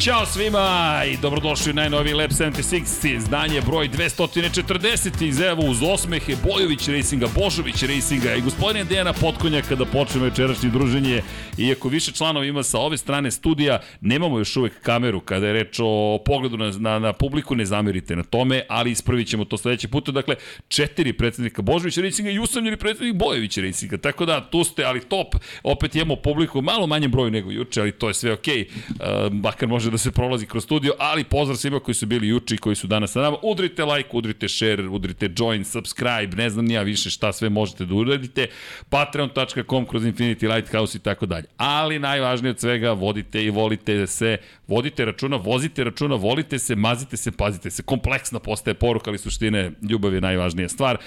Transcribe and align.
Ćao 0.00 0.26
svima 0.26 1.02
i 1.12 1.16
dobrodošli 1.16 1.70
u 1.70 1.74
najnoviji 1.74 2.14
Lab 2.14 2.30
76, 2.30 3.16
izdanje 3.16 3.60
broj 3.60 3.88
240 3.88 5.26
iz 5.26 5.40
Evo 5.40 5.62
uz 5.62 5.78
osmehe 5.82 6.36
Bojović 6.44 6.88
Racinga, 6.88 7.26
Božović 7.34 7.82
Racinga 7.82 8.34
i 8.34 8.40
gospodine 8.40 8.84
Dejana 8.84 9.12
Potkonja 9.12 9.62
kada 9.68 9.84
počnemo 9.84 10.24
večerašnje 10.24 10.70
druženje. 10.70 11.22
Iako 11.58 11.88
više 11.88 12.12
članova 12.12 12.46
ima 12.46 12.62
sa 12.62 12.78
ove 12.78 12.96
strane 12.96 13.30
studija, 13.30 13.80
nemamo 14.00 14.38
još 14.38 14.56
uvek 14.56 14.82
kameru 14.82 15.20
kada 15.20 15.46
je 15.46 15.52
reč 15.52 15.76
o 15.82 16.18
pogledu 16.26 16.56
na, 16.56 16.70
na, 16.78 16.98
na 16.98 17.12
publiku, 17.12 17.56
ne 17.56 17.64
zamerite 17.64 18.16
na 18.16 18.22
tome, 18.22 18.62
ali 18.68 18.90
ispravit 18.90 19.28
ćemo 19.28 19.44
to 19.44 19.58
sledeće 19.58 19.88
puta. 19.88 20.12
Dakle, 20.12 20.34
četiri 20.68 21.12
predsednika 21.12 21.62
Božović 21.62 21.96
Racinga 21.96 22.30
i 22.30 22.38
usamljeni 22.38 22.76
predsednik 22.76 23.16
Bojović 23.16 23.58
Racinga. 23.58 23.96
Tako 23.96 24.26
da, 24.26 24.50
tu 24.50 24.64
ste, 24.64 24.84
ali 24.84 25.00
top. 25.00 25.34
Opet 25.62 25.94
imamo 25.94 26.16
publiku, 26.16 26.62
malo 26.62 26.86
manje 26.86 27.08
broju 27.08 27.30
nego 27.30 27.50
juče, 27.50 27.80
ali 27.80 27.92
to 27.92 28.08
je 28.08 28.14
sve 28.14 28.32
okej. 28.32 28.64
Okay. 28.64 29.26
Uh, 29.26 29.32
bakar 29.32 29.68
može 29.68 29.87
da 29.90 29.98
se 29.98 30.10
prolazi 30.12 30.46
kroz 30.46 30.64
studio, 30.64 30.92
ali 30.98 31.24
pozdrav 31.24 31.56
svima 31.56 31.80
koji 31.80 31.94
su 31.94 32.06
bili 32.06 32.28
juče 32.28 32.54
i 32.54 32.58
koji 32.58 32.76
su 32.76 32.86
danas 32.86 33.12
sa 33.12 33.20
nama. 33.20 33.36
Udrite 33.42 33.84
like, 33.84 34.08
udrite 34.12 34.48
share, 34.48 34.88
udrite 34.88 35.30
join, 35.38 35.64
subscribe, 35.64 36.36
ne 36.36 36.50
znam 36.50 36.64
nija 36.64 36.82
više 36.82 37.10
šta 37.10 37.32
sve 37.32 37.48
možete 37.48 37.84
da 37.84 37.94
uradite. 37.94 38.46
Patreon.com 38.88 39.86
kroz 39.86 40.02
Infinity 40.02 40.54
Lighthouse 40.54 40.98
i 40.98 41.00
tako 41.00 41.26
dalje. 41.26 41.46
Ali 41.56 41.98
najvažnije 41.98 42.50
od 42.50 42.60
svega, 42.60 42.92
vodite 42.92 43.44
i 43.44 43.50
volite 43.50 44.06
se, 44.06 44.36
vodite 44.66 45.04
računa, 45.04 45.36
vozite 45.36 45.84
računa, 45.84 46.14
volite 46.14 46.58
se, 46.58 46.76
mazite 46.76 47.16
se, 47.16 47.32
pazite 47.32 47.70
se. 47.70 47.82
Kompleksna 47.82 48.38
postaje 48.38 48.74
poruka, 48.74 49.10
ali 49.10 49.18
suštine 49.18 49.72
ljubav 49.90 50.14
je 50.14 50.20
najvažnija 50.20 50.68
stvar. 50.68 50.98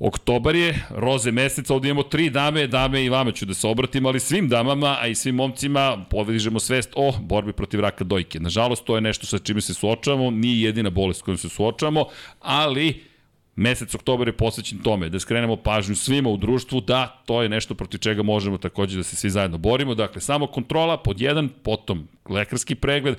Oktobar 0.00 0.56
je, 0.56 0.86
roze 0.90 1.32
mesec, 1.32 1.70
ovdje 1.70 1.90
imamo 1.90 2.02
tri 2.02 2.30
dame, 2.30 2.66
dame 2.66 3.04
i 3.04 3.08
vama 3.08 3.32
ću 3.32 3.46
da 3.46 3.54
se 3.54 3.66
obratim, 3.66 4.06
ali 4.06 4.20
svim 4.20 4.48
damama, 4.48 4.96
a 5.00 5.06
i 5.06 5.14
svim 5.14 5.34
momcima 5.34 6.04
povedižemo 6.10 6.60
svest 6.60 6.92
o 6.96 7.12
borbi 7.20 7.52
protiv 7.52 7.80
raka 7.80 8.04
dojke. 8.04 8.40
Nažalost, 8.40 8.84
to 8.84 8.94
je 8.94 9.00
nešto 9.00 9.26
sa 9.26 9.38
čime 9.38 9.60
se 9.60 9.74
suočavamo, 9.74 10.30
nije 10.30 10.62
jedina 10.62 10.90
bolest 10.90 11.22
kojom 11.22 11.38
se 11.38 11.48
suočavamo, 11.48 12.04
ali 12.40 13.04
mesec 13.56 13.94
oktobar 13.94 14.28
je 14.28 14.36
posvećen 14.36 14.78
tome, 14.78 15.08
da 15.08 15.20
skrenemo 15.20 15.56
pažnju 15.56 15.96
svima 15.96 16.30
u 16.30 16.36
društvu, 16.36 16.80
da 16.80 17.22
to 17.26 17.42
je 17.42 17.48
nešto 17.48 17.74
protiv 17.74 17.98
čega 17.98 18.22
možemo 18.22 18.58
takođe 18.58 18.96
da 18.96 19.02
se 19.02 19.16
svi 19.16 19.30
zajedno 19.30 19.58
borimo. 19.58 19.94
Dakle, 19.94 20.20
samo 20.20 20.46
kontrola 20.46 20.96
pod 20.96 21.20
jedan, 21.20 21.48
potom 21.48 22.08
lekarski 22.28 22.74
pregled, 22.74 23.16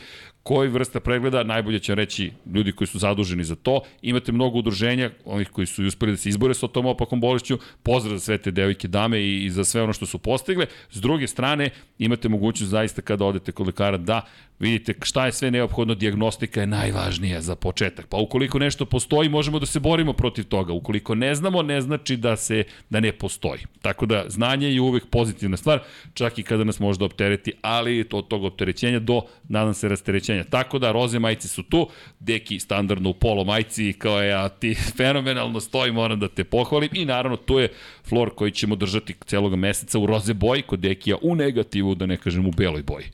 koji 0.49 0.69
vrsta 0.69 0.99
pregleda, 0.99 1.43
najbolje 1.43 1.79
će 1.79 1.95
reći 1.95 2.31
ljudi 2.53 2.71
koji 2.71 2.87
su 2.87 2.99
zaduženi 2.99 3.43
za 3.43 3.55
to. 3.55 3.81
Imate 4.01 4.31
mnogo 4.31 4.59
udruženja, 4.59 5.11
onih 5.25 5.49
koji 5.49 5.67
su 5.67 5.83
uspeli 5.85 6.11
da 6.11 6.17
se 6.17 6.29
izbore 6.29 6.53
sa 6.53 6.67
tom 6.67 6.85
opakom 6.85 7.21
bolešću, 7.21 7.59
pozdrav 7.83 8.17
za 8.17 8.19
sve 8.19 8.37
te 8.37 8.51
devojke 8.51 8.87
dame 8.87 9.19
i, 9.21 9.45
i 9.45 9.49
za 9.49 9.63
sve 9.63 9.81
ono 9.81 9.93
što 9.93 10.05
su 10.05 10.17
postigle. 10.17 10.65
S 10.91 11.01
druge 11.01 11.27
strane, 11.27 11.69
imate 11.99 12.29
mogućnost 12.29 12.71
zaista 12.71 13.01
kada 13.01 13.25
odete 13.25 13.51
kod 13.51 13.67
lekara 13.67 13.97
da 13.97 14.21
vidite 14.59 14.93
šta 15.03 15.25
je 15.25 15.31
sve 15.31 15.51
neophodno, 15.51 15.95
diagnostika 15.95 16.61
je 16.61 16.67
najvažnija 16.67 17.41
za 17.41 17.55
početak. 17.55 18.07
Pa 18.07 18.17
ukoliko 18.17 18.59
nešto 18.59 18.85
postoji, 18.85 19.29
možemo 19.29 19.59
da 19.59 19.65
se 19.65 19.79
borimo 19.79 20.13
protiv 20.13 20.43
toga. 20.43 20.73
Ukoliko 20.73 21.15
ne 21.15 21.35
znamo, 21.35 21.61
ne 21.61 21.81
znači 21.81 22.17
da 22.17 22.35
se 22.35 22.63
da 22.89 22.99
ne 22.99 23.11
postoji. 23.11 23.61
Tako 23.81 24.05
da 24.05 24.25
znanje 24.27 24.69
je 24.69 24.81
uvek 24.81 25.05
pozitivna 25.09 25.57
stvar, 25.57 25.79
čak 26.13 26.39
i 26.39 26.43
kada 26.43 26.63
nas 26.63 26.79
možda 26.79 27.05
optereti, 27.05 27.53
ali 27.61 28.07
od 28.11 28.27
tog 28.27 28.43
opterećenja 28.43 28.99
do, 28.99 29.21
nadam 29.47 29.73
se, 29.73 29.89
rasterećenja. 29.89 30.43
Tako 30.43 30.79
da, 30.79 30.91
roze 30.91 31.19
majice 31.19 31.47
su 31.47 31.63
tu, 31.63 31.89
deki 32.19 32.59
standardno 32.59 33.09
u 33.09 33.13
polo 33.13 33.43
majici, 33.43 33.93
kao 33.93 34.23
ja 34.23 34.49
ti 34.49 34.75
fenomenalno 34.97 35.59
stoji, 35.59 35.91
moram 35.91 36.19
da 36.19 36.27
te 36.27 36.43
pohvalim 36.43 36.89
i 36.93 37.05
naravno 37.05 37.37
tu 37.37 37.59
je 37.59 37.69
flor 38.03 38.35
koji 38.35 38.51
ćemo 38.51 38.75
držati 38.75 39.15
celog 39.25 39.55
meseca 39.55 39.99
u 39.99 40.05
roze 40.05 40.33
boji, 40.33 40.61
kod 40.61 40.79
dekija 40.79 41.17
u 41.21 41.35
negativu, 41.35 41.95
da 41.95 42.05
ne 42.05 42.17
kažem 42.17 42.45
u 42.45 42.51
beloj 42.51 42.83
boji. 42.83 43.05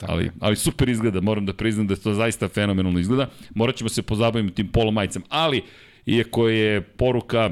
Ali, 0.00 0.30
ali 0.40 0.56
super 0.56 0.88
izgleda, 0.88 1.20
moram 1.20 1.46
da 1.46 1.52
priznam 1.52 1.86
da 1.86 1.96
to 1.96 2.14
zaista 2.14 2.48
fenomenalno 2.48 2.98
izgleda. 2.98 3.30
Morat 3.54 3.76
ćemo 3.76 3.88
se 3.88 4.02
pozabaviti 4.02 4.54
tim 4.54 4.68
polo 4.68 4.90
majicama, 4.90 5.26
ali 5.28 5.62
iako 6.06 6.48
je 6.48 6.80
poruka 6.80 7.50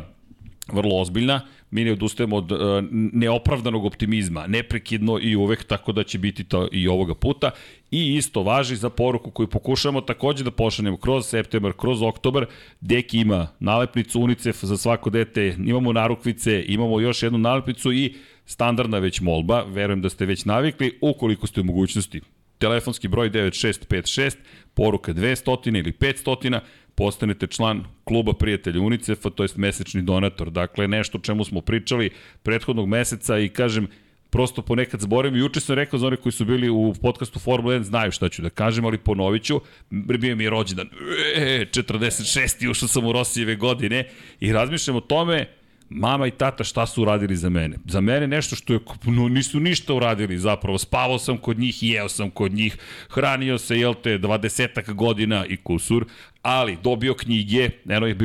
vrlo 0.72 1.00
ozbiljna, 1.00 1.40
mi 1.70 1.84
ne 1.84 1.92
odustajemo 1.92 2.36
od 2.36 2.52
uh, 2.52 2.58
neopravdanog 2.90 3.84
optimizma, 3.84 4.46
neprekidno 4.46 5.18
i 5.22 5.36
uvek, 5.36 5.64
tako 5.64 5.92
da 5.92 6.04
će 6.04 6.18
biti 6.18 6.44
to 6.44 6.68
i 6.72 6.88
ovoga 6.88 7.14
puta. 7.14 7.50
I 7.90 8.14
isto 8.16 8.42
važi 8.42 8.76
za 8.76 8.90
poruku 8.90 9.30
koju 9.30 9.48
pokušamo 9.48 10.00
takođe 10.00 10.44
da 10.44 10.50
pošaljemo 10.50 10.96
kroz 10.96 11.26
septembar, 11.26 11.72
kroz 11.72 12.02
oktobar. 12.02 12.46
Deki 12.80 13.18
ima 13.18 13.48
nalepnicu 13.60 14.20
UNICEF 14.20 14.64
za 14.64 14.76
svako 14.76 15.10
dete, 15.10 15.56
imamo 15.58 15.92
narukvice, 15.92 16.64
imamo 16.68 17.00
još 17.00 17.22
jednu 17.22 17.38
nalepnicu 17.38 17.92
i 17.92 18.14
standardna 18.46 18.98
već 18.98 19.20
molba, 19.20 19.62
verujem 19.62 20.02
da 20.02 20.08
ste 20.08 20.26
već 20.26 20.44
navikli, 20.44 20.98
ukoliko 21.00 21.46
ste 21.46 21.60
u 21.60 21.64
mogućnosti 21.64 22.20
telefonski 22.58 23.08
broj 23.08 23.30
9656, 23.30 24.36
poruka 24.74 25.12
200 25.12 25.78
ili 25.78 25.92
500, 25.92 26.60
postanete 26.94 27.46
član 27.46 27.84
kluba 28.04 28.32
prijatelja 28.32 28.80
UNICEF-a, 28.80 29.30
to 29.30 29.42
je 29.42 29.48
mesečni 29.56 30.02
donator. 30.02 30.50
Dakle, 30.50 30.88
nešto 30.88 31.18
o 31.18 31.20
čemu 31.20 31.44
smo 31.44 31.60
pričali 31.60 32.10
prethodnog 32.42 32.88
meseca 32.88 33.38
i 33.38 33.48
kažem, 33.48 33.88
prosto 34.30 34.62
ponekad 34.62 35.00
zborim. 35.00 35.36
Juče 35.36 35.60
sam 35.60 35.74
rekao 35.74 35.98
za 35.98 36.06
one 36.06 36.16
koji 36.16 36.32
su 36.32 36.44
bili 36.44 36.68
u 36.68 36.94
podcastu 37.02 37.38
Formula 37.38 37.74
1, 37.74 37.82
znaju 37.82 38.12
šta 38.12 38.28
ću 38.28 38.42
da 38.42 38.50
kažem, 38.50 38.84
ali 38.84 38.98
ponovit 38.98 39.42
ću. 39.42 39.60
Bio 39.90 40.36
mi 40.36 40.44
je 40.44 40.50
rođendan, 40.50 40.88
e, 41.36 41.66
46. 41.72 42.70
ušao 42.70 42.88
sam 42.88 43.06
u 43.06 43.12
Rosijeve 43.12 43.56
godine 43.56 44.08
i 44.40 44.52
razmišljam 44.52 44.96
o 44.96 45.00
tome, 45.00 45.46
mama 45.88 46.26
i 46.26 46.30
tata 46.30 46.64
šta 46.64 46.86
su 46.86 47.02
uradili 47.02 47.36
za 47.36 47.48
mene. 47.48 47.76
Za 47.84 48.00
mene 48.00 48.26
nešto 48.26 48.56
što 48.56 48.72
je, 48.72 48.80
no, 49.04 49.28
nisu 49.28 49.60
ništa 49.60 49.94
uradili 49.94 50.38
zapravo. 50.38 50.78
Spavao 50.78 51.18
sam 51.18 51.38
kod 51.38 51.58
njih, 51.58 51.82
jeo 51.82 52.08
sam 52.08 52.30
kod 52.30 52.52
njih, 52.52 52.76
hranio 53.08 53.58
se, 53.58 53.80
jel 53.80 53.94
te, 53.94 54.18
20 54.18 54.92
godina 54.92 55.46
i 55.46 55.56
kusur, 55.56 56.04
ali 56.42 56.78
dobio 56.82 57.14
knjige, 57.14 57.70
eno 57.88 58.06
je 58.06 58.16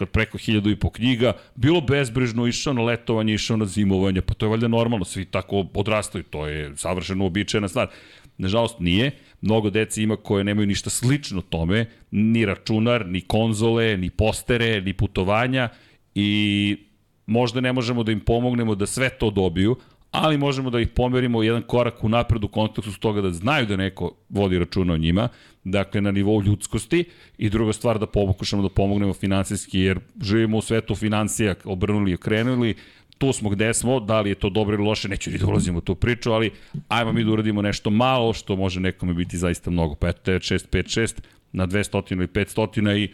od 0.00 0.08
preko 0.08 0.38
hiljadu 0.38 0.70
i 0.70 0.76
po 0.76 0.90
knjiga, 0.90 1.32
bilo 1.54 1.80
bezbrižno, 1.80 2.46
išao 2.46 2.72
na 2.72 2.82
letovanje, 2.82 3.34
išao 3.34 3.56
na 3.56 3.66
zimovanje, 3.66 4.20
pa 4.20 4.34
to 4.34 4.46
je 4.46 4.50
valjda 4.50 4.68
normalno, 4.68 5.04
svi 5.04 5.24
tako 5.24 5.66
odrastaju, 5.74 6.24
to 6.24 6.46
je 6.46 6.76
savršeno 6.76 7.24
uobičajena 7.24 7.68
stvar. 7.68 7.88
Nažalost 8.38 8.76
nije, 8.80 9.10
mnogo 9.40 9.70
dece 9.70 10.02
ima 10.02 10.16
koje 10.16 10.44
nemaju 10.44 10.66
ništa 10.66 10.90
slično 10.90 11.40
tome, 11.40 11.86
ni 12.10 12.44
računar, 12.44 13.06
ni 13.06 13.20
konzole, 13.20 13.96
ni 13.96 14.10
postere, 14.10 14.80
ni 14.80 14.92
putovanja 14.92 15.68
i 16.14 16.76
možda 17.30 17.60
ne 17.60 17.72
možemo 17.72 18.02
da 18.02 18.12
im 18.12 18.20
pomognemo 18.20 18.74
da 18.74 18.86
sve 18.86 19.08
to 19.08 19.30
dobiju, 19.30 19.76
ali 20.10 20.38
možemo 20.38 20.70
da 20.70 20.80
ih 20.80 20.88
pomerimo 20.88 21.42
jedan 21.42 21.62
korak 21.62 22.04
u 22.04 22.08
napredu 22.08 22.46
u 22.46 22.50
kontekstu 22.50 23.00
toga 23.00 23.20
da 23.20 23.30
znaju 23.30 23.66
da 23.66 23.76
neko 23.76 24.12
vodi 24.28 24.58
računa 24.58 24.94
o 24.94 24.98
njima, 24.98 25.28
dakle 25.64 26.00
na 26.00 26.10
nivou 26.10 26.42
ljudskosti 26.42 27.04
i 27.38 27.50
druga 27.50 27.72
stvar 27.72 27.98
da 27.98 28.06
pokušamo 28.06 28.62
da 28.62 28.68
pomognemo 28.68 29.14
finansijski 29.14 29.80
jer 29.80 30.00
živimo 30.22 30.58
u 30.58 30.62
svetu 30.62 30.94
financija, 30.94 31.54
obrnuli 31.64 32.10
i 32.10 32.14
okrenuli, 32.14 32.74
tu 33.18 33.32
smo 33.32 33.50
gde 33.50 33.74
smo, 33.74 34.00
da 34.00 34.20
li 34.20 34.30
je 34.30 34.34
to 34.34 34.50
dobro 34.50 34.74
ili 34.74 34.84
loše, 34.84 35.08
neću 35.08 35.30
ni 35.30 35.38
da 35.38 35.46
ulazim 35.46 35.76
u 35.76 35.80
tu 35.80 35.94
priču, 35.94 36.32
ali 36.32 36.50
ajmo 36.88 37.12
mi 37.12 37.24
da 37.24 37.30
uradimo 37.30 37.62
nešto 37.62 37.90
malo 37.90 38.32
što 38.32 38.56
može 38.56 38.80
nekome 38.80 39.14
biti 39.14 39.38
zaista 39.38 39.70
mnogo. 39.70 39.94
Pa 39.94 40.08
eto 40.08 40.32
9656 40.32 41.20
na 41.52 41.66
200 41.66 42.12
ili 42.12 42.26
500 42.26 43.04
i 43.04 43.08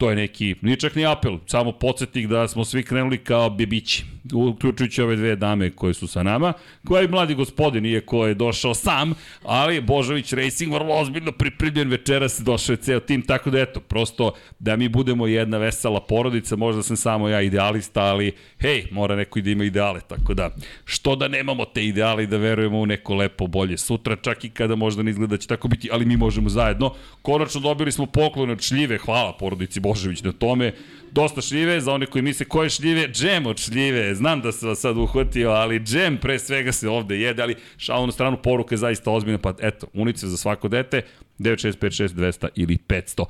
to 0.00 0.10
je 0.10 0.16
neki, 0.16 0.54
nije 0.62 0.76
čak 0.76 0.94
ni 0.94 1.06
apel, 1.06 1.38
samo 1.46 1.72
podsjetnik 1.72 2.26
da 2.26 2.48
smo 2.48 2.64
svi 2.64 2.82
krenuli 2.82 3.18
kao 3.18 3.50
bebići, 3.50 4.04
uključujući 4.32 5.02
ove 5.02 5.16
dve 5.16 5.36
dame 5.36 5.70
koje 5.70 5.94
su 5.94 6.06
sa 6.06 6.22
nama, 6.22 6.52
koja 6.86 7.02
je 7.02 7.08
mladi 7.08 7.34
gospodin, 7.34 7.86
iako 7.86 8.26
je 8.26 8.34
došao 8.34 8.74
sam, 8.74 9.14
ali 9.42 9.80
Božović 9.80 10.32
Racing 10.32 10.72
vrlo 10.72 10.94
ozbiljno 10.94 11.32
pripremljen 11.32 11.88
večeras, 11.88 12.40
došao 12.40 12.72
je 12.72 12.76
ceo 12.76 13.00
tim, 13.00 13.22
tako 13.22 13.50
da 13.50 13.60
eto, 13.60 13.80
prosto 13.80 14.32
da 14.58 14.76
mi 14.76 14.88
budemo 14.88 15.26
jedna 15.26 15.58
vesela 15.58 16.00
porodica, 16.00 16.56
možda 16.56 16.82
sam 16.82 16.96
samo 16.96 17.28
ja 17.28 17.42
idealista, 17.42 18.00
ali 18.02 18.32
hej, 18.60 18.86
mora 18.90 19.16
neko 19.16 19.38
i 19.38 19.42
da 19.42 19.50
ima 19.50 19.64
ideale, 19.64 20.00
tako 20.08 20.34
da, 20.34 20.50
što 20.84 21.16
da 21.16 21.28
nemamo 21.28 21.64
te 21.64 21.84
ideale 21.84 22.24
i 22.24 22.26
da 22.26 22.36
verujemo 22.36 22.78
u 22.78 22.86
neko 22.86 23.14
lepo 23.14 23.46
bolje 23.46 23.78
sutra, 23.78 24.16
čak 24.16 24.44
i 24.44 24.50
kada 24.50 24.74
možda 24.74 25.02
ne 25.02 25.10
izgleda 25.10 25.36
da 25.36 25.40
će 25.40 25.48
tako 25.48 25.68
biti, 25.68 25.88
ali 25.92 26.04
mi 26.04 26.16
možemo 26.16 26.48
zajedno. 26.48 26.94
Konačno 27.22 27.60
dobili 27.60 27.92
smo 27.92 28.06
poklon 28.06 28.50
od 28.50 28.60
šljive, 28.60 28.98
hvala 28.98 29.36
porodici 29.36 29.80
Božović 29.80 29.89
na 30.24 30.32
tome. 30.32 30.72
Dosta 31.12 31.40
šljive, 31.40 31.80
za 31.80 31.92
one 31.92 32.06
koji 32.06 32.22
misle 32.22 32.46
koje 32.46 32.70
šljive, 32.70 33.08
džem 33.08 33.46
od 33.46 33.58
šljive. 33.58 34.14
Znam 34.14 34.40
da 34.40 34.52
se 34.52 34.66
vas 34.66 34.78
sad 34.78 34.96
uhvatio, 34.96 35.50
ali 35.50 35.80
džem 35.80 36.18
pre 36.18 36.38
svega 36.38 36.72
se 36.72 36.88
ovde 36.88 37.20
jede, 37.20 37.42
ali 37.42 37.54
šalno 37.76 38.06
na 38.06 38.12
stranu 38.12 38.36
poruka 38.42 38.74
je 38.74 38.78
zaista 38.78 39.10
ozbiljna, 39.10 39.38
pa 39.38 39.54
eto, 39.60 39.86
unice 39.92 40.28
za 40.28 40.36
svako 40.36 40.68
dete, 40.68 41.02
9656 41.38 42.08
200 42.08 42.48
ili 42.54 42.78
500. 42.88 43.24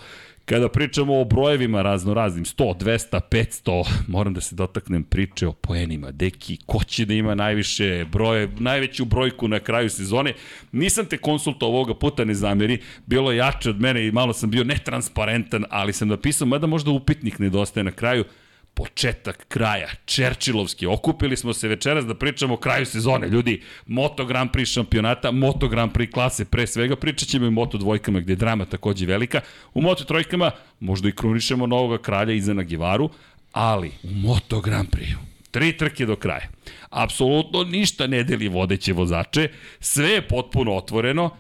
Kada 0.51 0.69
pričamo 0.69 1.21
o 1.21 1.25
brojevima 1.25 1.83
razno 1.83 2.15
raznim, 2.15 2.45
100, 2.45 2.85
200, 2.85 3.21
500, 3.31 3.85
moram 4.09 4.35
da 4.35 4.41
se 4.41 4.55
dotaknem 4.55 5.05
priče 5.05 5.47
o 5.47 5.53
poenima. 5.53 6.11
Deki, 6.11 6.59
ko 6.67 6.85
će 6.85 7.05
da 7.05 7.15
ima 7.15 7.35
najviše 7.35 8.05
broje, 8.13 8.49
najveću 8.59 9.05
brojku 9.05 9.49
na 9.49 9.61
kraju 9.61 9.91
sezone? 9.91 10.35
Nisam 10.73 11.07
te 11.07 11.17
konsulta 11.17 11.67
ovoga 11.67 11.95
puta, 11.95 12.25
ne 12.25 12.35
zameri, 12.35 12.79
bilo 13.07 13.33
jače 13.33 13.71
od 13.71 13.81
mene 13.81 14.07
i 14.07 14.13
malo 14.13 14.33
sam 14.33 14.51
bio 14.51 14.65
netransparentan, 14.65 15.65
ali 15.71 15.93
sam 15.93 16.09
napisao, 16.09 16.47
mada 16.47 16.67
možda 16.67 16.91
upitnik 16.91 17.39
nedostaje 17.39 17.85
na 17.85 17.93
kraju, 17.93 18.25
početak 18.75 19.45
kraja, 19.49 19.89
Čerčilovski. 20.05 20.87
Okupili 20.87 21.37
smo 21.37 21.53
se 21.53 21.69
večeras 21.69 22.07
da 22.07 22.15
pričamo 22.15 22.55
o 22.55 22.57
kraju 22.57 22.87
sezone. 22.87 23.29
Ljudi, 23.29 23.63
Moto 23.87 24.25
Grand 24.25 24.51
Prix 24.51 24.75
šampionata, 24.75 25.31
Moto 25.31 25.69
Grand 25.69 25.93
Prix 25.93 26.13
klase, 26.13 26.45
pre 26.45 26.67
svega 26.67 26.97
pričat 26.97 27.29
ćemo 27.29 27.47
i 27.47 27.51
Moto 27.51 27.79
dvojkama 27.79 28.21
gde 28.21 28.33
je 28.33 28.37
drama 28.37 28.65
takođe 28.65 29.07
velika. 29.07 29.41
U 29.75 29.83
Moto 29.83 30.05
trojkama 30.05 30.51
možda 30.81 31.09
i 31.09 31.13
krunišemo 31.13 31.67
novog 31.67 32.01
kralja 32.01 32.33
iza 32.33 32.55
na 32.55 32.63
Givaru, 32.63 33.11
ali 33.53 33.91
u 34.03 34.11
Moto 34.11 34.61
Grand 34.61 34.89
Prix 34.89 35.31
Tri 35.51 35.77
trke 35.77 36.07
do 36.07 36.17
kraja. 36.17 36.49
Apsolutno 36.91 37.65
ništa 37.65 38.07
ne 38.07 38.23
deli 38.25 38.49
vodeće 38.49 38.93
vozače, 38.93 39.49
sve 39.81 40.09
je 40.09 40.29
potpuno 40.29 40.77
otvoreno 40.77 41.31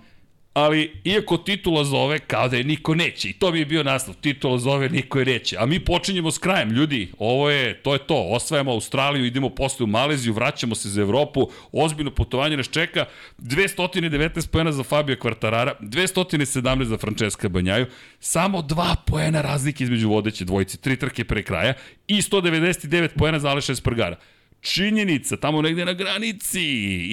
ali 0.52 0.92
iako 1.04 1.36
titula 1.36 1.84
zove, 1.84 2.18
kao 2.18 2.48
da 2.48 2.56
je 2.56 2.64
niko 2.64 2.94
neće. 2.94 3.28
I 3.28 3.32
to 3.32 3.52
bi 3.52 3.64
bio 3.64 3.82
naslov, 3.82 4.16
titula 4.16 4.58
zove, 4.58 4.88
niko 4.88 5.18
je 5.18 5.24
neće. 5.24 5.56
A 5.58 5.66
mi 5.66 5.80
počinjemo 5.80 6.30
s 6.30 6.38
krajem, 6.38 6.70
ljudi, 6.70 7.12
ovo 7.18 7.50
je, 7.50 7.82
to 7.82 7.92
je 7.92 7.98
to, 7.98 8.26
osvajamo 8.30 8.72
Australiju, 8.72 9.24
idemo 9.24 9.48
posle 9.50 9.84
u 9.84 9.86
Maleziju, 9.86 10.32
vraćamo 10.32 10.74
se 10.74 10.88
za 10.88 11.00
Evropu, 11.00 11.48
ozbiljno 11.72 12.10
putovanje 12.10 12.56
nas 12.56 12.70
čeka, 12.70 13.04
219 13.38 14.48
poena 14.48 14.72
za 14.72 14.82
Fabio 14.82 15.16
Kvartarara, 15.16 15.74
217 15.80 16.84
za 16.84 16.98
Francesca 16.98 17.48
Banjaju, 17.48 17.86
samo 18.20 18.62
dva 18.62 18.96
poena 19.06 19.40
razlike 19.40 19.84
između 19.84 20.08
vodeće 20.08 20.44
dvojice, 20.44 20.76
tri 20.76 20.96
trke 20.96 21.24
pre 21.24 21.42
kraja 21.42 21.74
i 22.08 22.14
199 22.14 23.08
poena 23.18 23.38
za 23.38 23.48
Aleša 23.48 23.72
Espargara. 23.72 24.16
Činjenica, 24.60 25.36
tamo 25.36 25.62
negde 25.62 25.84
na 25.84 25.92
granici 25.92 26.62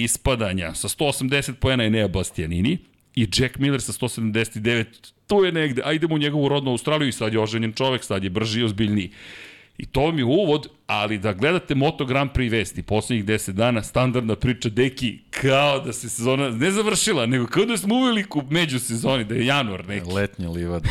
ispadanja, 0.02 0.74
sa 0.74 0.88
180 0.88 1.52
poena 1.52 1.84
je 1.84 1.90
Nea 1.90 2.08
Bastianini, 2.08 2.78
i 3.22 3.28
Jack 3.36 3.58
Miller 3.58 3.80
sa 3.82 3.92
179, 3.92 4.84
tu 5.26 5.44
je 5.44 5.52
negde, 5.52 5.82
a 5.84 5.92
idemo 5.92 6.14
u 6.14 6.18
njegovu 6.18 6.48
rodnu 6.48 6.70
Australiju 6.70 7.08
i 7.08 7.12
sad 7.12 7.32
je 7.32 7.40
oženjen 7.40 7.72
čovek, 7.72 8.04
sad 8.04 8.24
je 8.24 8.30
brži 8.30 8.60
i 8.60 8.64
ozbiljniji. 8.64 9.10
I 9.78 9.86
to 9.86 10.12
mi 10.12 10.20
je 10.20 10.24
uvod, 10.24 10.68
ali 10.86 11.18
da 11.18 11.32
gledate 11.32 11.74
Moto 11.74 12.04
Grand 12.04 12.30
Prix 12.30 12.50
vesti 12.50 12.82
poslednjih 12.82 13.24
10 13.24 13.52
dana, 13.52 13.82
standardna 13.82 14.36
priča 14.36 14.68
deki, 14.68 15.18
kao 15.30 15.80
da 15.80 15.92
se 15.92 16.08
sezona 16.08 16.50
ne 16.50 16.70
završila, 16.70 17.26
nego 17.26 17.46
kao 17.46 17.64
da 17.64 17.76
smo 17.76 17.94
uveli 17.94 18.24
ku 18.24 18.42
među 18.50 18.78
sezoni, 18.78 19.24
da 19.24 19.34
je 19.34 19.46
januar 19.46 19.88
neki. 19.88 20.10
Letnja 20.10 20.48
livada. 20.48 20.88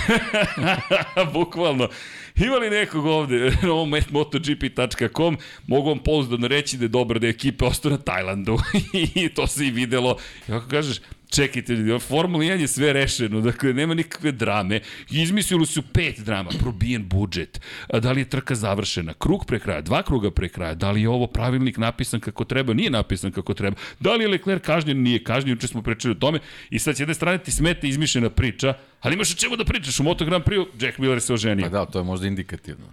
Bukvalno. 1.33 1.89
Ima 2.35 2.55
li 2.55 2.69
nekog 2.69 3.05
ovde 3.05 3.51
na 3.63 3.71
ovom 3.71 3.93
motogp.com, 4.09 5.37
mogu 5.67 5.89
vam 5.89 5.99
pouzdano 5.99 6.47
reći 6.47 6.77
da 6.77 6.85
je 6.85 6.89
dobro 6.89 7.19
da 7.19 7.27
je 7.27 7.31
ekipe 7.31 7.65
ostao 7.65 7.91
na 7.91 7.97
Tajlandu 7.97 8.57
i 9.15 9.29
to 9.29 9.47
se 9.47 9.67
i 9.67 9.71
videlo. 9.71 10.17
I 10.49 10.51
ako 10.51 10.67
kažeš, 10.67 10.99
čekajte, 11.29 11.99
Formula 11.99 12.43
1 12.43 12.59
je 12.59 12.67
sve 12.67 12.93
rešeno, 12.93 13.41
dakle, 13.41 13.73
nema 13.73 13.93
nikakve 13.93 14.31
drame. 14.31 14.79
Izmislili 15.11 15.65
su 15.65 15.81
pet 15.81 16.19
drama, 16.19 16.49
probijen 16.59 17.07
budžet, 17.07 17.61
da 18.01 18.11
li 18.11 18.21
je 18.21 18.29
trka 18.29 18.55
završena, 18.55 19.13
krug 19.13 19.45
pre 19.45 19.59
kraja, 19.59 19.81
dva 19.81 20.03
kruga 20.03 20.31
pre 20.31 20.49
kraja, 20.49 20.73
da 20.73 20.91
li 20.91 21.01
je 21.01 21.09
ovo 21.09 21.27
pravilnik 21.27 21.77
napisan 21.77 22.19
kako 22.19 22.43
treba, 22.43 22.73
nije 22.73 22.89
napisan 22.89 23.31
kako 23.31 23.53
treba, 23.53 23.75
da 23.99 24.13
li 24.13 24.23
je 24.23 24.27
Leclerc 24.27 24.65
kažnjen, 24.65 25.01
nije 25.01 25.23
kažnjen, 25.23 25.55
juče 25.55 25.67
smo 25.67 25.81
pričali 25.81 26.11
o 26.11 26.19
tome. 26.19 26.39
I 26.69 26.79
sad 26.79 26.97
s 26.97 26.99
jedne 26.99 27.13
strane 27.13 27.37
ti 27.37 27.51
smete 27.51 27.87
izmišljena 27.87 28.29
priča, 28.29 28.73
ali 29.01 29.13
imaš 29.13 29.31
o 29.31 29.35
čemu 29.35 29.55
da 29.55 29.65
pričaš 29.65 29.99
u 29.99 30.03
Moto 30.03 30.25
Grand 30.25 30.43
Prix, 30.43 30.65
Jack 30.85 30.97
Miller 30.97 31.21
se 31.21 31.33
oženio. 31.33 31.65
Pa 31.65 31.69
da, 31.69 31.85
to 31.85 31.99
je 31.99 32.03
možda 32.03 32.27
indikativno. 32.27 32.85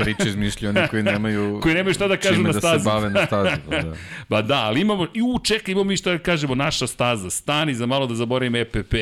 Priče 0.00 0.28
izmišljaju 0.28 0.74
oni 0.76 0.88
koji 0.88 1.02
nemaju... 1.02 1.58
koji 1.62 1.74
nemaju 1.74 1.94
šta 1.94 2.08
da 2.08 2.16
kažu 2.16 2.42
na 2.42 2.52
stazi. 2.52 2.74
da 2.74 2.78
se 2.78 2.84
bave 2.84 3.10
na 3.10 3.26
stazi. 3.26 3.60
Pa 3.70 3.82
da. 3.82 3.94
ba 4.28 4.42
da, 4.52 4.64
ali 4.64 4.80
imamo, 4.80 5.06
i 5.14 5.22
u, 5.22 5.38
čekaj, 5.44 5.72
imamo 5.72 5.84
mi 5.84 5.96
šta 5.96 6.10
da 6.10 6.18
kažemo, 6.18 6.54
naša 6.54 6.86
staza, 6.86 7.30
stani 7.30 7.74
za 7.74 7.86
malo 7.86 8.06
da 8.06 8.14
zaboravim 8.14 8.56
EPP. 8.56 8.94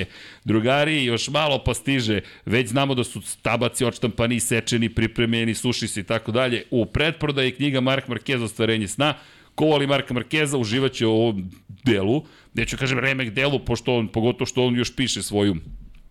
Drugari, 0.45 1.05
još 1.05 1.29
malo 1.29 1.62
pa 1.65 1.75
stiže, 1.75 2.21
već 2.47 2.69
znamo 2.69 2.95
da 2.95 3.05
su 3.05 3.21
tabaci 3.43 3.85
odštampani, 3.85 4.41
sečeni, 4.41 4.89
pripremljeni, 4.89 5.55
suši 5.55 5.89
se 5.89 6.00
i 6.00 6.05
tako 6.05 6.33
dalje. 6.33 6.65
U 6.71 6.87
pretprodaji 6.87 7.53
knjiga 7.53 7.81
Mark 7.81 8.09
Marquez 8.09 8.43
ostvarenje 8.43 8.89
sna, 8.89 9.15
ko 9.55 9.65
voli 9.65 9.87
Marka 9.87 10.15
Markeza 10.15 10.59
uživaće 10.59 11.07
u 11.07 11.12
ovom 11.12 11.50
delu, 11.85 12.25
neću 12.55 12.77
kažem 12.77 12.99
remek 12.99 13.31
delu, 13.31 13.59
pošto 13.59 13.97
on, 13.97 14.09
pogotovo 14.09 14.47
što 14.47 14.65
on 14.67 14.77
još 14.77 14.97
piše 14.97 15.23
svoju 15.23 15.57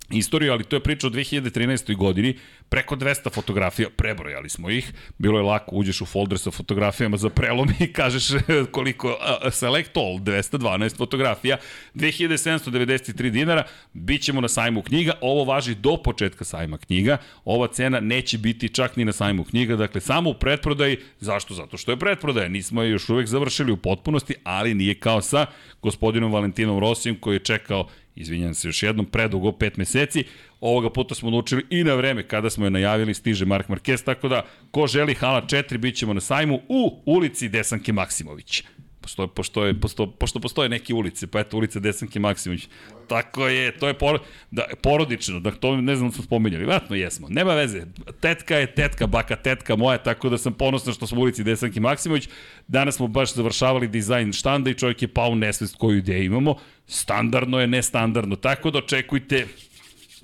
istoriju, 0.10 0.52
ali 0.52 0.64
to 0.64 0.76
je 0.76 0.84
priča 0.84 1.08
o 1.08 1.10
2013. 1.10 1.96
godini, 1.96 2.38
preko 2.74 2.96
200 2.96 3.34
fotografija, 3.34 3.90
prebrojali 3.90 4.50
smo 4.50 4.70
ih, 4.70 4.94
bilo 5.18 5.40
je 5.40 5.44
lako, 5.44 5.76
uđeš 5.76 6.02
u 6.02 6.06
folder 6.06 6.40
sa 6.40 6.52
fotografijama 6.52 7.18
za 7.18 7.30
prelom 7.30 7.70
i 7.80 7.94
kažeš 7.94 8.28
koliko, 8.72 9.08
uh, 9.08 9.54
select 9.54 9.98
all, 9.98 10.18
212 10.20 10.98
fotografija, 10.98 11.58
2793 11.96 13.30
dinara, 13.30 13.64
bit 13.94 14.22
ćemo 14.22 14.42
na 14.42 14.48
sajmu 14.48 14.82
knjiga, 14.82 15.14
ovo 15.22 15.44
važi 15.44 15.76
do 15.76 15.98
početka 16.04 16.44
sajma 16.44 16.78
knjiga, 16.78 17.18
ova 17.46 17.68
cena 17.68 18.00
neće 18.00 18.38
biti 18.38 18.70
čak 18.70 18.96
ni 18.96 19.06
na 19.06 19.12
sajmu 19.12 19.44
knjiga, 19.44 19.76
dakle 19.76 20.02
samo 20.02 20.30
u 20.30 20.34
pretprodaji, 20.34 20.98
zašto? 21.20 21.54
Zato 21.54 21.78
što 21.78 21.92
je 21.92 22.00
pretprodaja, 22.00 22.50
nismo 22.50 22.84
je 22.84 22.92
još 22.92 23.10
uvek 23.10 23.28
završili 23.28 23.72
u 23.72 23.78
potpunosti, 23.78 24.36
ali 24.44 24.74
nije 24.74 24.96
kao 24.96 25.22
sa 25.22 25.46
gospodinom 25.82 26.32
Valentinom 26.32 26.80
Rosijem 26.80 27.20
koji 27.20 27.36
je 27.36 27.40
čekao 27.40 27.88
izvinjam 28.16 28.54
se 28.54 28.68
još 28.68 28.84
jednom, 28.84 29.06
predugo, 29.06 29.52
pet 29.52 29.78
meseci. 29.78 30.24
Ovoga 30.64 30.90
puta 30.90 31.16
smo 31.16 31.28
odlučili 31.28 31.66
i 31.70 31.84
na 31.84 31.94
vreme 31.94 32.28
kada 32.28 32.50
smo 32.50 32.66
je 32.66 32.72
najavili 32.72 33.14
stiže 33.14 33.46
Mark 33.46 33.68
Marquez, 33.68 34.04
tako 34.04 34.28
da 34.28 34.46
ko 34.72 34.88
želi 34.88 35.14
Hala 35.14 35.42
4 35.42 35.78
bit 35.78 35.96
ćemo 35.96 36.14
na 36.14 36.22
sajmu 36.22 36.60
u 36.70 37.02
ulici 37.06 37.50
Desanke 37.50 37.94
Maksimović. 37.94 38.64
Postoje, 39.02 39.28
postoje, 39.28 39.80
posto, 39.80 40.12
pošto 40.12 40.40
postoje 40.40 40.70
neke 40.70 40.94
ulice, 40.94 41.28
pa 41.28 41.40
eto 41.40 41.58
ulica 41.58 41.80
Desanke 41.80 42.20
Maksimović. 42.20 42.68
Tako 43.08 43.48
je, 43.48 43.72
to 43.78 43.88
je 43.88 43.94
por, 43.94 44.20
da, 44.52 44.66
porodično, 44.84 45.40
da 45.40 45.52
to 45.52 45.76
ne 45.76 45.96
znam 45.96 46.10
da 46.10 46.16
smo 46.16 46.24
spominjali, 46.24 46.66
vratno 46.66 46.96
jesmo. 46.96 47.28
Nema 47.30 47.54
veze, 47.54 47.82
tetka 48.22 48.56
je 48.56 48.76
tetka, 48.76 49.08
baka 49.08 49.36
tetka 49.36 49.76
moja, 49.76 49.98
tako 49.98 50.30
da 50.30 50.38
sam 50.38 50.54
ponosan 50.54 50.94
što 50.94 51.08
smo 51.08 51.20
u 51.20 51.24
ulici 51.24 51.44
Desanke 51.44 51.80
Maksimović. 51.80 52.30
Danas 52.68 52.96
smo 52.96 53.08
baš 53.08 53.36
završavali 53.36 53.88
dizajn 53.88 54.34
štanda 54.34 54.70
i 54.70 54.74
čovjek 54.74 55.02
je 55.02 55.14
pao 55.14 55.36
nesvest 55.36 55.76
koju 55.76 55.98
ideju 55.98 56.24
imamo. 56.24 56.56
Standardno 56.88 57.60
je 57.60 57.68
nestandardno, 57.68 58.36
tako 58.36 58.72
da 58.72 58.80
očekujte 58.80 59.48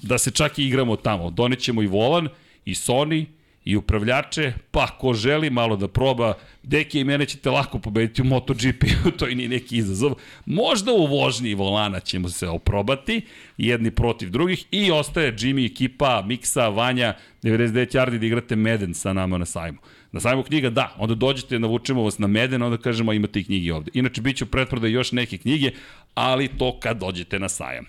da 0.02 0.18
se 0.18 0.32
čak 0.32 0.60
i 0.60 0.64
igramo 0.64 0.96
tamo. 0.96 1.30
Donećemo 1.30 1.82
i 1.82 1.88
volan, 1.88 2.28
i 2.66 2.74
Sony, 2.74 3.26
i 3.66 3.76
upravljače, 3.76 4.54
pa 4.72 4.88
ko 4.88 5.14
želi 5.14 5.50
malo 5.50 5.76
da 5.76 5.88
proba, 5.88 6.34
deki 6.64 7.00
i 7.00 7.04
mene 7.04 7.26
ćete 7.26 7.50
lako 7.50 7.80
pobediti 7.80 8.22
u 8.22 8.26
MotoGP, 8.26 8.84
to 9.20 9.28
i 9.28 9.36
nije 9.36 9.50
neki 9.50 9.78
izazov. 9.78 10.14
Možda 10.46 10.94
u 10.94 11.06
vožnji 11.06 11.54
volana 11.54 12.00
ćemo 12.00 12.30
se 12.30 12.48
oprobati, 12.48 13.22
jedni 13.58 13.92
protiv 13.92 14.30
drugih, 14.30 14.66
i 14.72 14.92
ostaje 14.92 15.34
Jimmy, 15.34 15.72
ekipa, 15.72 16.24
Miksa, 16.26 16.68
Vanja, 16.68 17.14
99 17.44 17.96
Yardi 17.96 18.18
da 18.18 18.26
igrate 18.26 18.56
Meden 18.56 18.94
sa 18.94 19.14
nama 19.14 19.38
na 19.38 19.46
sajmu. 19.46 19.78
Na 20.12 20.20
sajmu 20.20 20.44
knjiga, 20.44 20.70
da, 20.70 20.96
onda 20.98 21.16
dođete, 21.16 21.60
navučemo 21.60 22.04
vas 22.04 22.18
na 22.18 22.28
Meden, 22.28 22.62
onda 22.64 22.78
kažemo 22.78 23.14
imate 23.14 23.40
i 23.40 23.44
knjige 23.44 23.74
ovde. 23.74 23.92
Inače, 23.94 24.22
bit 24.22 24.38
će 24.38 24.44
u 24.44 24.48
pretprodaju 24.48 24.94
još 24.94 25.12
neke 25.12 25.38
knjige, 25.38 25.72
ali 26.14 26.48
to 26.48 26.80
kad 26.80 27.00
dođete 27.00 27.40
na 27.40 27.50
sajam. 27.50 27.86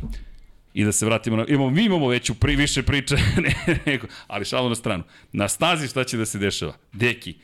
I 0.74 0.84
da 0.84 0.92
se 0.92 1.06
vratimo 1.06 1.36
na... 1.36 1.44
Imamo, 1.48 1.70
mi 1.70 1.84
imamo 1.84 2.08
već 2.08 2.30
u 2.30 2.34
pri, 2.34 2.56
više 2.56 2.82
priče, 2.82 3.16
ne, 3.86 3.98
ali 4.26 4.44
šalo 4.44 4.68
na 4.68 4.74
stranu. 4.74 5.04
Na 5.32 5.48
stazi 5.48 5.88
šta 5.88 6.04
će 6.04 6.16
da 6.16 6.26
se 6.26 6.38
dešava? 6.38 6.72
Deki, 6.92 7.34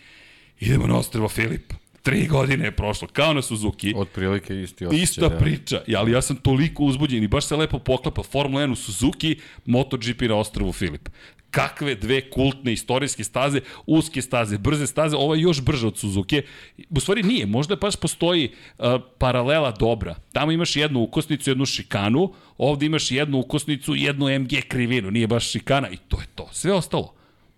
idemo 0.60 0.86
na 0.86 0.98
ostrvo 0.98 1.28
Filip. 1.28 1.72
Tri 2.02 2.26
godine 2.26 2.64
je 2.64 2.70
prošlo, 2.70 3.08
kao 3.08 3.34
na 3.34 3.42
Suzuki. 3.42 3.92
Od 3.96 4.08
prilike 4.08 4.62
isti 4.62 4.86
osjećaj. 4.86 5.02
Ista 5.02 5.28
da. 5.28 5.38
priča, 5.38 5.82
ali 5.96 6.12
ja 6.12 6.22
sam 6.22 6.36
toliko 6.36 6.84
uzbuđen 6.84 7.22
i 7.22 7.28
baš 7.28 7.46
se 7.46 7.56
lepo 7.56 7.78
poklapa 7.78 8.22
Formula 8.22 8.62
1 8.62 8.72
u 8.72 8.76
Suzuki, 8.76 9.36
MotoGP 9.64 10.20
na 10.20 10.34
ostrvu 10.34 10.72
Filip 10.72 11.08
kakve 11.56 11.94
dve 11.94 12.20
kultne 12.30 12.72
istorijske 12.72 13.24
staze, 13.24 13.60
uske 13.86 14.22
staze, 14.22 14.58
brze 14.58 14.86
staze, 14.86 15.16
ova 15.16 15.36
je 15.36 15.42
još 15.42 15.62
brža 15.62 15.86
od 15.86 15.98
Suzuki. 15.98 16.42
U 16.90 17.00
stvari 17.00 17.22
nije, 17.22 17.46
možda 17.46 17.76
baš 17.76 17.96
postoji 17.96 18.50
uh, 18.50 18.84
paralela 19.18 19.70
dobra. 19.70 20.14
Tamo 20.32 20.52
imaš 20.52 20.76
jednu 20.76 21.00
ukosnicu, 21.00 21.50
jednu 21.50 21.66
šikanu, 21.66 22.32
ovde 22.58 22.86
imaš 22.86 23.10
jednu 23.10 23.38
ukosnicu, 23.38 23.94
jednu 23.94 24.38
MG 24.38 24.52
krivinu, 24.68 25.10
nije 25.10 25.26
baš 25.26 25.50
šikana 25.50 25.88
i 25.90 25.96
to 25.96 26.20
je 26.20 26.26
to. 26.34 26.48
Sve 26.52 26.72
ostalo 26.72 27.14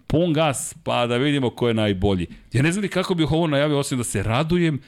pun 0.06 0.32
gas, 0.32 0.74
pa 0.84 1.06
da 1.06 1.16
vidimo 1.16 1.50
ko 1.50 1.68
je 1.68 1.74
najbolji. 1.74 2.26
Ja 2.52 2.62
ne 2.62 2.72
znam 2.72 2.82
ni 2.82 2.88
kako 2.88 3.14
bih 3.14 3.32
ovo 3.32 3.46
najavio, 3.46 3.78
osim 3.78 3.98
da 3.98 4.04
se 4.04 4.22
radujem 4.22 4.80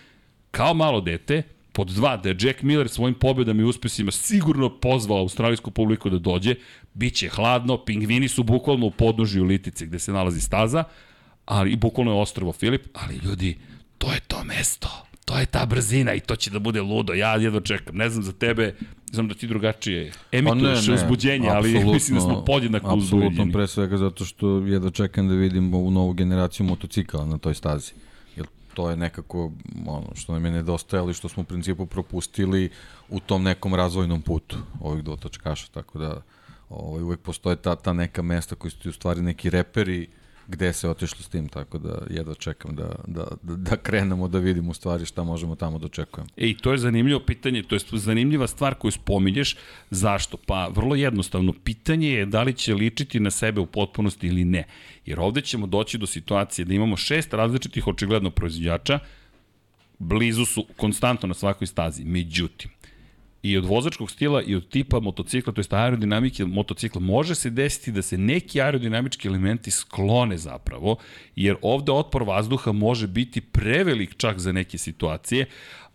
kao 0.50 0.74
malo 0.74 1.00
dete, 1.00 1.42
Pod 1.72 1.88
dva, 1.88 2.16
da 2.16 2.28
je 2.28 2.36
Jack 2.40 2.62
Miller 2.62 2.88
svojim 2.88 3.14
pobjedama 3.14 3.62
i 3.62 3.64
uspesima 3.64 4.10
sigurno 4.10 4.78
pozvao 4.80 5.18
australijsku 5.18 5.70
publiku 5.70 6.10
da 6.10 6.18
dođe, 6.18 6.54
bit 6.94 7.14
će 7.14 7.28
hladno, 7.28 7.84
pingvini 7.84 8.28
su 8.28 8.42
bukvalno 8.42 8.86
u 8.86 8.90
podnožju 8.90 9.44
litice 9.44 9.86
gde 9.86 9.98
se 9.98 10.12
nalazi 10.12 10.40
staza, 10.40 10.84
ali 11.46 11.72
i 11.72 11.76
bukvalno 11.76 12.12
je 12.12 12.20
ostrovo 12.20 12.52
Filip, 12.52 12.86
ali 12.92 13.16
ljudi, 13.16 13.58
to 13.98 14.12
je 14.12 14.20
to 14.20 14.44
mesto, 14.44 14.88
to 15.24 15.38
je 15.38 15.46
ta 15.46 15.66
brzina 15.66 16.14
i 16.14 16.20
to 16.20 16.36
će 16.36 16.50
da 16.50 16.58
bude 16.58 16.80
ludo, 16.80 17.14
ja 17.14 17.36
jedno 17.36 17.60
čekam, 17.60 17.96
ne 17.96 18.10
znam 18.10 18.22
za 18.22 18.32
tebe, 18.32 18.74
znam 19.12 19.28
da 19.28 19.34
ti 19.34 19.46
drugačije 19.46 20.12
emituješ 20.32 20.86
pa 20.86 20.92
ne, 20.92 20.96
ne, 20.96 21.04
uzbuđenje, 21.04 21.48
ali 21.48 21.84
mislim 21.84 22.14
da 22.14 22.20
smo 22.20 22.44
podjednako 22.44 22.94
uzbuđeni. 22.94 23.26
Apsolutno, 23.26 23.52
pre 23.52 23.66
svega 23.66 23.96
zato 23.96 24.24
što 24.24 24.58
jedno 24.58 24.90
čekam 24.90 25.28
da 25.28 25.34
vidim 25.34 25.74
ovu 25.74 25.90
novu 25.90 26.12
generaciju 26.12 26.66
motocikala 26.66 27.26
na 27.26 27.38
toj 27.38 27.54
stazi 27.54 27.92
to 28.74 28.90
je 28.90 28.96
nekako 28.96 29.50
ono 29.86 30.14
što 30.14 30.32
nam 30.32 30.44
je 30.44 30.50
nedostajalo 30.50 31.10
i 31.10 31.14
što 31.14 31.28
smo 31.28 31.42
u 31.42 31.46
principu 31.46 31.86
propustili 31.86 32.70
u 33.08 33.20
tom 33.20 33.42
nekom 33.42 33.74
razvojnom 33.74 34.22
putu 34.22 34.56
ovih 34.80 35.04
dotačkaša, 35.04 35.66
tako 35.72 35.98
da 35.98 36.22
ovaj, 36.68 37.02
uvek 37.02 37.20
postoje 37.20 37.56
ta, 37.56 37.76
ta 37.76 37.92
neka 37.92 38.22
mesta 38.22 38.54
koji 38.54 38.70
su 38.70 38.78
ti 38.78 38.88
u 38.88 38.92
stvari 38.92 39.22
neki 39.22 39.50
reperi 39.50 40.08
gde 40.50 40.72
se 40.72 40.88
otišlo 40.88 41.22
s 41.22 41.28
tim, 41.28 41.48
tako 41.48 41.78
da 41.78 41.98
jedva 42.10 42.34
čekam 42.34 42.74
da, 42.76 42.94
da, 43.06 43.26
da, 43.42 43.56
da 43.56 43.76
krenemo 43.76 44.28
da 44.28 44.38
vidimo 44.38 44.70
u 44.70 44.74
stvari 44.74 45.06
šta 45.06 45.24
možemo 45.24 45.54
tamo 45.54 45.78
da 45.78 45.86
očekujemo. 45.86 46.28
Ej, 46.36 46.56
to 46.56 46.72
je 46.72 46.78
zanimljivo 46.78 47.20
pitanje, 47.20 47.62
to 47.62 47.74
je 47.74 47.80
zanimljiva 47.92 48.46
stvar 48.46 48.74
koju 48.74 48.92
spominješ. 48.92 49.56
Zašto? 49.90 50.36
Pa 50.46 50.68
vrlo 50.74 50.94
jednostavno, 50.94 51.52
pitanje 51.64 52.08
je 52.08 52.26
da 52.26 52.42
li 52.42 52.54
će 52.54 52.74
ličiti 52.74 53.20
na 53.20 53.30
sebe 53.30 53.60
u 53.60 53.66
potpunosti 53.66 54.26
ili 54.26 54.44
ne. 54.44 54.66
Jer 55.06 55.20
ovde 55.20 55.40
ćemo 55.40 55.66
doći 55.66 55.98
do 55.98 56.06
situacije 56.06 56.64
da 56.64 56.74
imamo 56.74 56.96
šest 56.96 57.34
različitih 57.34 57.86
očigledno 57.86 58.30
proizvođača, 58.30 58.98
blizu 59.98 60.44
su 60.44 60.66
konstantno 60.76 61.26
na 61.26 61.34
svakoj 61.34 61.66
stazi. 61.66 62.04
Međutim, 62.04 62.70
i 63.42 63.56
od 63.56 63.64
vozačkog 63.64 64.10
stila 64.10 64.42
i 64.42 64.54
od 64.54 64.68
tipa 64.68 65.00
motocikla, 65.00 65.52
to 65.52 65.60
je 65.60 65.64
aerodinamike 65.70 66.44
motocikla, 66.44 67.00
može 67.00 67.34
se 67.34 67.50
desiti 67.50 67.92
da 67.92 68.02
se 68.02 68.18
neki 68.18 68.60
aerodinamički 68.60 69.28
elementi 69.28 69.70
sklone 69.70 70.38
zapravo, 70.38 70.96
jer 71.36 71.56
ovde 71.62 71.92
otpor 71.92 72.22
vazduha 72.22 72.72
može 72.72 73.06
biti 73.06 73.40
prevelik 73.40 74.16
čak 74.16 74.38
za 74.38 74.52
neke 74.52 74.78
situacije, 74.78 75.46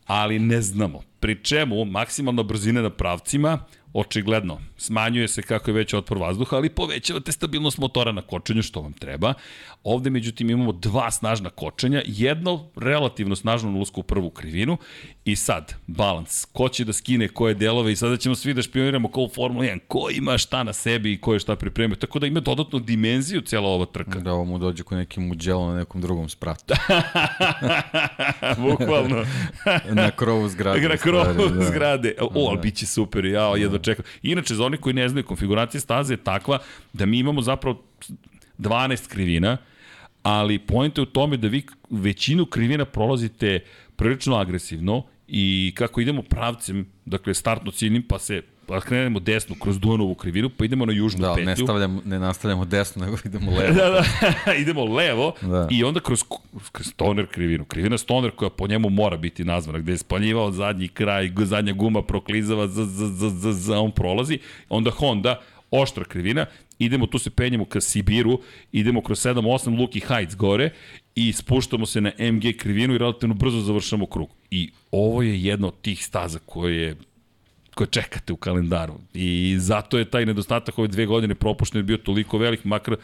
ali 0.05 0.39
ne 0.39 0.61
znamo. 0.61 1.01
Pri 1.19 1.43
čemu 1.43 1.85
maksimalna 1.85 2.43
brzina 2.43 2.81
na 2.81 2.89
pravcima 2.89 3.65
očigledno, 3.95 4.61
smanjuje 4.77 5.27
se 5.27 5.41
kako 5.41 5.69
je 5.69 5.73
već 5.73 5.93
otpor 5.93 6.17
vazduha, 6.17 6.55
ali 6.55 6.69
povećavate 6.69 7.31
stabilnost 7.31 7.77
motora 7.77 8.11
na 8.11 8.21
kočenju, 8.21 8.61
što 8.61 8.81
vam 8.81 8.93
treba. 8.93 9.33
Ovde, 9.83 10.09
međutim, 10.09 10.49
imamo 10.49 10.71
dva 10.71 11.11
snažna 11.11 11.49
kočenja, 11.49 12.01
jedno 12.05 12.69
relativno 12.75 13.35
snažno 13.35 13.69
ulusku 13.69 13.99
u 13.99 14.03
prvu 14.03 14.29
krivinu 14.29 14.77
i 15.25 15.35
sad, 15.35 15.73
balans, 15.87 16.45
ko 16.45 16.69
će 16.69 16.85
da 16.85 16.93
skine 16.93 17.27
koje 17.27 17.53
delove 17.53 17.91
i 17.91 17.95
sada 17.95 18.17
ćemo 18.17 18.35
svi 18.35 18.53
da 18.53 18.61
špioniramo 18.61 19.11
kao 19.11 19.23
u 19.23 19.29
Formula 19.35 19.65
1, 19.65 19.79
ko 19.87 20.07
ima 20.11 20.37
šta 20.37 20.63
na 20.63 20.73
sebi 20.73 21.13
i 21.13 21.21
ko 21.21 21.33
je 21.33 21.39
šta 21.39 21.55
pripremio, 21.55 21.95
tako 21.95 22.19
da 22.19 22.27
ima 22.27 22.39
dodatnu 22.39 22.79
dimenziju 22.79 23.41
cijela 23.41 23.67
ova 23.67 23.85
trka. 23.85 24.19
Da 24.19 24.33
ovo 24.33 24.45
mu 24.45 24.57
dođe 24.57 24.83
ko 24.83 24.95
neki 24.95 25.19
muđelo 25.19 25.71
na 25.71 25.77
nekom 25.77 26.01
drugom 26.01 26.29
spratu. 26.29 26.73
Bukvalno. 28.69 29.25
na 30.01 30.11
krovu 30.11 30.49
zgrade. 30.49 30.89
Na 30.89 30.97
krovu 30.97 31.49
da. 31.49 31.65
zgrade. 31.65 32.13
O, 32.21 32.49
ali 32.49 32.59
bit 32.61 32.75
će 32.75 32.85
super, 32.85 33.25
ja 33.25 33.55
jedno 33.57 33.84
čekam. 33.85 34.05
Inače, 34.23 34.55
za 34.55 34.65
oni 34.65 34.77
koji 34.77 34.93
ne 34.93 35.09
znaju, 35.09 35.25
konfiguracija 35.25 35.81
staze 35.81 36.13
je 36.13 36.23
takva 36.23 36.59
da 36.93 37.05
mi 37.05 37.19
imamo 37.19 37.41
zapravo 37.41 37.83
12 38.59 39.07
krivina, 39.07 39.57
ali 40.23 40.59
pojenta 40.59 41.01
je 41.01 41.03
u 41.03 41.05
tome 41.05 41.37
da 41.37 41.47
vi 41.47 41.65
većinu 41.89 42.45
krivina 42.45 42.85
prolazite 42.85 43.59
prilično 43.95 44.35
agresivno 44.35 45.03
i 45.27 45.73
kako 45.75 46.01
idemo 46.01 46.21
pravcem, 46.21 46.85
dakle 47.05 47.33
startno 47.33 47.71
ciljnim, 47.71 48.03
pa 48.03 48.19
se 48.19 48.41
pa 48.67 48.81
krenemo 48.81 49.19
desno 49.19 49.55
kroz 49.59 49.79
Dunovu 49.79 50.15
krivinu, 50.15 50.49
pa 50.49 50.65
idemo 50.65 50.85
na 50.85 50.93
južnu 50.93 51.21
da, 51.21 51.33
petlju. 51.33 51.45
Da, 51.45 51.51
ne, 51.51 51.55
stavljamo, 51.55 52.01
ne 52.05 52.19
nastavljamo 52.19 52.65
desno, 52.65 53.05
nego 53.05 53.17
idemo 53.25 53.51
levo. 53.51 53.73
da, 53.79 53.89
da, 54.45 54.53
idemo 54.63 54.85
levo 54.85 55.33
da. 55.41 55.67
i 55.71 55.83
onda 55.83 55.99
kroz, 55.99 56.23
kroz 56.71 56.87
Stoner 56.87 57.27
krivinu. 57.27 57.65
Krivina 57.65 57.97
Stoner 57.97 58.31
koja 58.31 58.49
po 58.49 58.67
njemu 58.67 58.89
mora 58.89 59.17
biti 59.17 59.43
nazvana, 59.43 59.79
gde 59.79 59.91
je 59.91 59.97
spaljivao 59.97 60.51
zadnji 60.51 60.87
kraj, 60.87 61.31
zadnja 61.37 61.73
guma 61.73 62.01
proklizava, 62.01 62.67
z, 62.67 62.83
z, 62.85 63.05
z, 63.05 63.29
z, 63.29 63.51
z, 63.51 63.71
on 63.71 63.91
prolazi. 63.91 64.39
Onda 64.69 64.91
Honda, 64.91 65.41
oštra 65.71 66.03
krivina, 66.03 66.45
idemo, 66.79 67.07
tu 67.07 67.19
se 67.19 67.29
penjemo 67.29 67.65
ka 67.65 67.81
Sibiru, 67.81 68.39
idemo 68.71 69.01
kroz 69.01 69.25
7-8 69.25 69.79
Luki 69.79 69.99
Heights 70.07 70.35
gore 70.35 70.69
i 71.15 71.33
spuštamo 71.33 71.85
se 71.85 72.01
na 72.01 72.11
MG 72.19 72.57
krivinu 72.57 72.95
i 72.95 72.97
relativno 72.97 73.35
brzo 73.35 73.59
završamo 73.59 74.05
krug. 74.05 74.29
I 74.51 74.69
ovo 74.91 75.21
je 75.21 75.43
jedna 75.43 75.67
od 75.67 75.81
tih 75.81 76.05
staza 76.05 76.39
koje 76.45 76.81
je 76.81 76.95
koje 77.75 77.87
čekate 77.87 78.33
u 78.33 78.37
kalendaru. 78.37 78.93
I 79.13 79.55
zato 79.59 79.97
je 79.97 80.09
taj 80.09 80.25
nedostatak 80.25 80.79
ove 80.79 80.87
dve 80.87 81.05
godine 81.05 81.35
propušten 81.35 81.85
bio 81.85 81.97
toliko 81.97 82.37
velik, 82.37 82.63
makar 82.63 82.95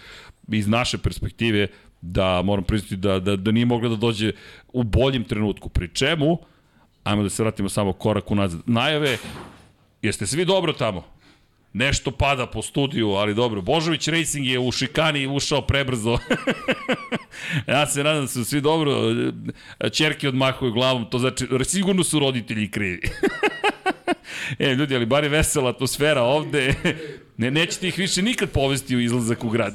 iz 0.47 0.67
naše 0.67 0.97
perspektive, 0.97 1.67
da 2.01 2.41
moram 2.41 2.63
priznati 2.63 2.95
da, 2.95 3.19
da, 3.19 3.35
da 3.35 3.51
nije 3.51 3.65
mogla 3.65 3.89
da 3.89 3.95
dođe 3.95 4.31
u 4.73 4.83
boljem 4.83 5.23
trenutku. 5.23 5.69
Pri 5.69 5.87
čemu, 5.87 6.37
ajmo 7.03 7.23
da 7.23 7.29
se 7.29 7.43
vratimo 7.43 7.69
samo 7.69 7.93
korak 7.93 8.31
unazad, 8.31 8.61
najave, 8.65 9.17
jeste 10.01 10.27
svi 10.27 10.45
dobro 10.45 10.73
tamo? 10.73 11.03
Nešto 11.73 12.11
pada 12.11 12.47
po 12.47 12.61
studiju, 12.61 13.09
ali 13.09 13.35
dobro. 13.35 13.61
Božović 13.61 14.07
Racing 14.07 14.45
je 14.47 14.59
u 14.59 14.71
šikani 14.71 15.27
ušao 15.27 15.61
prebrzo. 15.61 16.17
ja 17.67 17.87
se 17.87 18.03
nadam 18.03 18.21
da 18.21 18.27
su 18.27 18.45
svi 18.45 18.61
dobro. 18.61 18.91
Čerke 19.91 20.27
odmahuju 20.27 20.71
glavom, 20.71 21.09
to 21.09 21.19
znači, 21.19 21.47
sigurno 21.63 22.03
su 22.03 22.19
roditelji 22.19 22.71
krivi. 22.71 23.01
e, 24.59 24.73
ljudi, 24.73 24.95
ali 24.95 25.05
bar 25.05 25.23
je 25.23 25.29
vesela 25.29 25.69
atmosfera 25.69 26.21
ovde. 26.21 26.73
Ne, 27.37 27.51
nećete 27.51 27.87
ih 27.87 27.97
više 27.97 28.21
nikad 28.21 28.49
povesti 28.49 28.95
u 28.95 28.99
izlazak 28.99 29.43
u 29.43 29.49
grad. 29.49 29.73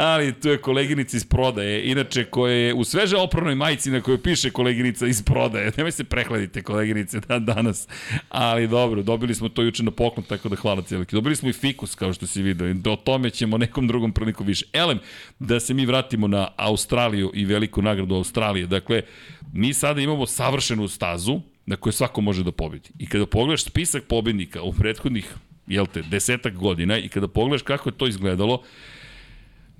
Ali 0.00 0.32
tu 0.32 0.48
je 0.48 0.58
koleginica 0.58 1.16
iz 1.16 1.24
prodaje, 1.24 1.90
inače 1.90 2.24
koja 2.24 2.54
je 2.54 2.74
u 2.74 2.84
sveže 2.84 3.16
opronoj 3.16 3.54
majici 3.54 3.90
na 3.90 4.00
kojoj 4.00 4.22
piše 4.22 4.50
koleginica 4.50 5.06
iz 5.06 5.22
prodaje. 5.22 5.72
Nemoj 5.76 5.92
se 5.92 6.04
prehladite 6.04 6.62
koleginice 6.62 7.20
dan 7.20 7.44
danas. 7.44 7.88
Ali 8.28 8.68
dobro, 8.68 9.02
dobili 9.02 9.34
smo 9.34 9.48
to 9.48 9.62
juče 9.62 9.82
na 9.82 9.90
poklon, 9.90 10.24
tako 10.26 10.48
da 10.48 10.56
hvala 10.56 10.82
cijelike. 10.82 11.16
Dobili 11.16 11.36
smo 11.36 11.48
i 11.48 11.52
fikus, 11.52 11.94
kao 11.94 12.12
što 12.12 12.26
si 12.26 12.42
vidio. 12.42 12.92
O 12.92 12.96
tome 12.96 13.30
ćemo 13.30 13.58
nekom 13.58 13.86
drugom 13.86 14.12
priliku 14.12 14.44
više. 14.44 14.66
Elem, 14.72 14.98
da 15.38 15.60
se 15.60 15.74
mi 15.74 15.86
vratimo 15.86 16.28
na 16.28 16.48
Australiju 16.56 17.30
i 17.34 17.44
veliku 17.44 17.82
nagradu 17.82 18.14
Australije. 18.14 18.66
Dakle, 18.66 19.02
mi 19.52 19.74
sada 19.74 20.00
imamo 20.00 20.26
savršenu 20.26 20.88
stazu 20.88 21.40
na 21.66 21.76
kojoj 21.76 21.92
svako 21.92 22.20
može 22.20 22.44
da 22.44 22.52
pobedi. 22.52 22.88
I 22.98 23.06
kada 23.06 23.26
pogledaš 23.26 23.64
spisak 23.64 24.04
pobednika 24.08 24.62
u 24.62 24.72
prethodnih 24.72 25.34
jel 25.66 25.86
te, 25.86 26.02
desetak 26.02 26.54
godina 26.54 26.98
i 26.98 27.08
kada 27.08 27.28
pogledaš 27.28 27.62
kako 27.62 27.88
je 27.88 27.98
to 27.98 28.06
izgledalo, 28.06 28.62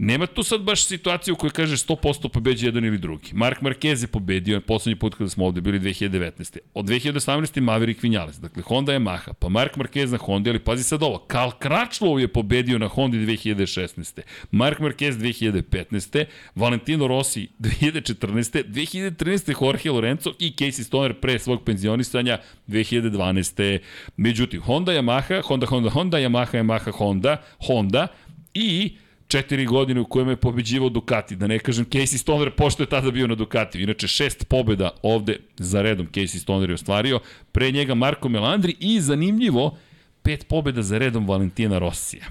Nema 0.02 0.26
tu 0.26 0.42
sad 0.42 0.60
baš 0.60 0.84
situaciju 0.84 1.34
u 1.34 1.36
kojoj 1.36 1.50
kažeš 1.50 1.86
100% 1.86 2.28
pobeđe 2.28 2.66
jedan 2.66 2.84
ili 2.84 2.98
drugi. 2.98 3.30
Mark 3.32 3.60
Marquez 3.60 4.02
je 4.02 4.06
pobedio 4.06 4.60
poslednji 4.60 4.98
put 4.98 5.14
kada 5.14 5.30
smo 5.30 5.46
ovde 5.46 5.60
bili 5.60 5.80
2019. 5.80 6.58
Od 6.74 6.84
2018. 6.84 7.60
Maverick 7.60 8.02
Vinales, 8.02 8.36
dakle 8.36 8.62
Honda 8.62 8.92
Yamaha, 8.92 9.32
pa 9.32 9.48
Mark 9.48 9.76
Marquez 9.76 10.10
na 10.10 10.18
Honda, 10.18 10.50
ali 10.50 10.58
pazi 10.58 10.84
sad 10.84 11.02
ovo, 11.02 11.18
Karl 11.18 11.50
Kračlov 11.58 12.20
je 12.20 12.28
pobedio 12.28 12.78
na 12.78 12.88
Hondi 12.88 13.18
2016. 13.18 14.20
Mark 14.50 14.78
Marquez 14.78 15.12
2015. 15.12 16.24
Valentino 16.54 17.06
Rossi 17.06 17.48
2014. 17.58 18.64
2013. 18.64 19.64
Jorge 19.64 19.90
Lorenzo 19.90 20.32
i 20.38 20.52
Casey 20.58 20.84
Stoner 20.84 21.14
pre 21.20 21.38
svog 21.38 21.64
penzionisanja 21.64 22.38
2012. 22.68 23.78
Međutim, 24.16 24.60
Honda 24.60 24.92
Yamaha, 24.92 25.42
Honda 25.44 25.66
Honda 25.66 25.90
Honda, 25.90 26.18
Yamaha 26.18 26.58
Yamaha 26.58 26.90
Honda, 26.90 27.42
Honda 27.58 28.06
i 28.54 28.96
četiri 29.30 29.66
godine 29.66 30.00
u 30.00 30.04
kojem 30.04 30.28
je 30.28 30.36
pobeđivao 30.36 30.88
Ducati, 30.88 31.36
da 31.36 31.46
ne 31.46 31.58
kažem 31.58 31.84
Casey 31.84 32.18
Stoner 32.18 32.50
pošto 32.50 32.82
je 32.82 32.88
tada 32.88 33.10
bio 33.10 33.26
na 33.26 33.34
Ducati. 33.34 33.82
Inače 33.82 34.08
šest 34.08 34.44
pobeda 34.48 34.90
ovde 35.02 35.36
za 35.58 35.82
redom 35.82 36.08
Casey 36.12 36.38
Stoner 36.38 36.70
je 36.70 36.74
ostvario, 36.74 37.20
pre 37.52 37.70
njega 37.72 37.94
Marko 37.94 38.28
Melandri 38.28 38.76
i 38.80 39.00
zanimljivo 39.00 39.76
pet 40.22 40.46
pobeda 40.48 40.82
za 40.82 40.98
redom 40.98 41.28
Valentina 41.28 41.78
Rossija. 41.78 42.24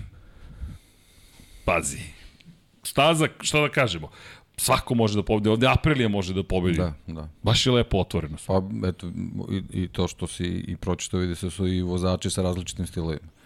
Pazi. 1.65 1.99
Staza, 2.83 3.27
šta 3.41 3.61
da 3.61 3.69
kažemo, 3.69 4.09
svako 4.57 4.95
može 4.95 5.15
da 5.15 5.23
pobedi, 5.23 5.49
ovde 5.49 5.67
Aprilija 5.67 6.09
može 6.09 6.33
da 6.33 6.43
pobedi. 6.43 6.77
Da, 6.77 6.93
da. 7.07 7.29
Baš 7.43 7.65
je 7.65 7.71
lepo 7.71 7.97
otvoreno. 7.97 8.37
Pa, 8.47 8.61
eto, 8.87 9.07
i, 9.51 9.83
i 9.83 9.87
to 9.87 10.07
što 10.07 10.27
si 10.27 10.45
i 10.67 10.75
pročito 10.75 11.17
vidi 11.17 11.35
se 11.35 11.49
su 11.49 11.67
i 11.67 11.81
vozači 11.81 12.29
sa 12.29 12.41
različitim 12.41 12.87
stilovima. 12.87 13.38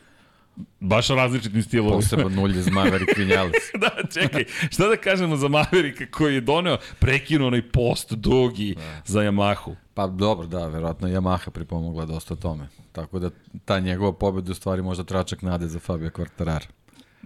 Baš 0.80 1.08
različitim 1.08 1.64
stilom. 1.64 1.92
Posebno 1.92 2.30
nulje 2.30 2.62
za 2.62 2.72
Maverick 2.72 3.18
Vinales. 3.18 3.54
da, 3.82 3.90
čekaj, 4.14 4.46
šta 4.72 4.88
da 4.88 4.98
kažemo 4.98 5.36
za 5.36 5.48
Mavericka 5.48 6.06
koji 6.12 6.36
je 6.36 6.42
doneo, 6.42 6.78
prekinuo 7.00 7.48
onaj 7.48 7.72
post 7.72 8.14
dugi 8.14 8.76
da. 8.76 9.02
za 9.06 9.20
Yamahu? 9.20 9.76
Pa 9.94 10.08
dobro, 10.08 10.48
da, 10.48 10.68
verovatno 10.68 11.08
Yamaha 11.08 11.50
pripomogla 11.50 12.06
dosta 12.06 12.36
tome. 12.36 12.68
Tako 12.92 13.20
da 13.20 13.30
ta 13.66 13.80
njegova 13.80 14.14
pobeda 14.14 14.52
u 14.52 14.56
stvari 14.56 14.82
možda 14.82 15.04
tračak 15.04 15.42
nade 15.42 15.68
za 15.68 15.80
Fabio 15.80 16.10
Quartarara. 16.10 16.68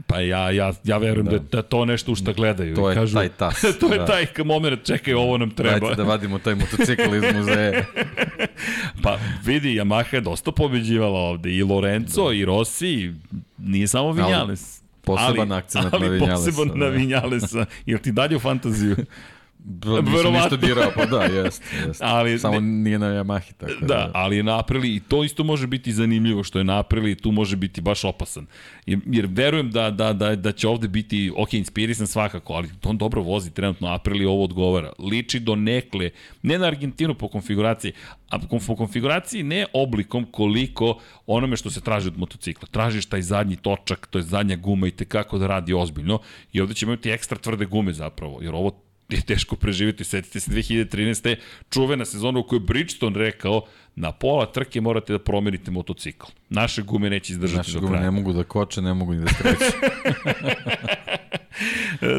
Pa 0.07 0.19
ja, 0.19 0.51
ja, 0.51 0.73
ja 0.83 0.97
verujem 0.97 1.25
da. 1.25 1.31
da, 1.31 1.39
da 1.51 1.61
to 1.61 1.85
nešto 1.85 2.11
u 2.11 2.15
šta 2.15 2.31
gledaju. 2.31 2.75
To 2.75 2.89
je 2.89 2.95
kažu, 2.95 3.13
taj 3.13 3.29
tas. 3.29 3.61
to 3.79 3.93
je 3.93 3.99
da. 3.99 4.05
taj 4.05 4.27
moment, 4.45 4.85
čekaj, 4.85 5.13
ovo 5.13 5.37
nam 5.37 5.49
treba. 5.49 5.79
Dajte 5.79 5.95
da 5.95 6.03
vadimo 6.03 6.39
taj 6.39 6.55
motocikl 6.55 7.15
iz 7.15 7.35
muzeja. 7.35 7.85
pa 9.03 9.17
vidi, 9.45 9.75
Yamaha 9.75 10.13
je 10.13 10.21
dosta 10.21 10.51
pobeđivala 10.51 11.19
ovde. 11.19 11.51
I 11.51 11.63
Lorenzo, 11.63 12.27
da. 12.27 12.33
i 12.33 12.45
Rossi, 12.45 13.13
nije 13.57 13.87
samo 13.87 14.11
Vinales. 14.11 14.81
Poseban 15.03 15.51
ali, 15.51 15.59
akcent 15.59 15.93
ali 15.93 16.05
na 16.05 16.11
Vinjalesa. 16.11 16.45
poseban 16.45 16.79
da. 16.79 16.85
na 16.85 16.91
Vinjalesa. 16.91 17.65
Jel 17.85 17.99
ti 17.99 18.11
dalje 18.11 18.35
u 18.35 18.39
fantaziju? 18.39 18.95
Bro, 19.69 20.01
nisam 20.01 20.33
ništa 20.33 20.55
dirao, 20.55 20.91
pa 20.95 21.05
da, 21.05 21.23
jest, 21.23 21.63
jest. 21.87 22.01
Ali, 22.01 22.39
Samo 22.39 22.59
ne, 22.59 22.61
nije 22.61 22.99
na 22.99 23.05
Yamahi, 23.05 23.53
tako 23.57 23.73
da. 23.81 23.87
Da, 23.87 24.11
ali 24.13 24.37
je 24.37 24.43
na 24.43 24.59
Aprili 24.59 24.95
i 24.95 24.99
to 24.99 25.23
isto 25.23 25.43
može 25.43 25.67
biti 25.67 25.93
zanimljivo 25.93 26.43
što 26.43 26.57
je 26.57 26.63
na 26.63 26.79
Aprili 26.79 27.11
i 27.11 27.15
tu 27.15 27.31
može 27.31 27.55
biti 27.55 27.81
baš 27.81 28.03
opasan. 28.03 28.45
Jer, 28.85 28.99
jer 29.05 29.27
verujem 29.31 29.71
da, 29.71 29.91
da, 29.91 30.13
da, 30.13 30.35
da 30.35 30.51
će 30.51 30.67
ovde 30.67 30.87
biti, 30.87 31.31
ok, 31.37 31.53
inspirisan 31.53 32.07
svakako, 32.07 32.53
ali 32.53 32.69
on 32.83 32.97
dobro 32.97 33.21
vozi 33.21 33.51
trenutno 33.51 33.87
Aprili 33.87 34.25
ovo 34.25 34.43
odgovara. 34.43 34.91
Liči 34.99 35.39
do 35.39 35.55
nekle, 35.55 36.09
ne 36.41 36.59
na 36.59 36.67
Argentinu 36.67 37.15
po 37.15 37.27
konfiguraciji, 37.27 37.91
a 38.29 38.39
po 38.39 38.75
konfiguraciji 38.75 39.43
ne 39.43 39.65
oblikom 39.73 40.25
koliko 40.31 40.99
onome 41.25 41.57
što 41.57 41.69
se 41.69 41.81
traži 41.81 42.07
od 42.07 42.17
motocikla. 42.17 42.67
Tražiš 42.71 43.05
taj 43.05 43.21
zadnji 43.21 43.55
točak, 43.55 44.07
to 44.07 44.19
je 44.19 44.23
zadnja 44.23 44.55
guma 44.55 44.87
i 44.87 44.91
tekako 44.91 45.37
da 45.37 45.47
radi 45.47 45.73
ozbiljno 45.73 46.19
i 46.53 46.61
ovde 46.61 46.73
ćemo 46.73 46.91
imati 46.91 47.09
ekstra 47.09 47.37
tvrde 47.37 47.65
gume 47.65 47.93
zapravo, 47.93 48.39
jer 48.41 48.55
ovo 48.55 48.86
je 49.09 49.21
teško 49.21 49.55
preživiti. 49.55 50.03
Setite 50.03 50.39
se 50.39 50.51
2013. 50.51 51.35
čuvena 51.69 52.05
sezona 52.05 52.39
u 52.39 52.47
kojoj 52.47 52.59
Bridgestone 52.59 53.19
rekao 53.19 53.67
na 53.97 54.11
pola 54.11 54.45
trke 54.45 54.81
morate 54.81 55.13
da 55.13 55.19
promenite 55.19 55.71
motocikl. 55.71 56.25
Naše 56.49 56.81
gume 56.81 57.09
neće 57.09 57.33
izdržati 57.33 57.57
Naše 57.57 57.71
do 57.71 57.79
kraja. 57.79 57.91
Naše 57.91 57.99
gume 57.99 58.05
ne 58.05 58.11
mogu 58.11 58.33
da 58.33 58.43
koče, 58.43 58.81
ne 58.81 58.93
mogu 58.93 59.13
ni 59.13 59.19
da 59.19 59.27
skreću. 59.33 59.65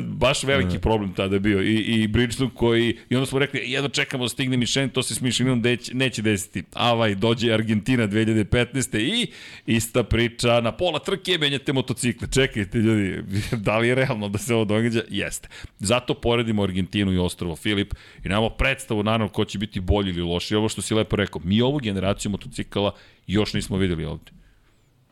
Baš 0.02 0.42
veliki 0.42 0.75
ne. 0.75 0.80
problem 0.80 1.14
tada 1.14 1.37
je 1.37 1.40
bio. 1.40 1.62
I, 1.62 1.75
i 1.75 2.08
Bridgestone 2.08 2.50
koji, 2.54 2.97
i 3.11 3.16
onda 3.16 3.26
smo 3.26 3.38
rekli, 3.38 3.61
jedno 3.64 3.88
čekamo 3.88 4.25
da 4.25 4.28
stigne 4.28 4.56
Michelin, 4.56 4.90
to 4.90 5.02
se 5.02 5.14
s 5.14 5.20
Michelinom 5.20 5.62
deć, 5.62 5.90
neće 5.92 6.23
desiti. 6.23 6.62
Avaj, 6.73 7.14
dođe 7.14 7.52
Argentina 7.52 8.08
2015. 8.08 8.99
i 8.99 9.26
ista 9.66 10.02
priča, 10.02 10.61
na 10.61 10.73
pola 10.73 10.99
trke 10.99 11.38
menjate 11.38 11.73
motocikle. 11.73 12.28
Čekajte 12.32 12.78
ljudi, 12.78 13.23
da 13.66 13.78
li 13.78 13.88
je 13.88 13.94
realno 13.94 14.28
da 14.28 14.38
se 14.38 14.54
ovo 14.54 14.64
događa? 14.64 15.02
Jeste. 15.11 15.49
Zato 15.78 16.14
poredimo 16.14 16.62
Argentinu 16.62 17.12
i 17.12 17.18
ostrovo 17.18 17.56
Filip 17.56 17.94
i 18.25 18.28
nemamo 18.28 18.49
predstavu 18.50 19.02
naravno 19.02 19.28
ko 19.28 19.44
će 19.44 19.58
biti 19.58 19.80
bolji 19.80 20.11
ili 20.11 20.23
loši. 20.23 20.54
Ovo 20.54 20.68
što 20.68 20.82
si 20.82 20.94
lepo 20.94 21.16
rekao, 21.16 21.40
mi 21.44 21.62
ovu 21.69 21.79
generaciju 21.79 22.31
motocikala 22.31 22.95
još 23.27 23.55
nismo 23.55 23.77
videli 23.77 24.05
ovde. 24.05 24.33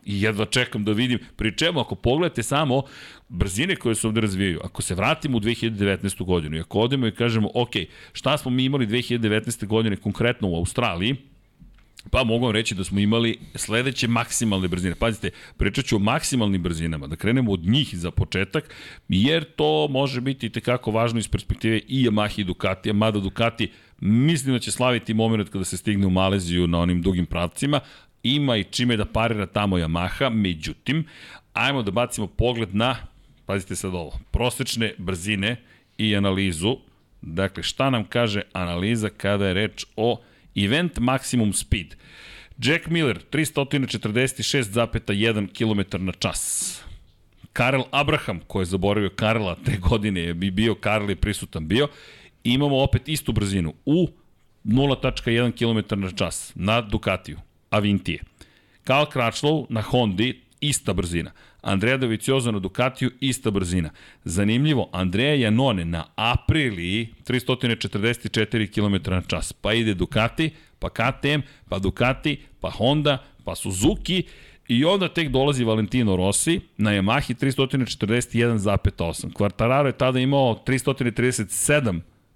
I 0.05 0.23
jedva 0.23 0.45
čekam 0.45 0.85
da 0.85 0.93
vidim, 0.93 1.19
pri 1.37 1.57
čemu 1.57 1.81
ako 1.81 1.95
pogledate 1.95 2.43
samo 2.43 2.83
brzine 3.29 3.77
koje 3.77 3.95
se 3.95 4.07
ovde 4.07 4.21
razvijaju, 4.21 4.61
ako 4.65 4.83
se 4.83 4.95
vratimo 4.95 5.37
u 5.37 5.41
2019. 5.41 6.25
godinu 6.25 6.57
i 6.57 6.61
ako 6.61 6.79
odemo 6.79 7.07
i 7.07 7.15
kažemo, 7.15 7.51
ok, 7.55 7.73
šta 8.13 8.39
smo 8.39 8.51
mi 8.51 8.65
imali 8.65 8.87
2019. 8.87 9.67
godine 9.67 9.97
konkretno 9.97 10.49
u 10.49 10.57
Australiji, 10.57 11.17
Pa 12.11 12.25
mogu 12.25 12.45
vam 12.45 12.55
reći 12.55 12.75
da 12.75 12.85
smo 12.85 13.01
imali 13.01 13.39
sledeće 13.55 14.09
maksimalne 14.09 14.69
brzine. 14.69 14.95
Pazite, 14.95 15.31
pričat 15.57 15.85
ću 15.85 15.97
o 15.97 15.99
maksimalnim 15.99 16.63
brzinama, 16.63 17.07
da 17.07 17.17
krenemo 17.17 17.53
od 17.53 17.65
njih 17.65 17.99
za 17.99 18.11
početak, 18.11 18.75
jer 19.09 19.45
to 19.57 19.89
može 19.91 20.21
biti 20.21 20.51
tekako 20.51 20.91
važno 20.91 21.19
iz 21.19 21.29
perspektive 21.29 21.81
i 21.89 22.09
Yamaha 22.09 22.41
i 22.41 22.45
Ducati, 22.45 22.93
mada 22.93 23.21
Ducati 23.21 23.71
mislim 24.01 24.55
da 24.55 24.59
će 24.59 24.71
slaviti 24.71 25.15
moment 25.15 25.49
kada 25.49 25.65
se 25.65 25.77
stigne 25.77 26.07
u 26.07 26.11
Maleziju 26.11 26.67
na 26.67 26.79
onim 26.79 27.03
dugim 27.03 27.27
pravcima, 27.27 27.81
ima 28.23 28.57
i 28.57 28.65
čime 28.65 28.97
da 28.97 29.05
parira 29.05 29.47
tamo 29.47 29.77
Yamaha, 29.77 30.31
međutim, 30.31 31.05
ajmo 31.53 31.83
da 31.83 31.91
bacimo 31.91 32.27
pogled 32.27 32.75
na, 32.75 32.97
pazite 33.47 33.77
sad 33.77 33.95
ovo, 33.95 34.19
prosečne 34.31 34.95
brzine 34.99 35.57
i 35.99 36.17
analizu. 36.17 36.77
Dakle, 37.23 37.63
šta 37.63 37.91
nam 37.91 38.05
kaže 38.05 38.43
analiza 38.53 39.09
kada 39.09 39.47
je 39.47 39.55
reč 39.55 39.85
o 39.97 40.21
Event 40.55 40.99
Maximum 40.99 41.53
Speed. 41.53 41.95
Jack 42.59 42.87
Miller, 42.87 43.21
346,1 43.33 45.49
km 45.53 45.81
na 46.05 46.13
čas. 46.13 46.73
Karel 47.53 47.83
Abraham, 47.91 48.41
ko 48.47 48.61
je 48.61 48.67
zaboravio 48.67 49.11
Karla 49.17 49.57
te 49.65 49.77
godine, 49.77 50.21
je 50.21 50.35
bi 50.35 50.51
bio, 50.51 50.75
Karel 50.75 51.11
je 51.11 51.17
prisutan 51.17 51.69
bio, 51.69 51.89
imamo 52.55 52.83
opet 52.83 53.09
istu 53.09 53.33
brzinu 53.33 53.75
u 53.87 54.09
0.1 54.65 55.53
km 55.53 56.01
na 56.01 56.11
čas 56.11 56.53
na 56.55 56.81
Ducatiju. 56.81 57.39
Avintije. 57.71 58.23
Karl 58.85 59.05
Kračlov 59.05 59.67
na 59.69 59.83
Hondi, 59.83 60.41
ista 60.61 60.93
brzina. 60.93 61.31
Andrea 61.63 61.97
Dovicioza 61.97 62.51
na 62.51 62.59
Ducatiju, 62.59 63.11
ista 63.21 63.51
brzina. 63.51 63.91
Zanimljivo, 64.25 64.89
Andrea 64.93 65.35
Janone 65.35 65.85
na 65.85 66.05
Apriliji 66.17 67.09
344 67.25 68.71
km 68.75 69.11
na 69.11 69.23
čas. 69.23 69.53
Pa 69.53 69.75
ide 69.75 69.95
Ducati, 69.95 70.51
pa 70.79 70.89
KTM, 70.91 71.41
pa 71.69 71.79
Ducati, 71.79 72.39
pa 72.61 72.71
Honda, 72.71 73.19
pa 73.45 73.55
Suzuki 73.55 74.25
I 74.69 74.85
onda 74.85 75.09
tek 75.09 75.29
dolazi 75.29 75.65
Valentino 75.65 76.17
Rossi 76.17 76.61
na 76.77 76.93
Yamahi 76.93 77.35
341,8. 77.35 79.33
Quartararo 79.33 79.87
je 79.87 79.93
tada 79.93 80.21
imao 80.21 80.63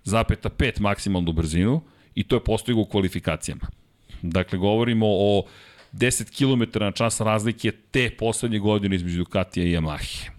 337,5 0.05 0.81
maksimalnu 0.81 1.33
brzinu 1.33 1.83
i 2.15 2.25
to 2.25 2.37
je 2.37 2.45
postigao 2.45 2.83
u 2.83 2.87
kvalifikacijama. 2.87 3.67
Dakle, 4.23 4.59
govorimo 4.59 5.07
o 5.09 5.45
10 5.93 6.31
km 6.31 6.85
na 6.85 6.93
čas 6.93 7.21
razlike 7.21 7.73
te 7.91 8.11
poslednje 8.19 8.59
godine 8.59 8.97
između 8.97 9.19
Ducatija 9.19 9.67
i 9.67 9.77
Yamahe. 9.77 10.31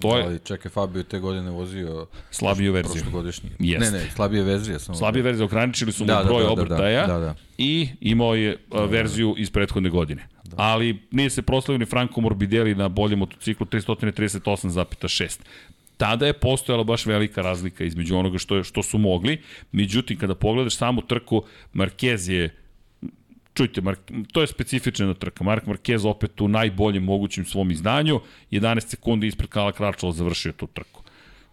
To 0.00 0.16
je... 0.16 0.24
Ali 0.24 0.38
čekaj, 0.38 0.70
Fabio 0.70 1.02
te 1.02 1.18
godine 1.18 1.50
vozio 1.50 2.06
slabiju 2.30 2.72
verziju. 2.72 3.02
Prošlogodišnji. 3.02 3.50
Yes. 3.58 3.80
Ne, 3.80 3.90
ne, 3.90 4.10
slabije 4.14 4.42
verzije. 4.42 4.78
Samo 4.78 4.98
slabije 4.98 5.22
da. 5.22 5.28
verzije, 5.28 5.44
ograničili 5.44 5.92
su 5.92 6.04
mu 6.04 6.06
da, 6.06 6.14
da 6.14 6.24
broj 6.24 6.42
da, 6.42 6.46
da, 6.46 6.52
obrtaja 6.52 7.06
da, 7.06 7.12
da, 7.12 7.18
da. 7.18 7.34
i 7.58 7.88
imao 8.00 8.34
je 8.34 8.56
da, 8.70 8.78
da, 8.78 8.84
verziju 8.84 9.34
iz 9.38 9.50
prethodne 9.50 9.90
godine. 9.90 10.28
Da. 10.44 10.56
Ali 10.58 11.02
nije 11.10 11.30
se 11.30 11.42
proslavio 11.42 11.78
ni 11.78 11.86
Franco 11.86 12.20
Morbidelli 12.20 12.74
na 12.74 12.88
boljem 12.88 13.18
motociklu 13.18 13.66
338,6 13.66 15.38
tada 15.96 16.26
je 16.26 16.32
postojala 16.32 16.84
baš 16.84 17.06
velika 17.06 17.42
razlika 17.42 17.84
između 17.84 18.16
onoga 18.16 18.38
što, 18.38 18.56
je, 18.56 18.64
što 18.64 18.82
su 18.82 18.98
mogli. 18.98 19.40
Međutim, 19.72 20.18
kada 20.18 20.34
pogledaš 20.34 20.76
samu 20.76 21.02
trku, 21.02 21.42
Marquez 21.74 22.30
je 22.30 22.54
čujte, 23.54 23.80
Mark, 23.80 24.00
to 24.32 24.40
je 24.40 24.46
specifična 24.46 25.14
trka. 25.14 25.44
Mark 25.44 25.64
Marquez 25.64 26.06
opet 26.06 26.40
u 26.40 26.48
najboljem 26.48 27.04
mogućem 27.04 27.44
svom 27.44 27.70
izdanju, 27.70 28.20
11 28.50 28.80
sekundi 28.80 29.26
ispred 29.26 29.50
Kala 29.50 29.72
Kračala 29.72 30.12
završio 30.12 30.52
tu 30.52 30.66
trku. 30.66 31.02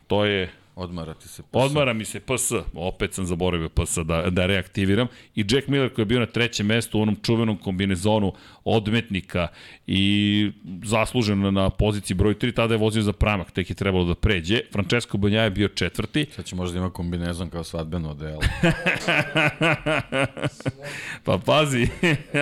To 0.07 0.25
je 0.25 0.49
Odmara 0.75 1.13
ti 1.13 1.27
se 1.27 1.43
PS. 1.43 1.49
Odmara 1.51 1.93
mi 1.93 2.05
se 2.05 2.19
PS, 2.19 2.51
opet 2.73 3.13
sam 3.13 3.25
zaboravio 3.25 3.69
PS 3.69 3.97
da, 4.05 4.29
da 4.29 4.45
reaktiviram. 4.45 5.07
I 5.35 5.45
Jack 5.49 5.67
Miller 5.67 5.93
koji 5.93 6.03
je 6.03 6.07
bio 6.07 6.19
na 6.19 6.25
trećem 6.25 6.65
mestu 6.65 6.99
u 6.99 7.01
onom 7.01 7.17
čuvenom 7.23 7.57
kombinezonu 7.57 8.33
odmetnika 8.63 9.47
i 9.87 10.51
zaslužen 10.83 11.53
na 11.53 11.69
poziciji 11.69 12.15
broj 12.15 12.33
3, 12.33 12.55
tada 12.55 12.73
je 12.73 12.77
vozio 12.77 13.01
za 13.01 13.13
pramak, 13.13 13.51
tek 13.51 13.69
je 13.69 13.75
trebalo 13.75 14.05
da 14.05 14.15
pređe. 14.15 14.61
Francesco 14.71 15.17
Banja 15.17 15.41
je 15.41 15.49
bio 15.49 15.67
četvrti. 15.67 16.25
Sad 16.35 16.45
će 16.45 16.55
možda 16.55 16.77
ima 16.77 16.89
kombinezon 16.89 17.49
kao 17.49 17.63
svadbeno 17.63 18.09
odelo. 18.09 18.41
pa 21.25 21.39
pazi, 21.45 21.87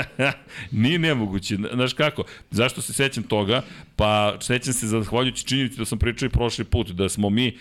nije 0.71 0.99
nemoguće. 0.99 1.57
Znaš 1.73 1.93
kako, 1.93 2.23
zašto 2.51 2.81
se 2.81 2.93
sećam 2.93 3.23
toga? 3.23 3.61
Pa 3.95 4.37
sećam 4.41 4.73
se 4.73 4.87
zahvaljujući 4.87 5.45
činjenici 5.45 5.77
da 5.77 5.85
sam 5.85 5.99
pričao 5.99 6.25
i 6.25 6.29
prošli 6.29 6.65
put, 6.65 6.91
da 6.91 7.09
smo 7.09 7.29
mi 7.29 7.57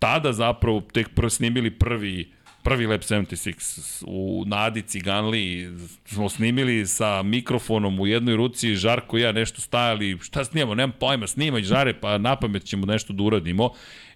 tada 0.00 0.32
zapravo 0.32 0.80
tek 0.80 1.08
snimili 1.28 1.70
prvi 1.70 2.32
prvi 2.62 2.86
Lab 2.86 3.00
76 3.00 4.04
u 4.06 4.44
Nadi 4.46 4.82
Ciganli 4.82 5.68
smo 6.04 6.28
snimili 6.28 6.86
sa 6.86 7.22
mikrofonom 7.22 8.00
u 8.00 8.06
jednoj 8.06 8.36
ruci, 8.36 8.74
Žarko 8.74 9.18
i 9.18 9.20
ja 9.20 9.32
nešto 9.32 9.60
stajali, 9.60 10.18
šta 10.22 10.44
snimamo, 10.44 10.74
nemam 10.74 10.96
pojma, 11.00 11.26
snimaj 11.26 11.62
Žare, 11.62 12.00
pa 12.00 12.18
na 12.18 12.36
pamet 12.36 12.64
ćemo 12.64 12.86
nešto 12.86 13.12
da 13.12 13.22
uradimo 13.22 13.70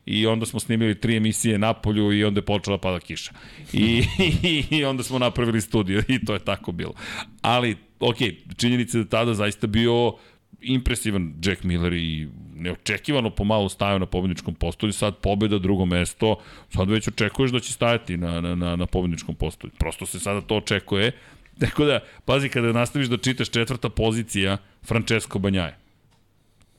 i 0.07 0.27
onda 0.27 0.47
smo 0.47 0.61
snimili 0.61 1.01
tri 1.01 1.17
emisije 1.17 1.59
na 1.59 1.73
polju 1.73 2.13
i 2.13 2.25
onda 2.25 2.39
je 2.39 2.45
počela 2.45 2.79
pada 2.79 3.01
kiša. 3.01 3.33
I, 3.73 4.05
i, 4.43 4.65
i 4.77 4.85
onda 4.85 5.03
smo 5.03 5.19
napravili 5.19 5.61
studio 5.61 6.03
i 6.09 6.25
to 6.25 6.33
je 6.33 6.39
tako 6.39 6.73
bilo. 6.73 6.95
Ali, 7.43 7.77
ok, 8.01 8.17
činjenica 8.57 8.99
da 8.99 9.05
tada 9.05 9.35
zaista 9.35 9.67
bio 9.67 10.13
impresivan 10.61 11.35
Jack 11.45 11.63
Miller 11.63 11.93
i 11.93 12.29
neočekivano 12.55 13.31
pomalo 13.31 13.69
stajao 13.69 13.99
na 13.99 14.07
pobedničkom 14.07 14.55
postolju, 14.55 14.93
sad 14.93 15.17
pobeda, 15.17 15.59
drugo 15.59 15.87
mesto, 15.87 16.37
sad 16.71 16.91
već 16.91 17.09
očekuješ 17.09 17.51
da 17.51 17.61
će 17.61 17.73
stajati 17.73 18.17
na, 18.17 18.41
na, 18.41 18.55
na, 18.55 18.77
na 18.77 18.87
pobedničkom 18.87 19.35
postolju. 19.35 19.73
Prosto 19.79 20.07
se 20.07 20.21
sada 20.21 20.41
to 20.41 20.57
očekuje. 20.57 21.13
Tako 21.61 21.85
da, 21.85 22.01
pazi, 22.25 22.49
kada 22.49 22.73
nastaviš 22.73 23.09
da 23.09 23.17
čitaš 23.17 23.51
četvrta 23.51 23.89
pozicija, 23.89 24.57
Francesco 24.83 25.39
Banjaje. 25.39 25.77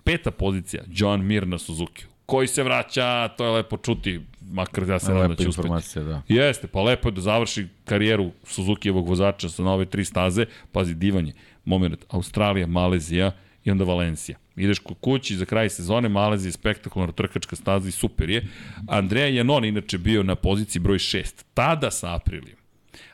Peta 0.03 0.31
pozicija, 0.31 0.83
John 0.87 1.25
Mir 1.25 1.47
na 1.47 1.57
Suzuki. 1.57 2.05
Koji 2.25 2.47
se 2.47 2.63
vraća, 2.63 3.27
to 3.27 3.45
je 3.45 3.51
lepo 3.51 3.77
čuti, 3.77 4.21
makar 4.51 4.89
ja 4.89 4.99
se 4.99 5.13
nadam 5.13 5.29
da 5.29 5.35
će 5.35 5.49
uspeti. 5.49 5.99
Da. 5.99 6.21
Jeste, 6.27 6.67
pa 6.67 6.81
lepo 6.81 7.07
je 7.07 7.11
da 7.11 7.21
završi 7.21 7.67
karijeru 7.85 8.31
Suzuki-evog 8.43 9.07
vozača 9.07 9.49
sa 9.49 9.63
nove 9.63 9.85
tri 9.85 10.05
staze. 10.05 10.45
Pazi, 10.71 10.93
divanje. 10.93 11.33
Moment, 11.65 12.05
Australija, 12.09 12.67
Malezija, 12.67 13.31
i 13.65 13.71
onda 13.71 13.83
Valencija. 13.83 14.37
Ideš 14.55 14.79
kod 14.79 14.97
kući 15.01 15.35
za 15.35 15.45
kraj 15.45 15.69
sezone, 15.69 16.09
Malezija 16.09 16.47
je 16.47 16.51
spektakularna 16.51 17.13
trkačka 17.13 17.55
staza 17.55 17.89
i 17.89 17.91
super 17.91 18.29
je. 18.29 18.47
Andreja 18.87 19.27
Janon 19.27 19.65
inače 19.65 19.97
bio 19.97 20.23
na 20.23 20.35
poziciji 20.35 20.79
broj 20.79 20.97
6, 20.97 21.43
tada 21.53 21.91
sa 21.91 22.15
Aprilijom. 22.15 22.59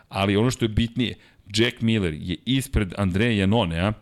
Ali 0.10 0.38
ono 0.38 0.52
što 0.52 0.66
je 0.66 0.70
bitnije, 0.70 1.16
Jack 1.56 1.82
Miller 1.82 2.14
je 2.14 2.38
ispred 2.46 2.94
Andreja 2.98 3.32
Janonea 3.32 3.94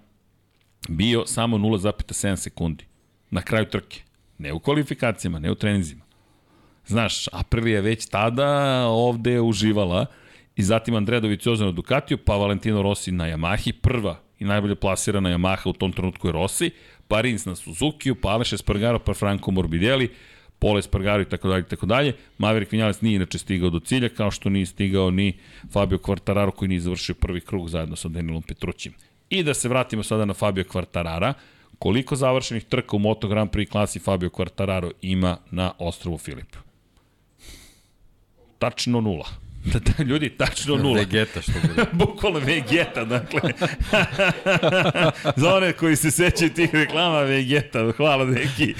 bio 0.89 1.25
samo 1.25 1.57
0,7 1.57 2.35
sekundi 2.35 2.85
na 3.29 3.41
kraju 3.41 3.65
trke. 3.65 4.01
Ne 4.37 4.53
u 4.53 4.59
kvalifikacijama, 4.59 5.39
ne 5.39 5.51
u 5.51 5.55
trenizima. 5.55 6.01
Znaš, 6.85 7.27
Aprilia 7.27 7.75
je 7.75 7.81
već 7.81 8.05
tada 8.05 8.47
ovde 8.87 9.41
uživala 9.41 10.05
i 10.55 10.63
zatim 10.63 10.95
Andrea 10.95 11.19
Dovizioso 11.19 11.65
na 11.65 11.71
Ducatiju, 11.71 12.17
pa 12.17 12.35
Valentino 12.35 12.81
Rossi 12.81 13.11
na 13.11 13.25
Yamahi, 13.25 13.71
prva 13.71 14.28
i 14.39 14.45
najbolje 14.45 14.75
plasirana 14.75 15.29
Yamaha 15.29 15.69
u 15.69 15.73
tom 15.73 15.93
trenutku 15.93 16.27
je 16.27 16.31
Rossi, 16.31 16.71
pa 17.07 17.21
Rins 17.21 17.45
na 17.45 17.55
Suzuki, 17.55 18.13
pa 18.21 18.29
Aleš 18.29 18.53
Espargaro, 18.53 18.99
pa 18.99 19.13
Franco 19.13 19.51
Morbidelli, 19.51 20.09
Pole 20.59 20.79
Espargaro 20.79 21.21
i 21.21 21.25
tako 21.25 21.47
dalje 21.47 21.63
tako 21.63 21.85
dalje. 21.85 22.13
Maverick 22.37 22.71
Vinales 22.71 23.01
nije 23.01 23.15
inače 23.15 23.37
stigao 23.37 23.69
do 23.69 23.79
cilja, 23.79 24.09
kao 24.09 24.31
što 24.31 24.49
nije 24.49 24.65
stigao 24.65 25.11
ni 25.11 25.37
Fabio 25.71 25.97
Quartararo 25.97 26.51
koji 26.51 26.69
nije 26.69 26.81
završio 26.81 27.15
prvi 27.15 27.41
krug 27.41 27.69
zajedno 27.69 27.95
sa 27.95 28.07
Danilom 28.07 28.41
Petrućim. 28.41 28.93
I 29.29 29.43
da 29.43 29.53
se 29.53 29.69
vratimo 29.69 30.03
sada 30.03 30.25
na 30.25 30.33
Fabio 30.33 30.63
Quartarara, 30.63 31.33
koliko 31.79 32.15
završenih 32.15 32.63
trka 32.63 32.95
u 32.95 32.99
Moto 32.99 33.27
Grand 33.27 33.49
Prix 33.49 33.69
klasi 33.69 33.99
Fabio 33.99 34.29
Quartararo 34.29 34.91
ima 35.01 35.37
na 35.51 35.71
ostrovu 35.79 36.17
Filip? 36.17 36.55
Tačno 38.59 39.01
nula. 39.01 39.48
Da, 39.65 39.79
da, 39.79 40.03
ljudi, 40.03 40.29
tačno 40.29 40.75
nula. 40.75 40.95
Vegeta, 40.95 41.41
što 41.41 41.51
bude. 41.51 41.85
Bukvalno 42.05 42.39
Vegeta, 42.39 43.05
dakle. 43.05 43.41
Za 45.41 45.55
one 45.55 45.73
koji 45.73 45.95
se 45.95 46.11
sećaju 46.11 46.53
tih 46.53 46.69
reklama 46.73 47.19
Vegeta, 47.19 47.91
hvala 47.91 48.25
neki. 48.25 48.73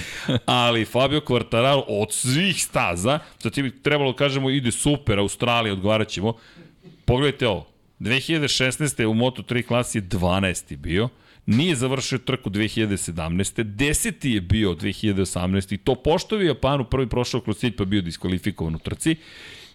Ali 0.46 0.86
Fabio 0.86 1.20
Quartararo 1.20 1.84
od 1.88 2.14
svih 2.14 2.64
staza, 2.64 3.20
sa 3.38 3.50
tim 3.50 3.72
trebalo 3.84 4.12
da 4.12 4.18
kažemo 4.18 4.50
ide 4.50 4.72
super, 4.72 5.20
Australija, 5.20 5.74
odgovarat 5.74 6.08
ćemo. 6.08 6.34
Pogledajte 7.06 7.48
ovo, 7.48 7.68
2016. 8.00 9.06
u 9.06 9.14
Moto3 9.14 9.68
klasi 9.68 9.98
je 9.98 10.02
12. 10.02 10.76
bio, 10.76 11.10
nije 11.46 11.76
završio 11.76 12.18
trku 12.18 12.50
2017. 12.50 13.64
Deseti 13.64 14.32
je 14.32 14.42
bio 14.42 14.74
2018. 14.74 15.74
I 15.74 15.78
to 15.78 15.96
poštovi 15.96 16.46
Japanu 16.46 16.84
prvi 16.84 17.10
prošao 17.10 17.42
kroz 17.42 17.58
cilj 17.58 17.76
pa 17.76 17.86
bio 17.86 18.02
diskvalifikovan 18.02 18.76
u 18.76 18.80
trci. 18.80 19.16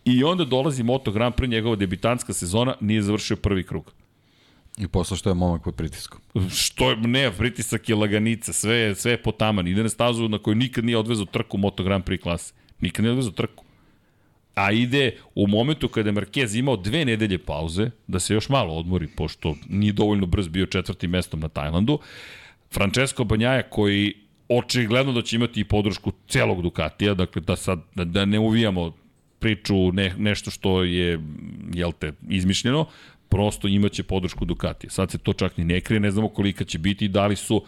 I 0.04 0.24
onda 0.24 0.44
dolazi 0.44 0.82
Moto 0.82 1.12
Grand 1.12 1.34
Prix, 1.34 1.50
njegova 1.50 1.76
debitanska 1.76 2.32
sezona, 2.32 2.74
nije 2.80 3.02
završio 3.02 3.36
prvi 3.36 3.62
krug. 3.62 3.92
I 4.78 4.88
posle 4.88 5.16
što 5.16 5.30
je 5.30 5.34
momak 5.34 5.64
pod 5.64 5.74
pritiskom. 5.74 6.20
Što 6.50 6.90
je, 6.90 6.96
ne, 6.96 7.30
pritisak 7.32 7.88
je 7.88 7.94
laganica, 7.94 8.52
sve 8.52 8.76
je, 8.76 8.94
sve 8.94 9.12
je 9.12 9.22
potaman. 9.22 9.68
Ide 9.68 9.82
na 9.82 9.88
stazu 9.88 10.28
na 10.28 10.38
kojoj 10.38 10.54
nikad 10.54 10.84
nije 10.84 10.98
odvezao 10.98 11.26
trku 11.26 11.58
Moto 11.58 11.84
Grand 11.84 12.04
Prix 12.04 12.22
klase. 12.22 12.54
Nikad 12.80 13.02
nije 13.02 13.10
odvezao 13.10 13.32
trku. 13.32 13.64
A 14.54 14.72
ide 14.72 15.16
u 15.34 15.46
momentu 15.46 15.88
kada 15.88 16.08
je 16.08 16.14
Marquez 16.14 16.58
imao 16.58 16.76
dve 16.76 17.04
nedelje 17.04 17.38
pauze, 17.38 17.90
da 18.06 18.20
se 18.20 18.34
još 18.34 18.48
malo 18.48 18.74
odmori, 18.74 19.08
pošto 19.16 19.54
nije 19.68 19.92
dovoljno 19.92 20.26
brz 20.26 20.48
bio 20.48 20.66
četvrtim 20.66 21.10
mestom 21.10 21.40
na 21.40 21.48
Tajlandu, 21.48 21.98
Francesco 22.72 23.24
Banjaja 23.24 23.62
koji 23.62 24.14
očigledno 24.48 25.12
da 25.12 25.22
će 25.22 25.36
imati 25.36 25.60
i 25.60 25.64
podršku 25.64 26.12
celog 26.28 26.62
Ducatija, 26.62 27.14
dakle 27.14 27.42
da 27.42 27.56
sad 27.56 27.80
da, 27.94 28.04
da 28.04 28.24
ne 28.24 28.38
uvijamo 28.38 28.92
priču 29.44 29.92
ne, 29.92 30.14
nešto 30.18 30.50
što 30.50 30.82
je 30.82 31.20
jel 31.74 31.92
te 31.92 32.12
izmišljeno, 32.28 32.86
prosto 33.28 33.68
imaće 33.68 34.02
podršku 34.02 34.44
Ducatija. 34.44 34.90
Sad 34.90 35.10
se 35.10 35.18
to 35.18 35.32
čak 35.32 35.56
ni 35.56 35.64
ne 35.64 35.80
krije, 35.80 36.00
ne 36.00 36.10
znamo 36.10 36.28
kolika 36.28 36.64
će 36.64 36.78
biti, 36.78 37.08
da 37.08 37.26
li 37.26 37.36
su 37.36 37.64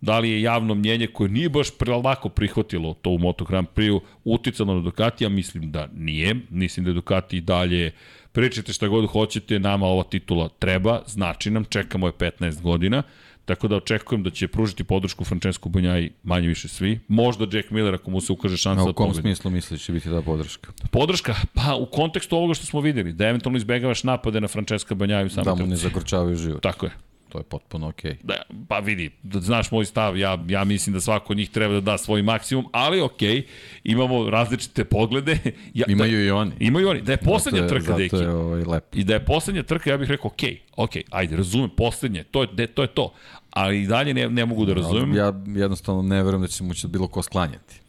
da 0.00 0.18
li 0.18 0.30
je 0.30 0.42
javno 0.42 0.74
mnjenje 0.74 1.06
koje 1.06 1.30
nije 1.30 1.48
baš 1.48 1.68
lako 2.04 2.28
prihvatilo 2.28 2.94
to 2.94 3.10
u 3.10 3.18
Moto 3.18 3.44
Grand 3.44 3.66
Prix 3.74 4.00
uticalo 4.24 4.74
na 4.74 4.80
Ducatija, 4.80 5.28
mislim 5.28 5.70
da 5.72 5.88
nije. 5.94 6.36
Mislim 6.50 6.84
da 6.84 6.90
je 6.90 6.94
Ducati 6.94 7.40
dalje 7.40 7.92
pričajte 8.32 8.72
šta 8.72 8.88
god 8.88 9.06
hoćete, 9.06 9.58
nama 9.58 9.86
ova 9.86 10.02
titula 10.02 10.48
treba, 10.58 11.02
znači 11.06 11.50
nam, 11.50 11.64
čekamo 11.64 12.06
je 12.06 12.12
15 12.12 12.62
godina. 12.62 13.02
Tako 13.48 13.68
da 13.68 13.76
očekujem 13.76 14.22
da 14.22 14.30
će 14.30 14.48
pružiti 14.48 14.84
podršku 14.84 15.24
Francesco 15.24 15.68
Banjaj 15.68 16.10
manje 16.22 16.48
više 16.48 16.68
svi. 16.68 17.00
Možda 17.08 17.46
Jack 17.56 17.70
Miller 17.70 17.94
ako 17.94 18.10
mu 18.10 18.20
se 18.20 18.32
ukaže 18.32 18.56
šansa 18.56 18.84
da 18.84 18.90
U 18.90 18.92
kom 18.92 19.14
smislu 19.14 19.50
misliš 19.50 19.80
da 19.80 19.84
će 19.84 19.92
biti 19.92 20.08
ta 20.08 20.22
podrška? 20.22 20.72
Podrška? 20.90 21.34
Pa 21.54 21.74
u 21.74 21.86
kontekstu 21.86 22.36
ovoga 22.36 22.54
što 22.54 22.66
smo 22.66 22.80
videli, 22.80 23.12
da 23.12 23.26
eventualno 23.26 23.56
izbegavaš 23.56 24.04
napade 24.04 24.40
na 24.40 24.48
Francesca 24.48 24.94
Banjaju 24.94 25.30
samo 25.30 25.44
Da 25.44 25.54
mu 25.54 25.66
ne 25.66 25.76
zagorčavaju 25.76 26.36
život. 26.36 26.62
Tako 26.62 26.86
je. 26.86 26.92
To 27.28 27.38
je 27.38 27.44
potpuno 27.44 27.88
okej. 27.88 28.12
Okay. 28.12 28.16
Da, 28.22 28.42
pa 28.68 28.78
vidi, 28.78 29.10
da 29.22 29.40
znaš 29.40 29.70
moj 29.70 29.84
stav, 29.84 30.18
ja, 30.18 30.38
ja 30.48 30.64
mislim 30.64 30.94
da 30.94 31.00
svako 31.00 31.32
od 31.32 31.36
njih 31.36 31.50
treba 31.50 31.74
da 31.74 31.80
da 31.80 31.98
svoj 31.98 32.22
maksimum, 32.22 32.66
ali 32.72 33.00
okej, 33.00 33.36
okay, 33.36 33.42
imamo 33.84 34.30
različite 34.30 34.84
poglede. 34.84 35.38
Ja, 35.74 35.84
imaju 35.88 36.18
da, 36.18 36.24
i 36.24 36.30
oni. 36.30 36.52
Imaju 36.60 36.88
oni. 36.88 37.02
Da 37.02 37.12
je 37.12 37.16
poslednja 37.16 37.60
zato 37.60 37.74
je, 37.74 37.80
trka, 37.80 37.96
deki. 37.96 38.16
Zato 38.16 38.22
je 38.22 38.30
ovaj, 38.30 38.62
lep. 38.62 38.84
I 38.94 39.04
da 39.04 39.14
je 39.14 39.24
poslednja 39.24 39.62
trka, 39.62 39.90
ja 39.90 39.96
bih 39.96 40.10
rekao, 40.10 40.30
okej, 40.30 40.50
okay, 40.50 40.58
okej, 40.76 41.02
okay, 41.02 41.08
ajde, 41.10 41.36
razumem, 41.36 41.70
poslednje, 41.76 42.24
to 42.24 42.42
je, 42.42 42.48
de, 42.52 42.66
to 42.66 42.82
je 42.82 42.88
to. 42.88 43.12
Ali 43.58 43.82
i 43.82 43.86
dalje 43.86 44.14
ne, 44.14 44.28
ne 44.28 44.46
mogu 44.46 44.64
da 44.64 44.74
razumem. 44.74 45.14
Ja 45.14 45.32
jednostavno 45.46 46.02
ne 46.02 46.22
verujem 46.22 46.40
da 46.40 46.48
će 46.48 46.64
mu 46.64 46.74
će 46.74 46.88
bilo 46.88 47.08
ko 47.08 47.22
sklanjati. 47.22 47.80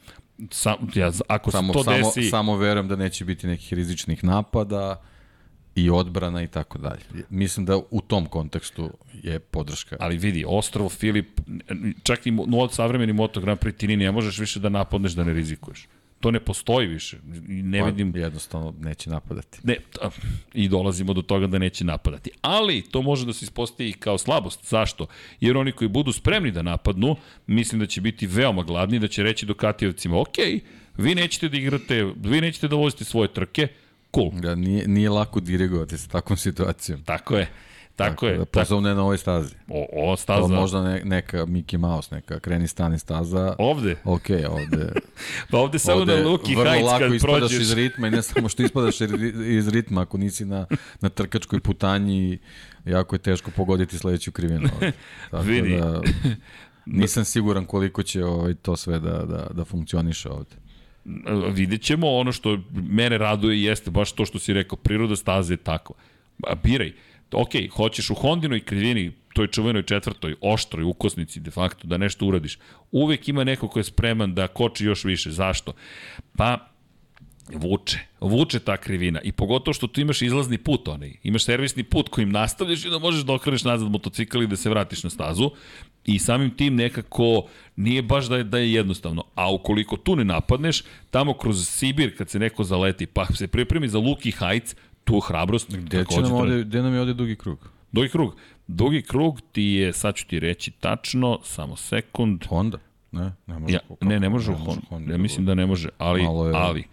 Sam, 0.51 0.75
ja, 0.95 1.11
ako 1.27 1.51
samo, 1.51 1.73
se 1.73 1.77
to 1.77 1.83
samo, 1.83 1.97
desi... 1.97 2.29
Samo 2.29 2.57
verujem 2.57 2.87
da 2.87 2.95
neće 2.95 3.25
biti 3.25 3.47
nekih 3.47 3.73
rizičnih 3.73 4.23
napada 4.23 5.01
i 5.75 5.89
odbrana 5.89 6.43
i 6.43 6.47
tako 6.47 6.77
dalje. 6.77 7.25
Mislim 7.29 7.65
da 7.65 7.77
u 7.91 8.01
tom 8.01 8.25
kontekstu 8.25 8.89
je 9.13 9.39
podrška. 9.39 9.97
Ali 9.99 10.17
vidi, 10.17 10.45
Ostrovo, 10.47 10.89
Filip, 10.89 11.41
čak 12.03 12.27
i 12.27 12.31
no, 12.31 12.69
savremeni 12.69 13.13
Moto 13.13 13.41
Grand 13.41 13.59
Prix 13.59 13.77
ti 13.77 13.87
ni 13.87 13.97
ne 13.97 14.11
možeš 14.11 14.39
više 14.39 14.59
da 14.59 14.69
napadneš 14.69 15.11
da 15.11 15.23
ne 15.23 15.33
rizikuješ. 15.33 15.87
To 16.19 16.31
ne 16.31 16.39
postoji 16.39 16.87
više. 16.87 17.17
Ne 17.47 17.79
pa, 17.79 17.85
vidim... 17.85 18.15
Jednostavno 18.15 18.73
neće 18.79 19.09
napadati. 19.09 19.59
Ne, 19.63 19.75
I 20.53 20.69
dolazimo 20.69 21.13
do 21.13 21.21
toga 21.21 21.47
da 21.47 21.57
neće 21.57 21.85
napadati. 21.85 22.31
Ali 22.41 22.81
to 22.81 23.01
može 23.01 23.25
da 23.25 23.33
se 23.33 23.45
ispostavi 23.45 23.93
kao 23.93 24.17
slabost. 24.17 24.69
Zašto? 24.69 25.07
Jer 25.41 25.57
oni 25.57 25.71
koji 25.71 25.87
budu 25.87 26.11
spremni 26.11 26.51
da 26.51 26.61
napadnu, 26.61 27.15
mislim 27.47 27.79
da 27.79 27.85
će 27.85 28.01
biti 28.01 28.27
veoma 28.27 28.63
gladni, 28.63 28.99
da 28.99 29.07
će 29.07 29.23
reći 29.23 29.45
do 29.45 29.53
Katijevcima, 29.53 30.21
ok, 30.21 30.37
vi 30.97 31.15
nećete 31.15 31.49
da 31.49 31.57
igrate, 31.57 32.13
vi 32.23 32.41
nećete 32.41 32.67
da 32.67 32.75
vozite 32.75 33.03
svoje 33.05 33.33
trke, 33.33 33.67
cool. 34.15 34.31
Da, 34.31 34.55
nije, 34.55 34.87
nije 34.87 35.09
lako 35.09 35.39
dirigovati 35.39 35.97
sa 35.97 36.07
takvom 36.07 36.37
situacijom. 36.37 37.03
Tako 37.03 37.37
je. 37.37 37.47
Tako, 37.99 38.11
tako 38.11 38.27
je. 38.27 38.37
Da 38.37 38.45
posao 38.45 38.81
ne 38.81 38.95
na 38.95 39.01
ovoj 39.01 39.17
stazi. 39.17 39.55
O, 39.67 39.87
ova 39.93 40.17
staza. 40.17 40.41
To 40.41 40.47
možda 40.47 40.83
ne, 40.83 41.01
neka 41.05 41.45
Mickey 41.45 41.77
Mouse, 41.77 42.15
neka 42.15 42.39
kreni 42.39 42.67
stani 42.67 42.99
staza. 42.99 43.55
Ovde? 43.57 43.95
Ok, 44.03 44.25
ovde. 44.49 44.91
pa 45.51 45.57
ovde 45.57 45.79
samo 45.79 45.99
ovde 45.99 46.17
na 46.17 46.29
Luki 46.29 46.55
Heights 46.55 46.89
kad 46.89 46.99
prođeš. 46.99 47.21
Vrlo 47.21 47.33
lako 47.33 47.45
ispadaš 47.45 47.51
iz 47.51 47.73
ritma 47.73 48.07
i 48.07 48.11
ne 48.11 48.21
samo 48.21 48.49
što 48.49 48.63
ispadaš 48.63 48.95
iz 49.47 49.67
ritma 49.67 50.01
ako 50.01 50.17
nisi 50.17 50.45
na, 50.45 50.65
na 51.01 51.09
trkačkoj 51.09 51.59
putanji 51.59 52.39
jako 52.85 53.15
je 53.15 53.19
teško 53.19 53.51
pogoditi 53.51 53.97
sledeću 53.97 54.31
krivinu. 54.31 54.69
Tako 55.31 55.43
Vidi. 55.43 55.77
Da, 55.77 56.01
nisam 56.85 57.25
siguran 57.25 57.65
koliko 57.65 58.03
će 58.03 58.25
ovaj, 58.25 58.53
to 58.53 58.75
sve 58.75 58.99
da, 58.99 59.25
da, 59.25 59.47
da 59.51 59.65
funkcioniše 59.65 60.29
ovde 60.29 60.55
vidjet 61.51 61.81
ćemo, 61.81 62.11
ono 62.11 62.31
što 62.31 62.59
mene 62.71 63.17
raduje 63.17 63.63
jeste 63.63 63.91
baš 63.91 64.11
to 64.11 64.25
što 64.25 64.39
si 64.39 64.53
rekao, 64.53 64.77
priroda 64.77 65.15
staze 65.15 65.53
je 65.53 65.57
takva. 65.57 65.95
Biraj, 66.63 66.93
ok, 67.31 67.51
hoćeš 67.71 68.09
u 68.09 68.15
Hondinoj 68.15 68.59
krivini, 68.59 69.11
toj 69.33 69.47
čuvenoj 69.47 69.83
četvrtoj, 69.83 70.35
oštroj 70.41 70.83
ukosnici 70.83 71.39
de 71.39 71.51
facto, 71.51 71.87
da 71.87 71.97
nešto 71.97 72.25
uradiš, 72.25 72.57
uvek 72.91 73.27
ima 73.27 73.43
neko 73.43 73.67
ko 73.67 73.79
je 73.79 73.83
spreman 73.83 74.35
da 74.35 74.47
koči 74.47 74.85
još 74.85 75.03
više. 75.03 75.31
Zašto? 75.31 75.73
Pa, 76.37 76.69
vuče, 77.53 77.99
vuče 78.21 78.59
ta 78.59 78.77
krivina 78.77 79.21
i 79.21 79.31
pogotovo 79.31 79.73
što 79.73 79.87
tu 79.87 80.01
imaš 80.01 80.21
izlazni 80.21 80.57
put 80.57 80.87
onaj, 80.87 81.13
imaš 81.23 81.43
servisni 81.43 81.83
put 81.83 82.09
kojim 82.09 82.31
nastavljaš 82.31 82.85
i 82.85 82.89
da 82.89 82.99
možeš 82.99 83.21
da 83.21 83.33
okreneš 83.33 83.63
nazad 83.63 83.91
motocikl 83.91 84.43
i 84.43 84.47
da 84.47 84.55
se 84.55 84.69
vratiš 84.69 85.03
na 85.03 85.09
stazu 85.09 85.51
i 86.05 86.19
samim 86.19 86.49
tim 86.49 86.75
nekako 86.75 87.47
nije 87.75 88.01
baš 88.01 88.25
da 88.25 88.37
je, 88.37 88.43
da 88.43 88.57
je 88.57 88.73
jednostavno. 88.73 89.23
A 89.35 89.53
ukoliko 89.53 89.97
tu 89.97 90.15
ne 90.15 90.23
napadneš, 90.25 90.83
tamo 91.11 91.33
kroz 91.33 91.67
Sibir 91.67 92.17
kad 92.17 92.29
se 92.29 92.39
neko 92.39 92.63
zaleti 92.63 93.05
pa 93.05 93.25
se 93.25 93.47
pripremi 93.47 93.87
za 93.87 93.99
Luki 93.99 94.31
Heights, 94.31 94.75
tu 95.03 95.19
hrabrost 95.19 95.75
gde, 95.75 96.05
će 96.05 96.21
nam 96.21 96.31
ovde, 96.31 96.63
gde 96.63 96.81
nam 96.81 96.93
je 96.93 97.01
ovde 97.01 97.13
dugi 97.13 97.35
krug? 97.35 97.69
Dugi 97.91 98.09
krug. 98.09 98.35
Dugi 98.67 99.01
krug 99.01 99.41
ti 99.51 99.63
je, 99.63 99.93
sad 99.93 100.15
ću 100.15 100.27
ti 100.27 100.39
reći 100.39 100.71
tačno, 100.71 101.39
samo 101.43 101.75
sekund. 101.75 102.45
Honda? 102.47 102.77
Ne, 103.11 103.31
ne 103.47 103.59
može. 103.59 103.73
Ja, 103.73 103.79
ne, 104.01 104.19
ne 104.19 104.29
može 104.29 104.51
u 104.51 104.55
Honda. 104.55 104.81
Honda. 104.89 105.11
Ja 105.11 105.17
mislim 105.17 105.45
da 105.45 105.55
ne 105.55 105.65
može, 105.65 105.89
ali, 105.97 106.21
je... 106.21 106.27
ali 106.53 106.83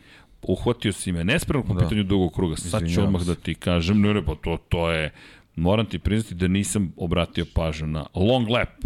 uhvatio 0.42 0.92
si 0.92 1.12
me 1.12 1.24
nespremno 1.24 1.66
po 1.66 1.74
da. 1.74 1.80
pitanju 1.80 2.02
dugog 2.02 2.34
kruga. 2.34 2.56
Sad 2.56 2.90
ću 2.94 3.02
odmah 3.02 3.22
da 3.22 3.34
ti 3.34 3.54
kažem, 3.54 4.00
ne, 4.00 4.14
ne, 4.14 4.24
pa 4.24 4.34
to, 4.34 4.58
to 4.68 4.90
je, 4.90 5.12
moram 5.56 5.86
ti 5.86 5.98
priznati 5.98 6.34
da 6.34 6.48
nisam 6.48 6.92
obratio 6.96 7.46
pažnju 7.54 7.86
na 7.86 8.06
long 8.14 8.48
lap. 8.48 8.84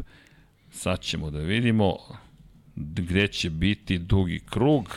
Sad 0.71 1.01
ćemo 1.01 1.31
da 1.31 1.39
vidimo 1.39 1.97
gde 2.77 3.29
će 3.29 3.51
biti 3.51 3.99
dugi 3.99 4.41
krug. 4.51 4.97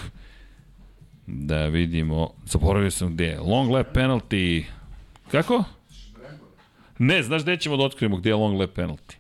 Da 1.28 1.66
vidimo, 1.66 2.30
zaboravio 2.46 2.92
sam 2.92 3.14
gde 3.14 3.26
je. 3.26 3.40
Long 3.40 3.72
lap 3.72 3.96
penalty, 3.96 4.64
kako? 5.32 5.64
Ne, 7.00 7.24
znaš 7.24 7.44
gde 7.44 7.58
ćemo 7.58 7.78
da 7.78 7.84
otkrijemo 7.84 8.18
gde 8.18 8.30
je 8.30 8.36
long 8.36 8.60
lap 8.60 8.78
penalty? 8.78 9.16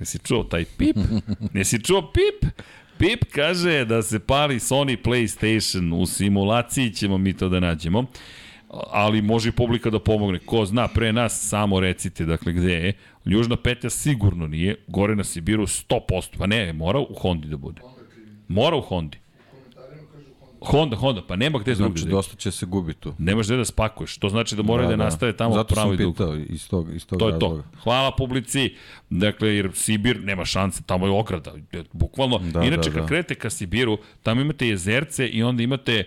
Jesi 0.00 0.18
čuo 0.18 0.44
taj 0.44 0.64
pip? 0.64 0.96
Jesi 1.54 1.84
čuo 1.84 2.12
pip? 2.12 2.50
Pip 2.98 3.24
kaže 3.32 3.84
da 3.84 4.02
se 4.02 4.18
pali 4.18 4.58
Sony 4.58 4.96
PlayStation, 5.04 6.02
u 6.02 6.06
simulaciji 6.06 6.90
ćemo 6.90 7.18
mi 7.18 7.32
to 7.32 7.48
da 7.48 7.60
nađemo, 7.60 8.04
ali 8.90 9.22
može 9.22 9.48
i 9.48 9.52
publika 9.52 9.90
da 9.90 9.98
pomogne. 9.98 10.38
Ko 10.38 10.64
zna 10.66 10.88
pre 10.88 11.12
nas, 11.12 11.48
samo 11.48 11.80
recite, 11.80 12.24
dakle, 12.24 12.52
gde 12.52 12.72
je. 12.72 12.92
Južna 13.24 13.56
petlja 13.56 13.90
sigurno 13.90 14.46
nije, 14.46 14.76
gore 14.86 15.16
na 15.16 15.24
Sibiru 15.24 15.66
100%, 15.66 16.38
pa 16.38 16.46
ne, 16.46 16.72
mora 16.72 16.98
u 16.98 17.14
Hondi 17.14 17.48
da 17.48 17.56
bude. 17.56 17.82
Mora 18.48 18.76
u 18.76 18.80
Hondi. 18.80 19.18
Honda, 20.62 20.96
Honda, 20.96 21.22
pa 21.22 21.36
nema 21.36 21.58
gde 21.58 21.74
Znači, 21.74 21.92
drugde. 21.92 22.10
dosta 22.10 22.36
će 22.36 22.50
se 22.50 22.66
gubi 22.66 22.94
tu. 22.94 23.14
Nemaš 23.18 23.46
gde 23.46 23.56
da 23.56 23.64
spakuješ. 23.64 24.18
To 24.18 24.28
znači 24.28 24.56
da 24.56 24.62
moraju 24.62 24.88
da, 24.88 24.96
da, 24.96 25.04
nastave 25.04 25.36
tamo 25.36 25.54
Zato 25.54 25.74
pravo 25.74 25.92
i 25.92 25.96
sam 25.96 26.04
dugo. 26.04 26.12
pitao 26.14 26.36
iz 26.36 26.68
tog, 26.68 26.94
iz 26.94 27.06
tog 27.06 27.18
To 27.18 27.26
je 27.26 27.32
razloga. 27.32 27.62
to. 27.62 27.68
Hvala 27.78 28.10
publici. 28.10 28.74
Dakle, 29.10 29.48
jer 29.48 29.70
Sibir 29.74 30.20
nema 30.20 30.44
šanse, 30.44 30.82
tamo 30.82 31.06
je 31.06 31.12
ograda. 31.12 31.52
Bukvalno. 31.92 32.38
Da, 32.38 32.62
Inače, 32.62 32.90
da, 32.90 32.94
kad 32.94 33.02
da. 33.02 33.06
krenete 33.06 33.34
ka 33.34 33.50
Sibiru, 33.50 33.98
tamo 34.22 34.40
imate 34.40 34.68
jezerce 34.68 35.28
i 35.28 35.42
onda 35.42 35.62
imate 35.62 36.04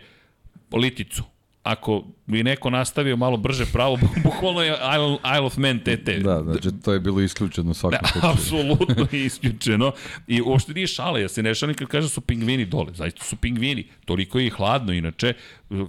liticu. 0.73 1.23
Ako 1.63 2.03
bi 2.25 2.43
neko 2.43 2.69
nastavio 2.69 3.15
malo 3.17 3.37
brže 3.37 3.65
pravo, 3.65 3.97
bukvalno 4.23 4.61
je 4.61 4.71
Isle, 4.71 5.17
Isle 5.33 5.45
of 5.45 5.57
Man 5.57 5.79
TT. 5.79 6.09
Da, 6.23 6.43
znači 6.43 6.69
to 6.83 6.93
je 6.93 6.99
bilo 6.99 7.21
isključeno 7.21 7.71
u 7.71 7.73
svakom 7.73 7.99
Da, 8.01 8.07
slučaju. 8.07 8.33
apsolutno 8.33 9.07
je 9.11 9.25
isključeno. 9.25 9.91
I 10.27 10.41
uopšte 10.41 10.73
nije 10.73 10.87
šala, 10.87 11.19
ja 11.19 11.27
se 11.29 11.43
ne 11.43 11.55
šalim 11.55 11.75
kad 11.75 11.87
kažem 11.87 12.05
da 12.05 12.09
su 12.09 12.21
pingvini 12.21 12.65
dole. 12.65 12.93
Zaista 12.93 13.23
su 13.23 13.35
pingvini. 13.35 13.87
Toliko 14.05 14.39
je 14.39 14.47
i 14.47 14.49
hladno 14.49 14.93
inače. 14.93 15.33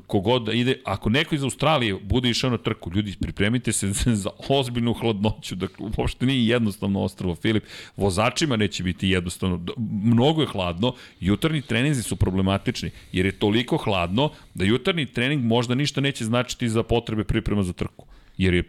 Kogod 0.06 0.48
ide, 0.54 0.80
ako 0.84 1.10
neko 1.10 1.34
iz 1.34 1.42
Australije 1.42 1.94
bude 1.94 2.30
išao 2.30 2.50
na 2.50 2.58
trku, 2.58 2.90
ljudi, 2.94 3.14
pripremite 3.20 3.72
se 3.72 3.92
za 4.06 4.30
ozbiljnu 4.48 4.92
hladnoću. 4.92 5.54
Dakle, 5.54 5.86
uopšte 5.98 6.26
nije 6.26 6.46
jednostavno 6.46 7.02
ostravo 7.02 7.34
Filip. 7.34 7.64
Vozačima 7.96 8.56
neće 8.56 8.82
biti 8.82 9.08
jednostavno. 9.08 9.60
Mnogo 10.02 10.40
je 10.40 10.46
hladno. 10.46 10.94
Jutarnji 11.20 11.62
treninzi 11.62 12.02
su 12.02 12.16
problematični, 12.16 12.90
jer 13.12 13.26
je 13.26 13.32
toliko 13.32 13.76
hladno 13.76 14.30
da 14.54 14.64
jutarnji 14.64 15.06
trening 15.06 15.44
možda 15.44 15.74
ništa 15.74 16.00
neće 16.00 16.23
značiti 16.24 16.68
za 16.68 16.82
potrebe 16.82 17.24
priprema 17.24 17.62
za 17.62 17.72
trku. 17.72 18.06
Jer 18.36 18.54
je 18.54 18.64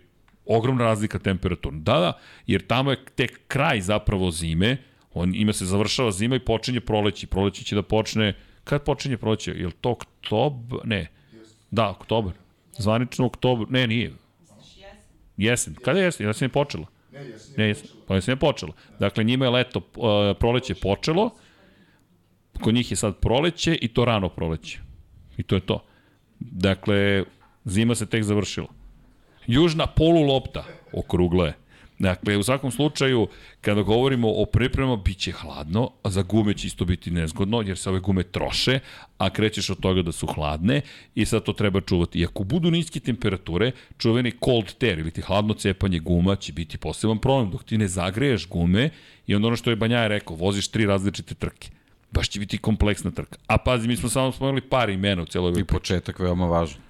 ogromna 0.45 0.83
razlika 0.83 1.19
temperaturna. 1.19 1.79
Da, 1.79 1.99
da, 1.99 2.19
jer 2.47 2.67
tamo 2.67 2.91
je 2.91 3.05
tek 3.15 3.41
kraj 3.47 3.81
zapravo 3.81 4.31
zime, 4.31 4.77
on 5.13 5.35
ima 5.35 5.53
se 5.53 5.65
završava 5.65 6.11
zima 6.11 6.35
i 6.35 6.39
počinje 6.39 6.79
proleće. 6.79 7.27
Proleće 7.27 7.63
će 7.63 7.75
da 7.75 7.81
počne, 7.81 8.33
kad 8.63 8.83
počinje 8.83 9.17
proleće? 9.17 9.51
Je 9.51 9.65
li 9.65 9.73
to 9.81 9.91
oktob? 9.91 10.53
Ne. 10.83 11.07
Da, 11.71 11.89
oktobar. 11.89 12.33
Zvanično 12.77 13.25
oktobar, 13.25 13.71
ne, 13.71 13.87
nije. 13.87 14.13
Jesen. 15.37 15.75
Kada 15.75 15.99
je 15.99 16.05
jesen? 16.05 16.27
Jesen 16.27 16.45
je 16.45 16.49
počela. 16.49 16.85
Ne, 17.57 17.67
jesen. 17.67 17.89
Pa 18.07 18.15
jesen 18.15 18.31
je 18.31 18.35
počela. 18.35 18.73
Dakle, 18.99 19.23
njima 19.23 19.45
je 19.45 19.51
leto, 19.51 19.79
uh, 19.79 20.37
proleće 20.39 20.75
počelo, 20.75 21.29
kod 22.61 22.73
njih 22.73 22.91
je 22.91 22.97
sad 22.97 23.19
proleće 23.19 23.77
i 23.81 23.87
to 23.87 24.05
rano 24.05 24.29
proleće. 24.29 24.79
I 25.37 25.43
to 25.43 25.55
je 25.55 25.61
to. 25.61 25.85
Dakle, 26.39 27.23
zima 27.65 27.95
se 27.95 28.05
tek 28.05 28.23
završila. 28.23 28.67
Južna 29.47 29.87
polulopta, 29.87 30.63
okrugla 30.93 31.45
je. 31.45 31.53
Dakle, 31.99 32.37
u 32.37 32.43
svakom 32.43 32.71
slučaju, 32.71 33.27
kada 33.61 33.81
govorimo 33.81 34.31
o 34.31 34.45
pripremama, 34.45 34.95
bit 34.95 35.17
će 35.17 35.31
hladno, 35.31 35.91
a 36.03 36.09
za 36.09 36.21
gume 36.21 36.53
će 36.53 36.67
isto 36.67 36.85
biti 36.85 37.11
nezgodno, 37.11 37.61
jer 37.61 37.77
se 37.77 37.89
ove 37.89 37.99
gume 37.99 38.23
troše, 38.23 38.79
a 39.17 39.29
krećeš 39.29 39.69
od 39.69 39.79
toga 39.79 40.01
da 40.01 40.11
su 40.11 40.27
hladne 40.27 40.81
i 41.15 41.25
sad 41.25 41.43
to 41.43 41.53
treba 41.53 41.81
čuvati. 41.81 42.19
I 42.19 42.25
ako 42.25 42.43
budu 42.43 42.71
niske 42.71 42.99
temperature, 42.99 43.71
čuveni 43.97 44.31
cold 44.45 44.73
tear 44.73 44.99
ili 44.99 45.11
ti 45.11 45.21
hladno 45.21 45.53
cepanje 45.53 45.99
guma 45.99 46.35
će 46.35 46.53
biti 46.53 46.77
poseban 46.77 47.19
problem, 47.19 47.51
dok 47.51 47.63
ti 47.63 47.77
ne 47.77 47.87
zagreješ 47.87 48.47
gume 48.47 48.89
i 49.27 49.35
onda 49.35 49.47
ono 49.47 49.55
što 49.55 49.69
je 49.69 49.75
Banjaja 49.75 50.07
rekao, 50.07 50.35
voziš 50.35 50.67
tri 50.67 50.85
različite 50.85 51.35
trke. 51.35 51.69
Baš 52.11 52.29
će 52.29 52.39
biti 52.39 52.57
kompleksna 52.57 53.11
trka. 53.11 53.37
A 53.47 53.57
pazi, 53.57 53.87
mi 53.87 53.97
smo 53.97 54.09
samo 54.09 54.31
spomenuli 54.31 54.61
par 54.61 54.89
imena 54.89 55.21
u 55.21 55.25
celoj 55.25 55.53
I 55.59 55.63
početak 55.63 56.19
veoma 56.19 56.45
važan. 56.45 56.84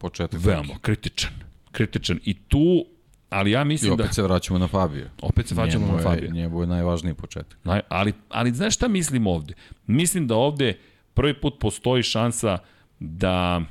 Početak 0.00 0.40
Veoma, 0.40 0.74
kritičan. 0.80 1.30
Kritičan. 1.72 2.18
I 2.24 2.34
tu, 2.34 2.84
ali 3.30 3.50
ja 3.50 3.62
I 3.62 3.64
mislim 3.64 3.92
opet 3.92 4.06
da... 4.06 4.12
se 4.12 4.22
vraćamo 4.22 4.58
na 4.58 4.68
Fabio. 4.68 5.10
Opet 5.22 5.48
se 5.48 5.54
vraćamo 5.54 5.86
Njemu 5.86 5.96
na 5.96 6.02
je- 6.02 6.04
Fabio. 6.04 6.30
Njemu 6.30 6.60
je 6.60 6.66
najvažniji 6.66 7.14
početak. 7.14 7.58
Naj, 7.64 7.80
ali, 7.88 8.12
ali 8.28 8.54
znaš 8.54 8.74
šta 8.74 8.88
mislim 8.88 9.26
ovde? 9.26 9.54
Mislim 9.86 10.26
da 10.26 10.36
ovde 10.36 10.78
prvi 11.14 11.34
put 11.40 11.54
postoji 11.60 12.02
šansa 12.02 12.58
da... 12.98 13.62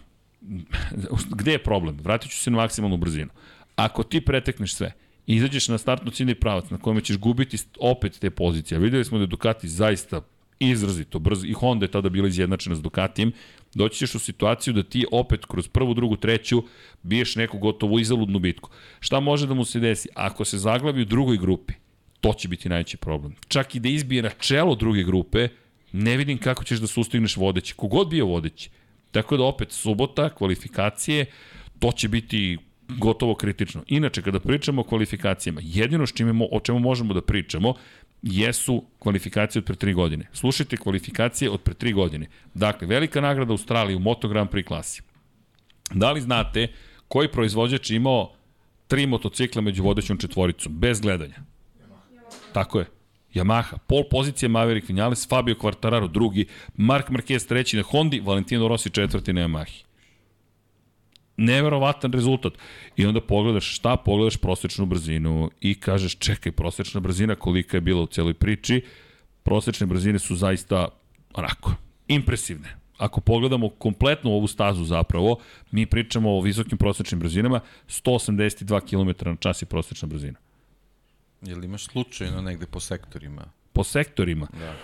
Gde 1.39 1.51
je 1.51 1.63
problem? 1.63 1.97
Vratit 2.03 2.31
ću 2.31 2.37
se 2.37 2.51
na 2.51 2.57
maksimalnu 2.57 2.97
brzinu. 2.97 3.29
Ako 3.75 4.03
ti 4.03 4.21
pretekneš 4.21 4.73
sve, 4.73 4.91
i 5.27 5.35
izađeš 5.35 5.67
na 5.67 5.77
startno 5.77 6.11
ciljni 6.11 6.35
pravac 6.35 6.69
na 6.69 6.77
kojem 6.77 7.01
ćeš 7.01 7.17
gubiti 7.17 7.57
opet 7.79 8.19
te 8.19 8.29
pozicije. 8.29 8.79
Videli 8.79 9.05
smo 9.05 9.17
da 9.17 9.23
je 9.23 9.27
Ducati 9.27 9.67
zaista 9.67 10.21
izrazito 10.59 11.19
brzo 11.19 11.45
i 11.47 11.53
Honda 11.53 11.85
je 11.85 11.91
tada 11.91 12.09
bila 12.09 12.27
izjednačena 12.27 12.75
s 12.75 12.81
Ducatijem, 12.81 13.31
doći 13.73 13.97
ćeš 13.97 14.15
u 14.15 14.19
situaciju 14.19 14.73
da 14.73 14.83
ti 14.83 15.05
opet 15.11 15.45
kroz 15.45 15.67
prvu, 15.67 15.93
drugu, 15.93 16.17
treću 16.17 16.63
biješ 17.03 17.35
neku 17.35 17.57
gotovo 17.57 17.99
izaludnu 17.99 18.39
bitku. 18.39 18.69
Šta 18.99 19.19
može 19.19 19.47
da 19.47 19.53
mu 19.53 19.65
se 19.65 19.79
desi? 19.79 20.09
Ako 20.15 20.45
se 20.45 20.57
zaglavi 20.57 21.01
u 21.01 21.05
drugoj 21.05 21.37
grupi, 21.37 21.73
to 22.21 22.33
će 22.33 22.47
biti 22.47 22.69
najveći 22.69 22.97
problem. 22.97 23.35
Čak 23.47 23.75
i 23.75 23.79
da 23.79 23.89
izbije 23.89 24.21
na 24.21 24.29
čelo 24.29 24.75
druge 24.75 25.03
grupe, 25.03 25.47
ne 25.91 26.17
vidim 26.17 26.37
kako 26.37 26.63
ćeš 26.63 26.79
da 26.79 26.87
sustigneš 26.87 27.37
vodeći. 27.37 27.73
Kogod 27.73 28.09
bio 28.09 28.25
vodeći. 28.25 28.69
Tako 29.11 29.37
da 29.37 29.43
opet 29.43 29.71
subota, 29.71 30.29
kvalifikacije, 30.29 31.25
to 31.79 31.91
će 31.91 32.07
biti 32.07 32.57
gotovo 32.97 33.35
kritično. 33.35 33.83
Inače, 33.87 34.21
kada 34.21 34.39
pričamo 34.39 34.81
o 34.81 34.83
kvalifikacijama, 34.83 35.61
jedino 35.63 36.07
s 36.07 36.13
čime, 36.13 36.47
o 36.51 36.59
čemu 36.59 36.79
možemo 36.79 37.13
da 37.13 37.21
pričamo 37.21 37.73
jesu 38.21 38.83
kvalifikacije 38.99 39.59
od 39.59 39.65
pre 39.65 39.75
tri 39.75 39.93
godine. 39.93 40.27
Slušajte 40.33 40.77
kvalifikacije 40.77 41.49
od 41.51 41.61
pre 41.61 41.73
tri 41.73 41.93
godine. 41.93 42.27
Dakle, 42.53 42.87
velika 42.87 43.21
nagrada 43.21 43.51
Australije 43.51 43.95
u 43.95 43.99
Moto 43.99 44.27
Grand 44.27 44.49
Prix 44.49 44.67
klasi. 44.67 45.01
Da 45.91 46.11
li 46.11 46.21
znate 46.21 46.67
koji 47.07 47.31
proizvođač 47.31 47.89
je 47.89 47.95
imao 47.95 48.33
tri 48.87 49.07
motocikla 49.07 49.61
među 49.61 49.83
vodećom 49.83 50.17
četvoricom, 50.17 50.79
bez 50.79 51.01
gledanja? 51.01 51.35
Tako 52.53 52.79
je. 52.79 52.85
Yamaha, 53.33 53.77
pol 53.87 54.03
pozicija 54.11 54.49
Maverick 54.49 54.89
Vinales, 54.89 55.27
Fabio 55.29 55.55
Quartararo 55.55 56.07
drugi, 56.07 56.45
Mark 56.75 57.09
Marquez 57.09 57.47
treći 57.47 57.77
na 57.77 57.83
Hondi, 57.83 58.19
Valentino 58.19 58.67
Rossi 58.67 58.89
četvrti 58.89 59.33
na 59.33 59.41
Yamahi. 59.41 59.88
Neverovatan 61.39 62.11
rezultat. 62.11 62.53
I 62.95 63.05
onda 63.05 63.21
pogledaš 63.21 63.75
šta, 63.75 63.95
pogledaš 63.97 64.37
prosečnu 64.37 64.85
brzinu 64.85 65.51
i 65.61 65.75
kažeš 65.79 66.17
čekaj, 66.17 66.51
prosečna 66.51 66.99
brzina 66.99 67.35
kolika 67.35 67.77
je 67.77 67.81
bila 67.81 68.01
u 68.01 68.07
celoj 68.07 68.33
priči, 68.33 68.81
prosečne 69.43 69.87
brzine 69.87 70.19
su 70.19 70.35
zaista 70.35 70.87
onako, 71.33 71.73
impresivne. 72.07 72.75
Ako 72.97 73.21
pogledamo 73.21 73.69
kompletnu 73.69 74.31
ovu 74.31 74.47
stazu 74.47 74.83
zapravo, 74.83 75.39
mi 75.71 75.85
pričamo 75.85 76.37
o 76.37 76.41
visokim 76.41 76.77
prosečnim 76.77 77.19
brzinama, 77.19 77.59
182 77.87 78.81
km 78.89 79.29
na 79.29 79.35
čas 79.35 79.61
je 79.61 79.65
prosečna 79.65 80.07
brzina. 80.07 80.39
Jel 81.41 81.63
imaš 81.63 81.85
slučajno 81.85 82.41
negde 82.41 82.65
po 82.65 82.79
sektorima? 82.79 83.45
Po 83.73 83.83
sektorima. 83.83 84.47
Da. 84.59 84.75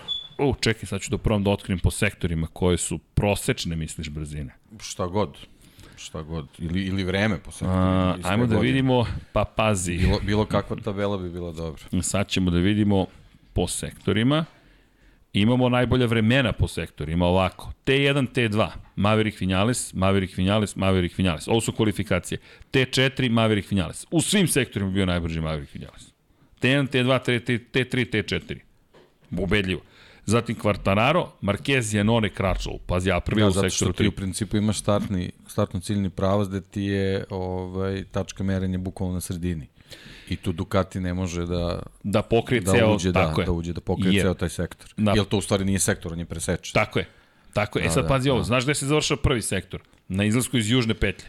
U, 0.46 0.56
čekaj, 0.60 0.88
sad 0.88 1.02
ću 1.02 1.12
da 1.12 1.18
probam 1.18 1.44
da 1.44 1.52
otkrijem 1.52 1.80
po 1.80 1.92
sektorima 1.92 2.48
koje 2.54 2.78
su 2.78 2.98
prosečne, 2.98 3.76
misliš, 3.76 4.10
brzine. 4.10 4.56
Šta 4.80 5.08
god. 5.08 5.38
Šta 6.06 6.22
god. 6.22 6.48
Ili, 6.60 6.84
ili 6.84 7.04
vreme 7.04 7.38
po 7.38 7.52
sektorima. 7.52 7.76
A, 7.76 8.18
ajmo 8.24 8.46
da 8.46 8.56
godine. 8.56 8.72
vidimo, 8.72 9.06
pa 9.34 9.46
pazi. 9.46 9.98
Bilo, 9.98 10.20
bilo 10.20 10.46
kakva 10.46 10.78
tabela 10.84 11.18
bi 11.18 11.30
bila 11.30 11.52
dobra. 11.52 11.84
Sad 12.02 12.28
ćemo 12.28 12.52
da 12.52 12.58
vidimo 12.58 13.06
po 13.54 13.68
sektorima. 13.68 14.46
Imamo 15.34 15.70
najbolja 15.70 16.06
vremena 16.06 16.52
po 16.54 16.68
sektorima, 16.68 17.26
ovako. 17.26 17.72
T1, 17.86 18.28
T2, 18.34 18.68
Maverick 18.96 19.42
Vinales, 19.42 19.94
Maverick 19.94 20.38
Vinales, 20.38 20.76
Maverick 20.76 21.18
Vinales. 21.18 21.48
Ovo 21.48 21.62
su 21.62 21.72
kvalifikacije. 21.72 22.38
T4, 22.72 23.30
Maverick 23.30 23.72
Vinales. 23.72 24.06
U 24.12 24.22
svim 24.22 24.48
sektorima 24.48 24.92
bio 24.92 25.06
najbrži 25.06 25.42
Maverick 25.42 25.74
Vinales. 25.74 26.14
T1, 26.62 26.90
T2, 26.90 27.20
T3, 27.26 27.60
T3, 27.74 28.10
T4. 28.12 28.60
Ubedljivo. 29.38 29.82
Zatim 30.26 30.56
Quartararo, 30.56 31.28
Marquez, 31.42 31.94
Janone, 31.94 32.30
Kračov. 32.30 32.74
Pazi, 32.80 33.10
ja 33.10 33.20
prvi 33.20 33.42
Ja, 33.42 33.48
u 33.48 33.52
zato 33.52 33.70
što 33.70 33.78
sektoru 33.78 33.94
ti 33.94 34.04
3. 34.04 34.08
u 34.08 34.12
principu 34.12 34.58
imaš 34.58 34.80
startni, 34.80 35.32
startno 35.48 35.80
ciljni 35.80 36.10
pravac 36.10 36.48
gde 36.48 36.62
ti 36.62 36.82
je 36.82 37.26
ovaj, 37.30 38.04
tačka 38.04 38.44
merenja 38.44 38.78
bukvalno 38.78 39.14
na 39.14 39.22
sredini. 39.22 39.68
I 40.30 40.36
tu 40.36 40.52
Ducati 40.52 41.00
ne 41.00 41.14
može 41.14 41.46
da, 41.46 41.80
Da 42.04 42.22
pokrije 42.22 42.62
da 42.62 42.72
ceo, 42.72 42.96
uđe, 42.96 43.12
da, 43.12 43.24
tako 43.24 43.42
je. 43.42 43.46
da 43.46 43.52
uđe, 43.52 43.74
da 43.74 43.82
pokrije 43.82 44.14
Je. 44.14 44.22
ceo 44.22 44.34
taj 44.34 44.50
sektor. 44.50 44.94
Da. 44.98 45.12
Jel 45.12 45.26
to 45.26 45.38
u 45.38 45.42
stvari 45.42 45.66
nije 45.66 45.80
sektor, 45.80 46.14
on 46.14 46.20
je 46.20 46.26
presečen. 46.26 46.74
Tako 46.74 47.00
je. 47.00 47.06
Tako 47.54 47.80
je. 47.80 47.84
E 47.84 47.88
Da, 47.88 47.92
sad 47.92 48.04
da, 48.04 48.08
pazi 48.08 48.30
ovo, 48.30 48.40
da. 48.40 48.44
znaš 48.44 48.64
gde 48.64 48.76
se 48.76 48.86
završava 48.86 49.22
prvi 49.22 49.42
sektor? 49.42 49.82
Na 50.08 50.24
izlasku 50.24 50.58
iz 50.58 50.70
južne 50.70 50.94
petlje. 50.94 51.28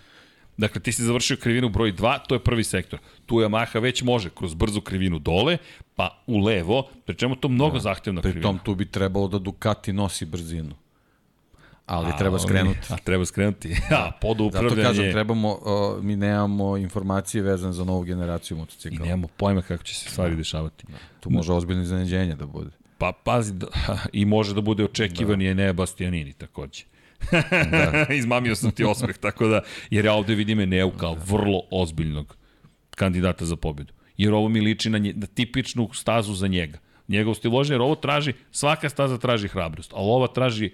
Dakle, 0.57 0.81
ti 0.83 0.93
si 0.93 1.03
završio 1.03 1.37
krivinu 1.37 1.69
broj 1.69 1.93
2, 1.93 2.19
to 2.29 2.35
je 2.35 2.39
prvi 2.39 2.65
sektor. 2.65 2.99
Tu 3.27 3.35
Yamaha 3.35 3.81
već 3.81 4.03
može 4.03 4.31
kroz 4.31 4.55
brzu 4.55 4.81
krivinu 4.81 5.19
dole, 5.19 5.59
pa 5.97 6.23
u 6.27 6.39
levo, 6.39 6.89
pri 7.05 7.15
čemu 7.17 7.37
to 7.37 7.49
mnogo 7.49 7.75
da. 7.75 7.81
zahtevna 7.81 8.21
Pri 8.23 8.31
krivina. 8.33 8.49
tom 8.49 8.59
tu 8.65 8.75
bi 8.75 8.91
trebalo 8.91 9.29
da 9.29 9.39
Ducati 9.39 9.93
nosi 9.93 10.25
brzinu. 10.27 10.75
Ali 11.87 12.11
A, 12.11 12.17
treba 12.17 12.39
skrenuti. 12.39 12.79
A 12.91 12.97
treba 12.97 13.25
skrenuti. 13.27 13.77
A, 13.91 14.11
pod 14.21 14.37
Zato 14.37 14.45
upravljanje. 14.47 14.83
kažem, 14.83 15.13
trebamo, 15.13 15.51
uh, 15.53 16.05
mi 16.05 16.17
nemamo 16.17 16.77
informacije 16.77 17.43
vezane 17.43 17.73
za 17.73 17.85
novu 17.85 18.03
generaciju 18.03 18.57
I 18.57 18.61
motocikla. 18.61 19.07
nemamo 19.07 19.29
pojma 19.37 19.63
kako 19.63 19.83
će 19.83 19.95
se 19.95 20.11
stvari 20.11 20.37
dešavati. 20.37 20.85
Tu 21.21 21.31
može 21.31 21.53
ozbiljno 21.53 21.83
iznenađenje 21.83 22.35
da 22.35 22.47
bude. 22.47 22.71
Pa 22.99 23.13
pazi, 23.25 23.53
da, 23.53 23.67
i 24.13 24.25
može 24.25 24.55
da 24.55 24.61
bude 24.61 24.85
očekivani 24.85 25.45
da. 25.45 25.51
Enea 25.51 25.73
Bastianini 25.73 26.33
takođe. 26.33 26.85
Da. 27.71 28.07
Izmamio 28.15 28.55
sam 28.55 28.71
ti 28.71 28.85
osmeh, 28.85 29.17
tako 29.17 29.49
da, 29.49 29.61
jer 29.91 30.05
ja 30.05 30.13
ovde 30.13 30.35
vidim 30.35 30.61
Eneu 30.61 30.91
kao 30.91 31.17
vrlo 31.27 31.63
ozbiljnog 31.71 32.37
kandidata 32.91 33.45
za 33.45 33.57
pobedu. 33.57 33.93
Jer 34.17 34.35
ovo 34.35 34.49
mi 34.49 34.61
liči 34.61 34.91
na, 34.91 34.99
nje, 34.99 35.13
na 35.17 35.27
tipičnu 35.27 35.91
stazu 35.93 36.35
za 36.35 36.47
njega. 36.47 36.79
Njegov 37.09 37.35
stil 37.35 37.51
vožnja, 37.51 37.75
jer 37.75 37.83
ovo 37.83 37.95
traži, 37.95 38.33
svaka 38.51 38.89
staza 38.89 39.19
traži 39.19 39.49
hrabrost, 39.49 39.93
ali 39.95 40.05
ova 40.11 40.27
traži 40.27 40.71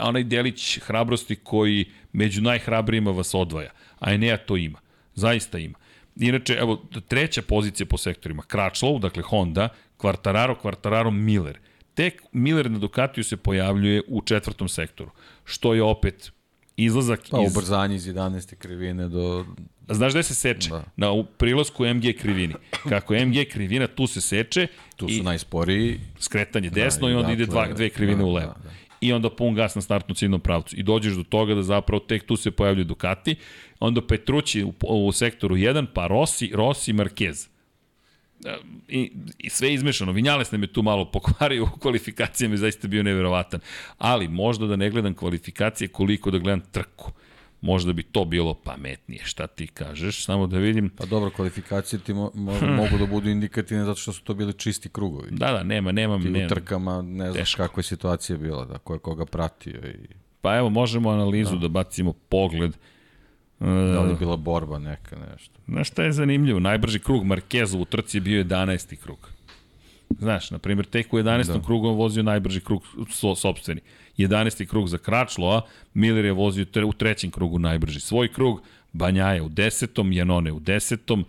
onaj 0.00 0.24
delić 0.24 0.78
hrabrosti 0.78 1.36
koji 1.36 1.90
među 2.12 2.42
najhrabrijima 2.42 3.10
vas 3.10 3.34
odvaja. 3.34 3.70
A 3.98 4.12
Enea 4.12 4.36
to 4.36 4.56
ima. 4.56 4.78
Zaista 5.14 5.58
ima. 5.58 5.78
Inače, 6.16 6.54
evo, 6.54 6.76
treća 7.08 7.42
pozicija 7.42 7.86
po 7.86 7.98
sektorima. 7.98 8.42
Crutchlow, 8.42 9.00
dakle 9.00 9.22
Honda, 9.22 9.68
Quartararo, 9.98 10.54
Quartararo, 10.62 11.10
Miller. 11.10 11.58
Tek 11.98 12.22
Miller 12.32 12.70
na 12.70 12.78
Ducatiju 12.78 13.24
se 13.24 13.36
pojavljuje 13.36 14.02
u 14.08 14.22
četvrtom 14.22 14.68
sektoru, 14.68 15.10
što 15.44 15.74
je 15.74 15.82
opet 15.82 16.32
izlazak 16.76 17.20
pa, 17.30 17.42
iz... 17.42 17.56
ubrzanje 17.56 17.96
iz 17.96 18.06
11. 18.06 18.54
krivine 18.54 19.08
do... 19.08 19.46
Znaš 19.88 20.12
gde 20.12 20.22
se 20.22 20.34
seče? 20.34 20.70
Da. 20.70 20.84
Na 20.96 21.24
prilasku 21.38 21.86
MG 21.86 22.02
krivini. 22.20 22.54
Kako 22.88 23.14
je 23.14 23.26
MG 23.26 23.34
krivina, 23.50 23.86
tu 23.86 24.06
se 24.06 24.20
seče. 24.20 24.66
Tu 24.96 25.08
su 25.08 25.14
i 25.14 25.22
najsporiji. 25.22 26.00
Skretanje 26.18 26.70
desno 26.70 27.06
da, 27.06 27.12
i 27.12 27.16
onda 27.16 27.28
dakle, 27.28 27.34
ide 27.34 27.46
dva, 27.46 27.66
dve 27.72 27.90
krivine 27.90 28.18
da, 28.18 28.24
u 28.24 28.32
levo. 28.32 28.54
Da, 28.56 28.68
da. 28.68 28.70
I 29.00 29.12
onda 29.12 29.30
pun 29.30 29.54
gas 29.54 29.74
na 29.74 29.82
startnu 29.82 30.14
ciljnom 30.14 30.40
pravcu. 30.40 30.76
I 30.76 30.82
dođeš 30.82 31.14
do 31.14 31.24
toga 31.24 31.54
da 31.54 31.62
zapravo 31.62 32.00
tek 32.00 32.26
tu 32.26 32.36
se 32.36 32.50
pojavljaju 32.50 32.84
Ducati. 32.84 33.36
Onda 33.80 34.06
Petrući 34.06 34.64
u, 34.64 34.74
u 35.06 35.12
sektoru 35.12 35.56
1, 35.56 35.86
pa 35.94 36.06
Rossi, 36.06 36.50
Rossi, 36.54 36.92
Marquez 36.92 37.48
i, 38.88 39.12
i 39.38 39.50
sve 39.50 39.74
izmešano. 39.74 40.12
Vinjales 40.12 40.52
nam 40.52 40.62
je 40.62 40.72
tu 40.72 40.82
malo 40.82 41.10
pokvario 41.10 41.64
u 41.76 41.78
kvalifikacijama 41.78 42.54
i 42.54 42.58
zaista 42.58 42.88
bio 42.88 43.02
neverovatan. 43.02 43.60
Ali 43.98 44.28
možda 44.28 44.66
da 44.66 44.76
ne 44.76 44.90
gledam 44.90 45.14
kvalifikacije 45.14 45.88
koliko 45.88 46.30
da 46.30 46.38
gledam 46.38 46.60
trku. 46.60 47.12
Možda 47.60 47.92
bi 47.92 48.02
to 48.02 48.24
bilo 48.24 48.54
pametnije. 48.54 49.24
Šta 49.24 49.46
ti 49.46 49.66
kažeš? 49.66 50.24
Samo 50.24 50.46
da 50.46 50.58
vidim. 50.58 50.90
Pa 50.90 51.06
dobro, 51.06 51.30
kvalifikacije 51.30 52.00
ti 52.00 52.14
mo, 52.14 52.30
mo, 52.34 52.58
hmm. 52.58 52.74
mogu 52.74 52.98
da 52.98 53.06
budu 53.06 53.30
indikativne 53.30 53.84
zato 53.84 54.00
što 54.00 54.12
su 54.12 54.22
to 54.22 54.34
bili 54.34 54.52
čisti 54.52 54.88
krugovi. 54.88 55.28
Da, 55.30 55.52
da, 55.52 55.62
nema, 55.62 55.92
nema. 55.92 56.18
Ti 56.18 56.30
nema. 56.30 56.46
u 56.46 56.48
trkama 56.48 57.02
ne 57.02 57.24
znaš 57.24 57.38
Teško. 57.38 57.62
kakva 57.62 57.80
je 57.80 57.84
situacija 57.84 58.38
bila, 58.38 58.64
da 58.64 58.78
ko 58.78 58.94
je 58.94 58.98
koga 58.98 59.26
pratio. 59.26 59.80
I... 59.88 60.14
Pa 60.40 60.56
evo, 60.56 60.70
možemo 60.70 61.10
analizu 61.10 61.54
da, 61.54 61.60
da 61.60 61.68
bacimo 61.68 62.12
pogled. 62.12 62.70
Da 62.70 62.78
li 64.02 64.10
je 64.10 64.16
bila 64.18 64.36
borba 64.36 64.78
neka, 64.78 65.16
nešto. 65.32 65.60
Znaš 65.68 65.88
šta 65.88 66.02
je 66.02 66.12
zanimljivo? 66.12 66.60
Najbrži 66.60 66.98
krug 66.98 67.24
Markeza 67.24 67.78
u 67.78 67.84
trci 67.84 68.16
je 68.16 68.20
bio 68.20 68.44
11. 68.44 68.96
krug. 68.96 69.30
Znaš, 70.18 70.50
na 70.50 70.58
primjer, 70.58 70.86
tek 70.86 71.12
u 71.12 71.18
11. 71.18 71.52
Da. 71.52 71.62
krugu 71.62 71.88
on 71.88 71.96
vozio 71.96 72.22
najbrži 72.22 72.60
krug 72.60 72.82
so, 73.10 73.34
sobstveni. 73.34 73.80
11. 74.18 74.66
krug 74.66 74.88
za 74.88 74.98
Kračloa, 74.98 75.62
Miller 75.94 76.24
je 76.24 76.32
vozio 76.32 76.64
tre, 76.64 76.84
u 76.84 76.92
trećem 76.92 77.30
krugu 77.30 77.58
najbrži 77.58 78.00
svoj 78.00 78.32
krug, 78.32 78.62
Banjaja 78.92 79.42
u 79.42 79.48
10. 79.48 80.12
Janone 80.12 80.52
u 80.52 80.60
10. 80.60 81.24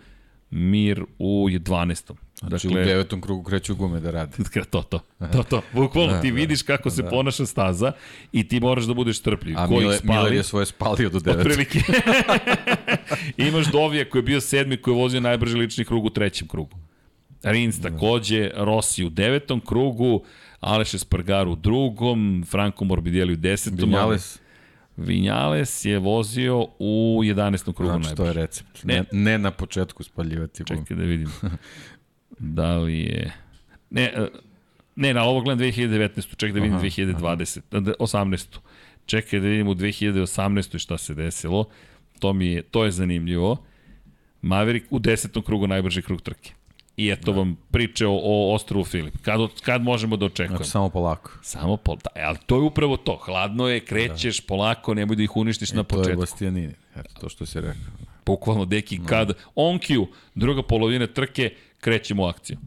Mir 0.51 1.05
u 1.19 1.49
12. 1.49 2.13
Znači, 2.39 2.67
dakle, 2.67 2.81
u 2.81 2.85
devetom 2.85 3.21
krugu 3.21 3.43
kreću 3.43 3.75
gume 3.75 3.99
da 3.99 4.11
rade. 4.11 4.37
To, 4.71 4.81
to, 4.81 4.99
to, 5.31 5.43
to. 5.43 5.61
Bukvalno 5.73 6.13
da, 6.13 6.21
ti 6.21 6.31
da. 6.31 6.35
vidiš 6.35 6.61
kako 6.61 6.89
da, 6.89 6.95
se 6.95 7.09
ponaša 7.09 7.45
staza 7.45 7.91
i 8.31 8.47
ti 8.47 8.59
moraš 8.59 8.83
da 8.83 8.93
budeš 8.93 9.19
trpljiv. 9.19 9.57
A 9.57 9.67
Mile, 9.67 9.97
spali, 9.97 10.17
Miller 10.17 10.33
je 10.33 10.43
svoje 10.43 10.65
spalio 10.65 11.09
do 11.09 11.19
devetog. 11.19 11.45
Otprilike. 11.45 11.79
Imaš 13.47 13.71
Dovija 13.71 14.09
koji 14.09 14.19
je 14.19 14.23
bio 14.23 14.41
sedmi, 14.41 14.77
koji 14.77 14.93
je 14.93 15.01
vozio 15.01 15.21
najbrži 15.21 15.57
lični 15.57 15.85
krug 15.85 16.05
u 16.05 16.09
trećem 16.09 16.47
krugu. 16.47 16.77
Rins 17.43 17.75
da. 17.75 17.89
takođe, 17.89 18.51
Rossi 18.55 19.03
u 19.03 19.09
devetom 19.09 19.59
krugu, 19.59 20.23
Aleš 20.59 20.93
Espargar 20.93 21.47
u 21.47 21.55
drugom, 21.55 22.45
Franco 22.49 22.85
Morbidelli 22.85 23.33
u 23.33 23.37
desetom. 23.37 23.89
Vinales. 23.89 24.39
Vinales 24.99 25.85
je 25.85 25.99
vozio 25.99 26.67
u 26.79 27.21
11. 27.23 27.63
krugu 27.63 27.83
znači, 27.83 28.03
najbrži. 28.03 28.15
to 28.15 28.25
je 28.25 28.33
recept. 28.33 28.83
Ne, 28.83 29.03
ne 29.11 29.37
na 29.37 29.51
početku 29.51 30.03
spaljivati. 30.03 30.65
Čekaj 30.65 30.97
da 30.97 31.03
vidim. 31.03 31.31
Da 32.39 32.77
li 32.77 32.99
je... 32.99 33.33
Ne, 33.89 34.03
e, 34.03 34.27
ne, 34.95 35.13
na 35.13 35.23
ovo 35.23 35.41
gledam 35.41 35.65
2019. 35.65 36.35
Čekaj 36.35 36.53
da 36.53 36.59
vidim 36.59 36.77
aha, 36.77 36.85
2020. 36.85 37.61
Aha. 37.71 37.93
18. 37.99 38.57
Čekaj 39.05 39.39
da 39.39 39.47
vidim 39.47 39.67
u 39.67 39.75
2018. 39.75 40.79
šta 40.79 40.97
se 40.97 41.13
desilo. 41.13 41.65
To 42.19 42.33
mi 42.33 42.47
je, 42.47 42.61
to 42.61 42.85
je 42.85 42.91
zanimljivo. 42.91 43.57
Maverick 44.41 44.85
u 44.89 44.99
desetom 44.99 45.43
krugu 45.43 45.67
najbrži 45.67 46.01
krug 46.01 46.21
trke. 46.21 46.51
I 46.99 47.09
eto 47.11 47.31
da. 47.31 47.37
vam 47.37 47.57
priče 47.71 48.07
o, 48.07 48.19
o 48.23 48.53
ostrovu 48.53 48.85
Filip. 48.85 49.13
Kad, 49.21 49.39
kad 49.61 49.81
možemo 49.81 50.17
da 50.17 50.25
očekujemo? 50.25 50.57
Znači, 50.57 50.71
samo 50.71 50.89
polako. 50.89 51.31
Samo 51.41 51.77
polako. 51.77 52.01
Da, 52.03 52.27
ali 52.27 52.37
to 52.45 52.55
je 52.55 52.61
upravo 52.61 52.97
to. 52.97 53.19
Hladno 53.25 53.67
je, 53.67 53.79
krećeš 53.79 54.41
da. 54.41 54.47
polako, 54.47 54.93
nemoj 54.93 55.15
da 55.15 55.23
ih 55.23 55.37
uništiš 55.37 55.71
e, 55.71 55.75
na 55.75 55.83
početku. 55.83 56.03
To 56.03 56.09
je 56.09 56.15
Bastianini, 56.15 56.73
eto 56.95 57.13
to 57.21 57.29
što 57.29 57.45
si 57.45 57.61
rekao. 57.61 57.93
Bukvalno, 58.25 58.65
deki, 58.65 58.97
no. 58.97 59.05
kad 59.05 59.33
on 59.55 59.79
Q, 59.79 60.05
druga 60.35 60.63
polovina 60.63 61.07
trke, 61.07 61.53
krećemo 61.79 62.23
u 62.23 62.25
akciju. 62.25 62.57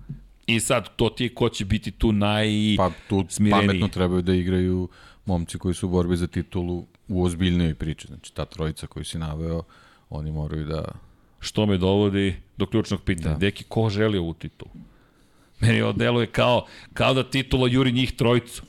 I 0.47 0.61
sad, 0.61 0.89
to 0.97 1.09
ti 1.09 1.25
je 1.25 1.35
ko 1.35 1.49
će 1.49 1.65
biti 1.65 1.91
tu 1.91 2.13
naj 2.13 2.49
Pa 2.77 2.91
tu 3.09 3.25
smireniji. 3.29 3.67
pametno 3.67 3.89
trebaju 3.89 4.23
da 4.23 4.35
igraju 4.35 4.89
momci 5.27 5.59
koji 5.59 5.75
su 5.75 5.87
u 5.87 5.91
borbi 5.91 6.17
za 6.17 6.27
titulu 6.27 6.87
u 7.09 7.25
ozbiljnoj 7.25 7.75
priči. 7.75 8.07
Znači, 8.07 8.35
ta 8.35 8.45
trojica 8.45 8.87
koju 8.87 9.05
si 9.05 9.19
naveo, 9.19 9.63
oni 10.11 10.33
moraju 10.33 10.65
da... 10.65 10.85
Što 11.41 11.67
me 11.67 11.79
dovodi 11.79 12.37
do 12.63 12.67
ključnog 12.67 13.03
pitanja. 13.03 13.35
Da. 13.35 13.39
Deki, 13.39 13.65
ko 13.69 13.89
želi 13.91 14.19
ovu 14.19 14.35
titulu? 14.35 14.71
Meni 15.61 15.83
ovo 15.83 15.93
deluje 15.93 16.27
kao, 16.27 16.67
kao 16.95 17.15
da 17.15 17.31
titula 17.31 17.69
juri 17.69 17.93
njih 17.93 18.13
trojicu. 18.13 18.63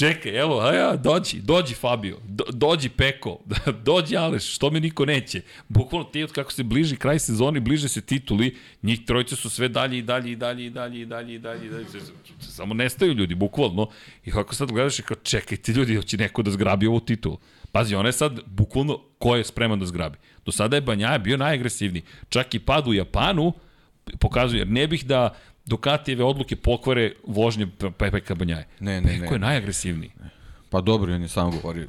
Čekaj, 0.00 0.40
evo, 0.40 0.60
a 0.60 0.72
ja, 0.72 0.96
dođi, 0.96 1.40
dođi 1.40 1.74
Fabio, 1.74 2.16
do, 2.24 2.44
dođi 2.52 2.88
Peko, 2.88 3.38
dođi 3.88 4.16
Aleš, 4.16 4.54
što 4.54 4.70
me 4.70 4.80
niko 4.80 5.04
neće. 5.04 5.42
Bukvalno 5.68 6.08
ti 6.08 6.22
od 6.22 6.32
kako 6.32 6.52
se 6.52 6.62
bliži 6.62 6.96
kraj 6.96 7.18
sezoni, 7.18 7.60
bliže 7.60 7.88
se 7.88 8.00
tituli, 8.00 8.56
njih 8.82 9.04
trojice 9.06 9.36
su 9.36 9.50
sve 9.50 9.68
dalje 9.68 9.98
i 9.98 10.02
dalje 10.02 10.32
i 10.32 10.36
dalje 10.36 10.66
i 10.66 10.70
dalje 10.70 11.00
i 11.00 11.06
dalje 11.06 11.34
i 11.34 11.38
dalje 11.38 11.66
i 11.66 11.70
dalje. 11.70 11.86
Samo 12.40 12.74
nestaju 12.74 13.12
ljudi, 13.12 13.34
bukvalno. 13.34 13.88
I 14.24 14.30
kako 14.30 14.54
sad 14.54 14.72
gledaš 14.72 14.98
i 14.98 15.02
kao, 15.02 15.16
čekajte 15.22 15.72
ljudi, 15.72 15.96
hoće 15.96 16.16
neko 16.16 16.42
da 16.42 16.50
zgrabi 16.50 16.86
ovu 16.86 17.00
titulu. 17.00 17.38
Pazi, 17.72 17.94
ona 17.94 18.08
je 18.08 18.12
sad 18.12 18.40
bukvalno 18.46 18.98
ko 19.18 19.36
je 19.36 19.44
spreman 19.44 19.78
da 19.78 19.86
zgrabi. 19.86 20.18
Do 20.46 20.52
sada 20.52 20.76
je 20.76 20.80
Banjaja 20.80 21.18
bio 21.18 21.36
najagresivniji. 21.36 22.02
Čak 22.28 22.54
i 22.54 22.58
pad 22.58 22.88
u 22.88 22.92
Japanu 22.92 23.52
pokazuje, 24.18 24.60
jer 24.60 24.68
ne 24.68 24.86
bih 24.86 25.06
da 25.06 25.34
Ducatijeve 25.66 26.24
odluke 26.24 26.56
pokvare 26.56 27.12
vožnje 27.26 27.66
Pepe 27.98 28.20
Kabanjaje. 28.20 28.66
Ne, 28.80 29.00
ne, 29.00 29.08
Peko 29.08 29.30
ne. 29.30 29.34
je 29.34 29.38
najagresivniji. 29.38 30.10
Pa 30.70 30.80
dobro, 30.80 31.14
on 31.14 31.22
je 31.22 31.28
sam 31.28 31.50
govorio. 31.50 31.88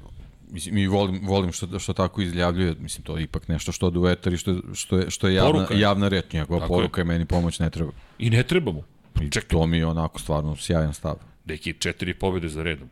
Mislim, 0.52 0.76
mi 0.76 0.88
volim, 0.88 1.28
volim 1.28 1.52
što, 1.52 1.80
što 1.80 1.94
tako 1.94 2.22
izjavljuje, 2.22 2.76
mislim, 2.80 3.04
to 3.04 3.18
je 3.18 3.24
ipak 3.24 3.48
nešto 3.48 3.72
što 3.72 3.88
ode 3.88 4.00
u 4.00 4.08
etar 4.08 4.34
i 4.34 4.38
što, 4.38 4.56
što 4.74 4.98
je, 4.98 5.10
što 5.10 5.28
je 5.28 5.36
javna, 5.36 5.52
poruka 5.52 5.74
javna 5.74 6.08
reč, 6.08 6.34
njegova 6.34 6.60
tako 6.60 6.74
poruka 6.74 7.02
je. 7.02 7.04
je 7.04 7.06
meni 7.06 7.26
pomoć 7.26 7.60
ne 7.60 7.70
treba. 7.70 7.92
I 8.20 8.30
ne 8.30 8.44
treba 8.44 8.72
mu. 8.72 8.84
I 9.22 9.30
Čekaj. 9.30 9.50
to 9.50 9.68
mi 9.68 9.78
je 9.78 9.86
onako 9.86 10.20
stvarno 10.20 10.56
sjajan 10.56 10.94
stav. 10.94 11.16
Deki, 11.46 11.74
četiri 11.74 12.14
pobjede 12.14 12.50
za 12.50 12.64
redom. 12.64 12.90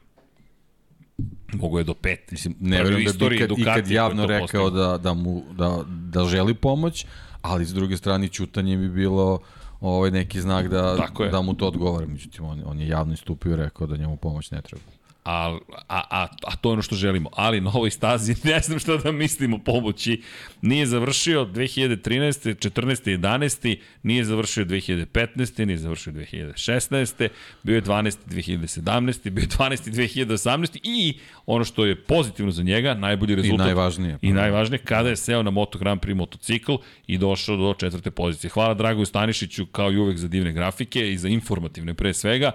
Mogu 1.54 1.78
je 1.78 1.84
do 1.84 1.94
pet. 1.94 2.32
Mislim, 2.32 2.56
ne 2.60 2.84
verujem 2.84 3.18
da 3.18 3.30
bi 3.30 3.36
ikad, 3.36 3.52
ikad 3.58 3.88
javno 3.88 4.26
rekao 4.26 4.70
da, 4.70 4.98
da, 4.98 5.14
mu, 5.14 5.44
da, 5.58 5.84
da 5.88 6.26
želi 6.26 6.54
pomoć, 6.54 7.06
ali 7.42 7.66
s 7.66 7.74
druge 7.74 7.98
strane 7.98 8.28
čutanje 8.28 8.78
bi 8.78 8.90
bilo 8.90 9.40
ovaj 9.82 10.12
neki 10.12 10.42
znak 10.42 10.68
da, 10.68 11.08
da 11.32 11.42
mu 11.42 11.54
to 11.54 11.68
odgovara. 11.68 12.06
Međutim, 12.06 12.46
on, 12.46 12.62
on 12.66 12.80
je 12.80 12.88
javno 12.88 13.14
istupio 13.14 13.54
i 13.54 13.56
rekao 13.56 13.88
da 13.88 13.98
njemu 13.98 14.18
pomoć 14.18 14.52
ne 14.52 14.62
treba. 14.62 14.99
A, 15.24 15.58
a, 15.88 16.02
a, 16.10 16.28
a 16.44 16.56
to 16.56 16.70
je 16.70 16.74
ono 16.74 16.82
što 16.82 16.96
želimo. 16.96 17.30
Ali 17.34 17.62
na 17.62 17.72
ovoj 17.74 17.90
stazi 17.90 18.36
ne 18.50 18.60
znam 18.60 18.80
šta 18.80 18.98
da 18.98 19.12
mislimo 19.12 19.58
pomoći. 19.58 20.22
Nije 20.62 20.86
završio 20.86 21.46
2013. 21.46 22.70
14. 22.70 23.18
11. 23.18 23.78
Nije 24.04 24.24
završio 24.24 24.66
2015. 24.66 25.66
Nije 25.66 25.78
završio 25.78 26.14
2016. 26.14 27.28
Bio 27.64 27.76
je 27.76 27.82
12. 27.82 28.18
2017. 28.28 29.30
Bio 29.30 29.42
je 29.42 29.48
12. 29.48 29.92
2018. 29.92 30.80
I 30.84 31.18
ono 31.46 31.66
što 31.66 31.86
je 31.86 31.96
pozitivno 31.96 32.52
za 32.52 32.64
njega, 32.64 32.94
najbolji 32.94 33.36
rezultat. 33.36 33.66
I 33.66 33.68
najvažnije. 33.68 34.18
I 34.22 34.34
najvažnije, 34.34 34.80
kada 34.80 35.10
je 35.10 35.16
seo 35.16 35.44
na 35.44 35.52
Moto 35.52 35.80
Grand 35.80 36.02
Prix 36.02 36.16
motocikl 36.16 36.76
i 37.08 37.18
došao 37.18 37.58
do 37.58 37.74
četvrte 37.74 38.12
pozicije. 38.12 38.52
Hvala 38.52 38.74
Dragoju 38.74 39.06
Stanišiću 39.06 39.66
kao 39.66 39.92
i 39.92 39.98
uvek 39.98 40.18
za 40.18 40.28
divne 40.28 40.54
grafike 40.54 41.12
i 41.12 41.18
za 41.18 41.28
informativne 41.28 41.94
pre 41.94 42.14
svega 42.14 42.52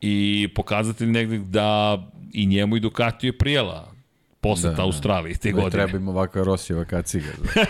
i 0.00 0.48
pokazatelj 0.54 1.08
negde 1.08 1.38
da 1.38 1.98
i 2.32 2.46
njemu 2.46 2.76
i 2.76 2.80
Ducati 2.80 3.26
je 3.26 3.38
prijela 3.38 3.98
poseta 4.40 4.70
da, 4.70 4.76
da. 4.76 4.82
Australiji 4.82 5.34
te 5.34 5.52
da, 5.52 5.60
godine. 5.60 5.84
Treba 5.84 5.98
im 5.98 6.08
ovakva 6.08 6.44
Rosijeva 6.44 6.84
kaciga. 6.84 7.28
Da. 7.38 7.64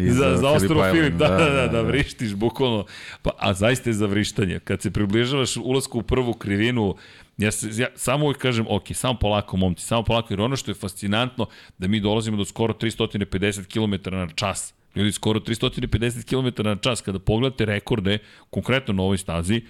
za, 0.18 0.36
za 0.36 0.50
ostrovo 0.50 0.84
Filip, 0.92 1.14
da, 1.14 1.28
da, 1.28 1.36
da, 1.36 1.50
da, 1.50 1.66
da, 1.68 1.80
vrištiš 1.80 2.34
bukvalno. 2.34 2.84
Pa, 3.22 3.30
a 3.38 3.54
zaista 3.54 3.90
je 3.90 3.94
za 3.94 4.06
vrištanje. 4.06 4.60
Kad 4.60 4.82
se 4.82 4.90
približavaš 4.90 5.56
ulasku 5.56 5.98
u 5.98 6.02
prvu 6.02 6.34
krivinu, 6.34 6.96
ja, 7.36 7.50
se, 7.50 7.82
ja 7.82 7.88
samo 7.96 8.24
uvijek 8.24 8.38
kažem, 8.38 8.66
ok, 8.68 8.84
samo 8.94 9.18
polako, 9.18 9.56
momci, 9.56 9.86
samo 9.86 10.02
polako, 10.02 10.32
jer 10.32 10.40
ono 10.40 10.56
što 10.56 10.70
je 10.70 10.74
fascinantno, 10.74 11.46
da 11.78 11.88
mi 11.88 12.00
dolazimo 12.00 12.36
do 12.36 12.44
skoro 12.44 12.74
350 12.74 13.66
km 13.66 14.14
na 14.16 14.28
čas. 14.34 14.74
Ljudi, 14.94 15.12
skoro 15.12 15.40
350 15.40 16.24
km 16.24 16.62
na 16.62 16.76
čas, 16.76 17.00
kada 17.00 17.18
pogledate 17.18 17.64
rekorde, 17.64 18.18
konkretno 18.50 18.94
na 18.94 19.02
ovoj 19.02 19.18
stazi, 19.18 19.62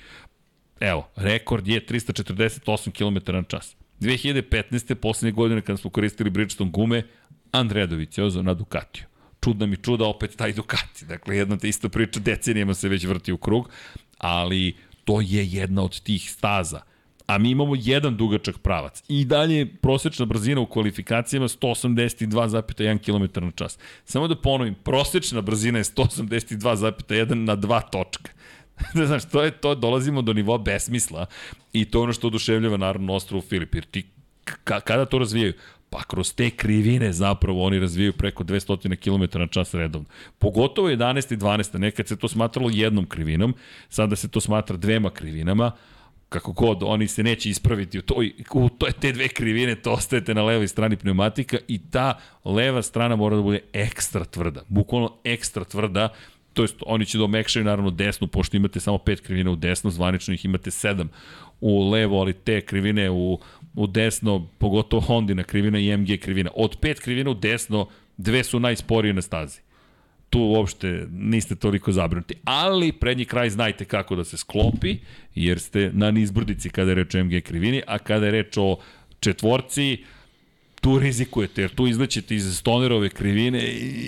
Evo, 0.85 1.09
rekord 1.17 1.69
je 1.69 1.87
348 1.87 2.91
km 2.91 3.33
na 3.33 3.43
čas. 3.43 3.77
2015. 4.01 4.95
poslednje 4.95 5.33
godine 5.33 5.61
kada 5.61 5.77
smo 5.77 5.91
koristili 5.91 6.31
Bridgestone 6.31 6.71
gume, 6.71 7.03
Andrea 7.53 7.87
Doviciozo 7.87 8.43
na 8.43 8.55
Ducatiju. 8.55 9.05
Čudna 9.45 9.67
mi 9.67 9.77
čuda 9.77 10.05
opet 10.05 10.37
taj 10.37 10.53
Ducati. 10.53 11.05
Dakle, 11.07 11.37
jedna 11.37 11.57
te 11.57 11.69
ista 11.69 11.89
priča, 11.89 12.21
decenijama 12.21 12.75
se 12.75 12.89
već 12.89 13.05
vrti 13.05 13.33
u 13.33 13.37
krug, 13.37 13.71
ali 14.19 14.77
to 15.05 15.21
je 15.21 15.47
jedna 15.47 15.83
od 15.83 16.01
tih 16.01 16.31
staza. 16.31 16.81
a 17.27 17.39
mi 17.39 17.51
imamo 17.51 17.75
jedan 17.79 18.17
dugačak 18.17 18.59
pravac. 18.59 19.03
I 19.09 19.25
dalje 19.25 19.67
prosečna 19.77 20.27
brzina 20.27 20.61
u 20.61 20.67
kvalifikacijama 20.67 21.49
182,1 21.49 22.99
km 22.99 23.45
na 23.45 23.51
čas. 23.51 23.79
Samo 24.05 24.29
da 24.29 24.37
ponovim, 24.37 24.75
prosečna 24.75 25.41
brzina 25.41 25.79
je 25.79 25.85
182,1 25.85 27.35
na 27.35 27.57
dva 27.57 27.81
točka. 27.81 28.31
da 28.95 29.07
znaš, 29.07 29.25
to 29.25 29.43
je 29.43 29.51
to, 29.51 29.75
dolazimo 29.75 30.23
do 30.23 30.33
nivoa 30.33 30.59
besmisla 30.59 31.27
i 31.73 31.85
to 31.85 31.99
je 31.99 32.03
ono 32.03 32.13
što 32.13 32.27
oduševljava 32.27 32.77
naravno 32.77 33.15
ostrovu 33.15 33.43
Filip, 33.43 33.75
jer 33.75 33.85
ti 33.85 34.07
kada 34.65 35.05
to 35.05 35.19
razvijaju? 35.19 35.53
Pa 35.91 36.03
kroz 36.03 36.35
te 36.35 36.51
krivine 36.51 37.13
zapravo 37.13 37.65
oni 37.65 37.79
razvijaju 37.79 38.13
preko 38.13 38.45
200 38.45 38.97
km 38.97 39.39
na 39.39 39.47
čas 39.47 39.75
redovno. 39.75 40.09
Pogotovo 40.39 40.89
11. 40.89 41.35
i 41.35 41.37
12. 41.37 41.79
Nekad 41.79 42.09
se 42.09 42.17
to 42.17 42.29
smatralo 42.29 42.71
jednom 42.73 43.07
krivinom, 43.07 43.55
sada 43.89 44.17
se 44.17 44.29
to 44.29 44.41
smatra 44.41 44.77
dvema 44.77 45.11
krivinama, 45.11 45.73
kako 46.29 46.53
god, 46.53 46.83
oni 46.83 47.09
se 47.09 47.23
neće 47.23 47.51
ispraviti 47.51 47.99
u, 47.99 48.03
toj, 48.03 48.33
u 48.55 48.69
toj, 48.69 48.93
te 48.93 49.13
dve 49.13 49.29
krivine, 49.29 49.75
to 49.75 49.93
ostajete 49.93 50.35
na 50.35 50.43
levoj 50.43 50.69
strani 50.69 50.97
pneumatika 50.97 51.59
i 51.69 51.79
ta 51.91 52.19
leva 52.45 52.83
strana 52.83 53.17
mora 53.17 53.37
da 53.37 53.43
bude 53.43 53.61
ekstra 53.73 54.25
tvrda, 54.25 54.63
bukvalno 54.69 55.17
ekstra 55.25 55.65
tvrda, 55.65 56.09
to 56.55 56.63
jest 56.63 56.77
oni 56.87 57.07
će 57.07 57.19
da 57.19 57.25
omekšaju 57.25 57.65
naravno 57.65 57.91
desnu, 57.91 58.27
pošto 58.27 58.57
imate 58.57 58.81
samo 58.81 58.99
pet 58.99 59.21
krivina 59.21 59.51
u 59.51 59.57
desno, 59.57 59.91
zvanično 59.91 60.35
ih 60.35 60.45
imate 60.45 60.71
sedam 60.71 61.11
u 61.61 61.91
levo, 61.91 62.21
ali 62.21 62.33
te 62.33 62.61
krivine 62.61 63.11
u, 63.11 63.39
u 63.75 63.87
desno, 63.87 64.49
pogotovo 64.59 65.01
Hondina 65.01 65.43
krivina 65.43 65.79
i 65.79 65.97
MG 65.97 66.21
krivina. 66.21 66.51
Od 66.55 66.77
pet 66.81 67.01
krivina 67.01 67.31
u 67.31 67.35
desno, 67.35 67.89
dve 68.17 68.45
su 68.45 68.61
najsporije 68.61 69.15
na 69.15 69.23
stazi. 69.23 69.61
Tu 70.31 70.41
uopšte 70.41 71.07
niste 71.11 71.55
toliko 71.57 71.93
zabrinuti. 71.93 72.35
Ali 72.45 72.93
prednji 72.93 73.25
kraj 73.25 73.51
znajte 73.51 73.85
kako 73.85 74.17
da 74.17 74.25
se 74.25 74.37
sklopi, 74.37 74.97
jer 75.35 75.61
ste 75.61 75.91
na 75.95 76.11
nizbrdici 76.11 76.71
kada 76.71 76.91
je 76.91 76.95
reč 76.95 77.15
o 77.15 77.25
MG 77.25 77.43
krivini, 77.43 77.83
a 77.87 77.99
kada 77.99 78.27
je 78.27 78.33
reč 78.33 78.57
o 78.57 78.77
četvorci, 79.21 80.05
tu 80.85 80.99
rizikujete, 80.99 81.63
jer 81.63 81.75
tu 81.75 81.87
izlećete 81.87 82.35
iz 82.35 82.59
stonerove 82.59 83.09
krivine 83.09 83.61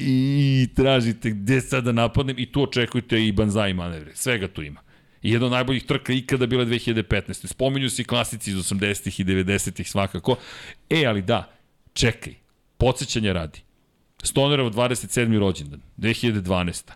i 0.07 0.69
tražite 0.75 1.31
gde 1.31 1.61
sad 1.61 1.85
da 1.85 1.93
napadnem 1.93 2.39
i 2.39 2.47
tu 2.53 2.63
očekujete 2.63 3.27
i 3.27 3.33
banzai 3.33 3.75
manevre. 3.75 4.11
Svega 4.15 4.49
tu 4.49 4.63
ima. 4.63 4.81
I 5.23 5.31
jedna 5.31 5.47
od 5.47 5.53
najboljih 5.53 5.85
trka 5.85 6.13
ikada 6.13 6.47
bila 6.47 6.65
2015. 6.65 7.47
Spominju 7.47 7.91
se 7.91 8.03
i 8.03 8.05
klasici 8.05 8.51
iz 8.51 8.57
80-ih 8.57 9.21
i 9.21 9.25
90-ih 9.25 9.91
svakako. 9.91 10.37
E, 10.91 11.07
ali 11.07 11.23
da, 11.23 11.53
čekaj, 11.93 12.35
podsjećanja 12.79 13.33
radi. 13.33 13.61
Stonerov 14.23 14.71
27. 14.71 15.39
rođendan, 15.39 15.81
2012. 15.99 16.91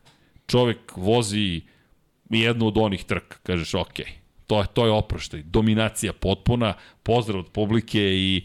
Čovek 0.47 0.97
vozi 0.97 1.61
jednu 2.31 2.67
od 2.67 2.79
onih 2.79 3.05
trka, 3.05 3.37
kažeš, 3.43 3.75
ok, 3.75 4.01
to 4.47 4.61
je, 4.61 4.67
to 4.75 4.87
je 4.87 4.93
oproštaj, 4.93 5.43
dominacija 5.43 6.13
potpuna, 6.13 6.75
pozdrav 7.03 7.41
od 7.41 7.49
publike 7.53 8.01
i 8.01 8.45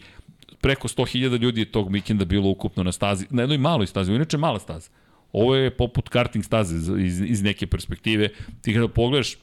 preko 0.66 0.88
100.000 0.88 1.38
ljudi 1.40 1.60
je 1.60 1.72
tog 1.72 1.90
mikenda 1.90 2.24
bilo 2.24 2.48
ukupno 2.48 2.82
na 2.82 2.92
stazi, 2.92 3.26
na 3.30 3.42
jednoj 3.42 3.58
maloj 3.58 3.86
stazi, 3.86 4.12
inače 4.12 4.36
mala 4.36 4.58
staza. 4.58 4.90
Ovo 5.32 5.54
je 5.54 5.70
poput 5.70 6.08
karting 6.08 6.44
staze 6.44 6.76
iz, 6.76 7.20
iz 7.20 7.42
neke 7.42 7.66
perspektive. 7.66 8.28
Ti 8.62 8.74
kada 8.74 8.88
pogledaš 8.88 9.36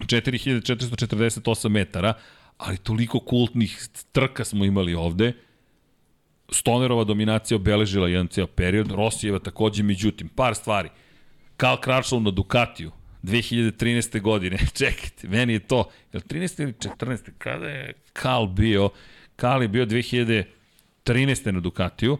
4448 0.00 1.68
metara, 1.68 2.14
ali 2.58 2.76
toliko 2.76 3.20
kultnih 3.20 3.88
trka 4.12 4.44
smo 4.44 4.64
imali 4.64 4.94
ovde. 4.94 5.32
Stonerova 6.52 7.04
dominacija 7.04 7.56
obeležila 7.56 8.08
jedan 8.08 8.28
cijel 8.28 8.46
period, 8.46 8.90
Rosijeva 8.90 9.38
takođe, 9.38 9.82
međutim, 9.82 10.28
par 10.28 10.54
stvari. 10.54 10.88
Karl 11.56 11.80
Kračlov 11.80 12.22
na 12.22 12.30
Ducatiju, 12.30 12.92
2013. 13.22 14.20
godine, 14.20 14.58
čekajte, 14.78 15.28
meni 15.28 15.52
je 15.52 15.66
to, 15.66 15.90
je 16.12 16.18
li 16.18 16.22
13. 16.22 16.62
ili 16.62 16.72
14. 16.72 17.30
kada 17.38 17.68
je 17.68 17.92
Karl 18.12 18.46
bio, 18.46 18.90
Karl 19.36 19.62
je 19.62 19.68
bio 19.68 19.86
2013. 19.86 21.50
na 21.50 21.60
Ducatiju, 21.60 22.18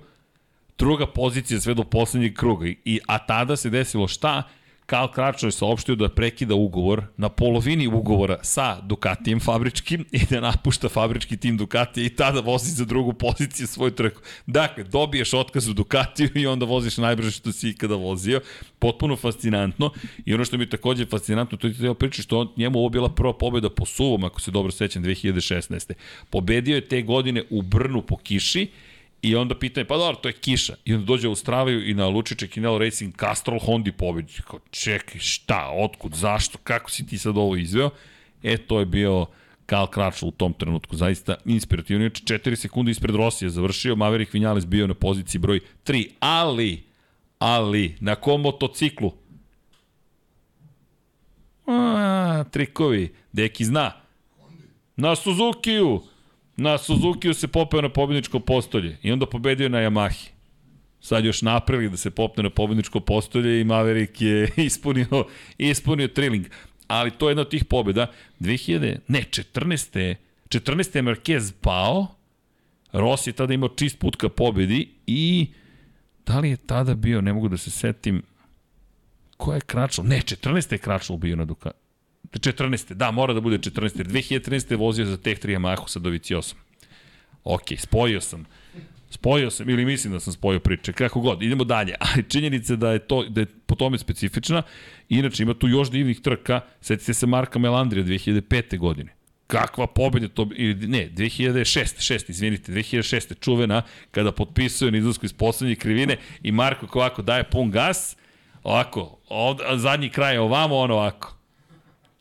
druga 0.79 1.07
pozicija 1.07 1.61
sve 1.61 1.75
do 1.75 1.85
poslednjeg 1.85 2.35
kruga, 2.35 2.67
I, 2.85 3.01
a 3.07 3.27
tada 3.27 3.57
se 3.57 3.71
desilo 3.71 4.09
šta? 4.09 4.43
Karl 4.87 5.07
Kračnoj 5.09 5.49
je 5.49 5.53
saopštio 5.53 5.95
da 5.95 6.09
prekida 6.09 6.55
ugovor 6.55 7.03
na 7.17 7.29
polovini 7.29 7.87
ugovora 7.87 8.39
sa 8.43 8.81
Ducatijem 8.81 9.41
fabričkim 9.41 10.05
i 10.13 10.21
da 10.31 10.41
napušta 10.41 10.89
fabrički 10.89 11.37
tim 11.37 11.57
Ducatija 11.57 12.07
i 12.07 12.09
tada 12.09 12.41
vozi 12.41 12.71
za 12.71 12.85
drugu 12.85 13.13
poziciju 13.13 13.67
svoju 13.67 13.91
trku. 13.91 14.21
Dakle, 14.47 14.85
dobiješ 14.85 15.35
otkaz 15.35 15.69
u 15.69 15.73
Ducatiju 15.73 16.29
i 16.35 16.47
onda 16.47 16.67
voziš 16.67 16.97
najbrže 16.97 17.31
što 17.31 17.53
si 17.53 17.69
ikada 17.69 17.95
vozio. 17.95 18.41
Potpuno 18.79 19.17
fascinantno. 19.17 19.91
I 20.25 20.35
ono 20.35 20.45
što 20.45 20.57
mi 20.57 20.65
je 20.65 20.71
takođe 20.71 21.07
fascinantno, 21.07 21.59
to 21.59 21.67
je 21.67 21.79
teo 21.79 21.95
pričati 21.95 22.23
što 22.23 22.53
njemu 22.57 22.79
ovo 22.79 22.89
bila 22.89 23.09
prva 23.09 23.33
pobjeda 23.33 23.71
po 23.71 23.85
suvom, 23.85 24.25
ako 24.25 24.41
se 24.41 24.51
dobro 24.51 24.73
sećam, 24.73 25.05
2016. 25.05 25.93
Pobedio 26.31 26.75
je 26.75 26.89
te 26.89 27.03
godine 27.03 27.43
u 27.51 27.63
Brnu 27.63 28.03
po 28.03 28.17
kiši 28.17 28.71
I 29.25 29.37
onda 29.37 29.59
pitanje, 29.59 29.85
pa 29.85 29.97
dobro, 29.97 30.17
to 30.17 30.29
je 30.29 30.33
kiša. 30.33 30.75
I 30.85 30.95
onda 30.95 31.07
dođe 31.07 31.29
u 31.29 31.31
Australiju 31.31 31.89
i 31.89 31.95
na 31.95 32.09
Lučiće 32.09 32.49
Kinel 32.49 32.79
Racing 32.79 33.17
Castrol 33.21 33.59
Hondi 33.59 33.93
pobedi. 33.93 34.33
Kao, 34.47 34.61
čekaj, 34.71 35.21
šta, 35.21 35.71
otkud, 35.75 36.15
zašto, 36.15 36.59
kako 36.65 36.91
si 36.91 37.07
ti 37.07 37.19
sad 37.19 37.37
ovo 37.37 37.57
izveo? 37.57 37.91
E, 38.43 38.57
to 38.57 38.79
je 38.81 38.87
bio 38.87 39.27
Karl 39.67 39.87
Kračl 39.87 40.27
u 40.27 40.31
tom 40.31 40.53
trenutku, 40.53 40.97
zaista 40.97 41.35
inspirativno. 41.45 42.05
Inače, 42.05 42.23
4 42.25 42.57
sekunde 42.57 42.91
ispred 42.91 43.15
Rosije 43.15 43.51
završio, 43.51 43.97
Maverick 43.97 44.33
Vinales 44.33 44.67
bio 44.67 44.87
na 44.87 44.95
poziciji 44.95 45.39
broj 45.39 45.61
3, 45.85 46.09
ali, 46.21 46.83
ali, 47.39 47.97
na 48.01 48.15
kom 48.15 48.41
motociklu? 48.41 49.13
A, 51.67 52.45
trikovi, 52.51 53.15
deki 53.33 53.65
zna. 53.65 53.93
Na 54.97 55.17
Suzuki-u. 55.17 56.14
Na 56.57 56.79
Suzuki 56.79 57.35
se 57.35 57.49
popeo 57.49 57.81
na 57.81 57.89
pobedničko 57.89 58.41
postolje 58.41 58.99
i 59.03 59.13
onda 59.13 59.27
pobedio 59.27 59.69
na 59.69 59.79
Yamahi. 59.79 60.29
Sad 61.01 61.25
još 61.25 61.43
napravili 61.43 61.91
da 61.91 61.97
se 61.97 62.11
popne 62.11 62.43
na 62.43 62.51
pobedničko 62.51 63.01
postolje 63.01 63.61
i 63.61 63.65
Maverick 63.65 64.21
je 64.21 64.51
ispunio, 64.57 65.27
ispunio 65.59 66.09
triling. 66.09 66.47
Ali 66.87 67.11
to 67.11 67.29
je 67.29 67.31
jedna 67.31 67.43
od 67.43 67.51
tih 67.51 67.65
pobeda. 67.65 68.07
2000, 68.41 68.99
ne, 69.09 69.25
14. 69.31 70.15
14. 70.49 70.97
je 70.97 71.03
Marquez 71.03 71.53
pao, 71.61 72.07
Rossi 72.93 73.31
je 73.31 73.35
tada 73.35 73.55
imao 73.55 73.69
čist 73.69 73.99
put 73.99 74.17
ka 74.17 74.29
pobedi 74.29 74.89
i 75.07 75.47
da 76.27 76.39
li 76.39 76.51
je 76.51 76.57
tada 76.57 76.95
bio, 76.95 77.21
ne 77.21 77.33
mogu 77.33 77.49
da 77.49 77.57
se 77.57 77.71
setim, 77.71 78.23
ko 79.37 79.55
je 79.55 79.61
Kračlo? 79.61 80.05
Ne, 80.05 80.21
14. 80.21 80.73
je 80.73 80.79
Kračlo 80.79 81.17
bio 81.17 81.37
na 81.37 81.45
Ducati. 81.45 81.84
14. 82.39 82.95
Da, 82.95 83.11
mora 83.11 83.35
da 83.35 83.41
bude 83.41 83.59
14. 83.59 84.05
2013. 84.05 84.71
je 84.71 84.77
vozio 84.77 85.07
za 85.07 85.17
Tech 85.17 85.41
3 85.43 85.59
Yamahu 85.59 85.89
sa 85.89 85.99
Doviciosom. 85.99 86.59
Ok, 87.45 87.63
spojio 87.79 88.21
sam. 88.21 88.47
Spojio 89.11 89.51
sam, 89.51 89.71
ili 89.71 89.85
mislim 89.85 90.13
da 90.13 90.21
sam 90.21 90.33
spojio 90.33 90.61
priče, 90.61 90.93
kako 90.93 91.21
god, 91.21 91.43
idemo 91.43 91.65
dalje. 91.65 91.95
Ali 92.15 92.25
činjenica 92.29 92.77
da 92.77 92.93
je, 92.93 92.99
to, 92.99 93.25
da 93.29 93.41
je 93.41 93.47
po 93.67 93.75
tome 93.75 93.99
specifična. 93.99 94.63
Inače, 95.09 95.43
ima 95.43 95.55
tu 95.55 95.69
još 95.69 95.91
divnih 95.91 96.21
trka. 96.21 96.61
Sjetite 96.81 97.15
se 97.15 97.27
Marka 97.27 97.59
Melandrija 97.59 98.05
2005. 98.05 98.79
godine. 98.79 99.13
Kakva 99.47 99.87
pobeda 99.87 100.29
to, 100.29 100.49
ili 100.57 100.75
ne, 100.89 101.11
2006, 101.11 102.15
6, 102.15 102.31
izvinite, 102.31 102.73
2006. 102.73 103.41
čuvena, 103.41 103.83
kada 104.11 104.33
potpisuje 104.33 104.91
na 104.91 104.99
izlasku 104.99 105.27
iz 105.27 105.33
poslednje 105.33 105.75
krivine 105.75 106.17
i 106.43 106.53
Marko 106.53 106.87
ovako 106.99 107.23
daje 107.23 107.45
pun 107.45 107.71
gas, 107.71 108.17
ovako, 108.63 109.19
od, 109.29 109.61
zadnji 109.77 110.09
kraj 110.09 110.39
ovamo, 110.39 110.77
ono 110.77 110.95
ovako 110.95 111.34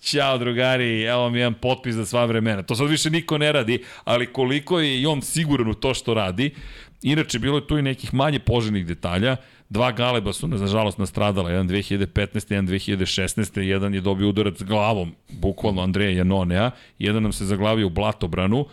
Ćao 0.03 0.37
drugari, 0.37 1.03
evo 1.03 1.29
mi 1.29 1.39
jedan 1.39 1.53
potpis 1.53 1.95
za 1.95 2.05
sva 2.05 2.25
vremena. 2.25 2.63
To 2.63 2.75
sad 2.75 2.89
više 2.89 3.09
niko 3.09 3.37
ne 3.37 3.51
radi, 3.51 3.83
ali 4.03 4.33
koliko 4.33 4.79
je 4.79 5.01
i 5.01 5.05
on 5.05 5.21
siguran 5.21 5.69
u 5.69 5.73
to 5.73 5.93
što 5.93 6.13
radi. 6.13 6.51
Inače, 7.01 7.39
bilo 7.39 7.57
je 7.57 7.67
tu 7.67 7.77
i 7.77 7.81
nekih 7.81 8.13
manje 8.13 8.39
poželjnih 8.39 8.85
detalja. 8.85 9.35
Dva 9.69 9.91
galeba 9.91 10.33
su, 10.33 10.47
nažalost, 10.47 10.97
nastradala. 10.97 11.49
Jedan 11.49 11.69
2015. 11.69 12.51
jedan 12.51 12.67
2016. 12.67 13.59
Jedan 13.59 13.93
je 13.93 14.01
dobio 14.01 14.29
udarac 14.29 14.61
glavom, 14.61 15.15
bukvalno 15.29 15.81
Andreja 15.81 16.17
Janonea. 16.17 16.71
Jedan 16.99 17.23
nam 17.23 17.33
se 17.33 17.45
zaglavio 17.45 17.87
u 17.87 17.89
blatobranu. 17.89 18.65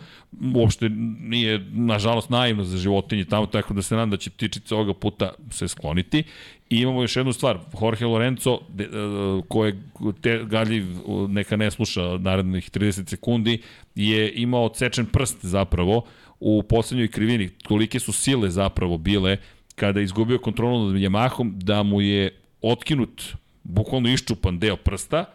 Uopšte 0.55 0.89
nije, 1.19 1.59
nažalost, 1.71 2.29
naivno 2.29 2.63
za 2.63 2.77
životinje 2.77 3.25
tamo, 3.25 3.45
tako 3.45 3.73
da 3.73 3.81
se 3.81 3.95
nadam 3.95 4.09
da 4.09 4.17
će 4.17 4.29
ptičice 4.29 4.75
ovoga 4.75 4.93
puta 4.93 5.33
se 5.51 5.67
skloniti. 5.67 6.23
I 6.71 6.77
imamo 6.77 7.01
još 7.01 7.15
jednu 7.15 7.33
stvar, 7.33 7.59
Jorge 7.81 8.05
Lorenzo, 8.05 8.53
uh, 8.53 9.45
koje 9.47 9.81
te 10.21 10.43
galjiv 10.45 10.85
neka 11.29 11.55
ne 11.55 11.71
sluša 11.71 12.17
narednih 12.17 12.71
30 12.71 13.09
sekundi, 13.09 13.61
je 13.95 14.31
imao 14.35 14.69
cečen 14.69 15.05
prst 15.05 15.45
zapravo 15.45 16.05
u 16.39 16.63
poslednjoj 16.63 17.07
krivini. 17.07 17.49
Kolike 17.67 17.99
su 17.99 18.11
sile 18.11 18.49
zapravo 18.49 18.97
bile 18.97 19.37
kada 19.75 19.99
je 19.99 20.03
izgubio 20.03 20.39
kontrolu 20.39 20.91
nad 20.91 21.01
Yamahom, 21.01 21.51
da 21.53 21.83
mu 21.83 22.01
je 22.01 22.39
otkinut, 22.61 23.23
bukvalno 23.63 24.09
iščupan 24.09 24.59
deo 24.59 24.75
prsta 24.75 25.25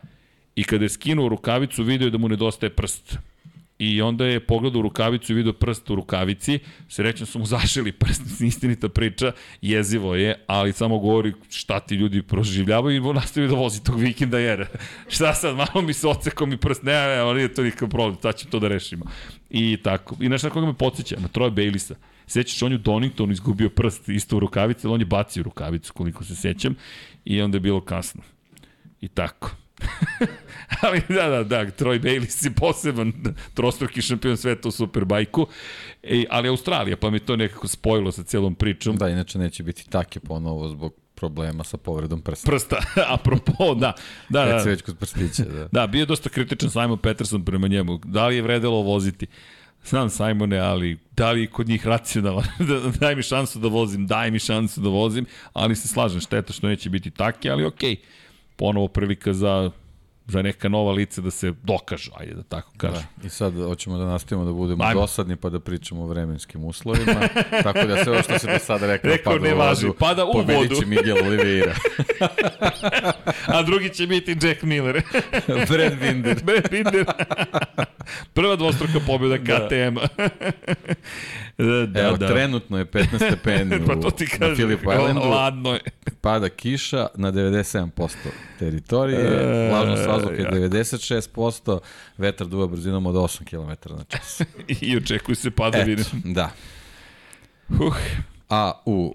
i 0.54 0.64
kada 0.64 0.84
je 0.84 0.88
skinuo 0.88 1.28
rukavicu, 1.28 1.82
video 1.82 2.06
je 2.06 2.10
da 2.10 2.18
mu 2.18 2.28
nedostaje 2.28 2.70
prst. 2.70 3.18
I 3.78 4.02
onda 4.02 4.26
je 4.26 4.40
pogledao 4.40 4.78
u 4.78 4.82
rukavicu 4.82 5.32
i 5.32 5.34
vidio 5.34 5.52
prst 5.52 5.90
u 5.90 5.94
rukavici. 5.94 6.58
Srećno 6.88 7.26
su 7.26 7.38
mu 7.38 7.46
zašili 7.56 7.92
prst, 7.92 8.40
istinita 8.40 8.88
priča, 8.88 9.32
jezivo 9.62 10.14
je, 10.14 10.44
ali 10.46 10.72
samo 10.72 10.98
govori 10.98 11.32
šta 11.50 11.80
ti 11.80 11.94
ljudi 11.94 12.22
proživljavaju 12.22 12.96
i 12.96 13.14
nastavio 13.14 13.48
da 13.48 13.56
vozi 13.56 13.84
tog 13.84 14.00
vikenda 14.00 14.38
jer 14.38 14.66
šta 15.14 15.34
sad, 15.34 15.56
malo 15.56 15.82
mi 15.82 15.92
se 15.92 16.08
oceko 16.08 16.46
mi 16.46 16.56
prst, 16.56 16.82
ne, 16.82 16.92
ne, 16.92 17.16
ali 17.16 17.36
nije 17.36 17.54
to 17.54 17.62
nikakav 17.62 17.88
problem, 17.88 18.18
sad 18.22 18.38
ću 18.38 18.46
to 18.46 18.58
da 18.58 18.68
rešimo. 18.68 19.04
I 19.50 19.78
tako. 19.82 20.16
I 20.20 20.28
nešto 20.28 20.48
na 20.48 20.52
koga 20.54 20.66
me 20.66 20.74
podsjeća, 20.74 21.16
na 21.20 21.28
Troja 21.28 21.50
Bailisa. 21.50 21.94
Sećaš, 22.26 22.62
on 22.62 22.72
je 22.72 22.76
u 22.76 22.78
Doningtonu 22.78 23.32
izgubio 23.32 23.70
prst 23.70 24.08
isto 24.08 24.36
u 24.36 24.40
rukavici, 24.40 24.86
ali 24.86 24.94
on 24.94 25.00
je 25.00 25.06
bacio 25.06 25.42
rukavicu, 25.42 25.92
koliko 25.92 26.24
se 26.24 26.36
sećam, 26.36 26.76
i 27.24 27.42
onda 27.42 27.56
je 27.56 27.60
bilo 27.60 27.80
kasno. 27.80 28.22
I 29.00 29.08
tako. 29.08 29.50
ali 30.82 31.02
da, 31.08 31.28
da, 31.28 31.44
da, 31.44 31.64
Troy 31.64 32.00
Bayliss 32.00 32.44
je 32.44 32.50
poseban 32.50 33.12
trostruki 33.54 34.02
šampion 34.02 34.36
sveta 34.36 34.68
u 34.68 34.70
Superbajku, 34.70 35.46
e, 36.02 36.24
ali 36.30 36.48
Australija, 36.48 36.96
pa 36.96 37.10
mi 37.10 37.20
to 37.20 37.36
nekako 37.36 37.68
spojilo 37.68 38.12
sa 38.12 38.22
celom 38.22 38.54
pričom. 38.54 38.96
Da, 38.96 39.08
inače 39.08 39.38
neće 39.38 39.62
biti 39.62 39.90
take 39.90 40.20
ponovo 40.20 40.68
zbog 40.68 40.94
problema 41.14 41.64
sa 41.64 41.76
povredom 41.76 42.20
prsta. 42.20 42.50
Prsta, 42.50 42.76
apropo, 43.16 43.74
da. 43.74 43.92
Da, 44.28 44.44
da. 44.44 44.56
već 44.56 44.82
kod 44.82 44.98
prstića, 44.98 45.44
da. 45.44 45.68
Da, 45.72 45.86
bio 45.86 46.00
je 46.00 46.06
dosta 46.06 46.28
kritičan 46.28 46.70
Simon 46.70 46.98
Peterson 46.98 47.44
prema 47.44 47.68
njemu. 47.68 48.00
Da 48.04 48.26
li 48.26 48.36
je 48.36 48.42
vredelo 48.42 48.82
voziti? 48.82 49.26
Znam 49.84 50.10
Simone, 50.10 50.58
ali 50.58 50.98
da 51.16 51.30
li 51.30 51.46
kod 51.46 51.68
njih 51.68 51.86
racionalan? 51.86 52.44
da, 52.68 52.80
daj 53.00 53.14
mi 53.14 53.22
šansu 53.22 53.58
da 53.58 53.68
vozim, 53.68 54.06
daj 54.06 54.30
mi 54.30 54.38
šansu 54.38 54.80
da 54.80 54.88
vozim, 54.88 55.26
ali 55.52 55.76
se 55.76 55.88
slažem, 55.88 56.20
šteta 56.20 56.52
što 56.52 56.68
neće 56.68 56.90
biti 56.90 57.10
take, 57.10 57.50
ali 57.50 57.64
okej. 57.64 57.90
Okay. 57.90 57.98
Ponovo 58.56 58.88
prilika 58.88 59.32
za 59.32 59.70
za 60.28 60.42
neka 60.42 60.68
nova 60.68 60.92
lice 60.92 61.20
da 61.20 61.30
se 61.30 61.52
dokažu, 61.62 62.10
ajde 62.16 62.34
da 62.34 62.42
tako 62.42 62.72
kažem. 62.76 63.02
Da. 63.16 63.26
I 63.26 63.30
sad 63.30 63.54
hoćemo 63.56 63.98
da 63.98 64.04
nastavimo 64.04 64.44
da 64.44 64.52
budemo 64.52 64.84
Ajmo. 64.84 65.00
dosadni 65.00 65.36
pa 65.36 65.48
da 65.50 65.60
pričamo 65.60 66.02
o 66.02 66.06
vremenskim 66.06 66.64
uslovima. 66.64 67.14
tako 67.62 67.86
da 67.86 68.04
sve 68.04 68.12
ovo 68.12 68.22
što 68.22 68.38
se 68.38 68.46
do 68.46 68.58
sada 68.58 68.86
rekao, 68.86 69.10
Rekao 69.10 69.32
pada 69.32 69.44
ne 69.44 69.54
u 69.54 69.58
važi, 69.58 69.86
vodu. 69.86 69.98
pada 69.98 70.24
u 70.24 70.32
Pobedit 70.32 70.56
vodu. 70.70 70.74
će 70.74 70.86
Miguel 70.86 71.16
Oliveira. 71.18 71.74
A 73.46 73.62
drugi 73.62 73.88
će 73.88 74.06
biti 74.06 74.36
Jack 74.42 74.62
Miller. 74.62 75.02
Brad 75.70 75.98
Binder. 76.00 76.42
Brad 76.44 76.70
Binder. 76.70 77.04
Prva 78.34 78.56
dvostruka 78.56 79.00
pobjeda 79.06 79.38
KTM-a. 79.38 80.06
da, 80.16 80.28
da, 81.86 82.00
Evo, 82.00 82.16
da. 82.16 82.28
trenutno 82.28 82.78
je 82.78 82.84
15 82.86 83.16
stepeni 83.16 83.80
pa 83.86 83.96
to 83.96 84.10
ti 84.10 84.24
na 84.24 84.38
kažem, 84.38 84.54
Phillip 84.56 84.80
Islandu. 84.80 85.20
ladno 85.20 85.72
je. 85.72 85.80
Pada 86.20 86.48
kiša 86.48 87.06
na 87.16 87.32
97% 87.32 88.08
teritorije, 88.58 89.18
E, 89.20 89.68
vlažnost 89.70 90.06
vazduha 90.06 90.32
je 90.32 90.42
jako. 90.42 90.56
96%, 90.56 91.78
vetar 92.18 92.46
duva 92.46 92.66
brzinom 92.66 93.06
od 93.06 93.14
8 93.14 93.44
km 93.44 93.94
na 93.94 94.04
čas. 94.04 94.42
I 94.80 94.96
očekuju 94.96 95.36
se 95.36 95.50
padavine. 95.50 96.00
Eto, 96.00 96.10
da. 96.24 96.50
Uh, 97.70 97.96
A 98.48 98.82
u 98.84 99.14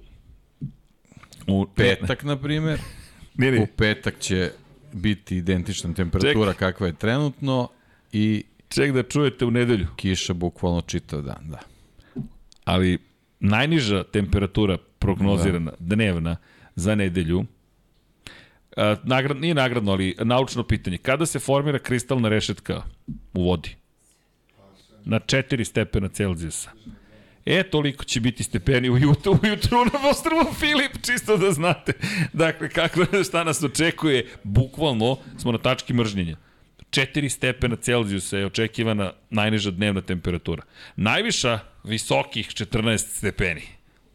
u 1.47 1.65
petak, 1.67 2.23
na 2.23 2.37
primjer, 2.37 2.79
Ne, 3.35 3.59
u 3.59 3.67
petak 3.67 4.19
će 4.19 4.51
biti 4.93 5.37
identična 5.37 5.93
temperatura 5.93 6.53
kakva 6.53 6.87
je 6.87 6.93
trenutno 6.93 7.69
i 8.11 8.43
ček 8.69 8.91
da 8.91 9.03
čujete 9.03 9.45
u 9.45 9.51
nedelju. 9.51 9.87
kiša 9.95 10.33
bukvalno 10.33 10.81
čitav 10.81 11.21
dan, 11.21 11.43
da. 11.43 11.59
Ali 12.65 12.97
najniža 13.39 14.03
temperatura 14.03 14.77
prognozirana, 14.99 15.71
da. 15.71 15.77
dnevna, 15.95 16.37
za 16.75 16.95
nedelju, 16.95 17.45
a, 18.77 18.95
nagrad, 19.03 19.37
nije 19.37 19.53
nagradno, 19.53 19.91
ali 19.91 20.15
naučno 20.19 20.63
pitanje. 20.63 20.97
Kada 20.97 21.25
se 21.25 21.39
formira 21.39 21.79
kristalna 21.79 22.29
rešetka 22.29 22.83
u 23.33 23.43
vodi? 23.43 23.75
Na 25.05 25.19
4 25.19 25.63
stepena 25.63 26.07
Celzijusa. 26.07 26.71
E, 27.45 27.63
toliko 27.63 28.03
će 28.03 28.19
biti 28.19 28.43
stepeni 28.43 28.89
ujutru, 28.89 29.39
ujutru 29.43 29.85
na 29.85 30.09
ostrvu 30.09 30.53
Filip, 30.59 30.91
čisto 31.05 31.37
da 31.37 31.51
znate. 31.51 31.93
Dakle, 32.33 32.69
kako, 32.69 33.05
šta 33.23 33.43
nas 33.43 33.63
očekuje, 33.63 34.27
bukvalno 34.43 35.17
smo 35.37 35.51
na 35.51 35.57
tački 35.57 35.93
mržnjenja. 35.93 36.37
4 36.89 37.29
stepena 37.29 37.75
Celzijusa 37.75 38.37
je 38.37 38.45
očekivana 38.45 39.13
najniža 39.29 39.71
dnevna 39.71 40.01
temperatura. 40.01 40.63
Najviša, 40.95 41.59
visokih 41.83 42.47
14 42.47 42.97
stepeni. 42.97 43.61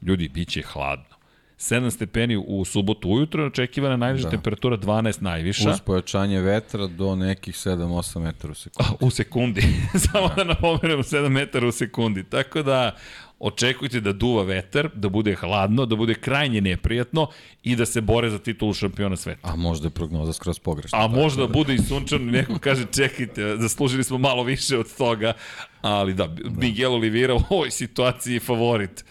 Ljudi, 0.02 0.28
bit 0.28 0.48
će 0.48 0.62
hladno. 0.62 1.16
7 1.58 1.90
stepeni 1.90 2.36
u 2.36 2.64
subotu 2.64 3.08
ujutro, 3.08 3.46
očekivana 3.46 3.96
najniža 3.96 4.24
da. 4.24 4.30
temperatura 4.30 4.76
12 4.76 5.22
najviša. 5.22 5.70
Uz 5.70 5.80
pojačanje 5.80 6.40
vetra 6.40 6.86
do 6.86 7.16
nekih 7.16 7.54
7-8 7.54 8.20
metara 8.20 8.50
u 8.50 8.54
sekundu. 8.54 8.96
U 9.06 9.10
sekundi. 9.10 9.62
Samo 10.12 10.28
da 10.36 10.44
napomenemo 10.44 11.02
7 11.02 11.28
metara 11.28 11.66
u 11.66 11.72
sekundi. 11.72 12.24
Tako 12.24 12.62
da 12.62 12.96
očekujte 13.38 14.00
da 14.00 14.12
duva 14.12 14.42
vetar, 14.42 14.88
da 14.94 15.08
bude 15.08 15.34
hladno, 15.34 15.86
da 15.86 15.96
bude 15.96 16.14
krajnje 16.14 16.60
neprijatno 16.60 17.28
i 17.62 17.76
da 17.76 17.86
se 17.86 18.00
bore 18.00 18.30
za 18.30 18.38
titulu 18.38 18.74
šampiona 18.74 19.16
sveta. 19.16 19.40
A 19.42 19.56
možda 19.56 19.86
je 19.86 19.90
prognoza 19.90 20.32
skroz 20.32 20.58
pogrešna. 20.58 21.04
A 21.04 21.08
možda 21.08 21.46
bude 21.46 21.74
i 21.74 21.78
sunčano 21.78 22.22
i 22.22 22.32
neko 22.32 22.58
kaže 22.58 22.84
čekajte, 22.94 23.56
zaslužili 23.56 24.04
smo 24.04 24.18
malo 24.18 24.42
više 24.42 24.78
od 24.78 24.96
toga, 24.96 25.32
ali 25.80 26.14
da, 26.14 26.34
Miguel 26.60 26.94
Oliveira 26.94 27.34
u 27.34 27.40
ovoj 27.50 27.70
situaciji 27.70 28.34
je 28.34 28.40
favorit. 28.40 29.04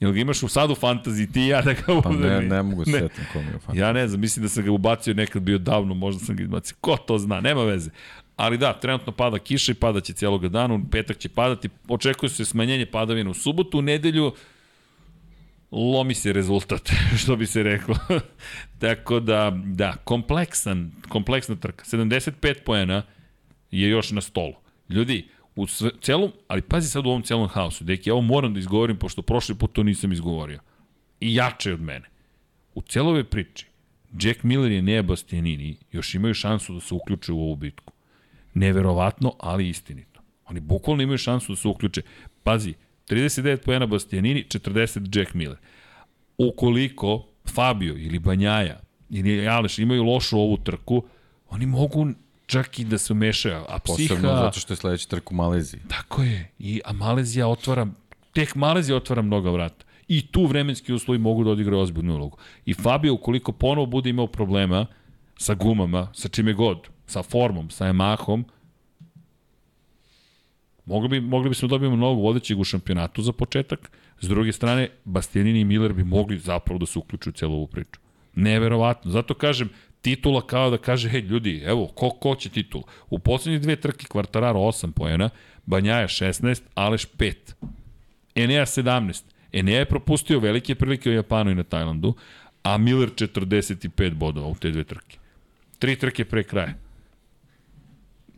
Jel 0.00 0.12
ga 0.12 0.20
imaš 0.20 0.42
u 0.42 0.48
sadu 0.48 0.74
fantaziji 0.74 1.32
ti 1.32 1.42
ja 1.42 1.62
da 1.62 1.72
ga 1.72 2.00
Pa 2.02 2.10
ne, 2.10 2.40
ne 2.40 2.62
mogu 2.62 2.84
se 2.84 2.90
setim 2.90 3.24
kom 3.32 3.42
je 3.42 3.58
fan. 3.58 3.76
Ja 3.76 3.92
ne 3.92 4.08
znam, 4.08 4.20
mislim 4.20 4.42
da 4.42 4.48
sam 4.48 4.64
ga 4.64 4.70
ubacio 4.70 5.14
nekad 5.14 5.42
bio 5.42 5.58
davno, 5.58 5.94
možda 5.94 6.24
sam 6.24 6.36
ga 6.36 6.42
izbacio. 6.42 6.76
Ko 6.80 6.96
to 6.96 7.18
zna, 7.18 7.40
nema 7.40 7.62
veze. 7.62 7.90
Ali 8.38 8.58
da, 8.58 8.72
trenutno 8.72 9.12
pada 9.12 9.38
kiša 9.38 9.72
i 9.72 9.74
pada 9.74 10.00
će 10.00 10.12
cijelog 10.12 10.48
dana, 10.48 10.74
u 10.74 10.80
petak 10.90 11.18
će 11.18 11.28
padati, 11.28 11.68
očekuje 11.88 12.30
se 12.30 12.44
smanjenje 12.44 12.86
padavina 12.86 13.30
u 13.30 13.34
subotu, 13.34 13.78
u 13.78 13.82
nedelju 13.82 14.32
lomi 15.72 16.14
se 16.14 16.32
rezultat, 16.32 16.90
što 17.22 17.36
bi 17.36 17.46
se 17.46 17.62
reklo. 17.62 17.96
Tako 18.80 19.20
da, 19.20 19.52
da, 19.64 19.92
kompleksan, 20.04 20.92
kompleksna 21.08 21.56
trka. 21.56 21.84
75 21.84 22.54
poena 22.64 23.02
je 23.70 23.88
još 23.88 24.10
na 24.10 24.20
stolu. 24.20 24.54
Ljudi, 24.88 25.28
u 25.56 25.66
sve, 25.66 25.90
celom, 26.00 26.32
ali 26.48 26.62
pazi 26.62 26.88
sad 26.88 27.06
u 27.06 27.08
ovom 27.08 27.22
celom 27.22 27.48
haosu, 27.48 27.84
deki, 27.84 28.10
ja 28.10 28.14
ovo 28.14 28.22
moram 28.22 28.54
da 28.54 28.60
izgovorim, 28.60 28.96
pošto 28.96 29.22
prošli 29.22 29.54
put 29.54 29.72
to 29.72 29.82
nisam 29.82 30.12
izgovorio. 30.12 30.60
I 31.20 31.34
jače 31.34 31.72
od 31.72 31.80
mene. 31.80 32.08
U 32.74 32.82
celoj 32.82 33.24
priči, 33.24 33.66
Jack 34.20 34.42
Miller 34.42 34.72
i 34.72 34.82
Nea 34.82 35.04
još 35.92 36.14
imaju 36.14 36.34
šansu 36.34 36.74
da 36.74 36.80
se 36.80 36.94
uključe 36.94 37.32
u 37.32 37.40
ovu 37.40 37.56
bitku. 37.56 37.97
Neverovatno, 38.58 39.32
ali 39.38 39.68
istinito. 39.68 40.20
Oni 40.46 40.60
bukvalno 40.60 41.02
imaju 41.02 41.18
šansu 41.18 41.52
da 41.52 41.56
se 41.56 41.68
uključe. 41.68 42.02
Pazi, 42.42 42.74
39 43.08 43.56
pojena 43.56 43.86
Bastianini, 43.86 44.44
40 44.48 45.18
Jack 45.18 45.34
Miller. 45.34 45.58
Ukoliko 46.38 47.26
Fabio 47.54 47.94
ili 47.94 48.18
Banjaja 48.18 48.80
ili 49.10 49.48
Aleš 49.48 49.78
imaju 49.78 50.02
lošu 50.02 50.38
ovu 50.38 50.56
trku, 50.56 51.02
oni 51.50 51.66
mogu 51.66 52.06
čak 52.46 52.78
i 52.78 52.84
da 52.84 52.98
se 52.98 53.12
umešaju. 53.12 53.64
A 53.68 53.78
psiha... 53.78 54.08
Posebno 54.08 54.28
zato 54.28 54.60
što 54.60 54.72
je 54.72 54.76
sledeći 54.76 55.08
trk 55.08 55.30
u 55.30 55.34
Maleziji. 55.34 55.80
Tako 55.88 56.22
je. 56.22 56.50
I, 56.58 56.80
a 56.84 56.92
Malezija 56.92 57.48
otvara, 57.48 57.86
tek 58.32 58.54
Malezija 58.54 58.96
otvara 58.96 59.22
mnoga 59.22 59.50
vrata. 59.50 59.84
I 60.08 60.26
tu 60.26 60.46
vremenski 60.46 60.92
uslovi 60.92 61.18
mogu 61.18 61.44
da 61.44 61.50
odigraju 61.50 61.82
ozbiljnu 61.82 62.14
ulogu. 62.14 62.38
I 62.66 62.74
Fabio, 62.74 63.14
ukoliko 63.14 63.52
ponovo 63.52 63.86
bude 63.86 64.10
imao 64.10 64.26
problema 64.26 64.86
sa 65.38 65.54
gumama, 65.54 66.08
sa 66.14 66.28
čime 66.28 66.52
god, 66.52 66.88
sa 67.08 67.22
formom, 67.22 67.70
sa 67.70 67.88
Yamahom, 67.88 68.44
mogli, 70.84 71.08
bi, 71.08 71.20
mogli 71.20 71.48
bismo 71.48 71.68
da 71.68 71.74
dobijemo 71.74 71.96
novog 71.96 72.22
vodećeg 72.22 72.60
u 72.60 72.64
šampionatu 72.64 73.22
za 73.22 73.32
početak. 73.32 73.90
S 74.20 74.28
druge 74.28 74.52
strane, 74.52 74.88
Bastianini 75.04 75.60
i 75.60 75.64
Miller 75.64 75.92
bi 75.92 76.04
mogli 76.04 76.38
zapravo 76.38 76.78
da 76.78 76.86
se 76.86 76.98
uključuju 76.98 77.30
u 77.30 77.36
celu 77.36 77.54
ovu 77.54 77.66
priču. 77.66 78.00
Neverovatno. 78.34 79.10
Zato 79.10 79.34
kažem, 79.34 79.68
titula 80.02 80.46
kao 80.46 80.70
da 80.70 80.78
kaže, 80.78 81.08
hej 81.08 81.20
ljudi, 81.20 81.62
evo, 81.66 81.86
ko, 81.86 82.10
ko 82.10 82.34
će 82.34 82.48
titulu? 82.48 82.84
U 83.10 83.18
poslednje 83.18 83.58
dve 83.58 83.76
trke 83.76 84.06
Kvartararo 84.06 84.60
8 84.60 84.92
pojena, 84.92 85.30
Banjaja 85.66 86.08
16, 86.08 86.62
Aleš 86.74 87.06
5. 87.18 87.34
Enea 88.34 88.66
17. 88.66 89.22
Enea 89.52 89.78
je 89.78 89.84
propustio 89.84 90.38
velike 90.38 90.74
prilike 90.74 91.10
u 91.10 91.12
Japanu 91.12 91.50
i 91.50 91.54
na 91.54 91.62
Tajlandu, 91.62 92.14
a 92.62 92.78
Miller 92.78 93.10
45 93.10 94.14
bodova 94.14 94.48
u 94.48 94.54
te 94.54 94.70
dve 94.70 94.84
trke. 94.84 95.18
Tri 95.78 95.96
trke 95.96 96.24
pre 96.24 96.42
kraja. 96.42 96.74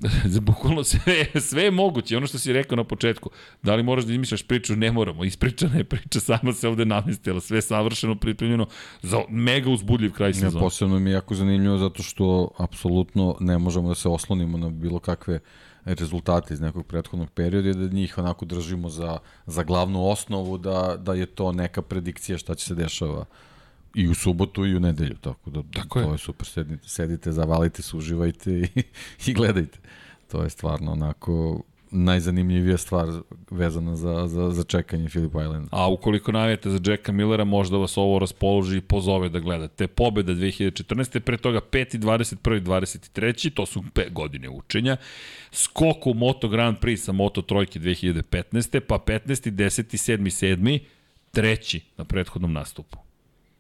Bukvalno 0.41 0.85
sve, 0.85 1.01
sve 1.41 1.63
je 1.63 1.71
moguće, 1.71 2.17
ono 2.17 2.27
što 2.27 2.39
si 2.39 2.53
rekao 2.53 2.77
na 2.77 2.85
početku. 2.85 3.31
Da 3.63 3.75
li 3.75 3.83
moraš 3.83 4.05
da 4.05 4.13
izmišljaš 4.13 4.43
priču? 4.43 4.77
Ne 4.77 4.93
moramo. 4.93 5.25
Ispričana 5.25 5.77
je 5.77 5.85
priča, 5.85 6.21
sama 6.21 6.53
se 6.53 6.69
ovde 6.69 6.85
namestila. 6.85 7.41
Sve 7.41 7.59
je 7.59 7.63
savršeno 7.63 8.15
pripremljeno 8.15 8.67
za 9.03 9.19
mega 9.29 9.71
uzbudljiv 9.71 10.13
kraj 10.13 10.31
Ja, 10.31 10.35
sezona. 10.35 10.61
posebno 10.61 10.99
mi 10.99 11.11
je 11.11 11.15
jako 11.15 11.35
zanimljivo 11.35 11.79
zato 11.79 12.03
što 12.03 12.51
apsolutno 12.59 13.37
ne 13.41 13.59
možemo 13.59 13.89
da 13.89 13.95
se 13.95 14.09
oslonimo 14.09 14.59
na 14.59 14.69
bilo 14.71 14.99
kakve 14.99 15.39
rezultate 15.85 16.55
iz 16.55 16.61
nekog 16.61 16.87
prethodnog 16.87 17.31
perioda 17.31 17.69
i 17.69 17.75
da 17.75 17.95
njih 17.95 18.19
onako 18.19 18.45
držimo 18.45 18.89
za, 18.89 19.19
za 19.47 19.63
glavnu 19.63 20.07
osnovu 20.09 20.59
da, 20.59 20.97
da 20.99 21.15
je 21.15 21.27
to 21.27 21.53
neka 21.53 21.83
predikcija 21.83 22.39
šta 22.39 22.55
će 22.55 22.67
se 22.67 22.75
dešava 22.75 23.25
i 23.95 24.09
u 24.09 24.15
subotu 24.15 24.67
i 24.67 24.77
u 24.77 24.81
nedelju, 24.81 25.17
tako 25.21 25.51
da 25.51 25.63
Tako 25.75 26.01
to 26.01 26.09
je. 26.09 26.13
je 26.15 26.19
super, 26.19 26.47
sedite, 26.47 26.89
sedite, 26.89 27.33
zavalite 27.33 27.83
se, 27.83 27.97
uživajte 27.97 28.53
i, 28.53 28.83
i 29.27 29.35
gledajte. 29.35 29.79
To 30.31 30.43
je 30.43 30.51
stvarno 30.51 30.93
onako 30.93 31.63
najzanimljivija 31.91 32.77
stvar 32.77 33.09
vezana 33.51 33.97
za, 33.97 34.27
za, 34.27 34.51
za 34.51 34.65
čekanje 34.65 35.09
Philip 35.09 35.31
Island. 35.31 35.69
A 35.71 35.89
ukoliko 35.89 36.33
navijete 36.33 36.71
za 36.71 36.81
Jacka 36.85 37.13
Millera, 37.13 37.45
možda 37.45 37.77
vas 37.77 37.99
ovo 37.99 38.19
raspoloži 38.19 38.79
i 38.79 38.81
pozove 38.81 39.29
da 39.29 39.39
gledate. 39.39 39.87
Pobeda 39.87 40.33
2014. 40.33 41.21
pre 41.21 41.37
toga 41.37 41.61
5. 41.71 41.99
21. 41.99 42.63
23. 42.63 43.55
To 43.55 43.67
su 43.67 43.81
5 43.95 44.13
godine 44.13 44.49
učenja. 44.49 44.97
Skok 45.53 46.07
u 46.07 46.15
Moto 46.15 46.49
Grand 46.49 46.79
Prix 46.79 46.97
sa 46.97 47.13
Moto 47.13 47.43
Trojke 47.43 47.81
2015. 47.81 48.81
Pa 48.81 48.99
15. 49.07 49.51
10. 49.51 50.17
7. 50.17 50.57
7. 50.57 50.79
treći 51.31 51.81
na 51.97 52.05
prethodnom 52.05 52.53
nastupu. 52.53 53.10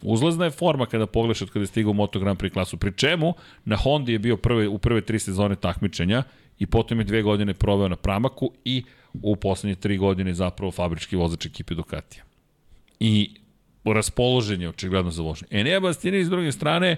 Uzlazna 0.03 0.44
je 0.44 0.51
forma 0.51 0.86
kada 0.86 1.07
pogledaš 1.07 1.42
od 1.42 1.51
kada 1.51 1.62
je 1.62 1.66
stigao 1.66 1.90
u 1.90 1.94
Moto 1.94 2.20
Grand 2.20 2.38
Prix 2.38 2.53
klasu, 2.53 2.76
pri 2.76 2.92
čemu 2.96 3.34
na 3.64 3.76
Hondi 3.76 4.12
je 4.12 4.18
bio 4.18 4.36
prve, 4.36 4.68
u 4.68 4.78
prve 4.78 5.01
tri 5.01 5.18
sezone 5.18 5.57
takmičenja 5.57 6.22
i 6.59 6.66
potom 6.66 6.98
je 6.98 7.05
dve 7.05 7.22
godine 7.22 7.55
proveo 7.55 7.88
na 7.88 7.96
Pramaku 7.96 8.53
i 8.64 8.84
u 9.22 9.36
poslednje 9.36 9.74
tri 9.74 9.96
godine 9.96 10.34
zapravo 10.34 10.72
fabrički 10.72 11.16
vozač 11.16 11.46
ekipe 11.46 11.74
Ducatija. 11.74 12.24
I 13.01 13.30
raspoloženje 13.84 14.68
očigledno 14.68 15.11
za 15.11 15.22
vožnje. 15.22 15.48
Enea 15.51 15.80
Bastini 15.80 16.24
s 16.24 16.30
druge 16.30 16.53
strane 16.53 16.96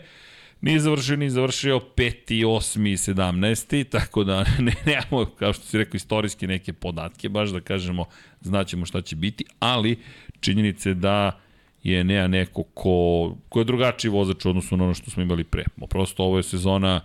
nije 0.61 0.81
završio 0.81 1.17
ni 1.17 1.31
završio 1.31 1.81
5. 1.97 2.13
8. 2.29 3.15
17. 3.15 3.89
tako 3.89 4.25
da 4.25 4.45
ne, 4.59 4.75
nemamo, 4.87 5.31
kao 5.39 5.53
što 5.53 5.65
si 5.65 5.79
rekao, 5.79 5.97
istorijski 5.97 6.47
neke 6.47 6.73
podatke, 6.73 7.29
baš 7.29 7.51
da 7.51 7.61
kažemo, 7.61 8.05
znaćemo 8.41 8.87
šta 8.87 9.03
će 9.03 9.17
biti, 9.17 9.45
ali 9.59 9.99
činjenice 10.41 10.95
da 10.95 11.41
je 11.83 12.05
Nea 12.05 12.27
neko 12.27 12.63
ko, 12.63 13.37
ko 13.49 13.59
je 13.59 13.65
drugačiji 13.65 14.11
vozač 14.11 14.45
u 14.45 14.51
odnosu 14.51 14.77
na 14.77 14.85
ono 14.85 14.95
što 14.95 15.11
smo 15.11 15.23
imali 15.23 15.45
pre. 15.45 15.65
Prosto 15.89 16.25
ovo 16.25 16.37
je 16.37 16.43
sezona 16.43 17.01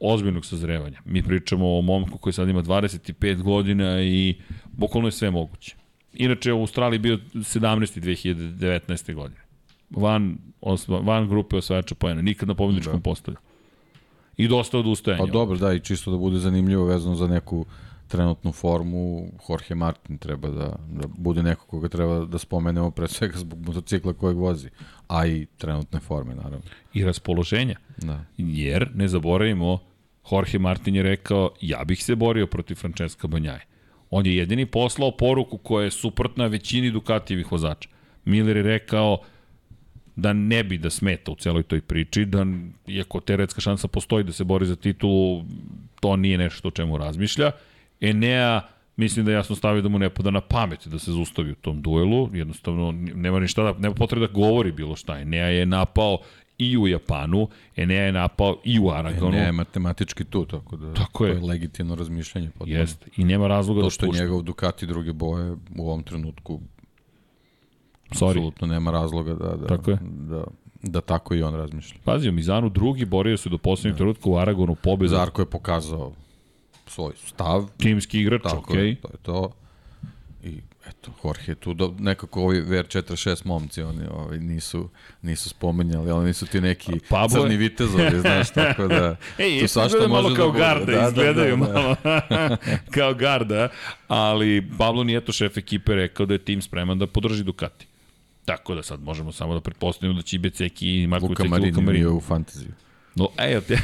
ozbiljnog 0.00 0.46
sazrevanja. 0.46 1.00
Mi 1.04 1.22
pričamo 1.22 1.78
o 1.78 1.82
momku 1.82 2.18
koji 2.18 2.32
sad 2.32 2.48
ima 2.48 2.62
25 2.62 3.42
godina 3.42 4.02
i 4.02 4.34
bukvalno 4.72 5.08
je 5.08 5.12
sve 5.12 5.30
moguće. 5.30 5.76
Inače, 6.14 6.52
u 6.52 6.60
Australiji 6.60 6.98
bio 6.98 7.18
17. 7.34 8.00
2019. 8.00 9.14
godine. 9.14 9.40
Van, 9.90 10.38
osva, 10.60 10.98
van 10.98 11.28
grupe 11.28 11.56
osvajača 11.56 11.94
pojena. 11.94 12.22
Nikad 12.22 12.48
na 12.48 12.54
pobjedičkom 12.54 12.96
da. 12.96 13.02
postolju. 13.02 13.36
I 14.36 14.48
dosta 14.48 14.78
odustajanja. 14.78 15.24
Pa 15.26 15.32
dobro, 15.32 15.56
da, 15.56 15.72
i 15.72 15.80
čisto 15.80 16.10
da 16.10 16.16
bude 16.16 16.38
zanimljivo 16.38 16.84
vezano 16.84 17.16
za 17.16 17.26
neku 17.26 17.66
trenutnu 18.14 18.52
formu, 18.52 19.26
Jorge 19.48 19.74
Martin 19.74 20.18
treba 20.18 20.48
da, 20.48 20.68
da 20.88 21.08
bude 21.18 21.42
neko 21.42 21.66
koga 21.66 21.88
treba 21.88 22.24
da 22.24 22.38
spomenemo 22.38 22.90
pre 22.90 23.08
svega 23.08 23.38
zbog 23.38 23.66
motocikla 23.66 24.12
kojeg 24.12 24.38
vozi, 24.38 24.70
a 25.08 25.26
i 25.26 25.46
trenutne 25.58 26.00
forme, 26.00 26.34
naravno. 26.34 26.70
I 26.94 27.04
raspoloženja. 27.04 27.76
Da. 27.96 28.20
Jer, 28.36 28.90
ne 28.94 29.08
zaboravimo, 29.08 29.78
Jorge 30.30 30.58
Martin 30.58 30.94
je 30.94 31.02
rekao, 31.02 31.50
ja 31.60 31.84
bih 31.84 32.04
se 32.04 32.14
borio 32.16 32.46
protiv 32.46 32.74
Francesca 32.74 33.26
Banjaje. 33.26 33.66
On 34.10 34.26
je 34.26 34.36
jedini 34.36 34.66
poslao 34.66 35.10
poruku 35.10 35.58
koja 35.58 35.84
je 35.84 35.90
suprotna 35.90 36.46
većini 36.46 36.90
Dukatijevih 36.90 37.52
vozača. 37.52 37.88
Miller 38.24 38.56
je 38.56 38.62
rekao 38.62 39.18
da 40.16 40.32
ne 40.32 40.64
bi 40.64 40.78
da 40.78 40.90
smeta 40.90 41.32
u 41.32 41.36
celoj 41.36 41.62
toj 41.62 41.80
priči, 41.80 42.24
da 42.24 42.46
iako 42.86 43.20
teoretska 43.20 43.60
šansa 43.60 43.88
postoji 43.88 44.24
da 44.24 44.32
se 44.32 44.44
bori 44.44 44.66
za 44.66 44.76
titulu, 44.76 45.44
to 46.00 46.16
nije 46.16 46.38
nešto 46.38 46.68
o 46.68 46.70
čemu 46.70 46.98
razmišlja. 46.98 47.50
Enea 48.00 48.60
mislim 48.96 49.26
da 49.26 49.32
jasno 49.32 49.56
stavio 49.56 49.82
da 49.82 49.88
mu 49.88 49.98
ne 49.98 50.10
pada 50.10 50.30
na 50.30 50.40
pamet 50.40 50.88
da 50.88 50.98
se 50.98 51.12
zustavi 51.12 51.50
u 51.50 51.54
tom 51.54 51.82
duelu, 51.82 52.28
jednostavno 52.32 52.92
nema 53.14 53.40
ništa 53.40 53.62
da, 53.62 53.78
nema 53.78 53.94
potrebe 53.94 54.26
da 54.26 54.32
govori 54.32 54.72
bilo 54.72 54.96
šta. 54.96 55.18
Enea 55.18 55.46
je 55.46 55.66
napao 55.66 56.18
i 56.58 56.78
u 56.78 56.88
Japanu, 56.88 57.48
Enea 57.76 58.02
je 58.02 58.12
napao 58.12 58.56
i 58.64 58.78
u 58.78 58.90
Aragonu. 58.90 59.36
Enea 59.36 59.46
je 59.46 59.52
matematički 59.52 60.24
tu, 60.24 60.44
tako 60.44 60.76
da 60.76 60.94
tako 60.94 61.26
je. 61.26 61.32
to 61.32 61.38
je 61.38 61.48
legitimno 61.48 61.94
razmišljanje. 61.94 62.50
Potpuno. 62.50 62.78
Jeste, 62.78 63.06
i 63.16 63.24
nema 63.24 63.46
razloga 63.46 63.80
to 63.80 63.82
da 63.82 63.86
pušta. 63.86 64.06
To 64.06 64.12
što 64.12 64.22
je 64.22 64.26
njegov 64.26 64.42
Ducati 64.42 64.86
druge 64.86 65.12
boje 65.12 65.52
u 65.76 65.88
ovom 65.88 66.02
trenutku 66.02 66.60
Sorry. 68.10 68.30
Apsolutno 68.30 68.66
nema 68.66 68.90
razloga 68.90 69.34
da, 69.34 69.56
da, 69.56 69.66
tako 69.66 69.90
je. 69.90 69.98
da, 70.02 70.44
da 70.82 71.00
tako 71.00 71.34
i 71.34 71.42
on 71.42 71.54
razmišlja. 71.54 71.98
Pazi, 72.04 72.28
u 72.28 72.32
Mizanu 72.32 72.68
drugi 72.68 73.04
borio 73.04 73.36
se 73.36 73.48
do 73.48 73.58
poslednjeg 73.58 73.94
da. 73.94 73.98
trenutka 73.98 74.30
u 74.30 74.36
Aragonu 74.36 74.74
pobjeda. 74.74 75.16
Zarko 75.16 75.42
je 75.42 75.46
pokazao 75.46 76.12
svoj 76.86 77.12
stav. 77.26 77.68
Timski 77.78 78.20
igrač, 78.20 78.42
okej. 78.44 78.76
Okay. 78.76 79.00
To 79.00 79.08
je 79.12 79.18
to. 79.22 79.52
I 80.42 80.60
eto, 80.88 81.10
Jorge 81.24 81.54
tu 81.54 81.74
do, 81.74 81.94
nekako 81.98 82.42
ovi 82.42 82.62
VR46 82.62 83.46
momci, 83.46 83.82
oni 83.82 84.06
ovi, 84.10 84.38
nisu, 84.38 84.88
nisu 85.22 85.48
spomenjali, 85.48 86.10
ali 86.10 86.26
nisu 86.26 86.46
ti 86.46 86.60
neki 86.60 86.92
Pablo 87.08 87.42
crni 87.42 87.56
vitezovi, 87.56 88.20
znaš, 88.20 88.50
tako 88.50 88.88
da... 88.88 89.16
Ej, 89.38 89.60
tu 89.60 89.68
svašta 89.68 90.08
malo 90.08 90.30
da 90.30 90.36
kao 90.36 90.48
bude. 90.48 90.58
garda, 90.58 90.92
da, 90.92 91.08
izgledaju 91.08 91.56
da, 91.56 91.66
da, 91.66 91.72
da. 91.72 91.80
malo 91.80 91.96
kao 92.94 93.14
garda, 93.14 93.68
ali 94.08 94.68
Pablo 94.78 95.04
nije 95.04 95.24
to 95.24 95.32
šef 95.32 95.56
ekipe 95.56 95.94
rekao 95.94 96.26
da 96.26 96.34
je 96.34 96.38
tim 96.38 96.62
spreman 96.62 96.98
da 96.98 97.06
podrži 97.06 97.44
Ducati. 97.44 97.86
Tako 98.44 98.74
da 98.74 98.82
sad 98.82 99.02
možemo 99.02 99.32
samo 99.32 99.54
da 99.54 99.60
pretpostavimo 99.60 100.16
da 100.16 100.22
će 100.22 100.36
i 100.36 100.38
Beceki 100.38 101.02
i 101.02 101.06
Marko 101.06 101.26
Luka 101.26 101.44
Marini, 101.44 101.70
Luka 101.70 101.80
Marini. 101.80 102.06
u 102.06 102.20
fantaziju. 102.20 102.72
No, 103.14 103.28
ejo 103.38 103.60
te. 103.60 103.78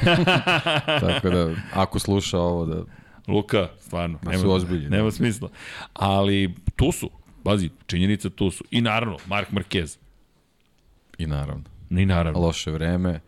tako 1.06 1.30
da, 1.30 1.54
ako 1.72 1.98
sluša 1.98 2.38
ovo, 2.38 2.66
da 2.66 2.84
Luka, 3.28 3.68
stvarno, 3.80 4.18
da 4.22 4.30
nema, 4.30 4.58
nema 4.88 5.04
da. 5.04 5.10
smisla. 5.10 5.48
Ali 5.92 6.54
tu 6.76 6.92
su, 6.92 7.10
bazi, 7.44 7.70
činjenica 7.86 8.30
tu 8.30 8.50
su. 8.50 8.64
I 8.70 8.80
naravno, 8.80 9.16
Mark 9.26 9.48
Marquez. 9.50 9.98
I 11.18 11.26
naravno. 11.26 11.64
I 11.90 12.06
naravno. 12.06 12.40
Loše 12.40 12.70
vreme, 12.70 13.20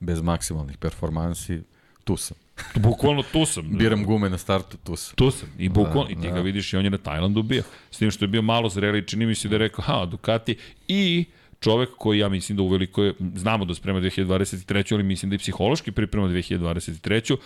bez 0.00 0.22
maksimalnih 0.22 0.76
performansi, 0.76 1.62
tu 2.04 2.16
sam. 2.16 2.36
Bukvalno 2.74 3.22
tu 3.32 3.46
sam. 3.46 3.68
Biram 3.78 4.04
gume 4.04 4.30
na 4.30 4.38
startu, 4.38 4.76
tu 4.76 4.96
sam. 4.96 5.16
Tu 5.16 5.30
sam. 5.30 5.48
I 5.58 5.68
bukvalno, 5.68 6.04
da, 6.04 6.10
i 6.10 6.14
ti 6.14 6.28
da. 6.28 6.34
ga 6.34 6.40
vidiš 6.40 6.72
i 6.72 6.76
on 6.76 6.84
je 6.84 6.90
na 6.90 6.98
Tajlandu 6.98 7.42
bio. 7.42 7.62
S 7.90 7.98
tim 7.98 8.10
što 8.10 8.24
je 8.24 8.28
bio 8.28 8.42
malo 8.42 8.68
zreli, 8.68 9.06
čini 9.06 9.26
mi 9.26 9.34
se 9.34 9.48
da 9.48 9.54
je 9.54 9.58
rekao, 9.58 9.84
ha, 9.84 10.06
Ducati. 10.06 10.56
I 10.88 11.24
čovek 11.60 11.88
koji 11.98 12.18
ja 12.18 12.28
mislim 12.28 12.56
da 12.56 12.62
uveliko 12.62 13.04
je, 13.04 13.14
znamo 13.34 13.64
da 13.64 13.74
sprema 13.74 14.00
2023. 14.00 14.94
ali 14.94 15.02
mislim 15.02 15.30
da 15.30 15.34
i 15.34 15.38
psihološki 15.38 15.92
priprema 15.92 16.28
2023. 16.28 17.36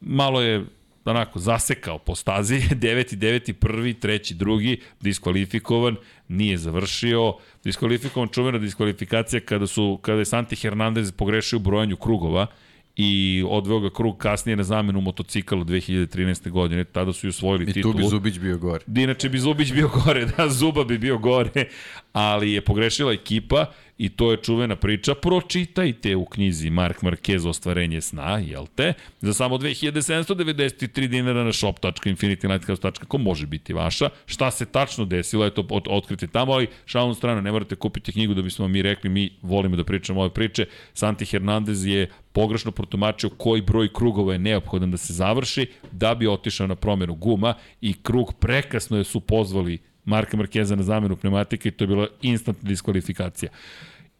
Malo 0.00 0.40
je 0.40 0.64
onako 1.04 1.38
zasekao 1.38 1.98
po 1.98 2.14
stazi, 2.14 2.54
9. 2.54 3.16
9. 3.16 3.52
1. 3.54 3.94
3. 4.00 4.34
2. 4.34 4.78
diskvalifikovan, 5.00 5.96
nije 6.28 6.58
završio, 6.58 7.34
diskvalifikovan 7.64 8.28
čuvena 8.28 8.58
diskvalifikacija 8.58 9.40
kada 9.40 9.66
su 9.66 9.98
kada 10.02 10.18
je 10.18 10.24
Santi 10.24 10.56
Hernandez 10.56 11.12
pogrešio 11.12 11.56
u 11.56 11.60
brojanju 11.60 11.96
krugova 11.96 12.46
i 13.00 13.44
odveo 13.48 13.80
ga 13.80 13.90
krug 13.90 14.18
kasnije 14.18 14.56
na 14.56 14.64
zamenu 14.64 15.00
motocikla 15.00 15.58
2013. 15.58 16.50
godine, 16.50 16.84
tada 16.84 17.12
su 17.12 17.26
i 17.26 17.30
osvojili 17.30 17.70
I 17.70 17.72
titulu. 17.72 17.94
I 17.94 17.96
tu 17.96 18.02
bi 18.02 18.08
Zubić 18.08 18.38
bio 18.38 18.58
gore. 18.58 18.84
Inače 18.96 19.28
bi 19.28 19.38
Zubić 19.38 19.72
bio 19.72 19.88
gore, 19.88 20.24
da, 20.36 20.48
Zuba 20.48 20.84
bi 20.84 20.98
bio 20.98 21.18
gore, 21.18 21.64
ali 22.12 22.52
je 22.52 22.60
pogrešila 22.60 23.12
ekipa 23.12 23.66
I 23.98 24.08
to 24.08 24.30
je 24.30 24.36
čuvena 24.42 24.76
priča, 24.76 25.14
pročitajte 25.14 26.16
u 26.16 26.24
knjizi 26.24 26.70
Mark 26.70 27.02
Marquez 27.02 27.48
ostvarenje 27.48 28.00
sna, 28.00 28.38
jel 28.38 28.66
te? 28.74 28.92
Za 29.20 29.32
samo 29.32 29.58
2793 29.58 31.06
dinara 31.06 31.44
na 31.44 31.52
shop.infinitylighthouse.com 31.52 33.22
može 33.22 33.46
biti 33.46 33.72
vaša. 33.72 34.08
Šta 34.26 34.50
se 34.50 34.66
tačno 34.66 35.04
desilo, 35.04 35.46
eto, 35.46 35.66
od, 35.70 35.84
otkrite 35.90 36.26
tamo, 36.26 36.52
ali 36.52 36.66
šalom 36.86 37.14
strana, 37.14 37.40
ne 37.40 37.52
morate 37.52 37.74
kupiti 37.74 38.12
knjigu 38.12 38.34
da 38.34 38.42
bismo 38.42 38.68
mi 38.68 38.82
rekli, 38.82 39.10
mi 39.10 39.30
volimo 39.42 39.76
da 39.76 39.84
pričamo 39.84 40.20
ove 40.20 40.30
priče. 40.34 40.66
Santi 40.94 41.24
Hernandez 41.24 41.86
je 41.86 42.10
pogrešno 42.32 42.70
protumačio 42.70 43.30
koji 43.30 43.62
broj 43.62 43.92
krugova 43.92 44.32
je 44.32 44.38
neophodan 44.38 44.90
da 44.90 44.96
se 44.96 45.12
završi 45.12 45.66
da 45.92 46.14
bi 46.14 46.26
otišao 46.26 46.66
na 46.66 46.74
promjenu 46.74 47.14
guma 47.14 47.54
i 47.80 47.94
krug 48.02 48.34
prekasno 48.40 48.98
je 48.98 49.04
su 49.04 49.20
pozvali 49.20 49.78
Marka 50.08 50.36
Markeza 50.36 50.76
na 50.76 50.82
zamenu 50.82 51.16
pneumatike 51.16 51.68
i 51.68 51.72
to 51.72 51.84
je 51.84 51.88
bila 51.88 52.06
instantna 52.22 52.68
diskvalifikacija. 52.68 53.50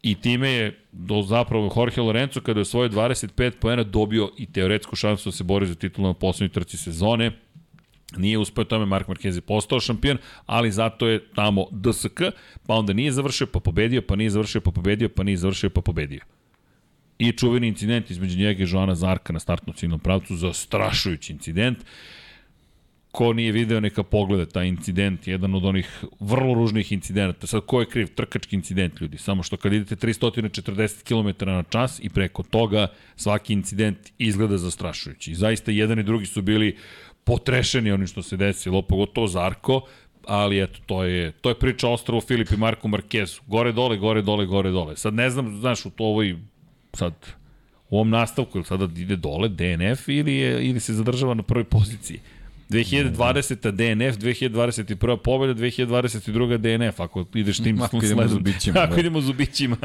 I 0.01 0.15
time 0.15 0.49
je 0.49 0.79
do 0.91 1.21
zapravo 1.21 1.73
Jorge 1.75 2.01
Lorenzo 2.01 2.41
kada 2.41 2.59
je 2.59 2.65
svoje 2.65 2.89
25 2.89 3.51
poena 3.51 3.83
dobio 3.83 4.31
i 4.37 4.45
teoretsku 4.45 4.95
šansu 4.95 5.29
da 5.29 5.35
se 5.35 5.43
bori 5.43 5.67
za 5.67 5.75
titul 5.75 6.05
na 6.05 6.13
poslednjoj 6.13 6.53
trci 6.53 6.77
sezone. 6.77 7.31
Nije 8.17 8.37
uspeo 8.37 8.63
tome, 8.63 8.85
Mark 8.85 9.07
Marquez 9.07 9.35
je 9.35 9.41
postao 9.41 9.79
šampion, 9.79 10.17
ali 10.45 10.71
zato 10.71 11.07
je 11.07 11.23
tamo 11.35 11.65
DSK, 11.71 12.21
pa 12.67 12.73
onda 12.73 12.93
nije 12.93 13.11
završio, 13.11 13.47
pa 13.47 13.59
pobedio, 13.59 14.01
pa 14.01 14.15
nije 14.15 14.29
završio, 14.29 14.61
pa 14.61 14.71
pobedio, 14.71 15.09
pa 15.09 15.23
nije 15.23 15.37
završio, 15.37 15.69
pa 15.69 15.81
pobedio. 15.81 16.21
I 17.19 17.31
čuveni 17.31 17.67
incident 17.67 18.11
između 18.11 18.37
njega 18.37 18.63
i 18.63 18.67
Joana 18.69 18.95
Zarka 18.95 19.33
na 19.33 19.39
startnom 19.39 19.75
ciljnom 19.75 19.99
pravcu, 19.99 20.35
zastrašujući 20.35 21.33
incident. 21.33 21.77
Ko 23.11 23.33
nije 23.33 23.51
video 23.51 23.79
neka 23.79 24.03
pogleda 24.03 24.45
taj 24.45 24.67
incident, 24.67 25.27
jedan 25.27 25.55
od 25.55 25.65
onih 25.65 26.03
vrlo 26.19 26.53
ružnih 26.53 26.91
incidenata. 26.91 27.47
Sad, 27.47 27.65
ko 27.65 27.79
je 27.79 27.85
kriv? 27.85 28.07
Trkački 28.15 28.55
incident, 28.55 29.01
ljudi. 29.01 29.17
Samo 29.17 29.43
što 29.43 29.57
kad 29.57 29.73
idete 29.73 30.07
340 30.07 31.03
km 31.03 31.45
na 31.45 31.63
čas 31.63 31.99
i 32.03 32.09
preko 32.09 32.43
toga, 32.43 32.87
svaki 33.15 33.53
incident 33.53 33.97
izgleda 34.17 34.57
zastrašujući. 34.57 35.35
Zaista, 35.35 35.71
jedan 35.71 35.99
i 35.99 36.03
drugi 36.03 36.25
su 36.25 36.41
bili 36.41 36.77
potrešeni 37.23 37.91
onim 37.91 38.07
što 38.07 38.21
se 38.21 38.37
desilo, 38.37 38.81
pogotovo 38.81 39.27
Zarko, 39.27 39.81
ali 40.27 40.63
eto, 40.63 40.79
to 40.85 41.03
je, 41.03 41.31
to 41.31 41.49
je 41.49 41.59
priča 41.59 41.87
o 41.87 41.93
ostrovu 41.93 42.21
Filip 42.21 42.51
i 42.51 42.57
Marku 42.57 42.87
Markezu. 42.87 43.41
Gore, 43.47 43.71
dole, 43.71 43.97
gore, 43.97 44.21
dole, 44.21 44.45
gore, 44.45 44.71
dole. 44.71 44.95
Sad 44.97 45.13
ne 45.13 45.29
znam, 45.29 45.59
znaš, 45.59 45.85
u 45.85 45.89
to 45.89 46.03
ovoj, 46.03 46.37
sad, 46.93 47.13
u 47.89 47.95
ovom 47.95 48.09
nastavku, 48.09 48.57
ili 48.57 48.65
sada 48.65 48.87
ide 48.97 49.15
dole 49.15 49.49
DNF 49.49 50.07
ili, 50.07 50.35
je, 50.35 50.67
ili 50.69 50.79
se 50.79 50.93
zadržava 50.93 51.33
na 51.33 51.43
prvoj 51.43 51.63
poziciji 51.63 52.19
2020. 52.69 53.71
DNF, 53.71 54.17
2021. 54.17 55.17
pobjeda, 55.17 55.53
2022. 55.53 56.57
DNF, 56.57 56.99
ako 56.99 57.25
ideš 57.33 57.57
tim 57.57 57.81
Ako 57.81 57.97
idemo 57.97 58.21
sledom. 58.21 58.29
zubićima, 58.29 58.79
Ako 58.79 58.93
da. 58.93 58.99
idemo 58.99 59.21
zubićima, 59.21 59.77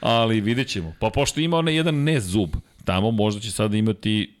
ali 0.00 0.40
vidjet 0.40 0.68
ćemo. 0.68 0.94
Pa 1.00 1.10
pošto 1.10 1.40
ima 1.40 1.56
onaj 1.56 1.74
jedan 1.74 1.94
ne 1.94 2.20
zub, 2.20 2.50
tamo 2.84 3.10
možda 3.10 3.40
će 3.40 3.50
sada 3.50 3.76
imati 3.76 4.32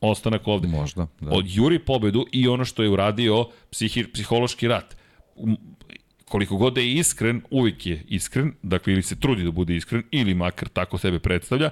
ostanak 0.00 0.48
ovde. 0.48 0.68
Možda, 0.68 1.06
da. 1.20 1.30
Od 1.30 1.44
juri 1.48 1.78
pobedu 1.78 2.26
i 2.32 2.48
ono 2.48 2.64
što 2.64 2.82
je 2.82 2.88
uradio 2.88 3.46
psihi, 3.70 4.12
psihološki 4.12 4.68
rat. 4.68 4.96
Koliko 6.24 6.56
god 6.56 6.76
je 6.76 6.92
iskren, 6.94 7.42
uvijek 7.50 7.86
je 7.86 8.04
iskren, 8.08 8.52
dakle 8.62 8.92
ili 8.92 9.02
se 9.02 9.16
trudi 9.20 9.44
da 9.44 9.50
bude 9.50 9.76
iskren, 9.76 10.02
ili 10.10 10.34
makar 10.34 10.68
tako 10.68 10.98
sebe 10.98 11.18
predstavlja, 11.18 11.70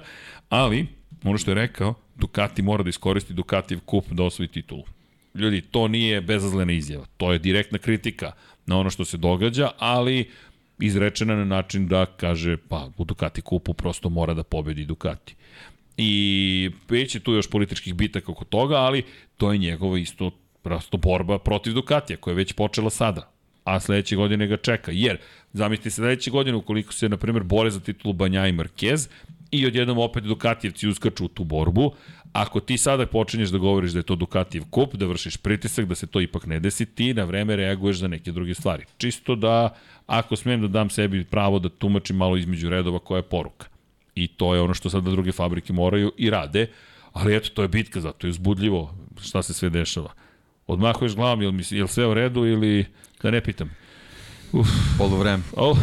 ali 0.49 0.87
ono 1.23 1.37
što 1.37 1.51
je 1.51 1.55
rekao, 1.55 1.93
Ducati 2.15 2.61
mora 2.61 2.83
da 2.83 2.89
iskoristi 2.89 3.33
Ducatijev 3.33 3.79
kup 3.85 4.05
da 4.11 4.23
osvoji 4.23 4.47
titulu. 4.47 4.83
Ljudi, 5.35 5.61
to 5.61 5.87
nije 5.87 6.21
bezazlena 6.21 6.73
izjava, 6.73 7.05
to 7.17 7.33
je 7.33 7.39
direktna 7.39 7.77
kritika 7.77 8.31
na 8.65 8.77
ono 8.79 8.89
što 8.89 9.05
se 9.05 9.17
događa, 9.17 9.71
ali 9.77 10.29
izrečena 10.79 11.35
na 11.35 11.45
način 11.45 11.87
da 11.87 12.05
kaže, 12.05 12.57
pa 12.57 12.89
u 12.97 13.05
Ducati 13.05 13.41
kupu 13.41 13.73
prosto 13.73 14.09
mora 14.09 14.33
da 14.33 14.43
pobedi 14.43 14.85
Ducati. 14.85 15.35
I 15.97 16.71
već 16.89 17.15
je 17.15 17.21
tu 17.21 17.33
još 17.33 17.49
političkih 17.49 17.93
bitaka 17.93 18.31
oko 18.31 18.45
toga, 18.45 18.75
ali 18.75 19.03
to 19.37 19.51
je 19.51 19.57
njegova 19.57 19.99
isto 19.99 20.31
prosto 20.63 20.97
borba 20.97 21.39
protiv 21.39 21.73
Ducatija, 21.73 22.17
koja 22.17 22.31
je 22.31 22.35
već 22.35 22.53
počela 22.53 22.89
sada 22.89 23.39
a 23.69 23.79
sledeće 23.79 24.15
godine 24.15 24.47
ga 24.47 24.57
čeka. 24.57 24.91
Jer, 24.91 25.17
zamislite 25.53 25.89
sledeće 25.89 26.31
godine, 26.31 26.57
ukoliko 26.57 26.93
se, 26.93 27.09
na 27.09 27.17
primjer, 27.17 27.43
bore 27.43 27.69
za 27.69 27.79
titulu 27.79 28.13
Banja 28.13 28.47
i 28.47 28.53
Marquez, 28.53 29.09
i 29.51 29.67
odjednom 29.67 29.97
opet 29.97 30.23
Dukatijevci 30.23 30.87
uskaču 30.87 31.25
u 31.25 31.27
tu 31.27 31.43
borbu, 31.43 31.93
ako 32.33 32.59
ti 32.59 32.77
sada 32.77 33.05
počinješ 33.05 33.49
da 33.49 33.57
govoriš 33.57 33.91
da 33.91 33.99
je 33.99 34.03
to 34.03 34.15
Dukatijev 34.15 34.63
kup, 34.69 34.95
da 34.95 35.05
vršiš 35.05 35.37
pritisak, 35.37 35.85
da 35.85 35.95
se 35.95 36.07
to 36.07 36.21
ipak 36.21 36.45
ne 36.45 36.59
desi, 36.59 36.85
ti 36.85 37.13
na 37.13 37.23
vreme 37.23 37.55
reaguješ 37.55 37.97
za 37.97 38.07
neke 38.07 38.31
druge 38.31 38.53
stvari. 38.53 38.85
Čisto 38.97 39.35
da, 39.35 39.75
ako 40.07 40.35
smem 40.35 40.61
da 40.61 40.67
dam 40.67 40.89
sebi 40.89 41.23
pravo 41.23 41.59
da 41.59 41.69
tumačim 41.69 42.15
malo 42.15 42.37
između 42.37 42.69
redova 42.69 42.99
koja 42.99 43.17
je 43.17 43.29
poruka. 43.29 43.67
I 44.15 44.27
to 44.27 44.55
je 44.55 44.61
ono 44.61 44.73
što 44.73 44.89
sada 44.89 45.11
druge 45.11 45.31
fabrike 45.31 45.73
moraju 45.73 46.11
i 46.17 46.29
rade, 46.29 46.67
ali 47.13 47.35
eto, 47.35 47.49
to 47.53 47.61
je 47.61 47.67
bitka, 47.67 48.01
zato 48.01 48.27
je 48.27 48.29
uzbudljivo 48.29 48.95
šta 49.21 49.43
se 49.43 49.53
sve 49.53 49.69
dešava. 49.69 50.13
Odmahuješ 50.67 51.15
glavom, 51.15 51.41
jel, 51.41 51.51
mi, 51.51 51.63
jel 51.69 51.87
sve 51.87 52.07
u 52.07 52.13
redu 52.13 52.45
ili 52.45 52.85
da 53.21 53.31
ne 53.31 53.41
pitam? 53.41 53.71
Poluvreme. 54.97 55.43
O, 55.55 55.77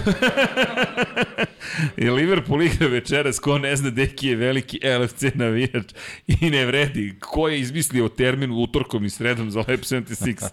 I 1.97 2.11
Liverpool 2.11 2.63
igra 2.63 2.89
večeras, 2.89 3.39
ko 3.39 3.59
ne 3.59 3.77
zna, 3.77 3.91
Deki 3.91 4.29
je 4.29 4.37
veliki 4.37 4.81
LFC 5.01 5.23
navijač 5.35 5.93
i 6.27 6.51
ne 6.51 6.67
vredi. 6.67 7.15
Ko 7.21 7.49
je 7.49 7.61
izmislio 7.61 8.09
termin 8.09 8.51
utorkom 8.51 9.05
i 9.05 9.11
sredom 9.11 9.51
za 9.51 9.59
Lab 9.59 9.81
76? 9.91 10.49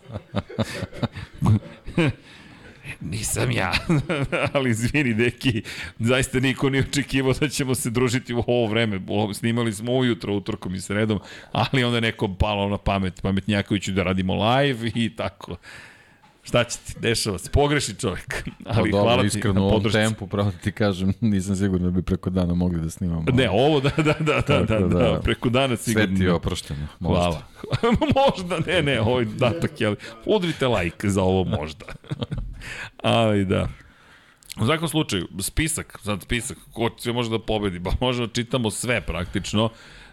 Nisam 3.02 3.52
ja, 3.52 3.74
ali 4.54 4.70
izvini 4.70 5.14
Deki, 5.14 5.62
zaista 6.00 6.40
niko 6.40 6.70
nije 6.70 6.84
očekivao 6.84 7.34
da 7.34 7.50
ćemo 7.50 7.76
se 7.76 7.90
družiti 7.90 8.34
u 8.34 8.44
ovo 8.48 8.68
vreme. 8.68 9.00
Snimali 9.34 9.74
smo 9.74 9.94
ujutro 9.94 10.34
utorkom 10.34 10.76
i 10.76 10.82
sredom, 10.82 11.20
ali 11.52 11.84
onda 11.84 11.98
je 11.98 12.02
nekom 12.02 12.38
palo 12.38 12.70
na 12.70 12.78
pamet, 12.78 13.22
pametnjakoviću 13.22 13.92
da 13.92 14.04
radimo 14.04 14.34
live 14.34 14.92
i 14.96 15.16
tako. 15.16 15.58
Šta 16.44 16.64
će 16.64 16.78
ti, 16.78 16.94
dešava 17.00 17.38
se, 17.38 17.50
pogreši 17.50 17.96
čovjek. 17.96 18.44
Ali 18.66 18.92
Pa 18.92 18.98
dobro, 18.98 19.02
hvala 19.02 19.22
ti 19.22 19.28
iskreno 19.28 19.54
na 19.54 19.62
u 19.62 19.64
ovom 19.64 19.76
podršci. 19.78 19.98
tempu, 19.98 20.28
pravo 20.28 20.52
da 20.52 20.58
ti 20.58 20.72
kažem, 20.72 21.14
nisam 21.22 21.56
siguran 21.56 21.86
da 21.86 21.92
bi 21.92 22.02
preko 22.02 22.30
dana 22.30 22.54
mogli 22.54 22.82
da 22.82 22.90
snimamo. 22.90 23.24
Ne, 23.34 23.50
ovo 23.50 23.80
da, 23.80 23.90
da, 23.98 24.04
da, 24.04 24.14
da, 24.20 24.42
da, 24.42 24.66
Tako 24.66 24.88
da, 24.88 25.00
da, 25.00 25.20
preko 25.24 25.50
dana 25.50 25.76
sigurno. 25.76 26.08
Sve 26.08 26.16
ti 26.16 26.24
je 26.24 26.34
oprošteno. 26.34 26.88
Možda. 27.00 27.20
Hvala. 27.20 27.44
možda, 28.26 28.60
ne, 28.68 28.82
ne, 28.82 29.02
ovo 29.02 29.20
je 29.20 29.26
datak, 29.26 29.82
jel? 29.82 29.96
Udrite 30.26 30.68
like 30.68 31.10
za 31.10 31.22
ovo 31.22 31.44
možda. 31.44 31.86
Ali 33.04 33.46
da. 33.46 33.68
U 34.62 34.66
svakom 34.66 34.88
slučaju, 34.88 35.28
spisak, 35.40 36.00
sad 36.04 36.22
spisak, 36.22 36.58
ko 36.74 36.90
sve 36.98 37.14
može 37.14 37.30
da 37.30 37.40
pobedi, 37.40 37.80
ba 37.80 37.92
možemo 38.00 38.28
da 38.28 38.34
čitamo 38.34 38.72
sve 38.72 39.02
praktično. 39.02 39.70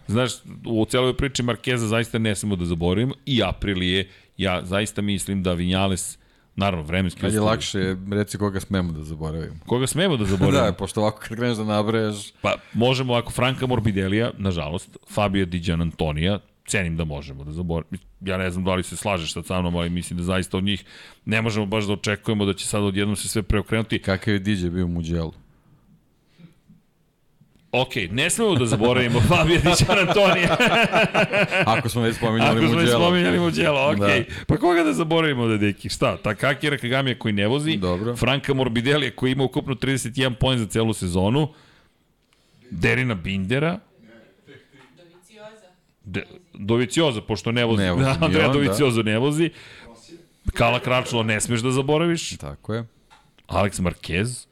Znaš, 0.07 0.33
u 0.67 0.85
celoj 0.85 1.17
priči 1.17 1.43
Markeza 1.43 1.87
zaista 1.87 2.19
ne 2.19 2.35
smemo 2.35 2.57
da 2.57 2.65
zaboravimo 2.65 3.15
i 3.27 3.43
Aprilije, 3.43 4.09
ja 4.37 4.65
zaista 4.65 5.03
mislim 5.03 5.43
da 5.43 5.53
Vinjales, 5.53 6.19
naravno 6.61 6.85
vremenski 6.85 7.21
Kad 7.21 7.33
je 7.33 7.41
uslovi- 7.41 7.47
lakše, 7.47 7.81
reci 8.13 8.39
koga 8.39 8.61
smemo 8.61 8.93
da 8.93 9.03
zaboravimo. 9.05 9.57
Koga 9.67 9.87
smemo 9.87 10.17
da 10.17 10.25
zaboravimo? 10.25 10.63
Da, 10.67 10.73
pošto 10.73 11.01
ovako 11.01 11.19
kad 11.19 11.37
kreneš 11.37 11.57
da 11.57 11.65
nabrajaš, 11.65 12.33
Pa 12.43 12.55
možemo 12.75 13.13
ovako 13.13 13.33
Franka 13.33 13.67
Morbidelija, 13.67 14.31
nažalost, 14.39 14.97
Fabio 15.11 15.47
Di 15.47 15.73
Antonija, 15.73 16.39
cenim 16.67 16.97
da 16.97 17.05
možemo 17.05 17.45
da 17.45 17.53
zaboravimo. 17.53 17.99
Ja 18.21 18.37
ne 18.37 18.51
znam 18.51 18.65
da 18.65 18.75
li 18.75 18.83
se 18.83 18.97
slažeš 18.97 19.33
sad 19.33 19.47
sa 19.47 19.61
mnom, 19.61 19.77
ali 19.77 19.91
mislim 19.91 20.17
da 20.17 20.23
zaista 20.25 20.57
od 20.57 20.65
njih 20.65 20.85
ne 21.25 21.43
možemo 21.43 21.67
baš 21.67 21.85
da 21.85 21.93
očekujemo 21.93 22.45
da 22.45 22.55
će 22.55 22.67
sad 22.67 22.83
odjednom 22.83 23.17
se 23.17 23.29
sve 23.29 23.43
preokrenuti. 23.43 23.99
kakav 23.99 24.35
je 24.35 24.41
DJ 24.41 24.69
bio 24.69 24.85
u 24.85 24.89
Muđelu. 24.89 25.33
Ok, 27.73 27.91
ne 28.11 28.31
smemo 28.31 28.55
da 28.55 28.67
zaboravimo 28.67 29.21
Fabio 29.21 29.61
Di 29.61 29.69
Antonija. 30.09 30.57
Ako 31.77 31.89
smo 31.89 32.03
već 32.03 32.17
spominjali 32.17 32.59
Ako 32.59 32.69
smo 32.69 32.79
već 32.79 32.91
spominjali 32.91 33.39
Muđelo, 33.39 33.91
ok. 33.91 33.99
Da. 33.99 34.23
Pa 34.47 34.57
koga 34.57 34.83
da 34.83 34.93
zaboravimo 34.93 35.47
da 35.47 35.57
deki? 35.57 35.89
Šta? 35.89 36.17
Takaki 36.17 36.71
Rakagamija 36.71 37.19
koji 37.19 37.33
ne 37.35 37.47
vozi, 37.47 37.77
Dobro. 37.77 38.17
Franka 38.17 38.55
Morbidelija 38.55 39.11
koji 39.11 39.33
ima 39.33 39.45
ukupno 39.45 39.75
31 39.75 40.35
poen 40.35 40.59
za 40.59 40.67
celu 40.67 40.93
sezonu, 40.93 41.49
Derina 42.71 43.15
Bindera, 43.15 43.79
De, 46.05 46.23
Dovicioza, 46.55 47.21
pošto 47.21 47.53
ne 47.53 47.65
vozi. 47.65 47.83
Ne 47.83 47.93
vozi 47.93 48.05
da, 48.05 48.27
on, 48.27 48.33
da. 48.33 48.49
Dovicioza 48.49 49.03
ne 49.03 49.19
vozi. 49.19 49.51
Kala 50.53 50.81
Kračlo 50.81 51.23
ne 51.23 51.41
smeš 51.41 51.61
da 51.61 51.71
zaboraviš. 51.71 52.37
Tako 52.37 52.75
je. 52.75 52.85
Alex 53.49 53.81
Marquez. 53.81 54.50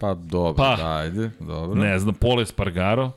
Pa 0.00 0.14
dobro, 0.14 0.54
Pa. 0.54 0.76
da, 0.76 0.96
ajde, 0.96 1.30
dobro. 1.40 1.80
Ne 1.80 1.98
znam, 1.98 2.14
Pole 2.14 2.46
Spargaro. 2.46 3.12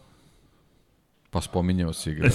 Pa 1.29 1.41
spominjao 1.41 1.93
si 1.93 2.13
ga. 2.13 2.27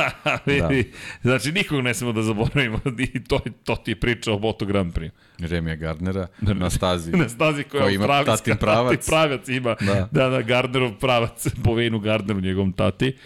Vidi, 0.46 0.92
Znači, 1.22 1.52
nikog 1.52 1.80
ne 1.80 1.94
smemo 1.94 2.12
da 2.12 2.22
zaboravimo. 2.22 2.80
I 2.98 3.24
to, 3.24 3.40
to 3.64 3.76
ti 3.76 3.90
je 3.90 3.96
priča 3.96 4.32
o 4.32 4.38
Moto 4.38 4.64
Grand 4.66 4.92
Prix. 4.92 5.10
Remija 5.40 5.76
Gardnera 5.76 6.26
na 6.40 6.70
stazi. 6.70 7.12
Na 7.12 7.28
stazi 7.28 7.64
koja 7.64 7.82
Koji 7.82 7.92
je 7.92 7.94
ima 7.94 8.04
australijska. 8.04 8.36
tatin 8.44 8.56
pravac. 8.58 8.92
Tati 8.96 9.06
pravac 9.10 9.48
ima. 9.48 9.76
Da, 9.76 9.94
Da. 9.94 10.08
da, 10.12 10.28
da 10.28 10.42
Gardnerov 10.42 10.92
pravac. 10.92 11.46
Po 11.64 11.74
Vejnu 11.74 11.98
Gardneru, 11.98 12.40
njegovom 12.40 12.72
tati. 12.72 13.16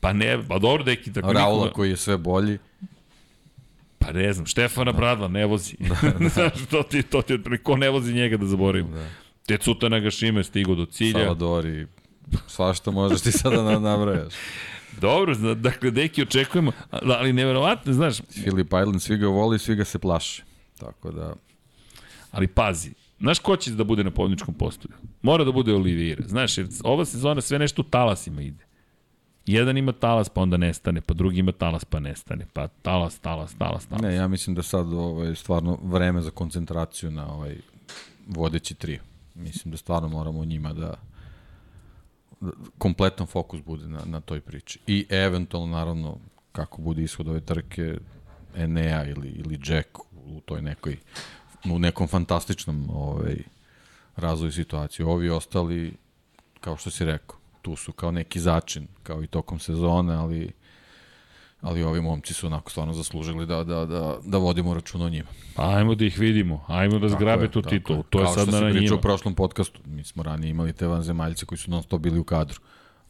Pa 0.00 0.12
ne, 0.12 0.38
pa 0.48 0.58
dobro, 0.58 0.82
deki, 0.84 1.12
tako 1.12 1.32
Raula 1.32 1.56
nikoga- 1.56 1.72
koji 1.72 1.90
je 1.90 1.96
sve 1.96 2.16
bolji. 2.16 2.58
Pa 3.98 4.12
ne 4.12 4.32
znam, 4.32 4.46
Štefana 4.46 4.92
Bradla 4.92 5.28
ne 5.28 5.46
vozi. 5.46 5.76
Znaš, 6.26 6.52
to 6.70 6.82
ti, 6.82 7.02
to 7.02 7.22
ti, 7.22 7.38
ko 7.62 7.76
ne 7.76 7.90
vozi 7.90 8.12
njega 8.14 8.36
da 8.36 8.46
zaboravimo. 8.46 8.90
Da. 8.90 9.06
Tecuta 9.56 9.88
Nagashima 9.88 10.40
je 10.40 10.44
stigao 10.44 10.74
do 10.74 10.86
cilja. 10.86 11.18
Salvadori. 11.18 11.86
Svašta 12.46 12.90
možeš 12.90 13.20
ti 13.20 13.32
sada 13.32 13.62
da 13.62 13.78
nabrajaš. 13.78 14.34
Dobro, 15.00 15.34
zna, 15.34 15.54
dakle, 15.54 15.90
deki 15.90 16.22
očekujemo, 16.22 16.72
ali 16.90 17.32
neverovatno, 17.32 17.92
znaš, 17.92 18.20
Philip 18.20 18.66
Island, 18.66 19.02
svi 19.02 19.16
ga 19.16 19.26
voli, 19.26 19.58
svi 19.58 19.74
ga 19.74 19.84
se 19.84 19.98
plaše. 19.98 20.42
Tako 20.78 21.10
da, 21.10 21.34
ali 22.30 22.46
pazi, 22.46 22.90
znaš 23.20 23.38
ko 23.38 23.56
će 23.56 23.70
da 23.70 23.84
bude 23.84 24.04
na 24.04 24.10
pobjedničkom 24.10 24.54
postolju? 24.54 24.94
Mora 25.22 25.44
da 25.44 25.52
bude 25.52 25.74
Oliveira, 25.74 26.24
znaš, 26.26 26.58
jer 26.58 26.68
ova 26.84 27.04
sezona 27.04 27.40
sve 27.40 27.58
nešto 27.58 27.82
u 27.82 27.84
talasima 27.84 28.42
ide. 28.42 28.64
Jedan 29.46 29.76
ima 29.76 29.92
talas, 29.92 30.28
pa 30.28 30.40
onda 30.40 30.56
nestane, 30.56 31.00
pa 31.00 31.14
drugi 31.14 31.38
ima 31.38 31.52
talas, 31.52 31.84
pa 31.84 32.00
nestane, 32.00 32.46
pa 32.52 32.68
talas, 32.68 33.18
talas, 33.18 33.54
talas, 33.54 33.86
talas. 33.86 34.02
ne, 34.02 34.14
ja 34.14 34.28
mislim 34.28 34.56
da 34.56 34.62
sad 34.62 34.92
ovaj, 34.92 35.34
stvarno 35.34 35.78
vreme 35.82 36.22
za 36.22 36.30
koncentraciju 36.30 37.10
na 37.10 37.32
ovaj 37.34 37.56
vodeći 38.26 38.74
tri. 38.74 38.98
Mislim 39.40 39.70
da 39.70 39.76
stvarno 39.76 40.08
moramo 40.08 40.44
njima 40.44 40.72
da 40.72 40.94
da 42.40 42.50
kompletan 42.78 43.26
fokus 43.26 43.60
bude 43.60 43.88
na, 43.88 44.00
na 44.04 44.20
toj 44.20 44.40
priči. 44.40 44.78
I 44.86 45.06
eventualno, 45.08 45.76
naravno, 45.76 46.18
kako 46.52 46.82
bude 46.82 47.02
ishod 47.02 47.28
ove 47.28 47.40
trke, 47.40 47.98
Enea 48.56 49.04
ili, 49.04 49.28
ili 49.28 49.60
Jack 49.66 49.98
u 50.26 50.40
toj 50.44 50.62
nekoj, 50.62 50.96
u 51.64 51.78
nekom 51.78 52.08
fantastičnom 52.08 52.90
ovaj, 52.90 53.36
razvoju 54.16 54.52
situacije. 54.52 55.06
Ovi 55.06 55.30
ostali, 55.30 55.94
kao 56.60 56.76
što 56.76 56.90
si 56.90 57.04
rekao, 57.04 57.36
tu 57.62 57.76
su 57.76 57.92
kao 57.92 58.10
neki 58.10 58.40
začin, 58.40 58.88
kao 59.02 59.22
i 59.22 59.26
tokom 59.26 59.58
sezone, 59.58 60.14
ali 60.14 60.52
ali 61.60 61.82
ovi 61.82 62.00
momci 62.00 62.34
su 62.34 62.46
onako 62.46 62.70
stvarno 62.70 62.92
zaslužili 62.92 63.46
da, 63.46 63.64
da, 63.64 63.86
da, 63.86 64.18
da 64.24 64.38
vodimo 64.38 64.74
račun 64.74 65.02
o 65.02 65.08
njima. 65.08 65.28
Ajmo 65.56 65.94
da 65.94 66.04
ih 66.04 66.18
vidimo, 66.18 66.64
ajmo 66.68 66.98
da 66.98 67.08
zgrabe 67.08 67.48
tu 67.48 67.62
titulu, 67.62 67.98
je. 67.98 68.02
to 68.10 68.18
je 68.18 68.24
Kao 68.24 68.34
sad 68.34 68.48
što 68.48 68.60
na 68.60 68.72
si 68.72 68.78
pričao 68.78 68.96
u 68.96 69.00
prošlom 69.00 69.34
podcastu, 69.34 69.80
mi 69.84 70.04
smo 70.04 70.22
ranije 70.22 70.50
imali 70.50 70.72
te 70.72 70.86
vanzemaljce 70.86 71.46
koji 71.46 71.58
su 71.58 71.70
non 71.70 71.82
stop 71.82 72.00
bili 72.00 72.18
u 72.18 72.24
kadru. 72.24 72.60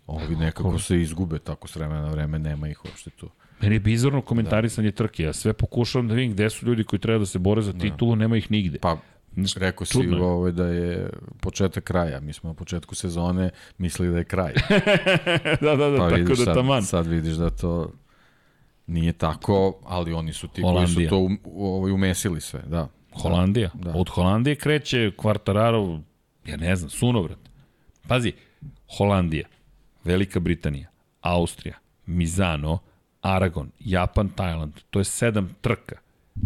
Ovi 0.06 0.36
nekako 0.36 0.78
se 0.78 1.00
izgube 1.00 1.38
tako 1.38 1.68
s 1.68 1.76
vremena 1.76 2.02
na 2.02 2.10
vreme, 2.10 2.38
nema 2.38 2.68
ih 2.68 2.84
uopšte 2.84 3.10
tu. 3.10 3.30
Meni 3.62 3.74
je 3.74 3.80
bizarno 3.80 4.22
komentarisanje 4.22 4.90
trke, 4.90 5.22
ja 5.22 5.32
sve 5.32 5.52
pokušavam 5.52 6.08
da 6.08 6.14
vidim 6.14 6.32
gde 6.32 6.50
su 6.50 6.66
ljudi 6.66 6.84
koji 6.84 7.00
treba 7.00 7.18
da 7.18 7.26
se 7.26 7.38
bore 7.38 7.62
za 7.62 7.72
titulu, 7.72 8.16
nema 8.16 8.36
ih 8.36 8.50
nigde. 8.50 8.78
Pa, 8.78 8.96
rekao 9.56 9.84
si 9.84 9.92
čudno 9.92 10.26
ovaj, 10.26 10.52
da 10.52 10.66
je 10.66 11.10
početak 11.40 11.84
kraja. 11.84 12.20
Mi 12.20 12.32
smo 12.32 12.50
na 12.50 12.54
početku 12.54 12.94
sezone 12.94 13.50
mislili 13.78 14.12
da 14.12 14.18
je 14.18 14.24
kraj. 14.24 14.52
da, 15.64 15.76
da, 15.76 15.90
da, 15.90 15.96
Pa 15.98 16.10
tako 16.10 16.28
da 16.28 16.36
sad, 16.36 16.54
taman. 16.54 16.82
sad 16.82 17.06
vidiš 17.06 17.34
da 17.34 17.50
to 17.50 17.90
Nije 18.90 19.12
tako, 19.12 19.80
ali 19.84 20.12
oni 20.12 20.32
su 20.32 20.48
ti 20.48 20.62
koji 20.62 20.72
su 20.72 20.72
Holandija. 20.72 21.10
to 21.10 21.18
um, 21.18 21.38
ovaj, 21.54 21.92
umesili 21.92 22.40
sve, 22.40 22.62
da. 22.66 22.88
Holandija. 23.22 23.70
Da. 23.74 23.92
Od 23.94 24.08
Holandije 24.08 24.56
kreće 24.56 25.12
Kvartararo, 25.16 26.00
ja 26.46 26.56
ne 26.56 26.76
znam, 26.76 26.90
sunovrat. 26.90 27.38
Pazi, 28.08 28.32
Holandija, 28.96 29.48
Velika 30.04 30.40
Britanija, 30.40 30.88
Austrija, 31.20 31.74
Mizano, 32.06 32.78
Aragon, 33.22 33.70
Japan, 33.80 34.28
Tajland. 34.28 34.72
To 34.90 34.98
je 34.98 35.04
sedam 35.04 35.54
trka. 35.60 35.96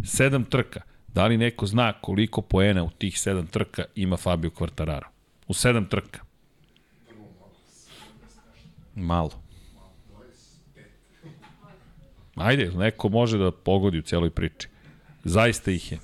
Sedam 0.04 0.44
trka. 0.44 0.80
Da 1.08 1.26
li 1.26 1.36
neko 1.36 1.66
zna 1.66 1.92
koliko 1.92 2.40
poena 2.42 2.84
u 2.84 2.90
tih 2.90 3.20
sedam 3.20 3.46
trka 3.46 3.84
ima 3.94 4.16
Fabio 4.16 4.50
Quartararo? 4.50 5.06
U 5.48 5.54
sedam 5.54 5.84
trka. 5.84 6.20
Malo. 8.94 9.43
Ajde, 12.34 12.70
neko 12.70 13.08
može 13.08 13.38
da 13.38 13.50
pogodi 13.50 13.98
u 13.98 14.02
celoj 14.02 14.30
priči. 14.30 14.68
Zaista 15.24 15.70
ih 15.70 15.92
je. 15.92 15.98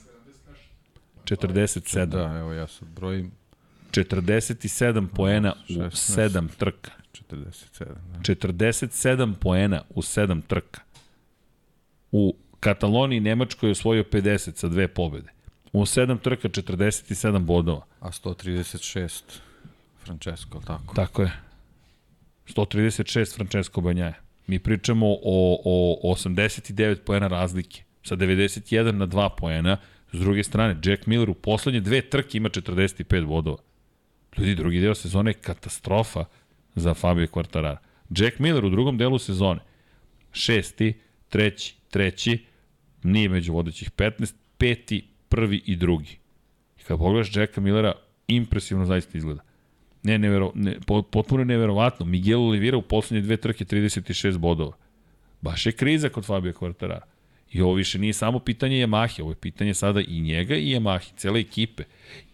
47. 1.25 2.07
Da, 2.07 2.39
evo 2.39 2.53
ja 2.53 2.67
sad 2.67 2.89
brojim 2.89 3.31
47 3.91 5.07
poena 5.15 5.55
u 5.69 5.73
16. 5.73 6.31
7 6.31 6.49
trka. 6.59 6.91
47. 7.31 7.85
Da. 7.85 8.19
47 8.19 9.35
poena 9.35 9.83
u 9.91 10.03
7 10.03 10.41
trka. 10.47 10.81
U 12.13 12.37
Kataloniji 12.61 13.21
Nemačkoj 13.21 13.69
je 13.69 13.73
osvojio 13.73 14.05
50 14.05 14.57
sa 14.57 14.69
dve 14.69 14.89
pobede. 14.89 15.29
U 15.73 15.83
7 15.83 16.21
trka 16.21 16.49
47 16.49 17.39
bodova. 17.39 17.87
A 18.01 18.11
136 18.11 19.23
Francesco, 20.05 20.61
tako? 20.67 20.95
Tako 20.95 21.23
je. 21.23 21.33
136 22.49 23.35
Francesco 23.35 23.81
Banjaja. 23.81 24.30
Mi 24.51 24.59
pričamo 24.59 25.07
o, 25.07 25.61
o 26.03 26.15
89 26.15 26.97
poena 27.05 27.29
razlike. 27.29 27.83
Sa 28.03 28.17
91 28.17 28.93
na 28.93 29.07
2 29.07 29.29
poena. 29.37 29.77
S 30.13 30.19
druge 30.19 30.43
strane, 30.45 30.77
Jack 30.85 31.07
Miller 31.07 31.31
u 31.31 31.35
poslednje 31.35 31.81
dve 31.81 32.01
trke 32.01 32.39
ima 32.39 32.49
45 32.49 33.27
bodova. 33.27 33.59
Ljudi, 34.39 34.55
drugi 34.55 34.81
deo 34.81 34.95
sezone 34.95 35.31
je 35.31 35.35
katastrofa 35.35 36.25
za 36.75 36.95
Fabio 36.95 37.27
Quartarara. 37.27 37.77
Jack 38.11 38.39
Miller 38.39 38.65
u 38.65 38.71
drugom 38.71 38.99
delu 38.99 39.19
sezone. 39.19 39.61
Šesti, 40.33 40.95
treći, 41.29 41.75
treći, 41.91 42.45
nije 43.03 43.29
među 43.29 43.53
vodećih 43.53 43.91
15, 43.91 44.35
peti, 44.59 45.05
prvi 45.29 45.63
i 45.67 45.77
drugi. 45.77 46.19
I 46.81 46.83
kad 46.83 46.99
pogledaš 46.99 47.37
Jacka 47.37 47.61
Millera, 47.61 47.93
impresivno 48.29 48.87
zaista 48.87 49.19
izgleda. 49.19 49.43
Ne, 50.03 50.19
nevero, 50.19 50.53
ne, 50.55 50.77
po- 50.87 51.03
potpuno 51.03 51.45
neverovatno. 51.45 52.07
Miguel 52.07 52.41
Oliveira 52.41 52.77
u 52.77 52.83
poslednje 52.83 53.23
dve 53.23 53.37
trke 53.37 53.65
36 53.65 54.39
bodova. 54.39 54.73
Baš 55.41 55.67
je 55.67 55.73
kriza 55.73 56.09
kod 56.09 56.25
Fabio 56.25 56.53
Quartarara. 56.53 57.01
I 57.53 57.61
ovo 57.61 57.75
više 57.75 57.99
nije 57.99 58.13
samo 58.13 58.39
pitanje 58.39 58.87
Yamahe, 58.87 59.23
ovo 59.23 59.31
je 59.31 59.37
pitanje 59.37 59.75
sada 59.75 60.01
i 60.01 60.21
njega 60.21 60.57
i 60.57 60.75
Yamahe, 60.75 61.11
cele 61.17 61.41
ekipe. 61.41 61.83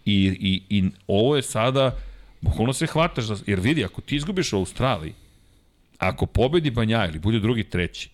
I, 0.05 0.37
i, 0.41 0.79
i 0.79 0.85
ovo 1.07 1.37
je 1.37 1.43
sada, 1.43 1.97
bukvalno 2.41 2.73
se 2.73 2.87
hvataš, 2.87 3.25
za, 3.25 3.37
jer 3.47 3.61
vidi, 3.61 3.85
ako 3.85 4.01
ti 4.01 4.17
izgubiš 4.17 4.53
u 4.53 4.57
Australiji, 4.57 5.13
ako 5.99 6.27
pobedi 6.27 6.71
Banja 6.71 7.07
ili 7.07 7.19
bude 7.19 7.39
drugi, 7.39 7.65
treći, 7.65 8.11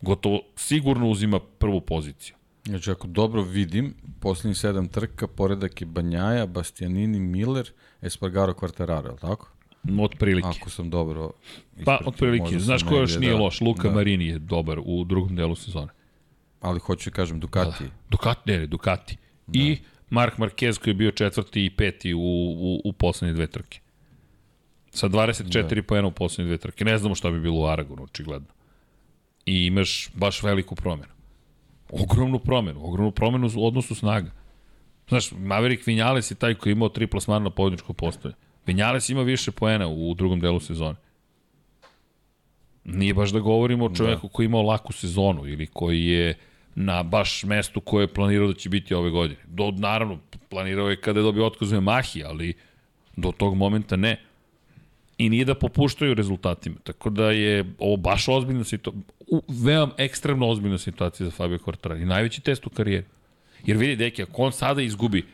gotovo 0.00 0.40
sigurno 0.56 1.08
uzima 1.08 1.40
prvu 1.58 1.80
poziciju. 1.80 2.34
Znači, 2.64 2.90
ako 2.90 3.06
dobro 3.06 3.42
vidim, 3.42 3.94
poslednjih 4.20 4.58
sedam 4.58 4.88
trka, 4.88 5.26
poredak 5.26 5.80
je 5.80 5.86
Banjaja, 5.86 6.46
Bastianini, 6.46 7.20
Miller, 7.20 7.70
Espargaro, 8.02 8.52
Quartararo, 8.52 9.04
je 9.04 9.12
li 9.12 9.18
tako? 9.20 9.50
Od 9.98 10.14
prilike. 10.18 10.48
Ako 10.60 10.70
sam 10.70 10.90
dobro 10.90 11.30
Pa, 11.30 11.80
ispratio, 11.80 12.08
otprilike. 12.08 12.42
možda 12.42 12.58
Znaš 12.58 12.82
ko 12.82 12.96
još 12.96 13.16
nije 13.16 13.32
da. 13.32 13.38
loš? 13.38 13.60
Luka 13.60 13.88
Da. 13.88 13.94
Marini 13.94 14.26
je 14.26 14.38
dobar 14.38 14.78
u 14.84 15.04
drugom 15.04 15.36
delu 15.36 15.54
sezone. 15.54 15.92
Ali 16.60 16.80
hoću 16.80 17.10
da 17.10 17.14
kažem 17.14 17.40
Ducati. 17.40 17.84
Ducati, 18.10 18.50
ne, 18.50 18.66
Ducati. 18.66 19.16
Da. 19.46 19.58
I 19.58 19.78
Mark 20.10 20.38
Marquez 20.38 20.78
koji 20.78 20.90
je 20.90 20.96
bio 20.96 21.10
četvrti 21.10 21.64
i 21.64 21.70
peti 21.70 22.14
u, 22.14 22.18
u, 22.20 22.80
u 22.84 22.92
poslednje 22.92 23.34
dve 23.34 23.46
trke. 23.46 23.80
Sa 24.90 25.08
24 25.08 25.74
da. 25.74 25.82
poena 25.82 26.08
u 26.08 26.12
poslednje 26.12 26.48
dve 26.48 26.58
trke. 26.58 26.84
Ne 26.84 26.98
znamo 26.98 27.14
šta 27.14 27.30
bi 27.30 27.40
bilo 27.40 27.60
u 27.60 27.66
Aragonu, 27.66 28.02
očigledno. 28.02 28.48
I 29.46 29.66
imaš 29.66 30.10
baš 30.14 30.42
veliku 30.42 30.74
promenu. 30.74 31.13
Ogromnu 31.90 32.38
promenu, 32.38 32.80
ogromnu 32.84 33.10
promenu 33.10 33.50
u 33.56 33.66
odnosu 33.66 33.94
snaga. 33.94 34.30
Znaš, 35.08 35.32
Maverick 35.32 35.86
Vinales 35.86 36.30
je 36.30 36.34
taj 36.34 36.54
koji 36.54 36.70
je 36.70 36.72
imao 36.72 36.88
tri 36.88 37.06
plasmana 37.06 37.44
na 37.44 37.50
pobjedničko 37.50 37.92
postoje. 37.92 38.34
Vinales 38.66 39.08
ima 39.08 39.22
više 39.22 39.50
poena 39.50 39.88
u 39.88 40.14
drugom 40.14 40.40
delu 40.40 40.60
sezone. 40.60 40.96
Nije 42.84 43.14
baš 43.14 43.30
da 43.30 43.40
govorimo 43.40 43.84
o 43.84 43.94
čoveku 43.94 44.26
da. 44.26 44.32
koji 44.32 44.44
je 44.44 44.46
imao 44.46 44.62
laku 44.62 44.92
sezonu 44.92 45.46
ili 45.46 45.66
koji 45.66 46.04
je 46.04 46.34
na 46.74 47.02
baš 47.02 47.44
mestu 47.44 47.80
koje 47.80 48.02
je 48.02 48.14
planirao 48.14 48.48
da 48.48 48.54
će 48.54 48.68
biti 48.68 48.94
ove 48.94 49.10
godine. 49.10 49.40
Do, 49.46 49.70
naravno, 49.70 50.18
planirao 50.48 50.90
je 50.90 51.00
kada 51.00 51.20
je 51.20 51.24
dobio 51.24 51.46
otkaz 51.46 51.72
u 51.72 51.76
Yamahi, 51.76 52.24
ali 52.26 52.54
do 53.16 53.32
tog 53.32 53.56
momenta 53.56 53.96
ne. 53.96 54.20
I 55.18 55.28
nije 55.28 55.44
da 55.44 55.54
popuštaju 55.54 56.14
rezultatima. 56.14 56.76
Tako 56.82 57.10
da 57.10 57.30
je 57.30 57.64
ovo 57.78 57.96
baš 57.96 58.28
ozbiljna 58.28 58.64
situacija, 58.64 59.02
veoma 59.48 59.92
ekstremno 59.98 60.48
ozbiljna 60.48 60.78
situacija 60.78 61.24
za 61.24 61.30
Fabio 61.30 61.58
Quartararo. 61.58 62.02
I 62.02 62.04
najveći 62.04 62.40
test 62.40 62.66
u 62.66 62.70
karijeri. 62.70 63.06
Jer 63.66 63.76
vidi, 63.76 63.96
deki, 63.96 64.22
ako 64.22 64.42
on 64.42 64.52
sada 64.52 64.82
izgubi 64.82 65.26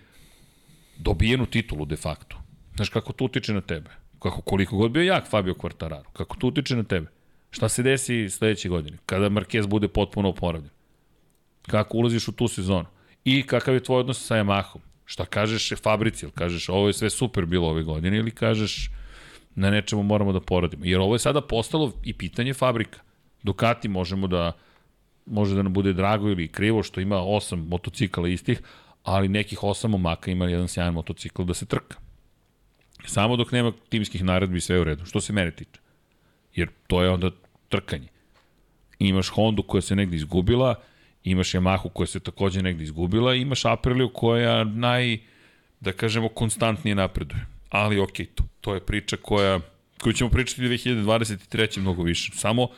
dobijenu 0.98 1.46
titulu 1.46 1.84
de 1.84 1.96
facto, 1.96 2.36
znaš 2.76 2.88
kako 2.88 3.12
to 3.12 3.24
utiče 3.24 3.52
na 3.52 3.60
tebe? 3.60 3.90
Kako, 4.18 4.40
koliko 4.40 4.76
god 4.76 4.90
bio 4.90 5.02
jak 5.02 5.28
Fabio 5.30 5.54
Quartararo, 5.54 6.12
kako 6.12 6.36
to 6.36 6.46
utiče 6.46 6.76
na 6.76 6.84
tebe? 6.84 7.06
Šta 7.50 7.68
se 7.68 7.82
desi 7.82 8.30
sledeće 8.30 8.68
godine, 8.68 8.98
kada 9.06 9.28
Marquez 9.28 9.66
bude 9.66 9.88
potpuno 9.88 10.28
oporavljen? 10.28 10.70
Kako 11.62 11.98
ulaziš 11.98 12.28
u 12.28 12.32
tu 12.32 12.48
sezonu? 12.48 12.86
I 13.24 13.42
kakav 13.42 13.74
je 13.74 13.82
tvoj 13.82 14.00
odnos 14.00 14.26
sa 14.26 14.36
Yamahom? 14.36 14.78
Šta 15.04 15.24
kažeš 15.24 15.72
Fabrici, 15.82 16.24
ili 16.24 16.32
kažeš 16.32 16.68
ovo 16.68 16.86
je 16.86 16.92
sve 16.92 17.10
super 17.10 17.46
bilo 17.46 17.68
ove 17.68 17.82
godine, 17.82 18.18
ili 18.18 18.30
kažeš 18.30 18.90
na 19.54 19.70
nečemu 19.70 20.02
moramo 20.02 20.32
da 20.32 20.40
poradimo? 20.40 20.84
Jer 20.84 21.00
ovo 21.00 21.14
je 21.14 21.18
sada 21.18 21.40
postalo 21.40 21.92
i 22.04 22.12
pitanje 22.12 22.54
fabrika. 22.54 23.00
Ducati 23.42 23.88
možemo 23.88 24.26
da 24.26 24.52
može 25.26 25.54
da 25.54 25.62
nam 25.62 25.72
bude 25.72 25.92
drago 25.92 26.28
ili 26.28 26.48
krivo 26.48 26.82
što 26.82 27.00
ima 27.00 27.16
osam 27.16 27.66
motocikala 27.68 28.28
istih, 28.28 28.62
ali 29.02 29.28
nekih 29.28 29.64
osam 29.64 29.90
momaka 29.90 30.30
ima 30.30 30.46
jedan 30.46 30.68
sjajan 30.68 30.94
motocikl 30.94 31.42
da 31.42 31.54
se 31.54 31.66
trka. 31.66 31.96
Samo 33.04 33.36
dok 33.36 33.52
nema 33.52 33.72
timskih 33.88 34.24
naredbi 34.24 34.60
sve 34.60 34.80
u 34.80 34.84
redu, 34.84 35.04
što 35.04 35.20
se 35.20 35.32
mene 35.32 35.50
tiče. 35.50 35.80
Jer 36.54 36.68
to 36.86 37.02
je 37.02 37.10
onda 37.10 37.30
trkanje. 37.68 38.08
Imaš 38.98 39.28
Hondu 39.28 39.62
koja 39.62 39.80
se 39.80 39.96
negde 39.96 40.16
izgubila, 40.16 40.74
imaš 41.24 41.52
Yamahu 41.52 41.88
koja 41.92 42.06
se 42.06 42.20
takođe 42.20 42.62
negde 42.62 42.84
izgubila, 42.84 43.34
imaš 43.34 43.64
Apriliju 43.64 44.10
koja 44.14 44.64
naj, 44.64 45.18
da 45.80 45.92
kažemo, 45.92 46.28
konstantnije 46.28 46.94
napreduje. 46.94 47.46
Ali 47.70 47.98
okej, 47.98 48.26
to, 48.26 48.44
to 48.60 48.74
je 48.74 48.80
priča 48.80 49.16
koja, 49.16 49.60
koju 50.00 50.12
ćemo 50.12 50.30
pričati 50.30 50.62
2023. 50.62 51.80
mnogo 51.80 52.02
više. 52.02 52.32
Samo 52.34 52.68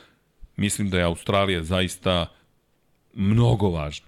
mislim 0.56 0.90
da 0.90 0.98
je 0.98 1.04
Australija 1.04 1.62
zaista 1.62 2.26
mnogo 3.14 3.70
važna. 3.70 4.06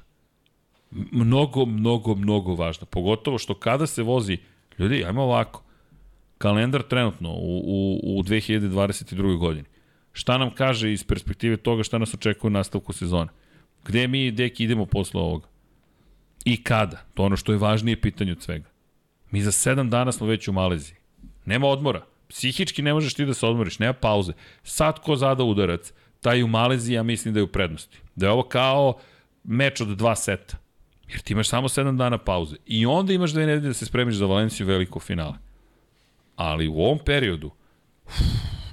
Mnogo, 0.91 1.67
mnogo, 1.67 2.15
mnogo 2.15 2.55
važna. 2.55 2.87
Pogotovo 2.87 3.39
što 3.39 3.55
kada 3.55 3.87
se 3.87 4.03
vozi, 4.03 4.39
ljudi, 4.79 5.05
ajmo 5.05 5.23
ovako, 5.23 5.63
kalendar 6.39 6.83
trenutno 6.83 7.31
u, 7.31 7.63
u, 7.65 8.01
u 8.19 8.23
2022. 8.23 9.39
godini. 9.39 9.67
Šta 10.13 10.39
nam 10.39 10.51
kaže 10.55 10.93
iz 10.93 11.05
perspektive 11.05 11.57
toga 11.57 11.83
šta 11.83 11.99
nas 11.99 12.15
očekuje 12.15 12.49
u 12.49 12.53
nastavku 12.53 12.93
sezone? 12.93 13.31
Gde 13.85 14.09
mi, 14.09 14.31
deki, 14.31 14.65
idemo 14.65 14.87
posle 14.87 15.21
ovoga? 15.21 15.49
I 16.45 16.63
kada? 16.63 17.05
To 17.15 17.23
je 17.23 17.27
ono 17.27 17.37
što 17.37 17.53
je 17.53 17.59
važnije 17.59 18.01
pitanje 18.01 18.33
od 18.33 18.43
svega. 18.43 18.74
Mi 19.35 19.43
za 19.43 19.53
sedam 19.53 19.91
dana 19.91 20.13
smo 20.13 20.27
već 20.27 20.49
u 20.49 20.53
Maleziji. 20.53 20.97
Nema 21.45 21.67
odmora. 21.67 22.05
Psihički 22.29 22.83
ne 22.83 22.93
možeš 22.95 23.15
ti 23.15 23.25
da 23.25 23.35
se 23.35 23.47
odmoriš, 23.47 23.79
nema 23.79 23.93
pauze. 23.93 24.33
Sad 24.63 25.01
ko 25.01 25.17
zada 25.17 25.45
udarac, 25.45 25.93
taj 26.21 26.43
u 26.43 26.47
Maleziji 26.47 26.95
ja 26.95 27.03
mislim 27.03 27.35
da 27.35 27.41
je 27.41 27.45
u 27.45 27.53
prednosti. 27.53 27.99
Da 28.15 28.27
je 28.27 28.33
ovo 28.33 28.43
kao 28.43 28.95
meč 29.45 29.81
od 29.81 29.89
dva 29.89 30.15
seta. 30.17 30.57
Jer 31.09 31.21
ti 31.21 31.33
imaš 31.33 31.49
samo 31.49 31.69
7 31.69 31.97
dana 31.97 32.19
pauze. 32.19 32.57
I 32.67 32.87
onda 32.87 33.13
imaš 33.13 33.33
dve 33.33 33.47
nedelje 33.47 33.69
da 33.69 33.75
se 33.75 33.87
spremiš 33.87 34.15
za 34.15 34.27
Valenciju 34.27 34.67
veliko 34.67 35.01
finale. 35.01 35.35
Ali 36.37 36.69
u 36.69 36.79
ovom 36.79 36.99
periodu, 36.99 37.51
uf, 38.07 38.15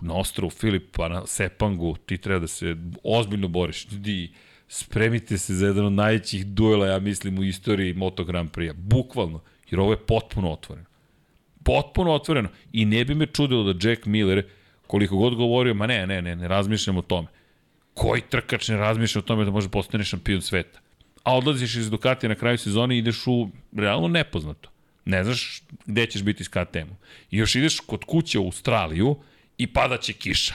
na 0.02 0.14
ostrovu 0.14 0.50
Filipa, 0.50 1.08
na 1.10 1.26
Sepangu, 1.26 1.96
ti 2.06 2.18
treba 2.18 2.40
da 2.40 2.48
se 2.48 2.76
ozbiljno 3.04 3.48
boriš. 3.48 3.92
Ljudi, 3.92 4.34
spremite 4.68 5.38
se 5.38 5.56
za 5.56 5.68
jedan 5.68 5.86
od 5.86 5.94
najvećih 5.94 6.46
duela, 6.46 6.88
ja 6.88 7.00
mislim, 7.00 7.40
u 7.40 7.44
istoriji 7.44 7.94
Moto 7.94 8.24
Grand 8.24 8.52
Prix-a. 8.52 8.74
Bukvalno. 8.74 9.42
Jer 9.72 9.80
ovo 9.80 9.92
je 9.92 9.98
potpuno 9.98 10.52
otvoreno. 10.52 10.88
Potpuno 11.64 12.14
otvoreno. 12.14 12.50
I 12.74 12.86
ne 12.86 13.06
bi 13.06 13.16
me 13.16 13.26
čudilo 13.26 13.74
da 13.74 13.90
Jack 13.90 14.06
Miller, 14.06 14.46
koliko 14.88 15.18
god 15.18 15.36
govorio, 15.36 15.74
ma 15.74 15.88
ne, 15.88 16.08
ne, 16.08 16.22
ne, 16.22 16.36
ne 16.36 16.48
razmišljam 16.48 16.98
o 16.98 17.02
tome. 17.02 17.28
Koji 17.94 18.22
trkač 18.22 18.68
ne 18.68 18.78
razmišlja 18.78 19.20
o 19.20 19.22
tome 19.22 19.46
da 19.46 19.52
može 19.52 19.70
postane 19.70 20.04
šampion 20.04 20.42
sveta? 20.42 20.80
A 21.24 21.38
odlaziš 21.38 21.76
iz 21.76 21.90
Ducatija 21.90 22.30
na 22.30 22.36
kraju 22.36 22.58
sezone 22.58 22.96
i 22.96 22.98
ideš 22.98 23.28
u 23.28 23.50
realno 23.78 24.08
nepoznato. 24.08 24.70
Ne 25.06 25.24
znaš 25.24 25.64
gde 25.86 26.06
ćeš 26.06 26.24
biti 26.24 26.44
s 26.44 26.48
KTM-om. 26.48 26.98
I 27.32 27.38
još 27.38 27.56
ideš 27.56 27.80
kod 27.80 28.04
kuće 28.04 28.40
u 28.40 28.46
Australiju 28.46 29.16
i 29.58 29.68
padaće 29.68 30.14
kiša. 30.14 30.54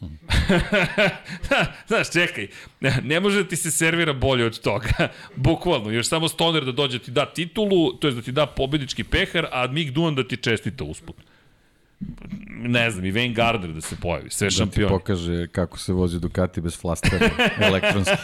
Znaš, 1.88 2.12
čekaj, 2.12 2.48
ne 3.02 3.20
može 3.20 3.42
da 3.42 3.48
ti 3.48 3.56
se 3.56 3.70
servira 3.70 4.12
bolje 4.12 4.44
od 4.44 4.60
toga. 4.60 5.08
Bukvalno, 5.36 5.90
još 5.90 6.08
samo 6.08 6.28
Stoner 6.28 6.64
da 6.64 6.72
dođe 6.72 6.98
da 6.98 7.04
ti 7.04 7.10
da 7.10 7.26
titulu, 7.26 7.92
to 7.92 8.08
je 8.08 8.14
da 8.14 8.22
ti 8.22 8.32
da 8.32 8.46
pobednički 8.46 9.04
pehar, 9.04 9.46
a 9.52 9.66
Mick 9.66 9.90
Duan 9.90 10.14
da 10.14 10.28
ti 10.28 10.36
čestita 10.36 10.84
usput 10.84 11.16
ne 12.62 12.90
znam, 12.90 13.04
i 13.04 13.12
Wayne 13.12 13.34
Gardner 13.34 13.72
da 13.72 13.80
se 13.80 13.96
pojavi, 13.96 14.30
sve 14.30 14.46
da 14.46 14.50
šampioni. 14.50 14.92
Da 14.92 14.98
ti 14.98 15.00
pokaže 15.00 15.46
kako 15.46 15.78
se 15.78 15.92
vozi 15.92 16.20
Ducati 16.20 16.60
bez 16.60 16.80
flastera, 16.80 17.30
elektronski. 17.68 18.16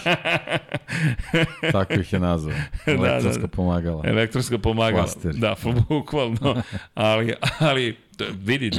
Tako 1.72 1.94
ih 1.94 2.12
je 2.12 2.18
nazvao. 2.18 2.56
Elektronska 2.86 3.30
da, 3.32 3.38
da, 3.40 3.46
da. 3.46 3.48
pomagala. 3.48 4.02
Elektronska 4.06 4.58
pomagala. 4.58 5.02
Flasteri. 5.02 5.38
Da, 5.38 5.56
bukvalno. 5.88 6.62
ali, 6.94 7.34
ali 7.58 7.96
vidi, 8.38 8.70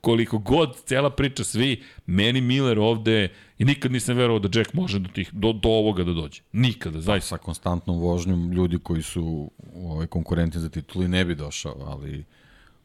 koliko 0.00 0.38
god 0.38 0.76
cela 0.84 1.10
priča 1.10 1.44
svi, 1.44 1.82
meni 2.06 2.40
Miller 2.40 2.78
ovde, 2.78 3.28
i 3.58 3.64
nikad 3.64 3.92
nisam 3.92 4.16
verovao 4.16 4.38
da 4.38 4.58
Jack 4.58 4.74
može 4.74 4.98
do, 4.98 5.08
tih, 5.08 5.30
do, 5.32 5.52
do 5.52 5.68
ovoga 5.68 6.04
da 6.04 6.12
dođe. 6.12 6.42
Nikada, 6.52 6.96
pa, 6.96 7.00
zaista. 7.00 7.28
Sa 7.28 7.36
konstantnom 7.36 7.98
vožnjom 7.98 8.52
ljudi 8.52 8.78
koji 8.78 9.02
su 9.02 9.50
ovaj, 9.74 10.06
konkurenti 10.06 10.58
za 10.58 10.68
tituli 10.68 11.08
ne 11.08 11.24
bi 11.24 11.34
došao, 11.34 11.76
ali 11.86 12.24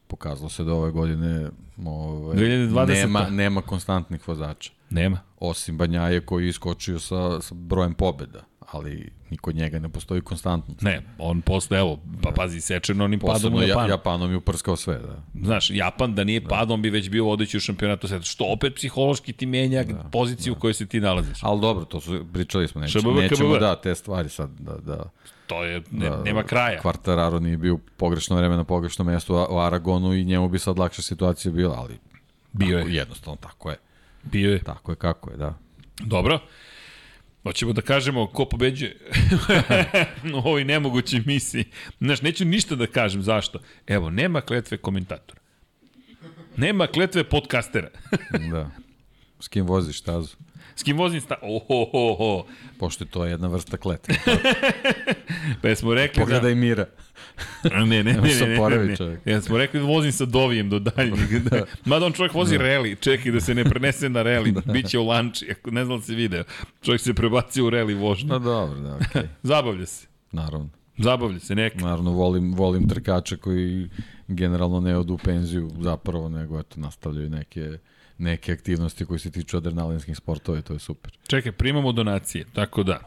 pokazalo 0.08 0.48
se 0.48 0.64
da 0.64 0.74
ove 0.74 0.90
godine 0.90 1.50
ovaj, 1.86 2.36
2020. 2.36 2.88
nema, 2.88 3.28
nema 3.30 3.62
konstantnih 3.62 4.28
vozača. 4.28 4.72
Nema. 4.90 5.20
Osim 5.40 5.78
Banjaje 5.78 6.20
koji 6.20 6.44
je 6.44 6.48
iskočio 6.48 6.98
sa, 6.98 7.40
sa 7.40 7.54
brojem 7.54 7.94
pobeda 7.94 8.47
ali 8.72 9.10
niko 9.30 9.52
njega 9.52 9.78
ne 9.78 9.88
postoji 9.88 10.20
konstantno. 10.20 10.74
Ne, 10.80 11.02
on 11.18 11.40
posle, 11.40 11.78
evo, 11.78 11.98
pa 12.22 12.30
pazi, 12.30 12.60
sečeno 12.60 13.04
onim 13.04 13.20
padom 13.20 13.54
u 13.54 13.62
Japanu. 13.62 13.88
Japanom 13.88 14.30
je 14.30 14.36
uprskao 14.36 14.76
sve, 14.76 14.98
da. 14.98 15.22
Znaš, 15.44 15.70
Japan 15.70 16.14
da 16.14 16.24
nije 16.24 16.40
da. 16.40 16.48
padom 16.48 16.82
bi 16.82 16.90
već 16.90 17.10
bio 17.10 17.24
vodeći 17.24 17.56
u 17.56 17.60
šampionatu 17.60 18.08
sveta, 18.08 18.24
što 18.24 18.44
opet 18.44 18.74
psihološki 18.74 19.32
ti 19.32 19.46
menja 19.46 19.84
da, 19.84 20.08
poziciju 20.12 20.52
da. 20.52 20.56
u 20.56 20.60
kojoj 20.60 20.74
se 20.74 20.86
ti 20.86 21.00
nalaziš. 21.00 21.38
Ali 21.42 21.60
dobro, 21.60 21.84
to 21.84 22.00
su, 22.00 22.26
pričali 22.32 22.68
smo, 22.68 22.80
nećemo, 22.80 23.12
nećemo 23.12 23.58
da, 23.58 23.80
te 23.80 23.94
stvari 23.94 24.28
sad, 24.28 24.50
da, 24.58 24.76
da 24.76 25.10
to 25.46 25.64
je, 25.64 25.82
ne, 25.90 26.10
da, 26.10 26.22
nema 26.22 26.42
kraja. 26.42 26.80
Kvartararo 26.80 27.40
nije 27.40 27.56
bio 27.56 27.78
pogrešno 27.96 28.36
vreme 28.36 28.56
na 28.56 28.64
pogrešno 28.64 29.04
mesto 29.04 29.46
u 29.50 29.58
Aragonu 29.58 30.14
i 30.14 30.24
njemu 30.24 30.48
bi 30.48 30.58
sad 30.58 30.78
lakša 30.78 31.02
situacija 31.02 31.52
bila, 31.52 31.74
ali 31.78 31.98
bio 32.52 32.78
tako, 32.78 32.88
je. 32.88 32.94
jednostavno 32.94 33.36
tako 33.36 33.70
je. 33.70 33.76
Bio 34.22 34.52
je. 34.52 34.62
Tako 34.62 34.92
je 34.92 34.96
kako 34.96 35.30
je, 35.30 35.36
da. 35.36 35.54
Dobro. 36.00 36.38
Hoćemo 37.42 37.72
da 37.72 37.82
kažemo 37.82 38.26
ko 38.26 38.44
pobeđuje 38.44 38.96
u 40.34 40.36
ovoj 40.36 40.64
nemogućoj 40.64 41.22
misiji. 41.26 41.64
Znaš, 42.00 42.22
neću 42.22 42.44
ništa 42.44 42.74
da 42.74 42.86
kažem, 42.86 43.22
zašto? 43.22 43.60
Evo, 43.86 44.10
nema 44.10 44.40
kletve 44.40 44.76
komentatora. 44.76 45.40
Nema 46.56 46.86
kletve 46.86 47.24
podcastera. 47.24 47.88
da. 48.52 48.70
S 49.40 49.48
kim 49.48 49.66
voziš 49.66 50.00
stazu? 50.00 50.36
S 50.76 50.82
kim 50.82 50.96
vozim 50.96 51.20
sta... 51.20 51.36
Ohohoho. 51.42 52.46
Pošto 52.78 53.04
je 53.04 53.10
to 53.10 53.24
jedna 53.24 53.48
vrsta 53.48 53.76
kletve. 53.76 54.14
pa 55.62 55.74
smo 55.74 55.94
rekli 55.94 56.20
Pogledaj 56.20 56.54
da... 56.54 56.54
Pogledaj 56.54 56.54
Mira. 56.54 56.86
Ne, 57.64 57.86
ne, 57.86 58.02
ne, 58.02 58.12
ne, 58.12 58.12
ne, 58.12 58.68
ne, 58.68 58.96
ne. 58.98 59.32
Ja 59.32 59.40
smo 59.40 59.58
rekli 59.58 59.80
da 59.80 59.86
vozim 59.86 60.12
sa 60.12 60.24
Dovijem 60.24 60.70
do 60.70 60.78
daljnjeg. 60.78 61.42
da. 61.50 61.64
Mada 61.84 62.06
on 62.06 62.12
čovjek 62.12 62.34
vozi 62.34 62.58
da. 62.58 62.64
reli, 62.64 62.96
čekaj 63.00 63.32
da 63.32 63.40
se 63.40 63.54
ne 63.54 63.64
prenese 63.64 64.08
na 64.08 64.22
reli, 64.22 64.52
da. 64.66 64.72
biće 64.72 64.98
u 64.98 65.06
lanči, 65.06 65.50
ako 65.50 65.70
ne 65.70 65.84
znam 65.84 66.00
da 66.00 66.14
video. 66.14 66.44
Čovjek 66.82 67.00
se 67.00 67.14
prebacio 67.14 67.66
u 67.66 67.70
reli 67.70 67.94
vožnju. 67.94 68.28
No 68.28 68.38
dobro, 68.38 68.80
da, 68.80 68.94
okej. 68.94 69.22
Okay. 69.22 69.26
Zabavlja 69.42 69.86
se. 69.86 70.06
Naravno. 70.32 70.68
Zabavlja 70.98 71.38
se 71.38 71.54
neka. 71.54 71.78
Naravno, 71.78 72.10
volim, 72.10 72.54
volim 72.54 72.88
trkače 72.88 73.36
koji 73.36 73.88
generalno 74.28 74.80
ne 74.80 74.96
odu 74.96 75.14
u 75.14 75.18
penziju 75.18 75.70
zapravo, 75.80 76.28
nego 76.28 76.60
eto, 76.60 76.80
nastavljaju 76.80 77.30
neke 77.30 77.78
neke 78.18 78.52
aktivnosti 78.52 79.04
koje 79.04 79.18
se 79.18 79.30
tiču 79.30 79.56
adrenalinskih 79.56 80.16
sportova 80.16 80.58
i 80.58 80.62
to 80.62 80.72
je 80.72 80.78
super. 80.78 81.12
Čekaj, 81.26 81.52
primamo 81.52 81.92
donacije, 81.92 82.44
tako 82.52 82.82
da, 82.82 83.00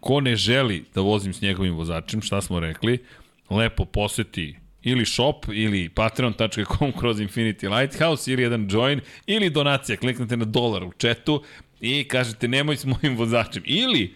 ko 0.00 0.20
ne 0.20 0.36
želi 0.36 0.84
da 0.94 1.00
vozim 1.00 1.32
s 1.32 1.40
njegovim 1.40 1.74
vozačem, 1.74 2.22
šta 2.22 2.40
smo 2.40 2.60
rekli, 2.60 3.04
lepo 3.50 3.84
poseti 3.84 4.56
ili 4.82 5.06
shop 5.06 5.46
ili 5.52 5.88
patreon.com 5.88 6.92
kroz 7.00 7.20
Infinity 7.20 7.78
Lighthouse 7.78 8.32
ili 8.32 8.42
jedan 8.42 8.68
join 8.70 9.00
ili 9.26 9.50
donacija, 9.50 9.96
kliknete 9.96 10.36
na 10.36 10.44
dolar 10.44 10.84
u 10.84 10.92
četu 10.92 11.42
i 11.80 12.08
kažete 12.08 12.48
nemoj 12.48 12.76
s 12.76 12.84
mojim 12.84 13.16
vozačem 13.16 13.62
ili 13.66 14.14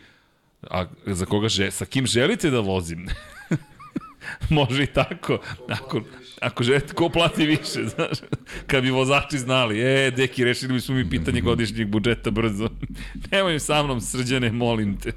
a 0.62 0.84
za 1.06 1.26
koga 1.26 1.48
že, 1.48 1.70
sa 1.70 1.84
kim 1.84 2.06
želite 2.06 2.50
da 2.50 2.60
vozim 2.60 3.06
Može 4.50 4.82
i 4.82 4.86
tako. 4.86 5.38
Ako, 5.68 6.00
ako 6.40 6.64
želite, 6.64 6.94
ko 6.94 7.08
plati 7.08 7.46
više, 7.46 7.84
znaš. 7.94 8.18
Kad 8.66 8.82
bi 8.82 8.90
vozači 8.90 9.38
znali, 9.38 9.80
e, 9.80 10.10
deki, 10.10 10.44
rešili 10.44 10.72
bi 10.72 10.80
smo 10.80 10.94
mi 10.94 11.10
pitanje 11.10 11.40
godišnjeg 11.40 11.88
budžeta 11.88 12.30
brzo. 12.30 12.68
Nemoj 13.30 13.60
sa 13.60 13.82
mnom 13.82 14.00
srđane, 14.00 14.52
molim 14.52 14.96
te. 14.96 15.12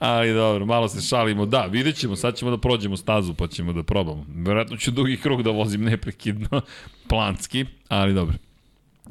Ali 0.00 0.34
dobro, 0.34 0.66
malo 0.66 0.88
se 0.88 1.00
šalimo. 1.00 1.46
Da, 1.46 1.66
vidjet 1.66 1.96
ćemo, 1.96 2.16
sad 2.16 2.36
ćemo 2.36 2.50
da 2.50 2.58
prođemo 2.58 2.96
stazu 2.96 3.34
pa 3.34 3.46
ćemo 3.46 3.72
da 3.72 3.82
probamo. 3.82 4.26
Verovatno 4.28 4.76
ću 4.76 4.90
dugi 4.90 5.16
krug 5.16 5.42
da 5.42 5.50
vozim 5.50 5.84
neprekidno, 5.84 6.60
planski, 7.10 7.64
ali 7.88 8.14
dobro. 8.14 8.36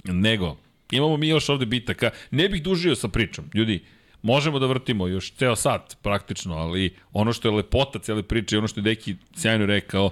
Nego, 0.03 0.57
imamo 0.91 1.17
mi 1.17 1.27
još 1.27 1.49
ovde 1.49 1.65
bitaka. 1.65 2.09
Ne 2.31 2.49
bih 2.49 2.63
dužio 2.63 2.95
sa 2.95 3.07
pričom. 3.07 3.45
Ljudi, 3.53 3.83
Možemo 4.21 4.59
da 4.59 4.65
vrtimo 4.65 5.07
još 5.07 5.31
ceo 5.33 5.55
sat 5.55 5.97
praktično, 6.01 6.55
ali 6.55 6.95
ono 7.13 7.33
što 7.33 7.47
je 7.47 7.55
lepota 7.55 7.99
cele 7.99 8.23
priče 8.23 8.55
i 8.55 8.59
ono 8.59 8.67
što 8.67 8.79
je 8.79 8.83
Deki 8.83 9.15
sjajno 9.35 9.65
rekao, 9.65 10.11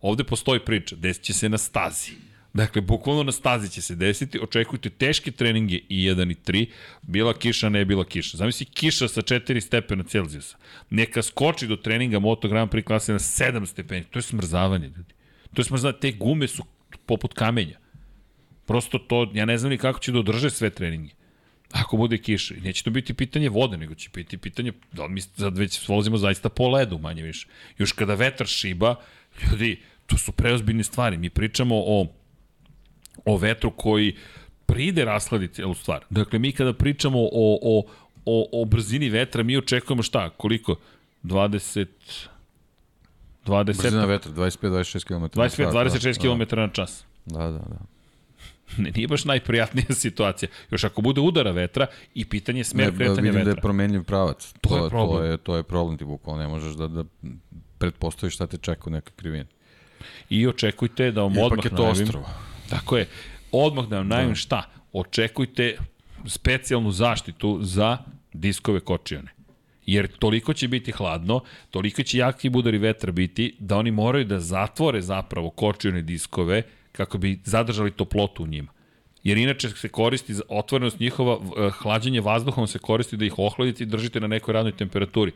ovde 0.00 0.24
postoji 0.24 0.60
priča, 0.60 0.96
desit 0.96 1.22
će 1.22 1.32
se 1.32 1.48
na 1.48 1.58
stazi. 1.58 2.12
Dakle, 2.54 2.82
bukvalno 2.82 3.22
na 3.22 3.32
stazi 3.32 3.68
će 3.68 3.82
se 3.82 3.94
desiti, 3.94 4.38
očekujte 4.42 4.90
teške 4.90 5.30
treninge 5.30 5.80
i 5.88 6.08
1 6.08 6.30
i 6.30 6.34
3, 6.34 6.66
bila 7.02 7.34
kiša, 7.38 7.68
ne 7.68 7.84
bila 7.84 8.04
kiša. 8.04 8.36
Zamisli 8.36 8.66
kiša 8.66 9.08
sa 9.08 9.22
4 9.22 9.60
stepena 9.60 10.04
Celzijusa. 10.04 10.56
Neka 10.90 11.22
skoči 11.22 11.66
do 11.66 11.76
treninga 11.76 12.18
Moto 12.18 12.48
Grand 12.48 12.70
Prix 12.70 12.86
klase 12.86 13.12
na 13.12 13.18
7 13.18 13.66
stepeni. 13.66 14.04
To 14.04 14.18
je 14.18 14.22
smrzavanje, 14.22 14.86
ljudi. 14.86 15.14
To 15.54 15.60
je 15.60 15.64
smrzavanje, 15.64 15.98
te 16.00 16.12
gume 16.12 16.48
su 16.48 16.64
poput 17.06 17.34
kamenja. 17.34 17.78
Prosto 18.66 18.98
to, 18.98 19.30
ja 19.34 19.44
ne 19.44 19.58
znam 19.58 19.70
ni 19.70 19.78
kako 19.78 19.98
će 19.98 20.12
da 20.12 20.18
održe 20.18 20.50
sve 20.50 20.70
treninge. 20.70 21.12
Ako 21.72 21.96
bude 21.96 22.18
kiša. 22.18 22.54
Neće 22.62 22.84
to 22.84 22.90
biti 22.90 23.14
pitanje 23.14 23.48
vode, 23.48 23.76
nego 23.76 23.94
će 23.94 24.10
biti 24.14 24.38
pitanje 24.38 24.72
da 24.92 25.08
mi 25.08 25.20
sad 25.20 25.58
već 25.58 25.88
vozimo 25.88 26.16
zaista 26.16 26.48
po 26.48 26.68
ledu, 26.68 26.98
manje 26.98 27.22
više. 27.22 27.46
Još 27.78 27.92
kada 27.92 28.14
vetar 28.14 28.46
šiba, 28.46 28.94
ljudi, 29.42 29.80
to 30.06 30.18
su 30.18 30.32
preozbiljne 30.32 30.84
stvari. 30.84 31.16
Mi 31.16 31.30
pričamo 31.30 31.74
o, 31.76 32.06
o 33.24 33.36
vetru 33.36 33.70
koji 33.70 34.16
pride 34.66 35.04
rasladiti 35.04 35.54
celu 35.54 35.74
stvar. 35.74 36.04
Dakle, 36.10 36.38
mi 36.38 36.52
kada 36.52 36.72
pričamo 36.72 37.18
o, 37.20 37.58
o, 37.62 37.84
o, 38.24 38.48
o 38.52 38.64
brzini 38.64 39.08
vetra, 39.08 39.42
mi 39.42 39.56
očekujemo 39.56 40.02
šta? 40.02 40.30
Koliko? 40.30 40.76
20... 41.24 41.86
20... 43.46 43.64
Brzina 43.64 44.04
vetra, 44.04 44.32
25-26 44.32 45.04
km. 45.04 45.40
25-26 45.40 46.20
km 46.20 46.56
na 46.56 46.68
čas. 46.68 47.04
Da, 47.26 47.38
da, 47.38 47.58
da. 47.58 47.78
ne, 48.82 48.90
nije 48.90 49.08
baš 49.08 49.24
najprijatnija 49.24 49.94
situacija. 50.04 50.48
Još 50.70 50.84
ako 50.84 51.02
bude 51.02 51.20
udara 51.20 51.50
vetra 51.50 51.86
i 52.14 52.24
pitanje 52.24 52.64
smer 52.64 52.92
ne, 52.92 52.98
kretanja 52.98 53.30
vetra. 53.30 53.44
da 53.44 53.50
je 53.50 53.56
promenljiv 53.56 54.02
pravac. 54.04 54.52
To, 54.60 54.68
to 54.68 54.84
je 54.84 54.90
problem. 54.90 55.18
To 55.18 55.24
je, 55.24 55.36
to 55.36 55.56
je 55.56 55.62
problem 55.62 55.98
ti 55.98 56.04
bukvalno. 56.04 56.42
Ne 56.42 56.48
možeš 56.48 56.74
da, 56.74 56.88
da 56.88 57.04
pretpostaviš 57.78 58.34
šta 58.34 58.46
te 58.46 58.58
čeka 58.58 58.82
u 58.86 58.90
nekoj 58.90 59.12
krivini. 59.16 59.46
I 60.30 60.46
očekujte 60.46 61.10
da 61.10 61.22
vam 61.22 61.32
Ipak 61.32 61.44
odmah 61.44 61.64
je 61.64 61.70
to 61.70 61.76
najavim. 61.76 62.02
Ostrovo. 62.02 62.26
Tako 62.74 62.96
je. 62.96 63.08
Odmah 63.52 63.86
da 63.86 63.96
vam 63.96 64.08
najavim 64.08 64.30
da. 64.30 64.34
šta? 64.34 64.62
Očekujte 64.92 65.76
specijalnu 66.26 66.90
zaštitu 66.90 67.58
za 67.62 67.98
diskove 68.32 68.80
kočione. 68.80 69.34
Jer 69.86 70.08
toliko 70.18 70.52
će 70.54 70.68
biti 70.68 70.92
hladno, 70.92 71.40
toliko 71.70 72.02
će 72.02 72.18
jaki 72.18 72.48
budari 72.48 72.78
vetra 72.78 73.12
biti, 73.12 73.56
da 73.58 73.76
oni 73.76 73.90
moraju 73.90 74.24
da 74.24 74.40
zatvore 74.40 75.02
zapravo 75.02 75.50
kočione 75.50 76.02
diskove 76.02 76.62
kako 76.92 77.18
bi 77.18 77.40
zadržali 77.44 77.90
toplotu 77.90 78.42
u 78.42 78.46
njima. 78.46 78.72
Jer 79.22 79.38
inače 79.38 79.68
se 79.68 79.88
koristi 79.88 80.34
za 80.34 80.42
otvorenost 80.48 81.00
njihova, 81.00 81.38
eh, 81.42 81.70
hlađenje 81.70 82.20
vazduhom 82.20 82.66
se 82.66 82.78
koristi 82.78 83.16
da 83.16 83.24
ih 83.24 83.38
ohladite 83.38 83.84
i 83.84 83.86
držite 83.86 84.20
na 84.20 84.26
nekoj 84.26 84.52
radnoj 84.52 84.76
temperaturi. 84.76 85.32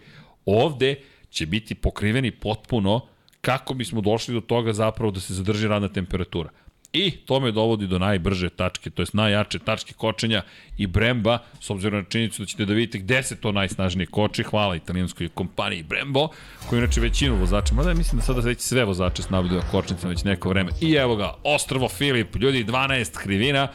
Ovde 0.47 0.95
će 1.31 1.47
biti 1.47 1.75
pokriveni 1.75 2.31
potpuno 2.31 3.01
kako 3.41 3.75
bismo 3.75 4.01
došli 4.01 4.35
do 4.35 4.41
toga 4.41 4.73
zapravo 4.73 5.11
da 5.11 5.21
se 5.21 5.35
zadrži 5.35 5.69
radna 5.69 5.89
temperatura. 5.89 6.51
I 6.93 7.11
to 7.11 7.41
me 7.41 7.53
dovodi 7.53 7.87
do 7.87 7.99
najbrže 7.99 8.49
tačke, 8.51 8.91
to 8.91 9.03
jest 9.03 9.15
najjače 9.15 9.59
tačke 9.59 9.95
kočenja 9.95 10.43
i 10.79 10.87
Bremba, 10.87 11.39
s 11.61 11.71
obzirom 11.71 12.01
na 12.01 12.05
činjenicu 12.09 12.43
da 12.43 12.47
ćete 12.47 12.65
da 12.65 12.75
vidite 12.75 12.99
gde 12.99 13.23
se 13.23 13.37
to 13.37 13.53
najsnažnije 13.53 14.07
koči, 14.07 14.43
hvala 14.43 14.77
italijanskoj 14.77 15.29
kompaniji 15.29 15.83
Brembo, 15.83 16.29
koji 16.69 16.79
inače 16.79 17.01
većinu 17.01 17.37
vozača, 17.37 17.75
mada 17.75 17.95
mislim 17.95 18.19
da 18.19 18.25
sada 18.25 18.41
već 18.41 18.61
sve 18.61 18.85
vozače 18.85 19.23
snabljaju 19.23 19.63
kočnicama 19.71 20.11
već 20.11 20.25
neko 20.25 20.49
vreme. 20.49 20.71
I 20.81 20.93
evo 20.93 21.17
ga, 21.17 21.35
Ostrovo 21.45 21.89
Filip, 21.89 22.37
ljudi, 22.37 22.65
12 22.65 23.19
krivina. 23.19 23.69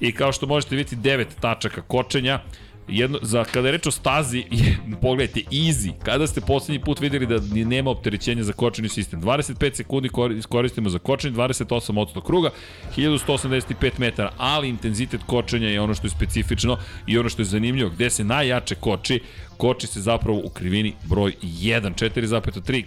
I 0.00 0.12
kao 0.12 0.32
što 0.32 0.46
možete 0.46 0.76
vidjeti 0.76 1.08
9 1.08 1.26
tačaka 1.40 1.82
kočenja, 1.82 2.40
jedno, 2.88 3.18
za, 3.22 3.44
kada 3.44 3.68
je 3.68 3.72
reč 3.72 3.86
o 3.86 3.90
stazi, 3.90 4.38
je, 4.50 4.76
pogledajte, 5.02 5.40
easy. 5.50 5.92
Kada 6.02 6.26
ste 6.26 6.40
poslednji 6.40 6.80
put 6.84 7.00
videli 7.00 7.26
da 7.26 7.40
nema 7.50 7.90
opterećenja 7.90 8.42
za 8.42 8.52
kočeni 8.52 8.88
sistem? 8.88 9.22
25 9.22 9.74
sekundi 9.74 10.10
koristimo 10.48 10.88
za 10.88 10.98
kočenje, 10.98 11.36
28 11.36 12.00
od 12.00 12.14
100 12.14 12.22
kruga, 12.22 12.50
1185 12.96 13.90
metara, 13.98 14.32
ali 14.38 14.68
intenzitet 14.68 15.20
kočenja 15.26 15.68
je 15.68 15.80
ono 15.80 15.94
što 15.94 16.06
je 16.06 16.10
specifično 16.10 16.78
i 17.06 17.18
ono 17.18 17.28
što 17.28 17.42
je 17.42 17.46
zanimljivo, 17.46 17.90
gde 17.90 18.10
se 18.10 18.24
najjače 18.24 18.74
koči, 18.74 19.20
koči 19.56 19.86
se 19.86 20.00
zapravo 20.00 20.40
u 20.44 20.48
krivini 20.48 20.94
broj 21.08 21.34
1, 21.42 21.94
4,3 21.94 22.84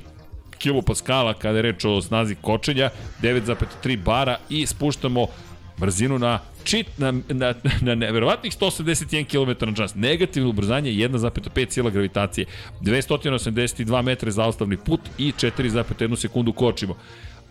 kilopaskala 0.58 1.34
kada 1.34 1.58
je 1.58 1.62
reč 1.62 1.86
o 1.86 2.02
snazi 2.02 2.36
kočenja, 2.36 2.90
9,3 3.22 4.04
bara 4.04 4.38
i 4.50 4.66
spuštamo 4.66 5.28
brzinu 5.78 6.20
na 6.20 6.40
čit 6.64 6.88
na, 6.98 7.12
na, 7.12 7.54
na 7.82 7.96
neverovatnih 7.96 8.54
181 8.54 9.26
km 9.26 9.66
na 9.66 9.76
čas. 9.76 9.96
Negativno 9.96 10.50
ubrzanje 10.50 10.92
1,5 10.92 11.70
sila 11.70 11.90
gravitacije, 11.90 12.46
282 12.82 14.02
metra 14.02 14.32
za 14.32 14.46
ostavni 14.46 14.78
put 14.78 15.02
i 15.18 15.32
4,1 15.32 16.16
sekundu 16.16 16.54
kočimo 16.54 16.96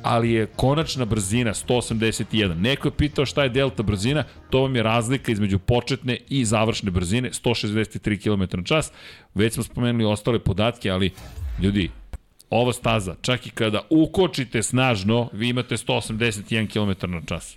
ali 0.02 0.30
je 0.32 0.46
konačna 0.46 1.04
brzina 1.04 1.54
181. 1.54 2.60
Neko 2.60 2.88
je 2.88 2.92
pitao 2.92 3.26
šta 3.26 3.42
je 3.42 3.48
delta 3.48 3.82
brzina, 3.82 4.24
to 4.50 4.60
vam 4.60 4.76
je 4.76 4.82
razlika 4.82 5.32
između 5.32 5.58
početne 5.58 6.18
i 6.28 6.44
završne 6.44 6.90
brzine, 6.90 7.30
163 7.30 8.22
km 8.22 8.56
na 8.56 8.64
čas. 8.64 8.92
Već 9.34 9.54
smo 9.54 9.62
spomenuli 9.62 10.04
ostale 10.04 10.38
podatke, 10.38 10.90
ali 10.90 11.10
ljudi, 11.62 11.90
ova 12.50 12.72
staza, 12.72 13.14
čak 13.22 13.46
i 13.46 13.50
kada 13.50 13.80
ukočite 13.90 14.62
snažno, 14.62 15.28
vi 15.32 15.48
imate 15.48 15.76
181 15.76 16.68
km 16.72 17.10
na 17.10 17.22
čas. 17.26 17.56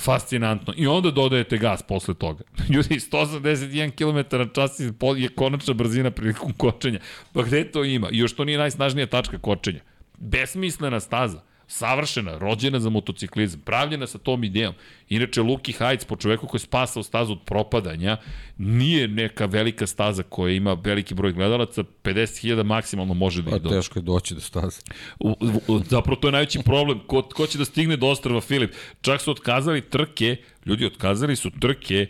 Fascinantno. 0.00 0.74
I 0.76 0.86
onda 0.86 1.10
dodajete 1.10 1.58
gas 1.58 1.82
posle 1.82 2.14
toga. 2.14 2.44
Ljudi, 2.74 2.94
181 2.94 3.90
km 3.90 4.36
na 4.36 4.48
čas 4.48 4.80
je 5.16 5.28
konačna 5.28 5.74
brzina 5.74 6.10
prilikom 6.10 6.52
kočenja. 6.52 6.98
Pa 7.32 7.42
gde 7.42 7.70
to 7.70 7.84
ima? 7.84 8.08
I 8.12 8.18
još 8.18 8.36
to 8.36 8.44
nije 8.44 8.58
najsnažnija 8.58 9.06
tačka 9.06 9.38
kočenja. 9.38 9.80
Besmislena 10.18 11.00
staza 11.00 11.42
savršena, 11.66 12.38
rođena 12.38 12.80
za 12.80 12.90
motociklizam, 12.90 13.60
pravljena 13.60 14.06
sa 14.06 14.18
tom 14.18 14.44
idejom. 14.44 14.74
Inače, 15.08 15.42
Luki 15.42 15.72
Hajc, 15.72 16.04
po 16.04 16.16
čoveku 16.16 16.46
koji 16.46 16.58
je 16.58 16.62
spasao 16.62 17.02
stazu 17.02 17.32
od 17.32 17.42
propadanja, 17.44 18.16
nije 18.58 19.08
neka 19.08 19.46
velika 19.46 19.86
staza 19.86 20.22
koja 20.22 20.52
ima 20.52 20.76
veliki 20.84 21.14
broj 21.14 21.32
gledalaca, 21.32 21.84
50.000 22.02 22.62
maksimalno 22.62 23.14
može 23.14 23.42
da 23.42 23.56
ih 23.56 23.62
dođe. 23.62 23.76
Teško 23.76 23.98
je 23.98 24.02
doći 24.02 24.34
do 24.34 24.40
staze. 24.40 24.80
U, 25.20 25.36
u, 25.68 25.78
zapravo 25.78 26.16
to 26.16 26.28
je 26.28 26.32
najveći 26.32 26.58
problem. 26.64 27.00
Ko, 27.06 27.22
ko 27.22 27.46
će 27.46 27.58
da 27.58 27.64
stigne 27.64 27.96
do 27.96 28.06
ostrava 28.06 28.40
Filip? 28.40 28.74
Čak 29.00 29.20
su 29.20 29.30
otkazali 29.30 29.80
trke, 29.80 30.36
ljudi 30.66 30.86
otkazali 30.86 31.36
su 31.36 31.50
trke 31.60 32.06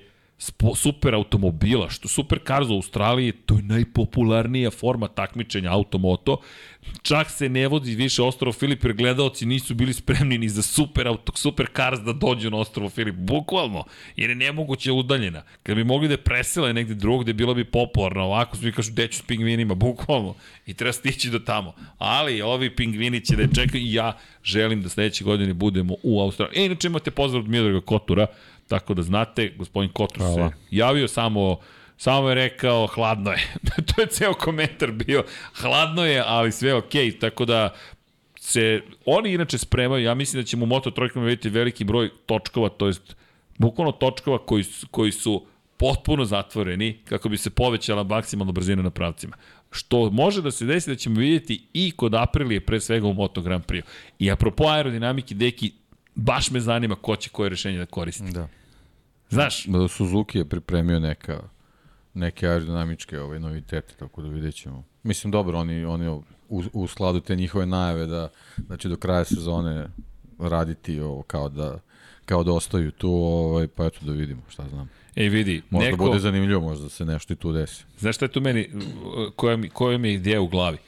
super 0.75 1.15
automobila, 1.15 1.91
što 1.91 2.09
super 2.09 2.39
cars 2.47 2.69
u 2.69 2.75
Australiji, 2.75 3.33
to 3.33 3.55
je 3.55 3.63
najpopularnija 3.63 4.71
forma 4.71 5.09
takmičenja 5.09 5.73
automoto. 5.73 6.41
Čak 7.03 7.31
se 7.31 7.49
ne 7.49 7.69
vodi 7.69 7.95
više 7.95 8.23
ostrovo 8.23 8.53
Filip, 8.53 8.85
jer 8.85 8.93
gledalci 8.93 9.47
nisu 9.47 9.75
bili 9.75 9.93
spremni 9.93 10.39
ni 10.39 10.49
za 10.49 10.63
super, 10.63 11.09
auto, 11.09 11.33
super 11.37 11.67
cars 11.77 12.01
da 12.01 12.13
dođu 12.13 12.51
na 12.51 12.57
ostrovo 12.57 12.91
Filip. 12.91 13.15
Bukvalno, 13.15 13.85
jer 14.17 14.31
je 14.31 14.37
nemoguće 14.37 14.93
udaljena. 14.93 15.43
Kad 15.63 15.77
bi 15.77 15.85
mogli 15.85 16.09
da 16.09 16.17
presele 16.17 16.73
negde 16.73 16.95
drugde, 16.95 17.33
bilo 17.33 17.55
bi 17.55 17.65
popularno. 17.65 18.23
Ovako 18.23 18.57
svi 18.57 18.73
kažu, 18.73 18.93
deću 18.93 19.19
s 19.19 19.23
pingvinima, 19.23 19.75
bukvalno. 19.75 20.35
I 20.67 20.75
treba 20.75 20.93
stići 20.93 21.31
do 21.31 21.39
tamo. 21.39 21.75
Ali 21.99 22.43
ovi 22.43 22.77
pingvini 22.77 23.25
će 23.25 23.37
da 23.37 23.43
je 23.43 23.55
čekaju 23.55 23.85
i 23.85 23.93
ja 23.93 24.19
želim 24.45 24.83
da 24.83 24.89
sledeće 24.89 25.25
godine 25.25 25.55
budemo 25.55 25.95
u 26.03 26.21
Australiji. 26.21 26.63
E, 26.63 26.67
inače 26.67 26.87
imate 26.87 27.11
pozdrav 27.11 27.43
od 27.43 27.49
Miodraga 27.49 27.81
Kotura, 27.81 28.27
Tako 28.69 28.95
da 28.95 29.03
znate, 29.03 29.55
gospodin 29.59 29.91
Kotor 29.93 30.23
se 30.35 30.57
javio 30.71 31.09
samo 31.09 31.59
Samo 31.99 32.29
je 32.29 32.35
rekao, 32.35 32.87
hladno 32.87 33.31
je. 33.31 33.39
to 33.95 34.01
je 34.01 34.07
ceo 34.07 34.35
komentar 34.35 34.93
bio. 34.93 35.25
Hladno 35.55 36.05
je, 36.05 36.23
ali 36.27 36.53
sve 36.53 36.75
ok. 36.75 36.93
Tako 37.21 37.45
da 37.45 37.75
se, 38.41 38.83
oni 39.07 39.33
inače 39.33 39.59
spremaju, 39.59 40.05
ja 40.05 40.15
mislim 40.15 40.43
da 40.43 40.47
ćemo 40.47 40.65
u 40.65 40.67
Moto 40.67 40.91
trojkama 40.91 41.25
vidjeti 41.25 41.49
veliki 41.49 41.85
broj 41.85 42.11
točkova, 42.27 42.69
to 42.69 42.87
jest 42.87 43.17
bukvalno 43.59 43.93
točkova 43.93 44.39
koji, 44.39 44.65
koji 44.91 45.13
su 45.13 45.47
potpuno 45.77 46.25
zatvoreni 46.25 46.99
kako 47.05 47.29
bi 47.29 47.37
se 47.37 47.51
povećala 47.51 48.05
maksimalna 48.05 48.53
brzina 48.53 48.83
na 48.83 48.91
pravcima. 48.91 49.37
Što 49.71 50.11
može 50.11 50.43
da 50.43 50.51
se 50.51 50.65
desi 50.65 50.91
da 50.91 50.97
ćemo 50.97 51.21
vidjeti 51.21 51.63
i 51.73 51.91
kod 51.91 52.15
Aprilije 52.15 52.61
pre 52.61 52.81
svega 52.81 53.07
u 53.07 53.15
Moto 53.15 53.43
Grand 53.43 53.65
Prix. 53.65 53.83
I 54.19 54.31
apropo 54.31 54.69
aerodinamike, 54.69 55.35
deki, 55.35 55.73
baš 56.17 56.51
me 56.51 56.61
zanima 56.61 56.95
ko 56.95 57.17
će 57.17 57.31
koje 57.31 57.49
rešenje 57.49 57.79
da 57.79 57.87
koristi. 57.87 58.31
Da. 58.31 58.49
Znaš? 59.31 59.65
Da 59.67 59.89
Suzuki 59.89 60.39
je 60.39 60.45
pripremio 60.45 61.01
neka 61.01 61.43
neke 62.17 62.49
aerodinamičke 62.49 63.21
ovaj, 63.21 63.41
novitete, 63.41 63.95
tako 63.99 64.23
da 64.23 64.29
vidjet 64.29 64.55
ćemo. 64.55 64.85
Mislim, 65.03 65.31
dobro, 65.31 65.59
oni, 65.59 65.85
oni 65.85 66.09
u, 66.09 66.23
u 66.73 66.87
skladu 66.87 67.21
te 67.21 67.37
njihove 67.37 67.67
najave 67.67 68.07
da, 68.07 68.29
da 68.57 68.77
će 68.77 68.89
do 68.89 68.97
kraja 68.97 69.25
sezone 69.25 69.89
raditi 70.39 71.01
ovo 71.01 71.23
kao 71.23 71.49
da 71.49 71.79
kao 72.25 72.45
da 72.45 72.53
ostaju 72.53 72.91
tu, 72.91 73.11
ovaj, 73.11 73.67
pa 73.67 73.87
eto 73.87 73.99
da 74.07 74.13
vidimo, 74.13 74.43
šta 74.49 74.69
znam. 74.69 74.91
Ej, 75.17 75.29
vidi, 75.29 75.63
možda 75.71 75.91
neko... 75.91 76.05
bude 76.05 76.19
zanimljivo, 76.19 76.61
možda 76.61 76.89
se 76.89 77.05
nešto 77.05 77.33
i 77.33 77.37
tu 77.37 77.53
desi. 77.53 77.85
Znaš 77.99 78.17
šta 78.17 78.25
je 78.25 78.33
tu 78.33 78.41
meni, 78.41 78.71
koja 79.37 79.57
mi, 79.57 79.69
koja 79.69 79.99
mi 79.99 80.09
je 80.09 80.15
ideja 80.15 80.41
u 80.41 80.49
glavi? 80.49 80.79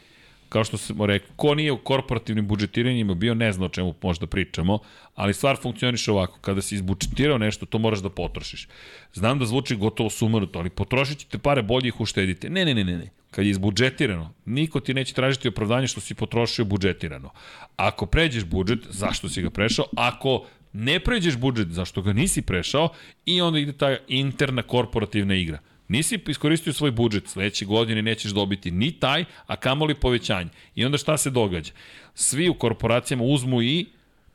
Kao 0.49 0.65
što 0.65 0.79
smo 0.79 1.07
rekli, 1.07 1.29
ko 1.37 1.55
nije 1.55 1.73
u 1.73 1.79
korporativnim 1.79 2.47
budžetiranjima 2.47 3.15
bio, 3.15 3.35
ne 3.35 3.53
zna 3.53 3.67
o 3.67 3.69
čemu 3.69 3.95
možda 4.03 4.27
pričamo, 4.27 4.79
ali 5.15 5.35
stvar 5.35 5.57
funkcioniše 5.63 6.13
ovako, 6.13 6.39
kada 6.41 6.63
si 6.63 6.75
izbudžetirao 6.75 7.39
nešto, 7.39 7.67
to 7.67 7.79
moraš 7.79 7.99
da 7.99 8.11
potrošiš. 8.11 8.69
Znam 9.13 9.39
da 9.39 9.47
zvuči 9.47 9.77
gotovo 9.77 10.11
sumanuto, 10.11 10.59
ali 10.59 10.71
potrošit 10.71 11.19
ćete 11.19 11.39
pare, 11.39 11.63
bolje 11.63 11.89
ih 11.89 12.01
uštedite. 12.01 12.51
Ne, 12.51 12.65
ne, 12.65 12.75
ne, 12.75 12.85
ne, 12.85 12.99
ne. 12.99 13.11
Kad 13.31 13.45
je 13.45 13.51
izbudžetirano, 13.51 14.35
niko 14.45 14.81
ti 14.81 14.95
neće 14.95 15.15
tražiti 15.15 15.49
opravdanje 15.49 15.87
što 15.87 16.01
si 16.01 16.15
potrošio 16.15 16.65
budžetirano. 16.65 17.31
Ako 17.77 18.07
pređeš 18.07 18.45
budžet, 18.45 18.79
zašto 18.91 19.29
si 19.29 19.43
ga 19.43 19.51
prešao? 19.51 19.85
Ako 19.97 20.47
ne 20.73 21.01
pređeš 21.01 21.37
budžet, 21.37 21.69
zašto 21.69 22.03
ga 22.03 22.13
nisi 22.13 22.43
prešao? 22.43 22.89
I 23.27 23.41
onda 23.41 23.59
ide 23.59 23.73
ta 23.73 23.97
interna 24.09 24.63
korporativna 24.63 25.35
igra. 25.35 25.59
Nisi 25.89 26.19
iskoristio 26.29 26.73
svoj 26.73 26.91
budžet, 26.91 27.29
sledeće 27.29 27.65
godine 27.65 28.03
nećeš 28.03 28.33
dobiti 28.33 28.71
ni 28.71 28.93
taj, 28.93 29.25
a 29.47 29.57
kamoli 29.57 29.95
povećanje. 29.95 30.51
I 30.75 30.85
onda 30.85 30.99
šta 30.99 31.17
se 31.17 31.31
događa? 31.31 31.73
Svi 32.15 32.49
u 32.49 32.55
korporacijama 32.55 33.25
uzmu 33.25 33.63
i 33.63 33.87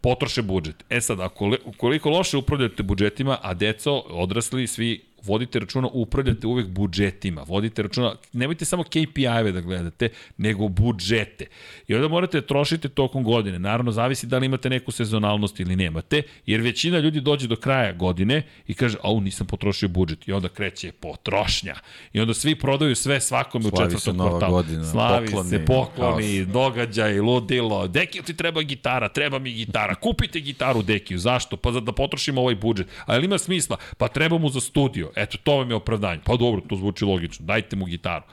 potroše 0.02 0.42
budžet. 0.42 0.84
E 0.90 1.02
sad, 1.02 1.20
ako, 1.20 1.56
koliko 1.78 2.10
loše 2.10 2.38
upravljate 2.38 2.84
budžetima, 2.84 3.38
a 3.42 3.54
deco, 3.54 4.04
odrasli, 4.10 4.68
svi 4.68 5.02
vodite 5.24 5.60
računa, 5.60 5.88
upravljate 5.94 6.48
uvek 6.48 6.68
budžetima, 6.68 7.44
vodite 7.48 7.82
računa, 7.82 8.16
nemojte 8.34 8.66
samo 8.66 8.84
KPI-eve 8.84 9.52
da 9.52 9.62
gledate, 9.62 10.10
nego 10.38 10.68
budžete. 10.68 11.46
I 11.88 11.96
onda 11.96 12.08
morate 12.08 12.42
da 12.42 12.48
trošite 12.48 12.90
tokom 12.90 13.24
godine. 13.24 13.60
Naravno, 13.60 13.92
zavisi 13.92 14.28
da 14.28 14.38
li 14.38 14.46
imate 14.46 14.70
neku 14.70 14.92
sezonalnost 14.92 15.60
ili 15.60 15.76
nemate, 15.76 16.22
jer 16.46 16.62
većina 16.62 17.00
ljudi 17.00 17.22
dođe 17.22 17.48
do 17.48 17.56
kraja 17.56 17.94
godine 17.94 18.42
i 18.68 18.74
kaže, 18.74 18.98
au, 19.04 19.22
nisam 19.22 19.48
potrošio 19.48 19.90
budžet. 19.90 20.28
I 20.28 20.32
onda 20.32 20.50
kreće 20.50 20.92
potrošnja. 20.92 21.76
I 22.14 22.20
onda 22.20 22.34
svi 22.34 22.56
prodaju 22.56 22.96
sve 22.96 23.22
svakome 23.22 23.70
Slavi 23.70 23.88
u 23.88 23.90
četvrtom 23.90 24.18
kvartalu. 24.18 24.52
Godina, 24.52 24.84
Slavi 24.84 25.26
pokloni, 25.26 25.50
se, 25.50 25.66
pokloni, 25.66 26.38
haos. 26.38 26.48
događaj, 26.48 27.20
ludilo. 27.20 27.88
Dekiju 27.88 28.24
ti 28.24 28.34
treba 28.34 28.62
gitara, 28.62 29.10
treba 29.10 29.40
mi 29.40 29.54
gitara. 29.54 29.96
Kupite 29.96 30.40
gitaru 30.40 30.82
Dekiju. 30.82 31.18
Zašto? 31.18 31.58
Pa 31.58 31.72
da 31.72 31.92
potrošimo 31.92 32.42
ovaj 32.42 32.56
budžet. 32.56 32.88
Ali 33.06 33.26
ima 33.26 33.38
smisla? 33.38 33.78
Pa 33.98 34.08
treba 34.08 34.38
mu 34.38 34.50
za 34.50 34.62
studio. 34.62 35.13
Eto, 35.16 35.38
to 35.44 35.58
vam 35.58 35.70
je 35.70 35.76
opravdanje. 35.76 36.22
Pa 36.26 36.36
dobro, 36.36 36.62
to 36.70 36.76
zvuči 36.76 37.06
logično. 37.06 37.46
Dajte 37.46 37.76
mu 37.76 37.86
gitaru 37.86 38.24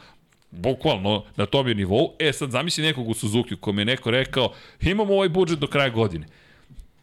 bukvalno 0.51 1.25
na 1.37 1.47
tom 1.47 1.69
je 1.69 1.75
nivou. 1.75 2.13
E 2.19 2.33
sad 2.33 2.51
zamisli 2.51 2.85
nekog 2.85 3.09
u 3.09 3.15
Suzuki 3.15 3.57
kom 3.57 3.79
je 3.79 3.85
neko 3.85 4.11
rekao 4.11 4.53
imamo 4.81 5.15
ovaj 5.15 5.29
budžet 5.29 5.59
do 5.59 5.67
kraja 5.67 5.89
godine. 5.89 6.27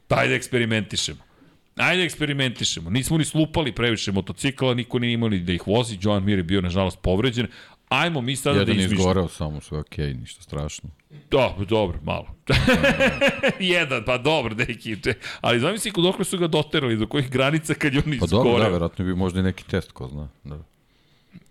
Daj 0.10 0.28
da 0.28 0.36
eksperimentišemo. 0.36 1.28
Ajde 1.76 2.04
eksperimentišemo. 2.04 2.90
Nismo 2.90 3.18
ni 3.18 3.26
slupali 3.26 3.72
previše 3.72 4.12
motocikla, 4.12 4.74
niko 4.74 5.00
nije 5.00 5.14
imao 5.14 5.30
ni 5.30 5.40
da 5.40 5.54
ih 5.54 5.68
vozi. 5.68 5.98
Joan 6.02 6.24
Mir 6.24 6.38
je 6.38 6.44
bio 6.44 6.62
nažalost 6.62 7.00
povređen. 7.02 7.48
Ajmo 7.90 8.22
mi 8.22 8.36
sada 8.36 8.60
Jedan 8.60 8.66
da 8.66 8.72
izmišljamo. 8.82 9.02
Jedan 9.02 9.12
izgoreo 9.12 9.28
samo, 9.28 9.62
sve 9.62 9.80
okej, 9.80 10.06
okay, 10.06 10.20
ništa 10.20 10.42
strašno. 10.42 10.90
Da, 11.32 11.56
dobro, 11.70 12.00
malo. 12.04 12.28
Jedan, 13.60 14.04
pa 14.06 14.18
dobro, 14.18 14.56
neki. 14.56 14.98
Ali 15.42 15.60
zamisli 15.60 15.92
kod 15.92 16.04
dok 16.04 16.26
su 16.26 16.38
ga 16.38 16.48
doterali, 16.48 16.98
do 16.98 17.08
kojih 17.08 17.30
granica 17.30 17.74
kad 17.74 17.94
je 17.94 18.02
on 18.06 18.14
izgoreo. 18.14 18.44
Pa 18.44 18.50
dobro, 18.50 18.64
da, 18.64 18.70
verovatno 18.70 19.06
bi 19.06 19.16
možda 19.16 19.40
i 19.40 19.44
neki 19.44 19.64
test, 19.64 19.92
ko 19.92 20.08
zna. 20.08 20.30
Da. 20.44 20.64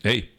Ej, 0.04 0.36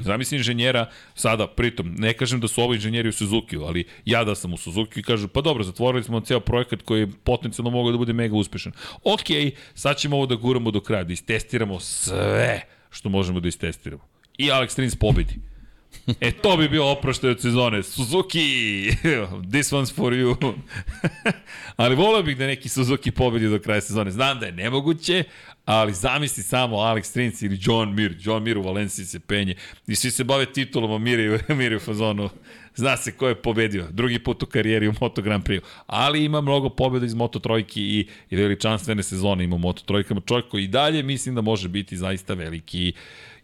Zamisli 0.00 0.36
inženjera, 0.36 0.90
sada, 1.14 1.46
pritom, 1.46 1.94
ne 1.98 2.12
kažem 2.12 2.40
da 2.40 2.48
su 2.48 2.62
ovo 2.62 2.74
inženjeri 2.74 3.08
u 3.08 3.12
Suzuki, 3.12 3.56
ali 3.56 3.84
ja 4.04 4.24
da 4.24 4.34
sam 4.34 4.52
u 4.52 4.56
Suzuki 4.56 5.00
i 5.00 5.02
kažem, 5.02 5.28
pa 5.28 5.40
dobro, 5.40 5.64
zatvorili 5.64 6.04
smo 6.04 6.20
ceo 6.20 6.40
projekat 6.40 6.82
koji 6.82 7.00
je 7.00 7.10
potencijalno 7.24 7.70
mogao 7.70 7.92
da 7.92 7.98
bude 7.98 8.12
mega 8.12 8.36
uspešan. 8.36 8.72
Ok, 9.04 9.26
sad 9.74 9.96
ćemo 9.96 10.16
ovo 10.16 10.26
da 10.26 10.34
guramo 10.34 10.70
do 10.70 10.80
kraja, 10.80 11.04
da 11.04 11.12
istestiramo 11.12 11.80
sve 11.80 12.62
što 12.90 13.08
možemo 13.08 13.40
da 13.40 13.48
istestiramo. 13.48 14.02
I 14.38 14.50
Alex 14.50 14.78
Rins 14.78 14.96
pobedi. 14.96 15.34
E, 16.20 16.30
to 16.32 16.56
bi 16.56 16.68
bio 16.68 16.90
oproštaj 16.90 17.30
od 17.30 17.40
sezone. 17.40 17.82
Suzuki, 17.82 18.40
this 19.52 19.72
one's 19.72 19.94
for 19.94 20.12
you. 20.12 20.54
ali 21.76 21.96
volio 21.96 22.22
bih 22.22 22.36
da 22.36 22.46
neki 22.46 22.68
Suzuki 22.68 23.10
pobedi 23.10 23.48
do 23.48 23.58
kraja 23.58 23.80
sezone. 23.80 24.10
Znam 24.10 24.40
da 24.40 24.46
je 24.46 24.52
nemoguće, 24.52 25.24
ali 25.64 25.92
zamisli 25.92 26.42
samo 26.42 26.76
Alex 26.76 27.16
Rins 27.16 27.42
ili 27.42 27.58
John 27.60 27.94
Mir. 27.94 28.16
John 28.20 28.42
Mir 28.42 28.58
u 28.58 28.62
Valenciji 28.62 29.04
se 29.04 29.20
penje. 29.20 29.54
I 29.86 29.94
svi 29.94 30.10
se 30.10 30.24
bave 30.24 30.52
titulom, 30.52 31.02
Mir 31.02 31.42
Mir 31.58 31.76
u 31.76 31.80
fazonu. 31.80 32.28
Zna 32.74 32.96
se 32.96 33.12
ko 33.12 33.28
je 33.28 33.34
pobedio. 33.34 33.86
Drugi 33.90 34.18
put 34.18 34.42
u 34.42 34.46
karijeri 34.46 34.88
u 34.88 34.94
Moto 35.00 35.22
Grand 35.22 35.44
Prix. 35.44 35.60
Ali 35.86 36.24
ima 36.24 36.40
mnogo 36.40 36.68
pobjeda 36.68 37.06
iz 37.06 37.14
Moto 37.14 37.38
Trojki 37.38 37.82
i, 37.82 38.08
i 38.30 38.36
veličanstvene 38.36 39.02
sezone 39.02 39.44
ima 39.44 39.56
u 39.56 39.58
Moto 39.58 39.82
Trojkama. 39.86 40.20
Čovjek 40.20 40.48
koji 40.48 40.64
i 40.64 40.68
dalje 40.68 41.02
mislim 41.02 41.34
da 41.34 41.40
može 41.40 41.68
biti 41.68 41.96
zaista 41.96 42.34
veliki 42.34 42.92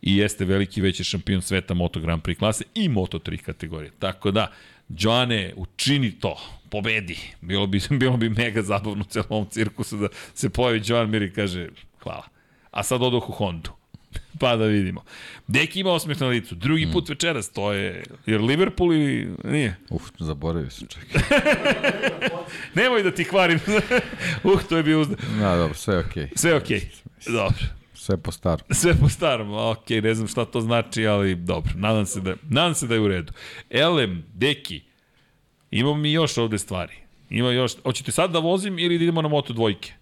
i 0.04 0.16
jeste 0.16 0.44
veliki 0.44 0.80
veći 0.80 1.04
šampion 1.04 1.42
sveta 1.42 1.74
Moto 1.74 2.00
Grand 2.00 2.22
Prix 2.22 2.38
klase 2.38 2.64
i 2.74 2.88
Moto 2.88 3.18
3 3.18 3.36
kategorije. 3.36 3.90
Tako 3.98 4.30
da, 4.30 4.52
Joane, 4.88 5.52
učini 5.56 6.12
to, 6.20 6.36
pobedi. 6.70 7.18
Bilo 7.40 7.66
bi, 7.66 7.80
bilo 8.00 8.16
bi 8.16 8.28
mega 8.28 8.62
zabavno 8.62 9.04
u 9.04 9.10
celom 9.10 9.46
cirkusu 9.50 9.96
da 9.96 10.08
se 10.34 10.50
pojavi 10.50 10.82
Joan 10.84 11.10
Mir 11.10 11.22
i 11.22 11.32
kaže 11.32 11.68
hvala. 12.02 12.24
A 12.70 12.82
sad 12.82 13.02
odoh 13.02 13.28
u 13.28 13.32
Hondu. 13.32 13.70
pa 14.40 14.56
da 14.56 14.64
vidimo. 14.64 15.02
Deki 15.46 15.80
ima 15.80 15.90
osmeh 15.90 16.20
na 16.20 16.26
licu. 16.26 16.54
Drugi 16.54 16.92
put 16.92 17.08
večeras, 17.08 17.52
to 17.52 17.72
je... 17.72 18.04
Jer 18.26 18.40
Liverpool 18.40 18.92
ili... 18.92 19.28
Nije? 19.44 19.76
Uf, 19.90 20.02
zaboravio 20.18 20.70
sam, 20.70 20.88
čekaj. 20.88 21.40
Nemoj 22.74 23.02
da 23.02 23.10
ti 23.10 23.24
kvarim. 23.24 23.60
uh, 24.42 24.62
to 24.68 24.76
je 24.76 24.82
bio 24.82 25.00
uzda. 25.00 25.16
Da, 25.40 25.56
dobro, 25.56 25.74
sve 25.74 25.94
je 25.94 26.00
okej. 26.00 26.24
Okay. 26.24 26.38
Sve 26.38 26.50
je 26.50 26.56
okej. 26.56 26.80
Okay. 26.80 27.32
Dobro. 27.32 27.83
Sve 28.04 28.16
po 28.16 28.32
starom. 28.32 28.66
Sve 28.70 28.94
po 29.00 29.08
starom, 29.08 29.54
ok, 29.54 29.90
ne 29.90 30.14
znam 30.14 30.28
šta 30.28 30.44
to 30.44 30.60
znači, 30.60 31.06
ali 31.06 31.34
dobro, 31.34 31.72
nadam 31.76 32.06
se 32.06 32.20
da, 32.20 32.34
nadam 32.48 32.74
se 32.74 32.86
da 32.86 32.94
je 32.94 33.00
u 33.00 33.08
redu. 33.08 33.32
Elem, 33.70 34.24
Deki, 34.34 34.82
imamo 35.70 35.94
mi 35.94 36.12
još 36.12 36.38
ovde 36.38 36.58
stvari. 36.58 36.92
Ima 37.30 37.50
još, 37.50 37.72
hoćete 37.82 38.12
sad 38.12 38.30
da 38.30 38.38
vozim 38.38 38.78
ili 38.78 38.98
da 38.98 39.04
idemo 39.04 39.22
na 39.22 39.28
moto 39.28 39.52
dvojke? 39.52 39.92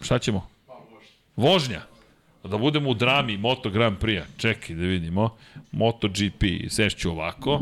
Šta 0.00 0.18
ćemo? 0.18 0.48
Vožnja. 1.36 1.82
Da 2.44 2.58
budemo 2.58 2.90
u 2.90 2.94
drami 2.94 3.36
Moto 3.36 3.70
Grand 3.70 3.98
Prix-a. 3.98 4.26
Čekaj 4.36 4.76
da 4.76 4.82
vidimo. 4.82 5.36
Moto 5.72 6.08
GP, 6.08 6.70
sešću 6.70 7.10
ovako. 7.10 7.60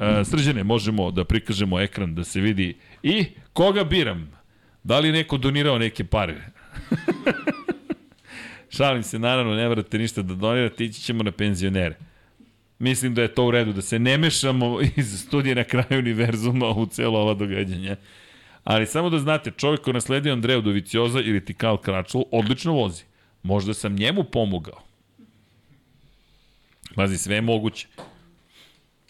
E, 0.00 0.24
srđene, 0.24 0.64
možemo 0.64 1.10
da 1.10 1.24
prikažemo 1.24 1.80
ekran 1.80 2.14
da 2.14 2.24
se 2.24 2.40
vidi. 2.40 2.76
I 3.02 3.26
koga 3.52 3.84
biram? 3.84 4.32
Da 4.82 4.98
li 4.98 5.12
neko 5.12 5.38
donirao 5.38 5.78
neke 5.78 6.04
pare? 6.04 6.57
Šalim 8.76 9.02
se, 9.02 9.18
naravno, 9.18 9.54
ne 9.54 9.68
vrate 9.68 9.98
ništa 9.98 10.22
da 10.22 10.34
donirate, 10.34 10.84
ići 10.84 11.00
ćemo 11.00 11.22
na 11.22 11.32
penzionere. 11.32 11.96
Mislim 12.78 13.14
da 13.14 13.22
je 13.22 13.34
to 13.34 13.46
u 13.46 13.50
redu, 13.50 13.72
da 13.72 13.82
se 13.82 13.98
ne 13.98 14.18
mešamo 14.18 14.80
iz 14.96 15.20
studije 15.20 15.54
na 15.54 15.64
kraju 15.64 15.98
univerzuma 15.98 16.68
u 16.68 16.86
celo 16.86 17.20
ova 17.20 17.34
događanja. 17.34 17.96
Ali 18.64 18.86
samo 18.86 19.10
da 19.10 19.18
znate, 19.18 19.50
čovjek 19.50 19.80
koji 19.80 19.94
nasledio 19.94 20.32
Andreju 20.32 20.62
Dovicioza 20.62 21.20
ili 21.20 21.44
Tikal 21.44 21.76
Kračlu 21.76 22.24
odlično 22.30 22.72
vozi. 22.72 23.04
Možda 23.42 23.74
sam 23.74 23.94
njemu 23.94 24.24
pomogao. 24.24 24.82
Pazi, 26.94 27.18
sve 27.18 27.34
je 27.34 27.42
moguće. 27.42 27.86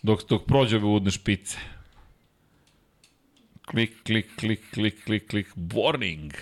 Dok, 0.02 0.28
dok 0.28 0.46
prođe 0.46 0.76
ove 0.76 0.86
udne 0.86 1.10
špice. 1.10 1.58
Klik, 3.66 4.02
klik, 4.02 4.26
klik, 4.38 4.60
klik, 4.74 5.04
klik, 5.04 5.30
klik. 5.30 5.54
Warning. 5.56 6.32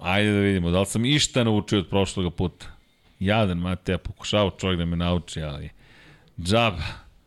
Ajde 0.00 0.32
da 0.32 0.38
vidimo, 0.38 0.70
da 0.70 0.80
li 0.80 0.86
sam 0.86 1.04
išta 1.04 1.44
naučio 1.44 1.78
od 1.78 1.88
prošloga 1.88 2.30
puta. 2.30 2.66
Jadan, 3.20 3.58
Mateja, 3.58 3.98
pokušao 3.98 4.50
čovjek 4.50 4.78
da 4.78 4.84
me 4.84 4.96
nauči, 4.96 5.42
ali... 5.42 5.70
Džaba. 6.42 6.82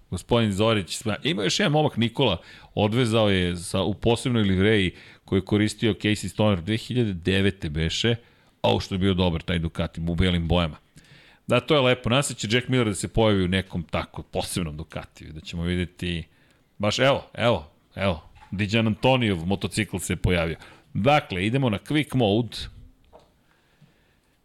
Gospodin 0.09 0.51
Zorić, 0.51 1.01
ima 1.23 1.43
još 1.43 1.59
jedan 1.59 1.71
momak 1.71 1.97
Nikola, 1.97 2.37
odvezao 2.75 3.29
je 3.29 3.55
sa, 3.57 3.81
u 3.81 3.93
posebnoj 3.93 4.43
livreji 4.43 4.91
koju 5.25 5.37
je 5.37 5.45
koristio 5.45 5.93
Casey 5.93 6.27
Stoner 6.27 6.61
2009. 6.63 7.69
beše, 7.69 8.15
a 8.61 8.79
što 8.79 8.95
je 8.95 8.99
bio 8.99 9.13
dobar 9.13 9.41
taj 9.41 9.59
Ducati 9.59 10.01
u 10.07 10.15
belim 10.15 10.47
bojama. 10.47 10.77
Da, 11.47 11.59
to 11.59 11.75
je 11.75 11.81
lepo. 11.81 12.09
Nas 12.09 12.35
će 12.35 12.47
Jack 12.51 12.67
Miller 12.67 12.87
da 12.87 12.95
se 12.95 13.07
pojavi 13.07 13.43
u 13.43 13.47
nekom 13.47 13.83
tako 13.83 14.21
posebnom 14.21 14.77
Ducatiju, 14.77 15.33
da 15.33 15.41
ćemo 15.41 15.63
videti 15.63 16.23
baš 16.77 16.99
evo, 16.99 17.25
evo, 17.33 17.71
evo, 17.95 18.29
Dijan 18.51 18.87
Antonijov 18.87 19.45
motocikl 19.45 19.97
se 19.97 20.15
pojavio. 20.15 20.57
Dakle, 20.93 21.45
idemo 21.45 21.69
na 21.69 21.77
quick 21.77 22.15
mode. 22.15 22.57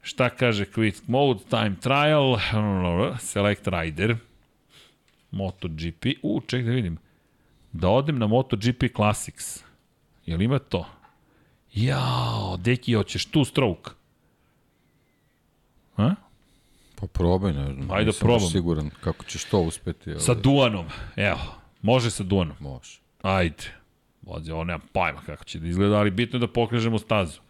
Šta 0.03 0.31
kaže 0.31 0.65
quick 0.65 1.01
mode? 1.07 1.41
Time 1.51 1.77
trial, 1.81 2.39
select 3.19 3.69
rider, 3.69 4.17
MotoGP. 5.31 6.07
U, 6.23 6.41
ček 6.47 6.65
da 6.65 6.71
vidim. 6.71 6.99
Da 7.73 7.89
odem 7.89 8.19
na 8.19 8.27
MotoGP 8.27 8.85
Classics. 8.97 9.65
Jel 10.27 10.43
ima 10.43 10.59
to? 10.59 10.87
Jao, 11.75 12.57
deki, 12.57 12.95
hoćeš 12.95 13.27
tu 13.27 13.45
stroke. 13.45 13.91
A? 15.97 16.15
Pa 17.01 17.07
probaj, 17.07 17.53
ne 17.53 17.65
znam. 17.65 17.91
Ajde 17.91 18.11
da 18.11 18.19
probam. 18.21 18.49
siguran 18.49 18.91
kako 19.01 19.25
ćeš 19.25 19.45
to 19.45 19.61
uspeti. 19.61 20.11
Ali... 20.11 20.21
Sa 20.21 20.35
Duanom, 20.35 20.87
evo. 21.17 21.39
Može 21.83 22.11
sa 22.11 22.23
Duanom. 22.23 22.57
Može. 22.61 22.99
Ajde. 23.23 23.78
Vozi, 24.29 24.53
ovo 24.53 24.65
nema 24.65 24.81
pojma 24.93 25.21
kako 25.27 25.45
će 25.45 25.59
da 25.59 25.69
izgleda, 25.69 25.97
ali 25.97 26.11
bitno 26.11 26.37
je 26.37 26.41
da 26.41 26.53
pokrežemo 26.53 26.99
stazu. 26.99 27.41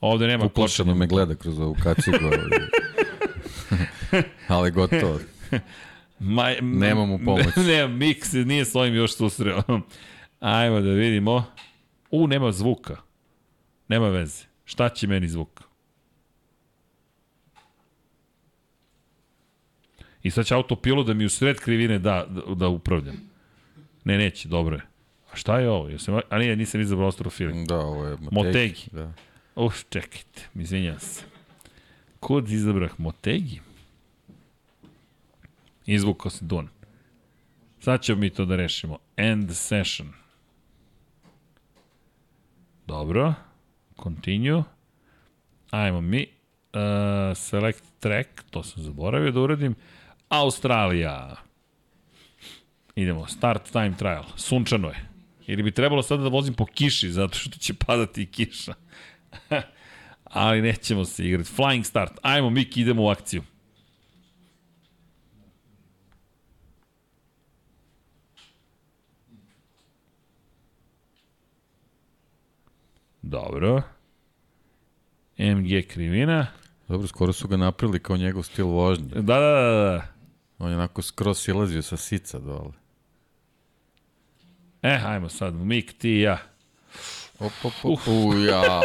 Ovde 0.00 0.26
nema 0.26 0.44
Uplašeno 0.44 0.94
me 0.94 1.06
gleda 1.06 1.34
kroz 1.34 1.58
ovu 1.58 1.76
kacigu. 1.82 2.16
ali 4.48 4.70
gotovo. 4.80 5.20
Ma, 6.18 6.50
Nema 6.60 7.06
mu 7.06 7.18
pomoć. 7.24 7.56
ne, 7.68 7.88
Mik 7.88 8.24
se 8.24 8.38
nije 8.38 8.64
s 8.64 8.74
ovim 8.74 8.94
još 8.94 9.16
susreo. 9.16 9.62
Ajmo 10.40 10.80
da 10.80 10.90
vidimo. 10.90 11.44
U, 12.10 12.26
nema 12.26 12.52
zvuka. 12.52 12.96
Nema 13.88 14.08
veze. 14.08 14.44
Šta 14.64 14.88
će 14.88 15.06
meni 15.06 15.28
zvuk? 15.28 15.62
I 20.22 20.30
sad 20.30 20.46
će 20.46 20.54
autopilot 20.54 21.06
da 21.06 21.14
mi 21.14 21.24
u 21.24 21.28
sred 21.28 21.56
krivine 21.60 21.98
da, 21.98 22.26
da, 22.28 22.54
da 22.54 22.68
upravljam. 22.68 23.16
Ne, 24.04 24.18
neće, 24.18 24.48
dobro 24.48 24.76
je. 24.76 24.87
Šta 25.38 25.58
je 25.58 25.70
ovo? 25.70 25.88
Jesam, 25.88 26.20
a 26.30 26.38
nije, 26.38 26.56
nisam 26.56 26.80
izabrao 26.80 27.08
Astrofili. 27.08 27.64
Da, 27.66 27.78
ovo 27.78 28.04
je 28.06 28.16
Motegi. 28.20 28.30
Motegi. 28.32 28.82
Da. 28.92 29.12
Uf, 29.54 29.84
čekajte, 29.90 30.48
izvinjam 30.54 30.98
se. 30.98 31.24
Kod 32.20 32.50
izabrah 32.50 32.90
Motegi? 32.98 33.60
Izvukao 35.86 36.30
se 36.30 36.44
Dun. 36.44 36.68
Sad 37.80 38.02
ćemo 38.02 38.20
mi 38.20 38.30
to 38.30 38.44
da 38.44 38.56
rešimo. 38.56 38.98
End 39.16 39.56
session. 39.56 40.12
Dobro. 42.86 43.34
Continue. 44.02 44.62
Ajmo 45.70 46.00
mi. 46.00 46.26
Uh, 46.72 47.36
select 47.36 47.84
track, 48.00 48.28
to 48.50 48.62
sam 48.62 48.82
zaboravio 48.82 49.32
da 49.32 49.40
uradim. 49.40 49.74
Australija. 50.28 51.36
Idemo, 52.94 53.26
start 53.26 53.72
time 53.72 53.94
trial. 53.98 54.24
Sunčano 54.36 54.88
je. 54.88 55.07
Ili 55.48 55.62
bi 55.62 55.70
trebalo 55.70 56.02
sada 56.02 56.22
da 56.22 56.28
vozim 56.28 56.54
po 56.54 56.66
kiši, 56.66 57.10
zato 57.10 57.38
što 57.38 57.58
će 57.58 57.74
padati 57.74 58.22
i 58.22 58.26
kiša. 58.26 58.74
Ali 60.24 60.62
nećemo 60.62 61.04
se 61.04 61.26
igrati. 61.26 61.50
Flying 61.56 61.84
start. 61.84 62.12
Ajmo, 62.22 62.50
Miki, 62.50 62.80
idemo 62.80 63.04
u 63.04 63.08
akciju. 63.08 63.42
Dobro. 73.22 73.82
MG 75.38 75.86
krivina. 75.88 76.46
Dobro, 76.88 77.06
skoro 77.06 77.32
su 77.32 77.48
ga 77.48 77.56
napravili 77.56 78.02
kao 78.02 78.16
njegov 78.16 78.42
stil 78.42 78.66
vožnje. 78.66 79.08
Da, 79.08 79.20
da, 79.20 79.40
da, 79.40 79.72
da. 79.72 80.08
On 80.58 80.70
je 80.70 80.76
onako 80.76 81.02
skroz 81.02 81.38
silazio 81.38 81.82
sa 81.82 81.96
sica 81.96 82.38
dole. 82.38 82.87
E, 84.82 85.00
ajmo 85.04 85.28
sad, 85.28 85.54
Mik, 85.54 85.92
ti 85.98 86.10
i 86.10 86.20
ja. 86.20 86.38
Op, 87.38 87.52
op, 87.62 87.72
op, 87.82 88.00
u, 88.06 88.34
ja. 88.34 88.82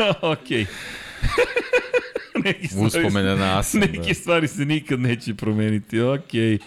Okej. 0.32 0.66
Neki 2.44 2.68
stvari, 2.68 2.86
Uspomene 2.86 3.36
na 3.36 3.58
Asan, 3.58 3.80
neke 3.80 4.08
da. 4.08 4.14
stvari 4.14 4.48
se 4.48 4.64
nikad 4.64 5.00
neće 5.00 5.34
promeniti, 5.34 6.00
okej. 6.00 6.58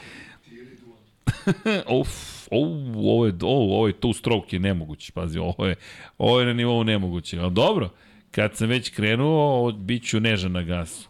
Uf, 2.00 2.08
o, 2.52 2.66
ovo 2.96 3.26
je, 3.26 3.34
o, 3.42 3.76
ovo 3.76 3.88
je 3.88 3.94
two 3.94 4.18
stroke 4.18 4.56
je 4.56 4.60
nemoguće, 4.60 5.12
pazi, 5.12 5.40
ovo 5.40 5.66
je, 5.66 5.76
ovo 6.18 6.40
je 6.40 6.46
na 6.46 6.54
nivou 6.54 6.84
nemoguće, 6.84 7.40
ali 7.40 7.54
dobro, 7.54 7.90
kad 8.32 8.56
sam 8.56 8.68
već 8.70 8.90
krenuo, 8.90 9.72
bit 9.72 10.08
ću 10.08 10.20
nežan 10.20 10.52
na 10.52 10.64
gasu. 10.64 11.10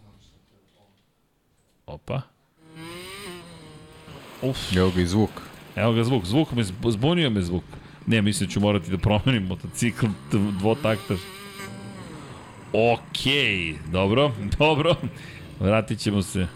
Opa. 1.86 2.22
Uf, 4.42 4.76
Evo 4.76 4.92
ga 4.96 5.02
i 5.02 5.08
zvuk. 5.08 5.32
Evo 5.78 5.94
ga 5.94 6.04
zvuk, 6.04 6.26
zvuk 6.26 6.52
me, 6.52 6.64
zb- 6.64 6.92
zbunio 6.92 7.30
me 7.30 7.42
zvuk. 7.42 7.64
Ne, 8.06 8.22
mislim 8.22 8.48
da 8.48 8.54
ću 8.54 8.60
morati 8.60 8.92
da 8.92 8.98
promenim 8.98 9.44
motocikl 9.44 10.06
dvotaktaš. 10.32 11.20
Okej, 12.74 13.76
dobro, 13.92 14.32
dobro. 14.60 14.96
Vratit 15.60 16.00
ćemo 16.00 16.22
se. 16.22 16.48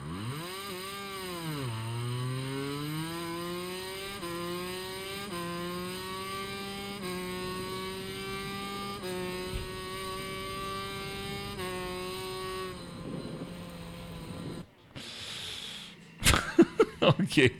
ok. 17.02 17.52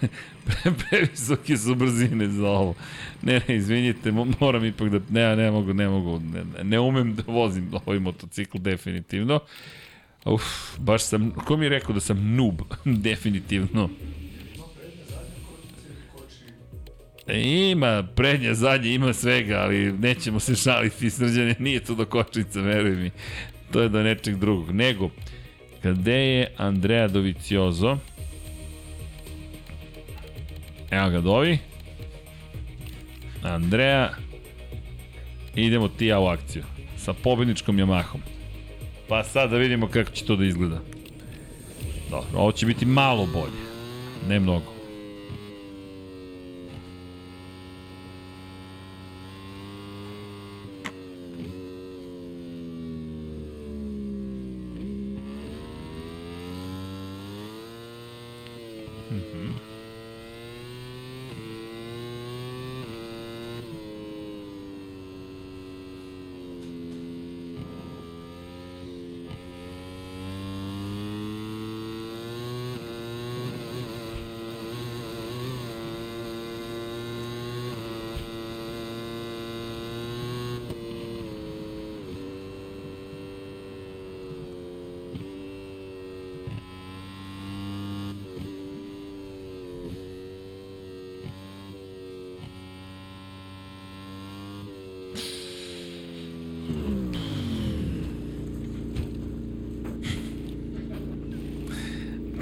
Pre, 0.46 0.72
previsoke 0.72 1.56
su 1.56 1.74
brzine 1.74 2.28
za 2.28 2.48
ovo. 2.48 2.74
Ne, 3.22 3.40
ne, 3.48 3.56
izvinite, 3.56 4.12
moram 4.40 4.64
ipak 4.64 4.88
da... 4.88 5.00
Ne, 5.10 5.36
ne 5.36 5.50
mogu, 5.50 5.72
ne 5.72 5.88
mogu, 5.88 6.20
ne, 6.20 6.64
ne 6.64 6.80
umem 6.80 7.14
da 7.14 7.22
vozim 7.26 7.70
ovaj 7.86 7.98
motocikl 7.98 8.58
definitivno. 8.58 9.40
Uf, 10.24 10.78
baš 10.78 11.02
sam, 11.02 11.30
ko 11.30 11.56
mi 11.56 11.64
je 11.64 11.68
rekao 11.68 11.94
da 11.94 12.00
sam 12.00 12.34
noob, 12.34 12.60
definitivno. 13.08 13.90
Ima 17.32 18.08
prednja, 18.16 18.54
zadnja, 18.54 18.90
ima 18.90 19.12
svega, 19.12 19.60
ali 19.60 19.92
nećemo 19.92 20.40
se 20.40 20.56
šaliti 20.56 21.10
srđane, 21.10 21.54
nije 21.58 21.80
to 21.80 21.94
do 21.94 22.04
kočnica, 22.04 22.60
veruj 22.60 22.96
mi. 22.96 23.10
To 23.72 23.80
je 23.80 23.88
do 23.88 24.02
nečeg 24.02 24.36
drugog. 24.36 24.70
Nego, 24.70 25.10
gde 25.82 26.12
je 26.12 26.54
Andrea 26.56 27.08
Doviciozo? 27.08 27.98
Evo 30.90 31.10
ga 31.10 31.20
dovi. 31.20 31.58
Andreja. 33.42 34.10
Idemo 35.54 35.88
ti 35.88 36.06
ja 36.06 36.20
u 36.20 36.26
akciju. 36.26 36.64
Sa 36.96 37.12
pobedničkom 37.12 37.76
Yamahom. 37.76 38.20
Pa 39.08 39.24
sad 39.24 39.50
da 39.50 39.56
vidimo 39.56 39.88
kako 39.88 40.10
će 40.10 40.24
to 40.24 40.36
da 40.36 40.44
izgleda. 40.44 40.80
Dobro, 42.10 42.28
ovo 42.34 42.52
će 42.52 42.66
biti 42.66 42.86
malo 42.86 43.26
bolje. 43.26 43.60
Ne 44.28 44.40
mnogo. 44.40 44.77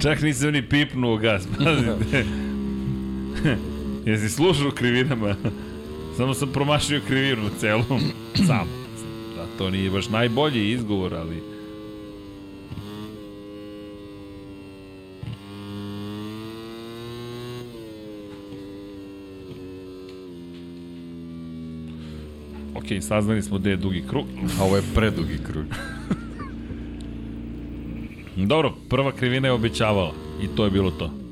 Čak 0.07 0.21
nisam 0.21 0.51
ni 0.55 0.61
pipnuo 0.61 1.17
gas, 1.17 1.47
pazite. 1.57 2.25
Jesi 4.05 4.29
slušao 4.29 4.71
krivinama? 4.71 5.35
Samo 6.17 6.33
sam 6.33 6.51
promašio 6.53 7.01
krivinu 7.07 7.49
celu. 7.59 7.83
Sam. 8.35 8.67
Da, 9.35 9.45
to 9.57 9.69
nije 9.69 9.91
baš 9.91 10.09
najbolji 10.09 10.71
izgovor, 10.71 11.13
ali... 11.13 11.41
Ok, 22.75 22.85
saznali 23.01 23.41
smo 23.41 23.57
gde 23.57 23.69
je 23.69 23.77
dugi 23.77 24.03
krug. 24.09 24.25
A 24.59 24.63
ovo 24.63 24.75
je 24.75 24.83
predugi 24.95 25.37
krug. 25.51 25.65
Dobro, 28.45 28.73
prva 28.89 29.11
krivina 29.11 29.47
je 29.47 29.51
obećavala 29.51 30.11
i 30.41 30.47
to 30.47 30.65
je 30.65 30.71
bilo 30.71 30.91
to. 30.91 31.26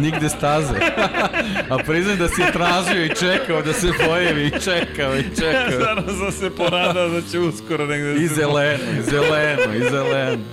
Nigde 0.00 0.28
staze. 0.28 0.74
A 1.70 1.78
priznaj 1.86 2.16
da 2.16 2.28
si 2.28 2.42
tražio 2.52 3.04
i 3.04 3.08
čekao 3.08 3.62
da 3.62 3.72
se 3.72 3.88
pojavi 4.06 4.46
i 4.46 4.50
čekao 4.50 5.16
i 5.16 5.22
čekao. 5.22 5.70
Stvarno 5.80 6.12
sam 6.18 6.32
se 6.32 6.56
poradao 6.56 7.08
da 7.08 7.22
će 7.22 7.38
uskoro 7.38 7.86
negde... 7.86 8.14
I 8.14 8.26
zeleno, 8.26 8.84
i 8.98 9.02
zeleno, 9.02 9.74
i 9.74 9.90
zeleno. 9.90 10.44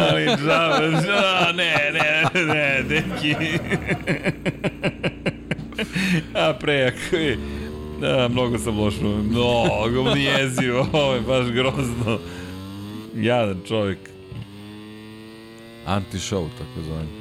Ali 0.00 0.24
džabe, 0.24 0.86
džabe, 0.86 1.52
ne, 1.54 1.92
ne, 1.92 2.44
ne, 2.44 2.82
deki. 2.82 3.34
A 6.34 6.52
prejako 6.52 7.16
je. 7.16 7.38
Da, 8.00 8.28
mnogo 8.28 8.58
sam 8.58 8.78
lošno. 8.78 9.08
Mnogo 9.08 10.14
mi 10.14 10.24
jezivo, 10.24 10.86
ovo 10.92 11.14
je 11.14 11.20
baš 11.20 11.46
grozno. 11.46 12.18
Jadan 13.14 13.60
čovjek. 13.68 13.98
Anti-show, 15.86 16.48
tako 16.58 16.86
zovem. 16.88 17.19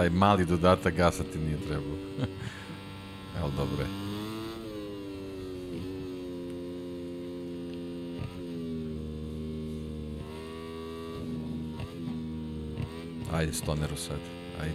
Taj 0.00 0.10
mali 0.10 0.44
dodatak 0.44 0.94
gasa 0.94 1.24
ti 1.24 1.38
nije 1.38 1.56
trebao. 1.56 1.96
Evo, 3.38 3.50
dobro 3.56 3.82
je. 3.82 3.88
Ajde, 13.32 13.52
stoneru 13.52 13.96
sad. 13.96 14.18
Ajde. 14.62 14.74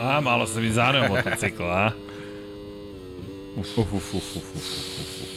A, 0.00 0.20
malo 0.20 0.46
sam 0.46 0.64
izaneo 0.64 1.08
motocikl, 1.08 1.62
a? 1.62 1.90
Uf, 3.56 3.78
uf, 3.78 3.92
uf, 3.92 4.14
uf, 4.14 4.36
uf, 4.36 4.46
uf, 4.46 5.22
uf. 5.22 5.28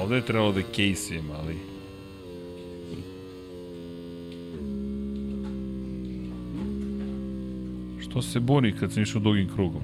Ovde 0.00 0.16
je 0.16 0.26
trebalo 0.26 0.52
da 0.52 0.60
Casey, 0.60 1.22
ali... 1.42 1.77
Što 8.18 8.22
se 8.22 8.40
buni 8.40 8.72
kad 8.72 8.92
sam 8.92 9.02
išao 9.02 9.20
dugim 9.20 9.48
krugom? 9.54 9.82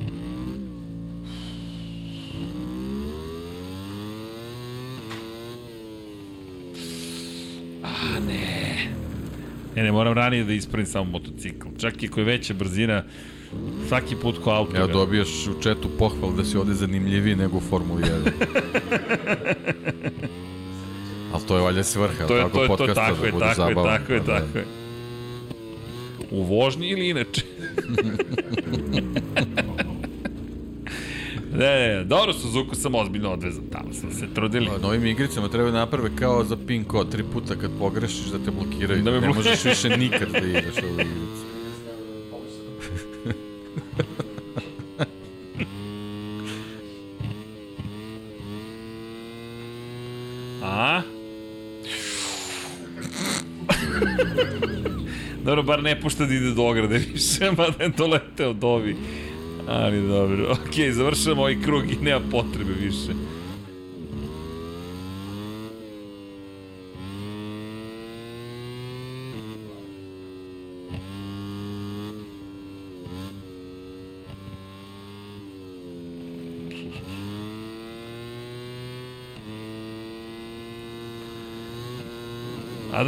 A, 7.83 8.21
ne. 8.29 8.89
Ne, 9.77 9.83
ne, 9.83 9.93
moram 9.93 10.13
ranije 10.13 10.45
da 10.45 10.53
ispravim 10.53 10.87
samo 10.87 11.11
motocikl. 11.11 11.69
Čak 11.79 12.03
i 12.03 12.07
ako 12.07 12.21
je 12.21 12.25
veća 12.25 12.55
brzina, 12.55 13.05
svaki 13.89 14.17
put 14.17 14.39
ko 14.39 14.51
auto. 14.51 14.77
Evo 14.77 14.87
dobijaš 14.87 15.47
u 15.47 15.63
četu 15.63 15.89
pohval 15.99 16.33
da 16.37 16.45
si 16.45 16.57
ovde 16.57 16.75
zanimljiviji 16.75 17.37
nego 17.37 17.57
u 17.57 17.61
Formuli 17.61 18.03
1. 18.03 18.11
Ali 21.33 21.43
to 21.49 21.57
je 21.57 21.63
valjda 21.63 21.83
svrha, 21.83 22.27
to 22.27 22.37
je, 22.37 22.43
tako 22.43 22.57
to 22.57 22.63
je, 22.63 22.69
to, 22.69 22.77
podcasta 22.77 23.07
tako 23.07 23.21
da 23.21 23.27
je, 23.27 23.33
bude 23.33 23.45
tako 23.45 23.63
je, 23.63 23.75
zabavan. 23.75 23.99
tako 23.99 24.13
je, 24.13 24.19
pa 24.19 24.27
da. 24.27 24.39
tako 24.39 24.59
je. 24.59 24.65
U 26.31 26.43
vožnji 26.43 26.89
ili 26.89 27.09
inače? 27.09 27.44
Ne, 31.53 31.97
ne, 31.97 32.05
dobro 32.05 32.33
Suzuku 32.33 32.75
sam 32.75 32.95
ozbiljno 32.95 33.33
odvezan, 33.33 33.65
tamo 33.73 33.93
smo 33.93 34.11
se 34.11 34.27
trudili. 34.35 34.67
Pa, 34.67 34.79
Novim 34.79 35.07
igricama 35.07 35.49
treba 35.49 35.71
da 35.71 35.79
naprave 35.79 36.11
kao 36.19 36.45
za 36.45 36.57
pin 36.67 36.85
kod, 36.85 37.11
tri 37.11 37.25
puta 37.33 37.55
kad 37.55 37.71
pogrešiš 37.79 38.27
da 38.27 38.39
te 38.39 38.51
blokiraju, 38.51 39.03
Da 39.03 39.21
ne 39.21 39.29
možeš 39.29 39.65
više 39.65 39.89
nikad 39.97 40.29
da 40.33 40.39
igraš 40.39 40.83
ovu 40.83 41.01
igricu. 41.01 41.24
Bar 55.75 55.83
ne 55.83 56.01
pušta 56.01 56.27
da 56.27 56.35
ide 56.35 56.51
do 56.51 56.63
ograde 56.63 56.99
više, 57.13 57.51
mada 57.51 57.85
je 57.85 57.89
doleteo 57.89 58.53
do 58.53 58.69
ovi. 58.69 58.97
Ali 59.69 60.09
dobro, 60.09 60.53
okej, 60.53 60.93
završamo 60.93 61.41
ovaj 61.41 61.63
krug 61.63 61.93
i 61.93 62.05
nema 62.05 62.21
potrebe 62.31 62.73
više. 62.81 63.13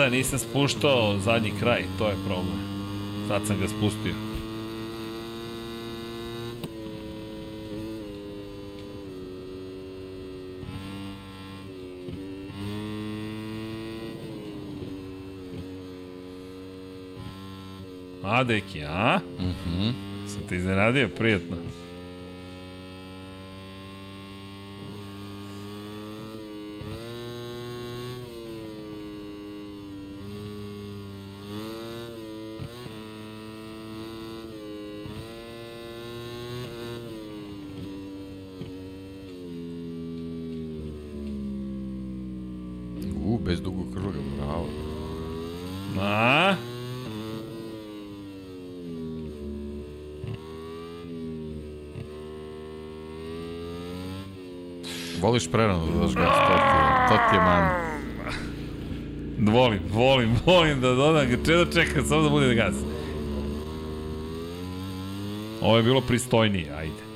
Da, 0.07 0.11
nisam 0.11 0.39
spuštao 0.39 1.19
zadnji 1.19 1.53
kraj, 1.61 1.85
to 1.99 2.09
je 2.09 2.15
problem. 2.27 2.59
Sad 3.29 3.47
sam 3.47 3.57
ga 3.61 3.69
spustio. 3.69 4.15
A, 18.25 18.45
deki, 18.45 18.83
a? 18.85 19.19
Mhm. 19.41 19.91
Sam 20.27 20.43
te 20.49 20.57
iznenadio, 20.57 21.09
prijetno. 21.09 21.57
Voliš 55.47 55.53
prerano 55.53 55.87
da 55.87 56.01
daš 56.01 56.15
gas, 56.15 56.35
to 56.49 56.57
ti 56.57 56.77
je, 56.77 57.09
to 57.09 57.17
ti 57.31 57.37
je 57.37 57.41
man. 57.41 57.71
Volim, 59.39 59.81
volim, 59.93 60.37
volim 60.47 60.81
da 60.81 60.95
dodam 60.95 61.29
ga, 61.29 61.37
čedo 61.47 61.65
čekam 61.73 62.05
samo 62.05 62.23
da 62.23 62.29
bude 62.29 62.55
gas. 62.55 62.75
Ovo 65.61 65.77
je 65.77 65.83
bilo 65.83 66.01
pristojnije, 66.01 66.73
ajde. 66.79 67.07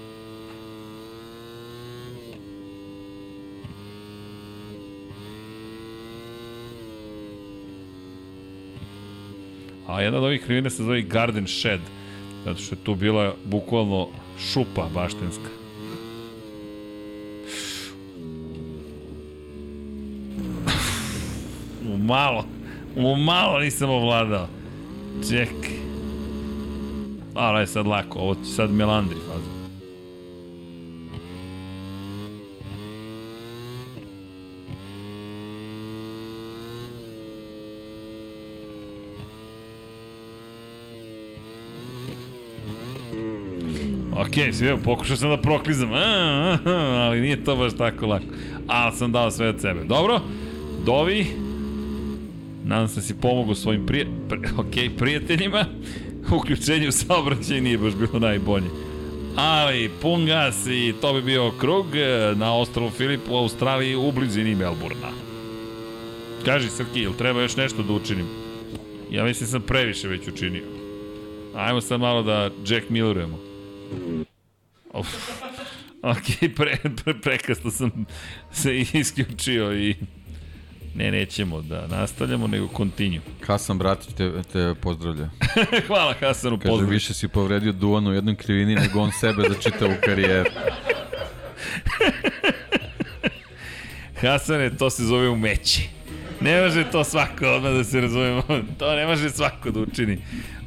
A 9.86 10.00
jedna 10.00 10.18
od 10.18 10.24
ovih 10.24 10.44
krivina 10.44 10.70
se 10.70 10.82
zove 10.82 11.02
Garden 11.02 11.46
Shed, 11.46 11.80
zato 12.44 12.60
što 12.60 12.74
je 12.74 12.84
tu 12.84 12.94
bila 12.94 13.34
bukvalno 13.44 14.08
šupa 14.38 14.88
baštenska. 14.94 15.60
Malo, 22.10 22.44
malo 23.26 23.58
nisam 23.58 23.90
ovladao. 23.90 24.46
Čekaj. 25.28 25.80
Ali 27.34 27.60
je 27.60 27.66
sad 27.66 27.86
lako, 27.86 28.18
ovo 28.18 28.34
ti 28.34 28.44
sad 28.44 28.70
melandri 28.70 29.16
faza. 29.16 29.50
Ok, 44.12 44.54
sve, 44.54 44.76
pokušao 44.82 45.16
sam 45.16 45.30
da 45.30 45.36
proklizam, 45.36 45.92
a, 45.92 45.96
a, 45.96 46.58
a, 46.64 46.70
ali 47.06 47.20
nije 47.20 47.44
to 47.44 47.56
baš 47.56 47.76
tako 47.76 48.06
lako. 48.06 48.24
Ali 48.66 48.96
sam 48.96 49.12
dao 49.12 49.30
sve 49.30 49.48
od 49.48 49.60
sebe. 49.60 49.84
Dobro, 49.84 50.20
Dovi, 50.84 51.26
nadam 52.70 52.88
se 52.88 52.94
da 52.94 53.02
si 53.02 53.14
pomogao 53.20 53.54
svojim 53.54 53.86
prije, 53.86 54.06
pri, 54.28 54.38
ok, 54.56 54.98
prijateljima. 54.98 55.64
Uključenje 56.32 56.88
u 56.88 56.92
saobraćaj 56.92 57.60
nije 57.60 57.78
baš 57.78 57.94
bilo 57.94 58.18
najbolje. 58.18 58.66
Ali, 59.36 59.90
pun 60.02 60.26
gas 60.26 60.66
i 60.66 60.94
to 61.00 61.12
bi 61.12 61.22
bio 61.22 61.50
krug 61.50 61.86
e, 61.96 62.34
na 62.36 62.56
ostrovu 62.56 62.90
Filip 62.90 63.20
u 63.30 63.36
Australiji 63.36 63.96
u 63.96 64.12
blizini 64.12 64.54
Melburna. 64.54 65.10
Kaži 66.44 66.68
Srki, 66.68 67.00
ili 67.00 67.16
treba 67.16 67.42
još 67.42 67.56
nešto 67.56 67.82
da 67.82 67.92
učinim? 67.92 68.26
Ja 69.10 69.24
mislim 69.24 69.46
da 69.46 69.50
sam 69.50 69.62
previše 69.62 70.08
već 70.08 70.28
učinio. 70.28 70.64
Ajmo 71.54 71.80
sad 71.80 72.00
malo 72.00 72.22
da 72.22 72.50
Jack 72.66 72.90
Millerujemo. 72.90 73.38
Uf. 74.94 75.06
Ok, 76.02 76.54
pre, 76.56 76.78
pre, 77.04 77.14
prekasno 77.22 77.70
sam 77.70 78.06
se 78.52 78.78
isključio 78.78 79.78
i 79.78 79.94
ne, 80.94 81.10
nećemo 81.10 81.62
da 81.62 81.86
nastavljamo, 81.86 82.46
nego 82.46 82.68
continue. 82.76 83.20
Hasan 83.46 83.78
Bratić 83.78 84.14
te, 84.14 84.32
te 84.52 84.74
pozdravlja. 84.82 85.28
Hvala 85.86 86.14
Hasanu, 86.20 86.58
Kaže, 86.58 86.70
pozdrav. 86.70 86.90
više 86.90 87.14
si 87.14 87.28
povredio 87.28 87.72
Duan 87.72 88.06
u 88.06 88.14
jednoj 88.14 88.36
krivini 88.36 88.74
nego 88.74 89.00
on 89.00 89.12
sebe 89.12 89.42
za 89.48 89.54
čitavu 89.70 89.92
karijeru. 90.04 90.50
Hasane, 94.20 94.76
to 94.76 94.90
se 94.90 95.04
zove 95.04 95.28
umeće. 95.28 95.82
Ne 96.40 96.62
može 96.62 96.90
to 96.90 97.04
svako 97.04 97.46
odmah 97.46 97.72
da 97.72 97.84
se 97.84 98.00
razumemo. 98.00 98.42
To 98.78 98.96
ne 98.96 99.06
može 99.06 99.30
svako 99.30 99.70
da 99.70 99.80
učini. 99.80 100.18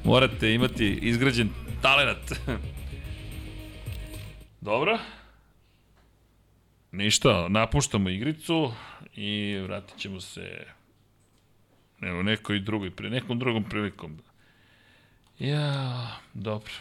Morate 0.03 0.53
imati 0.53 0.87
izgrađen 1.01 1.49
talenat. 1.81 2.31
Dobro. 4.61 4.99
Ništa, 6.91 7.47
napuštamo 7.49 8.09
igricu 8.09 8.71
i 9.15 9.59
vratit 9.63 9.97
ćemo 9.97 10.21
se 10.21 10.65
evo 12.01 12.23
nekoj 12.23 12.59
drugoj, 12.59 12.91
pre 12.91 13.09
nekom 13.09 13.39
drugom 13.39 13.63
prilikom. 13.63 14.17
Ja, 15.39 16.07
dobro. 16.33 16.71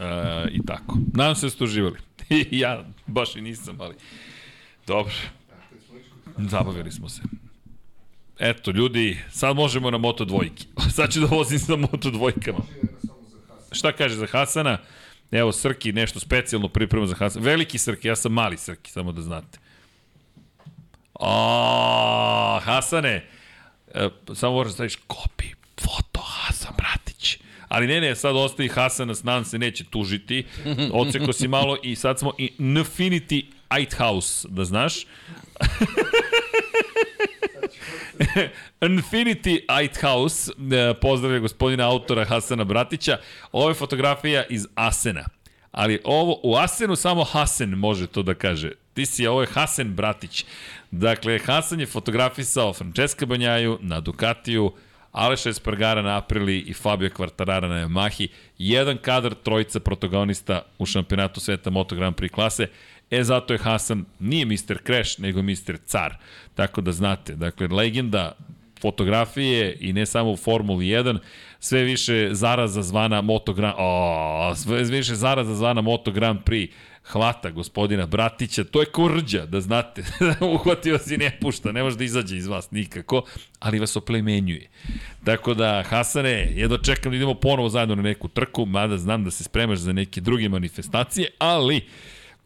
E, 0.00 0.48
I 0.50 0.66
tako. 0.66 0.98
Nadam 1.14 1.34
se 1.34 1.46
da 1.46 1.50
ste 1.50 1.64
uživali. 1.64 1.98
ja 2.50 2.84
baš 3.06 3.36
i 3.36 3.40
nisam, 3.40 3.80
ali 3.80 3.94
dobro. 4.86 5.14
Zabavili 6.38 6.92
smo 6.92 7.08
se. 7.08 7.22
Eto, 8.38 8.70
ljudi, 8.70 9.18
sad 9.30 9.56
možemo 9.56 9.90
na 9.90 9.98
Moto 9.98 10.24
dvojki. 10.24 10.66
sad 10.96 11.12
ću 11.12 11.20
da 11.20 11.26
vozim 11.26 11.58
sa 11.58 11.76
Moto 11.76 12.10
dvojkama. 12.10 12.60
Šta 13.72 13.92
kaže 13.92 14.14
za 14.14 14.26
Hasana? 14.26 14.78
Evo, 15.30 15.52
Srki, 15.52 15.92
nešto 15.92 16.20
specijalno 16.20 16.68
priprema 16.68 17.06
za 17.06 17.14
Hasana. 17.14 17.44
Veliki 17.44 17.78
Srki, 17.78 18.08
ja 18.08 18.16
sam 18.16 18.32
mali 18.32 18.56
Srki, 18.56 18.90
samo 18.90 19.12
da 19.12 19.22
znate. 19.22 19.58
O, 21.14 22.60
Hasane, 22.64 23.26
e, 23.94 24.08
samo 24.34 24.52
moraš 24.52 24.70
da 24.70 24.74
staviš 24.74 24.96
kopi, 25.06 25.46
foto 25.80 26.20
Hasan 26.20 26.72
Bratić. 26.76 27.38
Ali 27.68 27.86
ne, 27.86 28.00
ne, 28.00 28.16
sad 28.16 28.36
ostavi 28.36 28.68
Hasana, 28.68 29.14
nadam 29.22 29.44
se 29.44 29.58
neće 29.58 29.84
tužiti. 29.84 30.46
Oceko 30.92 31.32
si 31.32 31.48
malo 31.48 31.78
i 31.82 31.96
sad 31.96 32.18
smo 32.18 32.32
i 32.38 32.52
Infinity 32.58 33.44
Lighthouse, 33.76 34.48
da 34.50 34.64
znaš. 34.64 34.94
Infinity 38.80 39.60
Lighthouse, 39.78 40.52
e, 40.72 40.94
pozdravlja 41.00 41.38
gospodina 41.38 41.88
autora 41.88 42.24
Hasana 42.24 42.64
Bratića. 42.64 43.18
Ovo 43.52 43.68
je 43.68 43.74
fotografija 43.74 44.44
iz 44.48 44.66
Asena. 44.74 45.24
Ali 45.72 46.00
ovo, 46.04 46.40
u 46.42 46.56
Asenu 46.56 46.96
samo 46.96 47.24
Hasen 47.24 47.70
može 47.70 48.06
to 48.06 48.22
da 48.22 48.34
kaže. 48.34 48.70
Ti 48.94 49.06
si, 49.06 49.26
ovo 49.26 49.40
je 49.40 49.46
Hasan 49.46 49.94
Bratić. 49.94 50.44
Dakle, 50.90 51.38
Hasan 51.38 51.80
je 51.80 51.86
fotografisao 51.86 52.72
Francesca 52.72 53.26
Banjaju 53.26 53.78
na 53.80 54.00
Ducatiju, 54.00 54.72
Aleša 55.12 55.48
Espargara 55.50 56.02
na 56.02 56.16
Aprili 56.16 56.58
i 56.58 56.74
Fabio 56.74 57.08
Quartarara 57.08 57.68
na 57.68 57.74
Yamahi. 57.74 58.28
Jedan 58.58 58.98
kadar 58.98 59.34
trojica 59.34 59.80
protagonista 59.80 60.62
u 60.78 60.86
šampionatu 60.86 61.40
sveta 61.40 61.70
Moto 61.70 61.94
Grand 61.94 62.16
Prix 62.16 62.30
klase. 62.30 62.66
E, 63.10 63.24
zato 63.24 63.54
je 63.54 63.58
Hasan, 63.58 64.04
nije 64.20 64.46
Mr. 64.46 64.78
Crash, 64.86 65.20
nego 65.20 65.42
Mr. 65.42 65.76
Car. 65.86 66.16
Tako 66.54 66.80
da 66.80 66.92
znate, 66.92 67.34
dakle, 67.34 67.68
legenda 67.68 68.32
fotografije 68.80 69.76
i 69.80 69.92
ne 69.92 70.06
samo 70.06 70.32
u 70.32 70.36
Formuli 70.36 70.84
1, 70.84 71.18
sve 71.60 71.82
više 71.82 72.28
zaraza 72.32 72.82
zvana 72.82 73.20
Moto 73.20 73.52
Grand, 73.52 73.74
o, 73.78 74.54
sve 74.56 74.82
više 74.82 75.14
zaraza 75.14 75.54
zvana 75.54 75.80
Moto 75.80 76.10
Grand 76.10 76.40
Prix 76.44 76.70
hvata 77.04 77.50
gospodina 77.50 78.06
Bratića, 78.06 78.64
to 78.64 78.80
je 78.80 78.86
kurđa, 78.86 79.46
da 79.46 79.60
znate, 79.60 80.04
uhvatio 80.54 80.92
vas 80.92 81.10
i 81.10 81.16
ne 81.16 81.38
pušta, 81.40 81.72
ne 81.72 81.82
može 81.82 81.96
da 81.96 82.04
izađe 82.04 82.36
iz 82.36 82.46
vas 82.46 82.70
nikako, 82.70 83.22
ali 83.58 83.78
vas 83.78 83.96
oplemenjuje. 83.96 84.68
Tako 85.24 85.54
da, 85.54 85.82
Hasane, 85.88 86.52
jedno 86.54 86.78
čekam 86.78 87.12
da 87.12 87.16
idemo 87.16 87.34
ponovo 87.34 87.68
zajedno 87.68 87.94
na 87.94 88.02
neku 88.02 88.28
trku, 88.28 88.66
mada 88.66 88.98
znam 88.98 89.24
da 89.24 89.30
se 89.30 89.44
spremaš 89.44 89.78
za 89.78 89.92
neke 89.92 90.20
druge 90.20 90.48
manifestacije, 90.48 91.28
ali, 91.38 91.80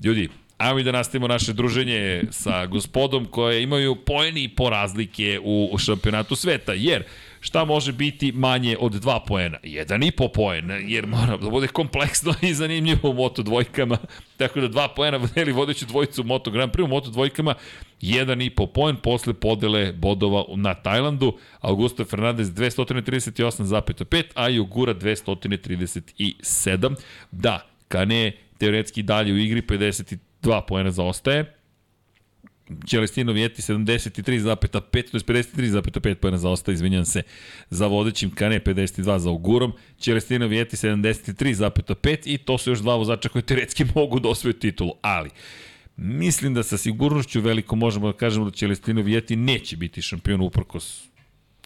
ljudi, 0.05 0.29
Ajmo 0.59 0.79
i 0.79 0.83
da 0.83 0.93
nastavimo 0.93 1.29
naše 1.29 1.53
druženje 1.53 2.25
sa 2.31 2.67
gospodom 2.67 3.25
koje 3.25 3.63
imaju 3.63 3.97
pojeni 3.97 4.43
i 4.43 4.49
po 4.49 4.71
razlike 4.71 5.41
u 5.45 5.79
šampionatu 5.79 6.37
sveta, 6.37 6.73
jer 6.73 7.05
šta 7.41 7.65
može 7.65 7.93
biti 7.93 8.33
manje 8.33 8.77
od 8.81 8.93
dva 8.93 9.21
poena? 9.21 9.59
Jedan 9.63 10.03
i 10.03 10.11
po 10.11 10.29
poen, 10.29 10.71
jer 10.89 11.07
mora 11.07 11.37
da 11.37 11.51
bude 11.51 11.69
kompleksno 11.69 12.35
i 12.43 12.55
zanimljivo 12.55 13.11
u 13.11 13.15
Moto 13.15 13.43
dvojkama, 13.43 13.99
tako 14.37 14.61
da 14.61 14.69
dva 14.69 14.89
poena 14.89 15.17
vodili 15.17 15.53
vodeću 15.53 15.87
dvojicu 15.87 16.23
u 16.23 16.25
Moto 16.25 16.51
Grand 16.51 16.73
Prix, 16.73 16.85
u 16.85 16.89
Moto 16.89 17.11
dvojkama 17.11 17.55
jedan 18.01 18.43
i 18.43 18.51
po 18.51 18.67
poen 18.67 18.97
posle 18.97 19.35
podele 19.35 19.93
bodova 19.93 20.45
na 20.57 20.75
Tajlandu, 20.75 21.39
Augusto 21.61 22.05
Fernandez 22.05 22.51
238,5, 22.51 24.23
a 24.35 24.49
Jugura 24.49 24.95
237. 24.95 26.95
Da, 27.31 27.67
Kane 27.89 28.33
teoretski 28.59 29.03
dalje 29.03 29.33
u 29.33 29.39
igri 29.39 29.63
53 29.63 30.28
2 30.43 30.61
poena 30.69 30.91
zaostaje. 30.91 31.55
Celestino 32.87 33.33
Vjeti 33.33 33.63
73,5, 33.63 34.69
to 34.69 34.79
je 34.79 35.05
53,5 35.05 36.15
poena 36.15 36.39
zaostaje, 36.39 36.75
izvinjam 36.75 37.05
se, 37.05 37.23
za 37.71 37.87
vodećim 37.87 38.31
Kane 38.31 38.61
52 38.61 39.19
za 39.19 39.31
Ugurom, 39.31 39.73
Celestino 39.99 40.47
Vjeti 40.47 40.77
73,5 40.77 42.19
i 42.25 42.39
to 42.39 42.59
su 42.59 42.71
još 42.71 42.79
dva 42.79 42.97
vozača 42.97 43.29
koji 43.29 43.43
teoretski 43.43 43.85
mogu 43.95 44.21
da 44.21 44.29
osvoju 44.29 44.53
titulu, 44.53 44.93
ali 45.03 45.31
mislim 45.97 46.55
da 46.55 46.63
sa 46.63 46.77
sigurnošću 46.79 47.41
veliko 47.41 47.77
možemo 47.77 48.13
da 48.13 48.19
kažemo 48.19 48.45
da 48.45 48.57
Celestino 48.57 49.03
Vjeti 49.03 49.37
neće 49.37 49.77
biti 49.77 50.03
šampion 50.03 50.41
uprkos 50.41 51.08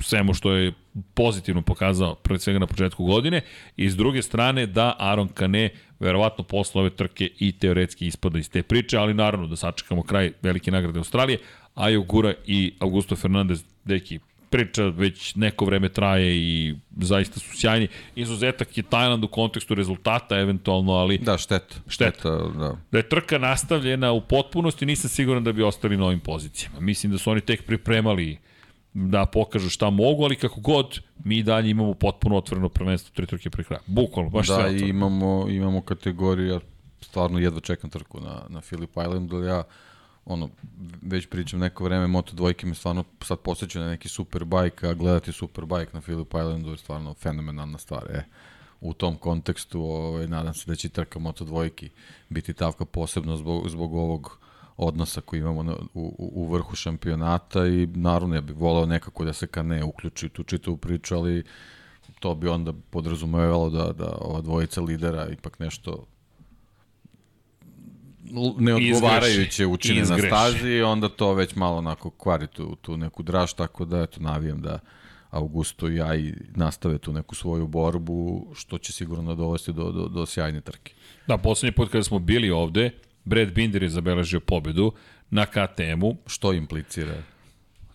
svemu 0.00 0.34
što 0.34 0.52
je 0.52 0.72
pozitivno 1.14 1.62
pokazao 1.62 2.14
pre 2.14 2.38
svega 2.38 2.58
na 2.58 2.66
početku 2.66 3.04
godine 3.04 3.40
i 3.76 3.90
s 3.90 3.96
druge 3.96 4.22
strane 4.22 4.66
da 4.66 4.96
Aaron 4.98 5.28
Kane 5.28 5.70
verovatno 6.00 6.44
posle 6.44 6.80
ove 6.80 6.90
trke 6.90 7.30
i 7.38 7.52
teoretski 7.52 8.06
ispada 8.06 8.38
iz 8.38 8.50
te 8.50 8.62
priče, 8.62 8.98
ali 8.98 9.14
naravno 9.14 9.46
da 9.46 9.56
sačekamo 9.56 10.02
kraj 10.02 10.32
velike 10.42 10.70
nagrade 10.70 10.98
Australije, 10.98 11.38
a 11.74 11.96
Gura 11.98 12.34
i 12.46 12.74
Augusto 12.78 13.16
Fernandez, 13.16 13.64
deki, 13.84 14.18
priča 14.52 14.84
već 14.84 15.34
neko 15.34 15.64
vreme 15.64 15.88
traje 15.88 16.36
i 16.36 16.74
zaista 16.96 17.40
su 17.40 17.56
sjajni. 17.56 17.88
Izuzetak 18.14 18.76
je 18.76 18.82
Tajland 18.82 19.24
u 19.24 19.28
kontekstu 19.28 19.74
rezultata 19.74 20.38
eventualno, 20.38 20.92
ali... 20.92 21.18
Da, 21.18 21.38
šteta. 21.38 21.76
Šteta. 21.88 22.10
šteta 22.10 22.28
da. 22.58 22.76
da 22.92 22.98
je 22.98 23.08
trka 23.08 23.38
nastavljena 23.38 24.12
u 24.12 24.20
potpunosti, 24.20 24.86
nisam 24.86 25.10
siguran 25.10 25.44
da 25.44 25.52
bi 25.52 25.62
ostali 25.62 25.96
na 25.96 26.06
ovim 26.06 26.20
pozicijama. 26.20 26.80
Mislim 26.80 27.12
da 27.12 27.18
su 27.18 27.30
oni 27.30 27.40
tek 27.40 27.66
pripremali 27.66 28.38
da 28.94 29.26
pokažu 29.26 29.70
šta 29.70 29.90
mogu, 29.90 30.24
ali 30.24 30.36
kako 30.36 30.60
god, 30.60 31.00
mi 31.24 31.42
dalje 31.42 31.70
imamo 31.70 31.94
potpuno 31.94 32.36
otvoreno 32.36 32.68
prvenstvo 32.68 33.12
tri 33.14 33.26
trke 33.26 33.50
pre 33.50 33.64
kraja. 33.64 33.80
Bukvalno, 33.86 34.30
baš 34.30 34.48
da, 34.48 34.54
sve 34.54 34.64
otvoreno. 34.64 34.80
Da, 34.80 34.86
imamo, 34.86 35.46
imamo 35.48 35.80
kategoriju, 35.80 36.46
ja 36.46 36.60
stvarno 37.00 37.38
jedva 37.38 37.60
čekam 37.60 37.90
trku 37.90 38.20
na, 38.20 38.42
na 38.48 38.60
Philip 38.60 38.90
Islandu, 38.90 39.42
ja 39.42 39.62
ono, 40.24 40.48
već 41.02 41.26
pričam 41.26 41.60
neko 41.60 41.84
vreme, 41.84 42.06
Moto 42.06 42.36
dvojke 42.36 42.66
me 42.66 42.74
stvarno 42.74 43.04
sad 43.20 43.38
posjeću 43.38 43.78
na 43.78 43.88
neki 43.88 44.08
superbike, 44.08 44.86
a 44.86 44.94
gledati 44.94 45.32
superbike 45.32 45.90
na 45.92 46.00
Philip 46.00 46.28
Islandu 46.28 46.70
je 46.70 46.76
stvarno 46.76 47.14
fenomenalna 47.14 47.78
stvar. 47.78 48.02
E, 48.10 48.24
u 48.80 48.94
tom 48.94 49.16
kontekstu 49.16 49.82
ovaj, 49.82 50.26
nadam 50.28 50.54
se 50.54 50.70
da 50.70 50.76
će 50.76 50.88
trka 50.88 51.18
Moto 51.18 51.44
dvojki 51.44 51.90
biti 52.28 52.54
tavka 52.54 52.84
posebno 52.84 53.36
zbog, 53.36 53.68
zbog 53.68 53.94
ovog 53.94 54.38
odnosa 54.86 55.20
koji 55.20 55.40
imamo 55.40 55.62
na, 55.62 55.76
u, 55.94 56.14
u 56.18 56.52
vrhu 56.52 56.76
šampionata 56.76 57.66
i 57.66 57.86
naravno 57.86 58.34
ja 58.34 58.40
bih 58.40 58.56
voleo 58.56 58.86
nekako 58.86 59.24
da 59.24 59.32
se 59.32 59.46
Kane 59.46 59.84
uključi 59.84 60.28
tu 60.28 60.42
čitavu 60.42 60.76
priču, 60.76 61.14
ali 61.14 61.44
to 62.20 62.34
bi 62.34 62.48
onda 62.48 62.72
podrazumevalo 62.90 63.70
da, 63.70 63.92
da 63.92 64.16
ova 64.20 64.40
dvojica 64.40 64.80
lidera 64.80 65.28
ipak 65.28 65.58
nešto 65.58 66.06
neodgovarajuće 68.58 69.66
učine 69.66 70.00
Izgreši. 70.00 70.22
na 70.22 70.28
stazi 70.28 70.80
onda 70.80 71.08
to 71.08 71.34
već 71.34 71.54
malo 71.54 71.76
onako 71.76 72.10
kvari 72.10 72.46
tu, 72.46 72.76
tu 72.76 72.96
neku 72.96 73.22
draž, 73.22 73.52
tako 73.52 73.84
da 73.84 74.02
eto 74.02 74.20
navijem 74.20 74.60
da 74.60 74.78
Augusto 75.30 75.88
i 75.88 75.96
ja 75.96 76.14
i 76.14 76.34
nastave 76.54 76.98
tu 76.98 77.12
neku 77.12 77.34
svoju 77.34 77.66
borbu, 77.66 78.46
što 78.54 78.78
će 78.78 78.92
sigurno 78.92 79.34
dovesti 79.34 79.72
do, 79.72 79.92
do, 79.92 80.08
do 80.08 80.26
sjajne 80.26 80.60
trke. 80.60 80.94
Da, 81.26 81.38
poslednji 81.38 81.74
put 81.74 81.90
kada 81.90 82.04
smo 82.04 82.18
bili 82.18 82.50
ovde, 82.50 82.90
Brad 83.24 83.52
Binder 83.52 83.82
je 83.82 83.88
zabeležio 83.88 84.40
pobedu 84.40 84.92
na 85.30 85.46
KTM-u. 85.46 86.16
Što 86.26 86.52
implicira? 86.52 87.14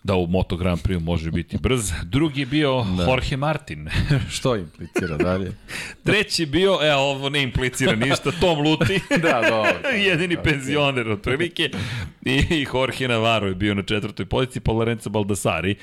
Da 0.02 0.14
u 0.14 0.26
Moto 0.26 0.56
Grand 0.56 0.82
Prix 0.82 1.00
može 1.00 1.30
biti 1.30 1.58
brz. 1.58 1.92
Drugi 2.02 2.40
je 2.40 2.46
bio 2.46 2.84
da. 2.96 3.02
Jorge 3.02 3.36
Martin. 3.36 3.88
Što 4.36 4.56
implicira 4.56 5.16
dalje? 5.16 5.52
Treći 6.04 6.46
bio, 6.46 6.78
e, 6.82 6.94
ovo 6.94 7.28
ne 7.28 7.42
implicira 7.42 7.94
ništa, 7.96 8.30
Tom 8.40 8.58
Luti. 8.58 9.00
da, 9.22 9.40
dobro. 9.50 9.88
Jedini 9.96 10.36
okay. 10.36 10.44
penzioner 10.44 11.08
od 11.08 11.22
prilike. 11.22 11.70
I 12.24 12.66
Jorge 12.74 13.08
Navarro 13.08 13.46
je 13.46 13.54
bio 13.54 13.74
na 13.74 13.82
četvrtoj 13.82 14.26
poziciji, 14.26 14.62
pa 14.62 14.72
Lorenzo 14.72 15.10
Baldassari 15.10 15.76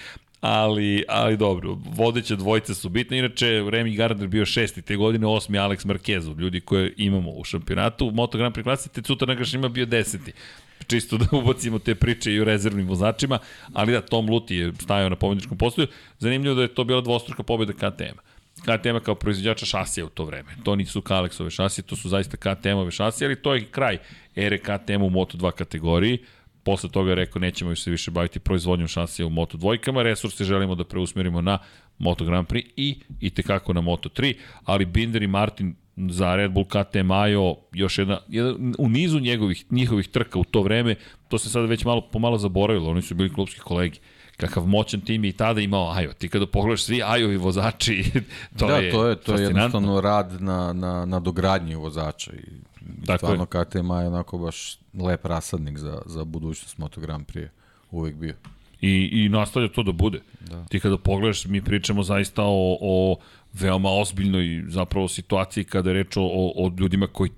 ali, 0.47 1.03
ali 1.07 1.37
dobro, 1.37 1.77
vodeće 1.85 2.35
dvojice 2.35 2.75
su 2.75 2.89
bitne, 2.89 3.19
inače 3.19 3.45
Remy 3.45 3.97
Gardner 3.97 4.27
bio 4.27 4.45
šesti 4.45 4.81
te 4.81 4.95
godine, 4.95 5.27
osmi 5.27 5.57
Alex 5.57 5.85
Marquez, 5.85 6.39
ljudi 6.39 6.59
koje 6.59 6.93
imamo 6.97 7.31
u 7.31 7.43
šampionatu, 7.43 8.11
Moto 8.11 8.37
Grand 8.37 8.55
Prix 8.55 8.63
klasi, 8.63 8.93
te 8.93 9.01
Cuta 9.01 9.25
Nagaš 9.25 9.53
ima 9.53 9.69
bio 9.69 9.85
deseti 9.85 10.31
čisto 10.87 11.17
da 11.17 11.25
ubacimo 11.37 11.79
te 11.79 11.95
priče 11.95 12.33
i 12.33 12.41
u 12.41 12.43
rezervnim 12.43 12.87
vozačima, 12.87 13.39
ali 13.73 13.91
da, 13.91 14.01
Tom 14.01 14.29
Luti 14.29 14.55
je 14.55 14.73
stajao 14.81 15.09
na 15.09 15.15
pobedničkom 15.15 15.57
postoju. 15.57 15.87
Zanimljivo 16.19 16.55
da 16.55 16.61
je 16.61 16.73
to 16.73 16.83
bila 16.83 17.01
dvostruka 17.01 17.43
pobeda 17.43 17.73
KTM-a. 17.73 18.21
KTM 18.61 18.97
kao 19.03 19.15
proizvođača 19.15 19.65
šasija 19.65 20.05
u 20.05 20.09
to 20.09 20.25
vreme. 20.25 20.49
To 20.63 20.75
nisu 20.75 21.01
Kalexove 21.01 21.49
šasije, 21.49 21.83
to 21.83 21.95
su 21.95 22.09
zaista 22.09 22.37
KTM-ove 22.37 22.91
šasije, 22.91 23.25
ali 23.25 23.41
to 23.41 23.53
je 23.53 23.65
kraj 23.65 23.97
ere 24.35 24.57
KTM 24.57 25.01
u 25.01 25.09
Moto2 25.09 25.51
kategoriji 25.51 26.19
posle 26.65 26.89
toga 26.89 27.09
je 27.09 27.15
rekao 27.15 27.39
nećemo 27.39 27.75
se 27.75 27.91
više 27.91 28.11
baviti 28.11 28.39
proizvodnjom 28.39 28.87
šasija 28.87 29.25
u 29.25 29.29
Moto 29.29 29.57
dvojkama, 29.57 30.03
resurse 30.03 30.43
želimo 30.43 30.75
da 30.75 30.83
preusmerimo 30.83 31.41
na 31.41 31.57
Moto 31.97 32.25
Grand 32.25 32.47
Prix 32.47 32.65
i 32.75 32.99
i 33.19 33.29
tekako 33.29 33.73
na 33.73 33.81
Moto 33.81 34.09
3, 34.09 34.33
ali 34.63 34.85
Binder 34.85 35.23
i 35.23 35.27
Martin 35.27 35.75
za 35.97 36.35
Red 36.35 36.51
Bull 36.51 36.65
KT 36.65 36.95
Majo 37.03 37.55
još 37.73 37.97
jedna, 37.97 38.19
jedan, 38.27 38.73
u 38.77 38.89
nizu 38.89 39.19
njegovih, 39.19 39.65
njihovih 39.71 40.07
trka 40.07 40.39
u 40.39 40.43
to 40.43 40.61
vreme, 40.61 40.95
to 41.27 41.37
se 41.37 41.49
sada 41.49 41.65
već 41.65 41.85
malo 41.85 42.01
pomalo 42.01 42.37
zaboravilo, 42.37 42.89
oni 42.89 43.01
su 43.01 43.15
bili 43.15 43.33
klubski 43.33 43.59
kolegi 43.59 43.99
kakav 44.37 44.65
moćan 44.65 45.01
tim 45.01 45.23
je 45.23 45.29
i 45.29 45.33
tada 45.33 45.61
imao 45.61 45.91
Ajo. 45.91 46.13
Ti 46.13 46.29
kada 46.29 46.47
pogledaš 46.47 46.83
svi 46.83 47.01
Ajovi 47.03 47.37
vozači, 47.37 48.11
to 48.59 48.67
da, 48.67 48.77
je 48.77 48.91
to 48.91 49.07
je, 49.07 49.15
to 49.15 49.35
je 49.35 49.43
jednostavno 49.43 50.01
rad 50.01 50.41
na, 50.41 50.73
na, 50.73 51.05
na 51.05 51.19
dogradnji 51.19 51.75
vozača 51.75 52.31
i 52.33 52.43
Dakle, 52.85 53.17
stvarno 53.17 53.45
KTM 53.45 53.91
je 53.91 54.07
onako 54.07 54.37
baš 54.37 54.77
lep 54.93 55.25
rasadnik 55.25 55.77
za, 55.77 56.01
za 56.05 56.23
budućnost 56.23 56.77
Moto 56.77 57.01
Grand 57.01 57.25
Prix 57.25 57.47
uvek 57.91 58.15
bio. 58.15 58.33
I, 58.81 59.09
i 59.11 59.29
nastavlja 59.29 59.69
to 59.69 59.83
da 59.83 59.91
bude. 59.91 60.21
Da. 60.39 60.65
Ti 60.65 60.79
kada 60.79 60.97
pogledaš, 60.97 61.45
mi 61.45 61.61
pričamo 61.61 62.03
zaista 62.03 62.43
o, 62.43 62.77
o 62.81 63.17
veoma 63.53 63.89
ozbiljnoj 63.89 64.63
zapravo 64.67 65.07
situaciji 65.07 65.63
kada 65.63 65.89
je 65.89 65.93
reč 65.93 66.17
o, 66.17 66.23
o 66.55 66.71
ljudima 66.79 67.07
koji 67.07 67.29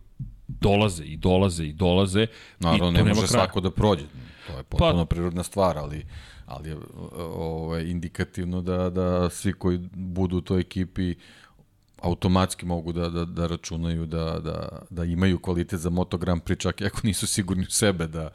dolaze 0.47 1.03
i 1.03 1.17
dolaze 1.17 1.65
i 1.65 1.73
dolaze. 1.73 2.27
Naravno, 2.59 2.99
i 2.99 3.03
ne 3.03 3.13
može 3.13 3.27
svako 3.27 3.61
da 3.61 3.71
prođe. 3.71 4.05
To 4.47 4.57
je 4.57 4.63
potpuno 4.63 5.05
pa, 5.05 5.09
prirodna 5.15 5.43
stvar, 5.43 5.77
ali 5.77 6.05
ali 6.47 6.69
je 6.69 6.77
ovaj, 7.35 7.83
indikativno 7.83 8.61
da, 8.61 8.89
da 8.89 9.29
svi 9.29 9.53
koji 9.53 9.77
budu 9.93 10.37
u 10.37 10.41
toj 10.41 10.59
ekipi 10.59 11.15
automatski 12.01 12.65
mogu 12.65 12.91
da, 12.91 13.09
da, 13.09 13.25
da 13.25 13.47
računaju 13.47 14.05
da, 14.05 14.39
da, 14.39 14.81
da 14.89 15.05
imaju 15.05 15.39
kvalitet 15.39 15.79
za 15.79 15.89
Moto 15.89 16.17
Grand 16.17 16.41
Prix, 16.43 16.59
čak 16.59 16.81
i 16.81 16.85
ako 16.85 16.99
nisu 17.03 17.27
sigurni 17.27 17.63
u 17.63 17.71
sebe 17.71 18.07
da, 18.07 18.29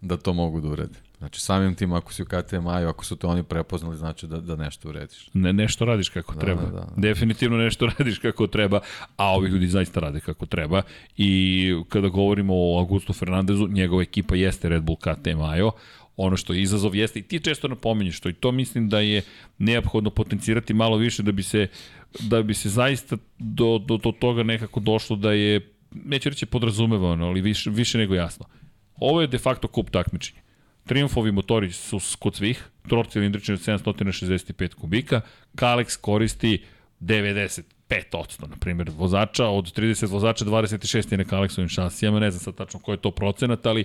da 0.00 0.16
to 0.16 0.32
mogu 0.32 0.60
da 0.60 0.68
urede. 0.68 0.98
Znači, 1.18 1.40
samim 1.40 1.74
tim, 1.74 1.92
ako 1.92 2.12
si 2.12 2.22
u 2.22 2.26
KTM-aju, 2.26 2.88
ako 2.88 3.04
su 3.04 3.16
to 3.16 3.28
oni 3.28 3.42
prepoznali, 3.42 3.96
znači 3.96 4.26
da, 4.26 4.40
da 4.40 4.56
nešto 4.56 4.88
urediš. 4.88 5.30
Ne, 5.34 5.52
nešto 5.52 5.84
radiš 5.84 6.08
kako 6.08 6.34
da, 6.34 6.40
treba. 6.40 6.62
Da, 6.62 6.70
da, 6.70 6.80
da. 6.80 6.92
Definitivno 6.96 7.56
nešto 7.56 7.86
radiš 7.98 8.18
kako 8.18 8.46
treba, 8.46 8.80
a 9.16 9.34
ovi 9.34 9.48
ljudi 9.48 9.66
zaista 9.66 10.00
rade 10.00 10.20
kako 10.20 10.46
treba. 10.46 10.82
I 11.16 11.74
kada 11.88 12.08
govorimo 12.08 12.54
o 12.54 12.78
Augusto 12.78 13.12
Fernandezu, 13.12 13.68
njegova 13.68 14.02
ekipa 14.02 14.36
jeste 14.36 14.68
Red 14.68 14.82
Bull 14.82 14.96
KTM-ajo, 14.96 15.70
ono 16.16 16.36
što 16.36 16.52
je 16.52 16.62
izazov 16.62 16.96
jeste 16.96 17.18
i 17.18 17.22
ti 17.22 17.40
često 17.40 17.68
napominješ 17.68 18.16
što 18.16 18.28
i 18.28 18.32
to 18.32 18.52
mislim 18.52 18.88
da 18.88 19.00
je 19.00 19.22
neophodno 19.58 20.10
potencirati 20.10 20.74
malo 20.74 20.96
više 20.96 21.22
da 21.22 21.32
bi 21.32 21.42
se 21.42 21.66
da 22.20 22.42
bi 22.42 22.54
se 22.54 22.68
zaista 22.68 23.16
do, 23.38 23.78
do, 23.78 23.96
do 23.96 24.12
toga 24.12 24.42
nekako 24.42 24.80
došlo 24.80 25.16
da 25.16 25.32
je 25.32 25.72
neću 25.90 26.28
reći 26.28 26.46
podrazumevano, 26.46 27.26
ali 27.26 27.40
više, 27.40 27.70
više 27.70 27.98
nego 27.98 28.14
jasno. 28.14 28.46
Ovo 28.96 29.20
je 29.20 29.26
de 29.26 29.38
facto 29.38 29.68
kup 29.68 29.90
takmičenja. 29.90 30.40
Triumfovi 30.86 31.32
motori 31.32 31.72
su 31.72 32.00
kod 32.18 32.34
svih, 32.34 32.68
trocilindrični 32.88 33.54
od 33.54 33.60
765 33.60 34.74
kubika, 34.74 35.20
Kalex 35.54 36.00
koristi 36.00 36.64
95 37.00 38.48
na 38.48 38.56
primjer, 38.56 38.90
vozača, 38.96 39.46
od 39.46 39.78
30 39.78 40.10
vozača 40.10 40.44
26 40.44 41.12
je 41.12 41.18
na 41.18 41.24
Kalexovim 41.24 41.68
šasijama, 41.68 42.20
ne 42.20 42.30
znam 42.30 42.40
sad 42.40 42.54
tačno 42.54 42.80
koji 42.80 42.94
je 42.94 43.00
to 43.00 43.10
procenat, 43.10 43.66
ali 43.66 43.84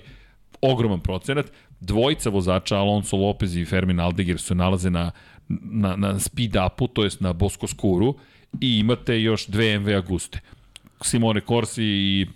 ogroman 0.60 1.00
procenat. 1.00 1.46
Dvojica 1.80 2.30
vozača, 2.30 2.76
Alonso 2.76 3.16
Lopez 3.16 3.56
i 3.56 3.64
Fermin 3.64 4.00
Aldeguer, 4.00 4.38
su 4.38 4.54
nalaze 4.54 4.90
na, 4.90 5.10
na, 5.48 5.96
na 5.96 6.20
speed 6.20 6.56
upu, 6.66 6.88
to 6.88 7.04
jest 7.04 7.20
na 7.20 7.32
Bosco 7.32 7.66
Skuru, 7.66 8.14
i 8.60 8.78
imate 8.78 9.22
još 9.22 9.46
dve 9.46 9.78
MV 9.78 9.88
Aguste. 9.96 10.40
Simone 11.02 11.40
Corsi 11.48 11.84
i 11.84 12.26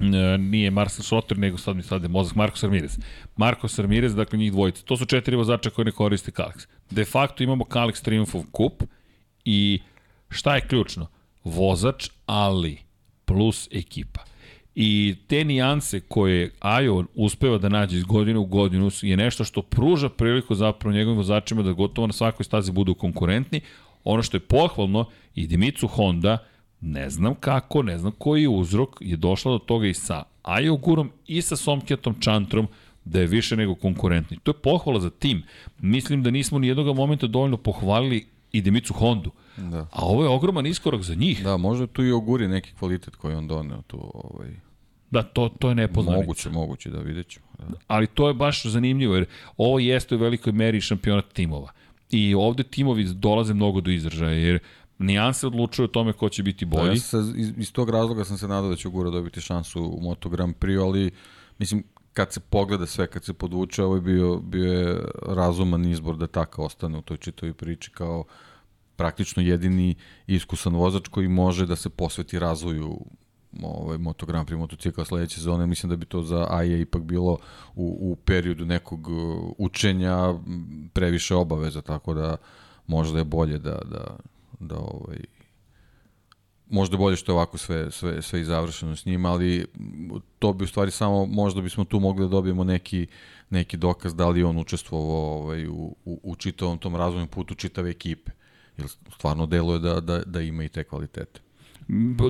e, 0.00 0.38
nije 0.38 0.70
Marcel 0.70 1.02
Schotter, 1.02 1.38
nego 1.38 1.58
sad 1.58 1.76
mi 1.76 1.82
sad 1.82 2.02
je 2.02 2.08
mozak 2.08 2.36
Marko 2.36 2.58
Ramirez. 2.62 2.98
Marko 3.36 3.68
Ramirez, 3.78 4.14
dakle 4.14 4.38
njih 4.38 4.52
dvojica. 4.52 4.82
To 4.82 4.96
su 4.96 5.06
četiri 5.06 5.36
vozača 5.36 5.70
koji 5.70 5.84
ne 5.84 5.92
koriste 5.92 6.30
Kalex. 6.30 6.66
De 6.90 7.04
facto 7.04 7.42
imamo 7.42 7.64
Kalex 7.64 8.02
Triumphov 8.02 8.42
kup 8.52 8.82
i 9.44 9.80
šta 10.28 10.54
je 10.54 10.68
ključno? 10.68 11.06
Vozač, 11.44 12.08
ali 12.26 12.78
plus 13.24 13.68
ekipa. 13.72 14.24
I 14.74 15.16
te 15.26 15.44
nijanse 15.44 16.00
koje 16.00 16.50
Ajo 16.60 17.04
uspeva 17.14 17.58
da 17.58 17.68
nađe 17.68 17.96
iz 17.96 18.04
godine 18.04 18.38
u 18.38 18.44
godinu 18.44 18.90
je 19.02 19.16
nešto 19.16 19.44
što 19.44 19.62
pruža 19.62 20.08
priliku 20.08 20.54
zapravo 20.54 20.96
njegovim 20.96 21.16
vozačima 21.16 21.62
da 21.62 21.72
gotovo 21.72 22.06
na 22.06 22.12
svakoj 22.12 22.44
stazi 22.44 22.72
budu 22.72 22.94
konkurentni. 22.94 23.60
Ono 24.04 24.22
što 24.22 24.36
je 24.36 24.40
pohvalno 24.40 25.04
i 25.34 25.46
Dimicu 25.46 25.86
Honda, 25.86 26.38
ne 26.80 27.10
znam 27.10 27.34
kako, 27.34 27.82
ne 27.82 27.98
znam 27.98 28.12
koji 28.18 28.42
je 28.42 28.48
uzrok, 28.48 28.88
je 29.00 29.16
došla 29.16 29.52
do 29.52 29.58
toga 29.58 29.86
i 29.86 29.94
sa 29.94 30.22
Ajo 30.42 30.76
Gurom 30.76 31.10
i 31.26 31.42
sa 31.42 31.56
Somkjatom 31.56 32.14
Čantrom, 32.20 32.68
da 33.04 33.20
je 33.20 33.26
više 33.26 33.56
nego 33.56 33.74
konkurentni. 33.74 34.38
To 34.42 34.50
je 34.50 34.58
pohvala 34.62 35.00
za 35.00 35.10
tim. 35.10 35.42
Mislim 35.78 36.22
da 36.22 36.30
nismo 36.30 36.58
ni 36.58 36.66
jednog 36.66 36.96
momenta 36.96 37.26
dovoljno 37.26 37.56
pohvalili 37.56 38.26
i 38.52 38.62
Demicu 38.62 38.94
Hondu. 38.94 39.30
Da. 39.56 39.86
A 39.92 40.06
ovo 40.06 40.22
je 40.22 40.28
ogroman 40.28 40.66
iskorak 40.66 41.02
za 41.02 41.14
njih. 41.14 41.44
Da, 41.44 41.56
možda 41.56 41.86
tu 41.86 42.04
i 42.04 42.12
oguri 42.12 42.48
neki 42.48 42.72
kvalitet 42.78 43.16
koji 43.16 43.34
on 43.34 43.48
doneo 43.48 43.82
tu. 43.82 44.10
Ovaj... 44.14 44.63
Da, 45.14 45.22
to, 45.22 45.48
to 45.58 45.68
je 45.68 45.74
nepoznanica. 45.74 46.20
Moguće, 46.20 46.50
moguće, 46.50 46.90
da 46.90 46.98
vidjet 46.98 47.28
ćemo. 47.28 47.46
Da. 47.58 47.76
Ali 47.86 48.06
to 48.06 48.28
je 48.28 48.34
baš 48.34 48.66
zanimljivo, 48.66 49.14
jer 49.14 49.26
ovo 49.56 49.78
jeste 49.78 50.14
u 50.14 50.18
velikoj 50.18 50.52
meri 50.52 50.80
šampionat 50.80 51.32
timova. 51.32 51.72
I 52.10 52.34
ovde 52.34 52.62
timovi 52.62 53.04
dolaze 53.04 53.54
mnogo 53.54 53.80
do 53.80 53.90
izražaja, 53.90 54.32
jer 54.32 54.58
nijanse 54.98 55.46
odlučuju 55.46 55.84
o 55.84 55.88
tome 55.88 56.12
ko 56.12 56.28
će 56.28 56.42
biti 56.42 56.64
bolji. 56.64 56.86
Da, 56.86 56.92
ja 56.92 57.00
se, 57.00 57.18
iz, 57.36 57.52
iz 57.56 57.72
tog 57.72 57.90
razloga 57.90 58.24
sam 58.24 58.38
se 58.38 58.48
nadao 58.48 58.70
da 58.70 58.76
će 58.76 58.88
Ogura 58.88 59.10
dobiti 59.10 59.40
šansu 59.40 59.82
u 59.82 60.00
Moto 60.00 60.28
Grand 60.28 60.54
Prix, 60.54 60.82
ali 60.82 61.10
mislim, 61.58 61.84
kad 62.12 62.32
se 62.32 62.40
pogleda 62.40 62.86
sve, 62.86 63.06
kad 63.06 63.24
se 63.24 63.32
podvuče, 63.32 63.84
ovo 63.84 63.94
je 63.94 64.00
bio, 64.00 64.36
bio 64.36 64.72
je 64.72 65.00
razuman 65.22 65.84
izbor 65.84 66.16
da 66.16 66.26
taka 66.26 66.62
ostane 66.62 66.98
u 66.98 67.02
toj 67.02 67.16
čitovi 67.16 67.52
priči 67.52 67.90
kao 67.90 68.24
praktično 68.96 69.42
jedini 69.42 69.94
iskusan 70.26 70.74
vozač 70.74 71.08
koji 71.08 71.28
može 71.28 71.66
da 71.66 71.76
se 71.76 71.90
posveti 71.90 72.38
razvoju 72.38 73.00
ovaj, 73.62 73.98
Moto 73.98 74.26
Grand 74.26 74.48
Prix 74.48 74.58
motocikla 74.58 75.04
sledeće 75.04 75.34
sezone, 75.34 75.66
mislim 75.66 75.90
da 75.90 75.96
bi 75.96 76.06
to 76.06 76.22
za 76.22 76.46
AIA 76.50 76.76
ipak 76.76 77.02
bilo 77.02 77.38
u, 77.74 77.98
u 78.00 78.16
periodu 78.16 78.64
nekog 78.64 79.08
uh, 79.08 79.52
učenja 79.58 80.34
previše 80.92 81.34
obaveza, 81.34 81.82
tako 81.82 82.14
da 82.14 82.36
možda 82.86 83.18
je 83.18 83.24
bolje 83.24 83.58
da, 83.58 83.78
da, 83.84 84.16
da 84.60 84.76
ovaj, 84.78 85.18
možda 86.70 86.96
bolje 86.96 87.16
što 87.16 87.32
je 87.32 87.34
ovako 87.34 87.58
sve, 87.58 87.90
sve, 87.90 88.22
sve 88.22 88.40
i 88.40 88.44
završeno 88.44 88.96
s 88.96 89.06
njima, 89.06 89.32
ali 89.32 89.66
to 90.38 90.52
bi 90.52 90.64
u 90.64 90.66
stvari 90.66 90.90
samo, 90.90 91.26
možda 91.26 91.60
bismo 91.60 91.84
tu 91.84 92.00
mogli 92.00 92.24
da 92.24 92.28
dobijemo 92.28 92.64
neki, 92.64 93.06
neki 93.50 93.76
dokaz 93.76 94.14
da 94.14 94.28
li 94.28 94.44
on 94.44 94.58
učestvovao 94.58 95.42
ovaj, 95.42 95.68
u, 95.68 95.96
u, 96.04 96.20
u 96.22 96.36
čitavom 96.36 96.78
tom 96.78 96.96
razvojnom 96.96 97.28
putu 97.28 97.54
čitave 97.54 97.90
ekipe. 97.90 98.30
Jer 98.78 98.88
stvarno 98.88 99.46
deluje 99.46 99.78
da, 99.78 100.00
da, 100.00 100.22
da 100.26 100.40
ima 100.40 100.64
i 100.64 100.68
te 100.68 100.84
kvalitete. 100.84 101.40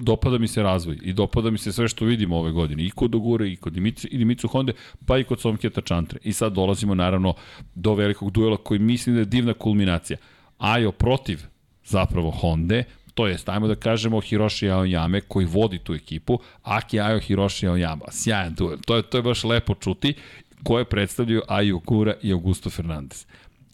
Dopada 0.03 0.39
mi 0.39 0.49
se 0.49 0.63
razvoj 0.63 0.99
i 1.03 1.13
dopada 1.13 1.51
mi 1.51 1.59
se 1.59 1.73
sve 1.73 1.89
što 1.89 2.05
vidimo 2.05 2.37
ove 2.37 2.53
godine. 2.53 2.85
I 2.85 2.91
kod 2.91 3.15
Ogure, 3.15 3.49
i 3.49 3.57
kod 3.57 3.73
Dimicu, 3.73 4.09
i 4.11 4.19
Dimicu 4.19 4.49
Honde, 4.49 4.73
pa 5.07 5.19
i 5.19 5.25
kod 5.25 5.41
Somketa 5.41 5.81
Čantre. 5.81 6.19
I 6.23 6.33
sad 6.33 6.53
dolazimo 6.53 6.95
naravno 6.95 7.35
do 7.75 7.95
velikog 7.95 8.31
duela 8.31 8.57
koji 8.57 8.81
mislim 8.81 9.15
da 9.15 9.21
je 9.21 9.25
divna 9.25 9.55
kulminacija. 9.55 10.17
Ajo 10.59 10.93
protiv 10.93 11.41
zapravo 11.85 12.31
Honde, 12.31 12.85
to 13.15 13.27
je, 13.27 13.37
ajmo 13.47 13.69
da 13.69 13.75
kažemo 13.75 14.21
Hiroshi 14.21 14.67
Aoyame 14.67 15.21
koji 15.29 15.47
vodi 15.47 15.79
tu 15.79 15.95
ekipu, 15.95 16.39
Aki 16.63 16.97
Ayo 16.97 17.21
Hiroshi 17.21 17.67
Aoyama, 17.67 18.11
sjajan 18.11 18.55
duel, 18.55 18.79
to 18.87 18.97
je, 18.97 19.03
to 19.03 19.19
je 19.19 19.23
baš 19.23 19.45
lepo 19.45 19.75
čuti, 19.75 20.15
koje 20.63 20.85
predstavljaju 20.85 21.43
Ayo 21.49 21.81
Kura 21.85 22.15
i 22.23 22.33
Augusto 22.33 22.71
Fernandez. 22.71 23.27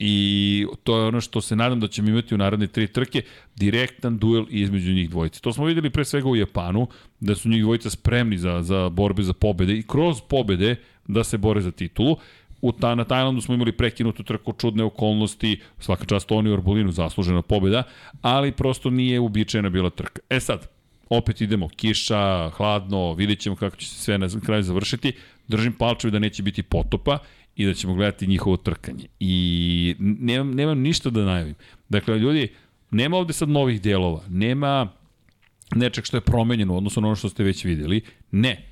I 0.03 0.67
to 0.85 0.99
je 0.99 1.05
ono 1.05 1.21
što 1.21 1.41
se 1.41 1.57
nadam 1.57 1.81
da 1.81 1.89
ćemo 1.89 2.09
imati 2.09 2.35
u 2.35 2.39
naredne 2.39 2.67
tri 2.67 2.87
trke, 2.87 3.23
direktan 3.57 4.19
duel 4.19 4.45
između 4.49 4.93
njih 4.93 5.11
dvojice. 5.11 5.41
To 5.41 5.53
smo 5.53 5.65
videli 5.65 5.91
pre 5.91 6.05
svega 6.05 6.29
u 6.29 6.37
Japanu, 6.37 6.87
da 7.21 7.35
su 7.35 7.49
njih 7.49 7.63
dvojica 7.63 7.91
spremni 7.91 8.39
za, 8.39 8.63
za 8.63 8.89
borbe 8.89 9.23
za 9.23 9.33
pobede 9.33 9.75
i 9.75 9.83
kroz 9.83 10.21
pobede 10.29 10.77
da 11.09 11.25
se 11.25 11.39
bore 11.39 11.61
za 11.61 11.71
titulu. 11.71 12.17
U 12.63 12.73
ta, 12.73 12.95
na 12.95 13.05
Tajlandu 13.05 13.41
smo 13.41 13.55
imali 13.55 13.73
prekinutu 13.73 14.23
trku, 14.23 14.53
čudne 14.53 14.85
okolnosti, 14.85 15.61
svaka 15.79 16.05
čast 16.05 16.33
Oni 16.33 16.51
Orbolinu, 16.51 16.93
zaslužena 16.93 17.43
pobeda, 17.43 17.83
ali 18.23 18.53
prosto 18.53 18.91
nije 18.91 19.21
uobičajena 19.21 19.69
bila 19.69 19.91
trka. 19.91 20.21
E 20.31 20.41
sad, 20.41 20.69
opet 21.11 21.41
idemo, 21.41 21.69
kiša, 21.69 22.51
hladno, 22.51 23.15
vidjet 23.15 23.39
ćemo 23.39 23.57
kako 23.57 23.77
će 23.77 23.89
se 23.89 23.95
sve 23.95 24.19
na 24.19 24.29
kraju 24.47 24.63
završiti. 24.63 25.13
Držim 25.49 25.73
palčevi 25.73 26.11
da 26.11 26.19
neće 26.19 26.43
biti 26.43 26.63
potopa 26.63 27.19
i 27.57 27.67
da 27.67 27.75
ćemo 27.75 27.95
gledati 27.95 28.27
njihovo 28.27 28.57
trkanje. 28.57 29.07
I 29.21 29.95
nemam, 29.99 30.55
nemam 30.55 30.81
ništa 30.81 31.11
da 31.11 31.25
najavim. 31.25 31.55
Dakle, 31.89 32.19
ljudi, 32.19 32.49
nema 32.91 33.17
ovde 33.17 33.33
sad 33.33 33.49
novih 33.49 33.81
dijelova, 33.81 34.23
nema 34.29 34.89
nečeg 35.75 36.05
što 36.05 36.17
je 36.17 36.21
promenjeno 36.21 36.77
odnosno 36.77 37.03
na 37.03 37.09
ono 37.09 37.17
što 37.17 37.29
ste 37.29 37.45
već 37.45 37.65
videli. 37.65 38.01
Ne, 38.31 38.67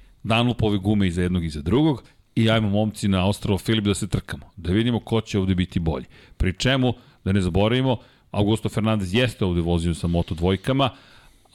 ove 0.60 0.78
gume 0.78 1.06
i 1.06 1.10
za 1.10 1.22
jednog 1.22 1.44
i 1.44 1.50
za 1.50 1.62
drugog 1.62 2.02
i 2.34 2.50
ajmo 2.50 2.68
momci 2.68 3.08
na 3.08 3.26
Ostrovo 3.26 3.58
Filip 3.58 3.84
da 3.84 3.94
se 3.94 4.08
trkamo, 4.08 4.50
da 4.56 4.72
vidimo 4.72 5.00
ko 5.00 5.20
će 5.20 5.38
ovde 5.38 5.54
biti 5.54 5.80
bolji. 5.80 6.04
Pri 6.36 6.52
čemu, 6.52 6.94
da 7.24 7.32
ne 7.32 7.40
zaboravimo, 7.40 7.96
Augusto 8.30 8.68
Fernandez 8.68 9.14
jeste 9.14 9.44
ovde 9.44 9.60
vozio 9.60 9.94
sa 9.94 10.06
Moto 10.06 10.34
dvojkama, 10.34 10.90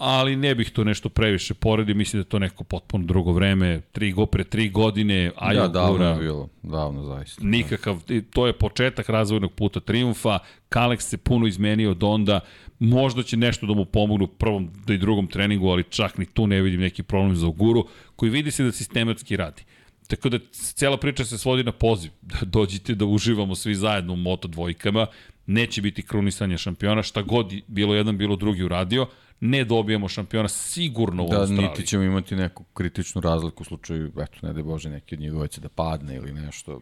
ali 0.06 0.36
ne 0.36 0.56
bih 0.56 0.70
to 0.70 0.84
nešto 0.84 1.10
previše 1.10 1.54
poredio, 1.54 1.96
mislim 1.96 2.22
da 2.22 2.30
to 2.30 2.40
neko 2.40 2.64
potpuno 2.64 3.06
drugo 3.06 3.32
vreme, 3.32 3.82
tri 3.92 4.12
go 4.12 4.26
pre 4.26 4.44
tri 4.44 4.70
godine, 4.70 5.32
a 5.36 5.54
ja, 5.54 5.68
davno 5.68 6.10
je 6.10 6.16
bilo, 6.20 6.50
davno 6.64 7.04
zaista. 7.04 7.42
Nikakav, 7.44 8.00
to 8.30 8.48
je 8.48 8.54
početak 8.54 9.10
razvojnog 9.10 9.54
puta 9.54 9.80
triumfa, 9.80 10.40
Kalex 10.70 11.00
se 11.00 11.18
puno 11.18 11.48
izmenio 11.48 11.92
od 11.92 12.04
onda, 12.04 12.40
možda 12.80 13.24
će 13.24 13.38
nešto 13.38 13.66
da 13.66 13.74
mu 13.74 13.86
pomognu 13.86 14.28
prvom 14.28 14.70
da 14.86 14.94
i 14.94 14.98
drugom 14.98 15.28
treningu, 15.28 15.70
ali 15.70 15.84
čak 15.84 16.18
ni 16.18 16.26
tu 16.26 16.48
ne 16.48 16.62
vidim 16.62 16.82
neki 16.82 17.04
problem 17.04 17.36
za 17.36 17.48
Oguru, 17.48 17.88
koji 18.16 18.30
vidi 18.30 18.52
se 18.52 18.64
da 18.64 18.72
sistematski 18.72 19.38
radi. 19.38 19.64
Tako 20.08 20.30
da 20.30 20.40
cela 20.52 20.98
priča 20.98 21.26
se 21.26 21.38
svodi 21.38 21.64
na 21.64 21.72
poziv. 21.72 22.12
Da 22.22 22.38
dođite 22.46 22.96
da 22.96 23.06
uživamo 23.06 23.56
svi 23.56 23.76
zajedno 23.76 24.14
u 24.14 24.16
moto 24.16 24.48
dvojkama. 24.48 25.08
Neće 25.46 25.82
biti 25.82 26.02
krunisanja 26.02 26.58
šampiona, 26.58 27.04
šta 27.04 27.22
god 27.22 27.54
bilo 27.68 27.96
jedan, 27.96 28.18
bilo 28.18 28.36
drugi 28.36 28.64
uradio 28.64 29.08
ne 29.46 29.64
dobijamo 29.66 30.08
šampiona 30.08 30.48
sigurno 30.48 31.24
u 31.24 31.30
da, 31.30 31.40
Australiji. 31.40 31.66
Da, 31.66 31.70
niti 31.70 31.88
ćemo 31.88 32.04
imati 32.04 32.36
neku 32.36 32.64
kritičnu 32.64 33.22
razliku 33.22 33.64
u 33.64 33.66
slučaju, 33.66 34.12
eto, 34.22 34.48
ne 34.48 34.54
da 34.54 34.64
Bože, 34.64 34.90
neki 34.90 35.16
od 35.16 35.22
njih 35.22 35.32
dvojice 35.32 35.62
da 35.62 35.70
padne 35.70 36.16
ili 36.16 36.34
nešto. 36.34 36.80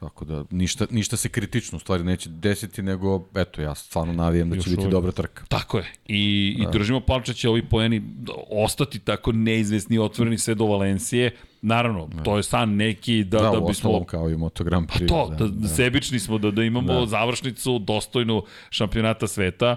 Tako 0.00 0.24
da 0.24 0.44
ništa, 0.50 0.86
ništa 0.90 1.16
se 1.16 1.28
kritično 1.28 1.76
u 1.76 1.80
stvari 1.80 2.04
neće 2.04 2.28
desiti, 2.28 2.82
nego 2.82 3.28
eto 3.34 3.62
ja 3.62 3.74
stvarno 3.74 4.12
navijam 4.12 4.50
da 4.50 4.56
će 4.56 4.70
Još 4.70 4.76
biti 4.76 4.90
dobra 4.90 5.12
trka. 5.12 5.44
Tako 5.48 5.78
je. 5.78 5.84
I, 6.06 6.56
da. 6.58 6.68
i 6.68 6.72
držimo 6.72 7.00
palča 7.00 7.32
će 7.32 7.48
ovi 7.48 7.68
poeni 7.68 8.02
ostati 8.50 8.98
tako 8.98 9.32
neizvesni 9.32 9.98
otvoreni 9.98 10.38
sve 10.38 10.54
do 10.54 10.64
Valencije. 10.64 11.36
Naravno, 11.62 12.06
da. 12.06 12.22
to 12.22 12.36
je 12.36 12.42
san 12.42 12.76
neki 12.76 13.24
da, 13.24 13.38
da, 13.38 13.50
da 13.50 13.60
bismo... 13.60 14.04
kao 14.04 14.30
i 14.30 14.36
Moto 14.36 14.64
Grand 14.64 14.88
Prix. 14.88 15.08
Pa 15.08 15.14
to, 15.14 15.28
da, 15.30 15.36
da, 15.36 15.48
da, 15.48 15.68
sebični 15.68 16.18
smo 16.18 16.38
da, 16.38 16.50
da 16.50 16.62
imamo 16.62 17.00
da. 17.00 17.06
završnicu 17.06 17.78
dostojnu 17.78 18.42
šampionata 18.70 19.26
sveta 19.26 19.76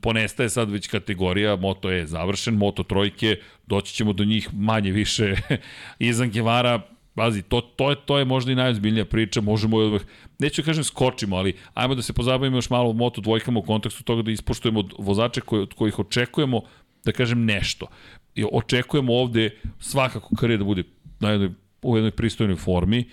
ponestaje 0.00 0.48
sad 0.48 0.70
već 0.70 0.88
kategorija, 0.88 1.56
Moto 1.56 1.90
je 1.90 2.06
završen, 2.06 2.54
Moto 2.54 2.82
trojke, 2.82 3.36
doći 3.66 3.94
ćemo 3.94 4.12
do 4.12 4.24
njih 4.24 4.48
manje 4.52 4.90
više. 4.90 5.34
Izan 5.98 6.30
Gevara, 6.30 6.80
pazi, 7.14 7.42
to, 7.42 7.60
to, 7.60 7.90
je, 7.90 7.96
to 8.06 8.18
je 8.18 8.24
možda 8.24 8.52
i 8.52 8.54
najozbiljnija 8.54 9.04
priča, 9.04 9.40
možemo 9.40 9.76
odmah, 9.76 10.00
neću 10.38 10.62
da 10.62 10.66
kažem 10.66 10.84
skočimo, 10.84 11.36
ali 11.36 11.54
ajmo 11.74 11.94
da 11.94 12.02
se 12.02 12.12
pozabavimo 12.12 12.56
još 12.56 12.70
malo 12.70 12.92
moto 12.92 13.20
dvojkama 13.20 13.60
u 13.60 13.62
kontekstu 13.62 14.02
toga 14.02 14.22
da 14.22 14.30
ispoštujemo 14.30 14.84
vozače 14.98 15.40
koje, 15.40 15.62
od 15.62 15.74
kojih 15.74 15.98
očekujemo, 15.98 16.62
da 17.04 17.12
kažem 17.12 17.44
nešto. 17.44 17.86
I 18.34 18.44
očekujemo 18.52 19.14
ovde 19.14 19.50
svakako 19.78 20.36
kare 20.36 20.56
da 20.56 20.64
bude 20.64 20.82
na 21.20 21.30
jednoj, 21.30 21.50
u 21.82 21.96
jednoj 21.96 22.10
pristojnoj 22.10 22.56
formi, 22.56 23.04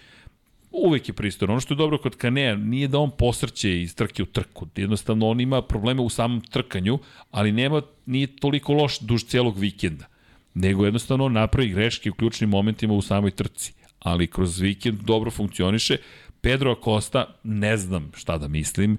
uvek 0.77 1.07
je 1.07 1.13
pristojno. 1.13 1.53
Ono 1.53 1.61
što 1.61 1.73
je 1.73 1.77
dobro 1.77 1.97
kod 1.97 2.15
Kanea 2.15 2.55
nije 2.55 2.87
da 2.87 2.99
on 2.99 3.11
posrće 3.11 3.81
iz 3.81 3.95
trke 3.95 4.23
u 4.23 4.25
trku. 4.25 4.67
Jednostavno 4.75 5.29
on 5.29 5.41
ima 5.41 5.61
probleme 5.61 6.01
u 6.01 6.09
samom 6.09 6.41
trkanju, 6.41 6.99
ali 7.31 7.51
nema, 7.51 7.81
nije 8.05 8.27
toliko 8.27 8.73
loš 8.73 8.99
duž 8.99 9.23
cijelog 9.23 9.57
vikenda. 9.57 10.05
Nego 10.53 10.85
jednostavno 10.85 11.25
on 11.25 11.33
napravi 11.33 11.69
greške 11.69 12.11
u 12.11 12.13
ključnim 12.13 12.49
momentima 12.49 12.93
u 12.93 13.01
samoj 13.01 13.31
trci. 13.31 13.73
Ali 13.99 14.27
kroz 14.27 14.59
vikend 14.59 14.99
dobro 14.99 15.31
funkcioniše. 15.31 15.97
Pedro 16.41 16.71
Acosta, 16.71 17.25
ne 17.43 17.77
znam 17.77 18.11
šta 18.15 18.37
da 18.37 18.47
mislim, 18.47 18.97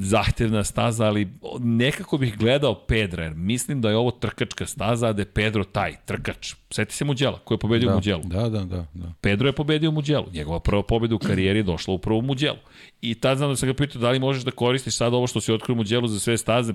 zahtevna 0.00 0.64
staza, 0.64 1.04
ali 1.04 1.28
nekako 1.58 2.18
bih 2.18 2.36
gledao 2.38 2.74
Pedra, 2.74 3.22
jer 3.22 3.34
mislim 3.34 3.80
da 3.80 3.90
je 3.90 3.96
ovo 3.96 4.10
trkačka 4.10 4.66
staza, 4.66 5.12
da 5.12 5.22
je 5.22 5.26
Pedro 5.26 5.64
taj 5.64 5.96
trkač. 6.06 6.54
Seti 6.70 6.94
se 6.94 7.04
Muđela, 7.04 7.38
koji 7.38 7.56
je 7.56 7.60
pobedio 7.60 7.88
da, 7.88 7.94
Muđelu. 7.94 8.22
Da, 8.24 8.48
da, 8.48 8.64
da, 8.64 8.86
da. 8.94 9.12
Pedro 9.20 9.48
je 9.48 9.52
pobedio 9.52 9.90
Muđelu. 9.90 10.26
Njegova 10.32 10.60
prva 10.60 10.82
pobeda 10.82 11.14
u 11.14 11.18
karijeri 11.18 11.58
je 11.58 11.62
došla 11.62 11.94
upravo 11.94 12.18
u 12.18 12.22
Muđelu. 12.22 12.58
I 13.00 13.14
tad 13.14 13.38
znam 13.38 13.50
da 13.50 13.56
sam 13.56 13.68
ga 13.68 13.74
pitao 13.74 14.00
da 14.00 14.10
li 14.10 14.18
možeš 14.18 14.42
da 14.42 14.50
koristiš 14.50 14.96
sad 14.96 15.14
ovo 15.14 15.26
što 15.26 15.40
si 15.40 15.52
otkrio 15.52 15.76
Muđelu 15.76 16.08
za 16.08 16.20
sve 16.20 16.38
staze. 16.38 16.72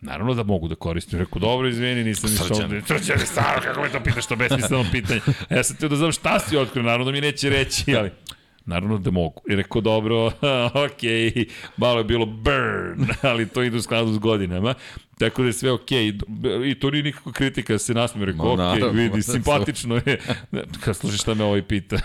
Naravno 0.00 0.34
da 0.34 0.42
mogu 0.42 0.68
da 0.68 0.74
koristim. 0.74 1.18
Rekao, 1.18 1.38
dobro, 1.38 1.68
izvini, 1.68 2.04
nisam 2.04 2.30
ništa 2.30 2.54
ovde. 2.64 2.82
Srđan, 2.86 3.18
stvarno, 3.18 3.62
kako 3.62 3.80
me 3.80 3.88
to 3.88 4.00
pitaš, 4.04 4.26
to 4.26 4.36
besmisleno 4.36 4.84
pitanje. 4.92 5.20
Ja 5.50 5.62
sam 5.62 5.76
teo 5.76 5.88
da 5.88 5.96
znam 5.96 6.12
šta 6.12 6.40
si 6.40 6.56
otkrio, 6.56 6.82
naravno 6.82 7.04
da 7.04 7.12
mi 7.12 7.20
neće 7.20 7.50
reći, 7.50 7.96
ali 7.96 8.10
Naravno 8.68 8.98
da 8.98 9.10
mogu. 9.10 9.42
I 9.48 9.56
rekao, 9.56 9.80
dobro, 9.80 10.26
ok, 10.86 11.02
malo 11.76 11.98
je 11.98 12.04
bilo 12.04 12.26
burn, 12.26 13.06
ali 13.30 13.48
to 13.48 13.62
ide 13.62 13.76
u 13.76 13.82
skladu 13.82 14.12
s 14.12 14.18
godinama. 14.18 14.74
Tako 15.18 15.42
da 15.42 15.48
je 15.48 15.52
sve 15.52 15.72
ok. 15.72 15.90
I 16.66 16.74
to 16.80 16.90
nije 16.90 17.02
nikakva 17.02 17.32
kritika 17.32 17.72
da 17.72 17.78
se 17.78 17.94
nasmijem. 17.94 18.30
Rekao, 18.30 18.52
ok, 18.52 18.58
naravno, 18.58 18.88
vidi, 18.88 19.22
simpatično 19.32 20.00
je. 20.06 20.20
Kad 20.80 20.96
služi 20.96 21.18
šta 21.18 21.34
me 21.34 21.44
ovaj 21.44 21.62
pita. 21.62 21.96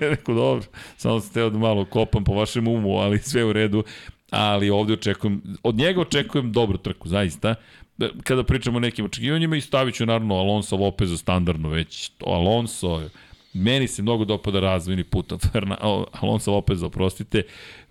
ja 0.00 0.08
rekao, 0.08 0.34
dobro, 0.34 0.64
samo 0.96 1.20
sam 1.20 1.32
teo 1.32 1.50
da 1.50 1.58
malo 1.58 1.84
kopam 1.84 2.24
po 2.24 2.34
vašem 2.34 2.68
umu, 2.68 2.98
ali 2.98 3.18
sve 3.18 3.44
u 3.44 3.52
redu. 3.52 3.84
Ali 4.30 4.70
ovde 4.70 4.92
očekujem, 4.92 5.42
od 5.62 5.74
njega 5.74 6.00
očekujem 6.00 6.52
dobru 6.52 6.78
trku, 6.78 7.08
zaista 7.08 7.54
kada 8.24 8.44
pričamo 8.44 8.76
o 8.76 8.80
nekim 8.80 9.04
očekivanjima 9.04 9.56
i 9.56 9.60
stavit 9.60 9.94
ću 9.94 10.06
naravno 10.06 10.34
Alonso 10.34 10.76
Lopeza 10.76 11.16
standardno 11.16 11.68
već. 11.68 12.10
Alonso, 12.26 13.02
Meni 13.54 13.88
se 13.88 14.02
mnogo 14.02 14.24
dopada 14.24 14.60
razvojni 14.60 15.04
put 15.04 15.32
Ferna, 15.52 15.76
Alonso 16.12 16.52
Lopez, 16.52 16.82
oprostite. 16.82 17.42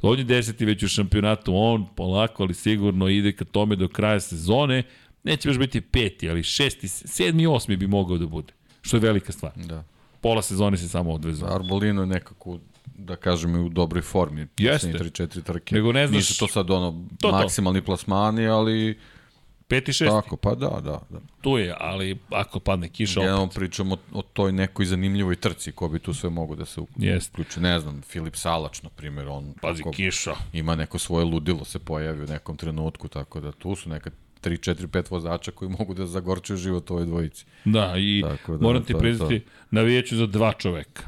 On 0.02 0.18
je 0.18 0.24
deseti 0.24 0.66
već 0.66 0.84
u 0.84 0.88
šampionatu, 0.88 1.56
on 1.56 1.88
polako, 1.96 2.44
ali 2.44 2.54
sigurno 2.54 3.08
ide 3.08 3.32
ka 3.32 3.46
tome 3.46 3.76
do 3.76 3.88
kraja 3.88 4.20
sezone. 4.20 4.84
Neće 5.24 5.50
baš 5.50 5.58
biti 5.58 5.82
peti, 5.82 6.30
ali 6.30 6.44
šesti, 6.44 6.88
sedmi, 6.88 7.48
osmi 7.48 7.76
bi 7.76 7.88
mogao 7.88 8.18
da 8.18 8.28
bude. 8.28 8.54
Što 8.82 8.98
je 8.98 9.02
velika 9.02 9.32
stvar. 9.32 9.52
Da. 9.56 9.84
Pola 10.22 10.42
sezone 10.42 10.78
se 10.78 10.90
samo 10.90 11.14
odvezu. 11.14 11.46
Arbolino 11.46 12.02
je 12.02 12.08
nekako 12.08 12.60
da 12.98 13.16
kažem, 13.16 13.66
u 13.66 13.70
dobroj 13.70 14.02
formi. 14.02 14.48
Jeste. 14.58 14.88
3-4 14.88 15.44
trke. 15.44 15.76
Nego 15.76 15.92
ne 15.92 16.08
znaš... 16.08 16.18
Nisu 16.18 16.40
to 16.40 16.48
sad 16.48 16.72
ono 16.72 17.08
to, 17.20 17.32
maksimalni 17.32 17.82
to. 17.82 17.86
plasmani, 17.86 18.48
ali 18.48 19.00
Peti, 19.72 19.94
šesti. 19.94 20.16
Tako, 20.22 20.38
pa 20.38 20.56
da, 20.56 20.70
da. 20.70 21.00
da. 21.10 21.20
Tu 21.42 21.58
je, 21.58 21.76
ali 21.80 22.18
ako 22.30 22.60
padne 22.60 22.90
kiša 22.90 23.20
Generalno 23.20 23.44
opet. 23.44 23.56
pričamo 23.56 23.96
o, 23.96 24.20
o 24.20 24.22
toj 24.22 24.52
nekoj 24.52 24.86
zanimljivoj 24.86 25.36
trci, 25.36 25.72
ko 25.72 25.88
bi 25.88 26.00
tu 26.00 26.14
sve 26.14 26.30
mogu 26.30 26.56
da 26.56 26.66
se 26.66 26.82
uključi. 26.82 27.60
Ne 27.60 27.80
znam, 27.80 28.02
Filip 28.02 28.36
Salač, 28.36 28.82
na 28.82 28.90
primjer, 28.90 29.28
on 29.28 29.54
Pazi, 29.62 29.84
kiša. 29.94 30.36
ima 30.54 30.76
neko 30.76 31.00
svoje 31.00 31.26
ludilo 31.26 31.66
se 31.66 31.80
pojavi 31.80 32.24
u 32.24 32.28
nekom 32.28 32.58
trenutku, 32.58 33.08
tako 33.08 33.40
da 33.40 33.52
tu 33.52 33.76
su 33.76 33.90
neka 33.90 34.12
3, 34.44 34.74
4, 34.74 34.88
5 34.88 35.12
vozača 35.12 35.52
koji 35.52 35.72
mogu 35.80 35.94
da 35.94 36.06
zagorčuju 36.06 36.58
život 36.58 36.92
ovoj 36.92 37.06
dvojici. 37.06 37.46
Da, 37.66 37.94
i 37.98 38.24
da, 38.48 38.58
moram 38.58 38.84
ti 38.84 38.94
priznati, 39.00 39.44
navijeću 39.72 40.18
za 40.18 40.26
dva 40.26 40.54
čoveka. 40.54 41.04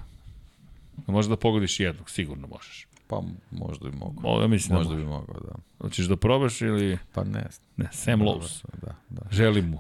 Možda 1.08 1.30
da 1.30 1.40
pogodiš 1.40 1.80
jednog, 1.80 2.10
sigurno 2.10 2.48
možeš. 2.48 2.88
Pa 3.08 3.22
možda 3.52 3.90
bi 3.90 3.98
mogao. 3.98 4.24
O, 4.24 4.42
ja 4.42 4.48
mislim 4.48 4.70
da 4.70 4.78
možda 4.78 4.96
da 4.96 5.00
bi 5.00 5.06
mogao, 5.06 5.40
da. 5.40 5.56
Hoćeš 5.84 6.06
da 6.06 6.16
probaš 6.16 6.62
ili... 6.62 6.98
Pa 7.14 7.24
ne. 7.24 7.44
Ne, 7.78 7.90
Sam 7.92 8.20
da, 8.20 8.26
Lowe's. 8.26 8.66
Da, 8.82 8.96
da. 9.10 9.22
Želim 9.32 9.66
mu. 9.66 9.80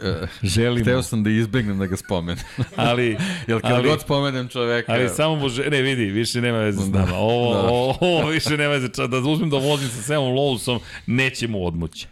E, 0.00 0.08
e, 0.08 0.26
Želim 0.42 0.82
Hteo 0.82 1.02
sam 1.02 1.24
da 1.24 1.30
izbegnem 1.30 1.78
da 1.78 1.86
ga 1.86 1.96
spomenem. 1.96 2.44
ali... 2.76 3.16
Jel 3.46 3.60
kad 3.60 3.72
ali, 3.72 3.88
god 3.88 4.00
spomenem 4.00 4.48
čoveka... 4.48 4.92
Ali 4.92 5.08
samo 5.08 5.36
bože... 5.36 5.70
Ne, 5.70 5.82
vidi, 5.82 6.04
više 6.04 6.40
nema 6.40 6.58
veze 6.58 6.80
s 6.80 6.88
nama. 6.88 7.16
Ovo, 7.16 7.54
da. 7.54 7.60
ovo, 7.60 7.96
ovo 8.00 8.28
više 8.28 8.56
nema 8.56 8.72
veze. 8.72 8.88
Da 9.08 9.18
uzmem 9.18 9.50
da 9.50 9.56
vozim 9.56 9.88
sa 9.88 10.02
Samom 10.02 10.32
Lowesom, 10.34 10.78
neće 11.06 11.48
mu 11.48 11.66
odmoći. 11.66 12.06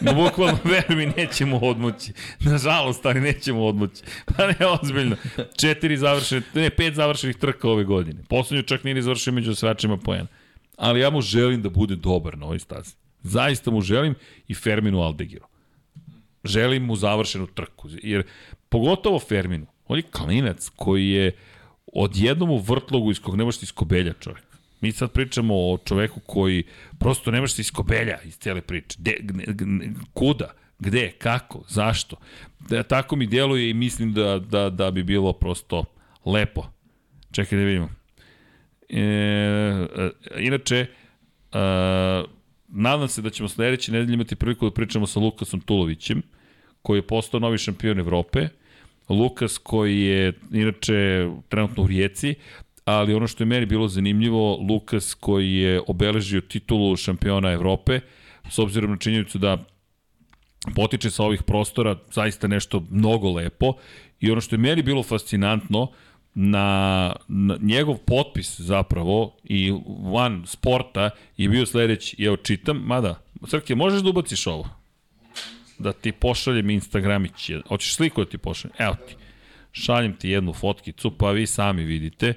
No, 0.00 0.14
bukvalno, 0.14 0.58
veruj 0.72 0.96
mi, 0.96 1.12
neće 1.16 1.44
mu 1.44 1.60
odmoći. 1.62 2.12
Nažalost, 2.40 3.06
ali 3.06 3.20
neće 3.20 3.52
mu 3.52 3.66
odmoći. 3.66 4.02
Pa 4.24 4.46
ne, 4.46 4.66
ozbiljno. 4.82 5.16
Četiri 5.60 5.96
završene, 5.96 6.42
ne, 6.54 6.70
pet 6.70 6.94
završenih 6.94 7.36
trka 7.36 7.68
ove 7.68 7.84
godine. 7.84 8.22
Poslednju 8.28 8.62
čak 8.62 8.84
nije 8.84 9.02
završio 9.02 9.32
među 9.32 9.54
svačima 9.54 9.96
pojena. 9.96 10.28
Ali 10.82 11.00
ja 11.00 11.10
mu 11.10 11.20
želim 11.20 11.62
da 11.62 11.68
bude 11.70 11.96
dobar 11.96 12.38
na 12.38 12.46
ovoj 12.46 12.58
stazi. 12.58 12.94
Zaista 13.22 13.70
mu 13.70 13.80
želim 13.80 14.14
i 14.48 14.54
Ferminu 14.54 15.00
Aldegiru. 15.00 15.46
Želim 16.44 16.84
mu 16.84 16.96
završenu 16.96 17.46
trku, 17.46 17.88
jer 18.02 18.22
pogotovo 18.68 19.18
Ferminu, 19.18 19.66
on 19.86 19.98
je 19.98 20.02
kalinac 20.02 20.68
koji 20.76 21.08
je 21.08 21.32
odjednom 21.86 22.50
u 22.50 22.58
vrtlogu 22.58 23.10
iz 23.10 23.20
kog 23.20 23.36
ne 23.36 23.44
možete 23.44 23.64
iskobelja 23.64 24.12
čovjek. 24.20 24.44
Mi 24.80 24.92
sad 24.92 25.12
pričamo 25.12 25.54
o 25.54 25.78
čoveku 25.84 26.20
koji 26.20 26.64
prosto 26.98 27.30
ne 27.30 27.40
možete 27.40 27.62
iskobelja 27.62 28.18
iz 28.24 28.36
cele 28.38 28.60
priče. 28.60 28.96
De, 28.98 29.16
kuda? 30.12 30.50
Gde? 30.78 31.12
Kako? 31.18 31.64
Zašto? 31.68 32.16
Da, 32.60 32.82
tako 32.82 33.16
mi 33.16 33.26
djeluje 33.26 33.70
i 33.70 33.74
mislim 33.74 34.12
da, 34.12 34.38
da, 34.38 34.70
da 34.70 34.90
bi 34.90 35.02
bilo 35.02 35.32
prosto 35.32 35.84
lepo. 36.24 36.66
Čekaj 37.32 37.58
da 37.58 37.64
vidimo. 37.64 38.01
E, 38.92 39.00
e, 39.00 40.10
inače, 40.38 40.76
e, 40.76 40.86
nadam 42.68 43.08
se 43.08 43.22
da 43.22 43.30
ćemo 43.30 43.48
sledeće 43.48 43.92
nedelje 43.92 44.14
imati 44.14 44.36
priliku 44.36 44.64
da 44.64 44.74
pričamo 44.74 45.06
sa 45.06 45.20
Lukasom 45.20 45.60
Tulovićem, 45.60 46.22
koji 46.82 46.98
je 46.98 47.06
postao 47.06 47.40
novi 47.40 47.58
šampion 47.58 47.98
Evrope. 47.98 48.48
Lukas 49.08 49.58
koji 49.58 50.00
je 50.00 50.32
inače 50.52 51.28
trenutno 51.48 51.82
u 51.82 51.86
Rijeci, 51.86 52.34
ali 52.84 53.14
ono 53.14 53.26
što 53.26 53.42
je 53.42 53.46
meni 53.46 53.66
bilo 53.66 53.88
zanimljivo, 53.88 54.56
Lukas 54.56 55.14
koji 55.14 55.54
je 55.54 55.80
obeležio 55.86 56.40
titulu 56.40 56.96
šampiona 56.96 57.52
Evrope, 57.52 58.00
s 58.50 58.58
obzirom 58.58 58.90
na 58.90 58.96
činjenicu 58.96 59.38
da 59.38 59.58
potiče 60.74 61.10
sa 61.10 61.24
ovih 61.24 61.42
prostora, 61.42 61.96
zaista 62.12 62.48
nešto 62.48 62.84
mnogo 62.90 63.30
lepo. 63.30 63.72
I 64.20 64.30
ono 64.30 64.40
što 64.40 64.54
je 64.54 64.60
meni 64.60 64.82
bilo 64.82 65.02
fascinantno, 65.02 65.88
na, 66.34 67.16
na 67.28 67.56
njegov 67.60 67.96
potpis 67.96 68.60
zapravo 68.60 69.36
i 69.44 69.72
van 70.12 70.44
sporta 70.46 71.10
je 71.36 71.48
bio 71.48 71.66
sledeći, 71.66 72.24
evo 72.24 72.36
čitam, 72.36 72.76
mada, 72.76 73.22
Srke, 73.46 73.74
možeš 73.74 74.02
da 74.02 74.10
ubaciš 74.10 74.46
ovo? 74.46 74.68
Da 75.78 75.92
ti 75.92 76.12
pošaljem 76.12 76.70
Instagramić, 76.70 77.50
hoćeš 77.68 77.94
sliku 77.94 78.24
da 78.24 78.30
ti 78.30 78.38
pošaljem? 78.38 78.74
Evo 78.78 78.94
ti, 79.08 79.14
šaljem 79.72 80.16
ti 80.16 80.28
jednu 80.28 80.52
fotkicu, 80.52 81.10
pa 81.18 81.30
vi 81.30 81.46
sami 81.46 81.84
vidite 81.84 82.34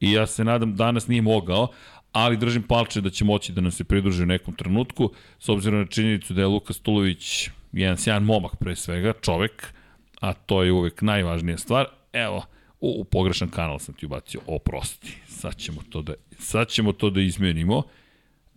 i 0.00 0.12
ja 0.12 0.26
se 0.26 0.44
nadam 0.44 0.76
danas 0.76 1.06
nije 1.06 1.22
mogao, 1.22 1.68
ali 2.12 2.36
držim 2.36 2.62
palče 2.62 3.00
da 3.00 3.10
će 3.10 3.24
moći 3.24 3.52
da 3.52 3.60
nam 3.60 3.70
se 3.70 3.84
pridruži 3.84 4.22
u 4.22 4.26
nekom 4.26 4.54
trenutku, 4.54 5.12
s 5.38 5.48
obzirom 5.48 5.80
na 5.80 5.86
činjenicu 5.86 6.34
da 6.34 6.40
je 6.40 6.46
Luka 6.46 6.72
Stulović 6.72 7.48
jedan 7.72 7.96
sjajan 7.96 8.24
momak 8.24 8.56
pre 8.56 8.76
svega, 8.76 9.12
čovek, 9.20 9.74
a 10.20 10.32
to 10.32 10.62
je 10.62 10.72
uvek 10.72 11.02
najvažnija 11.02 11.58
stvar. 11.58 11.86
Evo, 12.12 12.44
U, 12.80 13.00
u 13.00 13.04
pogrešan 13.04 13.48
kanal 13.48 13.78
sam 13.78 13.94
ti 13.94 14.06
ubacio, 14.06 14.40
oprosti. 14.46 15.16
Sad 15.28 15.56
ćemo 15.56 15.82
to 15.90 16.02
da, 16.02 16.14
sad 16.38 16.68
ćemo 16.68 16.92
to 16.92 17.10
da 17.10 17.20
izmenimo. 17.20 17.82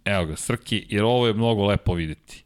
Evo 0.05 0.25
ga, 0.25 0.35
Srki, 0.35 0.85
jer 0.89 1.03
ovo 1.03 1.27
je 1.27 1.33
mnogo 1.33 1.65
lepo 1.65 1.93
videti. 1.93 2.43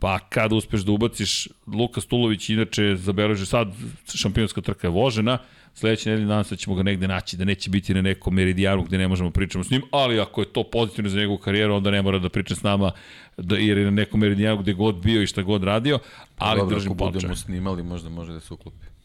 Pa 0.00 0.18
kad 0.18 0.52
uspeš 0.52 0.80
da 0.80 0.92
ubaciš, 0.92 1.48
Luka 1.66 2.00
Stulović 2.00 2.48
inače 2.48 2.96
zabeleže 2.96 3.46
sad 3.46 3.72
šampionska 4.14 4.60
trka 4.60 4.86
je 4.86 4.90
vožena, 4.90 5.38
sledeće 5.74 6.10
nedelje 6.10 6.26
nadam 6.26 6.44
se 6.44 6.54
da 6.54 6.56
ćemo 6.56 6.76
ga 6.76 6.82
negde 6.82 7.08
naći, 7.08 7.36
da 7.36 7.44
neće 7.44 7.70
biti 7.70 7.94
na 7.94 8.02
nekom 8.02 8.34
meridijanu 8.34 8.82
gde 8.82 8.98
ne 8.98 9.08
možemo 9.08 9.30
pričamo 9.30 9.64
s 9.64 9.70
njim, 9.70 9.82
ali 9.90 10.20
ako 10.20 10.40
je 10.40 10.52
to 10.52 10.62
pozitivno 10.62 11.10
za 11.10 11.18
njegovu 11.18 11.38
karijeru, 11.38 11.74
onda 11.74 11.90
ne 11.90 12.02
mora 12.02 12.18
da 12.18 12.28
priča 12.28 12.54
s 12.54 12.62
nama, 12.62 12.92
da, 13.36 13.56
jer 13.56 13.78
je 13.78 13.84
na 13.84 13.90
nekom 13.90 14.20
meridijanu 14.20 14.62
gde 14.62 14.72
god 14.72 14.94
bio 14.94 15.22
i 15.22 15.26
šta 15.26 15.42
god 15.42 15.64
radio, 15.64 15.98
ali 16.38 16.60
Dobro, 16.60 16.76
držim 16.76 16.96
palče. 16.96 17.08
Ako 17.08 17.12
budemo 17.12 17.36
snimali, 17.36 17.82
možda 17.82 18.08
može 18.08 18.32
da 18.32 18.40
se 18.40 18.54
uklopi. 18.54 18.95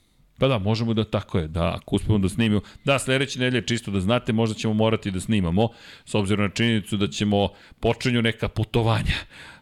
Pa 0.41 0.47
da, 0.47 0.57
možemo 0.57 0.93
da 0.93 1.03
tako 1.03 1.37
je, 1.37 1.47
da 1.47 1.75
ako 1.75 1.95
uspemo 1.95 2.17
da 2.17 2.29
snimimo. 2.29 2.61
Da, 2.85 2.99
sledeće 2.99 3.39
nedelje 3.39 3.67
čisto 3.67 3.91
da 3.91 3.99
znate, 3.99 4.33
možda 4.33 4.55
ćemo 4.55 4.73
morati 4.73 5.11
da 5.11 5.19
snimamo, 5.19 5.69
s 6.05 6.15
obzirom 6.15 6.45
na 6.45 6.49
činjenicu 6.49 6.97
da 6.97 7.07
ćemo 7.07 7.49
počinju 7.79 8.21
neka 8.21 8.47
putovanja. 8.47 9.13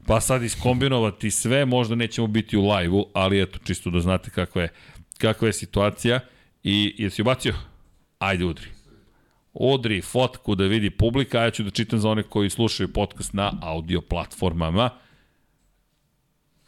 Pa 0.08 0.22
sad 0.22 0.44
iskombinovati 0.44 1.32
sve, 1.32 1.66
možda 1.66 1.96
nećemo 1.96 2.28
biti 2.28 2.58
u 2.58 2.70
live-u, 2.72 3.06
ali 3.14 3.42
eto, 3.42 3.60
čisto 3.64 3.90
da 3.90 4.00
znate 4.00 4.30
kakva 4.30 4.62
je, 4.62 4.70
kakva 5.18 5.48
je 5.48 5.54
situacija. 5.54 6.20
I 6.64 6.96
jesi 6.98 7.22
ubacio? 7.22 7.54
Ajde, 8.20 8.46
udri. 8.46 8.68
Udri 9.54 10.02
fotku 10.02 10.56
da 10.56 10.64
vidi 10.64 10.90
publika, 10.90 11.40
a 11.40 11.44
ja 11.44 11.52
ću 11.52 11.64
da 11.64 11.70
čitam 11.70 12.00
za 12.00 12.10
one 12.10 12.24
koji 12.24 12.50
slušaju 12.50 12.94
podcast 12.94 13.34
na 13.34 13.54
audio 13.62 14.02
platformama. 14.02 14.90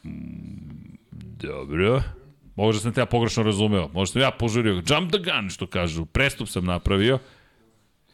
Mm, 0.04 0.98
Dobro. 1.42 2.02
Možda 2.56 2.82
sam 2.82 2.94
te 2.94 3.02
ja 3.02 3.06
pogrešno 3.06 3.44
razumeo. 3.44 3.88
Možda 3.94 4.14
sam 4.14 4.22
ja 4.22 4.32
požurio. 4.32 4.74
Jump 4.74 5.12
the 5.12 5.20
gun, 5.20 5.50
što 5.50 5.68
kažu. 5.68 6.06
Prestup 6.06 6.48
sam 6.48 6.66
napravio. 6.66 7.20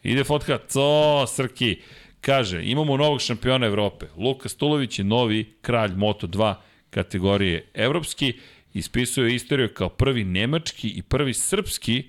Ide 0.04 0.24
fotka. 0.24 0.60
Co, 0.68 1.26
Srki. 1.28 1.82
Kaže, 2.22 2.64
imamo 2.64 2.98
novog 2.98 3.22
šampiona 3.22 3.68
Evrope. 3.68 4.06
Luka 4.18 4.50
Stulović 4.50 5.00
je 5.00 5.06
novi 5.06 5.54
kralj 5.62 5.92
Moto2 5.92 6.56
kategorije 6.90 7.66
evropski. 7.74 8.34
Ispisuje 8.74 9.36
istoriju 9.36 9.74
kao 9.74 9.90
prvi 9.90 10.24
nemački 10.24 10.90
i 10.90 11.02
prvi 11.02 11.34
srpski 11.34 12.04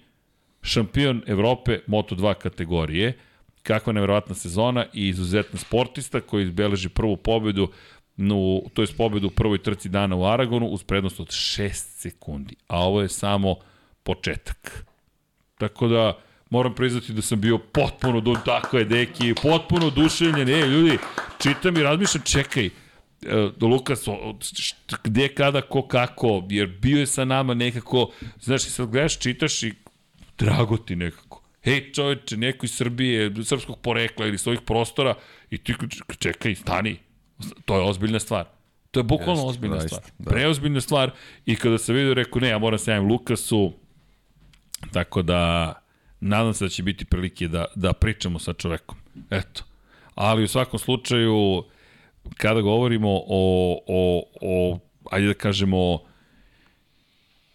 šampion 0.62 1.22
Evrope 1.26 1.78
Moto2 1.86 2.34
kategorije. 2.34 3.18
Kakva 3.62 3.92
nevjerovatna 3.92 4.34
sezona 4.34 4.86
i 4.94 5.08
izuzetna 5.08 5.58
sportista 5.58 6.20
koji 6.20 6.44
izbeleži 6.44 6.88
prvu 6.88 7.16
pobedu 7.16 7.72
no, 8.18 8.60
to 8.74 8.82
je 8.82 8.88
pobedu 8.96 9.26
u 9.26 9.30
prvoj 9.30 9.62
trci 9.62 9.88
dana 9.88 10.16
u 10.16 10.24
Aragonu 10.24 10.66
uz 10.66 10.82
prednost 10.82 11.20
od 11.20 11.28
6 11.28 11.70
sekundi. 11.74 12.56
A 12.66 12.84
ovo 12.84 13.02
je 13.02 13.08
samo 13.08 13.56
početak. 14.02 14.84
Tako 15.58 15.88
da, 15.88 16.18
moram 16.50 16.74
priznati 16.74 17.12
da 17.12 17.22
sam 17.22 17.40
bio 17.40 17.58
potpuno, 17.58 18.20
do, 18.20 18.36
tako 18.44 18.78
je, 18.78 18.84
deki, 18.84 19.34
potpuno 19.42 19.86
oduševljen. 19.86 20.48
E, 20.48 20.66
ljudi, 20.66 20.98
čitam 21.42 21.76
i 21.76 21.82
razmišljam, 21.82 22.24
čekaj, 22.24 22.66
e, 22.66 22.70
Lukas, 23.60 24.04
gde, 25.04 25.28
kada, 25.28 25.60
ko, 25.60 25.82
kako, 25.82 26.44
jer 26.50 26.66
bio 26.66 27.00
je 27.00 27.06
sa 27.06 27.24
nama 27.24 27.54
nekako, 27.54 28.10
znaš, 28.40 28.66
i 28.66 28.70
sad 28.70 28.88
gledaš, 28.90 29.18
čitaš 29.18 29.62
i 29.62 29.74
drago 30.38 30.76
ti 30.76 30.96
nekako. 30.96 31.42
Hej, 31.62 31.92
čoveče, 31.92 32.36
neko 32.36 32.66
iz 32.66 32.72
Srbije, 32.74 33.34
srpskog 33.44 33.78
porekla 33.82 34.26
ili 34.26 34.38
svojih 34.38 34.60
prostora 34.60 35.14
i 35.50 35.58
ti 35.58 35.74
čekaj, 36.18 36.54
stani, 36.54 36.98
To 37.64 37.76
je 37.76 37.82
ozbiljna 37.82 38.18
stvar. 38.18 38.44
To 38.90 39.00
je 39.00 39.04
bukvalno 39.04 39.32
Jeste, 39.32 39.48
ozbiljna 39.48 39.76
da, 39.76 39.88
stvar. 39.88 40.02
Da. 40.18 40.30
Preozbiljna 40.30 40.80
stvar 40.80 41.10
i 41.46 41.56
kada 41.56 41.78
se 41.78 41.92
vidio 41.92 42.14
rekao 42.14 42.40
ne, 42.40 42.48
ja 42.48 42.58
moram 42.58 42.78
se 42.78 42.90
javim 42.90 43.08
Lukasu, 43.08 43.72
tako 44.92 45.22
da 45.22 45.72
nadam 46.20 46.54
se 46.54 46.64
da 46.64 46.68
će 46.68 46.82
biti 46.82 47.04
prilike 47.04 47.48
da, 47.48 47.64
da 47.74 47.92
pričamo 47.92 48.38
sa 48.38 48.52
čovekom. 48.52 48.98
Eto. 49.30 49.64
Ali 50.14 50.44
u 50.44 50.48
svakom 50.48 50.78
slučaju, 50.78 51.64
kada 52.36 52.60
govorimo 52.60 53.10
o, 53.10 53.80
o, 53.86 54.22
o 54.40 54.78
ajde 55.10 55.26
da 55.26 55.34
kažemo, 55.34 56.07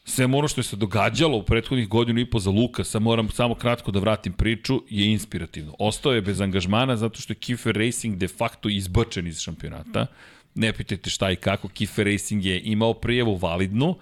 sve 0.05 0.25
ono 0.25 0.47
što 0.47 0.63
se 0.63 0.75
događalo 0.75 1.37
u 1.37 1.43
prethodnih 1.43 1.87
godinu 1.87 2.19
i 2.19 2.29
po 2.29 2.39
za 2.39 2.49
Lukasa, 2.49 2.99
moram 2.99 3.29
samo 3.29 3.55
kratko 3.55 3.91
da 3.91 3.99
vratim 3.99 4.33
priču, 4.33 4.81
je 4.89 5.11
inspirativno. 5.11 5.75
Ostao 5.79 6.13
je 6.13 6.21
bez 6.21 6.41
angažmana 6.41 6.95
zato 6.95 7.21
što 7.21 7.33
je 7.33 7.37
Kiefer 7.37 7.75
Racing 7.75 8.17
de 8.17 8.27
facto 8.27 8.69
izbačen 8.69 9.27
iz 9.27 9.39
šampionata. 9.39 10.05
Ne 10.55 10.73
pitajte 10.73 11.09
šta 11.09 11.31
i 11.31 11.35
kako, 11.35 11.67
Kiefer 11.67 12.07
Racing 12.07 12.45
je 12.45 12.61
imao 12.63 12.93
prijevu 12.93 13.35
validnu, 13.35 13.95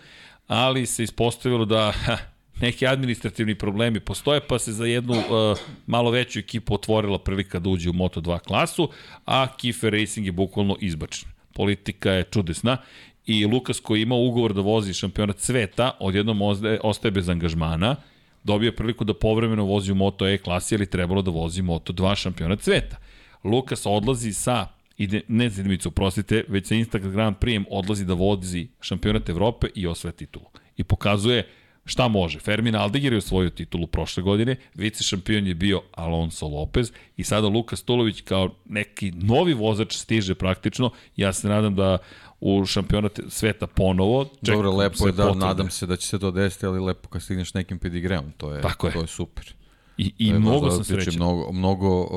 ali 0.48 0.86
se 0.86 1.04
ispostavilo 1.04 1.66
da 1.66 1.92
ha, 1.92 2.18
neki 2.62 2.88
administrativni 2.88 3.56
problemi 3.56 4.00
postoje, 4.00 4.42
pa 4.48 4.60
se 4.60 4.74
za 4.74 4.86
jednu 4.86 5.14
uh, 5.14 5.58
malo 5.88 6.12
veću 6.12 6.40
ekipu 6.40 6.74
otvorila 6.74 7.20
prilika 7.20 7.60
da 7.60 7.70
uđe 7.70 7.90
u 7.90 7.94
Moto2 7.94 8.40
klasu, 8.40 8.90
a 9.26 9.48
Kiefer 9.58 9.94
Racing 9.94 10.26
je 10.26 10.32
bukvalno 10.32 10.78
izbačen. 10.80 11.30
Politika 11.54 12.12
je 12.12 12.24
čudesna 12.24 12.78
i 13.26 13.46
Lukas 13.46 13.80
koji 13.80 14.02
ima 14.02 14.16
ugovor 14.16 14.54
da 14.54 14.62
vozi 14.62 14.94
šampionat 14.94 15.40
sveta, 15.40 15.92
odjednom 16.00 16.42
ostaje 16.84 17.12
bez 17.12 17.30
angažmana, 17.30 17.96
dobio 18.44 18.72
priliku 18.72 19.04
da 19.04 19.14
povremeno 19.14 19.64
vozi 19.64 19.92
u 19.92 19.96
Moto 19.96 20.28
E 20.28 20.38
klasi, 20.38 20.76
ali 20.76 20.90
trebalo 20.90 21.22
da 21.22 21.32
vozi 21.32 21.62
Moto 21.62 21.94
2 21.94 22.16
šampionat 22.16 22.62
sveta. 22.62 22.98
Lukas 23.44 23.86
odlazi 23.86 24.34
sa 24.34 24.68
ide, 24.98 25.22
ne 25.28 25.50
za 25.50 25.62
jedinicu, 25.62 25.92
prostite, 25.92 26.44
već 26.48 26.68
sa 26.68 26.76
Instagram 26.76 27.34
prijem 27.34 27.66
odlazi 27.70 28.06
da 28.06 28.14
vozi 28.14 28.68
šampionat 28.82 29.30
Evrope 29.30 29.68
i 29.76 29.88
osvaja 29.88 30.12
titulu. 30.12 30.46
I 30.78 30.84
pokazuje 30.84 31.48
šta 31.86 32.08
može. 32.08 32.40
Fermin 32.40 32.76
Aldegar 32.76 33.14
je 33.14 33.18
osvojio 33.18 33.50
titulu 33.50 33.88
prošle 33.88 34.24
godine, 34.24 34.56
vice 34.76 35.04
šampion 35.04 35.48
je 35.48 35.56
bio 35.56 35.82
Alonso 35.92 36.48
Lopez 36.48 36.92
i 37.18 37.24
sada 37.24 37.48
Luka 37.48 37.76
Stolović 37.76 38.22
kao 38.22 38.56
neki 38.66 39.12
novi 39.12 39.54
vozač 39.54 39.96
stiže 39.96 40.36
praktično. 40.36 40.92
Ja 41.16 41.34
se 41.34 41.48
nadam 41.48 41.76
da 41.76 41.98
u 42.42 42.66
šampionat 42.66 43.20
sveta 43.30 43.68
ponovo. 43.68 44.26
Ček, 44.26 44.56
Dobro, 44.56 44.72
lepo 44.72 45.08
je 45.08 45.12
da, 45.12 45.24
potvrde. 45.24 45.46
nadam 45.46 45.70
se 45.70 45.86
da 45.86 45.96
će 45.96 46.08
se 46.08 46.20
to 46.20 46.32
desiti, 46.32 46.66
ali 46.66 46.80
lepo 46.80 47.10
kad 47.10 47.22
stigneš 47.22 47.54
nekim 47.54 47.80
pedigreom, 47.80 48.32
to 48.38 48.54
je, 48.54 48.62
Tako 48.62 48.88
je. 48.88 48.94
to 48.94 49.02
je 49.02 49.08
super. 49.08 49.54
I, 49.98 50.14
i 50.18 50.34
mnogo 50.34 50.72
sam 50.72 50.84
srećan. 50.84 51.16
Mnogo, 51.16 51.52
mnogo, 51.52 52.08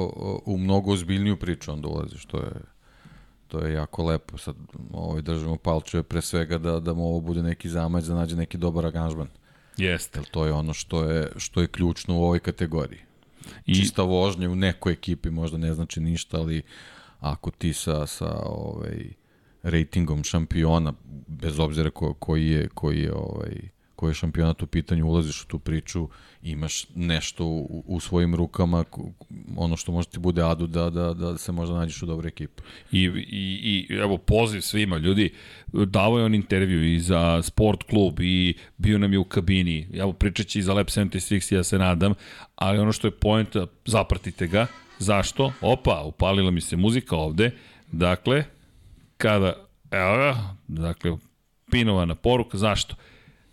u 0.44 0.59
mnogo 0.59 0.92
ozbiljniju 0.92 1.36
priču 1.36 1.72
onda 1.72 1.88
ulaziš, 1.88 2.24
to 2.24 2.38
je, 2.38 2.52
to 3.48 3.59
je 3.59 3.72
jako 3.72 4.05
lepo. 4.05 4.38
Sad 4.38 4.56
ovaj, 4.92 5.22
držimo 5.22 5.56
palčeve 5.56 6.02
pre 6.02 6.20
svega 6.20 6.59
da, 6.59 6.80
da 6.80 6.94
mu 6.94 7.09
ovo 7.09 7.20
bude 7.20 7.42
neki 7.42 7.68
zamać, 7.68 8.05
da 8.05 8.14
nađe 8.14 8.36
neki 8.36 8.59
dobar 8.59 8.86
aranžman. 8.86 9.28
Jeste. 9.76 10.18
Jer 10.18 10.26
to 10.30 10.46
je 10.46 10.52
ono 10.52 10.74
što 10.74 11.02
je, 11.02 11.32
što 11.36 11.60
je 11.60 11.66
ključno 11.66 12.18
u 12.18 12.22
ovoj 12.22 12.38
kategoriji. 12.38 13.01
I... 13.66 13.74
Čista 13.74 14.02
vožnja 14.02 14.51
u 14.51 14.56
nekoj 14.56 14.92
ekipi 14.92 15.30
možda 15.30 15.59
ne 15.59 15.74
znači 15.74 16.01
ništa, 16.01 16.36
ali 16.38 16.62
ako 17.20 17.51
ti 17.51 17.72
sa, 17.72 18.06
sa 18.06 18.42
ovaj, 18.44 19.12
ratingom 19.65 20.24
šampiona, 20.24 20.93
bez 21.27 21.59
obzira 21.59 21.91
ko, 21.91 22.15
koji 22.15 22.47
je, 22.47 22.69
koji 22.69 23.01
je 23.01 23.12
ovaj, 23.15 23.74
koji 23.97 24.11
je 24.11 24.15
šampionat 24.15 24.62
u 24.62 24.66
pitanju, 24.66 25.07
ulaziš 25.07 25.43
u 25.43 25.47
tu 25.47 25.59
priču, 25.59 26.09
imaš 26.43 26.86
nešto 26.95 27.45
u, 27.45 27.85
u 27.86 28.01
svojim 28.01 28.35
rukama, 28.35 28.85
ono 29.57 29.77
što 29.77 29.93
može 29.93 30.09
ti 30.09 30.19
bude 30.19 30.43
adu 30.43 30.66
da, 30.66 30.91
da, 30.91 31.15
da 31.15 31.39
se 31.39 31.53
možda 31.53 31.74
nađeš 31.74 32.03
u 32.03 32.07
dobre 32.07 32.28
ekipe. 32.28 32.62
I, 32.93 33.01
i, 33.01 33.86
i 33.91 33.95
evo, 33.95 34.19
poziv 34.19 34.61
svima, 34.61 34.97
ljudi, 34.97 35.32
davao 35.73 36.19
je 36.19 36.24
on 36.24 36.35
intervju 36.35 36.95
i 36.95 37.01
za 37.01 37.43
sport 37.43 37.82
klub 37.82 38.20
i 38.20 38.55
bio 38.77 38.99
nam 38.99 39.12
je 39.12 39.19
u 39.19 39.24
kabini, 39.24 39.89
evo 39.95 40.12
pričat 40.12 40.47
će 40.47 40.59
i 40.59 40.62
za 40.62 40.74
Lab 40.74 40.86
76, 40.86 41.55
ja 41.55 41.65
se 41.65 41.78
nadam, 41.78 42.15
ali 42.55 42.78
ono 42.78 42.93
što 42.93 43.07
je 43.07 43.11
pojenta, 43.11 43.66
zapratite 43.85 44.47
ga, 44.47 44.66
zašto? 44.99 45.53
Opa, 45.61 46.03
upalila 46.07 46.51
mi 46.51 46.61
se 46.61 46.77
muzika 46.77 47.16
ovde, 47.16 47.51
dakle, 47.93 48.45
kada, 49.16 49.66
evo 49.91 50.16
ga, 50.16 50.57
dakle, 50.69 51.16
pinovana 51.70 52.15
poruka, 52.15 52.59
zašto? 52.59 52.95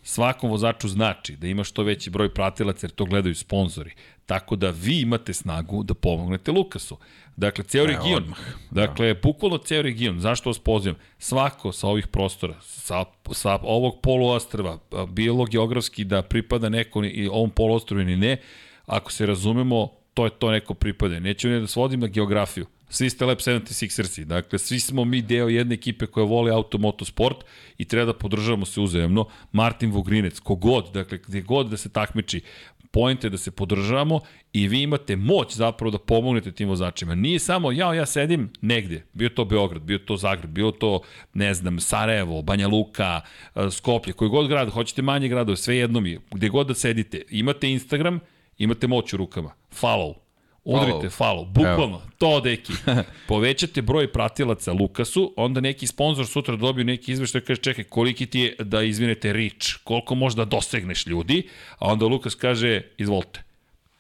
Svakom 0.04 0.50
vozaču 0.50 0.88
znači 0.88 1.36
da 1.36 1.48
ima 1.48 1.64
što 1.64 1.84
veći 1.84 2.10
broj 2.10 2.34
pratilaca 2.34 2.86
jer 2.86 2.92
to 2.92 3.06
gledaju 3.06 3.36
sponzori. 3.36 3.92
Tako 4.26 4.56
da 4.56 4.70
vi 4.70 5.02
imate 5.02 5.34
snagu 5.34 5.84
da 5.84 5.94
pomognete 5.94 6.52
Lukasu. 6.52 6.98
Dakle, 7.36 7.64
ceo 7.64 7.86
region. 7.86 8.24
Odmah. 8.24 8.40
Dakle, 8.72 9.14
da. 9.14 9.20
bukvalno 9.24 9.58
ceo 9.58 9.82
region. 9.82 10.20
Zašto 10.20 10.50
vas 10.50 10.60
pozivam? 10.60 10.98
Svako 11.18 11.72
sa 11.72 11.88
ovih 11.88 12.08
prostora, 12.08 12.56
sa, 12.62 13.06
sa 13.32 13.60
ovog 13.64 14.00
poluostrva, 14.04 14.78
bilo 15.08 15.46
geografski 15.46 16.04
da 16.04 16.22
pripada 16.22 16.70
neko 16.70 17.04
i 17.04 17.28
ovom 17.28 17.50
poluostrvu 17.50 18.02
ili 18.02 18.16
ne, 18.16 18.38
ako 18.86 19.12
se 19.12 19.26
razumemo, 19.26 19.88
to 20.14 20.26
je 20.26 20.32
to 20.32 20.52
neko 20.52 20.74
pripade. 20.74 21.20
Neću 21.20 21.50
ne 21.50 21.60
da 21.60 21.68
svodim 21.68 22.00
na 22.00 22.08
geografiju. 22.08 22.66
Svi 22.92 23.10
ste 23.10 23.26
Lab 23.26 23.38
76ersi. 23.38 24.24
Dakle, 24.24 24.60
svi 24.60 24.80
smo 24.80 25.06
mi 25.06 25.22
deo 25.22 25.48
jedne 25.48 25.76
ekipe 25.76 26.06
koja 26.06 26.26
voli 26.26 26.52
automotosport 26.52 27.38
i 27.78 27.86
treba 27.86 28.06
da 28.06 28.14
podržavamo 28.14 28.66
se 28.66 28.82
uzajemno. 28.82 29.26
Martin 29.52 29.92
Vogrinec, 29.92 30.40
kogod, 30.40 30.90
dakle, 30.94 31.18
gde 31.28 31.42
god 31.42 31.70
da 31.70 31.78
se 31.78 31.90
takmiči, 31.90 32.42
pojente 32.92 33.30
da 33.30 33.38
se 33.38 33.52
podržavamo 33.52 34.20
i 34.54 34.68
vi 34.68 34.82
imate 34.82 35.16
moć 35.16 35.56
zapravo 35.56 35.92
da 35.92 35.98
pomognete 35.98 36.52
tim 36.52 36.70
vozačima. 36.70 37.16
Nije 37.16 37.40
samo 37.40 37.72
ja, 37.72 37.94
ja 37.94 38.06
sedim 38.06 38.50
negde, 38.62 39.04
bio 39.14 39.30
to 39.30 39.46
Beograd, 39.46 39.82
bio 39.82 39.98
to 39.98 40.18
Zagreb, 40.18 40.52
bio 40.52 40.72
to, 40.72 41.02
ne 41.34 41.54
znam, 41.54 41.80
Sarajevo, 41.80 42.42
Banja 42.42 42.68
Luka, 42.68 43.22
e, 43.56 43.72
Skoplje, 43.72 44.14
koji 44.14 44.30
god 44.30 44.48
grad, 44.48 44.70
hoćete 44.70 45.02
manje 45.02 45.28
gradove, 45.28 45.58
sve 45.58 45.78
jedno 45.78 46.00
mi, 46.00 46.20
gde 46.32 46.50
god 46.50 46.68
da 46.68 46.74
sedite, 46.74 47.22
imate 47.30 47.70
Instagram, 47.70 48.20
imate 48.58 48.88
moć 48.88 49.14
u 49.14 49.18
rukama, 49.18 49.54
follow, 49.82 50.14
Udrite 50.64 51.10
follow, 51.10 51.46
bukvalno, 51.46 51.98
Evo. 51.98 52.02
to 52.18 52.40
deki. 52.40 52.74
Povećate 53.28 53.82
broj 53.82 54.12
pratilaca 54.12 54.74
Lukasu, 54.74 55.34
onda 55.38 55.62
neki 55.62 55.88
sponsor 55.88 56.28
sutra 56.28 56.56
dobiju 56.56 56.86
neki 56.86 57.12
izveštaj 57.12 57.42
kaže 57.42 57.62
čekaj 57.62 57.84
koliki 57.84 58.26
ti 58.26 58.40
je 58.40 58.56
da 58.60 58.82
izvinete 58.82 59.34
rič, 59.34 59.76
koliko 59.84 60.16
možda 60.16 60.46
dosegneš 60.46 61.08
ljudi, 61.08 61.48
a 61.78 61.92
onda 61.92 62.06
Lukas 62.06 62.36
kaže 62.36 62.82
izvolite. 62.98 63.44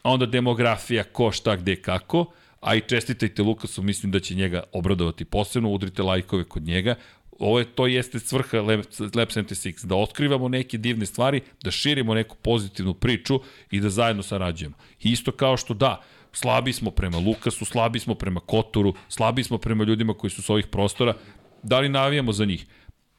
A 0.03 0.11
onda 0.11 0.25
demografija, 0.25 1.03
ko, 1.03 1.31
šta, 1.31 1.55
gde, 1.55 1.75
kako, 1.75 2.25
a 2.59 2.75
i 2.75 2.81
čestitajte 2.81 3.43
Lukasu, 3.43 3.81
mislim 3.81 4.11
da 4.11 4.19
će 4.19 4.35
njega 4.35 4.63
obradovati 4.71 5.25
posebno, 5.25 5.69
udrite 5.69 6.03
lajkove 6.03 6.43
kod 6.43 6.63
njega, 6.63 6.95
ovo 7.39 7.59
je, 7.59 7.65
to 7.65 7.87
jeste 7.87 8.19
svrha 8.19 8.57
Lab, 8.57 8.79
Lab 9.15 9.29
76, 9.29 9.85
da 9.85 9.95
otkrivamo 9.95 10.47
neke 10.47 10.77
divne 10.77 11.05
stvari, 11.05 11.41
da 11.63 11.71
širimo 11.71 12.13
neku 12.13 12.35
pozitivnu 12.35 12.93
priču 12.93 13.39
i 13.71 13.79
da 13.79 13.89
zajedno 13.89 14.23
sarađujemo. 14.23 14.75
Isto 14.99 15.31
kao 15.31 15.57
što 15.57 15.73
da, 15.73 16.01
slabi 16.33 16.73
smo 16.73 16.91
prema 16.91 17.17
Lukasu, 17.17 17.65
slabi 17.65 17.99
smo 17.99 18.15
prema 18.15 18.39
Kotoru, 18.39 18.93
slabi 19.09 19.43
smo 19.43 19.57
prema 19.57 19.83
ljudima 19.83 20.13
koji 20.13 20.31
su 20.31 20.41
s 20.41 20.49
ovih 20.49 20.67
prostora. 20.67 21.13
Da 21.63 21.79
li 21.79 21.89
navijamo 21.89 22.33
za 22.33 22.45
njih? 22.45 22.65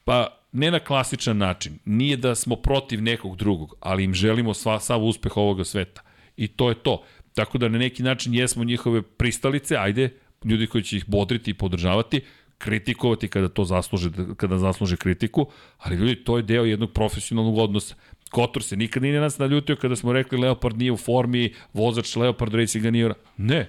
Pa 0.05 0.39
ne 0.53 0.71
na 0.71 0.79
klasičan 0.79 1.39
način. 1.39 1.79
Nije 1.85 2.17
da 2.17 2.35
smo 2.35 2.57
protiv 2.57 3.03
nekog 3.03 3.37
drugog, 3.37 3.75
ali 3.81 4.05
im 4.05 4.15
želimo 4.15 4.55
sva, 4.55 4.81
sav 4.81 5.05
uspeh 5.05 5.37
ovoga 5.37 5.65
sveta. 5.65 6.03
i 6.37 6.49
to 6.49 6.69
je 6.69 6.75
to. 6.75 7.03
Tako 7.35 7.59
da 7.59 7.69
na 7.69 7.79
neki 7.79 8.03
način 8.03 8.35
jesmo 8.35 8.65
njihove 8.65 9.03
pristalice, 9.03 9.77
ajde, 9.77 10.11
ljudi 10.45 10.67
koji 10.67 10.85
će 10.85 10.97
ih 10.97 11.05
bodriti 11.09 11.51
i 11.51 11.55
podržavati, 11.55 12.21
kritikovati 12.59 13.29
kada 13.29 13.49
to 13.49 13.65
zasluže, 13.65 14.11
kada 14.37 14.59
zasluže 14.59 14.97
kritiku, 14.97 15.47
ali 15.79 15.97
ljudi, 15.97 16.17
to 16.25 16.37
je 16.37 16.43
deo 16.43 16.65
jednog 16.65 16.93
profesionalnog 16.93 17.59
odnosa. 17.59 17.95
Kotor 18.33 18.63
se 18.63 18.77
nikad 18.77 19.03
nije 19.03 19.21
nas 19.21 19.39
naljutio 19.39 19.77
kada 19.77 19.97
smo 19.97 20.13
rekli 20.13 20.39
Leopard 20.39 20.79
nije 20.79 20.93
u 20.93 20.97
formi, 20.97 21.55
vozač 21.73 22.17
Leopard 22.17 22.55
Racinga 22.55 22.91
nije... 22.91 23.11
Ne, 23.37 23.69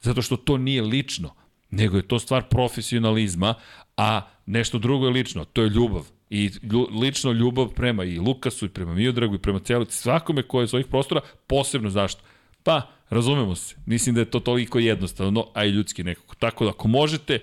zato 0.00 0.22
što 0.22 0.36
to 0.36 0.56
nije 0.58 0.82
lično, 0.82 1.34
nego 1.70 1.96
je 1.96 2.08
to 2.08 2.18
stvar 2.18 2.42
profesionalizma, 2.48 3.54
a 3.96 4.20
nešto 4.46 4.78
drugo 4.78 5.06
je 5.06 5.12
lično, 5.12 5.44
to 5.44 5.62
je 5.62 5.68
ljubav. 5.68 6.06
I 6.30 6.50
lično 7.00 7.32
ljubav 7.32 7.68
prema 7.68 8.04
i 8.04 8.18
Lukasu 8.18 8.66
i 8.66 8.68
prema 8.68 8.94
Miodragu 8.94 9.34
i 9.34 9.38
prema 9.38 9.58
celici, 9.58 9.96
svakome 9.96 10.42
koje 10.42 10.64
je 10.64 10.68
svojih 10.68 10.86
prostora, 10.86 11.20
posebno 11.46 11.90
zašto? 11.90 12.22
Pa, 12.62 12.82
razumemo 13.10 13.54
se, 13.54 13.76
mislim 13.86 14.14
da 14.14 14.20
je 14.20 14.30
to 14.30 14.40
toliko 14.40 14.78
jednostavno, 14.78 15.46
a 15.54 15.64
i 15.64 15.70
ljudski 15.70 16.04
nekako. 16.04 16.34
Tako 16.34 16.64
da, 16.64 16.70
ako 16.70 16.88
možete, 16.88 17.38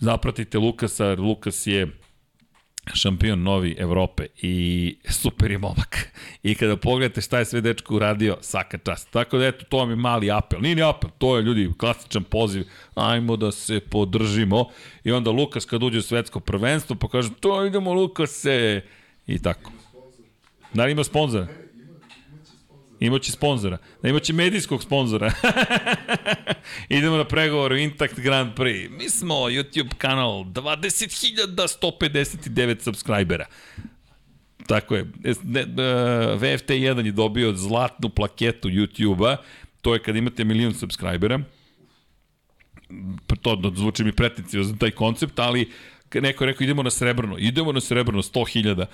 zapratite 0.00 0.58
Lukasa, 0.58 1.14
Lukas 1.18 1.66
je 1.66 1.99
šampion 2.94 3.42
novi 3.42 3.76
Evrope 3.78 4.26
i 4.42 4.96
super 5.08 5.50
je 5.50 5.58
momak. 5.58 6.12
I 6.42 6.54
kada 6.54 6.76
pogledate 6.76 7.20
šta 7.20 7.38
je 7.38 7.44
sve 7.44 7.60
dečko 7.60 7.94
uradio, 7.94 8.36
svaka 8.40 8.78
čast. 8.78 9.10
Tako 9.10 9.38
da 9.38 9.46
eto, 9.46 9.64
to 9.68 9.76
vam 9.76 9.90
je 9.90 9.96
mali 9.96 10.30
apel. 10.30 10.60
Nije 10.60 10.74
ni 10.74 10.82
apel, 10.82 11.10
to 11.18 11.36
je 11.36 11.42
ljudi 11.42 11.70
klasičan 11.78 12.24
poziv. 12.24 12.64
Ajmo 12.94 13.36
da 13.36 13.52
se 13.52 13.80
podržimo. 13.80 14.64
I 15.04 15.12
onda 15.12 15.30
Lukas 15.30 15.64
kad 15.64 15.82
uđe 15.82 15.98
u 15.98 16.02
svetsko 16.02 16.40
prvenstvo, 16.40 16.96
pa 16.96 17.08
kaže, 17.08 17.30
to 17.40 17.66
idemo 17.66 17.92
Lukase. 17.92 18.80
I 19.26 19.38
tako. 19.38 19.72
Da 20.74 20.84
li 20.84 20.92
ima 20.92 21.04
sponzora? 21.04 21.46
Imaće 23.00 23.32
sponzora. 23.32 23.78
Da 24.02 24.08
imaće 24.08 24.32
medijskog 24.32 24.82
sponzora. 24.82 25.32
Idemo 26.88 27.16
na 27.16 27.24
pregovor 27.24 27.72
Intact 27.72 28.20
Grand 28.20 28.54
Prix. 28.54 28.90
Mi 28.98 29.10
smo 29.10 29.34
YouTube 29.34 29.94
kanal 29.98 30.44
20.159 30.44 32.80
subscribera. 32.80 33.46
Tako 34.66 34.96
je. 34.96 35.04
VFT1 36.40 37.06
je 37.06 37.12
dobio 37.12 37.52
zlatnu 37.52 38.08
plaketu 38.08 38.68
YouTube-a. 38.68 39.36
To 39.80 39.94
je 39.94 40.02
kad 40.02 40.16
imate 40.16 40.44
milion 40.44 40.74
subscribera. 40.74 41.40
To 43.42 43.72
zvuči 43.76 44.04
mi 44.04 44.12
za 44.62 44.76
taj 44.76 44.90
koncept, 44.90 45.38
ali 45.38 45.70
neko 46.14 46.44
je 46.44 46.46
rekao 46.46 46.64
idemo 46.64 46.82
na 46.82 46.90
srebrno. 46.90 47.36
Idemo 47.38 47.72
na 47.72 47.80
srebrno 47.80 48.22
100.000 48.22 48.86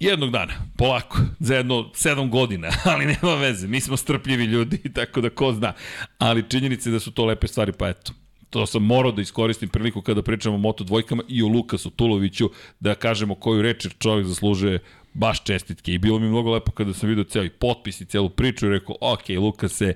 jednog 0.00 0.30
dana, 0.30 0.52
polako, 0.76 1.18
za 1.38 1.56
jedno 1.56 1.90
sedam 1.94 2.30
godina, 2.30 2.68
ali 2.92 3.06
nema 3.06 3.34
veze, 3.34 3.68
mi 3.68 3.80
smo 3.80 3.96
strpljivi 3.96 4.44
ljudi, 4.44 4.78
tako 4.94 5.20
da 5.20 5.30
ko 5.30 5.52
zna. 5.52 5.72
Ali 6.18 6.48
činjenice 6.48 6.90
da 6.90 7.00
su 7.00 7.10
to 7.10 7.24
lepe 7.24 7.46
stvari, 7.46 7.72
pa 7.72 7.88
eto, 7.88 8.12
to 8.50 8.66
sam 8.66 8.82
morao 8.82 9.12
da 9.12 9.22
iskoristim 9.22 9.68
priliku 9.68 10.02
kada 10.02 10.22
pričamo 10.22 10.54
o 10.54 10.58
Moto 10.58 10.84
dvojkama 10.84 11.22
i 11.28 11.42
o 11.42 11.48
Lukasu 11.48 11.90
Tuloviću, 11.90 12.50
da 12.80 12.94
kažemo 12.94 13.34
koju 13.34 13.62
reč 13.62 13.86
čovjek 13.98 14.26
zaslužuje 14.26 14.78
baš 15.14 15.44
čestitke. 15.44 15.92
I 15.92 15.98
bilo 15.98 16.18
mi 16.18 16.28
mnogo 16.28 16.52
lepo 16.52 16.72
kada 16.72 16.94
sam 16.94 17.08
vidio 17.08 17.24
cijeli 17.24 17.50
potpis 17.50 18.00
i 18.00 18.04
cijelu 18.04 18.30
priču 18.30 18.66
i 18.66 18.70
rekao, 18.70 18.96
ok, 19.00 19.28
Lukase, 19.28 19.94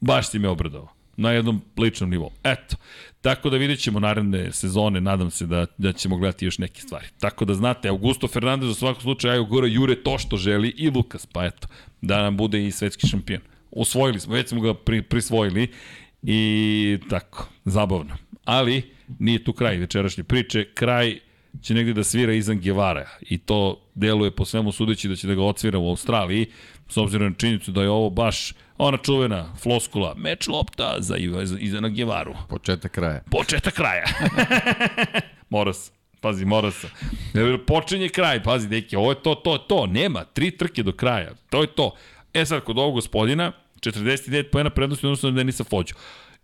baš 0.00 0.30
si 0.30 0.38
me 0.38 0.48
obradao 0.48 0.88
na 1.16 1.30
jednom 1.30 1.60
ličnom 1.78 2.10
nivou. 2.10 2.30
Eto, 2.44 2.76
Tako 3.24 3.50
da 3.50 3.56
vidjet 3.56 3.80
ćemo 3.80 4.00
naredne 4.00 4.52
sezone, 4.52 5.00
nadam 5.00 5.30
se 5.30 5.46
da, 5.46 5.66
da 5.78 5.92
ćemo 5.92 6.16
gledati 6.16 6.44
još 6.44 6.58
neke 6.58 6.80
stvari. 6.80 7.06
Tako 7.20 7.44
da 7.44 7.54
znate, 7.54 7.88
Augusto 7.88 8.28
Fernandez 8.28 8.70
u 8.70 8.74
svakom 8.74 9.02
slučaju, 9.02 9.32
Ajo 9.32 9.44
Gora, 9.44 9.66
Jure 9.66 10.02
to 10.02 10.18
što 10.18 10.36
želi 10.36 10.68
i 10.68 10.90
Lukas, 10.90 11.26
pa 11.26 11.44
eto, 11.44 11.68
da 12.00 12.22
nam 12.22 12.36
bude 12.36 12.66
i 12.66 12.70
svetski 12.70 13.06
šampion. 13.06 13.40
Usvojili 13.70 14.20
smo, 14.20 14.34
već 14.34 14.48
smo 14.48 14.60
ga 14.60 14.74
pri, 14.74 15.02
prisvojili 15.02 15.68
i 16.22 16.98
tako, 17.10 17.48
zabavno. 17.64 18.16
Ali 18.44 18.82
nije 19.18 19.44
tu 19.44 19.52
kraj 19.52 19.76
večerašnje 19.76 20.24
priče, 20.24 20.64
kraj 20.74 21.18
će 21.62 21.74
negde 21.74 21.92
da 21.92 22.04
svira 22.04 22.32
Izan 22.32 22.60
Guevara 22.60 23.08
i 23.20 23.38
to 23.38 23.80
deluje 23.94 24.30
po 24.30 24.44
svemu 24.44 24.72
sudeći 24.72 25.08
da 25.08 25.16
će 25.16 25.26
da 25.26 25.34
ga 25.34 25.42
odsvira 25.42 25.78
u 25.78 25.88
Australiji, 25.88 26.46
s 26.88 26.96
obzirom 26.96 27.28
na 27.28 27.34
činjenicu 27.34 27.72
da 27.72 27.82
je 27.82 27.90
ovo 27.90 28.10
baš 28.10 28.52
ona 28.78 28.98
čuvena 28.98 29.54
floskula, 29.62 30.14
meč 30.16 30.46
lopta 30.48 30.96
za 30.98 31.16
Izana 31.58 31.88
Gevaru. 31.88 32.34
Početak 32.48 32.92
kraja. 32.92 33.20
Početak 33.30 33.74
kraja. 33.74 34.04
mora 35.50 35.72
se. 35.72 35.90
Pazi, 36.20 36.44
mora 36.44 36.70
se. 36.70 36.88
Počinje 37.66 38.08
kraj, 38.08 38.42
pazi, 38.42 38.68
deki, 38.68 38.96
ovo 38.96 39.10
je 39.10 39.22
to, 39.22 39.34
to, 39.34 39.58
to, 39.58 39.86
nema, 39.86 40.24
tri 40.24 40.50
trke 40.50 40.82
do 40.82 40.92
kraja, 40.92 41.34
to 41.50 41.60
je 41.60 41.66
to. 41.66 41.90
E 42.34 42.44
sad, 42.46 42.64
kod 42.64 42.78
ovog 42.78 42.94
gospodina, 42.94 43.52
49 43.80 44.50
pojena 44.50 44.70
prednosti 44.70 45.06
odnosno 45.06 45.30
na 45.30 45.36
Denisa 45.36 45.64
Fođu. 45.64 45.94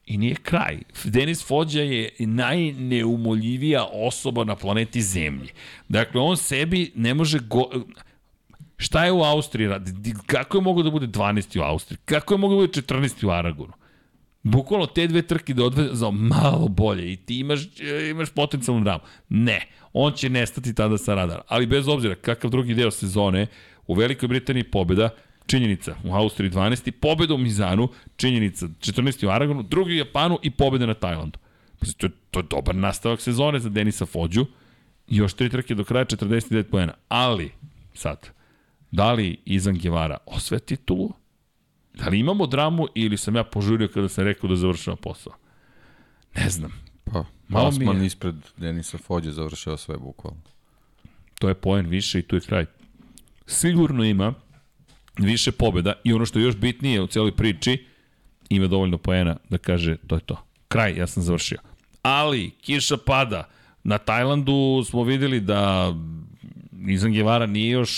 I 0.06 0.16
nije 0.16 0.34
kraj. 0.34 0.78
Denis 1.04 1.46
Fođa 1.46 1.80
je 1.80 2.10
najneumoljivija 2.18 3.84
osoba 3.92 4.44
na 4.44 4.56
planeti 4.56 5.02
Zemlji. 5.02 5.48
Dakle, 5.88 6.20
on 6.20 6.36
sebi 6.36 6.92
ne 6.94 7.14
može... 7.14 7.38
Go... 7.38 7.70
Šta 8.80 9.04
je 9.04 9.12
u 9.12 9.22
Austriji 9.22 9.68
radi? 9.68 10.14
Kako 10.26 10.58
je 10.58 10.62
mogo 10.62 10.82
da 10.82 10.90
bude 10.90 11.06
12. 11.06 11.58
u 11.60 11.62
Austriji? 11.62 11.98
Kako 12.04 12.34
je 12.34 12.38
mogo 12.38 12.54
da 12.54 12.60
bude 12.60 12.82
14. 12.82 13.26
u 13.26 13.30
Aragonu? 13.30 13.72
Bukvalno 14.42 14.86
te 14.86 15.06
dve 15.06 15.22
trke 15.22 15.54
da 15.54 15.64
odveze 15.64 15.94
za 15.94 16.10
malo 16.10 16.68
bolje 16.68 17.12
i 17.12 17.16
ti 17.16 17.38
imaš, 17.38 17.60
imaš 18.10 18.30
potencijalnu 18.30 18.84
dramu. 18.84 19.00
Ne, 19.28 19.66
on 19.92 20.12
će 20.12 20.30
nestati 20.30 20.74
tada 20.74 20.98
sa 20.98 21.14
radara. 21.14 21.42
Ali 21.48 21.66
bez 21.66 21.88
obzira 21.88 22.14
kakav 22.14 22.50
drugi 22.50 22.74
deo 22.74 22.90
sezone, 22.90 23.46
u 23.86 23.94
Velikoj 23.94 24.28
Britaniji 24.28 24.64
pobjeda, 24.64 25.10
činjenica 25.46 25.94
u 26.04 26.14
Austriji 26.14 26.50
12. 26.50 26.90
pobjeda 26.90 27.34
u 27.34 27.38
Mizanu, 27.38 27.88
činjenica 28.16 28.66
14. 28.66 29.26
u 29.26 29.30
Aragonu, 29.30 29.62
drugi 29.62 29.92
u 29.92 29.96
Japanu 29.96 30.38
i 30.42 30.50
pobjeda 30.50 30.86
na 30.86 30.94
Tajlandu. 30.94 31.38
To 31.96 32.06
je, 32.06 32.10
to 32.30 32.40
je 32.40 32.44
dobar 32.50 32.74
nastavak 32.74 33.20
sezone 33.20 33.58
za 33.58 33.68
Denisa 33.68 34.06
Fođu. 34.06 34.46
Još 35.08 35.34
tri 35.34 35.50
trke 35.50 35.74
do 35.74 35.84
kraja 35.84 36.04
49 36.04 36.62
poena. 36.62 36.92
Ali, 37.08 37.50
sad, 37.94 38.39
Da 38.90 39.12
li 39.12 39.36
Izan 39.44 39.78
Gevara 39.78 40.16
osve 40.26 40.58
titulu? 40.58 41.12
Da 41.94 42.08
li 42.08 42.18
imamo 42.18 42.46
dramu 42.46 42.86
ili 42.94 43.16
sam 43.16 43.36
ja 43.36 43.44
požurio 43.44 43.88
kada 43.88 44.08
sam 44.08 44.24
rekao 44.24 44.50
da 44.50 44.56
završava 44.56 44.96
posao? 44.96 45.32
Ne 46.34 46.50
znam. 46.50 46.72
Pa, 47.04 47.24
Malo 47.48 47.70
mi 47.70 48.00
je... 48.00 48.06
ispred 48.06 48.34
Denisa 48.56 48.98
Fođe 48.98 49.30
završava 49.30 49.76
sve 49.76 49.96
bukvalno. 49.98 50.40
To 51.38 51.48
je 51.48 51.54
poen 51.54 51.86
više 51.86 52.18
i 52.18 52.22
tu 52.22 52.36
je 52.36 52.40
kraj. 52.40 52.66
Sigurno 53.46 54.04
ima 54.04 54.34
više 55.18 55.52
pobjeda 55.52 55.92
i 56.04 56.12
ono 56.12 56.26
što 56.26 56.38
je 56.38 56.44
još 56.44 56.56
bitnije 56.56 57.00
u 57.00 57.06
cijeloj 57.06 57.36
priči, 57.36 57.86
ima 58.48 58.66
dovoljno 58.66 58.98
poena 58.98 59.36
da 59.48 59.58
kaže 59.58 59.96
to 60.06 60.14
je 60.14 60.20
to. 60.20 60.44
Kraj, 60.68 60.96
ja 60.96 61.06
sam 61.06 61.22
završio. 61.22 61.58
Ali, 62.02 62.50
kiša 62.50 62.96
pada. 62.96 63.48
Na 63.84 63.98
Tajlandu 63.98 64.84
smo 64.86 65.02
videli 65.02 65.40
da 65.40 65.94
Izan 66.86 67.12
Gevara 67.12 67.46
nije 67.46 67.70
još 67.70 67.90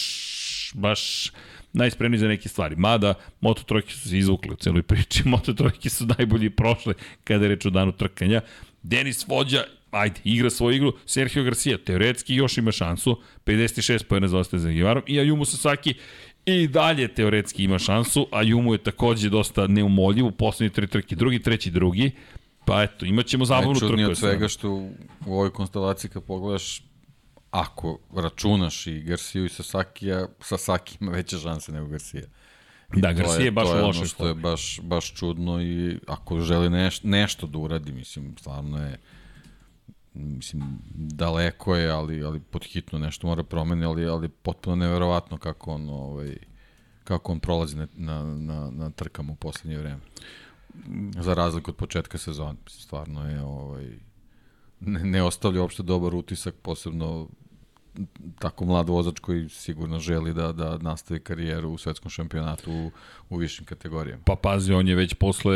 baš 0.75 1.33
najspremniji 1.73 2.19
za 2.19 2.29
neke 2.29 2.49
stvari. 2.49 2.77
Mada, 2.77 3.15
Moto 3.41 3.63
trojke 3.63 3.93
su 3.93 4.09
se 4.09 4.19
izvukli 4.19 4.51
u 4.53 4.57
celoj 4.57 4.83
priči, 4.83 5.23
Moto 5.29 5.53
trojke 5.53 5.91
su 5.91 6.07
najbolji 6.19 6.51
prošle 6.51 6.95
kada 7.25 7.45
je 7.45 7.49
reč 7.49 7.67
o 7.67 7.71
danu 7.71 7.93
trkanja. 7.93 8.41
Denis 8.83 9.29
Vođa, 9.29 9.65
ajde, 9.91 10.21
igra 10.25 10.51
svoju 10.51 10.77
igru. 10.77 10.93
Sergio 11.07 11.45
Garcia, 11.45 11.79
teoretski 11.79 12.35
još 12.35 12.59
ima 12.59 12.73
šansu, 12.73 13.21
56 13.47 14.05
pojene 14.05 14.29
zaostaje 14.29 14.61
za 14.61 14.71
Givarom 14.71 15.03
i 15.07 15.15
Ayumu 15.15 15.45
Sasaki 15.45 15.95
i 16.47 16.69
dalje 16.69 17.09
teoretski 17.09 17.65
ima 17.65 17.79
šansu, 17.79 18.27
a 18.33 18.43
je 18.43 18.79
takođe 18.85 19.31
dosta 19.31 19.67
neumoljiv 19.67 20.27
u 20.27 20.31
poslednje 20.31 20.75
tri 20.75 20.87
trke, 20.87 21.17
drugi, 21.17 21.43
treći, 21.43 21.71
drugi. 21.71 22.11
Pa 22.65 22.83
eto, 22.83 23.07
imat 23.07 23.27
ćemo 23.27 23.45
zabavnu 23.45 23.75
trku. 23.75 23.85
Najčudnije 23.85 24.09
od 24.09 24.19
svega 24.19 24.49
što 24.49 24.71
u 24.71 24.93
ovoj 25.27 25.51
konstelaciji 25.51 26.11
kad 26.11 26.23
pogledaš 26.23 26.83
ako 27.53 27.99
računaš 28.17 28.87
i 28.87 29.01
Garcia 29.01 29.45
i 29.45 29.49
Sasakija, 29.49 30.27
Sasaki 30.41 30.99
ima 31.01 31.13
veće 31.13 31.39
šanse 31.39 31.73
nego 31.73 31.87
Garcia. 31.87 32.27
I 32.97 33.01
da, 33.01 33.13
Garcia 33.13 33.45
je 33.45 33.51
baš 33.51 33.69
u 33.69 33.87
lošoj 33.87 34.07
što 34.07 34.27
je 34.27 34.35
baš, 34.35 34.81
baš 34.83 35.15
čudno 35.15 35.63
i 35.63 35.99
ako 36.07 36.41
želi 36.41 36.71
neš, 36.71 37.03
nešto 37.03 37.47
da 37.47 37.59
uradi, 37.59 37.93
mislim, 37.93 38.35
stvarno 38.39 38.85
je 38.85 38.99
mislim, 40.15 40.63
daleko 40.95 41.77
je, 41.77 41.91
ali, 41.91 42.25
ali 42.25 42.41
podhitno 42.41 42.99
nešto 42.99 43.27
mora 43.27 43.43
promeni, 43.43 43.85
ali, 43.85 44.07
ali 44.07 44.29
potpuno 44.29 44.77
neverovatno 44.77 45.39
kako 45.39 45.73
on, 45.73 45.91
ovaj, 45.91 46.37
kako 47.05 47.33
on 47.33 47.41
prolazi 47.41 47.77
na, 47.77 47.87
na, 47.95 48.25
na, 48.25 48.71
na 48.71 48.91
trkama 48.91 49.33
u 49.33 49.37
poslednje 49.37 49.79
vreme. 49.79 50.01
Za 51.21 51.35
razliku 51.35 51.71
od 51.71 51.77
početka 51.77 52.19
sezona, 52.19 52.55
stvarno 52.67 53.29
je 53.29 53.43
ovaj, 53.43 53.91
ne, 54.81 55.05
ne 55.05 55.23
ostavlja 55.23 55.61
uopšte 55.61 55.83
dobar 55.83 56.15
utisak, 56.15 56.55
posebno 56.63 57.29
tako 58.39 58.65
mlad 58.65 58.89
vozač 58.89 59.19
koji 59.19 59.49
sigurno 59.49 59.99
želi 59.99 60.35
da, 60.35 60.53
da 60.53 60.79
nastavi 60.79 61.21
karijeru 61.21 61.71
u 61.71 61.79
svetskom 61.79 62.11
šampionatu 62.11 62.73
u, 62.73 62.91
u 63.31 63.37
višim 63.37 63.65
kategorijama. 63.65 64.23
Pa 64.27 64.37
pazi, 64.37 64.73
on 64.73 64.89
je 64.89 64.95
već 64.95 65.15
posle 65.15 65.55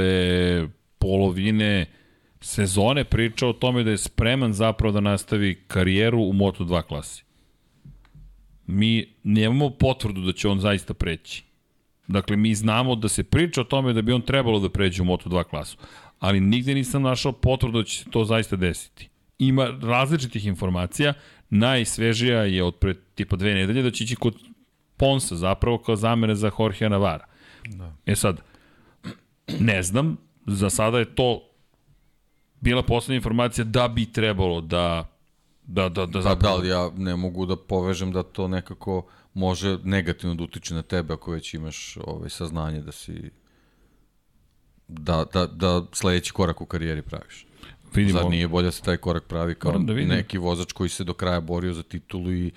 polovine 0.99 1.87
sezone 2.41 3.05
pričao 3.05 3.51
o 3.51 3.53
tome 3.53 3.85
da 3.85 3.91
je 3.91 3.99
spreman 3.99 4.53
zapravo 4.53 4.93
da 4.93 5.01
nastavi 5.01 5.55
karijeru 5.67 6.19
u 6.19 6.33
Moto2 6.33 6.83
klasi. 6.83 7.25
Mi 8.67 9.15
nemamo 9.23 9.71
potvrdu 9.71 10.21
da 10.21 10.33
će 10.33 10.49
on 10.49 10.61
zaista 10.61 10.95
preći. 10.95 11.45
Dakle, 12.09 12.37
mi 12.37 12.55
znamo 12.55 12.95
da 12.95 13.09
se 13.09 13.25
priča 13.25 13.61
o 13.61 13.65
tome 13.65 13.93
da 13.93 14.03
bi 14.03 14.13
on 14.13 14.23
trebalo 14.23 14.61
da 14.61 14.69
pređe 14.69 15.03
u 15.03 15.05
Moto2 15.05 15.45
klasu, 15.45 15.77
ali 16.19 16.41
nigde 16.41 16.75
nisam 16.75 17.03
našao 17.03 17.33
potvrdu 17.33 17.79
da 17.79 17.85
će 17.85 17.99
se 17.99 18.11
to 18.11 18.25
zaista 18.25 18.57
desiti. 18.57 19.09
Ima 19.39 19.67
različitih 19.83 20.47
informacija, 20.47 21.15
najsvežija 21.51 22.43
je 22.43 22.65
od 22.65 22.77
pre 22.77 22.95
tipa 23.15 23.37
dve 23.37 23.55
nedelje 23.55 23.83
da 23.83 23.91
će 23.91 24.05
ići 24.05 24.17
kod 24.17 24.35
Ponsa 24.97 25.37
zapravo 25.37 25.79
kao 25.79 25.97
zamene 25.97 26.35
za 26.35 26.51
Jorge 26.59 26.89
Navara. 26.89 27.25
Da. 27.69 27.97
E 28.07 28.17
sad, 28.17 28.41
ne 29.59 29.83
znam, 29.83 30.17
za 30.47 30.71
sada 30.71 30.99
je 30.99 31.15
to 31.15 31.43
bila 32.61 32.83
poslednja 32.83 33.17
informacija 33.17 33.65
da 33.65 33.89
bi 33.89 34.13
trebalo 34.13 34.61
da 34.61 35.09
da 35.63 35.89
da 35.89 36.07
da 36.07 36.23
pa 36.23 36.35
da 36.35 36.55
li 36.55 36.69
ja 36.69 36.91
ne 36.97 37.17
mogu 37.17 37.47
da 37.47 37.57
povežem 37.57 38.13
da 38.13 38.23
to 38.23 38.49
nekako 38.49 39.07
može 39.35 39.79
negativno 39.85 40.35
da 40.35 40.45
utiče 40.45 40.75
na 40.75 40.83
tebe 40.83 41.15
ako 41.15 41.31
već 41.31 41.55
imaš 41.55 41.97
ovaj 42.05 42.31
saznanje 42.31 42.81
da 42.81 42.93
si 42.93 43.31
da, 44.89 45.25
da, 45.33 45.47
da 45.47 45.87
sledeći 45.93 46.33
korak 46.33 46.61
u 46.61 46.67
karijeri 46.67 47.03
praviš. 47.03 47.46
Vidimo. 47.97 48.19
Zar 48.19 48.31
nije 48.31 48.49
bolje 48.49 48.65
da 48.65 48.71
se 48.71 48.83
taj 48.83 48.97
korak 48.97 49.25
pravi 49.25 49.55
kao 49.55 49.79
da 49.79 49.95
neki 49.95 50.39
vozač 50.39 50.73
koji 50.73 50.89
se 50.89 51.05
do 51.05 51.15
kraja 51.15 51.41
borio 51.41 51.73
za 51.73 51.83
titulu 51.83 52.33
i 52.33 52.53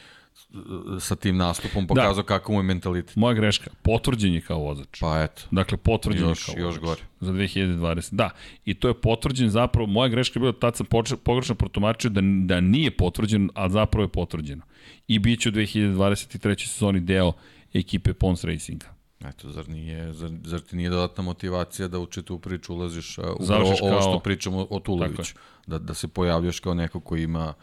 sa 1.00 1.16
tim 1.16 1.38
nastupom 1.38 1.88
pokazao 1.88 2.14
da. 2.14 2.24
kakav 2.24 2.54
mu 2.54 2.60
je 2.60 2.64
mentalitet. 2.64 3.16
Moja 3.16 3.34
greška, 3.34 3.70
potvrđen 3.82 4.34
je 4.34 4.42
kao 4.42 4.60
vozač. 4.60 5.00
Pa 5.00 5.24
eto. 5.24 5.42
Dakle, 5.52 5.78
potvrđen 5.78 6.30
još, 6.30 6.48
je 6.48 6.54
kao 6.54 6.62
još 6.62 6.80
gore. 6.80 7.02
Za 7.20 7.32
2020. 7.32 8.14
Da, 8.14 8.30
i 8.66 8.74
to 8.74 8.88
je 8.88 8.94
potvrđen 8.94 9.50
zapravo, 9.50 9.88
moja 9.88 10.08
greška 10.08 10.40
je 10.40 10.42
bila 10.42 10.54
tad 10.54 10.76
sam 10.76 10.86
pogrešno 11.24 11.56
protumačio 11.56 12.10
da, 12.10 12.22
da 12.24 12.62
nije 12.62 12.92
potvrđen, 12.92 13.50
a 13.56 13.70
zapravo 13.70 14.04
je 14.04 14.10
potvrđeno. 14.10 14.62
I 15.08 15.20
bit 15.20 15.40
će 15.40 15.50
u 15.50 15.52
2023. 15.52 16.68
sezoni 16.68 17.00
deo 17.00 17.34
ekipe 17.74 18.14
Pons 18.14 18.44
Racinga. 18.44 18.99
Eto, 19.26 19.52
zar, 19.52 19.70
nije, 19.70 20.14
zar, 20.14 20.32
zar 20.44 20.60
ti 20.60 20.76
nije 20.76 20.90
dodatna 20.90 21.24
motivacija 21.24 21.88
da 21.88 22.00
u 22.00 22.06
čitu 22.06 22.40
priču 22.40 22.74
ulaziš 22.74 23.18
upravo 23.18 23.70
ovo 23.82 23.90
kao... 23.90 24.02
što 24.02 24.20
pričamo 24.20 24.68
o 24.70 24.80
Tuloviću? 24.80 25.34
Da, 25.68 25.80
da 25.80 25.94
se 25.94 26.08
pojavljaš 26.08 26.60
kao 26.60 26.74
neko 26.74 27.00
ko 27.00 27.16
ima 27.16 27.54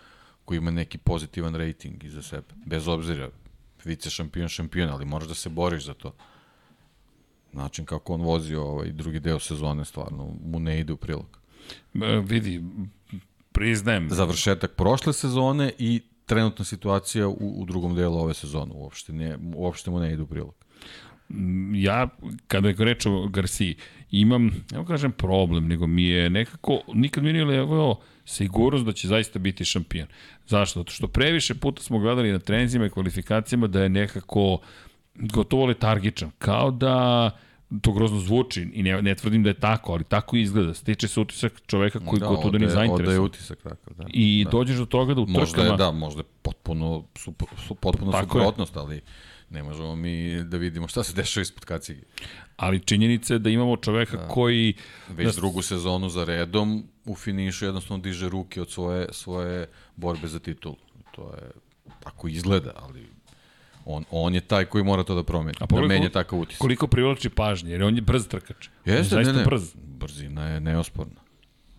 koji 0.45 0.59
ima 0.59 0.71
neki 0.71 0.99
pozitivan 0.99 1.55
rating 1.55 2.05
iza 2.05 2.23
sebe. 2.23 2.55
Bez 2.67 2.89
obzira, 2.89 3.31
vice 3.85 4.11
šampion, 4.11 4.49
šampion, 4.49 4.91
ali 4.91 5.05
moraš 5.05 5.29
da 5.29 5.35
se 5.35 5.49
boriš 5.49 5.85
za 5.85 5.95
to. 5.95 6.15
Način 7.53 7.85
kako 7.85 8.15
on 8.15 8.21
vozio 8.21 8.65
ovaj 8.65 8.93
drugi 8.93 9.21
deo 9.21 9.39
sezone 9.39 9.85
stvarno 9.85 10.35
mu 10.45 10.61
ne 10.61 10.81
ide 10.81 10.93
u 10.93 10.97
prilog. 10.97 11.41
E, 11.95 12.23
vidi, 12.25 12.65
priznajem. 13.53 14.09
Završetak 14.11 14.73
prošle 14.73 15.13
sezone 15.13 15.73
i 15.79 16.03
trenutna 16.27 16.65
situacija 16.65 17.29
u, 17.29 17.61
u 17.61 17.65
drugom 17.65 17.95
delu 17.95 18.19
ove 18.19 18.35
sezone. 18.35 18.73
Uopšte, 18.75 19.13
ne, 19.13 19.39
uopšte 19.55 19.91
mu 19.91 20.01
ne 20.01 20.13
ide 20.13 20.23
u 20.23 20.27
prilog. 20.27 20.55
Ja, 21.75 22.09
kada 22.47 22.69
je 22.69 22.75
reč 22.79 23.07
o 23.07 23.29
Garci, 23.29 23.75
imam, 24.11 24.51
ne 24.73 24.87
kažem 24.87 25.13
problem, 25.13 25.69
nego 25.69 25.87
mi 25.87 26.05
je 26.05 26.31
nekako, 26.31 26.81
nikad 26.95 27.25
mi 27.25 27.33
nije 27.33 27.45
leveo 27.45 27.97
sigurnost 28.25 28.85
da 28.85 28.93
će 28.93 29.09
zaista 29.09 29.39
biti 29.39 29.65
šampion. 29.65 30.07
Zašto? 30.47 30.81
Zato 30.81 30.93
što 30.93 31.09
previše 31.09 31.55
puta 31.55 31.83
smo 31.83 31.99
gledali 31.99 32.33
na 32.33 32.39
trenzima 32.39 32.87
i 32.87 32.91
kvalifikacijama 32.91 33.67
da 33.67 33.83
je 33.83 33.89
nekako 33.89 34.59
gotovo 35.15 35.67
letargičan. 35.67 36.31
Kao 36.39 36.71
da 36.71 37.31
to 37.81 37.93
grozno 37.93 38.19
zvuči 38.19 38.69
i 38.73 38.83
ne, 38.83 39.03
ne 39.03 39.15
tvrdim 39.15 39.43
da 39.43 39.51
je 39.51 39.55
tako, 39.55 39.93
ali 39.93 40.05
tako 40.05 40.37
izgleda. 40.37 40.75
Stiče 40.75 41.09
se 41.09 41.21
utisak 41.21 41.53
čoveka 41.67 42.01
koji 42.07 42.21
da, 42.21 42.27
gotovo 42.27 42.51
da 42.51 42.59
ni 42.59 42.69
zainteresovan. 42.69 43.15
je 43.15 43.21
utisak 43.21 43.59
tako, 43.63 43.95
da. 43.95 44.05
I 44.09 44.45
da. 44.45 44.51
dođeš 44.51 44.77
do 44.77 44.87
toga 44.87 45.15
da 45.15 45.21
u 45.21 45.27
možda 45.27 45.47
trkama... 45.47 45.71
Možda 45.71 45.85
je, 45.85 45.87
da, 45.87 45.99
možda 45.99 46.21
je 46.21 46.25
potpuno, 46.43 47.05
su, 47.15 47.35
su 47.67 47.75
potpuno 47.75 48.13
suprotnost, 48.21 48.77
ali 48.77 49.01
ne 49.51 49.63
možemo 49.63 49.97
mi 49.97 50.45
da 50.45 50.57
vidimo 50.57 50.89
šta 50.89 51.05
se 51.05 51.13
dešava 51.13 51.43
ispod 51.43 51.65
kacige. 51.65 52.03
Ali 52.57 52.81
činjenica 52.81 53.35
je 53.35 53.39
da 53.39 53.51
imamo 53.51 53.77
čoveka 53.77 54.17
da. 54.17 54.29
koji... 54.29 54.75
Već 55.09 55.35
da... 55.35 55.41
drugu 55.41 55.63
sezonu 55.63 56.09
za 56.09 56.25
redom 56.25 56.89
u 57.05 57.15
finišu 57.15 57.65
jednostavno 57.65 58.03
diže 58.03 58.29
ruke 58.29 58.61
od 58.63 58.71
svoje, 58.71 59.07
svoje 59.13 59.67
borbe 59.97 60.29
za 60.29 60.39
titul. 60.39 60.75
To 61.11 61.35
je 61.35 61.51
tako 62.01 62.29
izgleda, 62.29 62.73
ali 62.77 63.07
on, 63.85 64.05
on 64.11 64.35
je 64.35 64.41
taj 64.41 64.65
koji 64.65 64.85
mora 64.85 65.05
to 65.05 65.15
da 65.15 65.23
promeni, 65.23 65.57
A 65.61 65.67
da 65.67 65.81
menja 65.81 66.11
takav 66.11 66.39
utisak. 66.39 66.61
Koliko 66.61 66.87
privlači 66.87 67.29
pažnje, 67.29 67.71
jer 67.71 67.83
on 67.83 67.95
je 67.95 68.03
brz 68.03 68.29
trkač. 68.29 68.69
Jeste, 68.85 69.17
ne, 69.17 69.33
ne, 69.33 69.45
brz. 69.45 69.75
brzina 69.75 70.49
je 70.49 70.61
neosporna. 70.61 71.21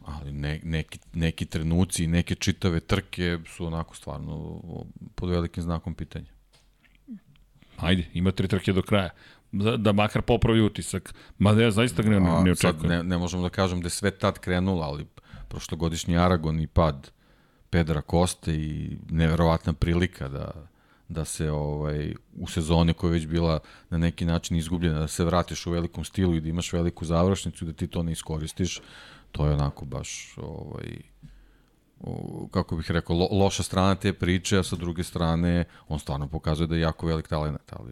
Ali 0.06 0.32
ne, 0.32 0.60
neki, 0.64 1.00
neki 1.14 1.46
trenuci 1.46 2.04
i 2.04 2.08
neke 2.08 2.36
čitave 2.36 2.80
trke 2.80 3.40
su 3.48 3.66
onako 3.66 3.96
stvarno 3.96 4.62
pod 5.16 5.30
velikim 5.30 5.64
znakom 5.64 5.94
pitanja. 5.94 6.37
Ajde, 7.78 8.08
ima 8.14 8.32
tri 8.32 8.48
trke 8.48 8.74
do 8.74 8.82
kraja 8.82 9.10
da, 9.52 9.78
da 9.78 9.92
makar 9.92 10.22
popravi 10.22 10.62
utisak. 10.62 11.14
Ma 11.38 11.54
da 11.54 11.64
ja 11.64 11.72
zaista 11.72 12.02
ne, 12.02 12.20
ne, 12.20 12.42
ne 12.44 12.52
očekujem. 12.52 12.90
ne, 12.90 13.04
ne 13.04 13.18
možemo 13.18 13.44
da 13.44 13.50
kažem 13.50 13.82
da 13.82 13.86
je 13.86 13.90
sve 13.90 14.12
tad 14.12 14.40
krenulo, 14.40 14.82
ali 14.82 15.06
prošlogodišnji 15.48 16.18
Aragon 16.18 16.60
i 16.60 16.68
pad 16.68 17.12
Pedra 17.70 18.02
Koste 18.02 18.56
i 18.56 18.98
neverovatna 19.10 19.74
prilika 19.74 20.28
da, 20.28 20.52
da 21.08 21.26
se 21.26 21.52
ovaj 21.52 22.14
u 22.36 22.48
sezoni 22.48 22.94
koja 22.94 23.10
je 23.10 23.14
već 23.14 23.28
bila 23.28 23.60
na 23.90 23.98
neki 23.98 24.26
način 24.26 24.58
izgubljena, 24.58 25.00
da 25.00 25.08
se 25.08 25.26
vratiš 25.26 25.68
u 25.68 25.72
velikom 25.72 26.04
stilu 26.04 26.36
i 26.36 26.42
da 26.42 26.50
imaš 26.50 26.74
veliku 26.74 27.06
završnicu 27.06 27.66
da 27.66 27.74
ti 27.74 27.88
to 27.88 28.04
ne 28.04 28.12
iskoristiš, 28.12 28.82
to 29.32 29.46
je 29.46 29.54
onako 29.54 29.86
baš 29.86 30.36
ovaj 30.38 30.98
kako 32.52 32.76
bih 32.76 32.92
rekao, 32.92 33.16
lo, 33.16 33.28
loša 33.32 33.64
strana 33.64 33.96
te 33.96 34.14
priče, 34.14 34.58
a 34.58 34.64
sa 34.64 34.76
druge 34.76 35.04
strane 35.04 35.66
on 35.88 36.00
stvarno 36.00 36.28
pokazuje 36.28 36.68
da 36.68 36.76
je 36.76 36.82
jako 36.82 37.08
velik 37.08 37.28
talent, 37.28 37.74
ali 37.74 37.92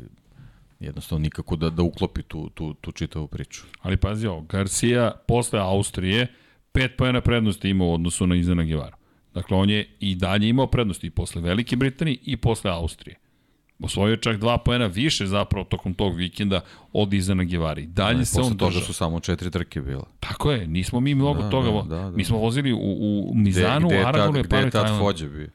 jednostavno 0.80 1.24
nikako 1.24 1.56
da, 1.56 1.70
da 1.70 1.84
uklopi 1.84 2.24
tu, 2.24 2.50
tu, 2.50 2.74
tu 2.74 2.92
čitavu 2.92 3.28
priču. 3.28 3.64
Ali 3.82 3.98
pazi 3.98 4.28
ovo, 4.28 4.42
Garcia 4.42 5.12
posle 5.28 5.60
Austrije 5.60 6.28
pet 6.72 6.98
pojena 6.98 7.22
prednosti 7.22 7.70
ima 7.70 7.84
u 7.84 7.94
odnosu 7.94 8.28
na 8.28 8.36
Izana 8.36 8.64
Gevara. 8.64 8.98
Dakle, 9.34 9.58
on 9.58 9.70
je 9.70 9.90
i 10.00 10.16
dalje 10.16 10.50
imao 10.50 10.68
prednosti 10.68 11.08
i 11.08 11.10
posle 11.10 11.42
Velike 11.42 11.76
Britanije 11.76 12.18
i 12.24 12.38
posle 12.38 12.72
Austrije. 12.72 13.16
Osvojio 13.80 14.18
čak 14.18 14.38
dva 14.38 14.58
pojena 14.58 14.86
više 14.86 15.26
zapravo 15.26 15.66
tokom 15.66 15.94
tog 15.94 16.16
vikenda 16.16 16.62
od 16.94 17.14
Izana 17.14 17.44
Gevari. 17.44 17.86
Dalje 17.86 18.18
ne, 18.18 18.26
se 18.26 18.42
on 18.42 18.58
toga 18.58 18.80
su 18.80 18.94
samo 18.94 19.20
četiri 19.20 19.52
trke 19.52 19.82
bila. 19.82 20.06
Tako 20.20 20.52
je, 20.52 20.68
nismo 20.68 21.00
mi 21.00 21.16
mnogo 21.16 21.42
da, 21.42 21.50
toga. 21.50 21.72
Da, 21.72 21.96
da, 21.96 22.02
da. 22.02 22.18
Mi 22.18 22.24
smo 22.24 22.38
vozili 22.38 22.74
u, 22.74 22.78
u 22.80 23.32
Mizanu, 23.36 23.88
gde, 23.88 23.98
gde 23.98 24.06
Aragonu 24.06 24.40
i 24.40 24.44
Gde 24.44 24.58
je 24.58 24.70
tad 24.70 25.00
Fođe 25.00 25.30
bio? 25.30 25.50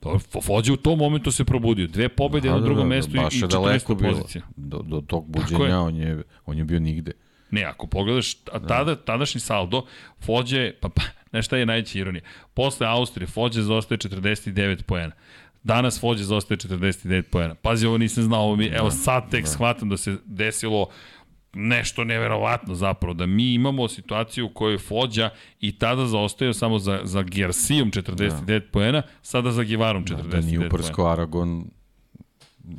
Pa, 0.00 0.40
Fođe 0.40 0.72
u 0.72 0.76
tom 0.76 0.98
momentu 0.98 1.30
se 1.30 1.44
probudio. 1.44 1.86
Dve 1.86 2.08
pobede 2.08 2.48
da, 2.48 2.54
na 2.54 2.60
drugom 2.60 2.88
da, 2.88 2.94
da, 2.94 2.96
mestu 2.96 3.16
i 3.16 3.20
14. 3.20 4.10
pozicija. 4.10 4.42
Do, 4.56 4.82
do 4.82 5.00
tog 5.00 5.24
buđenja 5.28 5.80
on, 5.80 5.96
je, 5.96 6.22
on 6.46 6.58
je 6.58 6.64
bio 6.64 6.80
nigde. 6.80 7.12
Ne, 7.50 7.64
ako 7.64 7.86
pogledaš, 7.86 8.34
a 8.52 8.58
da. 8.58 8.66
tada, 8.66 8.96
tadašnji 8.96 9.40
saldo, 9.40 9.86
Fođe, 10.20 10.72
pa, 10.80 10.88
pa 10.88 11.02
nešto 11.32 11.56
je 11.56 11.66
najveća 11.66 11.98
ironija. 11.98 12.22
Posle 12.54 12.86
Austrije, 12.86 13.26
Fođe 13.26 13.62
zaostaje 13.62 13.98
49 13.98 14.82
poena. 14.82 15.12
Danas 15.66 16.00
Fođe 16.00 16.24
zaostaje 16.24 16.58
49 16.58 17.22
poena. 17.22 17.54
Pazi, 17.54 17.86
ovo 17.86 17.98
nisam 17.98 18.24
znao, 18.24 18.40
ovo 18.40 18.56
mi, 18.56 18.66
evo 18.66 18.84
da, 18.84 18.90
sad 18.90 19.30
tek 19.30 19.44
da. 19.44 19.50
shvatam 19.50 19.88
da 19.88 19.96
se 19.96 20.16
desilo 20.24 20.86
nešto 21.54 22.04
neverovatno 22.04 22.74
zapravo, 22.74 23.14
da 23.14 23.26
mi 23.26 23.54
imamo 23.54 23.88
situaciju 23.88 24.46
u 24.46 24.48
kojoj 24.48 24.78
Fođa 24.78 25.30
i 25.60 25.78
tada 25.78 26.06
zaostaju 26.06 26.54
samo 26.54 26.78
za, 26.78 27.00
za 27.04 27.22
Gersijom 27.22 27.90
49 27.90 28.44
da. 28.44 28.60
poena, 28.72 29.02
sada 29.22 29.52
za 29.52 29.62
Givarom 29.62 30.04
49 30.04 30.16
da, 30.16 30.22
da 30.22 30.40
nije 30.40 30.66
uprsko 30.66 31.06
Aragon, 31.06 31.64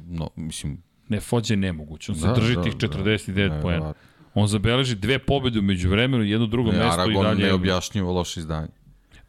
no, 0.07 0.30
mislim... 0.35 0.84
Ne, 1.09 1.19
Fođa 1.19 1.53
je 1.53 1.57
nemoguće, 1.57 2.11
on 2.11 2.18
da, 2.18 2.34
drži 2.34 2.55
da, 2.55 2.64
tih 2.64 2.76
49 2.76 3.49
da, 3.49 3.61
poena. 3.61 3.93
On 4.34 4.47
zabeleži 4.47 4.95
dve 4.95 5.19
pobede 5.19 5.59
umeđu 5.59 5.89
vremenu, 5.89 6.23
jedno 6.23 6.47
drugo 6.47 6.72
ne, 6.72 6.77
mesto 6.77 6.93
Aragon 6.93 7.11
i 7.11 7.15
dalje. 7.15 7.27
Aragon 7.27 7.47
ne 7.47 7.53
objašnjivo 7.53 8.11
loše 8.11 8.39
izdanje. 8.39 8.68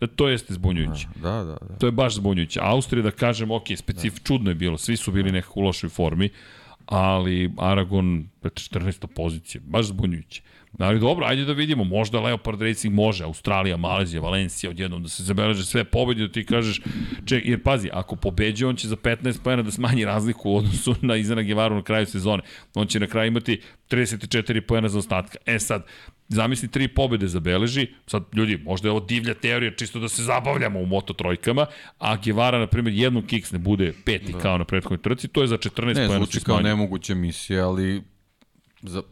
Da, 0.01 0.07
to 0.07 0.29
jeste 0.29 0.55
zbunjujuće. 0.55 1.07
Da, 1.23 1.31
da, 1.31 1.59
da. 1.69 1.79
To 1.79 1.87
je 1.87 1.93
baš 1.93 2.15
zbunjujuće. 2.15 2.61
Austrija, 2.63 3.03
da 3.03 3.11
kažem, 3.11 3.51
ok, 3.51 3.67
specif, 3.77 4.15
da. 4.15 4.21
čudno 4.25 4.51
je 4.51 4.55
bilo, 4.55 4.79
svi 4.79 4.97
su 4.97 5.13
bili 5.13 5.33
nekako 5.33 5.61
u 5.61 5.63
lošoj 5.63 5.91
formi, 5.91 6.31
ali 6.87 7.53
Aragon 7.59 8.29
14. 8.43 9.07
pozicija, 9.07 9.61
baš 9.65 9.87
zbunjujuće. 9.87 10.43
Ali 10.79 11.01
dobro, 11.01 11.27
ajde 11.27 11.45
da 11.45 11.53
vidimo, 11.53 11.85
možda 11.85 12.21
Leopard 12.21 12.63
Racing 12.63 12.95
može, 12.95 13.25
Australija, 13.25 13.77
Malezija, 13.77 14.23
Valencija, 14.23 14.71
odjednom 14.71 15.03
da 15.03 15.09
se 15.09 15.23
zabeleže 15.23 15.65
sve 15.67 15.85
pobede, 15.85 16.27
da 16.27 16.33
ti 16.33 16.45
kažeš, 16.47 16.81
ček, 17.25 17.47
jer 17.47 17.63
pazi, 17.63 17.91
ako 17.93 18.17
pobeđuje, 18.17 18.69
on 18.69 18.77
će 18.77 18.89
za 18.89 18.97
15 18.97 19.43
pojena 19.43 19.63
da 19.63 19.71
smanji 19.71 20.05
razliku 20.05 20.51
u 20.51 20.57
odnosu 20.57 20.95
na 21.03 21.17
Izana 21.17 21.43
Gevaru 21.43 21.75
na 21.75 21.83
kraju 21.83 22.07
sezone. 22.07 22.43
On 22.75 22.87
će 22.87 23.01
na 23.01 23.07
kraju 23.07 23.29
imati 23.29 23.61
34 23.91 24.61
pojena 24.61 24.89
za 24.89 24.99
ostatka. 24.99 25.39
E 25.47 25.59
sad, 25.59 25.87
zamisli 26.29 26.69
tri 26.69 26.89
pobede 26.89 27.29
zabeleži, 27.29 27.87
sad 28.07 28.25
ljudi, 28.33 28.59
možda 28.65 28.89
je 28.89 28.91
ovo 28.91 29.01
divlja 29.01 29.35
teorija, 29.35 29.75
čisto 29.75 29.99
da 29.99 30.09
se 30.09 30.23
zabavljamo 30.23 30.81
u 30.81 30.87
moto 30.87 31.13
trojkama, 31.13 31.67
a 31.99 32.17
Gevara, 32.17 32.59
na 32.59 32.67
primjer, 32.67 32.95
jednu 32.95 33.23
kiks 33.23 33.53
ne 33.53 33.59
bude 33.59 33.93
peti 34.05 34.33
da. 34.33 34.39
kao 34.39 34.59
na 34.59 34.65
prethodnoj 34.65 35.03
trci, 35.03 35.29
to 35.29 35.43
je 35.43 35.47
za 35.47 35.57
14 35.57 35.75
pojena. 35.75 36.09
Ne, 36.09 36.17
zvuči 36.17 36.41
kao 36.41 36.61
nemoguća 36.61 37.15
misija, 37.15 37.69
ali 37.69 38.03
za, 38.83 39.03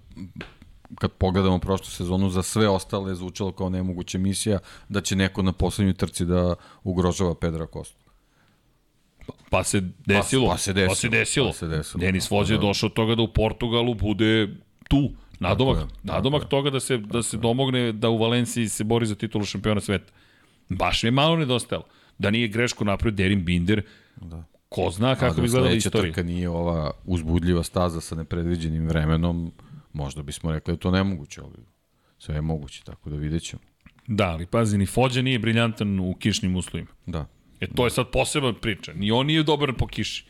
kad 0.95 1.13
pogledamo 1.13 1.59
prošlu 1.59 1.87
sezonu, 1.87 2.29
za 2.31 2.43
sve 2.43 2.69
ostale 2.69 3.11
je 3.11 3.15
zvučalo 3.15 3.53
kao 3.53 3.69
nemoguća 3.69 4.19
misija 4.19 4.59
da 4.89 5.01
će 5.01 5.17
neko 5.17 5.43
na 5.43 5.53
poslednjoj 5.53 5.95
trci 5.95 6.25
da 6.25 6.55
ugrožava 6.85 7.35
Pedra 7.35 7.67
Kostu. 7.67 8.07
Pa 9.51 9.65
se 9.65 9.83
desilo. 10.07 10.47
Pa, 10.47 10.53
pa 10.53 10.59
se 10.59 10.73
desilo. 10.73 10.89
Pa 10.89 10.95
se 10.95 11.09
desilo. 11.09 11.47
Pa 11.47 11.53
se 11.53 11.69
desilo. 11.69 12.01
Denis 12.01 12.31
Vođe 12.31 12.55
je 12.55 12.59
došao 12.59 12.87
od 12.87 12.93
toga 12.93 13.15
da 13.15 13.23
u 13.23 13.33
Portugalu 13.33 13.95
bude 13.95 14.49
tu. 14.89 15.11
Nadomak, 15.41 15.77
Tako 15.77 15.89
je, 15.91 15.99
nadomak 16.03 16.43
tako 16.43 16.51
toga 16.51 16.71
da 16.71 16.81
se, 16.81 16.99
da 16.99 17.23
se 17.23 17.37
domogne 17.37 17.93
da 17.93 18.09
u 18.09 18.19
Valenciji 18.19 18.69
se 18.69 18.85
bori 18.85 19.07
za 19.07 19.15
titulu 19.15 19.45
šampiona 19.45 19.81
sveta. 19.81 20.13
Baš 20.69 21.03
mi 21.03 21.07
je 21.07 21.11
malo 21.11 21.37
nedostajalo. 21.37 21.85
Da 22.19 22.31
nije 22.31 22.49
grešku 22.49 22.85
napravio 22.85 23.17
Derin 23.17 23.45
Binder, 23.45 23.83
da. 24.17 24.45
ko 24.69 24.91
zna 24.91 25.15
kako 25.15 25.35
da 25.35 25.43
bi 25.43 25.49
sledeća 25.49 25.77
istorija. 25.77 26.13
trka 26.13 26.23
nije 26.23 26.49
ova 26.49 26.91
uzbudljiva 27.05 27.63
staza 27.63 28.01
sa 28.01 28.15
nepredviđenim 28.15 28.89
vremenom, 28.89 29.53
možda 29.97 30.23
bismo 30.23 30.53
rekli 30.53 30.75
da 30.75 30.79
to 30.79 30.91
nemoguće, 30.91 31.41
ali 31.41 31.57
sve 32.19 32.35
je 32.35 32.41
moguće, 32.41 32.83
tako 32.85 33.11
da 33.11 33.17
vidjet 33.17 33.43
ćemo. 33.43 33.63
Da, 34.07 34.29
ali 34.29 34.47
pazi, 34.47 34.79
ni 34.79 34.87
Fođa 34.87 35.23
nije 35.23 35.39
briljantan 35.39 36.01
u 36.01 36.15
kišnim 36.15 36.57
uslovima. 36.57 36.91
Da. 37.07 37.27
E, 37.61 37.67
to 37.67 37.85
je 37.85 37.91
sad 37.91 38.11
posebna 38.11 38.53
priča. 38.53 38.93
Ni 38.93 39.11
on 39.11 39.27
nije 39.27 39.43
dobar 39.43 39.73
po 39.79 39.87
kiši. 39.87 40.25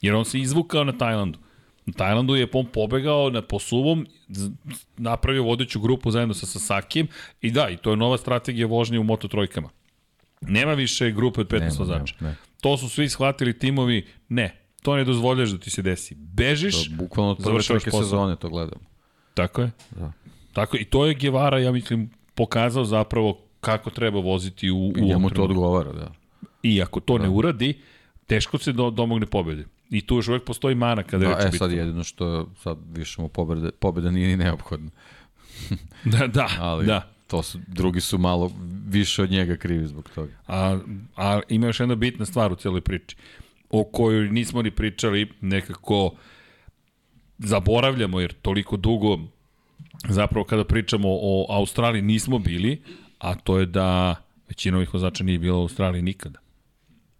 Jer 0.00 0.14
on 0.14 0.24
se 0.24 0.38
izvukao 0.38 0.84
na 0.84 0.92
Tajlandu. 0.92 1.38
Na 1.86 1.92
Tajlandu 1.92 2.34
je 2.34 2.48
on 2.52 2.66
pobegao 2.66 3.30
na 3.30 3.42
posuvom, 3.42 4.06
napravio 4.96 5.42
vodeću 5.42 5.80
grupu 5.80 6.10
zajedno 6.10 6.34
sa 6.34 6.46
Sasakijem 6.46 7.08
i 7.40 7.50
da, 7.50 7.68
i 7.68 7.76
to 7.76 7.90
je 7.90 7.96
nova 7.96 8.18
strategija 8.18 8.66
vožnje 8.66 8.98
u 8.98 9.04
Moto 9.04 9.28
trojkama. 9.28 9.68
Nema 10.40 10.74
više 10.74 11.10
grupe 11.10 11.40
od 11.40 11.48
15 11.48 11.58
Nema, 11.58 11.74
vozača. 11.78 12.14
To 12.60 12.76
su 12.76 12.88
svi 12.88 13.08
shvatili 13.08 13.58
timovi, 13.58 14.06
ne, 14.28 14.60
to 14.82 14.96
ne 14.96 15.04
dozvoljaš 15.04 15.50
da 15.50 15.58
ti 15.58 15.70
se 15.70 15.82
desi. 15.82 16.14
Bežiš, 16.14 16.88
To, 16.88 16.96
bukvalno 16.96 17.32
od 17.32 17.38
prve 17.44 17.80
sezone 17.80 18.36
to 18.36 18.48
gledam. 18.48 18.89
Tako 19.46 19.62
je. 19.62 19.70
Da. 19.90 20.12
Tako. 20.52 20.76
I 20.76 20.84
to 20.84 21.06
je 21.06 21.14
Guevara, 21.14 21.58
ja 21.58 21.72
mislim, 21.72 22.10
pokazao 22.34 22.84
zapravo 22.84 23.38
kako 23.60 23.90
treba 23.90 24.20
voziti 24.20 24.70
u, 24.70 24.88
u 24.88 24.92
I 24.96 25.02
njemu 25.02 25.30
to 25.30 25.42
odgovara, 25.42 25.92
da. 25.92 26.12
I 26.62 26.82
ako 26.82 27.00
to 27.00 27.18
ne 27.18 27.28
uradi, 27.28 27.78
teško 28.26 28.58
se 28.58 28.72
do, 28.72 28.90
domogne 28.90 29.26
pobede. 29.26 29.64
I 29.90 30.00
tu 30.00 30.16
još 30.16 30.28
uvek 30.28 30.44
postoji 30.44 30.74
mana 30.74 31.02
kada 31.02 31.26
Da, 31.26 31.30
je 31.30 31.48
e 31.48 31.52
sad 31.52 31.72
jedino 31.72 32.04
što 32.04 32.48
sad 32.62 32.78
više 32.92 33.22
mu 33.22 33.28
pobede, 33.28 33.70
pobeda 33.70 34.10
nije 34.10 34.28
ni 34.28 34.36
neophodna. 34.36 34.90
Da, 36.04 36.26
da, 36.26 36.48
Ali 36.58 36.86
da. 36.86 37.08
to 37.26 37.42
su, 37.42 37.58
drugi 37.66 38.00
su 38.00 38.18
malo 38.18 38.52
više 38.86 39.22
od 39.22 39.30
njega 39.30 39.56
krivi 39.56 39.86
zbog 39.86 40.10
toga. 40.14 40.32
A, 40.46 40.78
a 41.16 41.40
ima 41.48 41.66
još 41.66 41.80
jedna 41.80 41.94
bitna 41.94 42.26
stvar 42.26 42.52
u 42.52 42.56
cijeloj 42.56 42.80
priči, 42.80 43.16
o 43.70 43.84
kojoj 43.84 44.28
nismo 44.28 44.62
ni 44.62 44.70
pričali, 44.70 45.32
nekako 45.40 46.10
zaboravljamo, 47.44 48.20
jer 48.20 48.32
toliko 48.32 48.76
dugo 48.76 49.18
zapravo 50.08 50.44
kada 50.44 50.64
pričamo 50.64 51.08
o 51.08 51.46
Australiji 51.48 52.02
nismo 52.02 52.38
bili, 52.38 52.82
a 53.18 53.34
to 53.34 53.58
je 53.58 53.66
da 53.66 54.16
većina 54.48 54.76
ovih 54.76 54.94
vozača 54.94 55.24
nije 55.24 55.38
bila 55.38 55.58
u 55.58 55.62
Australiji 55.62 56.02
nikada. 56.02 56.38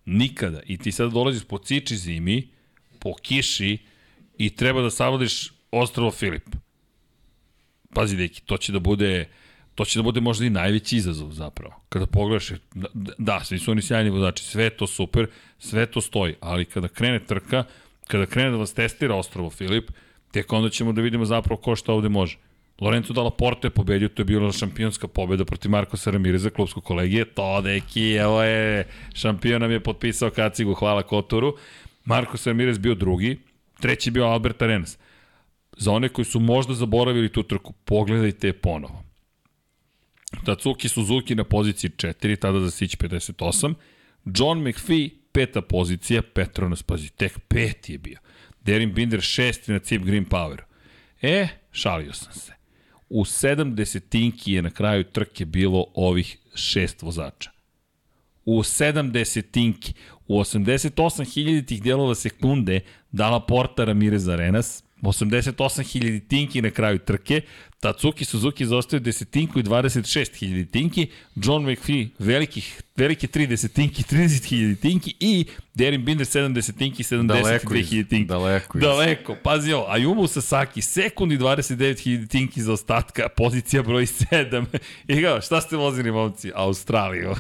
Nikada. 0.05 0.61
I 0.67 0.79
ti 0.79 0.93
sad 0.93 1.13
dolaziš 1.13 1.45
po 1.45 1.59
ciči 1.59 1.97
zimi, 1.97 2.49
po 2.99 3.15
kiši 3.23 3.79
i 4.39 4.51
treba 4.51 4.83
da 4.83 4.91
savladiš 4.91 5.53
ostrovo 5.71 6.11
Filip. 6.11 6.45
Pazi, 7.95 8.17
deki, 8.17 8.41
to 8.41 8.57
će 8.57 8.73
da 8.73 8.79
bude 8.79 9.29
to 9.75 9.85
će 9.85 9.99
da 9.99 10.03
bude 10.03 10.21
možda 10.21 10.45
i 10.45 10.51
najveći 10.51 10.97
izazov 10.97 11.33
zapravo. 11.33 11.75
Kada 11.89 12.07
pogledaš, 12.07 12.51
da, 12.75 12.89
da, 13.19 13.41
svi 13.45 13.59
su 13.59 13.71
oni 13.71 13.83
sjajni 13.83 14.11
vozači, 14.11 14.45
sve 14.45 14.71
to 14.71 14.87
super, 14.87 15.27
sve 15.59 15.87
to 15.87 16.01
stoji, 16.01 16.35
ali 16.41 16.65
kada 16.65 16.89
krene 16.89 17.19
trka, 17.19 17.65
kada 18.07 18.27
krene 18.27 18.51
da 18.51 18.57
vas 18.57 18.75
testira 18.75 19.15
Ostrovo 19.15 19.51
Filip, 19.51 19.91
tek 20.31 20.53
onda 20.53 20.71
ćemo 20.71 20.93
da 20.93 21.03
vidimo 21.03 21.25
zapravo 21.25 21.61
ko 21.61 21.77
šta 21.77 21.93
ovde 21.93 22.09
može. 22.09 22.39
Lorenzo 22.81 23.13
Dalla 23.13 23.31
Porta 23.31 23.67
je 23.67 23.71
pobedio, 23.71 24.09
to 24.09 24.23
je 24.23 24.25
bila 24.25 24.53
šampionska 24.53 25.09
pobeda 25.09 25.45
protiv 25.45 25.71
Markosa 25.71 26.11
Ramireza, 26.11 26.51
klubskog 26.51 26.85
kolegije. 26.85 27.25
To, 27.25 27.61
deki, 27.61 28.13
evo 28.13 28.43
je, 28.43 28.87
šampion 29.15 29.61
nam 29.61 29.71
je 29.71 29.81
potpisao 29.81 30.31
kacigu, 30.31 30.75
hvala 30.75 31.03
Kotoru. 31.03 31.57
Markos 32.05 32.47
Ramirez 32.47 32.79
bio 32.79 32.95
drugi, 32.95 33.39
treći 33.81 34.11
bio 34.11 34.25
Albert 34.25 34.63
Arenas. 34.63 34.99
Za 35.77 35.93
one 35.93 36.09
koji 36.09 36.25
su 36.25 36.41
možda 36.41 36.75
zaboravili 36.75 37.29
tu 37.29 37.43
trku, 37.43 37.73
pogledajte 37.73 38.47
je 38.47 38.53
ponovo. 38.53 39.05
Tatsuki 40.45 40.89
Suzuki 40.89 41.35
na 41.35 41.45
poziciji 41.45 41.91
4, 41.91 42.37
tada 42.37 42.61
za 42.61 42.71
Sić 42.71 42.97
58. 42.97 43.75
John 44.25 44.69
McPhee, 44.69 45.09
peta 45.33 45.63
pozicija, 45.63 46.23
Petronas, 46.23 46.83
pazi, 46.83 47.09
tek 47.11 47.39
peti 47.49 47.93
je 47.93 47.99
bio. 47.99 48.19
Derin 48.65 48.93
Binder, 48.95 49.21
šesti 49.21 49.73
na 49.73 49.79
Cip 49.79 50.03
Green 50.03 50.25
Power. 50.25 50.63
E, 51.23 51.49
šalio 51.73 52.13
sam 52.13 52.33
se. 52.33 52.53
U 53.09 53.25
7 53.25 54.01
tinki 54.09 54.53
je 54.53 54.63
na 54.63 54.71
kraju 54.71 55.05
trke 55.05 55.45
bilo 55.45 55.87
ovih 55.95 56.39
šest 56.55 57.03
vozača. 57.03 57.51
U 58.45 58.59
7 58.59 59.11
desetinki, 59.11 59.93
u 60.27 60.39
88 60.39 61.35
hiljaditih 61.35 61.83
dijelova 61.83 62.15
sekunde 62.15 62.81
dala 63.13 63.47
Porta 63.47 63.85
Ramirez 63.85 64.29
Arenas, 64.29 64.85
88 65.03 65.83
hiljaditinki 65.83 66.63
na 66.63 66.71
kraju 66.71 66.99
trke, 66.99 67.41
Tatsuki 67.81 68.25
Suzuki 68.25 68.67
zaostaju 68.67 69.01
desetinku 69.01 69.59
i 69.59 69.63
26 69.63 70.35
hiljaditinki, 70.37 71.07
John 71.37 71.71
McPhee 71.71 72.09
velikih, 72.19 72.83
velike 72.97 73.27
3 73.27 73.47
desetinki, 73.47 74.03
30 74.03 74.45
hiljaditinki 74.45 75.15
i 75.21 75.45
Derin 75.75 76.05
Binder 76.05 76.27
7 76.27 76.53
desetinki, 76.53 77.03
72 77.03 77.27
Daleko 77.27 77.75
iz- 77.75 77.89
hiljaditinki. 77.91 78.29
daleko 78.29 78.79
iz- 78.79 78.83
Daleko, 78.83 79.37
pazi 79.43 79.73
ovo, 79.73 79.87
Ayumu 79.89 80.27
Sasaki, 80.27 80.83
sekundi 80.83 81.39
29 81.39 81.99
hiljaditinki 82.01 82.63
za 82.63 82.73
ostatka, 82.73 83.29
pozicija 83.29 83.83
broj 83.83 84.07
7. 84.07 84.65
I 85.09 85.23
kao, 85.23 85.41
šta 85.41 85.61
ste 85.61 85.77
vozili, 85.77 86.13
momci? 86.13 86.51
Australiju. 86.55 87.35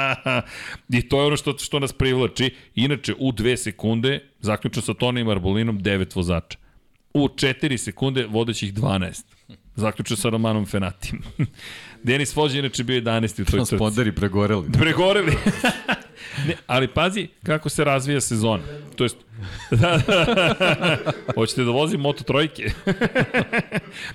I 0.90 1.08
to 1.08 1.20
je 1.20 1.26
ono 1.26 1.36
što, 1.36 1.58
što 1.58 1.78
nas 1.78 1.92
privlači. 1.92 2.54
Inače, 2.74 3.14
u 3.18 3.32
2 3.32 3.56
sekunde, 3.56 4.20
zaključno 4.40 4.82
sa 4.82 4.94
Tonijem 4.94 5.28
Arbolinom, 5.28 5.78
9 5.80 6.16
vozača. 6.16 6.58
U 7.16 7.28
4 7.28 7.76
sekunde, 7.76 8.26
vodećih 8.26 8.74
12. 8.74 9.22
Zaključno 9.76 10.16
sa 10.16 10.28
Romanom 10.28 10.66
Fenatim. 10.66 11.22
Denis 12.02 12.34
Fođe 12.34 12.58
inače 12.58 12.84
bio 12.84 13.00
11. 13.00 13.24
u 13.32 13.44
toj 13.44 13.44
trci. 13.44 13.68
Transpoderi 13.68 14.12
pregoreli. 14.12 14.72
Pregoreli. 14.72 15.32
ne, 16.48 16.56
ali 16.66 16.88
pazi 16.88 17.28
kako 17.42 17.68
se 17.68 17.84
razvija 17.84 18.20
sezona. 18.20 18.62
To 18.96 19.04
jest, 19.04 19.16
da, 19.80 20.00
da, 20.06 20.98
hoćete 21.34 21.64
da 21.64 21.70
vozim 21.70 22.00
Moto 22.00 22.24
trojke? 22.24 22.70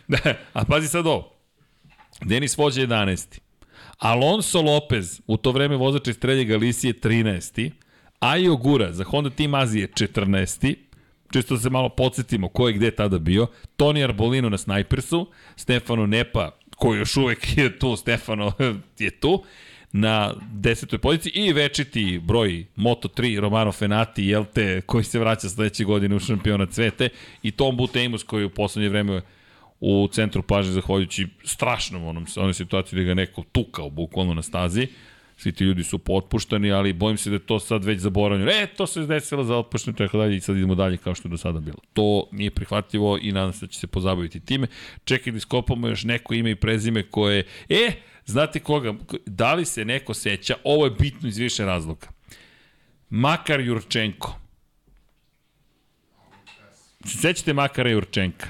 da, 0.07 0.17
a 0.53 0.65
pazi 0.65 0.87
sad 0.87 1.07
ovo. 1.07 1.33
Denis 2.21 2.57
Vođa 2.57 2.81
11. 2.81 3.39
Alonso 3.97 4.61
Lopez, 4.61 5.21
u 5.27 5.37
to 5.37 5.51
vreme 5.51 5.75
vozač 5.75 6.07
iz 6.07 6.19
Trelje 6.19 6.45
Galicije 6.45 6.93
13. 6.93 7.71
Ajo 8.19 8.55
Gura 8.55 8.91
za 8.91 9.03
Honda 9.03 9.29
Team 9.29 9.53
Azije 9.53 9.87
14. 9.87 10.75
Čisto 11.31 11.55
da 11.55 11.61
se 11.61 11.69
malo 11.69 11.89
podsjetimo 11.89 12.47
ko 12.47 12.67
je 12.67 12.73
gde 12.73 12.91
tada 12.91 13.19
bio. 13.19 13.47
Toni 13.77 14.03
Arbolino 14.03 14.49
na 14.49 14.57
Snipersu, 14.57 15.27
Stefano 15.55 16.07
Nepa, 16.07 16.51
koji 16.75 16.99
još 16.99 17.17
uvek 17.17 17.57
je 17.57 17.79
tu, 17.79 17.95
Stefano 17.95 18.51
je 18.99 19.11
tu, 19.11 19.43
na 19.93 20.33
desetoj 20.53 20.99
poziciji 20.99 21.31
i 21.35 21.53
večiti 21.53 22.19
broj 22.23 22.65
Moto3 22.75 23.39
Romano 23.39 23.71
Fenati, 23.71 24.25
jel 24.25 24.45
te, 24.53 24.81
koji 24.81 25.03
se 25.03 25.19
vraća 25.19 25.49
sledeće 25.49 25.83
godine 25.83 26.15
u 26.15 26.19
šampiona 26.19 26.65
cvete 26.65 27.09
i 27.43 27.51
Tom 27.51 27.77
Butemus 27.77 28.23
koji 28.23 28.45
u 28.45 28.49
poslednje 28.49 28.89
vreme 28.89 29.21
u 29.79 30.09
centru 30.11 30.41
pažnje 30.41 30.71
zahvaljujući 30.71 31.27
strašnom 31.43 32.03
onom, 32.03 32.25
onoj 32.35 32.53
situaciji 32.53 32.99
da 32.99 33.05
ga 33.05 33.13
neko 33.13 33.43
tukao 33.51 33.89
bukvalno 33.89 34.33
na 34.33 34.41
stazi. 34.41 34.87
Svi 35.41 35.51
ti 35.51 35.63
ljudi 35.63 35.83
su 35.83 35.97
potpuštani, 35.97 36.71
ali 36.71 36.93
bojim 36.93 37.17
se 37.17 37.29
da 37.29 37.35
je 37.35 37.39
to 37.39 37.59
sad 37.59 37.85
već 37.85 37.99
zaboravljeno. 37.99 38.51
E, 38.51 38.67
to 38.77 38.87
se 38.87 39.05
desilo 39.05 39.43
za 39.43 39.57
otpuštanje, 39.57 39.97
tako 39.97 40.17
dalje 40.17 40.35
i 40.35 40.41
sad 40.41 40.57
idemo 40.57 40.75
dalje 40.75 40.97
kao 40.97 41.15
što 41.15 41.27
je 41.27 41.31
do 41.31 41.37
sada 41.37 41.59
bilo. 41.59 41.77
To 41.93 42.27
nije 42.31 42.51
prihvatljivo 42.51 43.17
i 43.21 43.31
nadam 43.31 43.53
se 43.53 43.65
da 43.65 43.71
će 43.71 43.79
se 43.79 43.87
pozabaviti 43.87 44.39
time. 44.39 44.67
Čekaj 45.03 45.31
da 45.31 45.37
iskopamo 45.37 45.87
još 45.87 46.03
neko 46.03 46.33
ime 46.33 46.51
i 46.51 46.55
prezime 46.55 47.03
koje... 47.03 47.43
E, 47.69 47.91
znate 48.25 48.59
koga? 48.59 48.93
Da 49.25 49.53
li 49.53 49.65
se 49.65 49.85
neko 49.85 50.13
seća? 50.13 50.55
Ovo 50.63 50.85
je 50.85 50.91
bitno 50.91 51.29
iz 51.29 51.37
više 51.37 51.65
razloga. 51.65 52.07
Makar 53.09 53.61
Jurčenko. 53.61 54.39
Se 57.05 57.17
sećate 57.17 57.53
Makara 57.53 57.89
Jurčenka? 57.89 58.47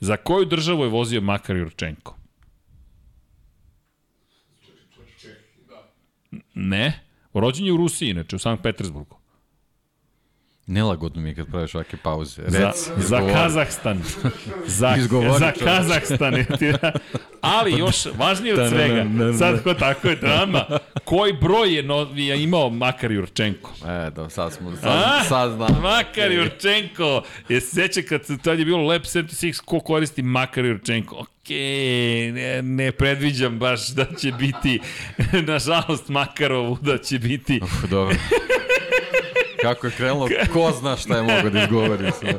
Za 0.00 0.16
koju 0.16 0.44
državu 0.44 0.82
je 0.82 0.88
vozio 0.88 1.20
Makar 1.20 1.56
Jurčenko? 1.56 2.15
Ne. 6.54 7.00
Rođen 7.34 7.66
je 7.66 7.72
u 7.72 7.76
Rusiji, 7.76 8.10
inače, 8.10 8.36
u 8.36 8.38
Sankt 8.38 8.62
Petersburgu. 8.62 9.16
Nelagodno 10.66 11.22
mi 11.22 11.28
je 11.28 11.34
kad 11.34 11.46
praviš 11.46 11.74
ovake 11.74 11.96
pauze. 11.96 12.42
Rec, 12.42 12.52
Za, 12.52 12.72
za. 12.96 13.20
Kazahstan. 13.32 14.02
Za, 14.66 14.94
za. 15.38 15.52
Kazahstan. 15.64 16.34
Ali 17.40 17.72
još 17.72 18.06
važnije 18.18 18.62
od 18.62 18.70
svega, 18.70 19.04
sad 19.38 19.62
ko 19.62 19.74
tako 19.74 20.08
je 20.08 20.16
drama, 20.16 20.64
koji 21.04 21.32
broj 21.32 21.74
je, 21.76 21.82
no, 21.82 22.08
je 22.14 22.42
imao 22.42 22.70
Makar 22.70 23.12
Jurčenko? 23.12 23.70
E, 23.86 24.10
da, 24.10 24.30
sad 24.30 24.52
smo, 24.52 24.70
A? 24.70 24.76
sad, 24.76 25.26
sad 25.28 25.52
znam. 25.52 25.82
Makar 25.82 26.32
Jurčenko. 26.32 27.22
Je 27.48 27.60
se 27.60 27.66
seća 27.74 28.02
kad 28.08 28.26
se 28.26 28.38
tad 28.38 28.58
je 28.58 28.64
bilo 28.64 28.82
Lab 28.82 29.02
76 29.02 29.60
ko 29.64 29.80
koristi 29.80 30.22
Makar 30.22 30.64
Jurčenko. 30.64 31.16
Okej, 31.16 32.32
ne, 32.32 32.62
ne 32.62 32.92
predviđam 32.92 33.58
baš 33.58 33.88
da 33.88 34.06
će 34.20 34.32
biti, 34.32 34.80
nažalost 35.52 36.08
Makarovu 36.08 36.78
da 36.80 36.98
će 36.98 37.18
biti 37.18 37.60
Uf, 37.62 37.90
dobro. 37.90 38.16
Kako 39.66 39.86
je 39.86 39.92
krenulo, 39.92 40.28
ko 40.52 40.72
zna 40.80 40.96
šta 40.96 41.16
je 41.16 41.22
mogo 41.22 41.50
da 41.50 41.62
izgovori 41.62 42.10
sve. 42.20 42.34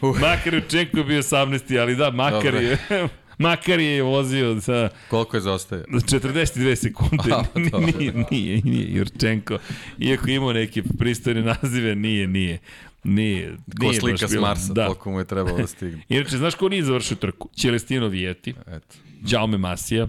Uh. 0.00 0.20
Makar 0.20 0.54
Učenko 0.54 0.98
je 0.98 1.04
bio 1.04 1.22
18. 1.22 1.80
ali 1.80 1.96
da, 1.96 2.10
Makar 2.10 2.52
Dobre. 2.52 2.62
je... 2.62 2.78
Makar 3.38 3.80
je 3.80 4.02
vozio 4.02 4.60
sa... 4.60 4.88
Koliko 5.10 5.36
je 5.36 5.40
zaostaje? 5.40 5.84
42 5.88 6.74
sekunde. 6.74 7.32
A, 7.32 7.44
nije, 7.98 8.12
nije, 8.30 8.60
nije 8.64 8.94
Jurčenko. 8.94 9.58
Iako 9.98 10.30
imao 10.30 10.52
neke 10.52 10.82
pristojne 10.98 11.42
nazive, 11.42 11.94
nije, 11.94 12.26
nije. 12.26 12.58
Nije, 13.04 13.56
ko 13.80 13.86
nije 13.86 14.00
slika 14.00 14.28
s 14.28 14.34
Marsa, 14.34 14.72
da. 14.72 14.84
koliko 14.84 15.10
mu 15.10 15.18
je 15.18 15.24
trebalo 15.24 15.58
da 15.58 15.66
stigne. 15.66 16.02
Inače, 16.08 16.36
znaš 16.36 16.54
ko 16.54 16.68
nije 16.68 16.84
završio 16.84 17.16
trku? 17.16 17.48
Celestino 17.56 18.08
Vijeti, 18.08 18.54
Eto. 18.66 18.96
Jaume 19.26 19.58
Masija, 19.58 20.08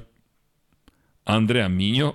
Andrea 1.26 1.68
Minjo, 1.68 2.14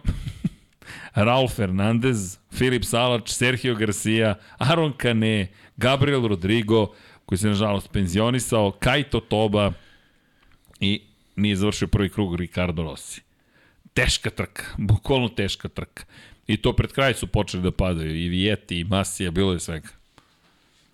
Raul 1.25 1.49
Fernandez, 1.49 2.39
Filip 2.53 2.85
Salač, 2.85 3.31
Sergio 3.31 3.75
Garcia, 3.75 4.35
Aaron 4.59 4.93
Kane, 4.93 5.49
Gabriel 5.77 6.27
Rodrigo, 6.27 6.95
koji 7.27 7.39
se 7.39 7.49
nažalost 7.49 7.93
penzionisao, 7.93 8.71
Kaito 8.71 9.21
Toba 9.21 9.73
i 10.81 11.03
nije 11.37 11.57
završio 11.57 11.89
prvi 11.89 12.09
krug 12.09 12.37
Ricardo 12.37 12.83
Rossi. 12.83 13.21
Teška 13.95 14.31
trka, 14.31 14.63
bukvalno 14.77 15.29
teška 15.29 15.69
trka. 15.69 16.05
I 16.47 16.57
to 16.57 16.73
pred 16.73 16.93
kraj 16.93 17.15
su 17.15 17.27
počeli 17.27 17.63
da 17.63 17.71
padaju. 17.71 18.17
I 18.17 18.29
Vijeti, 18.29 18.81
i 18.81 18.85
Masija, 18.85 19.31
bilo 19.31 19.53
je 19.53 19.61
svega. 19.61 19.89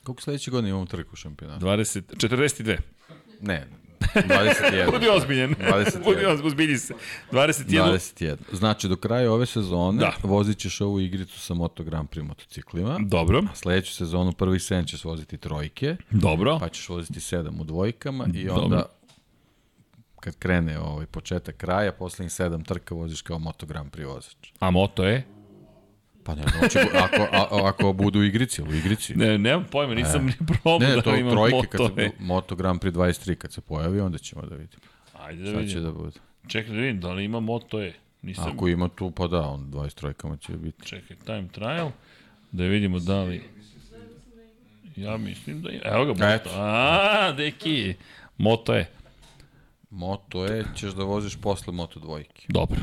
Koliko 0.03 0.23
sledeće 0.23 0.51
godine 0.51 0.71
imamo 0.71 0.87
trku 0.87 1.11
u 1.13 1.17
šampionatu? 1.17 1.67
20, 1.67 2.03
42. 2.17 2.79
Ne, 3.41 3.67
21. 4.15 4.91
Budi 4.91 5.09
ozbiljen. 5.09 5.55
21. 5.55 6.05
Budi 6.05 6.27
ozbiljen 6.27 6.79
se. 6.79 6.95
21. 7.33 7.93
21. 7.93 8.37
Znači, 8.53 8.89
do 8.89 8.97
kraja 8.97 9.33
ove 9.33 9.47
sezone 9.47 10.01
da. 10.01 10.13
vozit 10.23 10.59
ćeš 10.59 10.81
ovu 10.81 11.01
igricu 11.01 11.41
sa 11.41 11.55
Moto 11.55 11.85
Grand 11.85 12.09
Prix 12.09 12.23
motociklima. 12.23 12.99
Dobro. 13.01 13.43
A 13.53 13.55
sledeću 13.55 13.95
sezonu 13.95 14.33
prvih 14.33 14.61
7 14.61 14.87
ćeš 14.87 15.05
voziti 15.05 15.39
trojke. 15.39 15.97
Dobro. 16.11 16.59
Pa 16.59 16.69
ćeš 16.69 16.89
voziti 16.89 17.21
7 17.21 17.61
u 17.61 17.65
dvojkama 17.65 18.27
i 18.35 18.49
onda 18.49 18.61
Dobro. 18.61 18.89
kad 20.21 20.37
krene 20.39 20.79
ovaj 20.79 21.07
početak 21.07 21.57
kraja, 21.57 21.93
poslednjih 21.93 22.33
7 22.33 22.65
trka 22.65 22.95
voziš 22.95 23.23
kao 23.23 23.39
Moto 23.39 23.67
Grand 23.67 23.91
Prix 23.91 24.07
vozač. 24.07 24.53
A 24.59 24.71
moto 24.71 25.05
je? 25.05 25.34
Pa 26.25 26.35
ne 26.35 26.43
znam, 26.43 26.69
će, 26.69 26.79
ako, 26.79 27.23
a, 27.33 27.69
ako 27.69 27.93
budu 27.93 28.19
u 28.19 28.25
igrici, 28.25 28.63
u 28.63 28.75
igrici. 28.75 29.15
Ne, 29.15 29.39
nemam 29.39 29.65
pojma, 29.71 29.95
nisam 29.95 30.21
e. 30.21 30.25
ni 30.25 30.33
probao 30.47 30.79
ne, 30.79 31.03
to 31.03 31.11
da 31.11 31.17
imam 31.17 31.33
trojke, 31.33 31.57
moto. 31.57 31.69
Kad 31.69 31.95
se, 31.95 32.11
Moto 32.19 32.57
Grand 32.57 32.81
Prix 32.81 32.93
23 32.93 33.35
kad 33.35 33.53
se 33.53 33.61
pojavi, 33.61 34.01
onda 34.01 34.19
ćemo 34.19 34.43
da 34.43 34.57
vidimo. 34.57 34.83
Ajde 35.19 35.43
da 35.43 35.51
vidimo. 35.51 35.69
će 35.69 35.81
da 35.81 35.93
bude. 35.93 36.19
Čekaj 36.47 36.75
da 36.75 36.81
vidim, 36.81 37.01
da 37.01 37.13
li 37.13 37.25
ima 37.25 37.41
Moto 37.41 37.83
E? 37.83 37.93
Nisam... 38.23 38.53
Ako 38.53 38.69
ima 38.69 38.89
tu, 38.89 39.11
pa 39.11 39.27
da, 39.27 39.41
on 39.41 39.71
23-kama 39.73 40.37
će 40.37 40.53
biti. 40.53 40.87
Čekaj, 40.87 41.17
time 41.17 41.49
trial, 41.53 41.91
da 42.53 42.65
vidimo 42.65 42.99
da 42.99 43.23
li... 43.23 43.43
Ja 44.97 45.17
mislim 45.17 45.63
da 45.63 45.71
ima. 45.71 45.83
Evo 45.85 46.05
ga, 46.05 46.13
Moto. 46.13 46.25
Eto. 46.27 46.51
A, 46.53 47.33
deki, 47.37 47.95
Moto 48.39 48.75
E. 48.75 48.87
Moto 49.91 50.47
E 50.47 50.65
ćeš 50.77 50.93
da 50.93 51.05
voziš 51.05 51.37
posle 51.37 51.73
Moto 51.73 52.01
dvojke. 52.01 52.47
Dobro. 52.49 52.81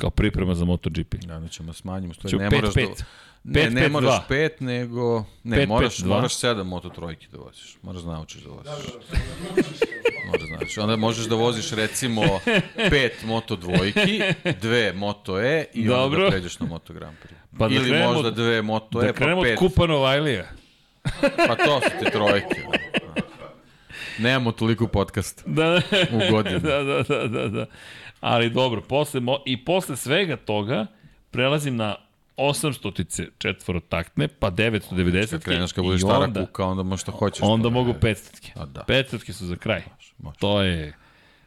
Kao 0.00 0.10
priprema 0.10 0.54
za 0.54 0.64
MotoGP. 0.64 1.14
Da, 1.14 1.38
da 1.38 1.48
ćemo 1.48 1.72
smanjimo. 1.72 2.14
Stoji, 2.14 2.34
ne 2.34 2.50
moraš 2.50 2.74
5, 2.74 2.88
da... 2.98 3.04
Ne, 3.44 3.60
5, 3.60 3.70
ne 3.70 3.88
5, 3.88 3.90
moraš 3.90 4.28
5, 4.28 4.50
nego... 4.60 5.24
Ne, 5.44 5.56
5, 5.56 5.66
moraš, 5.68 5.96
5, 5.98 6.06
moraš 6.06 6.38
7 6.38 6.64
Moto 6.64 6.88
trojke 6.88 7.26
da 7.32 7.38
voziš. 7.38 7.76
Moraš 7.82 8.02
da 8.02 8.10
naučiš 8.10 8.42
da 8.42 8.50
voziš. 8.50 8.92
Moraš 10.26 10.46
znaš. 10.46 10.78
Onda 10.78 10.96
možeš 10.96 11.26
da 11.26 11.34
voziš 11.34 11.70
recimo 11.70 12.22
5 12.76 13.10
Moto 13.24 13.56
dvojki, 13.56 14.22
2 14.44 14.94
Moto 14.94 15.40
E 15.40 15.64
i 15.74 15.84
Dobro. 15.84 16.04
onda 16.04 16.24
da 16.24 16.30
pređeš 16.30 16.58
na 16.58 16.66
Moto 16.66 16.92
Grand 16.92 17.16
Prix. 17.24 17.58
Pa 17.58 17.68
da 17.68 17.74
Ili 17.74 17.98
možda 17.98 18.32
2 18.32 18.62
Moto 18.62 19.00
da 19.00 19.08
E, 19.08 19.12
pa 19.12 19.24
5. 19.24 19.44
Da 19.44 19.52
od 19.52 19.58
Kupa 19.58 19.86
Novajlija. 19.86 20.48
pa 21.46 21.56
to 21.56 21.80
su 21.80 22.04
te 22.04 22.10
trojke. 22.10 22.62
Da. 22.70 23.22
Nemamo 24.24 24.52
toliko 24.52 24.86
podcasta 24.86 25.42
da, 25.46 25.80
u 26.12 26.32
godinu. 26.32 26.60
Da, 26.68 26.82
da, 26.82 27.02
da, 27.02 27.28
da, 27.28 27.48
da. 27.48 27.66
Ali 28.20 28.50
dobro, 28.50 28.80
posle, 28.80 29.20
i 29.46 29.64
posle 29.64 29.96
svega 29.96 30.36
toga 30.36 30.86
prelazim 31.30 31.76
na 31.76 31.96
800-tice 32.36 33.26
četvorotaktne, 33.38 34.28
pa 34.28 34.50
990 34.50 35.30
Kad 35.30 35.42
kreneš 35.42 35.72
kad 35.72 35.84
budeš 35.84 36.00
stara 36.00 36.24
onda, 36.24 36.46
kuka, 36.46 36.64
onda 36.64 36.82
možeš 36.82 37.02
što 37.02 37.12
hoćeš. 37.12 37.42
Onda 37.42 37.62
to, 37.62 37.70
mogu 37.70 37.92
500-tke. 37.92 38.52
Da. 38.66 38.84
500-tke 38.88 39.32
su 39.32 39.46
za 39.46 39.56
kraj. 39.56 39.82
Može, 39.96 40.12
može. 40.18 40.38
To 40.38 40.62
je... 40.62 40.94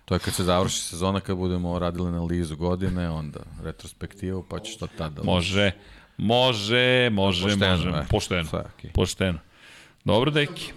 To 0.05 0.15
je 0.15 0.19
kad 0.19 0.33
se 0.33 0.43
završi 0.43 0.79
sezona, 0.79 1.19
kad 1.19 1.37
budemo 1.37 1.79
radili 1.79 2.11
na 2.11 2.23
lizu 2.23 2.55
godine, 2.55 3.09
onda 3.09 3.39
retrospektivu, 3.63 4.45
pa 4.49 4.59
ćeš 4.59 4.77
to 4.77 4.87
tada... 4.97 5.23
Može, 5.23 5.71
može, 6.17 7.09
može, 7.09 7.43
pošteno, 7.43 7.77
može. 7.77 8.05
Pošteno, 8.09 8.43
sve, 8.43 8.59
okay. 8.59 8.91
pošteno. 8.91 9.39
Dobro, 10.05 10.31
deki. 10.31 10.71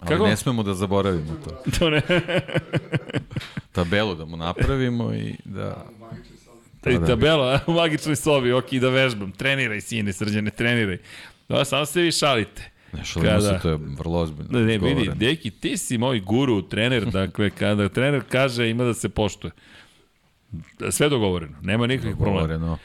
Ali 0.00 0.08
Kako? 0.08 0.26
ne 0.26 0.36
smemo 0.36 0.62
da 0.62 0.74
zaboravimo 0.74 1.36
to. 1.44 1.50
to 1.78 1.90
ne. 1.90 2.02
Tabelu 3.72 4.14
da 4.14 4.24
mu 4.24 4.36
napravimo 4.36 5.14
i 5.14 5.34
da... 5.44 5.84
I 6.86 6.98
da 6.98 7.06
tabela 7.06 7.60
u 7.66 7.72
magičnoj 7.72 8.16
sobi, 8.16 8.52
ok, 8.52 8.72
da 8.72 8.88
vežbam. 8.88 9.32
Treniraj, 9.32 9.80
sine, 9.80 10.12
srđane, 10.12 10.50
treniraj. 10.50 10.98
Da, 11.48 11.64
samo 11.64 11.86
se 11.86 12.00
vi 12.00 12.12
šalite. 12.12 12.70
Ne 12.92 13.04
šalimo 13.04 13.30
kada... 13.30 13.56
se, 13.56 13.62
to 13.62 13.68
je 13.68 13.78
vrlo 13.98 14.18
ozbiljno. 14.18 14.58
Ne, 14.58 14.78
vidi, 14.78 15.10
deki, 15.14 15.50
ti 15.50 15.76
si 15.76 15.98
moj 15.98 16.20
guru, 16.20 16.62
trener, 16.62 17.04
dakle, 17.04 17.50
kada 17.50 17.88
trener 17.88 18.22
kaže 18.28 18.70
ima 18.70 18.84
da 18.84 18.94
se 18.94 19.08
poštuje. 19.08 19.50
Sve 20.90 21.08
dogovoreno, 21.08 21.56
nema 21.62 21.86
nikakvih 21.86 22.16
problema. 22.16 22.78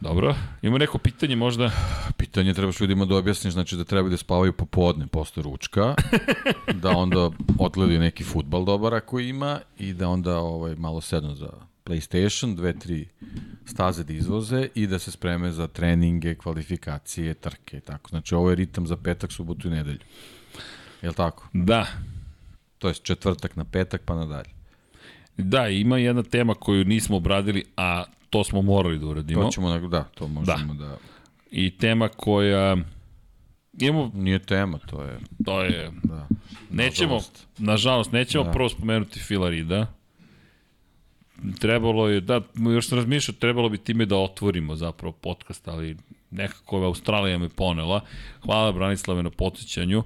Dobro, 0.00 0.34
ima 0.62 0.78
neko 0.78 0.98
pitanje 0.98 1.36
možda? 1.36 1.70
Pitanje 2.16 2.54
trebaš 2.54 2.80
ljudima 2.80 3.04
da 3.04 3.16
objasniš, 3.16 3.52
znači 3.52 3.76
da 3.76 3.84
treba 3.84 4.08
da 4.08 4.16
spavaju 4.16 4.52
popodne 4.52 5.06
posle 5.06 5.42
ručka, 5.42 5.94
da 6.82 6.90
onda 6.90 7.30
odgledaju 7.58 8.00
neki 8.00 8.24
futbal 8.24 8.64
dobar 8.64 8.94
ako 8.94 9.20
ima 9.20 9.60
i 9.78 9.92
da 9.92 10.08
onda 10.08 10.38
ovaj, 10.38 10.74
malo 10.76 11.00
sednu 11.00 11.34
za 11.34 11.50
PlayStation, 11.84 12.54
dve, 12.54 12.78
tri 12.78 13.08
staze 13.66 14.04
da 14.04 14.12
izvoze 14.12 14.68
i 14.74 14.86
da 14.86 14.98
se 14.98 15.10
spreme 15.10 15.52
za 15.52 15.66
treninge, 15.66 16.34
kvalifikacije, 16.34 17.34
trke 17.34 17.76
i 17.76 17.80
tako. 17.80 18.08
Znači 18.08 18.34
ovo 18.34 18.50
je 18.50 18.56
ritam 18.56 18.86
za 18.86 18.96
petak, 18.96 19.32
subotu 19.32 19.68
i 19.68 19.70
nedelju. 19.70 20.00
Je 21.02 21.08
li 21.08 21.14
tako? 21.14 21.48
Da. 21.52 21.86
To 22.78 22.88
je 22.88 22.94
četvrtak 22.94 23.56
na 23.56 23.64
petak 23.64 24.02
pa 24.04 24.14
nadalje. 24.14 24.50
Da, 25.36 25.68
ima 25.68 25.98
jedna 25.98 26.22
tema 26.22 26.54
koju 26.54 26.84
nismo 26.84 27.16
obradili, 27.16 27.64
a 27.76 28.04
to 28.34 28.44
smo 28.44 28.62
morali 28.62 28.98
da 28.98 29.06
uradimo. 29.06 29.42
To 29.42 29.50
ćemo, 29.50 29.78
da, 29.78 30.04
to 30.04 30.28
možemo 30.28 30.74
da. 30.74 30.86
da... 30.86 30.96
I 31.50 31.70
tema 31.70 32.08
koja... 32.08 32.76
Imamo... 33.72 34.10
Nije 34.14 34.38
tema, 34.38 34.78
to 34.78 35.02
je... 35.02 35.18
To 35.44 35.62
je... 35.62 35.90
Da. 36.02 36.28
Nećemo, 36.70 37.12
nažalost, 37.12 37.46
nažalost 37.58 38.12
nećemo 38.12 38.44
da. 38.44 38.50
prvo 38.50 38.68
spomenuti 38.68 39.20
Filarida. 39.20 39.86
Trebalo 41.60 42.08
je, 42.08 42.20
da, 42.20 42.40
još 42.74 42.88
sam 42.88 42.98
razmišljao, 42.98 43.34
trebalo 43.40 43.68
bi 43.68 43.78
time 43.78 44.06
da 44.06 44.16
otvorimo 44.16 44.76
zapravo 44.76 45.12
podcast, 45.12 45.68
ali 45.68 45.96
nekako 46.30 46.84
Australija 46.84 47.38
me 47.38 47.48
ponela. 47.48 48.00
Hvala 48.44 48.72
Branislave 48.72 49.22
na 49.22 49.30
podsjećanju. 49.30 50.02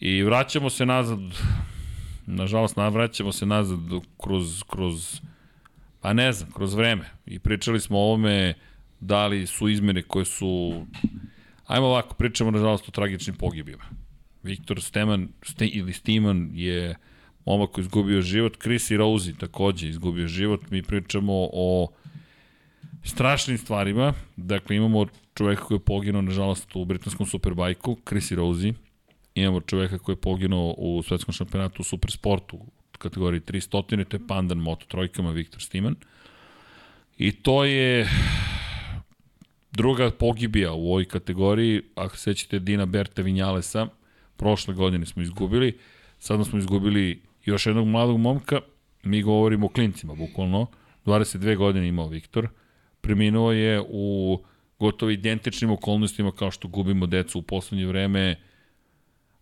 I 0.00 0.22
vraćamo 0.22 0.70
se 0.70 0.86
nazad, 0.86 1.20
nažalost, 2.26 2.76
vraćamo 2.76 3.32
se 3.32 3.46
nazad 3.46 3.78
kroz, 4.22 4.62
kroz 4.62 5.20
Pa 6.00 6.12
ne 6.12 6.32
znam, 6.32 6.50
kroz 6.50 6.74
vreme. 6.74 7.04
I 7.26 7.38
pričali 7.38 7.80
smo 7.80 7.98
o 7.98 8.02
ovome 8.02 8.54
da 9.00 9.26
li 9.26 9.46
su 9.46 9.68
izmene 9.68 10.02
koje 10.02 10.24
su... 10.24 10.82
Ajmo 11.66 11.86
ovako, 11.86 12.14
pričamo 12.14 12.50
nažalost 12.50 12.88
o 12.88 12.92
tragičnim 12.92 13.36
pogibima. 13.36 13.84
Viktor 14.42 14.82
Steman 14.82 15.28
Ste, 15.42 15.66
ili 15.66 15.92
Stiman 15.92 16.50
je 16.54 16.96
momak 17.44 17.70
koji 17.70 17.82
izgubio 17.82 18.22
život, 18.22 18.56
Chris 18.62 18.90
i 18.90 18.96
Rosie 18.96 19.34
takođe 19.38 19.88
izgubio 19.88 20.28
život. 20.28 20.70
Mi 20.70 20.82
pričamo 20.82 21.32
o 21.52 21.88
strašnim 23.04 23.58
stvarima. 23.58 24.14
Dakle, 24.36 24.76
imamo 24.76 25.06
čoveka 25.34 25.64
koji 25.64 25.76
je 25.76 25.84
poginuo, 25.84 26.22
nažalost, 26.22 26.76
u 26.76 26.84
britanskom 26.84 27.26
superbajku, 27.26 27.96
Chris 28.08 28.30
i 28.30 28.34
Rosie. 28.34 28.74
Imamo 29.34 29.60
čoveka 29.60 29.98
koji 29.98 30.14
je 30.14 30.20
poginuo 30.20 30.74
u 30.78 31.02
svetskom 31.02 31.32
šampionatu 31.32 31.82
u 31.82 31.84
supersportu 31.84 32.66
kategoriji 32.98 33.40
300, 33.40 34.04
to 34.04 34.16
je 34.16 34.26
Pandan 34.26 34.58
Moto 34.58 34.86
trojkama 34.88 35.30
Viktor 35.30 35.62
Stiman. 35.62 35.94
I 37.18 37.32
to 37.32 37.64
je 37.64 38.08
druga 39.72 40.10
pogibija 40.10 40.72
u 40.72 40.88
ovoj 40.88 41.04
kategoriji, 41.04 41.82
ako 41.94 42.16
sećate 42.16 42.58
Dina 42.58 42.86
Berta 42.86 43.22
Vinjalesa, 43.22 43.86
prošle 44.36 44.74
godine 44.74 45.06
smo 45.06 45.22
izgubili, 45.22 45.78
sada 46.18 46.44
smo 46.44 46.58
izgubili 46.58 47.22
još 47.44 47.66
jednog 47.66 47.86
mladog 47.86 48.18
momka, 48.18 48.60
mi 49.02 49.22
govorimo 49.22 49.66
o 49.66 49.68
klincima, 49.68 50.14
bukvalno, 50.14 50.66
22 51.06 51.56
godine 51.56 51.88
imao 51.88 52.08
Viktor, 52.08 52.48
preminuo 53.00 53.52
je 53.52 53.82
u 53.88 54.38
gotovo 54.78 55.10
identičnim 55.10 55.70
okolnostima 55.70 56.32
kao 56.32 56.50
što 56.50 56.68
gubimo 56.68 57.06
decu 57.06 57.38
u 57.38 57.42
poslednje 57.42 57.86
vreme, 57.86 58.36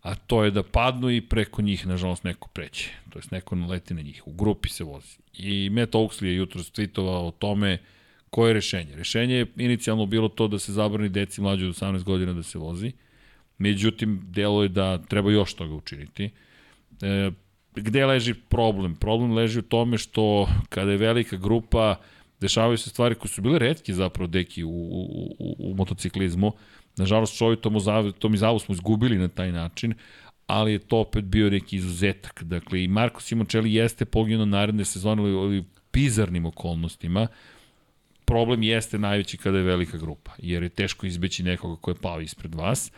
a 0.06 0.14
to 0.14 0.44
je 0.44 0.50
da 0.50 0.62
padnu 0.62 1.10
i 1.10 1.20
preko 1.20 1.62
njih, 1.62 1.86
nažalost, 1.86 2.24
neko 2.24 2.48
preće. 2.48 2.90
To 3.10 3.18
je 3.18 3.22
neko 3.30 3.56
naleti 3.56 3.94
na 3.94 4.02
njih. 4.02 4.22
U 4.26 4.32
grupi 4.32 4.68
se 4.68 4.84
vozi. 4.84 5.16
I 5.32 5.70
Matt 5.70 5.94
Oaksley 5.94 6.24
je 6.24 6.36
jutro 6.36 6.62
tweetovao 6.62 7.28
o 7.28 7.30
tome 7.30 7.78
koje 8.30 8.50
je 8.50 8.54
rešenje. 8.54 8.96
Rešenje 8.96 9.34
je 9.34 9.46
inicijalno 9.56 10.06
bilo 10.06 10.28
to 10.28 10.48
da 10.48 10.58
se 10.58 10.72
zabrani 10.72 11.08
deci 11.08 11.40
mlađe 11.40 11.66
od 11.66 11.74
18 11.74 12.02
godina 12.02 12.32
da 12.32 12.42
se 12.42 12.58
vozi. 12.58 12.92
Međutim, 13.58 14.20
delo 14.30 14.62
je 14.62 14.68
da 14.68 14.98
treba 14.98 15.32
još 15.32 15.54
toga 15.54 15.74
učiniti. 15.74 16.30
E, 17.02 17.30
gde 17.74 18.06
leži 18.06 18.34
problem? 18.34 18.94
Problem 18.94 19.32
leži 19.32 19.58
u 19.58 19.62
tome 19.62 19.98
što 19.98 20.48
kada 20.68 20.90
je 20.90 20.96
velika 20.96 21.36
grupa, 21.36 21.96
dešavaju 22.40 22.78
se 22.78 22.90
stvari 22.90 23.14
koje 23.14 23.30
su 23.30 23.42
bile 23.42 23.58
redke 23.58 23.92
zapravo 23.92 24.26
deki 24.26 24.64
u, 24.64 24.70
u, 24.70 25.34
u, 25.38 25.56
u 25.58 25.74
motociklizmu. 25.74 26.52
Nažalost, 26.96 27.38
čovjek 27.38 27.60
Tomizavu, 27.60 28.12
Tomizavu 28.12 28.58
smo 28.58 28.72
izgubili 28.74 29.18
na 29.18 29.28
taj 29.28 29.52
način, 29.52 29.94
ali 30.46 30.72
je 30.72 30.78
to 30.78 30.98
opet 30.98 31.24
bio 31.24 31.50
neki 31.50 31.76
izuzetak. 31.76 32.42
Dakle, 32.42 32.84
i 32.84 32.88
Marko 32.88 33.20
Simoncelli 33.20 33.74
jeste 33.74 34.04
poginuo 34.04 34.46
naredne 34.46 34.84
sezone 34.84 35.22
ili 35.22 35.64
bizarnim 35.92 36.46
okolnostima. 36.46 37.26
Problem 38.24 38.62
jeste 38.62 38.98
najveći 38.98 39.36
kada 39.36 39.58
je 39.58 39.64
velika 39.64 39.98
grupa, 39.98 40.32
jer 40.38 40.62
je 40.62 40.68
teško 40.68 41.06
izbeći 41.06 41.42
nekoga 41.42 41.80
ko 41.80 41.90
je 41.90 41.94
pao 41.94 42.20
ispred 42.20 42.54
vas, 42.54 42.92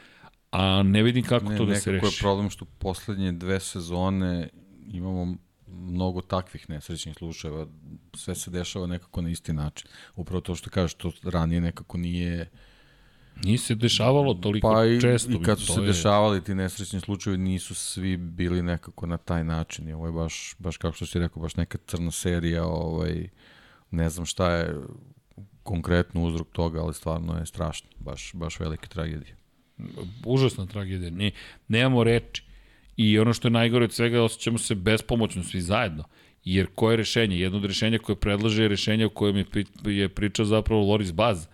a 0.50 0.82
ne 0.82 1.02
vidim 1.02 1.24
kako 1.24 1.48
ne, 1.48 1.56
to 1.56 1.64
da 1.64 1.74
se 1.74 1.92
reši. 1.92 2.04
Nekako 2.04 2.14
je 2.14 2.18
problem 2.20 2.50
što 2.50 2.64
poslednje 2.64 3.32
dve 3.32 3.60
sezone 3.60 4.48
imamo 4.86 5.36
mnogo 5.66 6.20
takvih 6.20 6.70
nesrećnih 6.70 7.16
slučajeva, 7.16 7.66
sve 8.14 8.34
se 8.34 8.50
dešava 8.50 8.86
nekako 8.86 9.22
na 9.22 9.30
isti 9.30 9.52
način. 9.52 9.88
Upravo 10.16 10.40
to 10.40 10.54
što 10.54 10.70
kažeš, 10.70 10.94
to 10.94 11.12
ranije 11.22 11.60
nekako 11.60 11.98
nije... 11.98 12.50
Nije 13.44 13.58
se 13.58 13.74
dešavalo 13.74 14.34
toliko 14.34 14.72
pa 14.72 14.86
i, 14.86 15.00
često. 15.00 15.32
i 15.32 15.42
kad 15.42 15.60
su 15.60 15.72
se 15.72 15.80
je... 15.80 15.86
dešavali 15.86 16.44
ti 16.44 16.54
nesrećni 16.54 17.00
slučajevi, 17.00 17.38
nisu 17.38 17.74
svi 17.74 18.16
bili 18.16 18.62
nekako 18.62 19.06
na 19.06 19.16
taj 19.16 19.44
način. 19.44 19.88
I 19.88 19.92
ovo 19.92 20.06
je 20.06 20.12
baš, 20.12 20.54
baš 20.58 20.76
kako 20.76 20.96
što 20.96 21.06
si 21.06 21.18
rekao, 21.18 21.42
baš 21.42 21.56
neka 21.56 21.78
crna 21.86 22.10
serija, 22.10 22.64
ovaj, 22.64 23.28
ne 23.90 24.10
znam 24.10 24.26
šta 24.26 24.52
je 24.52 24.74
konkretno 25.62 26.24
uzrok 26.24 26.48
toga, 26.52 26.80
ali 26.80 26.94
stvarno 26.94 27.38
je 27.38 27.46
strašno, 27.46 27.88
baš, 27.98 28.30
baš 28.34 28.60
velika 28.60 28.86
tragedija. 28.86 29.36
Užasna 30.24 30.66
tragedija, 30.66 31.10
ne, 31.10 31.30
nemamo 31.68 32.04
reči. 32.04 32.42
I 32.96 33.18
ono 33.18 33.32
što 33.32 33.48
je 33.48 33.52
najgore 33.52 33.84
od 33.84 33.92
svega, 33.92 34.22
osjećamo 34.22 34.58
se 34.58 34.74
bespomoćno 34.74 35.42
svi 35.42 35.60
zajedno. 35.60 36.04
Jer 36.44 36.66
koje 36.74 36.92
je 36.92 36.96
rešenje? 36.96 37.38
Jedno 37.38 37.58
od 37.58 37.64
rešenja 37.64 37.98
koje 37.98 38.16
predlaže 38.16 38.62
je 38.62 38.68
rešenje 38.68 39.06
o 39.06 39.10
kojem 39.10 39.36
je, 39.36 39.44
je 39.84 40.08
pričao 40.08 40.44
zapravo 40.44 40.82
Loris 40.82 41.12
Baz. 41.12 41.46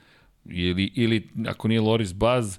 Ili, 0.47 0.93
ili 0.95 1.29
ako 1.47 1.69
nije 1.69 1.81
Loris 1.81 2.15
Baz, 2.15 2.59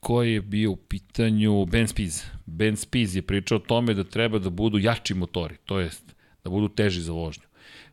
ko 0.00 0.22
je 0.22 0.40
bio 0.40 0.70
u 0.70 0.76
pitanju 0.76 1.66
Ben 1.66 1.88
Spiz. 1.88 2.22
Ben 2.46 2.76
Spiz 2.76 3.16
je 3.16 3.22
pričao 3.22 3.56
o 3.56 3.66
tome 3.66 3.94
da 3.94 4.04
treba 4.04 4.38
da 4.38 4.50
budu 4.50 4.78
jači 4.78 5.14
motori, 5.14 5.56
to 5.64 5.80
jest 5.80 6.14
da 6.44 6.50
budu 6.50 6.68
teži 6.68 7.00
za 7.00 7.12
vožnju. 7.12 7.44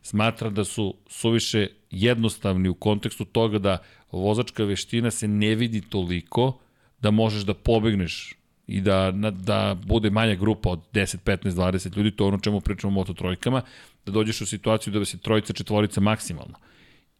Smatra 0.02 0.50
da 0.50 0.64
su 0.64 0.94
suviše 1.06 1.68
jednostavni 1.90 2.68
u 2.68 2.74
kontekstu 2.74 3.24
toga 3.24 3.58
da 3.58 3.78
vozačka 4.12 4.64
veština 4.64 5.10
se 5.10 5.28
ne 5.28 5.54
vidi 5.54 5.80
toliko 5.80 6.58
da 7.00 7.10
možeš 7.10 7.42
da 7.42 7.54
pobegneš 7.54 8.34
i 8.66 8.80
da, 8.80 9.12
da 9.32 9.76
bude 9.86 10.10
manja 10.10 10.34
grupa 10.34 10.70
od 10.70 10.80
10, 10.92 11.16
15, 11.24 11.50
20 11.50 11.96
ljudi, 11.96 12.10
to 12.10 12.24
je 12.24 12.28
ono 12.28 12.38
čemu 12.38 12.60
pričamo 12.60 12.90
o 12.90 12.94
moto 12.94 13.14
trojkama, 13.14 13.62
da 14.06 14.12
dođeš 14.12 14.40
u 14.40 14.46
situaciju 14.46 14.92
da 14.92 15.04
se 15.04 15.18
trojica, 15.18 15.52
četvorica 15.52 16.00
maksimalno. 16.00 16.54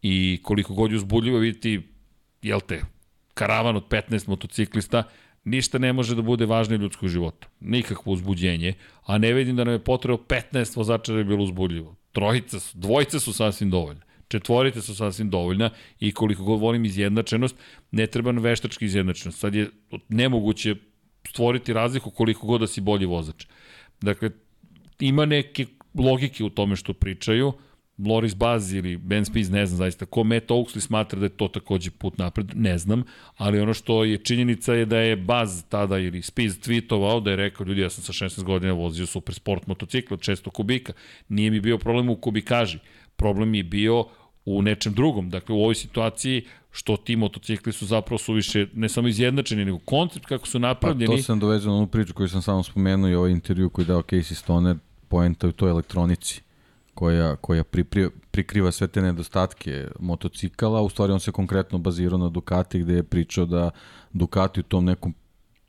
I 0.03 0.41
koliko 0.43 0.75
god 0.75 0.91
je 0.91 0.97
uzbudljivo 0.97 1.39
vidjeti, 1.39 1.81
jel 2.43 2.61
te, 2.61 2.81
karavan 3.35 3.77
od 3.77 3.89
15 3.89 4.29
motociklista, 4.29 5.03
ništa 5.45 5.79
ne 5.79 5.93
može 5.93 6.15
da 6.15 6.23
bude 6.23 6.47
važnije 6.47 6.79
ljudskog 6.79 7.09
života. 7.09 7.49
Nikakvo 7.61 8.13
uzbuđenje, 8.13 8.75
a 9.05 9.19
ne 9.19 9.33
vidim 9.33 9.57
da 9.57 9.65
nam 9.65 9.75
je 9.75 9.85
potrebno 9.85 10.19
15 10.29 10.77
vozača 10.77 11.13
da 11.13 11.19
je 11.19 11.25
bilo 11.25 11.45
uzbudljivo. 11.45 11.97
Trojica 12.13 12.61
su, 12.61 12.79
dvojica 12.79 13.21
su 13.21 13.33
sasvim 13.33 13.71
dovoljne. 13.71 14.01
Četvorice 14.29 14.83
su 14.83 14.95
sasvim 14.95 15.31
dovoljna 15.31 15.71
i 16.01 16.13
koliko 16.13 16.45
god 16.45 16.61
volim 16.61 16.85
izjednačenost, 16.85 17.57
ne 17.91 18.07
treba 18.07 18.33
na 18.33 18.41
veštački 18.41 18.85
izjednačenost. 18.85 19.39
Sad 19.39 19.55
je 19.55 19.71
nemoguće 20.09 20.75
stvoriti 21.29 21.73
razliku 21.73 22.11
koliko 22.11 22.47
god 22.47 22.61
da 22.61 22.67
si 22.67 22.81
bolji 22.81 23.07
vozač. 23.07 23.47
Dakle, 24.01 24.31
ima 25.01 25.27
neke 25.27 25.67
logike 25.95 26.45
u 26.45 26.51
tome 26.51 26.77
što 26.77 26.93
pričaju, 26.93 27.53
Loris 28.07 28.37
Baz 28.37 28.73
ili 28.73 28.97
Ben 28.97 29.25
Spies, 29.25 29.51
ne 29.51 29.67
znam 29.67 29.79
zaista, 29.79 30.07
ko 30.07 30.25
Matt 30.25 30.51
Oaksley 30.51 30.81
smatra 30.81 31.19
da 31.19 31.27
je 31.27 31.37
to 31.37 31.49
takođe 31.49 31.91
put 31.91 32.19
napred, 32.19 32.51
ne 32.55 32.79
znam, 32.79 33.03
ali 33.37 33.61
ono 33.61 33.75
što 33.75 34.05
je 34.05 34.19
činjenica 34.19 34.75
je 34.75 34.87
da 34.87 34.99
je 34.99 35.17
Baz 35.17 35.65
tada 35.69 35.99
ili 35.99 36.23
Spies 36.23 36.59
tweetovao 36.59 37.23
da 37.23 37.31
je 37.31 37.37
rekao, 37.37 37.65
ljudi, 37.67 37.81
ja 37.81 37.91
sam 37.91 38.05
sa 38.05 38.13
16 38.13 38.43
godina 38.43 38.73
vozio 38.73 39.07
super 39.07 39.35
sport 39.35 39.67
motocikl 39.67 40.15
od 40.15 40.21
600 40.21 40.51
kubika, 40.51 40.93
nije 41.29 41.51
mi 41.51 41.61
bio 41.61 41.79
problem 41.79 42.09
u 42.09 42.17
kubikaži, 42.17 42.79
problem 43.17 43.55
je 43.55 43.65
bio 43.65 44.05
u 44.45 44.63
nečem 44.63 44.95
drugom. 44.95 45.31
Dakle, 45.31 45.55
u 45.55 45.59
ovoj 45.59 45.75
situaciji 45.75 46.45
što 46.71 46.97
ti 46.97 47.17
motocikli 47.17 47.73
su 47.73 47.87
zapravo 47.87 48.19
suviše 48.19 48.67
ne 48.75 48.89
samo 48.89 49.09
izjednačeni, 49.09 49.65
nego 49.65 49.79
koncept 49.79 50.27
kako 50.27 50.47
su 50.47 50.59
napravljeni. 50.59 51.07
Pa 51.07 51.17
to 51.17 51.23
sam 51.23 51.41
dovezao 51.41 51.73
na 51.73 51.79
onu 51.79 51.87
priču 51.87 52.15
koju 52.15 52.29
sam 52.29 52.43
samo 52.43 52.63
spomenuo 52.63 53.11
i 53.11 53.15
ovaj 53.15 53.31
intervju 53.31 53.71
koji 53.71 53.85
je 53.85 53.87
dao 53.87 54.03
Casey 54.03 54.35
Stoner, 54.35 54.77
poenta 55.09 55.49
u 55.49 55.53
toj 55.53 55.71
elektronici 55.71 56.43
koja, 57.01 57.37
koja 57.37 57.65
pripri, 57.65 58.11
prikriva 58.31 58.73
sve 58.73 58.87
te 58.89 59.03
nedostatke 59.03 59.89
motocikala, 60.01 60.81
u 60.83 60.89
stvari 60.89 61.13
on 61.13 61.21
se 61.21 61.33
konkretno 61.33 61.79
bazirao 61.79 62.19
na 62.19 62.29
Ducati 62.29 62.81
gde 62.81 62.95
je 62.95 63.03
pričao 63.03 63.47
da 63.47 63.71
Ducati 64.13 64.61
u 64.61 64.63
tom 64.63 64.85
nekom 64.85 65.15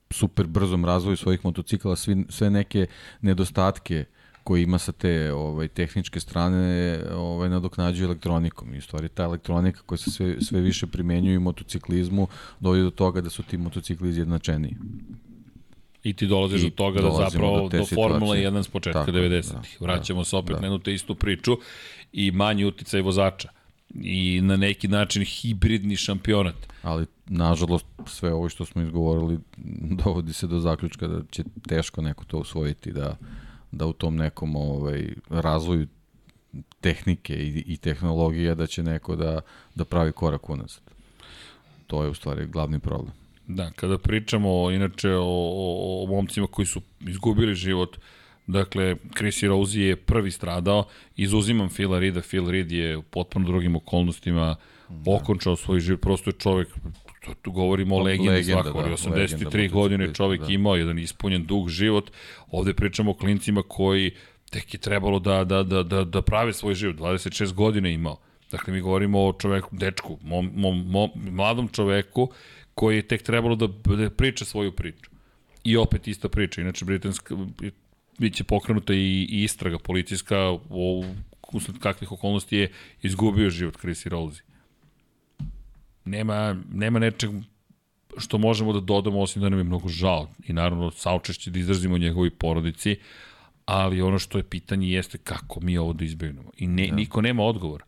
super 0.09 0.47
brzom 0.47 0.85
razvoju 0.85 1.17
svojih 1.17 1.45
motocikala 1.45 1.95
svi, 1.95 2.25
sve 2.29 2.49
neke 2.49 2.87
nedostatke 3.21 4.05
koji 4.43 4.63
ima 4.63 4.79
sa 4.79 4.91
te 4.91 5.33
ovaj, 5.33 5.67
tehničke 5.67 6.19
strane 6.19 6.99
ovaj, 7.15 7.49
nadoknađuje 7.49 8.05
elektronikom. 8.05 8.73
I 8.73 8.77
u 8.77 8.81
stvari 8.81 9.09
ta 9.09 9.23
elektronika 9.23 9.81
koja 9.85 9.97
se 9.97 10.11
sve, 10.11 10.41
sve 10.41 10.61
više 10.61 10.87
primenjuje 10.87 11.37
u 11.37 11.41
motociklizmu 11.41 12.27
dovodi 12.59 12.83
do 12.83 12.91
toga 12.91 13.21
da 13.21 13.29
su 13.29 13.43
ti 13.43 13.57
motocikli 13.57 14.09
izjednačeniji. 14.09 14.75
I 16.03 16.13
ti 16.13 16.27
dolaziš 16.27 16.61
I 16.61 16.69
do 16.69 16.75
toga 16.75 17.01
da 17.01 17.11
zapravo 17.11 17.69
do, 17.69 17.77
do 17.77 17.85
Formula 17.85 18.35
1 18.35 18.63
s 18.63 18.67
početka 18.67 19.05
90-ih. 19.05 19.77
Da, 19.79 19.85
Vraćamo 19.85 20.21
da, 20.21 20.25
se 20.25 20.35
opet 20.35 20.55
da. 20.55 20.59
na 20.59 20.67
jednu 20.67 20.79
te 20.79 20.93
istu 20.93 21.15
priču 21.15 21.57
i 22.13 22.31
manji 22.31 22.65
uticaj 22.65 23.01
vozača 23.01 23.49
i 23.93 24.41
na 24.41 24.57
neki 24.57 24.87
način 24.87 25.25
hibridni 25.25 25.95
šampionat. 25.95 26.55
Ali, 26.83 27.05
nažalost, 27.27 27.85
sve 28.05 28.33
ovo 28.33 28.49
što 28.49 28.65
smo 28.65 28.81
izgovorili 28.81 29.39
dovodi 30.03 30.33
se 30.33 30.47
do 30.47 30.59
zaključka 30.59 31.07
da 31.07 31.21
će 31.31 31.43
teško 31.67 32.01
neko 32.01 32.25
to 32.25 32.37
usvojiti, 32.37 32.91
da 32.91 33.15
da 33.71 33.85
u 33.85 33.93
tom 33.93 34.15
nekom 34.15 34.55
ovaj, 34.55 35.13
razvoju 35.29 35.87
tehnike 36.81 37.33
i, 37.33 37.63
i 37.67 37.77
tehnologije 37.77 38.55
da 38.55 38.67
će 38.67 38.83
neko 38.83 39.15
da, 39.15 39.41
da 39.75 39.85
pravi 39.85 40.11
korak 40.11 40.49
unazad. 40.49 40.81
To 41.87 42.03
je 42.03 42.09
u 42.09 42.13
stvari 42.13 42.47
glavni 42.47 42.79
problem. 42.79 43.13
Da, 43.47 43.71
kada 43.75 43.97
pričamo 43.97 44.71
inače 44.71 45.09
o, 45.09 45.23
o, 45.23 46.03
o 46.03 46.07
momcima 46.07 46.47
koji 46.47 46.65
su 46.65 46.81
izgubili 46.99 47.55
život, 47.55 47.97
dakle, 48.47 48.95
Chris 49.17 49.43
Rosie 49.43 49.87
je 49.87 49.95
prvi 49.95 50.31
stradao, 50.31 50.85
izuzimam 51.15 51.69
Phila 51.69 51.99
Rida, 51.99 52.21
Phil 52.21 52.49
Reed 52.49 52.71
je 52.71 52.97
u 52.97 53.01
potpuno 53.01 53.45
drugim 53.45 53.75
okolnostima 53.75 54.55
da. 54.89 55.11
okončao 55.11 55.55
svoj 55.55 55.79
život, 55.79 56.01
prosto 56.01 56.29
je 56.29 56.33
čovek 56.33 56.67
to, 57.25 57.33
tu 57.41 57.51
govorimo 57.51 57.95
o 57.95 57.99
legendi 57.99 58.29
legenda, 58.29 58.63
svakog, 58.63 58.83
da, 58.83 58.89
83 58.89 59.71
godine 59.71 60.13
čovek 60.13 60.41
da. 60.41 60.53
imao 60.53 60.75
jedan 60.75 60.99
ispunjen 60.99 61.45
dug 61.45 61.69
život, 61.69 62.11
ovde 62.51 62.73
pričamo 62.73 63.11
o 63.11 63.13
klincima 63.13 63.63
koji 63.67 64.11
tek 64.49 64.73
je 64.73 64.79
trebalo 64.79 65.19
da, 65.19 65.43
da, 65.43 65.63
da, 65.63 65.83
da, 65.83 66.03
da 66.03 66.21
prave 66.21 66.53
svoj 66.53 66.75
život, 66.75 66.95
26 66.95 67.53
godina 67.53 67.89
imao. 67.89 68.17
Dakle, 68.51 68.73
mi 68.73 68.81
govorimo 68.81 69.27
o 69.27 69.33
čoveku, 69.33 69.69
dečku, 69.71 70.17
mom, 70.21 70.51
mom, 70.55 70.85
mom, 70.87 71.09
mladom 71.15 71.67
čoveku 71.67 72.31
koji 72.81 72.95
je 72.95 73.07
tek 73.07 73.21
trebalo 73.21 73.55
da, 73.55 73.67
da 73.67 74.09
priča 74.09 74.45
svoju 74.45 74.71
priču. 74.71 75.09
I 75.63 75.77
opet 75.77 76.07
ista 76.07 76.29
priča. 76.29 76.61
Inače, 76.61 76.85
britanska, 76.85 77.37
biće 78.19 78.43
pokrenuta 78.43 78.93
i, 78.93 79.27
i 79.29 79.43
istraga 79.43 79.79
policijska 79.79 80.37
o 80.69 81.03
usled 81.53 81.77
kakvih 81.79 82.11
okolnosti 82.11 82.57
je 82.57 82.71
izgubio 83.01 83.49
život 83.49 83.77
Chrissy 83.83 84.09
Rosie 84.09 84.51
nema, 86.05 86.55
nema 86.73 86.99
nečeg 86.99 87.31
što 88.17 88.37
možemo 88.37 88.73
da 88.73 88.79
dodamo, 88.79 89.21
osim 89.21 89.41
da 89.41 89.49
nam 89.49 89.59
je 89.59 89.63
mnogo 89.63 89.87
žao 89.87 90.29
i 90.47 90.53
naravno 90.53 90.91
saučešće 90.91 91.51
da 91.51 91.59
izrazimo 91.59 91.97
njegovi 91.97 92.29
porodici, 92.29 92.95
ali 93.65 94.01
ono 94.01 94.19
što 94.19 94.37
je 94.37 94.43
pitanje 94.43 94.87
jeste 94.87 95.17
kako 95.17 95.59
mi 95.59 95.77
ovo 95.77 95.93
da 95.93 96.05
izbegnemo. 96.05 96.51
I 96.57 96.67
ne, 96.67 96.87
da. 96.87 96.95
niko 96.95 97.21
nema 97.21 97.43
odgovor. 97.43 97.83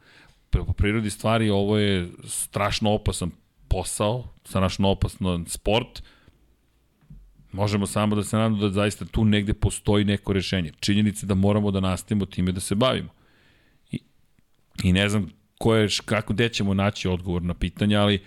Po 0.49 0.73
prirodi 0.73 1.09
stvari 1.09 1.49
ovo 1.49 1.77
je 1.77 2.09
strašno 2.27 2.91
opasan 2.91 3.31
posao, 3.73 4.23
strašno 4.45 4.89
opasan 4.89 5.45
sport, 5.47 6.03
možemo 7.51 7.87
samo 7.87 8.15
da 8.15 8.23
se 8.23 8.37
nadamo 8.37 8.61
da 8.61 8.69
zaista 8.69 9.05
tu 9.05 9.25
negde 9.25 9.53
postoji 9.53 10.05
neko 10.05 10.33
rešenje. 10.33 10.71
Činjenica 10.79 11.25
da 11.25 11.35
moramo 11.35 11.71
da 11.71 11.79
nastavimo 11.79 12.25
time 12.25 12.51
da 12.51 12.59
se 12.59 12.75
bavimo. 12.75 13.09
I, 13.91 13.99
i 14.83 14.93
ne 14.93 15.09
znam 15.09 15.29
koje, 15.57 15.87
kako, 16.05 16.33
gde 16.33 16.49
ćemo 16.49 16.73
naći 16.73 17.07
odgovor 17.07 17.41
na 17.41 17.53
pitanja, 17.53 18.01
ali 18.01 18.23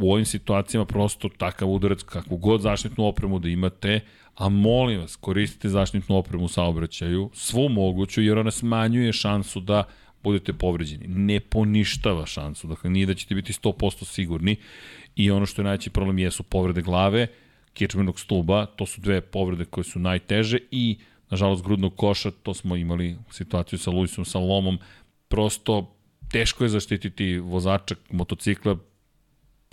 u 0.00 0.12
ovim 0.12 0.24
situacijama 0.24 0.86
prosto 0.86 1.28
takav 1.28 1.70
udarac, 1.70 2.02
kakvu 2.02 2.36
god 2.36 2.60
zaštitnu 2.60 3.04
opremu 3.04 3.38
da 3.38 3.48
imate, 3.48 4.00
a 4.34 4.48
molim 4.48 5.00
vas, 5.00 5.16
koristite 5.16 5.68
zaštitnu 5.68 6.16
opremu 6.16 6.44
u 6.44 6.48
saobraćaju, 6.48 7.30
svu 7.32 7.68
moguću, 7.68 8.22
jer 8.22 8.38
ona 8.38 8.50
smanjuje 8.50 9.12
šansu 9.12 9.60
da 9.60 9.84
budete 10.24 10.52
povređeni. 10.52 11.06
Ne 11.08 11.40
poništava 11.40 12.26
šansu, 12.26 12.66
dakle 12.66 12.90
nije 12.90 13.06
da 13.06 13.14
ćete 13.14 13.34
biti 13.34 13.52
100% 13.52 14.04
sigurni. 14.04 14.56
I 15.16 15.30
ono 15.30 15.46
što 15.46 15.62
je 15.62 15.64
najveći 15.64 15.90
problem 15.90 16.18
jesu 16.18 16.42
povrede 16.42 16.82
glave, 16.82 17.26
kičmenog 17.72 18.20
stuba, 18.20 18.66
to 18.66 18.86
su 18.86 19.00
dve 19.00 19.20
povrede 19.20 19.64
koje 19.64 19.84
su 19.84 19.98
najteže 19.98 20.58
i 20.70 20.98
nažalost 21.30 21.64
grudnog 21.64 21.96
koša, 21.96 22.30
to 22.30 22.54
smo 22.54 22.76
imali 22.76 23.16
situaciju 23.30 23.78
sa 23.78 23.90
Luisom 23.90 24.24
Salomom, 24.24 24.78
prosto 25.28 25.96
teško 26.30 26.64
je 26.64 26.68
zaštititi 26.68 27.38
vozača 27.38 27.94
motocikla, 28.10 28.76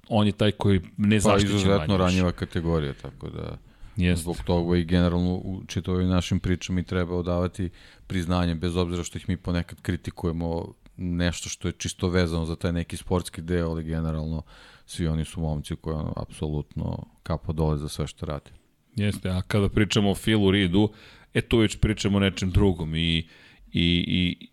on 0.07 0.27
je 0.27 0.33
taj 0.33 0.51
koji 0.51 0.81
ne 0.97 1.15
pa, 1.15 1.21
zaštiće 1.21 1.51
Pa 1.51 1.55
izuzetno 1.55 1.97
ranjiva 1.97 2.31
kategorija, 2.31 2.93
tako 2.93 3.29
da 3.29 3.57
Jest. 4.03 4.21
zbog 4.21 4.37
toga 4.45 4.77
i 4.77 4.85
generalno 4.85 5.33
u 5.33 5.61
čitovim 5.67 6.09
našim 6.09 6.39
pričama 6.39 6.79
i 6.79 6.83
treba 6.83 7.15
odavati 7.15 7.69
priznanje, 8.07 8.55
bez 8.55 8.75
obzira 8.75 9.03
što 9.03 9.17
ih 9.17 9.29
mi 9.29 9.37
ponekad 9.37 9.81
kritikujemo 9.81 10.73
nešto 10.97 11.49
što 11.49 11.67
je 11.67 11.71
čisto 11.71 12.09
vezano 12.09 12.45
za 12.45 12.55
taj 12.55 12.73
neki 12.73 12.97
sportski 12.97 13.41
deo, 13.41 13.69
ali 13.69 13.83
generalno 13.83 14.43
svi 14.85 15.07
oni 15.07 15.25
su 15.25 15.41
momci 15.41 15.75
koji 15.75 15.95
ono, 15.95 16.13
apsolutno 16.15 17.05
kapo 17.23 17.53
dole 17.53 17.77
za 17.77 17.89
sve 17.89 18.07
što 18.07 18.25
rade. 18.25 18.51
Jeste, 18.95 19.29
a 19.29 19.41
kada 19.41 19.69
pričamo 19.69 20.11
o 20.11 20.15
Philu 20.15 20.51
Reedu, 20.51 20.89
e 21.33 21.41
tu 21.41 21.57
već 21.57 21.77
pričamo 21.77 22.17
o 22.17 22.19
nečem 22.19 22.51
drugom 22.51 22.95
i, 22.95 23.17
i, 23.17 23.25
i 24.07 24.47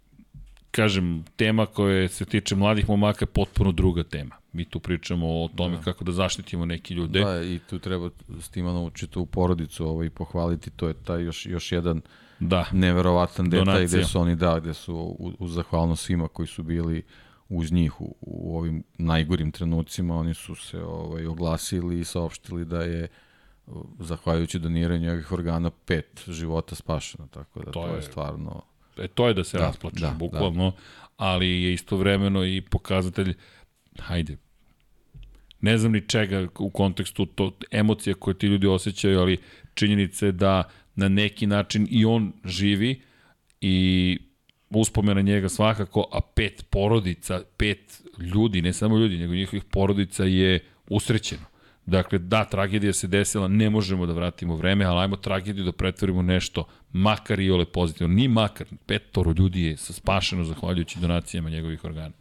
kažem, 0.71 1.25
tema 1.37 1.67
koja 1.67 2.09
se 2.09 2.25
tiče 2.25 2.57
mladih 2.57 2.89
momaka 2.89 3.23
je 3.23 3.27
potpuno 3.27 3.73
druga 3.73 4.03
tema. 4.03 4.38
Mi 4.53 4.65
tu 4.65 4.81
pričamo 4.81 5.27
o 5.27 5.49
tome 5.57 5.77
da. 5.77 5.83
kako 5.83 6.05
da 6.05 6.13
zaštitimo 6.13 6.65
neki 6.65 6.95
ljude. 6.95 7.21
Da, 7.25 7.43
i 7.43 7.59
tu 7.71 7.79
treba 7.79 8.11
s 8.41 8.49
Timanom 8.49 8.91
u 9.17 9.27
porodicu 9.27 9.87
ovaj, 9.87 10.11
pohvaliti, 10.11 10.71
to 10.71 10.89
je 10.89 10.95
taj 10.95 11.23
još, 11.23 11.47
još 11.47 11.73
jedan 11.73 12.01
da. 12.41 12.67
neverovatan 12.73 13.51
detalj 13.51 13.65
Donacija. 13.65 13.87
gde 13.87 14.05
su 14.05 14.21
oni, 14.21 14.37
da, 14.37 14.61
gde 14.61 14.75
su 14.75 14.95
u, 14.95 15.33
u 15.39 15.49
zahvalnost 15.49 16.05
svima 16.05 16.29
koji 16.29 16.47
su 16.47 16.63
bili 16.63 17.03
uz 17.49 17.73
njih 17.73 18.01
u, 18.01 18.15
u 18.21 18.59
ovim 18.59 18.85
najgorim 18.99 19.53
trenucima, 19.53 20.17
oni 20.17 20.35
su 20.35 20.55
se 20.55 20.83
ovaj, 20.83 21.27
oglasili 21.27 22.01
i 22.01 22.05
saopštili 22.05 22.65
da 22.65 22.83
je 22.83 23.09
zahvaljujući 23.99 24.59
doniranju 24.59 25.11
ovih 25.11 25.33
organa 25.33 25.71
pet 25.71 26.25
života 26.29 26.75
spašeno, 26.75 27.27
tako 27.27 27.59
da 27.61 27.65
to, 27.65 27.73
to 27.73 27.87
je, 27.87 27.97
je 27.97 28.03
stvarno 28.03 28.63
e, 28.99 29.09
to 29.09 29.29
je 29.29 29.35
da 29.35 29.45
se 29.45 29.59
da, 29.59 29.65
rasplačeš, 29.65 30.01
da, 30.01 30.15
bukvalno, 30.19 30.71
da. 30.71 30.77
ali 31.17 31.63
je 31.63 31.73
istovremeno 31.73 32.45
i 32.45 32.61
pokazatelj, 32.61 33.35
hajde, 34.01 34.37
ne 35.61 35.79
znam 35.79 35.93
ni 35.93 36.09
čega 36.09 36.47
u 36.59 36.71
kontekstu 36.71 37.27
to 37.27 37.59
emocija 37.71 38.15
koje 38.15 38.39
ti 38.39 38.47
ljudi 38.47 38.67
osjećaju, 38.67 39.21
ali 39.21 39.39
činjenice 39.75 40.33
da 40.33 40.63
na 40.95 41.09
neki 41.09 41.47
način 41.47 41.89
i 41.91 42.05
on 42.05 42.33
živi 42.45 43.01
i 43.61 44.19
uspomena 44.71 45.21
njega 45.21 45.49
svakako, 45.49 46.09
a 46.13 46.21
pet 46.35 46.67
porodica, 46.71 47.41
pet 47.57 48.03
ljudi, 48.19 48.63
ne 48.63 48.73
samo 48.73 48.99
ljudi, 48.99 49.17
nego 49.17 49.35
njihovih 49.35 49.65
porodica 49.65 50.25
je 50.25 50.61
usrećeno. 50.89 51.43
Dakle, 51.87 52.19
da, 52.19 52.45
tragedija 52.45 52.93
se 52.93 53.07
desila, 53.07 53.49
ne 53.49 53.71
možemo 53.71 54.07
da 54.07 54.13
vratimo 54.13 54.57
vreme, 54.57 54.85
ali 54.85 55.01
ajmo 55.01 55.17
tragediju 55.17 55.65
da 55.65 55.73
pretvorimo 55.73 56.23
nešto, 56.23 56.65
makar 56.93 57.41
i 57.41 57.51
ole 57.51 57.65
pozitivno. 57.65 58.15
Ni 58.15 58.29
makar, 58.29 58.67
petoro 58.87 59.35
ljudi 59.39 59.63
je 59.63 59.77
spašeno 59.77 60.45
zahvaljujući 60.45 60.99
donacijama 60.99 61.51
njegovih 61.51 61.85
organa. 61.85 62.15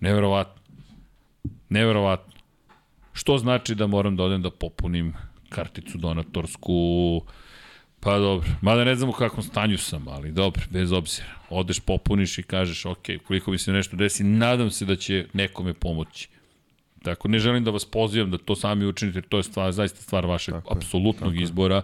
Neverovatno. 0.00 0.59
Neverovatno. 1.70 2.32
Što 3.12 3.38
znači 3.38 3.74
da 3.74 3.86
moram 3.86 4.16
da 4.16 4.22
odem 4.22 4.42
da 4.42 4.50
popunim 4.50 5.14
karticu 5.48 5.98
donatorsku, 5.98 6.72
Pa 8.00 8.18
dobro, 8.18 8.48
mada 8.60 8.84
ne 8.84 8.94
znam 8.94 9.10
u 9.10 9.12
kakvom 9.12 9.42
stanju 9.42 9.78
sam, 9.78 10.08
ali 10.08 10.32
dobro, 10.32 10.62
bez 10.70 10.92
obzira. 10.92 11.28
Odeš, 11.50 11.80
popuniš 11.80 12.38
i 12.38 12.42
kažeš, 12.42 12.86
ok, 12.86 13.06
koliko 13.26 13.50
mi 13.50 13.58
se 13.58 13.72
nešto 13.72 13.96
desi, 13.96 14.24
nadam 14.24 14.70
se 14.70 14.84
da 14.84 14.96
će 14.96 15.26
nekome 15.32 15.74
pomoći. 15.74 16.28
Tako, 17.02 17.28
ne 17.28 17.38
želim 17.38 17.64
da 17.64 17.70
vas 17.70 17.84
pozivam 17.84 18.30
da 18.30 18.38
to 18.38 18.56
sami 18.56 18.86
učinite, 18.86 19.22
to 19.22 19.36
je 19.36 19.42
stvar, 19.42 19.72
zaista 19.72 20.02
stvar 20.02 20.26
vašeg 20.26 20.54
tako 20.54 20.74
apsolutnog 20.74 21.32
tako 21.32 21.42
izbora 21.42 21.82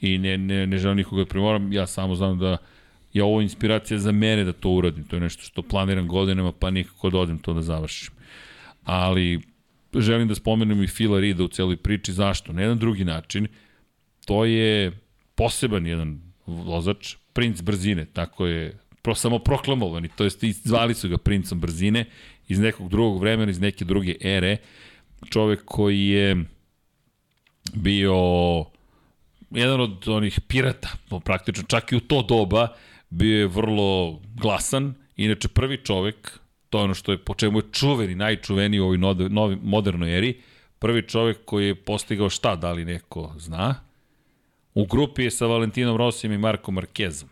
i 0.00 0.18
ne, 0.18 0.38
ne, 0.38 0.66
ne 0.66 0.78
želim 0.78 0.96
nikoga 0.96 1.22
da 1.22 1.28
primoram, 1.28 1.72
ja 1.72 1.86
samo 1.86 2.14
znam 2.14 2.38
da 2.38 2.56
je 3.12 3.22
ovo 3.22 3.40
inspiracija 3.40 3.98
za 3.98 4.12
mene 4.12 4.44
da 4.44 4.52
to 4.52 4.70
uradim, 4.70 5.04
to 5.04 5.16
je 5.16 5.20
nešto 5.20 5.42
što 5.42 5.62
planiram 5.62 6.08
godinama, 6.08 6.52
pa 6.52 6.70
nikako 6.70 7.10
da 7.10 7.18
odem 7.18 7.38
to 7.38 7.52
da 7.52 7.62
završim. 7.62 8.15
Ali 8.86 9.40
želim 9.94 10.28
da 10.28 10.34
spomenem 10.34 10.82
i 10.82 10.86
Fila 10.86 11.20
Rida 11.20 11.44
u 11.44 11.48
celoj 11.48 11.76
priči, 11.76 12.12
zašto? 12.12 12.52
Na 12.52 12.62
jedan 12.62 12.78
drugi 12.78 13.04
način, 13.04 13.48
to 14.24 14.44
je 14.44 14.92
poseban 15.34 15.86
jedan 15.86 16.20
vozač, 16.46 17.16
princ 17.32 17.60
brzine, 17.60 18.06
tako 18.12 18.46
je 18.46 18.78
pro, 19.02 19.14
samo 19.14 19.38
proklamovani, 19.38 20.08
to 20.16 20.24
jest 20.24 20.44
zvali 20.64 20.94
su 20.94 21.08
ga 21.08 21.18
princom 21.18 21.60
brzine 21.60 22.04
iz 22.48 22.58
nekog 22.58 22.88
drugog 22.88 23.20
vremena, 23.20 23.50
iz 23.50 23.60
neke 23.60 23.84
druge 23.84 24.14
ere, 24.20 24.56
čovek 25.30 25.64
koji 25.64 26.06
je 26.06 26.44
bio 27.74 28.16
jedan 29.50 29.80
od 29.80 30.08
onih 30.08 30.40
pirata, 30.48 30.88
praktično 31.24 31.64
čak 31.68 31.92
i 31.92 31.96
u 31.96 32.00
to 32.00 32.22
doba, 32.22 32.68
bio 33.10 33.38
je 33.38 33.46
vrlo 33.46 34.20
glasan, 34.34 34.94
inače 35.16 35.48
prvi 35.48 35.78
čovek, 35.84 36.38
to 36.70 36.78
je 36.78 36.84
ono 36.84 36.94
što 36.94 37.12
je, 37.12 37.18
po 37.18 37.34
čemu 37.34 37.58
je 37.58 37.72
čuveni, 37.72 38.14
najčuveniji 38.14 38.80
u 38.80 38.84
ovoj 38.84 38.98
novi, 39.28 39.58
modernoj 39.62 40.18
eri, 40.18 40.40
prvi 40.78 41.08
čovek 41.08 41.38
koji 41.44 41.66
je 41.66 41.74
postigao 41.74 42.30
šta, 42.30 42.56
da 42.56 42.72
li 42.72 42.84
neko 42.84 43.34
zna? 43.38 43.74
U 44.74 44.86
grupi 44.86 45.24
je 45.24 45.30
sa 45.30 45.46
Valentinom 45.46 45.96
Rosijem 45.96 46.32
i 46.32 46.38
Marko 46.38 46.72
Markezom. 46.72 47.28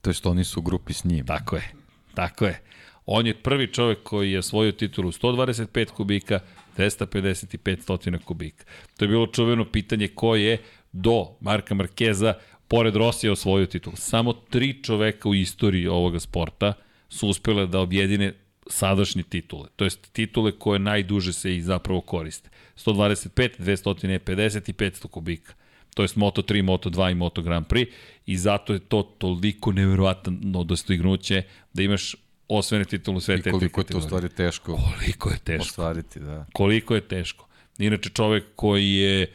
To 0.00 0.10
je 0.10 0.14
što 0.14 0.30
oni 0.30 0.44
su 0.44 0.60
u 0.60 0.62
grupi 0.62 0.92
s 0.92 1.04
njim. 1.04 1.26
Tako 1.26 1.56
je, 1.56 1.72
tako 2.14 2.44
je. 2.44 2.60
On 3.06 3.26
je 3.26 3.42
prvi 3.42 3.72
čovek 3.72 4.02
koji 4.02 4.32
je 4.32 4.38
osvojio 4.38 4.72
titulu 4.72 5.12
125 5.12 5.90
kubika, 5.90 6.40
255 6.76 7.82
stotina 7.82 8.18
kubika. 8.18 8.64
To 8.96 9.04
je 9.04 9.08
bilo 9.08 9.26
čuveno 9.26 9.64
pitanje 9.64 10.08
ko 10.08 10.34
je 10.36 10.62
do 10.92 11.26
Marka 11.40 11.74
Markeza, 11.74 12.34
pored 12.68 12.96
Rosija, 12.96 13.32
osvojio 13.32 13.66
titulu. 13.66 13.96
Samo 13.96 14.32
tri 14.32 14.82
čoveka 14.82 15.28
u 15.28 15.34
istoriji 15.34 15.86
ovoga 15.86 16.20
sporta 16.20 16.72
su 17.08 17.28
uspele 17.28 17.66
da 17.66 17.80
objedine 17.80 18.32
sadašnje 18.66 19.22
titule. 19.22 19.68
To 19.76 19.84
jest 19.84 20.12
titule 20.12 20.52
koje 20.52 20.78
najduže 20.78 21.32
se 21.32 21.56
i 21.56 21.62
zapravo 21.62 22.00
koriste. 22.00 22.50
125, 22.76 23.50
250 23.58 24.70
i 24.70 24.72
500 24.72 25.08
kubika. 25.08 25.54
To 25.94 26.02
je 26.02 26.08
Moto3, 26.08 26.64
Moto2 26.64 27.10
i 27.10 27.14
Moto 27.14 27.42
Grand 27.42 27.66
Prix 27.66 27.86
i 28.26 28.36
zato 28.36 28.72
je 28.72 28.78
to 28.78 29.02
toliko 29.02 29.72
nevjerovatno 29.72 30.64
dostignuće 30.64 31.42
da 31.72 31.82
imaš 31.82 32.16
osvene 32.48 32.84
titulu 32.84 33.20
sve 33.20 33.42
te 33.42 33.50
koliko 33.50 33.80
je 33.80 33.84
to 33.84 33.98
u 33.98 34.00
stvari 34.00 34.28
teško. 34.28 34.76
Koliko 34.76 35.30
je 35.30 35.38
teško. 35.38 35.62
Ostvariti, 35.62 36.20
da. 36.20 36.46
Koliko 36.52 36.94
je 36.94 37.00
teško. 37.00 37.48
Inače 37.78 38.10
čovek 38.10 38.44
koji 38.56 38.92
je 38.92 39.32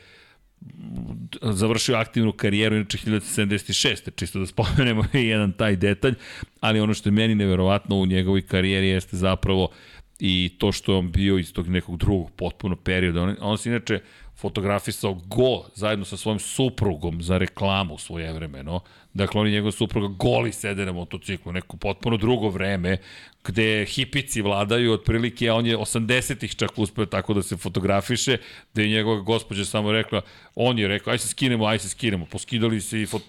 završio 1.41 1.95
aktivnu 1.95 2.31
karijeru, 2.31 2.76
inače 2.76 2.98
1976. 2.98 4.10
Čisto 4.15 4.40
da 4.40 4.45
spomenemo 4.45 5.03
i 5.14 5.26
jedan 5.34 5.52
taj 5.52 5.76
detalj, 5.76 6.14
ali 6.60 6.80
ono 6.80 6.94
što 6.94 7.10
je 7.10 7.14
meni 7.14 7.36
neverovatno 7.36 7.95
u 7.95 8.06
njegovoj 8.06 8.41
karijeri 8.41 8.88
jeste 8.88 9.18
zapravo 9.18 9.69
i 10.19 10.52
to 10.57 10.72
što 10.72 10.91
je 10.91 10.98
on 10.98 11.11
bio 11.11 11.38
iz 11.38 11.53
tog 11.53 11.68
nekog 11.68 11.98
drugog 11.98 12.31
potpuno 12.31 12.76
perioda. 12.76 13.22
On, 13.22 13.36
on 13.41 13.57
se 13.57 13.69
inače 13.69 13.99
fotografisao 14.36 15.14
go 15.14 15.65
zajedno 15.76 16.06
sa 16.06 16.18
svojim 16.18 16.40
suprugom 16.40 17.22
za 17.22 17.38
reklamu 17.38 17.98
svoje 17.98 18.34
vremeno. 18.34 18.80
Dakle, 19.19 19.41
on 19.41 19.47
i 19.47 19.51
njegov 19.51 19.71
supruga 19.71 20.07
goli 20.07 20.51
sede 20.51 20.85
na 20.85 20.91
motociklu, 20.91 21.51
neko 21.51 21.77
potpuno 21.77 22.17
drugo 22.17 22.49
vreme, 22.49 22.97
gde 23.43 23.85
hipici 23.85 24.41
vladaju 24.41 24.93
otprilike, 24.93 25.49
a 25.49 25.55
on 25.55 25.65
je 25.65 25.77
80-ih 25.77 26.55
čak 26.55 26.77
uspeo 26.79 27.05
tako 27.05 27.33
da 27.33 27.43
se 27.43 27.57
fotografiše, 27.57 28.37
da 28.73 28.81
je 28.81 28.87
njegova 28.89 29.21
gospođa 29.21 29.65
samo 29.65 29.91
rekla, 29.91 30.21
on 30.55 30.79
je 30.79 30.87
rekao, 30.87 31.11
aj 31.11 31.17
se 31.19 31.27
skinemo, 31.27 31.65
aj 31.65 31.79
se 31.79 31.89
skinemo, 31.89 32.25
poskidali 32.25 32.81
se 32.81 33.01
i 33.01 33.05
fot... 33.05 33.23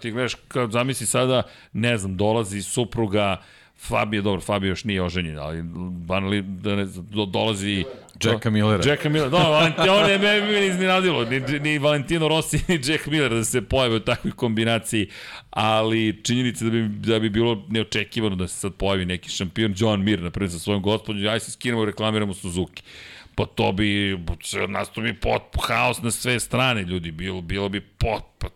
ti 0.00 0.10
gledaš, 0.10 0.34
kad 0.48 0.72
zamisli 0.72 1.06
sada, 1.06 1.42
ne 1.72 1.98
znam, 1.98 2.16
dolazi 2.16 2.62
supruga, 2.62 3.42
Fabio, 3.78 4.22
dobro, 4.22 4.40
Fabio 4.40 4.68
još 4.68 4.84
nije 4.84 5.02
oženjen, 5.02 5.38
ali 5.38 5.62
banali, 5.90 6.42
da 6.42 6.76
ne, 6.76 6.86
do, 6.86 7.26
dolazi... 7.26 7.84
Jacka 8.24 8.50
Millera. 8.50 8.90
Jacka 8.90 9.08
Millera, 9.08 9.30
da, 9.30 9.48
Valentin, 9.48 9.88
on 9.88 10.10
je 10.10 10.18
me, 10.18 10.40
me 10.40 10.66
iznenadilo, 10.66 11.24
ni, 11.24 11.40
ni 11.60 11.78
Valentino 11.78 12.28
Rossi, 12.28 12.60
ni 12.68 12.80
Jack 12.84 13.06
Miller 13.06 13.30
da 13.30 13.44
se 13.44 13.62
pojave 13.62 13.96
u 13.96 14.00
takvoj 14.00 14.32
kombinaciji, 14.32 15.08
ali 15.50 16.20
činjenica 16.24 16.64
da 16.64 16.70
bi, 16.70 16.88
da 16.88 17.18
bi 17.18 17.30
bilo 17.30 17.64
neočekivano 17.68 18.36
da 18.36 18.48
se 18.48 18.54
sad 18.54 18.74
pojavi 18.74 19.04
neki 19.04 19.30
šampion, 19.30 19.74
John 19.76 20.04
Mir, 20.04 20.22
na 20.22 20.30
primjer, 20.30 20.52
sa 20.52 20.58
svojom 20.58 20.82
gospodom, 20.82 21.26
aj 21.26 21.40
se 21.40 21.50
skinemo 21.50 21.82
i 21.82 21.86
reklamiramo 21.86 22.34
Suzuki 22.34 22.82
pa 23.36 23.46
to 23.46 23.72
bi, 23.72 24.16
od 24.62 24.70
nas 24.70 24.90
to 24.92 25.00
bi 25.00 25.12
pot, 25.14 25.42
haos 25.68 26.02
na 26.02 26.10
sve 26.10 26.40
strane, 26.40 26.82
ljudi, 26.82 27.10
bilo, 27.10 27.40
bilo 27.40 27.68
bi 27.68 27.80
pot, 27.80 28.24
pa, 28.38 28.48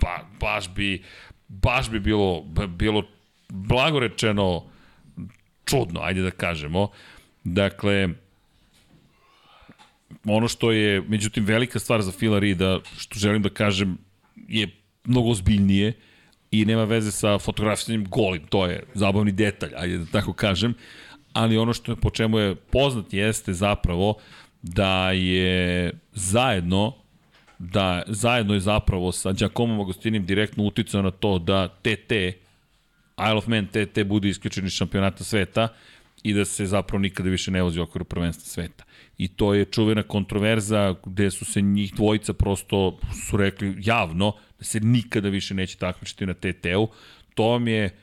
ba, 0.00 0.20
baš 0.40 0.68
bi, 0.74 1.02
baš 1.48 1.90
bi 1.90 2.00
bilo, 2.00 2.44
bilo 2.68 3.02
blago 3.48 3.98
rečeno 3.98 4.64
čudno, 5.64 6.00
ajde 6.00 6.22
da 6.22 6.30
kažemo. 6.30 6.88
Dakle, 7.44 8.08
ono 10.24 10.48
što 10.48 10.72
je, 10.72 11.02
međutim, 11.08 11.44
velika 11.44 11.78
stvar 11.78 12.02
za 12.02 12.12
Fila 12.12 12.38
Rida, 12.38 12.80
što 12.98 13.18
želim 13.18 13.42
da 13.42 13.48
kažem, 13.48 13.98
je 14.48 14.68
mnogo 15.04 15.30
ozbiljnije 15.30 15.92
i 16.50 16.64
nema 16.64 16.84
veze 16.84 17.12
sa 17.12 17.38
fotografisanjem 17.38 18.04
golim, 18.08 18.46
to 18.46 18.66
je 18.66 18.84
zabavni 18.94 19.32
detalj, 19.32 19.70
ajde 19.76 19.98
da 19.98 20.06
tako 20.06 20.32
kažem, 20.32 20.74
ali 21.32 21.58
ono 21.58 21.72
što 21.72 21.92
je, 21.92 21.96
po 21.96 22.10
čemu 22.10 22.38
je 22.38 22.54
poznat 22.54 23.12
jeste 23.12 23.52
zapravo 23.52 24.14
da 24.62 25.10
je 25.10 25.92
zajedno 26.12 26.94
da 27.58 28.02
zajedno 28.06 28.54
je 28.54 28.60
zapravo 28.60 29.12
sa 29.12 29.32
Giacomom 29.32 29.80
Agostinim 29.80 30.26
direktno 30.26 30.64
uticao 30.64 31.02
na 31.02 31.10
to 31.10 31.38
da 31.38 31.68
TT, 31.68 32.12
Isle 33.18 33.38
of 33.38 33.46
Man 33.46 33.66
TT 33.66 34.04
bude 34.06 34.28
isključen 34.28 34.66
iz 34.66 34.72
šampionata 34.72 35.24
sveta 35.24 35.68
i 36.22 36.32
da 36.32 36.44
se 36.44 36.66
zapravo 36.66 37.00
nikada 37.00 37.30
više 37.30 37.50
ne 37.50 37.62
vozi 37.62 37.80
u 37.80 37.82
okviru 37.82 38.04
prvenstva 38.04 38.44
sveta. 38.44 38.84
I 39.18 39.28
to 39.28 39.54
je 39.54 39.64
čuvena 39.64 40.02
kontroverza 40.02 40.94
gde 41.06 41.30
su 41.30 41.44
se 41.44 41.60
njih 41.60 41.94
dvojica 41.94 42.32
prosto 42.32 42.98
su 43.28 43.36
rekli 43.36 43.74
javno 43.78 44.32
da 44.58 44.64
se 44.64 44.80
nikada 44.80 45.28
više 45.28 45.54
neće 45.54 45.76
takmičiti 45.76 46.26
na 46.26 46.34
TT-u. 46.34 46.88
To 47.34 47.48
vam 47.48 47.68
je 47.68 47.96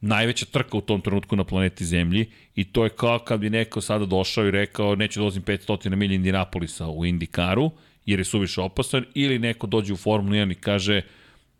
najveća 0.00 0.46
trka 0.46 0.76
u 0.76 0.80
tom 0.80 1.00
trenutku 1.00 1.36
na 1.36 1.44
planeti 1.44 1.84
Zemlji 1.84 2.30
i 2.54 2.64
to 2.64 2.84
je 2.84 2.90
kao 2.90 3.18
kad 3.18 3.40
bi 3.40 3.50
neko 3.50 3.80
sada 3.80 4.06
došao 4.06 4.46
i 4.46 4.50
rekao 4.50 4.94
neću 4.94 5.20
da 5.20 5.24
vozim 5.24 5.42
500 5.42 5.96
milija 5.96 6.16
Indinapolisa 6.16 6.88
u 6.88 7.06
Indikaru 7.06 7.70
jer 8.06 8.18
je 8.18 8.24
suviše 8.24 8.60
opasan 8.60 9.04
ili 9.14 9.38
neko 9.38 9.66
dođe 9.66 9.92
u 9.92 9.96
Formulu 9.96 10.34
1 10.34 10.52
i 10.52 10.54
kaže 10.54 11.02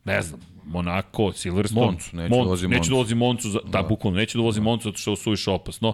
ne 0.04 0.22
znam, 0.22 0.40
Monako, 0.68 1.32
Silverstone, 1.32 1.86
Moncu, 1.86 2.16
da 2.16 2.50
vozim 2.50 2.70
neću 2.70 2.90
da 2.90 2.94
Moncu. 2.94 2.96
vozim 2.96 3.18
Moncu, 3.18 3.50
za, 3.50 3.58
da, 3.64 3.82
bukvalno, 3.82 4.18
neću 4.18 4.38
da 4.38 4.44
vozim 4.44 4.62
Moncu 4.64 4.88
zato 4.88 4.98
što 4.98 5.10
je 5.10 5.16
suviše 5.16 5.50
opasno 5.50 5.92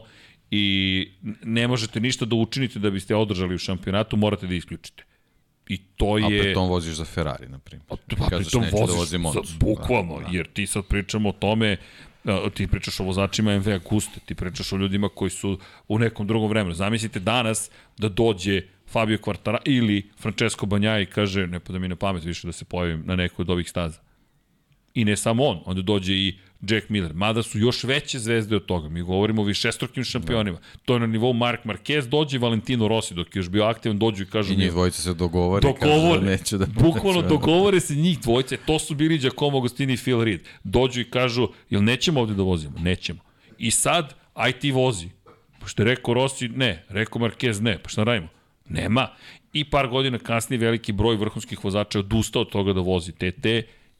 i 0.50 1.08
ne 1.44 1.68
možete 1.68 2.00
ništa 2.00 2.24
da 2.24 2.36
učinite 2.36 2.78
da 2.78 2.90
biste 2.90 3.14
održali 3.14 3.54
u 3.54 3.58
šampionatu, 3.58 4.16
morate 4.16 4.46
da 4.46 4.54
isključite. 4.54 5.04
I 5.68 5.76
to 5.78 6.06
A 6.06 6.18
je... 6.32 6.40
pritom 6.42 6.68
voziš 6.68 6.94
za 6.94 7.04
Ferrari, 7.04 7.48
na 7.48 7.58
primjer. 7.58 7.86
Pa, 7.88 7.94
I 8.12 8.16
pa 8.16 8.28
kažeš, 8.28 8.52
pritom 8.52 8.64
voziš, 8.72 9.10
da 9.10 9.18
Moncu. 9.18 9.42
za, 9.44 9.56
bukvalno, 9.60 10.18
Da, 10.20 10.24
da, 10.24 10.36
jer 10.36 10.46
ti 10.52 10.66
sad 10.66 10.84
pričamo 10.84 11.28
o 11.28 11.32
tome, 11.32 11.76
a, 12.24 12.50
ti 12.54 12.66
pričaš 12.66 13.00
o 13.00 13.04
vozačima 13.04 13.58
MV 13.58 13.68
Aguste, 13.68 14.20
ti 14.26 14.34
pričaš 14.34 14.72
o 14.72 14.76
ljudima 14.76 15.08
koji 15.08 15.30
su 15.30 15.58
u 15.88 15.98
nekom 15.98 16.26
drugom 16.26 16.48
vremenu. 16.48 16.74
Zamislite 16.74 17.20
danas 17.20 17.70
da 17.98 18.08
dođe 18.08 18.62
Fabio 18.88 19.18
Quartara 19.18 19.58
ili 19.64 20.10
Francesco 20.18 20.66
Banjaj 20.66 21.02
i 21.02 21.06
kaže, 21.06 21.46
ne 21.46 21.60
pada 21.60 21.78
mi 21.78 21.88
na 21.88 21.96
pamet 21.96 22.24
više 22.24 22.46
da 22.46 22.52
se 22.52 22.64
pojavim 22.64 23.02
na 23.06 23.16
nekoj 23.16 23.42
od 23.42 23.50
ovih 23.50 23.70
staza. 23.70 24.00
I 24.94 25.04
ne 25.04 25.16
samo 25.16 25.44
on, 25.44 25.60
onda 25.64 25.82
dođe 25.82 26.14
i 26.14 26.38
Jack 26.68 26.88
Miller. 26.88 27.14
Mada 27.14 27.42
su 27.42 27.58
još 27.58 27.84
veće 27.84 28.18
zvezde 28.18 28.56
od 28.56 28.66
toga. 28.66 28.88
Mi 28.88 29.02
govorimo 29.02 29.42
o 29.42 29.44
višestrukim 29.44 30.04
šampionima. 30.04 30.58
To 30.84 30.94
je 30.94 31.00
na 31.00 31.06
nivou 31.06 31.32
Mark 31.32 31.64
Marquez, 31.64 32.08
dođe 32.08 32.38
Valentino 32.38 32.88
Rossi 32.88 33.14
dok 33.14 33.36
je 33.36 33.40
još 33.40 33.48
bio 33.48 33.64
aktivan, 33.64 33.98
dođu 33.98 34.22
i 34.22 34.26
kažu 34.26 34.52
I 34.52 34.56
njih 34.56 34.70
dvojica 34.70 35.02
se 35.02 35.14
dogovore, 35.14 35.70
i 35.70 35.72
kažu 35.80 35.92
dogovore, 35.92 36.20
da 36.20 36.26
neće 36.26 36.58
da... 36.58 36.66
bukvalno 36.66 37.22
dogovore 37.22 37.80
se 37.80 37.94
njih 37.94 38.20
dvojice, 38.20 38.56
to 38.56 38.78
su 38.78 38.94
bili 38.94 39.18
Giacomo 39.18 39.58
Agostini 39.58 39.92
i 39.92 39.96
Phil 39.96 40.24
Reed. 40.24 40.40
Dođu 40.64 41.00
i 41.00 41.10
kažu, 41.10 41.48
jel 41.70 41.84
nećemo 41.84 42.20
ovde 42.20 42.34
da 42.34 42.42
vozimo? 42.42 42.78
Nećemo. 42.78 43.20
I 43.58 43.70
sad, 43.70 44.14
aj 44.34 44.52
ti 44.52 44.72
vozi. 44.72 45.08
Pošto 45.60 45.82
je 45.82 45.86
rekao 45.86 46.14
Rossi, 46.14 46.48
ne, 46.48 46.84
rekao 46.88 47.22
Marquez, 47.22 47.62
ne, 47.62 47.78
pa 47.78 47.88
šta 47.88 48.04
radimo? 48.04 48.28
Nema. 48.68 49.08
I 49.52 49.70
par 49.70 49.88
godina 49.88 50.18
kasnije 50.18 50.60
veliki 50.60 50.92
broj 50.92 51.16
vrhunskih 51.16 51.64
vozača 51.64 51.98
je 51.98 52.00
odustao 52.00 52.42
od 52.42 52.50
toga 52.50 52.72
da 52.72 52.80
vozi 52.80 53.12
TT 53.12 53.46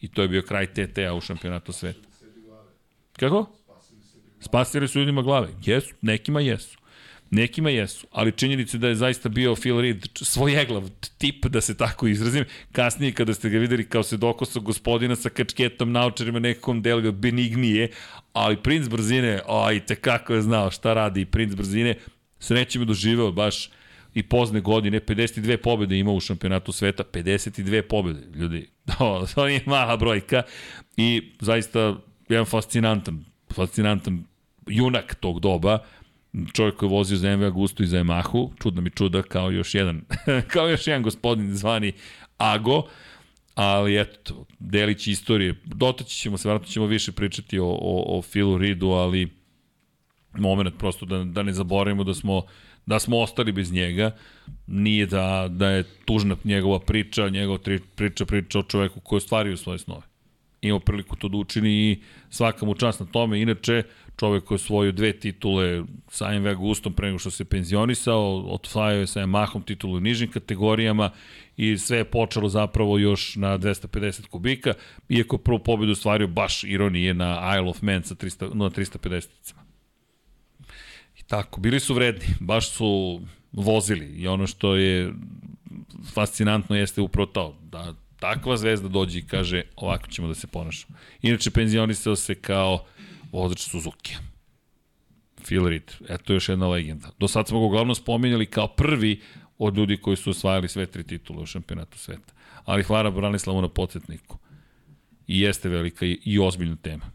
i 0.05 0.09
to 0.09 0.23
je 0.23 0.29
bio 0.29 0.43
kraj 0.43 0.67
TT-a 0.67 1.15
u 1.15 1.21
šampionatu 1.21 1.73
sveta. 1.73 2.09
Kako? 3.17 3.47
Spasili 4.41 4.89
su 4.89 4.99
ljudima 4.99 5.23
glave. 5.23 5.49
Jesu, 5.65 5.95
nekima 6.01 6.41
jesu. 6.41 6.79
Nekima 7.31 7.71
jesu, 7.71 8.07
ali 8.11 8.33
činjenica 8.33 8.79
da 8.79 8.89
je 8.89 8.95
zaista 8.95 9.29
bio 9.29 9.55
Phil 9.55 9.81
Reed 9.81 10.07
svojeglav 10.15 10.91
tip, 11.19 11.47
da 11.47 11.61
se 11.61 11.77
tako 11.77 12.07
izrazim. 12.07 12.45
Kasnije 12.73 13.13
kada 13.13 13.35
ste 13.35 13.51
ga 13.51 13.59
videli 13.59 13.89
kao 13.89 14.03
se 14.03 14.17
dokosa 14.17 14.61
gospodina 14.61 15.17
sa 15.17 15.29
kačketom, 15.29 15.93
naučarima 15.93 16.39
nekom 16.39 16.83
delu 16.83 17.13
benignije, 17.13 17.91
ali 18.33 18.63
princ 18.63 18.89
brzine, 18.89 19.41
oj, 19.47 19.81
te 19.87 19.95
kako 19.95 20.35
je 20.35 20.43
znao 20.43 20.71
šta 20.71 20.95
radi 20.95 21.25
princ 21.25 21.55
brzine, 21.55 21.97
srećem 22.39 22.83
je 22.83 22.87
doživeo 22.87 23.33
baš 23.33 23.71
i 24.15 24.23
pozne 24.23 24.61
godine, 24.61 25.01
52 25.01 25.57
pobjede 25.57 25.99
ima 25.99 26.13
u 26.13 26.21
šampionatu 26.21 26.73
sveta, 26.73 27.03
52 27.13 27.83
pobjede, 27.83 28.39
ljudi, 28.39 28.69
to, 28.99 29.27
to 29.35 29.47
nije 29.47 29.61
mala 29.67 29.97
brojka 29.97 30.43
i 30.97 31.33
zaista 31.41 31.97
jedan 32.29 32.45
fascinantan, 32.45 33.25
fascinantan 33.55 34.25
junak 34.67 35.15
tog 35.15 35.41
doba, 35.41 35.79
čovjek 36.53 36.77
koji 36.77 36.89
je 36.89 36.93
vozio 36.93 37.17
za 37.17 37.37
MV 37.37 37.45
Agustu 37.45 37.83
i 37.83 37.87
za 37.87 37.99
Yamahu, 37.99 38.51
čudno 38.63 38.81
mi 38.81 38.91
čuda, 38.91 39.23
kao 39.23 39.51
još 39.51 39.75
jedan, 39.75 40.03
kao 40.53 40.69
još 40.69 40.87
jedan 40.87 41.03
gospodin 41.03 41.57
zvani 41.57 41.93
Ago, 42.39 42.83
ali 43.55 44.01
eto, 44.01 44.47
delić 44.59 45.07
istorije, 45.07 45.55
dotaći 45.65 46.17
ćemo 46.17 46.39
se, 46.39 46.49
vratno 46.49 46.69
ćemo 46.69 46.87
više 46.87 47.13
pričati 47.13 47.59
o, 47.59 47.67
o, 47.67 48.19
o 48.19 48.23
Philu 48.23 48.59
Reedu, 48.59 48.89
ali 48.89 49.29
moment 50.39 50.79
prosto 50.79 51.07
da, 51.07 51.25
da 51.25 51.43
ne 51.43 51.53
zaboravimo 51.53 52.05
da 52.05 52.15
smo 52.15 52.43
da 52.87 52.99
smo 52.99 53.19
ostali 53.19 53.53
bez 53.53 53.73
njega, 53.73 54.11
nije 54.67 55.07
da, 55.07 55.49
da 55.51 55.69
je 55.69 55.85
tužna 56.05 56.37
njegova 56.45 56.79
priča, 56.81 57.29
njegova 57.29 57.59
tri, 57.59 57.81
priča, 57.95 58.27
priča 58.27 58.59
o 58.59 58.63
čoveku 58.63 59.01
koji 59.01 59.17
ostvario 59.17 59.57
svoje 59.57 59.79
snove. 59.79 60.03
Imao 60.61 60.81
priliku 60.81 61.17
to 61.17 61.29
da 61.29 61.37
učini 61.37 61.71
i 61.71 62.01
svaka 62.31 62.67
mu 62.67 62.75
čast 62.75 63.01
na 63.01 63.07
tome. 63.07 63.41
Inače, 63.41 63.83
čovek 64.17 64.45
koji 64.45 64.57
je 64.57 64.63
osvojio 64.63 64.93
dve 64.93 65.13
titule 65.13 65.83
sa 66.09 66.39
MV 66.39 66.49
Agustom 66.49 66.93
pre 66.93 67.07
nego 67.07 67.19
što 67.19 67.31
se 67.31 67.45
penzionisao, 67.45 68.41
osvajao 68.41 69.01
je 69.01 69.07
sa 69.07 69.21
Yamahom 69.21 69.65
titulu 69.65 69.97
u 69.97 70.01
nižim 70.01 70.31
kategorijama 70.31 71.11
i 71.57 71.79
sve 71.79 71.99
je 71.99 72.05
počelo 72.05 72.49
zapravo 72.49 72.99
još 72.99 73.37
na 73.37 73.59
250 73.59 74.27
kubika, 74.27 74.75
iako 75.09 75.39
prvu 75.39 75.59
pobedu 75.59 75.93
ostvario 75.93 76.27
baš 76.27 76.65
ironije 76.65 77.15
na 77.15 77.55
Isle 77.57 77.71
of 77.71 77.83
Man 77.83 78.03
sa 78.03 78.15
300, 78.15 78.55
na 78.55 78.71
350 78.71 79.29
I 79.61 79.64
tako, 81.27 81.61
bili 81.61 81.81
su 81.81 81.95
vredni, 81.95 82.27
baš 82.41 82.71
su 82.71 83.21
vozili 83.53 84.07
i 84.07 84.29
ono 84.29 84.47
što 84.47 84.77
je 84.77 85.13
fascinantno 86.15 86.77
jeste 86.77 87.01
upravo 87.01 87.27
to, 87.27 87.59
da 87.63 87.95
takva 88.21 88.57
zvezda 88.57 88.89
dođe 88.89 89.19
i 89.19 89.27
kaže 89.27 89.63
ovako 89.77 90.07
ćemo 90.07 90.29
da 90.29 90.35
se 90.35 90.47
ponašamo. 90.47 90.97
Inače, 91.23 91.51
penzionisao 91.51 92.17
se 92.17 92.35
kao 92.35 92.85
vozač 93.33 93.61
Suzuki. 93.61 94.17
Phil 95.45 95.69
Reed, 95.69 95.93
eto 96.09 96.33
još 96.33 96.49
jedna 96.49 96.69
legenda. 96.69 97.11
Do 97.19 97.29
sad 97.29 97.49
smo 97.49 97.61
ga 97.61 97.67
uglavnom 97.67 97.95
spominjali 97.95 98.47
kao 98.47 98.69
prvi 98.69 99.21
od 99.59 99.77
ljudi 99.77 99.97
koji 99.97 100.17
su 100.17 100.31
osvajali 100.31 100.69
sve 100.69 100.87
tri 100.87 101.03
titule 101.03 101.43
u 101.43 101.47
šampionatu 101.47 101.99
sveta. 101.99 102.33
Ali 102.65 102.83
hvala 102.83 103.11
Branislavu 103.11 103.63
na 103.63 103.69
podsjetniku. 103.69 104.39
I 105.27 105.41
jeste 105.41 105.69
velika 105.69 106.07
i, 106.07 106.39
ozbiljna 106.39 106.77
tema. 106.77 107.11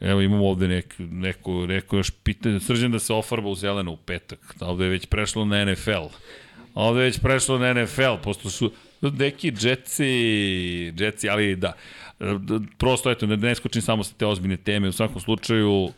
Evo 0.00 0.20
imamo 0.20 0.48
ovde 0.48 0.68
nek, 0.68 0.94
neko, 0.98 1.66
neko 1.66 1.96
još 1.96 2.10
pitanje, 2.10 2.60
srđan 2.60 2.92
da 2.92 2.98
se 2.98 3.12
ofarba 3.12 3.48
u 3.48 3.54
zeleno 3.54 3.92
u 3.92 3.96
petak. 3.96 4.54
Ovde 4.60 4.84
je 4.84 4.90
već 4.90 5.06
prešlo 5.06 5.44
na 5.44 5.64
NFL. 5.64 6.06
Ovde 6.74 7.00
je 7.00 7.04
već 7.04 7.18
prešlo 7.18 7.58
na 7.58 7.74
NFL, 7.74 8.22
posto 8.22 8.50
su 8.50 8.72
neki 9.00 9.50
džetci, 9.52 10.92
džetci, 10.96 11.28
ali 11.28 11.56
da. 11.56 11.72
Prosto, 12.78 13.10
eto, 13.10 13.26
ne, 13.26 13.36
ne 13.36 13.54
skočim 13.54 13.82
samo 13.82 14.04
sa 14.04 14.14
te 14.14 14.26
ozbiljne 14.26 14.56
teme. 14.56 14.88
U 14.88 14.92
svakom 14.92 15.20
slučaju, 15.20 15.88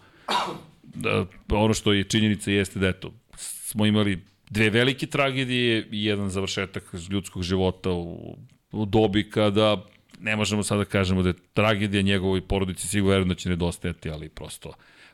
da, 0.83 1.27
ono 1.49 1.75
što 1.75 1.93
je 1.93 2.05
činjenica 2.05 2.51
jeste 2.51 2.79
da, 2.79 2.89
eto, 2.89 3.13
smo 3.37 3.87
imali 3.87 4.19
dve 4.51 4.71
velike 4.71 5.07
tragedije 5.07 5.89
i 5.91 6.05
jedan 6.05 6.31
završetak 6.31 6.85
ljudskog 7.11 7.43
života 7.43 7.91
u, 7.91 8.37
u 8.73 8.87
dobi 8.87 9.31
kada 9.31 9.85
ne 10.21 10.37
možemo 10.37 10.63
sada 10.63 10.79
da 10.79 10.85
kažemo 10.85 11.23
da 11.23 11.29
je 11.29 11.35
tragedija 11.55 12.03
njegovoj 12.03 12.41
porodici 12.41 12.89
sigurno 12.89 13.11
verujem 13.11 13.29
da 13.29 13.35
će 13.35 13.49
nedostajati, 13.49 14.11
ali 14.11 14.29
prosto 14.29 14.73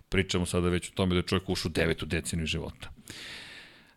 pričamo 0.09 0.47
sada 0.47 0.69
već 0.69 0.89
o 0.89 0.95
tome 0.95 1.15
da 1.15 1.19
je 1.19 1.23
čovjek 1.23 1.49
ušao 1.49 1.69
u 1.69 1.73
devetu 1.73 2.07
deceniju 2.07 2.47
života. 2.47 2.91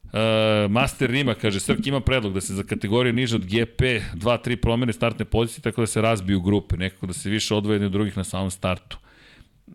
Uh, 0.04 0.72
Master 0.72 1.10
Rima 1.10 1.34
kaže, 1.34 1.60
Srk 1.60 1.88
ima 1.88 2.00
predlog 2.02 2.34
da 2.34 2.42
se 2.42 2.54
za 2.54 2.64
kategoriju 2.64 3.14
niže 3.14 3.36
od 3.36 3.46
GP 3.46 3.82
2-3 3.82 4.56
promene 4.56 4.94
startne 4.94 5.26
pozicije 5.26 5.62
tako 5.62 5.82
da 5.82 5.88
se 5.88 6.02
razbiju 6.02 6.42
grupe, 6.42 6.78
nekako 6.78 7.08
da 7.08 7.14
se 7.14 7.30
više 7.30 7.56
odvoje 7.56 7.86
od 7.86 7.92
drugih 7.92 8.18
na 8.18 8.24
samom 8.24 8.52
startu. 8.52 8.98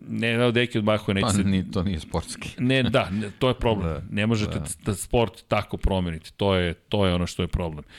Ne, 0.08 0.36
da 0.36 0.50
deki 0.50 0.78
od 0.78 0.84
Mahove 0.84 1.14
neće 1.14 1.24
Pa, 1.24 1.32
se... 1.32 1.44
ni, 1.44 1.70
to 1.70 1.82
nije 1.82 2.00
sportski. 2.00 2.50
Ne, 2.58 2.82
da, 2.82 3.10
ne, 3.10 3.30
to 3.38 3.48
je 3.48 3.54
problem. 3.54 3.92
Da, 3.94 4.02
ne 4.10 4.26
možete 4.26 4.58
da. 4.58 4.66
da 4.84 4.94
sport 4.94 5.44
tako 5.48 5.76
promeniti. 5.76 6.32
To 6.36 6.54
je, 6.54 6.74
to 6.74 7.06
je 7.06 7.14
ono 7.14 7.26
što 7.26 7.42
je 7.42 7.48
problem. 7.48 7.84
Uh, 7.84 7.92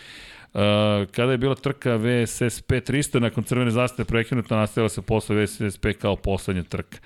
kada 1.11 1.31
je 1.31 1.37
bila 1.37 1.55
trka 1.55 1.95
VSSP 1.95 2.71
300, 2.71 3.19
nakon 3.19 3.43
crvene 3.43 3.71
zastave 3.71 4.07
prekinuta, 4.07 4.55
nastavila 4.55 4.89
se 4.89 5.01
posle 5.01 5.43
VSSP 5.43 5.85
kao 6.01 6.15
poslednja 6.15 6.63
trka. 6.63 6.97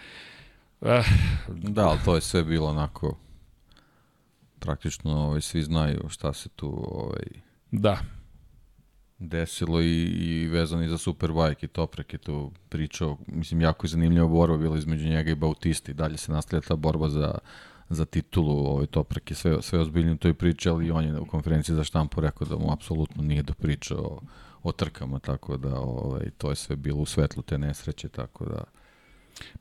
Uh, 0.81 0.89
Da, 1.47 1.87
ali 1.87 1.99
to 2.05 2.15
je 2.15 2.21
sve 2.21 2.43
bilo 2.43 2.67
onako 2.67 3.17
praktično 4.59 5.11
ovaj, 5.11 5.41
svi 5.41 5.61
znaju 5.61 6.05
šta 6.09 6.33
se 6.33 6.49
tu 6.49 6.87
ovaj, 6.91 7.23
da, 7.71 7.99
desilo 9.19 9.81
i, 9.81 10.03
i 10.03 10.47
vezano 10.47 10.83
i 10.83 10.87
za 10.87 10.97
Superbike 10.97 11.65
i 11.65 11.69
Toprek 11.69 12.13
je 12.13 12.19
tu 12.19 12.51
pričao, 12.69 13.17
mislim, 13.27 13.61
jako 13.61 13.85
je 13.85 13.89
zanimljiva 13.89 14.27
borba 14.27 14.57
bila 14.57 14.77
između 14.77 15.07
njega 15.07 15.31
i 15.31 15.35
Bautista 15.35 15.91
i 15.91 15.95
dalje 15.95 16.17
se 16.17 16.31
nastavlja 16.31 16.61
ta 16.61 16.75
borba 16.75 17.09
za, 17.09 17.37
za 17.89 18.05
titulu, 18.05 18.67
ovaj 18.67 18.85
Toprek 18.85 19.31
je 19.31 19.35
sve, 19.35 19.61
sve 19.61 19.79
ozbiljno 19.79 20.13
u 20.13 20.17
toj 20.17 20.33
priči, 20.33 20.69
ali 20.69 20.91
on 20.91 21.05
je 21.05 21.19
u 21.19 21.25
konferenciji 21.25 21.75
za 21.75 21.83
štampu 21.83 22.21
rekao 22.21 22.47
da 22.47 22.57
mu 22.57 22.71
apsolutno 22.73 23.23
nije 23.23 23.43
do 23.43 23.53
priče 23.53 23.95
o, 23.95 24.21
o 24.63 24.71
trkama, 24.71 25.19
tako 25.19 25.57
da 25.57 25.79
ovaj, 25.79 26.29
to 26.37 26.49
je 26.49 26.55
sve 26.55 26.75
bilo 26.75 26.99
u 26.99 27.05
svetlu 27.05 27.43
te 27.43 27.57
nesreće, 27.57 28.09
tako 28.09 28.45
da 28.45 28.63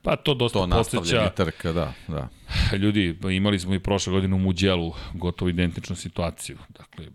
Pa 0.02 0.16
to 0.16 0.34
dosta 0.34 0.58
To 0.58 1.26
i 1.26 1.34
trka, 1.36 1.72
da, 1.72 1.92
da. 2.08 2.28
ljudi, 2.76 3.18
imali 3.30 3.58
smo 3.58 3.74
i 3.74 3.78
prošle 3.78 4.12
godine 4.12 4.34
u 4.34 4.38
Muđelu 4.38 4.92
gotovo 5.14 5.48
identičnu 5.48 5.96
situaciju. 5.96 6.58
Dakle, 6.68 7.06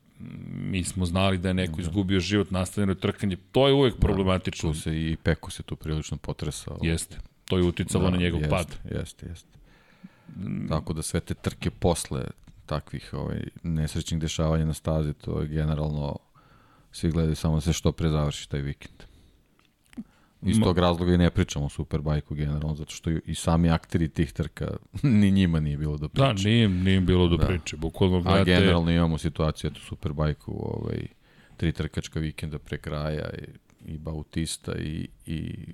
mi 0.55 0.83
smo 0.83 1.05
znali 1.05 1.37
da 1.37 1.47
je 1.47 1.53
neko 1.53 1.81
izgubio 1.81 2.19
život, 2.19 2.51
nastavljeno 2.51 2.91
je 2.91 2.99
trkanje. 2.99 3.37
To 3.51 3.67
je 3.67 3.73
uvek 3.73 3.95
problematično. 3.99 4.73
Tu 4.73 4.79
se 4.79 5.01
i 5.01 5.17
Peko 5.23 5.51
se 5.51 5.63
tu 5.63 5.75
prilično 5.75 6.17
potresao. 6.17 6.77
Jeste. 6.81 7.17
To 7.45 7.57
je 7.57 7.63
uticalo 7.63 8.09
na 8.09 8.17
njegov 8.17 8.41
jeste, 8.41 8.49
pad. 8.49 8.77
Jeste, 8.91 9.25
jeste. 9.27 9.49
Tako 10.69 10.93
da 10.93 11.01
sve 11.01 11.19
te 11.19 11.33
trke 11.33 11.71
posle 11.71 12.23
takvih 12.65 13.09
ovaj, 13.13 13.43
nesrećnih 13.63 14.21
dešavanja 14.21 14.65
na 14.65 14.73
stazi, 14.73 15.13
to 15.13 15.41
je 15.41 15.47
generalno 15.47 16.17
svi 16.91 17.11
gledaju 17.11 17.35
samo 17.35 17.55
da 17.55 17.61
se 17.61 17.73
što 17.73 17.91
pre 17.91 18.09
završi 18.09 18.49
taj 18.49 18.61
vikend. 18.61 19.03
Iz 20.45 20.59
tog 20.63 20.77
razloga 20.77 21.13
i 21.13 21.17
ne 21.17 21.29
pričamo 21.29 21.65
o 21.65 21.69
Superbajku 21.69 22.35
generalno, 22.35 22.75
zato 22.75 22.91
što 22.91 23.09
i 23.09 23.35
sami 23.35 23.69
akteri 23.69 24.09
tih 24.09 24.31
trka, 24.31 24.67
ni 25.03 25.31
njima 25.31 25.59
nije 25.59 25.77
bilo 25.77 25.97
do 25.97 26.09
priče. 26.09 26.25
Da, 26.25 26.33
nije, 26.33 26.69
nije 26.69 27.01
bilo 27.01 27.27
do 27.27 27.37
priče. 27.37 27.77
Bukvalno 27.77 28.17
A 28.17 28.21
gledate... 28.21 28.51
generalno 28.51 28.91
imamo 28.91 29.17
situaciju, 29.17 29.71
eto, 29.71 29.79
Superbajku, 29.79 30.51
ovaj, 30.51 31.07
tri 31.57 31.71
trkačka 31.71 32.19
vikenda 32.19 32.59
pre 32.59 32.77
kraja 32.77 33.29
i, 33.29 33.93
i 33.93 33.97
Bautista 33.97 34.75
i, 34.75 35.07
i 35.25 35.65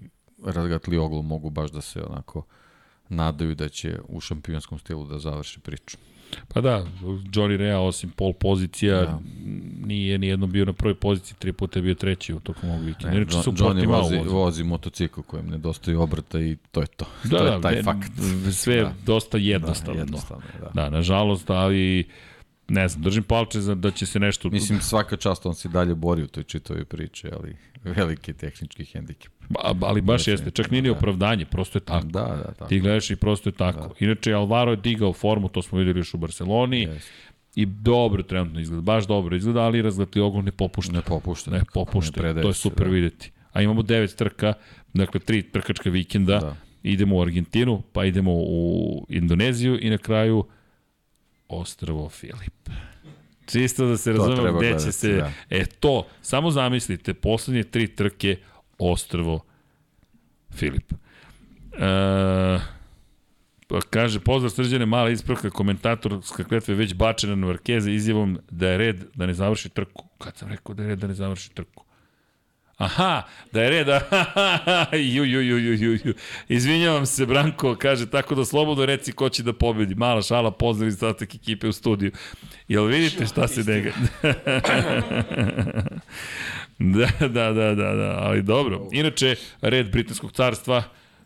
Razgatli 0.45 0.97
Oglu 0.97 1.21
mogu 1.21 1.49
baš 1.49 1.71
da 1.71 1.81
se 1.81 2.03
onako 2.03 2.43
nadaju 3.09 3.55
da 3.55 3.69
će 3.69 3.99
u 4.07 4.19
šampionskom 4.19 4.79
stilu 4.79 5.05
da 5.05 5.19
završi 5.19 5.59
priču. 5.59 5.97
Pa 6.47 6.61
da, 6.61 6.85
Johnny 7.01 7.57
Rea 7.57 7.79
osim 7.79 8.09
pol 8.09 8.33
pozicija 8.33 8.95
Da. 8.95 9.19
nije 9.81 10.17
nijedno 10.17 10.47
bio 10.47 10.65
na 10.65 10.73
prvoj 10.73 10.95
poziciji, 10.95 11.35
tri 11.39 11.53
puta 11.53 11.79
je 11.79 11.83
bio 11.83 11.95
treći 11.95 12.33
u 12.33 12.39
tokom 12.39 12.69
ovog 12.69 12.83
vikenda. 12.83 13.17
Inače 13.17 13.31
su 13.33 13.51
Johnny 13.51 13.87
vozi, 13.87 14.15
vozi. 14.17 14.29
vozi 14.29 14.63
motocikl 14.63 15.21
kojem 15.21 15.47
nedostaju 15.47 16.01
obrta 16.01 16.39
i 16.39 16.57
to 16.71 16.81
je 16.81 16.87
to. 16.87 17.05
Da, 17.23 17.37
to 17.37 17.45
je 17.45 17.51
da, 17.51 17.61
taj 17.61 17.75
ne- 17.75 17.83
fakt. 17.83 18.11
Sve 18.51 18.75
Da. 18.75 18.93
dosta 19.05 19.37
jednostavno. 19.37 19.93
Da, 19.93 19.99
jednostavno 19.99 20.43
je, 20.55 20.59
da. 20.61 20.69
Da, 20.73 20.89
nažalost, 20.89 21.49
ali 21.49 22.07
ne 22.69 22.87
znam, 22.87 23.03
držim 23.03 23.23
palče 23.23 23.61
za 23.61 23.75
da 23.75 23.91
će 23.91 24.05
se 24.05 24.19
nešto... 24.19 24.49
Mislim, 24.49 24.81
svaka 24.81 25.17
čast 25.17 25.45
on 25.45 25.55
se 25.55 25.69
dalje 25.69 25.95
bori 25.95 26.23
u 26.23 26.27
toj 26.27 26.43
čitavoj 26.43 26.85
priči, 26.85 27.27
ali 27.33 27.55
veliki 27.83 28.33
tehnički 28.33 28.85
hendikep. 28.85 29.31
Ba, 29.49 29.59
ali 29.81 30.01
baš 30.01 30.27
jeste, 30.27 30.51
čak 30.51 30.71
nije 30.71 30.81
ni 30.81 30.89
opravdanje, 30.89 31.45
prosto 31.45 31.77
je 31.77 31.83
tako. 31.85 32.05
Da, 32.07 32.19
da, 32.19 32.43
tako. 32.53 32.65
Ti 32.69 32.79
gledaš 32.79 33.11
i 33.11 33.15
prosto 33.15 33.49
je 33.49 33.53
tako. 33.53 33.79
Da. 33.79 33.93
Inače, 34.05 34.33
Alvaro 34.33 34.71
je 34.71 34.77
digao 34.77 35.13
formu, 35.13 35.49
to 35.49 35.61
smo 35.61 35.77
videli 35.77 35.99
još 35.99 36.13
u 36.13 36.17
Barceloni, 36.17 36.87
Yes. 36.87 36.99
i 37.55 37.65
dobro 37.65 38.23
trenutno 38.23 38.59
izgleda, 38.59 38.81
baš 38.81 39.07
dobro 39.07 39.35
izgleda, 39.35 39.59
ali 39.61 39.81
razgledati 39.81 40.19
ogol 40.19 40.43
ne 40.43 40.51
popušta. 40.51 40.93
Ne 40.93 41.01
popušta. 41.01 41.51
Ne 41.51 41.61
popušta, 41.73 42.21
predaje 42.21 42.41
to 42.41 42.47
je 42.47 42.53
super 42.53 42.85
da. 42.85 42.91
videti. 42.93 43.31
A 43.51 43.61
imamo 43.61 43.81
devet 43.81 44.15
trka, 44.15 44.53
dakle 44.93 45.19
tri 45.19 45.41
trkačka 45.51 45.89
vikenda, 45.89 46.39
Da. 46.39 46.55
idemo 46.83 47.15
u 47.15 47.21
Argentinu, 47.21 47.81
pa 47.93 48.05
idemo 48.05 48.31
u 48.33 49.05
Indoneziju 49.09 49.79
i 49.81 49.89
na 49.89 49.97
kraju 49.97 50.43
Ostrvo 51.49 52.09
Filip. 52.09 52.69
Čisto 53.45 53.85
da 53.85 53.97
se 53.97 54.13
treba 54.13 54.57
gde 54.57 54.79
će 54.79 54.91
se... 54.91 55.13
da. 55.13 55.31
E 55.49 55.65
to, 55.65 56.07
samo 56.21 56.51
zamislite, 56.51 57.13
poslednje 57.13 57.63
tri 57.63 57.87
trke 57.87 58.37
Ostrvo 58.77 59.45
Filip. 60.51 60.93
E, 60.93 62.59
pa 63.67 63.81
kaže, 63.89 64.19
pozdrav 64.19 64.49
srđane, 64.49 64.85
mala 64.85 65.09
ispravka, 65.09 65.49
komentatorska 65.49 66.43
kletva 66.43 66.71
je 66.71 66.77
već 66.77 66.93
bačena 66.93 67.35
na 67.35 67.47
Markeze 67.47 67.91
izjavom 67.91 68.39
da 68.49 68.69
je 68.69 68.77
red 68.77 69.03
da 69.15 69.25
ne 69.25 69.33
završi 69.33 69.69
trku. 69.69 70.05
Kad 70.17 70.37
sam 70.37 70.49
rekao 70.49 70.75
da 70.75 70.83
je 70.83 70.89
red 70.89 70.99
da 70.99 71.07
ne 71.07 71.13
završi 71.13 71.49
trku? 71.53 71.85
Aha, 72.79 73.21
da 73.51 73.61
je 73.61 73.69
red, 73.69 73.87
ju, 75.13 75.25
ju, 75.25 75.41
ju, 75.41 75.57
ju, 75.57 75.73
ju, 75.73 75.99
ju. 76.03 76.13
Izvinjavam 76.47 77.05
se, 77.05 77.25
Branko, 77.25 77.75
kaže, 77.75 78.09
tako 78.09 78.35
da 78.35 78.45
slobodno 78.45 78.85
reci 78.85 79.11
ko 79.11 79.29
će 79.29 79.43
da 79.43 79.53
pobedi. 79.53 79.95
Mala 79.95 80.21
šala, 80.21 80.51
pozdrav 80.51 80.87
iz 80.87 80.93
ostatak 80.93 81.35
ekipe 81.35 81.67
u 81.67 81.71
studiju. 81.71 82.11
Jel 82.67 82.85
vidite 82.85 83.25
šta 83.25 83.47
se 83.47 83.63
nega? 83.63 83.91
da, 86.79 87.09
da, 87.19 87.51
da, 87.51 87.75
da, 87.75 87.93
da, 87.93 88.17
ali 88.19 88.41
dobro. 88.41 88.87
Inače, 88.91 89.35
red 89.61 89.91
Britanskog 89.91 90.31
carstva 90.31 90.83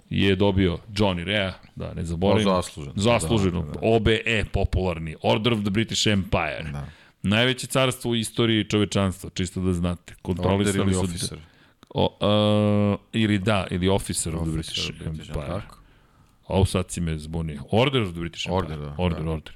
je 0.10 0.36
dobio 0.36 0.78
Johnny 0.96 1.24
Rea, 1.24 1.54
da 1.76 1.94
ne 1.94 2.04
zaboravim. 2.04 2.48
O, 2.48 2.56
zasluženo. 2.56 2.94
Zasluženo. 2.96 3.62
Da, 3.62 3.66
da, 3.66 3.72
da. 3.72 3.80
OBE, 3.82 4.46
popularni. 4.52 5.16
Order 5.22 5.54
of 5.54 5.60
the 5.62 5.70
British 5.70 6.08
Empire. 6.08 6.70
Da. 6.72 6.86
Najveće 7.24 7.68
carstvo 7.68 8.12
u 8.12 8.16
istoriji 8.16 8.64
čovečanstva, 8.64 9.30
čisto 9.34 9.62
da 9.62 9.74
znate. 9.74 10.02
Order 10.02 10.22
Kontrolisali 10.22 10.84
ili 10.84 10.94
su... 10.94 11.00
officer. 11.00 11.38
O, 11.90 12.18
uh, 12.94 13.00
ili 13.14 13.38
da, 13.38 13.68
ili 13.72 13.88
Officer 13.90 14.36
of 14.36 14.42
the 14.42 14.52
British 14.52 14.90
Empire. 15.06 15.48
tako? 15.48 15.78
Ovo 16.48 16.66
sad 16.66 16.92
si 16.92 17.02
me 17.02 17.18
zbunio. 17.18 17.64
Order 17.72 18.02
of 18.02 18.12
the 18.12 18.20
British 18.20 18.48
Empire. 18.48 18.58
Order, 18.58 18.80
da, 18.80 18.96
Order, 18.98 19.24
da. 19.24 19.32
order. 19.32 19.54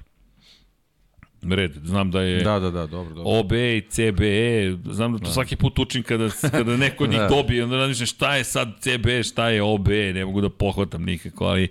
Red, 1.42 1.72
znam 1.84 2.10
da 2.10 2.20
je... 2.20 2.42
Da, 2.42 2.58
da, 2.58 2.70
da, 2.70 2.86
dobro, 2.86 3.14
dobro. 3.14 3.38
OB 3.38 3.52
i 3.52 3.82
CBE, 3.90 4.76
znam 4.94 5.12
da 5.12 5.18
to 5.18 5.24
da. 5.24 5.30
svaki 5.30 5.56
put 5.56 5.78
učim 5.78 6.02
kada, 6.02 6.28
kada 6.50 6.76
neko 6.76 7.06
njih 7.06 7.18
Da. 7.18 7.28
dobije, 7.28 7.64
onda 7.64 7.76
razmišljam 7.76 8.06
šta 8.06 8.36
je 8.36 8.44
sad 8.44 8.68
CBE, 8.80 9.22
šta 9.22 9.48
je 9.48 9.62
OB, 9.62 9.88
ne 9.88 10.24
mogu 10.24 10.40
da 10.40 10.50
pohvatam 10.50 11.02
nikako, 11.04 11.44
ali 11.44 11.68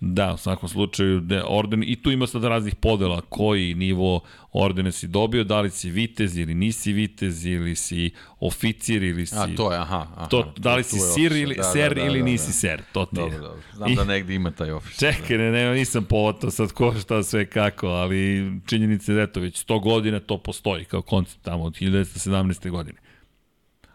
da, 0.00 0.34
u 0.34 0.36
svakom 0.36 0.68
slučaju, 0.68 1.20
da, 1.20 1.44
orden, 1.48 1.82
i 1.86 1.96
tu 1.96 2.10
ima 2.10 2.26
sad 2.26 2.44
raznih 2.44 2.74
podela, 2.74 3.20
koji 3.20 3.74
nivo 3.74 4.20
ordena 4.52 4.92
si 4.92 5.06
dobio, 5.08 5.44
da 5.44 5.60
li 5.60 5.70
si 5.70 5.90
vitez 5.90 6.36
ili 6.38 6.54
nisi 6.54 6.92
vitez, 6.92 7.46
ili 7.46 7.76
si 7.76 8.10
oficir, 8.40 9.02
ili 9.02 9.26
si... 9.26 9.34
A, 9.36 9.48
to 9.56 9.72
je, 9.72 9.78
aha. 9.78 10.06
aha 10.16 10.26
to, 10.26 10.52
da 10.56 10.74
li 10.76 10.84
si 10.84 10.96
sir 11.14 11.32
ili, 11.32 11.54
Da, 11.54 11.62
da, 11.62 11.72
ser 11.72 11.94
da, 11.94 12.04
ili 12.04 12.18
da, 12.18 12.24
nisi 12.24 12.46
da. 12.46 12.52
ser, 12.52 12.82
to 12.92 13.04
ti 13.04 13.16
je. 13.16 13.22
Dobro, 13.22 13.38
dobro. 13.38 13.62
Znam 13.74 13.92
I- 13.92 13.96
da 13.96 14.04
negde 14.04 14.34
ima 14.34 14.50
taj 14.50 14.70
officer. 14.70 15.14
Čekaj, 15.14 15.38
ne, 15.38 15.50
ne, 15.50 15.74
nisam 15.74 16.04
povotao 16.04 16.50
sad 16.50 16.72
ko 16.72 16.94
šta 17.02 17.22
sve 17.22 17.46
kako, 17.46 17.86
ali 17.86 18.52
činjenica 18.66 19.12
je 19.12 19.16
da 19.16 19.22
eto, 19.22 19.40
već 19.40 19.64
100 19.66 19.82
godina 19.82 20.20
to 20.20 20.38
postoji 20.38 20.84
kao 20.84 21.02
koncept 21.02 21.42
tamo 21.44 21.64
od 21.64 21.72
1917. 21.74 22.70
godine. 22.70 22.98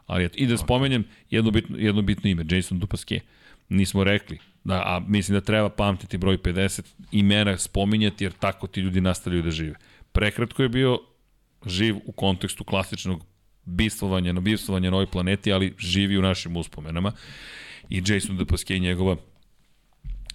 Ali 0.06 0.26
eto, 0.26 0.36
i 0.38 0.48
da 0.48 0.58
spomenjem 0.58 1.04
jedno 1.30 1.52
bitno, 1.52 1.78
jedno 1.80 2.02
bitno 2.02 2.30
ime, 2.30 2.46
Jason 2.50 2.80
Dupasquier. 2.80 3.20
Nismo 3.70 4.04
rekli, 4.04 4.38
da, 4.64 4.82
a 4.86 5.02
mislim 5.08 5.36
da 5.36 5.42
treba 5.42 5.70
pamtiti 5.70 6.18
broj 6.18 6.38
50, 6.38 6.82
imena 7.12 7.58
spominjati 7.58 8.24
jer 8.24 8.34
tako 8.40 8.68
ti 8.68 8.82
ljudi 8.82 9.02
nastavljaju 9.02 9.44
da 9.44 9.52
žive. 9.52 9.76
Prekratko 10.12 10.64
je 10.64 10.70
bio 10.70 11.00
živ 11.66 11.96
u 12.06 12.12
kontekstu 12.12 12.64
klasičnog 12.64 13.26
bistvovanja, 13.66 14.34
na 14.34 14.42
bistvovanja 14.42 14.90
na 14.90 14.96
ovoj 14.96 15.08
planeti, 15.08 15.54
ali 15.54 15.76
živi 15.78 16.18
u 16.18 16.22
našim 16.22 16.58
uspomenama. 16.58 17.12
I 17.90 18.04
Jason 18.08 18.38
Dupasquier 18.38 18.78
i 18.78 18.80
njegova 18.80 19.16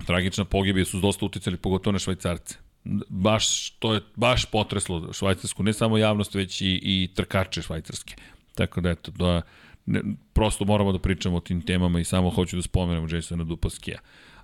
tragična 0.07 0.45
pogibija 0.45 0.85
su 0.85 1.01
dosta 1.01 1.27
uticali 1.27 1.57
pogotovo 1.57 1.93
na 1.93 1.99
švajcarce. 1.99 2.57
Baš, 3.09 3.71
to 3.71 3.95
je 3.95 4.01
baš 4.17 4.45
potreslo 4.45 5.13
švajcarsku, 5.13 5.63
ne 5.63 5.73
samo 5.73 5.99
javnost, 5.99 6.35
već 6.35 6.61
i, 6.61 6.81
i 6.83 7.09
trkače 7.15 7.63
švajcarske. 7.63 8.15
Tako 8.55 8.81
da, 8.81 8.91
eto, 8.91 9.11
da, 9.11 9.43
ne, 9.89 10.03
prosto 10.33 10.65
moramo 10.65 10.93
da 10.93 10.99
pričamo 10.99 11.37
o 11.37 11.41
tim 11.41 11.63
temama 11.63 12.01
i 12.01 12.05
samo 12.05 12.31
hoću 12.31 12.57
da 12.57 12.63
spomenemo 12.63 13.07
Jasona 13.11 13.45
Dupaskija. 13.45 13.99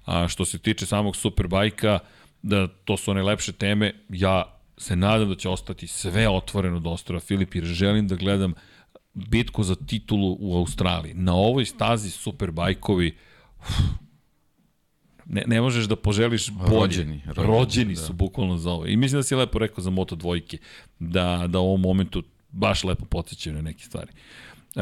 A 0.04 0.28
što 0.28 0.44
se 0.44 0.58
tiče 0.58 0.86
samog 0.86 1.16
Superbajka, 1.16 1.98
da 2.42 2.68
to 2.68 2.96
su 2.96 3.10
one 3.10 3.22
lepše 3.22 3.52
teme, 3.52 3.92
ja 4.08 4.60
se 4.78 4.96
nadam 4.96 5.28
da 5.28 5.34
će 5.34 5.48
ostati 5.48 5.86
sve 5.86 6.28
otvoreno 6.28 6.80
do 6.80 6.90
ostrava 6.90 7.20
Filip, 7.20 7.54
jer 7.54 7.64
želim 7.64 8.08
da 8.08 8.16
gledam 8.16 8.52
bitku 9.14 9.62
za 9.62 9.74
titulu 9.74 10.36
u 10.40 10.56
Australiji. 10.56 11.14
Na 11.14 11.34
ovoj 11.34 11.64
stazi 11.64 12.10
Superbajkovi, 12.10 13.16
ne, 15.26 15.44
ne 15.46 15.60
možeš 15.60 15.84
da 15.84 15.96
poželiš 15.96 16.50
bolje. 16.50 16.80
Rođeni, 16.80 17.22
rođeni, 17.26 17.46
rođeni, 17.46 17.96
su 17.96 18.12
da. 18.12 18.16
bukvalno 18.16 18.58
za 18.58 18.70
ovo. 18.70 18.86
I 18.86 18.96
mislim 18.96 19.18
da 19.18 19.22
si 19.22 19.34
lepo 19.34 19.58
rekao 19.58 19.84
za 19.84 19.90
Moto 19.90 20.16
dvojke, 20.16 20.58
da, 20.98 21.46
da 21.46 21.58
u 21.60 21.66
ovom 21.66 21.80
momentu 21.80 22.22
baš 22.50 22.84
lepo 22.84 23.04
podsjećaju 23.04 23.56
na 23.56 23.62
neke 23.62 23.84
stvari. 23.84 24.12
E, 24.76 24.80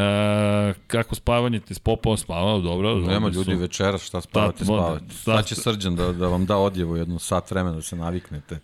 kako 0.87 1.15
spavanje 1.15 1.61
te 1.61 1.75
spopao, 1.75 2.17
spavao, 2.17 2.61
dobro. 2.61 2.95
Nema 2.95 3.29
ljudi 3.29 3.53
su. 3.53 3.59
večera, 3.59 3.99
šta 3.99 4.21
spavate, 4.21 4.59
Da, 4.59 4.65
spavate. 4.65 5.05
da, 5.05 5.15
Šta 5.15 5.43
će 5.43 5.55
srđan 5.55 5.97
da, 5.97 6.13
da 6.13 6.29
vam 6.29 6.47
da 6.47 6.57
odjevu 6.57 6.97
jednu 6.97 7.19
sat 7.19 7.51
vremena 7.51 7.77
da 7.77 7.83
se 7.83 7.97
naviknete 7.97 8.59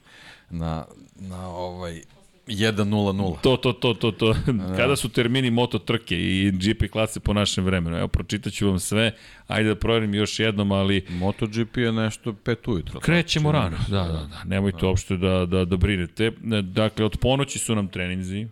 na, 0.50 0.84
na 1.16 1.48
ovaj 1.48 2.02
1.00. 2.46 3.40
To, 3.40 3.56
to, 3.56 3.72
to, 3.72 3.94
to, 3.94 4.10
to. 4.10 4.34
Kada 4.76 4.96
su 4.96 5.08
termini 5.08 5.50
moto 5.50 5.78
trke 5.78 6.16
i 6.16 6.50
GP 6.50 6.90
klase 6.92 7.20
po 7.20 7.32
našem 7.32 7.64
vremenu? 7.64 7.96
Evo, 7.96 8.08
pročitaću 8.08 8.68
vam 8.68 8.78
sve. 8.78 9.12
Ajde 9.46 9.68
da 9.68 9.74
proverim 9.74 10.14
još 10.14 10.38
jednom, 10.40 10.72
ali 10.72 11.06
MotoGP 11.08 11.76
je 11.76 11.92
nešto 11.92 12.32
pet 12.32 12.68
ujutro. 12.68 13.00
krećemo 13.00 13.52
rano. 13.52 13.76
Da, 13.88 14.02
da, 14.02 14.12
da. 14.12 14.44
Nemojte 14.44 14.86
uopšte 14.86 15.16
da, 15.16 15.46
da, 15.46 15.64
da 15.64 15.76
brinete. 15.76 16.32
Dakle, 16.62 17.04
od 17.04 17.16
ponoći 17.20 17.58
su 17.58 17.74
nam 17.74 17.88
treninzi. 17.88 18.48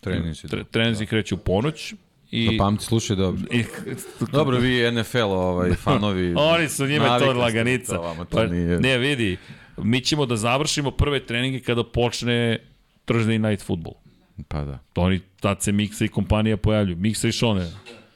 Treninzi. 0.00 0.48
Tre, 0.48 0.64
treninzi 0.64 1.06
kreću 1.06 1.34
u 1.34 1.38
ponoć. 1.38 1.94
I, 2.30 2.48
Zapamti, 2.48 2.84
slušaj 2.84 3.16
dobro. 3.16 3.42
i, 3.52 3.64
Dobro, 4.32 4.58
vi 4.58 4.92
NFL 4.92 5.18
ovaj, 5.18 5.72
fanovi. 5.72 6.34
Oni 6.52 6.68
su 6.68 6.86
njima 6.86 7.18
to 7.18 7.32
laganica. 7.32 7.94
to, 7.94 8.02
vama 8.02 8.24
to 8.24 8.36
Pa, 8.36 8.46
nije- 8.46 8.80
Ne, 8.80 8.98
vidi, 8.98 9.36
mi 9.76 10.00
ćemo 10.00 10.26
da 10.26 10.36
završimo 10.36 10.90
prve 10.90 11.20
treninge 11.20 11.60
kada 11.60 11.84
počne 11.84 12.58
Thursday 13.06 13.38
Night 13.40 13.64
Football. 13.64 13.94
Pa 14.48 14.64
da. 14.64 14.78
To 14.92 15.00
oni, 15.00 15.20
tad 15.40 15.62
se 15.62 15.72
Miksa 15.72 16.04
i 16.04 16.08
kompanija 16.08 16.56
pojavljuju. 16.56 16.96
Miksa 16.96 17.28
i 17.28 17.32
Šone. 17.32 17.70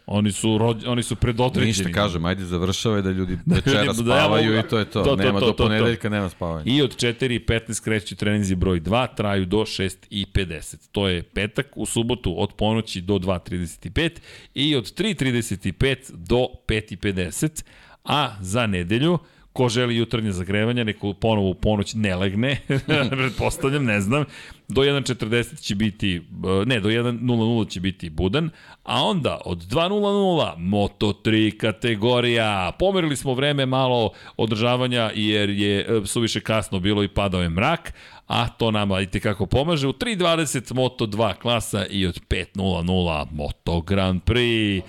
Oni 0.06 0.32
su, 0.32 0.58
rođ, 0.58 0.84
oni 0.86 1.02
su 1.02 1.16
predodređeni. 1.16 1.66
Ništa 1.68 1.92
kažem, 1.92 2.24
ajde 2.24 2.44
završava 2.44 3.00
da 3.00 3.10
ljudi 3.10 3.38
Da 3.46 3.54
večera 3.54 3.84
ljudi- 3.84 4.02
da 4.02 4.14
ja 4.14 4.20
spavaju 4.20 4.52
mogu- 4.52 4.66
i 4.66 4.70
to 4.70 4.78
je 4.78 4.84
to. 4.84 5.02
to, 5.04 5.04
to, 5.06 5.16
nema 5.16 5.40
to, 5.40 5.46
do 5.46 5.52
to, 5.52 5.56
to. 5.56 5.64
ponedeljka, 5.64 6.08
nema 6.08 6.28
spavanja. 6.28 6.62
I 6.66 6.82
od 6.82 6.96
4.15 6.96 7.84
kreću 7.84 8.16
treninzi 8.16 8.54
broj 8.54 8.80
2, 8.80 9.14
traju 9.16 9.46
do 9.46 9.56
6.50. 9.58 10.76
To 10.92 11.08
je 11.08 11.22
petak, 11.22 11.66
u 11.74 11.86
subotu 11.86 12.34
od 12.38 12.52
ponoći 12.52 13.00
do 13.00 13.14
2.35 13.14 14.10
i 14.54 14.76
od 14.76 14.94
3.35 14.94 15.96
do 16.12 16.46
5.50, 16.68 17.64
a 18.04 18.36
za 18.40 18.66
nedelju 18.66 19.18
ko 19.54 19.68
želi 19.68 19.96
jutarnje 19.96 20.32
zagrevanje, 20.32 20.84
neko 20.84 21.12
ponovo 21.12 21.50
u 21.50 21.54
ponoć 21.54 21.94
ne 21.94 22.16
legne, 22.16 22.60
pretpostavljam, 23.10 23.84
ne 23.84 24.00
znam, 24.00 24.24
do 24.68 24.82
1.40 24.82 25.60
će 25.60 25.74
biti, 25.74 26.16
e, 26.16 26.64
ne, 26.66 26.80
do 26.80 26.88
1.00 26.88 27.68
će 27.68 27.80
biti 27.80 28.10
budan, 28.10 28.50
a 28.82 29.02
onda 29.02 29.40
od 29.44 29.58
2.00 29.58 30.56
Moto3 30.56 31.56
kategorija. 31.56 32.72
Pomerili 32.78 33.16
smo 33.16 33.34
vreme 33.34 33.66
malo 33.66 34.10
održavanja 34.36 35.10
jer 35.14 35.50
je 35.50 35.80
e, 35.80 36.06
suviše 36.06 36.40
kasno 36.40 36.80
bilo 36.80 37.02
i 37.02 37.08
padao 37.08 37.42
je 37.42 37.48
mrak, 37.48 37.92
a 38.26 38.48
to 38.48 38.70
nama 38.70 39.00
i 39.00 39.06
tekako 39.06 39.46
pomaže. 39.46 39.88
U 39.88 39.92
3.20 39.92 40.74
Moto 40.74 41.06
2 41.06 41.34
klasa 41.34 41.86
i 41.86 42.06
od 42.06 42.20
5.00 42.28 43.26
Moto 43.32 43.80
Grand 43.80 44.22
Prix. 44.22 44.82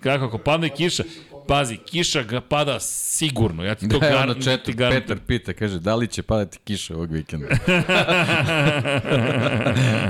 Kako 0.00 0.24
ako 0.24 0.38
padne 0.38 0.68
kiša? 0.68 1.02
Pazi, 1.48 1.76
kiša 1.76 2.22
ga 2.22 2.40
pada 2.40 2.80
sigurno. 2.80 3.64
Ja 3.64 3.74
ti 3.74 3.88
to 3.88 3.98
Da, 3.98 4.10
gar, 4.10 4.22
ono 4.22 4.34
ti 4.34 4.42
četar, 4.42 4.74
garantujem. 4.74 5.18
Petar 5.18 5.26
pita, 5.26 5.52
kaže, 5.52 5.78
da 5.78 5.94
li 5.94 6.06
će 6.06 6.22
padati 6.22 6.58
kiša 6.64 6.94
ovog 6.94 7.12
vikenda? 7.12 7.46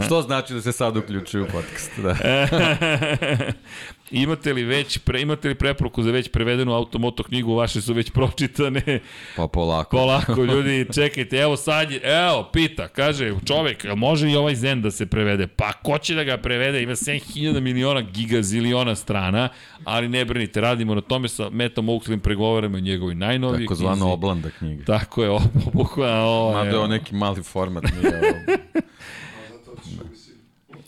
Što 0.07 0.23
znači 0.23 0.55
da 0.55 0.63
se 0.63 0.73
sad 0.73 0.97
uključuju 0.97 1.45
u 1.45 1.47
podcast, 1.47 1.91
da. 1.97 2.17
imate 4.11 4.53
li 4.53 4.65
već 4.65 4.99
pre, 4.99 5.21
imate 5.21 5.49
li 5.49 5.55
preporuku 5.55 6.03
za 6.03 6.11
već 6.11 6.29
prevedenu 6.29 6.73
automoto 6.73 7.23
knjigu, 7.23 7.55
vaše 7.55 7.81
su 7.81 7.95
već 7.95 8.11
pročitane. 8.11 9.01
Pa 9.37 9.47
polako. 9.47 9.97
Polako, 9.97 10.45
ljudi, 10.53 10.87
čekajte, 10.95 11.37
evo 11.37 11.57
sad, 11.57 11.91
je, 11.91 12.01
evo, 12.05 12.49
pita, 12.53 12.89
kaže 12.89 13.35
čovek, 13.47 13.85
može 13.97 14.31
i 14.31 14.37
ovaj 14.37 14.55
Zen 14.55 14.83
da 14.83 14.91
se 14.91 15.07
prevede? 15.07 15.47
Pa 15.47 15.73
ko 15.73 15.99
će 15.99 16.15
da 16.15 16.25
ga 16.25 16.37
prevede? 16.37 16.83
Ima 16.83 16.93
7000 16.93 17.61
miliona 17.61 18.01
gigaziliona 18.01 18.95
strana, 18.95 19.49
ali 19.85 20.09
ne 20.09 20.25
brinite, 20.25 20.61
radimo 20.61 20.95
na 20.95 21.01
tome 21.01 21.29
sa 21.29 21.51
Metom 21.51 21.89
Oakslim, 21.89 22.21
pregovaramo 22.21 22.77
o 22.77 22.81
njegovoj 22.81 23.15
najnovijoj 23.15 23.67
Tako 23.67 23.75
zvano 23.75 24.13
oblanda 24.13 24.51
knjiga. 24.51 24.85
Tako 24.85 25.23
je, 25.23 25.31
obuhva, 25.67 26.21
ovo 26.21 26.53
Mada 26.53 26.71
je 26.71 26.77
ovo 26.77 26.87
neki 26.87 27.15
mali 27.15 27.43
format. 27.43 27.85
Nije, 27.85 28.17
ovo. 28.19 28.59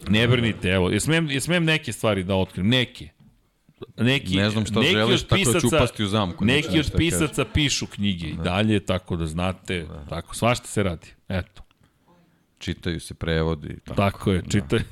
ne 0.09 0.29
brinite, 0.29 0.69
evo, 0.69 0.91
jesmem, 0.91 1.31
jesmem 1.31 1.65
neke 1.65 1.93
stvari 1.93 2.25
da 2.25 2.35
otkrijem, 2.37 2.69
neke. 2.69 3.09
Neki, 3.97 4.37
Ne 4.37 4.51
znam 4.51 4.67
šta 4.67 4.81
neki 4.81 4.93
želiš, 4.93 5.21
od 5.23 5.29
tako 5.29 5.39
da 5.43 5.53
ću 5.53 5.53
pisaca- 5.59 5.77
upasti 5.77 6.05
u 6.05 6.07
zamku. 6.07 6.45
Neki 6.45 6.69
od 6.69 6.75
da 6.75 6.83
kažem. 6.83 6.99
pisaca 6.99 7.45
pišu 7.45 7.87
knjige 7.87 8.27
i 8.27 8.35
dalje, 8.35 8.81
tako 8.81 9.17
da 9.17 9.27
znate, 9.27 9.87
tako, 10.09 10.35
svašta 10.35 10.67
se 10.67 10.83
radi. 10.83 11.07
Eto, 11.29 11.63
Čitaju 12.59 13.01
se 13.01 13.15
prevodi. 13.15 13.77
Tako. 13.85 13.97
tako 13.97 14.33
je, 14.33 14.43
čitaj. 14.51 14.81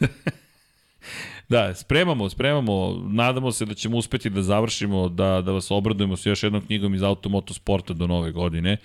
Da, 1.49 1.75
spremamo, 1.75 2.29
spremamo, 2.31 3.05
nadamo 3.09 3.53
se 3.53 3.65
da 3.65 3.75
ćemo 3.75 3.97
uspeti 3.97 4.31
da 4.31 4.43
završimo, 4.43 5.09
da, 5.09 5.43
da 5.43 5.53
vas 5.53 5.71
obradujemo 5.71 6.17
sa 6.17 6.29
još 6.29 6.43
jednom 6.43 6.63
knjigom 6.63 6.95
iz 6.95 7.03
Automoto 7.03 7.55
Sporta 7.55 7.95
do 7.95 8.07
nove 8.07 8.33
godine. 8.33 8.77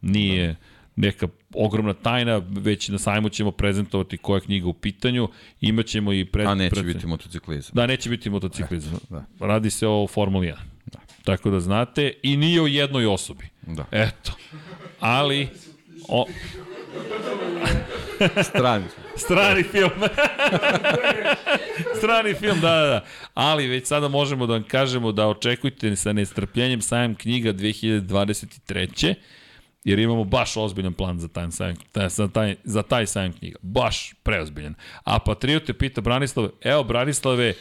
Nije 0.00 0.56
neka 0.96 1.28
ogromna 1.54 1.94
tajna, 1.94 2.42
već 2.50 2.88
na 2.88 2.98
sajmu 2.98 3.28
ćemo 3.28 3.50
prezentovati 3.50 4.18
koja 4.18 4.36
je 4.36 4.40
knjiga 4.40 4.66
u 4.66 4.72
pitanju. 4.72 5.28
Imaćemo 5.60 6.12
i 6.12 6.24
pred... 6.24 6.46
A 6.46 6.54
neće 6.54 6.76
pred- 6.76 6.86
biti 6.94 7.06
motociklizam. 7.06 7.70
Da, 7.74 7.86
neće 7.86 8.10
biti 8.10 8.30
motociklizam. 8.30 8.98
Da. 9.10 9.24
Radi 9.40 9.70
se 9.70 9.86
o 9.86 10.06
Formuli 10.06 10.46
1. 10.46 10.54
Da. 10.86 10.98
Tako 11.24 11.50
da 11.50 11.60
znate, 11.60 12.12
i 12.22 12.36
nije 12.36 12.62
o 12.62 12.66
jednoj 12.66 13.06
osobi. 13.06 13.44
Da. 13.66 13.84
Eto. 13.90 14.32
Ali, 15.00 15.48
o, 16.08 16.26
Strani. 18.42 18.84
strani 19.16 19.62
film. 19.62 19.90
strani 21.98 22.34
film, 22.34 22.60
da, 22.60 22.70
da, 22.74 22.86
da. 22.86 23.04
Ali 23.34 23.66
već 23.66 23.86
sada 23.86 24.08
možemo 24.08 24.46
da 24.46 24.52
vam 24.52 24.62
kažemo 24.62 25.12
da 25.12 25.28
očekujte 25.28 25.96
sa 25.96 26.12
nestrpljenjem 26.12 26.82
sajam 26.82 27.14
knjiga 27.14 27.52
2023. 27.52 29.14
Jer 29.84 29.98
imamo 29.98 30.24
baš 30.24 30.56
ozbiljan 30.56 30.92
plan 30.92 31.18
za 31.18 31.28
taj 31.28 31.50
sajam, 31.50 31.76
za, 32.08 32.28
taj, 32.28 32.56
za 32.64 32.82
taj 32.82 33.06
sajam 33.06 33.32
knjiga. 33.32 33.58
Baš 33.62 34.14
preozbiljan. 34.22 34.74
A 35.04 35.18
Patriote 35.18 35.72
pita 35.72 36.00
Branislave, 36.00 36.48
evo 36.60 36.84
Branislave, 36.84 37.54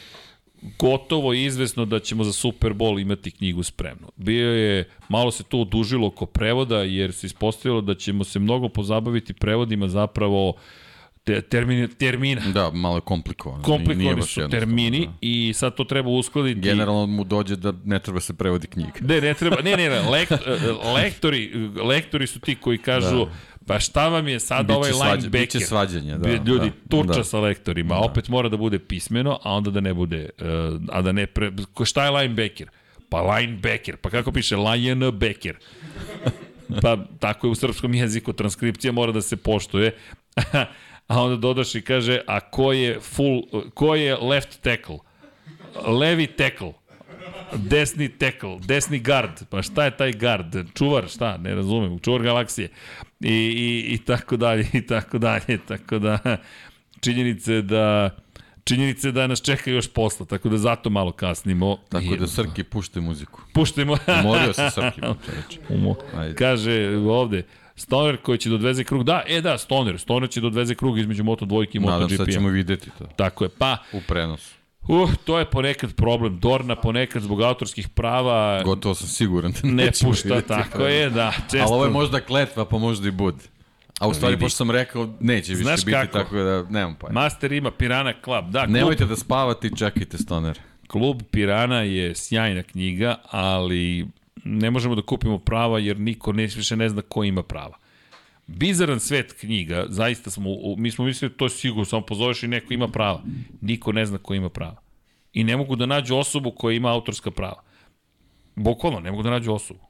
gotovo 0.80 1.34
izvesno 1.34 1.86
da 1.86 2.00
ćemo 2.00 2.24
za 2.24 2.34
Super 2.34 2.74
Bowl 2.74 3.02
imati 3.02 3.32
knjigu 3.32 3.64
spremnu. 3.64 4.12
Bio 4.16 4.52
je, 4.52 4.90
malo 5.10 5.32
se 5.32 5.44
to 5.44 5.62
odužilo 5.62 6.08
oko 6.08 6.26
prevoda, 6.26 6.78
jer 6.78 7.14
se 7.14 7.28
ispostavilo 7.28 7.82
da 7.82 7.96
ćemo 7.96 8.24
se 8.24 8.40
mnogo 8.40 8.70
pozabaviti 8.70 9.34
prevodima 9.34 9.88
zapravo 9.88 10.54
te, 11.30 11.42
termini, 11.42 11.88
termina. 11.88 12.42
Da, 12.54 12.72
malo 12.72 12.98
je 12.98 13.02
komplikovano. 13.02 13.64
Komplikovani 13.64 14.22
su 14.22 14.50
termini 14.50 15.06
da. 15.06 15.14
i 15.22 15.54
sad 15.56 15.76
to 15.76 15.84
treba 15.84 16.10
uskladiti. 16.10 16.60
Generalno 16.60 17.06
mu 17.06 17.24
dođe 17.24 17.56
da 17.56 17.74
ne 17.86 18.00
treba 18.00 18.20
se 18.20 18.34
prevodi 18.34 18.68
knjiga. 18.68 18.92
Ne, 19.02 19.22
ne 19.22 19.34
treba, 19.34 19.62
ne, 19.62 19.78
ne, 19.78 19.90
ne, 19.90 20.02
lekt, 20.02 20.32
lektori, 20.96 21.54
lektori 21.84 22.28
su 22.28 22.40
ti 22.40 22.56
koji 22.56 22.78
kažu, 22.78 23.26
da. 23.26 23.32
pa 23.66 23.80
šta 23.80 24.08
vam 24.08 24.28
je 24.28 24.40
sad 24.40 24.66
Biće 24.66 24.78
ovaj 24.78 24.92
svađa- 24.92 25.16
linebacker? 25.16 25.42
biće 25.42 25.60
svađanja, 25.60 26.18
da, 26.18 26.30
Ljudi, 26.30 26.70
da, 26.70 26.90
turča 26.90 27.14
da. 27.18 27.24
sa 27.24 27.40
lektorima, 27.40 27.96
a 27.96 28.00
opet 28.00 28.28
mora 28.30 28.50
da 28.50 28.58
bude 28.58 28.80
pismeno, 28.80 29.40
a 29.44 29.52
onda 29.54 29.72
da 29.72 29.80
ne 29.80 29.94
bude, 29.94 30.30
uh, 30.40 30.46
a 30.90 31.02
da 31.02 31.12
ne 31.12 31.26
pre... 31.28 31.52
Šta 31.86 32.06
je 32.06 32.12
linebacker? 32.12 32.70
Pa 33.10 33.22
linebacker, 33.22 33.98
pa 33.98 34.10
kako 34.10 34.32
piše? 34.32 34.56
Linebacker. 34.58 35.56
Pa 36.82 36.98
tako 37.20 37.48
je 37.48 37.52
u 37.52 37.56
srpskom 37.56 37.94
jeziku, 37.94 38.34
transkripcija 38.34 38.92
mora 38.92 39.12
da 39.12 39.22
se 39.22 39.38
poštuje. 39.38 39.96
a 41.10 41.22
onda 41.24 41.36
dodaš 41.36 41.76
i 41.76 41.82
kaže, 41.82 42.22
a 42.28 42.40
ko 42.40 42.72
je 42.74 43.00
full, 43.00 43.42
ko 43.74 43.96
je 43.96 44.16
left 44.16 44.62
tackle? 44.62 44.98
Levi 45.88 46.28
tackle. 46.28 46.74
Desni 47.56 48.10
tackle, 48.10 48.58
desni 48.62 49.00
guard. 49.00 49.46
Pa 49.50 49.62
šta 49.62 49.86
je 49.86 49.98
taj 49.98 50.14
guard? 50.14 50.56
Čuvar, 50.74 51.08
šta? 51.10 51.38
Ne 51.38 51.56
razumem. 51.56 52.00
Čuvar 52.00 52.22
galaksije. 52.22 52.70
I, 53.20 53.34
i, 53.34 53.94
i 53.94 53.98
tako 53.98 54.38
dalje, 54.38 54.68
i 54.74 54.82
tako 54.82 55.18
dalje. 55.18 55.58
Tako 55.68 56.00
da, 56.00 56.38
činjenice 57.02 57.62
da 57.62 58.10
činjenice 58.64 59.12
da 59.12 59.28
nas 59.28 59.42
čeka 59.42 59.72
još 59.72 59.88
posla, 59.94 60.26
tako 60.26 60.50
da 60.50 60.58
zato 60.58 60.90
malo 60.90 61.12
kasnimo. 61.12 61.78
Tako 61.90 62.06
I- 62.06 62.18
da 62.18 62.28
Srki 62.28 62.64
pušte 62.64 63.00
muziku. 63.02 63.42
Puštimo. 63.54 63.98
Umorio 64.20 64.54
se 64.54 64.70
Srki. 64.72 65.02
Umo. 65.70 65.96
Kaže 66.38 66.98
ovde, 66.98 67.44
Stoner 67.80 68.18
koji 68.18 68.38
će 68.38 68.50
da 68.50 68.56
odveze 68.56 68.84
krug. 68.84 69.04
Da, 69.04 69.24
e 69.28 69.42
da, 69.42 69.58
Stoner. 69.58 70.00
Stoner 70.00 70.30
će 70.30 70.42
da 70.42 70.48
odveze 70.48 70.76
krug 70.76 71.00
između 71.00 71.24
Moto 71.24 71.46
dvojke 71.46 71.78
i 71.78 71.82
Nadam 71.82 72.10
se 72.10 72.18
da 72.18 72.22
MotoGP. 72.22 72.34
ćemo 72.34 72.50
videti 72.50 72.90
to 72.98 73.06
Tako 73.16 73.44
je. 73.44 73.50
Pa, 73.50 73.78
u 73.94 74.02
prenosu. 74.08 74.56
uh, 74.88 75.10
to 75.26 75.40
je 75.40 75.46
ponekad 75.46 75.94
problem. 75.96 76.40
Dorna 76.40 76.76
ponekad 76.76 77.22
zbog 77.22 77.42
autorskih 77.42 77.90
prava 77.90 78.64
Gotovo 78.64 78.96
sam 78.96 79.08
siguran 79.08 79.52
da 79.52 79.60
ne 79.64 79.92
pušta. 80.04 80.30
videti 80.30 80.48
Tako 80.48 80.84
je, 80.84 81.10
da. 81.10 81.32
Često. 81.52 81.58
Ali 81.58 81.74
ovo 81.74 81.86
je 81.86 81.92
možda 81.92 82.20
kletva, 82.20 82.66
pa 82.66 82.78
možda 82.78 83.08
i 83.08 83.12
bude. 83.12 83.44
A 84.00 84.08
u 84.08 84.14
stvari, 84.14 84.36
Vidi. 84.36 84.46
pošto 84.46 84.58
sam 84.58 84.72
rekao, 84.72 85.10
neće 85.20 85.52
više 85.52 85.64
Znaš 85.64 85.86
biti, 85.86 85.92
kako? 85.92 86.18
tako 86.18 86.36
da 86.36 86.64
nemam 86.64 86.96
pojma. 86.96 87.22
Master 87.22 87.52
ima 87.52 87.72
Pirana 87.72 88.14
Club. 88.24 88.50
Da, 88.50 88.60
klub, 88.60 88.72
Nemojte 88.76 89.06
da 89.06 89.16
spavate 89.16 89.68
i 89.68 89.76
čekajte 89.78 90.18
stoner. 90.18 90.60
klub 90.88 91.22
Pirana 91.32 91.82
je 91.82 92.16
sjajna 92.16 92.64
knjiga, 92.64 93.16
ali 93.32 94.08
ne 94.44 94.72
možemo 94.72 94.96
da 94.96 95.02
kupimo 95.02 95.38
prava 95.38 95.80
jer 95.80 96.00
niko 96.00 96.34
ne, 96.34 96.44
više 96.44 96.76
ne 96.76 96.90
zna 96.90 97.02
ko 97.02 97.24
ima 97.24 97.44
prava. 97.44 97.78
Bizaran 98.48 99.00
svet 99.00 99.34
knjiga, 99.40 99.86
zaista 99.90 100.30
smo, 100.30 100.50
mi 100.78 100.92
smo 100.92 101.06
mislili 101.06 101.34
to 101.38 101.46
je 101.46 101.50
sigurno, 101.50 101.86
samo 101.86 102.06
pozoveš 102.06 102.44
i 102.44 102.48
neko 102.48 102.74
ima 102.74 102.88
prava. 102.88 103.24
Niko 103.62 103.92
ne 103.92 104.06
zna 104.06 104.18
ko 104.18 104.34
ima 104.34 104.50
prava. 104.50 104.82
I 105.34 105.44
ne 105.44 105.58
mogu 105.58 105.76
da 105.76 105.86
nađu 105.86 106.16
osobu 106.16 106.52
koja 106.52 106.76
ima 106.76 106.92
autorska 106.92 107.32
prava. 107.32 107.64
Bukvalno, 108.56 109.00
ne 109.00 109.12
mogu 109.12 109.24
da 109.24 109.30
nađu 109.30 109.54
osobu. 109.54 109.89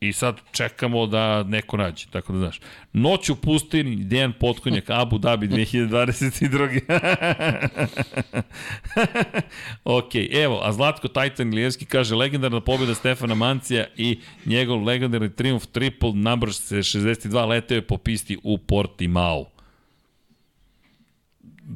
I 0.00 0.12
sad 0.12 0.40
čekamo 0.52 1.06
da 1.06 1.42
neko 1.42 1.76
nađe, 1.76 2.06
tako 2.10 2.32
da 2.32 2.38
znaš. 2.38 2.60
Noć 2.92 3.30
u 3.30 3.36
pustini, 3.36 3.96
Dejan 3.96 4.32
Potkonjak, 4.32 4.90
Abu 5.02 5.18
Dhabi 5.18 5.48
2022. 5.48 6.80
ok, 9.98 10.14
evo, 10.32 10.60
a 10.62 10.72
Zlatko 10.72 11.08
Tajtan 11.08 11.54
Lijevski 11.54 11.84
kaže 11.84 12.14
legendarna 12.14 12.60
pobjeda 12.60 12.94
Stefana 12.94 13.34
Mancija 13.34 13.86
i 13.96 14.18
njegov 14.46 14.84
legendarni 14.84 15.36
triumf 15.36 15.66
triple 15.66 16.12
number 16.14 16.52
se 16.54 16.76
62 16.76 17.48
leteo 17.48 17.74
je 17.76 17.86
po 17.86 17.96
pisti 17.96 18.38
u 18.42 18.58
Portimao. 18.58 19.46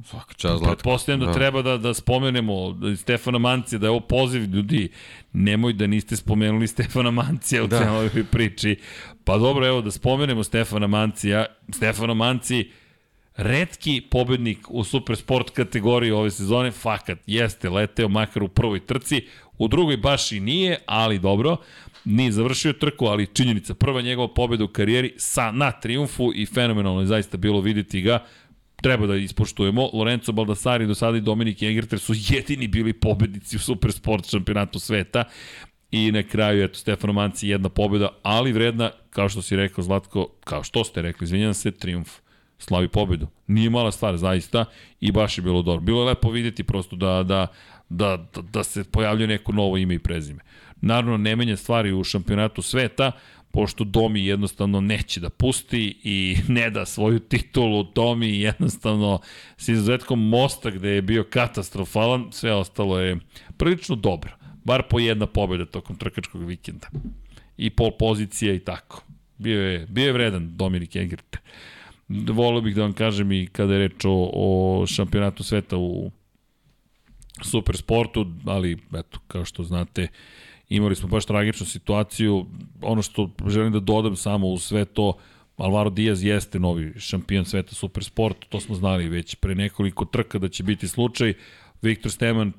Svaka 0.05 0.35
čast, 0.35 0.59
Zlatko. 0.59 0.67
Pretpostavljam 0.67 1.27
da, 1.27 1.33
treba 1.33 1.63
da, 1.63 1.77
da 1.77 1.95
spomenemo 1.95 2.73
da 2.73 2.97
Stefana 2.97 3.39
Mancija, 3.39 3.79
da 3.79 3.87
je 3.87 3.91
ovo 3.91 4.01
poziv 4.01 4.55
ljudi, 4.55 4.89
nemoj 5.33 5.73
da 5.73 5.87
niste 5.87 6.17
spomenuli 6.17 6.67
Stefana 6.67 7.11
Mancija 7.11 7.65
u 7.65 7.67
Da. 7.67 7.79
da. 7.79 7.85
celoj 7.85 8.25
priči. 8.31 8.77
Pa 9.25 9.39
dobro, 9.39 9.67
evo 9.67 9.81
da 9.81 9.91
spomenemo 9.91 10.45
Stefana 10.45 10.87
Mancija. 10.87 11.47
Stefano 11.73 12.15
Manci, 12.15 12.71
redki 13.37 14.03
pobednik 14.11 14.59
u 14.69 14.85
supersport 14.85 15.51
kategoriji 15.51 16.11
ove 16.11 16.31
sezone, 16.31 16.71
fakat 16.71 17.19
jeste 17.27 17.71
leteo 17.71 18.09
makar 18.09 18.43
u 18.43 18.49
prvoj 18.49 18.87
trci, 18.87 19.23
u 19.59 19.69
drugoj 19.69 19.97
baš 19.97 20.33
i 20.33 20.41
nije, 20.41 20.79
ali 20.87 21.19
dobro, 21.19 21.57
nije 22.05 22.33
završio 22.33 22.73
trku, 22.73 23.07
ali 23.07 23.27
činjenica, 23.27 23.75
prva 23.75 24.01
njegova 24.01 24.29
pobeda 24.35 24.65
u 24.65 24.69
karijeri 24.69 25.13
sa, 25.17 25.51
na 25.51 25.73
triumfu 25.73 26.33
i 26.35 26.47
fenomenalno 26.47 27.01
je 27.01 27.07
zaista 27.07 27.37
bilo 27.37 27.61
videti 27.61 28.01
ga, 28.01 28.25
treba 28.85 29.07
da 29.07 29.17
ispoštujemo. 29.17 29.91
Lorenzo 29.93 30.33
Baldassari 30.33 30.87
do 30.87 30.95
sada 30.95 31.17
i 31.17 31.21
Dominik 31.21 31.63
Egerter 31.63 31.99
su 31.99 32.13
jedini 32.17 32.69
bili 32.69 32.93
pobednici 32.93 33.57
u 33.57 33.61
Supersport 33.61 34.31
šampionatu 34.31 34.79
sveta 34.79 35.25
i 35.91 36.13
na 36.13 36.23
kraju, 36.23 36.65
eto, 36.65 36.79
Stefano 36.79 37.13
Manci 37.13 37.49
jedna 37.49 37.69
pobjeda, 37.69 38.09
ali 38.23 38.53
vredna, 38.53 38.91
kao 39.11 39.29
što 39.29 39.43
si 39.43 39.57
rekao, 39.57 39.85
Zlatko, 39.85 40.29
kao 40.45 40.63
što 40.63 40.85
ste 40.85 41.03
rekli, 41.03 41.25
izvinjam 41.25 41.55
se, 41.55 41.71
triumf 41.71 42.11
slavi 42.59 42.89
pobedu. 42.89 43.27
Nije 43.47 43.71
mala 43.71 43.93
stvar, 43.93 44.17
zaista, 44.17 44.65
i 45.01 45.13
baš 45.13 45.39
je 45.39 45.43
bilo 45.43 45.63
dobro. 45.63 45.81
Bilo 45.81 46.01
je 46.03 46.07
lepo 46.07 46.31
videti 46.31 46.65
prosto 46.65 46.97
da, 46.97 47.23
da, 47.23 47.47
da, 47.89 48.29
da, 48.35 48.43
da 48.43 48.65
se 48.65 48.85
pojavljuje 48.85 49.29
neko 49.29 49.53
novo 49.53 49.77
ime 49.77 49.95
i 49.95 49.99
prezime. 49.99 50.41
Naravno, 50.81 51.17
ne 51.17 51.37
menja 51.37 51.57
stvari 51.57 51.93
u 51.93 52.05
šampionatu 52.05 52.63
sveta, 52.63 53.13
pošto 53.55 53.85
Domi 53.85 54.27
jednostavno 54.27 54.81
neće 54.81 55.21
da 55.21 55.31
pusti 55.31 56.01
i 56.05 56.37
ne 56.49 56.71
da 56.71 56.87
svoju 56.87 57.19
titulu 57.19 57.83
Domi 57.95 58.41
jednostavno 58.41 59.21
s 59.57 59.69
izuzetkom 59.69 60.29
mosta 60.29 60.71
gde 60.71 60.89
je 60.89 61.03
bio 61.03 61.25
katastrofalan, 61.25 62.33
sve 62.33 62.53
ostalo 62.53 62.99
je 62.99 63.19
prilično 63.57 63.97
dobro. 63.97 64.33
Bar 64.65 64.83
po 64.91 64.99
jedna 64.99 65.27
pobjeda 65.27 65.67
tokom 65.67 65.97
trkačkog 65.97 66.45
vikenda. 66.45 66.89
I 67.57 67.71
pol 67.71 67.91
pozicija 67.99 68.55
i 68.55 68.59
tako. 68.59 69.03
Bio 69.39 69.63
je, 69.63 69.87
bio 69.87 70.07
je 70.07 70.13
vredan 70.13 70.57
Dominik 70.57 70.97
Egert. 70.97 71.37
Volio 72.09 72.61
bih 72.61 72.75
da 72.75 72.83
vam 72.83 72.93
kažem 72.93 73.33
i 73.33 73.47
kada 73.47 73.73
je 73.73 73.79
reč 73.79 74.05
o, 74.05 74.31
o 74.33 74.87
šampionatu 74.87 75.45
sveta 75.45 75.77
u 75.77 76.11
supersportu, 77.43 78.27
ali 78.45 78.79
eto, 78.95 79.19
kao 79.27 79.45
što 79.45 79.63
znate, 79.63 80.09
imali 80.69 80.95
smo 80.95 81.09
baš 81.09 81.25
tragičnu 81.25 81.67
situaciju. 81.67 82.47
Ono 82.83 83.03
što 83.03 83.31
želim 83.47 83.73
da 83.73 83.81
dodam 83.81 84.17
samo 84.17 84.49
u 84.49 84.59
sve 84.59 84.85
to, 84.85 85.17
Alvaro 85.57 85.91
Diaz 85.91 86.25
jeste 86.25 86.59
novi 86.59 86.93
šampion 87.01 87.45
sveta 87.45 87.75
supersport, 87.75 88.37
to 88.49 88.61
smo 88.61 88.75
znali 88.75 89.09
već 89.09 89.35
pre 89.35 89.55
nekoliko 89.55 90.05
trka 90.05 90.39
da 90.39 90.49
će 90.49 90.63
biti 90.63 90.89
slučaj. 90.89 91.35
Viktor 91.83 92.13
Steman 92.13 92.53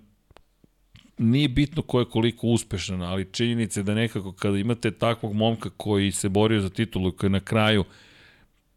nije 1.18 1.50
bitno 1.50 1.82
ko 1.82 2.00
je 2.00 2.10
koliko 2.10 2.48
uspešan, 2.48 3.02
ali 3.02 3.32
činjenica 3.32 3.80
je 3.80 3.84
da 3.84 3.94
nekako 3.94 4.32
kada 4.32 4.58
imate 4.58 4.92
takvog 4.92 5.34
momka 5.34 5.70
koji 5.70 6.12
se 6.12 6.30
borio 6.30 6.62
za 6.62 6.70
titulu, 6.70 7.12
koji 7.12 7.28
je 7.28 7.32
na 7.32 7.40
kraju 7.40 7.84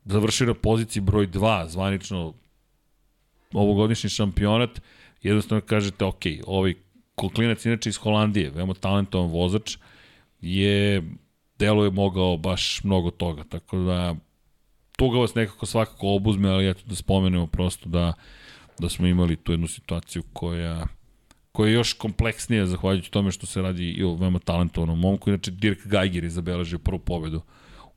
završio 0.04 0.46
na 0.46 0.54
poziciji 0.54 1.02
broj 1.02 1.26
2, 1.26 1.68
zvanično 1.68 2.34
ovogodišnji 3.52 4.10
šampionat, 4.10 4.80
jednostavno 5.22 5.60
kažete, 5.60 6.04
ok, 6.04 6.22
ovaj 6.46 6.74
Koklinac 7.18 7.64
inače 7.64 7.88
iz 7.88 7.96
Holandije, 7.96 8.50
veoma 8.50 8.74
talentovan 8.74 9.30
vozač, 9.30 9.76
je 10.40 11.02
delo 11.58 11.84
je 11.84 11.90
mogao 11.90 12.36
baš 12.36 12.84
mnogo 12.84 13.10
toga, 13.10 13.44
tako 13.44 13.78
da 13.78 14.14
tuga 14.96 15.18
vas 15.18 15.34
nekako 15.34 15.66
svakako 15.66 16.14
obuzme, 16.14 16.48
ali 16.48 16.70
eto 16.70 16.80
da 16.86 16.94
spomenemo 16.94 17.46
prosto 17.46 17.88
da, 17.88 18.12
da 18.78 18.88
smo 18.88 19.06
imali 19.06 19.36
tu 19.36 19.52
jednu 19.52 19.66
situaciju 19.66 20.22
koja 20.32 20.86
koja 21.52 21.68
je 21.68 21.74
još 21.74 21.92
kompleksnija 21.92 22.66
zahvaljujući 22.66 23.10
tome 23.10 23.30
što 23.30 23.46
se 23.46 23.62
radi 23.62 23.90
i 23.90 24.04
o 24.04 24.14
veoma 24.14 24.38
talentovanom 24.38 25.00
momku. 25.00 25.30
Inače, 25.30 25.50
Dirk 25.50 25.86
Geiger 25.86 26.24
je 26.24 26.30
zabeležio 26.30 26.78
prvu 26.78 26.98
pobedu 26.98 27.42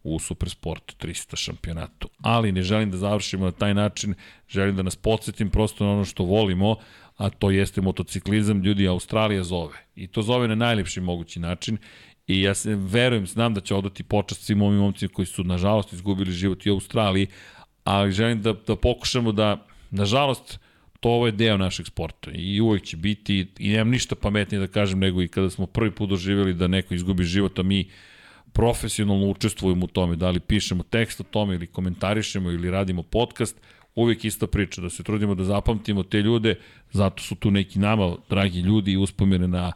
u 0.04 0.20
Supersportu 0.20 1.08
300 1.08 1.36
šampionatu. 1.36 2.10
Ali 2.22 2.52
ne 2.52 2.62
želim 2.62 2.92
da 2.92 2.98
završimo 2.98 3.46
na 3.46 3.52
taj 3.52 3.74
način, 3.74 4.14
želim 4.50 4.76
da 4.76 4.84
nas 4.84 4.96
podsjetim 4.96 5.50
prosto 5.50 5.86
na 5.86 5.92
ono 5.92 6.06
što 6.06 6.24
volimo, 6.24 6.76
a 7.18 7.30
to 7.30 7.52
jeste 7.52 7.82
motociklizam, 7.82 8.64
ljudi 8.64 8.88
Australija 8.88 9.44
zove. 9.44 9.78
I 9.96 10.08
to 10.08 10.22
zove 10.22 10.48
na 10.48 10.56
najlepši 10.56 11.02
mogući 11.02 11.40
način 11.40 11.78
i 12.28 12.42
ja 12.42 12.56
se 12.56 12.76
verujem, 12.76 13.28
znam 13.28 13.54
da 13.54 13.62
će 13.62 13.76
odati 13.76 14.04
počast 14.04 14.42
svim 14.42 14.62
ovim 14.62 14.80
momcima 14.80 15.14
koji 15.14 15.26
su 15.26 15.44
nažalost 15.44 15.94
izgubili 15.94 16.32
život 16.32 16.66
i 16.66 16.70
u 16.70 16.74
Australiji, 16.74 17.28
ali 17.84 18.12
želim 18.12 18.42
da, 18.42 18.54
da 18.68 18.76
pokušamo 18.76 19.32
da, 19.32 19.68
nažalost, 19.92 20.60
to 21.00 21.10
ovo 21.10 21.26
je 21.26 21.32
deo 21.32 21.58
našeg 21.58 21.88
sporta 21.88 22.32
i 22.34 22.62
uvek 22.62 22.84
će 22.84 22.98
biti 22.98 23.48
i 23.60 23.70
nemam 23.70 23.90
ništa 23.90 24.16
pametnije 24.16 24.60
da 24.60 24.68
kažem 24.68 25.00
nego 25.00 25.22
i 25.22 25.28
kada 25.28 25.50
smo 25.50 25.66
prvi 25.66 25.92
put 25.92 26.10
doživjeli 26.10 26.54
da 26.54 26.68
neko 26.68 26.94
izgubi 26.94 27.24
život, 27.24 27.60
a 27.60 27.64
mi 27.64 27.90
profesionalno 28.54 29.28
učestvujemo 29.28 29.86
u 29.86 29.88
tome, 29.88 30.16
da 30.16 30.30
li 30.30 30.40
pišemo 30.40 30.84
tekst 30.84 31.20
o 31.20 31.24
tome 31.24 31.56
ili 31.56 31.68
komentarišemo 31.68 32.52
ili 32.52 32.72
radimo 32.72 33.04
podcast, 33.04 33.58
uvijek 33.96 34.26
ista 34.26 34.48
priča, 34.48 34.82
da 34.82 34.90
se 34.90 35.04
trudimo 35.04 35.36
da 35.36 35.44
zapamtimo 35.44 36.04
te 36.04 36.22
ljude, 36.22 36.56
zato 36.92 37.24
su 37.24 37.36
tu 37.36 37.52
neki 37.52 37.80
nama 37.80 38.16
dragi 38.30 38.60
ljudi 38.60 38.92
i 38.92 38.98
uspomene 38.98 39.48
na 39.48 39.72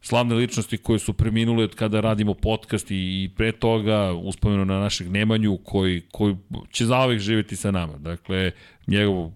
slavne 0.00 0.34
ličnosti 0.34 0.78
koje 0.78 0.98
su 0.98 1.12
preminule 1.12 1.64
od 1.64 1.74
kada 1.74 2.00
radimo 2.00 2.34
podcast 2.34 2.86
i 2.90 3.30
pre 3.36 3.52
toga 3.52 4.12
uspomenu 4.12 4.64
na 4.64 4.78
našeg 4.80 5.10
Nemanju 5.10 5.58
koji, 5.64 6.02
koji 6.12 6.36
će 6.70 6.86
zaovek 6.86 7.18
živeti 7.18 7.56
sa 7.56 7.70
nama. 7.70 7.98
Dakle, 7.98 8.52
njegov 8.86 9.30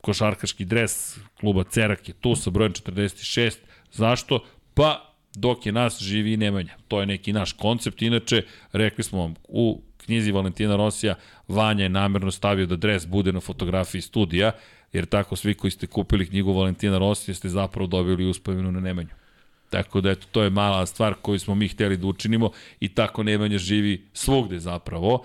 košarkaški 0.00 0.64
dres 0.64 1.18
kluba 1.40 1.64
Cerak 1.64 2.08
je 2.08 2.14
tu 2.14 2.34
sa 2.34 2.50
brojem 2.50 2.72
46. 2.72 3.56
Zašto? 3.92 4.44
Pa 4.74 5.14
dok 5.34 5.66
je 5.66 5.72
nas 5.72 6.02
živi 6.02 6.36
Nemanja. 6.36 6.76
To 6.88 7.00
je 7.00 7.06
neki 7.06 7.32
naš 7.32 7.52
koncept. 7.52 8.02
Inače, 8.02 8.42
rekli 8.72 9.04
smo 9.04 9.18
vam, 9.18 9.34
u 9.48 9.82
knjizi 9.96 10.32
Valentina 10.32 10.76
Rosija 10.76 11.14
Vanja 11.50 11.82
je 11.82 11.88
namerno 11.88 12.30
stavio 12.30 12.66
da 12.66 12.76
dres 12.76 13.06
bude 13.06 13.32
na 13.32 13.40
fotografiji 13.40 14.00
studija, 14.00 14.52
jer 14.92 15.06
tako 15.06 15.36
svi 15.36 15.54
koji 15.54 15.70
ste 15.70 15.86
kupili 15.86 16.26
knjigu 16.26 16.52
Valentina 16.52 16.98
Rosija 16.98 17.34
ste 17.34 17.48
zapravo 17.48 17.86
dobili 17.86 18.26
uspomenu 18.26 18.72
na 18.72 18.80
Nemanju. 18.80 19.08
Tako 19.70 20.00
da 20.00 20.10
eto, 20.10 20.26
to 20.32 20.42
je 20.42 20.50
mala 20.50 20.86
stvar 20.86 21.14
koju 21.22 21.38
smo 21.38 21.54
mi 21.54 21.68
hteli 21.68 21.96
da 21.96 22.06
učinimo 22.06 22.50
i 22.80 22.88
tako 22.88 23.22
Nemanja 23.22 23.58
živi 23.58 24.04
svugde 24.12 24.58
zapravo. 24.58 25.24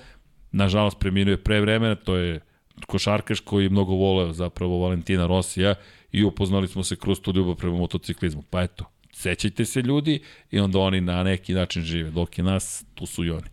Nažalost, 0.52 1.00
preminuo 1.00 1.32
je 1.32 1.44
pre 1.44 1.62
vremena, 1.62 1.96
to 1.96 2.16
je 2.16 2.40
košarkaš 2.88 3.40
koji 3.40 3.64
je 3.64 3.70
mnogo 3.70 3.94
voleo 3.94 4.34
zapravo 4.34 4.80
Valentina 4.80 5.28
Rosija 5.28 5.76
i 6.12 6.24
upoznali 6.24 6.68
smo 6.68 6.84
se 6.84 6.96
kroz 6.96 7.22
tu 7.22 7.32
ljubav 7.36 7.56
prema 7.56 7.78
motociklizmu. 7.78 8.44
Pa 8.50 8.62
eto, 8.62 8.86
sećajte 9.12 9.66
se 9.66 9.82
ljudi 9.82 10.20
i 10.52 10.60
onda 10.60 10.80
oni 10.80 11.02
na 11.02 11.24
neki 11.24 11.54
način 11.54 11.84
žive. 11.84 12.12
Dok 12.12 12.38
je 12.38 12.44
nas, 12.44 12.86
tu 12.96 13.06
su 13.06 13.26
i 13.26 13.30
oni. 13.30 13.48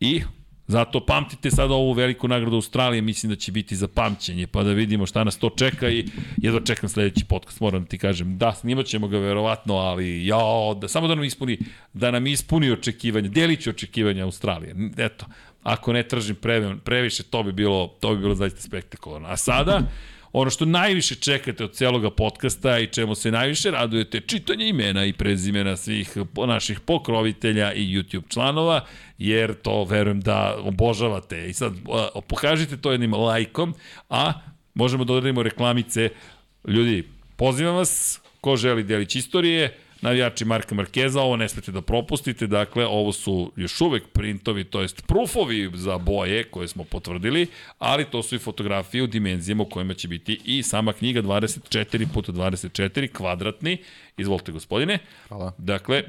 I 0.00 0.22
Zato 0.68 1.00
pamtite 1.06 1.50
sada 1.50 1.74
ovu 1.74 1.92
veliku 1.92 2.28
nagradu 2.28 2.56
Australije, 2.56 3.02
mislim 3.02 3.30
da 3.30 3.36
će 3.36 3.52
biti 3.52 3.76
za 3.76 3.88
pamćenje, 3.88 4.46
pa 4.46 4.62
da 4.62 4.72
vidimo 4.72 5.06
šta 5.06 5.24
nas 5.24 5.38
to 5.38 5.50
čeka 5.50 5.88
i 5.88 6.06
jedva 6.36 6.60
čekam 6.60 6.88
sledeći 6.88 7.24
podcast, 7.24 7.60
moram 7.60 7.82
da 7.82 7.88
ti 7.88 7.98
kažem. 7.98 8.38
Da, 8.38 8.52
snimat 8.52 8.86
ćemo 8.86 9.08
ga 9.08 9.18
verovatno, 9.18 9.74
ali 9.74 10.26
jao, 10.26 10.74
da, 10.74 10.88
samo 10.88 11.08
da 11.08 11.14
nam 11.14 11.24
ispuni, 11.24 11.58
da 11.92 12.10
nam 12.10 12.26
ispuni 12.26 12.70
očekivanja, 12.70 13.28
delići 13.28 13.70
očekivanja 13.70 14.24
Australije. 14.24 14.74
Eto, 14.96 15.26
ako 15.62 15.92
ne 15.92 16.02
tražim 16.02 16.36
previše, 16.84 17.22
to 17.22 17.42
bi 17.42 17.52
bilo, 17.52 17.86
to 18.00 18.14
bi 18.14 18.20
bilo 18.20 18.34
zaista 18.34 18.60
spektakularno. 18.60 19.28
A 19.28 19.36
sada, 19.36 19.80
ono 20.38 20.50
što 20.50 20.64
najviše 20.64 21.14
čekate 21.14 21.64
od 21.64 21.72
celoga 21.72 22.10
podcasta 22.10 22.78
i 22.78 22.86
čemu 22.86 23.14
se 23.14 23.30
najviše 23.30 23.70
radujete, 23.70 24.20
čitanje 24.20 24.68
imena 24.68 25.04
i 25.04 25.12
prezimena 25.12 25.76
svih 25.76 26.16
naših 26.46 26.80
pokrovitelja 26.80 27.72
i 27.72 27.86
YouTube 27.86 28.28
članova, 28.28 28.84
jer 29.18 29.54
to 29.54 29.84
verujem 29.84 30.20
da 30.20 30.56
obožavate. 30.58 31.48
I 31.48 31.52
sad 31.52 31.72
pokažite 32.28 32.76
to 32.76 32.92
jednim 32.92 33.14
lajkom, 33.14 33.74
a 34.08 34.32
možemo 34.74 35.04
da 35.04 35.12
odredimo 35.12 35.42
reklamice. 35.42 36.08
Ljudi, 36.68 37.08
pozivam 37.36 37.74
vas, 37.74 38.20
ko 38.40 38.56
želi 38.56 38.82
delić 38.82 39.16
istorije, 39.16 39.76
navijači 40.00 40.44
Marka 40.44 40.74
Markeza, 40.74 41.20
ovo 41.20 41.36
ne 41.36 41.48
smete 41.48 41.72
da 41.72 41.82
propustite, 41.82 42.46
dakle, 42.46 42.86
ovo 42.86 43.12
su 43.12 43.52
još 43.56 43.80
uvek 43.80 44.08
printovi, 44.12 44.64
to 44.64 44.80
jest 44.80 45.06
proofovi 45.06 45.70
za 45.74 45.98
boje 45.98 46.44
koje 46.44 46.68
smo 46.68 46.84
potvrdili, 46.84 47.46
ali 47.78 48.04
to 48.04 48.22
su 48.22 48.34
i 48.34 48.38
fotografije 48.38 49.02
u 49.02 49.06
dimenzijama 49.06 49.62
u 49.62 49.68
kojima 49.68 49.94
će 49.94 50.08
biti 50.08 50.40
i 50.44 50.62
sama 50.62 50.92
knjiga 50.92 51.22
24 51.22 52.06
puta 52.14 52.32
24 52.32 53.12
kvadratni. 53.12 53.78
Izvolite, 54.16 54.52
gospodine. 54.52 54.98
Hvala. 55.28 55.52
Dakle, 55.58 56.02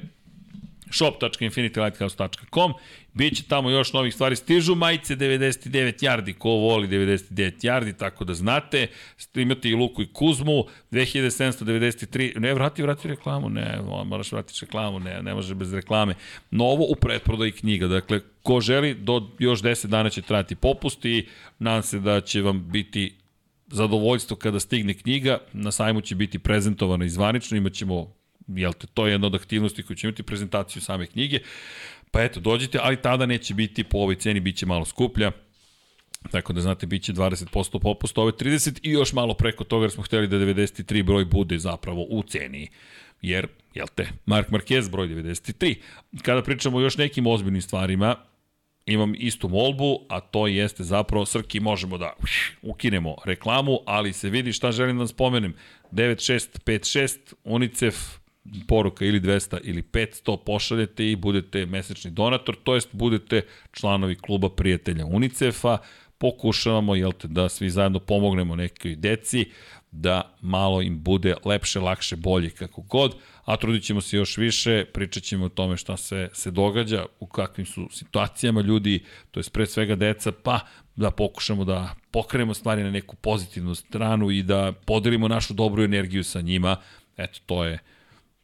shop.infinitylighthouse.com 0.91 2.73
Biće 3.17 3.43
tamo 3.43 3.69
još 3.69 3.93
novih 3.93 4.13
stvari. 4.13 4.35
Stižu 4.35 4.75
majice 4.75 5.15
99 5.15 6.03
yardi, 6.03 6.33
ko 6.33 6.49
voli 6.49 6.87
99 6.87 7.51
yardi, 7.61 7.97
tako 7.97 8.25
da 8.25 8.33
znate. 8.33 8.87
Imate 9.35 9.69
i 9.69 9.75
Luku 9.75 10.01
i 10.01 10.07
Kuzmu, 10.13 10.63
2793, 10.91 12.39
ne, 12.39 12.53
vrati, 12.53 12.81
vrati 12.81 13.07
reklamu, 13.07 13.49
ne, 13.49 13.79
moraš 14.05 14.31
vratiš 14.31 14.61
reklamu, 14.61 14.99
ne, 14.99 15.21
ne 15.21 15.33
može 15.33 15.55
bez 15.55 15.73
reklame. 15.73 16.15
Novo 16.51 16.85
u 16.89 16.95
pretprodaji 16.95 17.51
knjiga, 17.51 17.87
dakle, 17.87 18.19
ko 18.43 18.61
želi, 18.61 18.93
do 18.93 19.29
još 19.39 19.61
10 19.61 19.87
dana 19.87 20.09
će 20.09 20.21
trajati 20.21 20.55
popust 20.55 21.05
i 21.05 21.27
nadam 21.59 21.83
se 21.83 21.99
da 21.99 22.21
će 22.21 22.41
vam 22.41 22.69
biti 22.71 23.15
zadovoljstvo 23.67 24.37
kada 24.37 24.59
stigne 24.59 24.93
knjiga, 24.93 25.37
na 25.53 25.71
sajmu 25.71 26.01
će 26.01 26.15
biti 26.15 26.39
prezentovano 26.39 27.05
i 27.05 27.09
zvanično, 27.09 27.57
imat 27.57 27.73
ćemo 27.73 28.13
jel 28.47 28.73
te, 28.73 28.87
to 28.87 29.07
je 29.07 29.11
jedna 29.11 29.27
od 29.27 29.35
aktivnosti 29.35 29.83
koju 29.83 29.97
će 29.97 30.07
imati 30.07 30.23
prezentaciju 30.23 30.81
same 30.81 31.07
knjige. 31.07 31.39
Pa 32.11 32.23
eto, 32.23 32.39
dođite, 32.39 32.79
ali 32.81 33.01
tada 33.01 33.25
neće 33.25 33.53
biti 33.53 33.83
po 33.83 33.97
ovoj 33.97 34.15
ceni, 34.15 34.39
bit 34.39 34.57
će 34.57 34.65
malo 34.65 34.85
skuplja. 34.85 35.31
Tako 36.31 36.53
da 36.53 36.61
znate, 36.61 36.85
bit 36.85 37.03
će 37.03 37.13
20% 37.13 37.79
popust, 37.79 38.17
ove 38.17 38.31
30 38.31 38.79
i 38.83 38.91
još 38.91 39.13
malo 39.13 39.33
preko 39.33 39.63
toga 39.63 39.83
jer 39.83 39.91
smo 39.91 40.03
hteli 40.03 40.27
da 40.27 40.37
93 40.37 41.03
broj 41.03 41.25
bude 41.25 41.57
zapravo 41.57 42.05
u 42.09 42.23
ceni. 42.23 42.69
Jer, 43.21 43.47
jel 43.73 43.87
te, 43.95 44.07
Mark 44.25 44.49
Marquez 44.49 44.89
broj 44.89 45.07
93. 45.07 45.75
Kada 46.21 46.41
pričamo 46.43 46.77
o 46.77 46.81
još 46.81 46.97
nekim 46.97 47.27
ozbiljnim 47.27 47.61
stvarima, 47.61 48.15
imam 48.85 49.13
istu 49.17 49.49
molbu, 49.49 49.99
a 50.09 50.19
to 50.19 50.47
jeste 50.47 50.83
zapravo, 50.83 51.25
Srki, 51.25 51.59
možemo 51.59 51.97
da 51.97 52.13
ukinemo 52.61 53.15
reklamu, 53.25 53.79
ali 53.85 54.13
se 54.13 54.29
vidi 54.29 54.53
šta 54.53 54.71
želim 54.71 54.97
da 54.97 55.07
spomenem. 55.07 55.53
9656, 55.91 57.17
UNICEF, 57.43 57.95
poruka 58.67 59.05
ili 59.05 59.21
200 59.21 59.59
ili 59.63 59.81
500, 59.81 60.37
pošaljete 60.45 61.11
i 61.11 61.15
budete 61.15 61.65
mesečni 61.65 62.11
donator, 62.11 62.55
to 62.63 62.75
jest 62.75 62.89
budete 62.91 63.41
članovi 63.71 64.15
kluba 64.15 64.49
prijatelja 64.49 65.05
UNICEF-a, 65.05 65.77
pokušavamo 66.17 66.95
jel 66.95 67.11
te, 67.11 67.27
da 67.27 67.49
svi 67.49 67.69
zajedno 67.69 67.99
pomognemo 67.99 68.55
nekoj 68.55 68.95
deci, 68.95 69.45
da 69.91 70.35
malo 70.41 70.81
im 70.81 71.03
bude 71.03 71.35
lepše, 71.45 71.79
lakše, 71.79 72.15
bolje, 72.15 72.49
kako 72.49 72.81
god, 72.81 73.15
a 73.45 73.57
trudit 73.57 73.83
ćemo 73.83 74.01
se 74.01 74.17
još 74.17 74.37
više, 74.37 74.85
pričat 74.93 75.23
ćemo 75.23 75.45
o 75.45 75.49
tome 75.49 75.77
šta 75.77 75.97
se, 75.97 76.29
se 76.33 76.51
događa, 76.51 77.05
u 77.19 77.27
kakvim 77.27 77.65
su 77.65 77.89
situacijama 77.91 78.61
ljudi, 78.61 79.03
to 79.31 79.39
je 79.39 79.43
pre 79.53 79.65
svega 79.65 79.95
deca, 79.95 80.31
pa 80.31 80.59
da 80.95 81.11
pokušamo 81.11 81.65
da 81.65 81.95
pokrenemo 82.11 82.53
stvari 82.53 82.83
na 82.83 82.91
neku 82.91 83.15
pozitivnu 83.15 83.75
stranu 83.75 84.31
i 84.31 84.43
da 84.43 84.73
podelimo 84.85 85.27
našu 85.27 85.53
dobru 85.53 85.83
energiju 85.83 86.23
sa 86.23 86.41
njima. 86.41 86.77
Eto, 87.17 87.39
to 87.45 87.65
je 87.65 87.79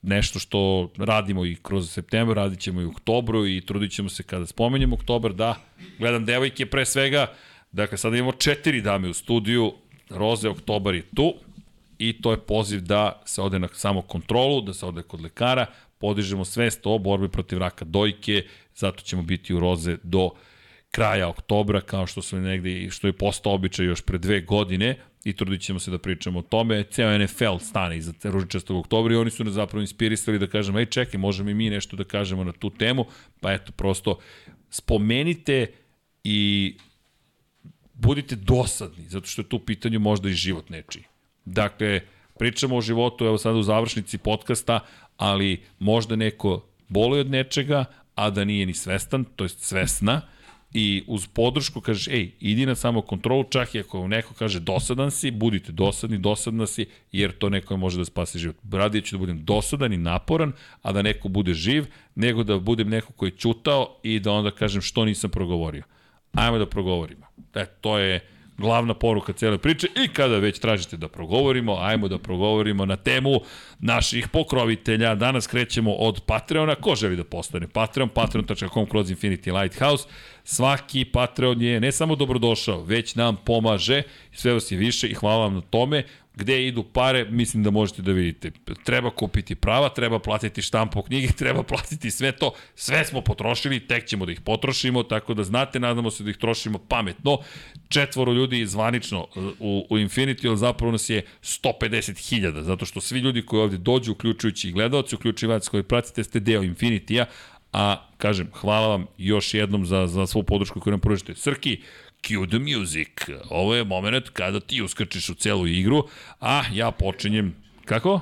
nešto 0.04 0.40
što 0.40 0.90
radimo 0.98 1.46
i 1.46 1.56
kroz 1.56 1.92
septembar, 1.92 2.36
radit 2.36 2.60
ćemo 2.60 2.82
i 2.82 2.86
u 2.86 2.90
oktobru 2.90 3.48
i 3.48 3.62
trudit 3.62 3.92
ćemo 3.92 4.10
se 4.10 4.24
kada 4.24 4.46
spomenjemo 4.46 4.96
oktobar 4.96 5.34
da 5.34 5.56
gledam 6.00 6.26
devojke 6.26 6.66
pre 6.66 6.86
svega, 6.86 7.28
dakle 7.72 7.98
sada 7.98 8.18
imamo 8.18 8.32
četiri 8.32 8.82
dame 8.82 9.10
u 9.10 9.14
studiju, 9.14 9.74
Roze 10.10 10.50
Oktobar 10.50 10.96
je 10.96 11.04
tu 11.16 11.34
i 11.98 12.22
to 12.22 12.32
je 12.32 12.38
poziv 12.38 12.82
da 12.82 13.22
se 13.26 13.42
ode 13.42 13.60
na 13.60 13.68
samo 13.74 14.02
kontrolu, 14.02 14.62
da 14.62 14.74
se 14.74 14.86
ode 14.86 15.04
kod 15.04 15.22
lekara, 15.22 15.66
podižemo 15.98 16.46
svest 16.46 16.80
o 16.84 16.98
borbi 16.98 17.30
protiv 17.30 17.58
raka 17.58 17.86
dojke, 17.86 18.44
zato 18.76 19.04
ćemo 19.04 19.22
biti 19.22 19.54
u 19.54 19.60
Roze 19.60 19.98
do 20.04 20.30
kraja 20.92 21.28
oktobra, 21.28 21.82
kao 21.82 22.08
što 22.08 22.22
smo 22.22 22.40
negde, 22.40 22.90
što 22.90 23.08
je 23.08 23.18
postao 23.18 23.54
običaj 23.54 23.86
još 23.86 24.02
pre 24.02 24.18
dve 24.18 24.42
godine, 24.42 24.98
i 25.24 25.34
trudit 25.34 25.61
ćemo 25.61 25.80
se 25.80 25.92
da 25.92 25.98
pričamo 25.98 26.40
o 26.40 26.42
tome. 26.42 26.84
Ceo 26.84 27.18
NFL 27.18 27.58
stane 27.60 27.98
iza 27.98 28.14
ružičastog 28.24 28.77
oktobra 28.77 29.14
i 29.14 29.18
oni 29.18 29.32
su 29.32 29.43
nas 29.43 29.53
zapravo 29.53 29.82
inspirisali 29.82 30.40
da 30.40 30.48
kažemo, 30.48 30.80
ej 30.80 30.85
čekaj, 30.85 31.19
možemo 31.19 31.50
i 31.50 31.53
mi 31.53 31.69
nešto 31.69 31.95
da 31.95 32.03
kažemo 32.03 32.43
na 32.43 32.52
tu 32.52 32.69
temu, 32.69 33.06
pa 33.40 33.53
eto, 33.53 33.72
prosto 33.72 34.19
spomenite 34.69 35.68
i 36.24 36.76
budite 37.93 38.35
dosadni, 38.35 39.08
zato 39.08 39.27
što 39.27 39.42
je 39.42 39.50
tu 39.50 39.60
pitanju 39.60 40.00
možda 40.00 40.30
i 40.30 40.34
život 40.34 40.69
nečiji. 40.69 41.03
Dakle, 41.45 42.02
pričamo 42.40 42.76
o 42.76 42.82
životu, 42.82 43.26
evo 43.26 43.38
sada 43.38 43.58
u 43.58 43.64
završnici 43.64 44.18
podcasta, 44.18 44.80
ali 45.18 45.64
možda 45.80 46.16
neko 46.16 46.66
boluje 46.88 47.22
od 47.22 47.30
nečega, 47.30 47.85
a 48.16 48.30
da 48.30 48.43
nije 48.43 48.66
ni 48.66 48.74
svestan, 48.74 49.26
to 49.35 49.43
je 49.43 49.50
svesna, 49.50 50.22
i 50.74 51.03
uz 51.08 51.27
podršku 51.27 51.82
kažeš, 51.82 52.08
ej, 52.08 52.32
idi 52.40 52.66
na 52.66 52.76
samo 52.76 53.02
kontrolu, 53.02 53.43
čak 53.43 53.76
i 53.76 53.80
ako 53.80 54.08
neko 54.08 54.34
kaže 54.34 54.60
dosadan 54.60 55.11
si, 55.11 55.32
budite 55.32 55.72
dosadni, 55.72 56.18
dosadna 56.18 56.68
si, 56.68 56.85
jer 57.11 57.32
to 57.32 57.50
neko 57.50 57.77
može 57.77 57.98
da 57.98 58.06
spasi 58.06 58.40
život. 58.40 58.56
Radije 58.72 59.02
ću 59.02 59.16
da 59.16 59.19
budem 59.19 59.45
dosadan 59.45 59.93
i 59.93 59.98
naporan, 59.98 60.52
a 60.82 60.92
da 60.92 61.02
neko 61.02 61.27
bude 61.27 61.53
živ, 61.53 61.85
nego 62.16 62.43
da 62.43 62.60
budem 62.60 62.90
neko 62.90 63.14
koji 63.14 63.30
je 63.30 63.38
čutao 63.38 64.00
i 64.03 64.19
da 64.19 64.32
onda 64.32 64.52
kažem 64.52 64.82
što 64.82 65.06
nisam 65.06 65.30
progovorio. 65.30 65.84
Ajmo 66.34 66.58
da 66.58 66.66
progovorimo. 66.66 67.26
E, 67.53 67.66
to 67.66 67.98
je 67.98 68.33
glavna 68.58 68.94
poruka 68.94 69.34
cele 69.34 69.58
priče 69.58 69.88
i 70.04 70.08
kada 70.08 70.38
već 70.38 70.60
tražite 70.60 70.98
da 70.98 71.08
progovorimo, 71.08 71.78
ajmo 71.80 72.08
da 72.08 72.18
progovorimo 72.18 72.86
na 72.86 72.96
temu 72.96 73.42
naših 73.80 74.28
pokrovitelja. 74.28 75.16
Danas 75.16 75.48
krećemo 75.48 75.94
od 75.94 76.22
Patreona. 76.26 76.76
Ko 76.76 76.96
želi 76.96 77.16
da 77.16 77.24
postane 77.24 77.68
Patreon? 77.68 78.10
Patreon.com 78.10 78.86
kroz 78.86 79.12
Infinity 79.12 79.62
Lighthouse. 79.62 80.08
Svaki 80.44 81.06
Patreon 81.06 81.62
je 81.62 81.80
ne 81.80 81.92
samo 81.92 82.16
dobrodošao, 82.16 82.84
već 82.84 83.16
nam 83.16 83.38
pomaže. 83.46 84.02
Sve 84.32 84.54
vas 84.54 84.72
je 84.72 84.78
više 84.78 85.08
i 85.08 85.14
hvala 85.14 85.38
vam 85.38 85.54
na 85.54 85.62
tome 85.62 86.04
gde 86.36 86.68
idu 86.68 86.84
pare, 86.84 87.26
mislim 87.30 87.64
da 87.64 87.72
možete 87.72 88.02
da 88.02 88.12
vidite. 88.12 88.52
Treba 88.84 89.10
kupiti 89.10 89.56
prava, 89.56 89.90
treba 89.90 90.20
platiti 90.20 90.62
štampu 90.62 91.02
knjige, 91.02 91.28
treba 91.42 91.64
platiti 91.64 92.12
sve 92.12 92.32
to. 92.32 92.53
Sve 92.76 93.06
smo 93.06 93.22
potrošili, 93.22 93.88
tek 93.88 94.06
ćemo 94.06 94.26
da 94.26 94.32
ih 94.32 94.42
potrošimo, 94.42 95.03
tako 95.03 95.34
da 95.34 95.44
znate, 95.44 95.80
nadamo 95.80 96.12
se 96.12 96.24
da 96.24 96.30
ih 96.30 96.38
trošimo 96.38 96.78
pametno. 96.78 97.38
Četvoro 97.90 98.34
ljudi 98.34 98.66
zvanično 98.66 99.28
u, 99.60 99.86
u 99.90 99.98
Infinity, 99.98 100.48
ali 100.48 100.58
zapravo 100.58 100.92
nas 100.92 101.10
je 101.10 101.26
150.000, 101.42 102.62
zato 102.62 102.86
što 102.86 103.02
svi 103.02 103.20
ljudi 103.20 103.45
koji 103.45 103.62
ovde 103.62 103.78
dođu, 103.78 104.12
uključujući 104.12 104.70
i 104.70 104.72
gledalci, 104.72 105.16
uključujući 105.16 105.48
vas 105.48 105.70
koji 105.70 105.84
pratite, 105.84 106.24
ste 106.24 106.40
deo 106.40 106.62
Infinity-a, 106.62 107.26
a 107.74 108.08
kažem, 108.18 108.48
hvala 108.53 108.88
vam 108.88 109.06
još 109.18 109.53
jednom 109.53 109.86
za, 109.86 110.08
za 110.08 110.28
svu 110.28 110.44
podršku 110.44 110.80
koju 110.80 110.92
nam 110.92 111.00
pružite. 111.00 111.36
Srki, 111.36 111.82
cue 112.27 112.48
the 112.48 112.60
music. 112.60 113.10
Ovo 113.50 113.76
je 113.76 113.84
moment 113.84 114.30
kada 114.30 114.60
ti 114.60 114.82
uskrčiš 114.82 115.30
u 115.30 115.34
celu 115.34 115.68
igru, 115.68 116.08
a 116.40 116.64
ja 116.74 116.92
počinjem... 116.92 117.56
Kako? 117.85 118.22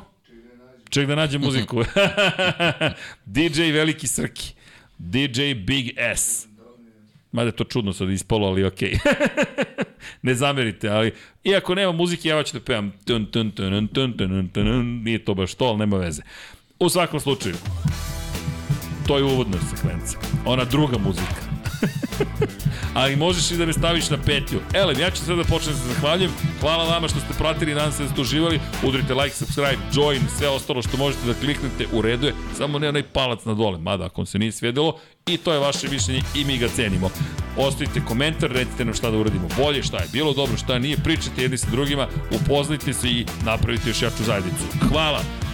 Ček 0.90 1.08
da 1.08 1.16
nađem 1.16 1.42
muziku. 1.42 1.84
DJ 3.26 3.62
Veliki 3.62 4.08
Srki. 4.08 4.54
DJ 4.98 5.54
Big 5.54 5.90
S. 5.98 6.48
Mada 7.32 7.48
je 7.48 7.56
to 7.56 7.64
čudno 7.64 7.94
sad 7.94 8.10
ispalo, 8.10 8.48
ali 8.48 8.66
okej. 8.66 8.94
Okay. 8.94 9.84
ne 10.22 10.36
zamerite, 10.36 10.90
ali 10.90 11.14
iako 11.44 11.76
nema 11.76 11.92
muzike, 11.92 12.30
ja 12.30 12.44
ću 12.44 12.58
da 12.58 12.64
pevam 12.66 12.94
tun, 13.06 13.26
tun, 13.26 13.52
tun, 13.52 13.88
tun, 13.88 14.14
tun, 14.18 14.50
tun, 14.54 15.02
nije 15.04 15.26
to 15.26 15.34
baš 15.34 15.54
to, 15.54 15.66
ali 15.66 15.78
nema 15.78 15.98
veze. 15.98 16.22
U 16.80 16.90
svakom 16.90 17.20
slučaju, 17.20 17.56
to 19.08 19.18
je 19.18 19.24
uvodna 19.24 19.58
sekvenca. 19.70 20.18
Ona 20.46 20.66
druga 20.66 20.98
muzika. 20.98 21.36
ali 22.94 23.16
možeš 23.16 23.52
i 23.52 23.58
da 23.58 23.66
me 23.66 23.74
staviš 23.74 24.10
na 24.10 24.18
petlju. 24.26 24.60
Elem, 24.74 25.00
ja 25.00 25.12
ću 25.12 25.18
sada 25.18 25.36
da 25.36 25.44
počnem 25.44 25.76
da 25.76 25.82
se 25.82 25.88
zahvaljujem. 25.88 26.32
Hvala 26.60 26.84
vama 26.84 27.08
što 27.08 27.20
ste 27.20 27.34
pratili, 27.38 27.74
nadam 27.74 27.92
se 27.92 28.04
da 28.04 28.10
ste 28.10 28.22
uživali. 28.22 28.60
Udrite 28.84 29.14
like, 29.14 29.36
subscribe, 29.36 29.78
join, 29.94 30.22
sve 30.38 30.50
ostalo 30.50 30.82
što 30.82 30.98
možete 30.98 31.28
da 31.28 31.34
kliknete 31.34 31.88
u 31.94 32.02
redu 32.02 32.28
je. 32.28 32.34
Samo 32.58 32.80
ne 32.80 32.90
onaj 32.90 33.04
palac 33.04 33.46
na 33.46 33.54
dole, 33.54 33.78
mada 33.78 34.06
ako 34.06 34.26
se 34.26 34.40
nije 34.40 34.52
svijedilo. 34.52 34.98
I 35.28 35.38
to 35.38 35.54
je 35.54 35.60
vaše 35.60 35.90
mišljenje 35.90 36.22
i 36.36 36.46
mi 36.46 36.58
ga 36.58 36.68
cenimo. 36.68 37.10
Ostavite 37.58 38.02
komentar, 38.08 38.52
recite 38.52 38.86
nam 38.86 38.94
šta 38.94 39.12
da 39.12 39.18
uradimo 39.18 39.48
bolje, 39.58 39.84
šta 39.84 39.98
je 39.98 40.10
bilo 40.14 40.34
dobro, 40.34 40.58
šta 40.58 40.80
nije, 40.80 40.98
pričajte 40.98 41.42
jedni 41.42 41.58
sa 41.58 41.68
drugima, 41.72 42.08
upoznajte 42.32 42.94
se 42.94 43.08
i 43.10 43.26
napravite 43.46 43.90
još 43.90 44.02
jaču 44.02 44.24
zajednicu. 44.24 44.64
Hvala! 44.90 45.51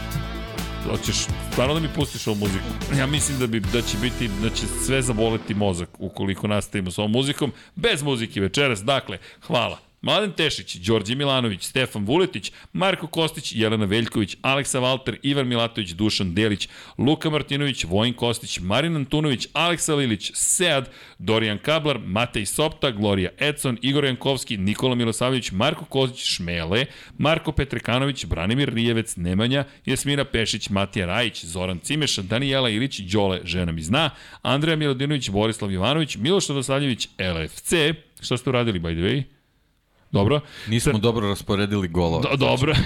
Hoćeš 0.90 1.16
stvarno 1.51 1.74
da 1.74 1.80
mi 1.80 1.88
pustiš 1.95 2.27
ovu 2.27 2.35
muziku? 2.35 2.66
Ja 2.98 3.07
mislim 3.07 3.40
da 3.40 3.48
bi 3.48 3.59
da 3.59 3.82
će 3.82 3.98
biti 3.98 4.30
da 4.41 4.49
će 4.49 4.66
sve 4.85 5.01
zaboleti 5.01 5.53
mozak 5.53 5.90
ukoliko 5.99 6.48
nastavimo 6.48 6.91
sa 6.91 7.01
ovom 7.01 7.11
muzikom 7.11 7.51
bez 7.75 8.03
muzike 8.03 8.41
večeras. 8.41 8.83
Dakle, 8.83 9.17
hvala. 9.48 9.86
Mladen 10.01 10.32
Tešić, 10.32 10.76
Đorđe 10.76 11.16
Milanović, 11.16 11.64
Stefan 11.64 12.06
Vuletić, 12.06 12.51
Marko 12.74 13.08
Kostić, 13.08 13.53
Jelena 13.56 13.85
Veljković, 13.85 14.35
Aleksa 14.42 14.80
Valter, 14.80 15.17
Ivan 15.24 15.48
Milatović, 15.48 15.90
Dušan 15.90 16.34
Delić, 16.34 16.69
Luka 16.98 17.30
Martinović, 17.30 17.84
Vojin 17.84 18.14
Kostić, 18.14 18.59
Marin 18.59 18.95
Antunović, 18.95 19.48
Aleksa 19.53 19.95
Lilić, 19.95 20.32
Sead, 20.34 20.90
Dorijan 21.19 21.58
Kablar, 21.58 22.00
Matej 22.06 22.45
Sopta, 22.45 22.92
Gloria 22.92 23.30
Edson, 23.40 23.77
Igor 23.82 24.06
Jankovski, 24.06 24.58
Nikola 24.58 24.95
Milosavljević, 24.95 25.51
Marko 25.51 25.85
Kozić, 25.85 26.24
Šmele, 26.24 26.85
Marko 27.17 27.51
Petrekanović, 27.51 28.26
Branimir 28.26 28.74
Rijevec, 28.74 29.16
Nemanja, 29.16 29.66
Jasmina 29.85 30.26
Pešić, 30.26 30.69
Matija 30.69 31.06
Rajić, 31.06 31.45
Zoran 31.45 31.80
Cimeša, 31.80 32.22
Danijela 32.22 32.69
Ilić, 32.69 33.00
Đole, 33.00 33.42
žena 33.43 33.72
mi 33.72 33.82
zna, 33.82 34.09
Andreja 34.42 34.76
Milodinović, 34.76 35.30
Borislav 35.30 35.72
Jovanović, 35.72 36.16
Miloš 36.16 36.48
Radosavljević, 36.48 37.08
LFC, 37.19 37.74
šta 38.22 38.38
ste 38.38 38.50
uradili, 38.50 38.80
by 38.80 38.93
the 38.93 39.01
way? 39.01 39.36
Dobro. 40.11 40.40
Nismo 40.68 40.94
Cr... 40.94 41.00
dobro 41.00 41.27
rasporedili 41.27 41.88
golova. 41.88 42.30
Do, 42.30 42.38
dobro. 42.38 42.74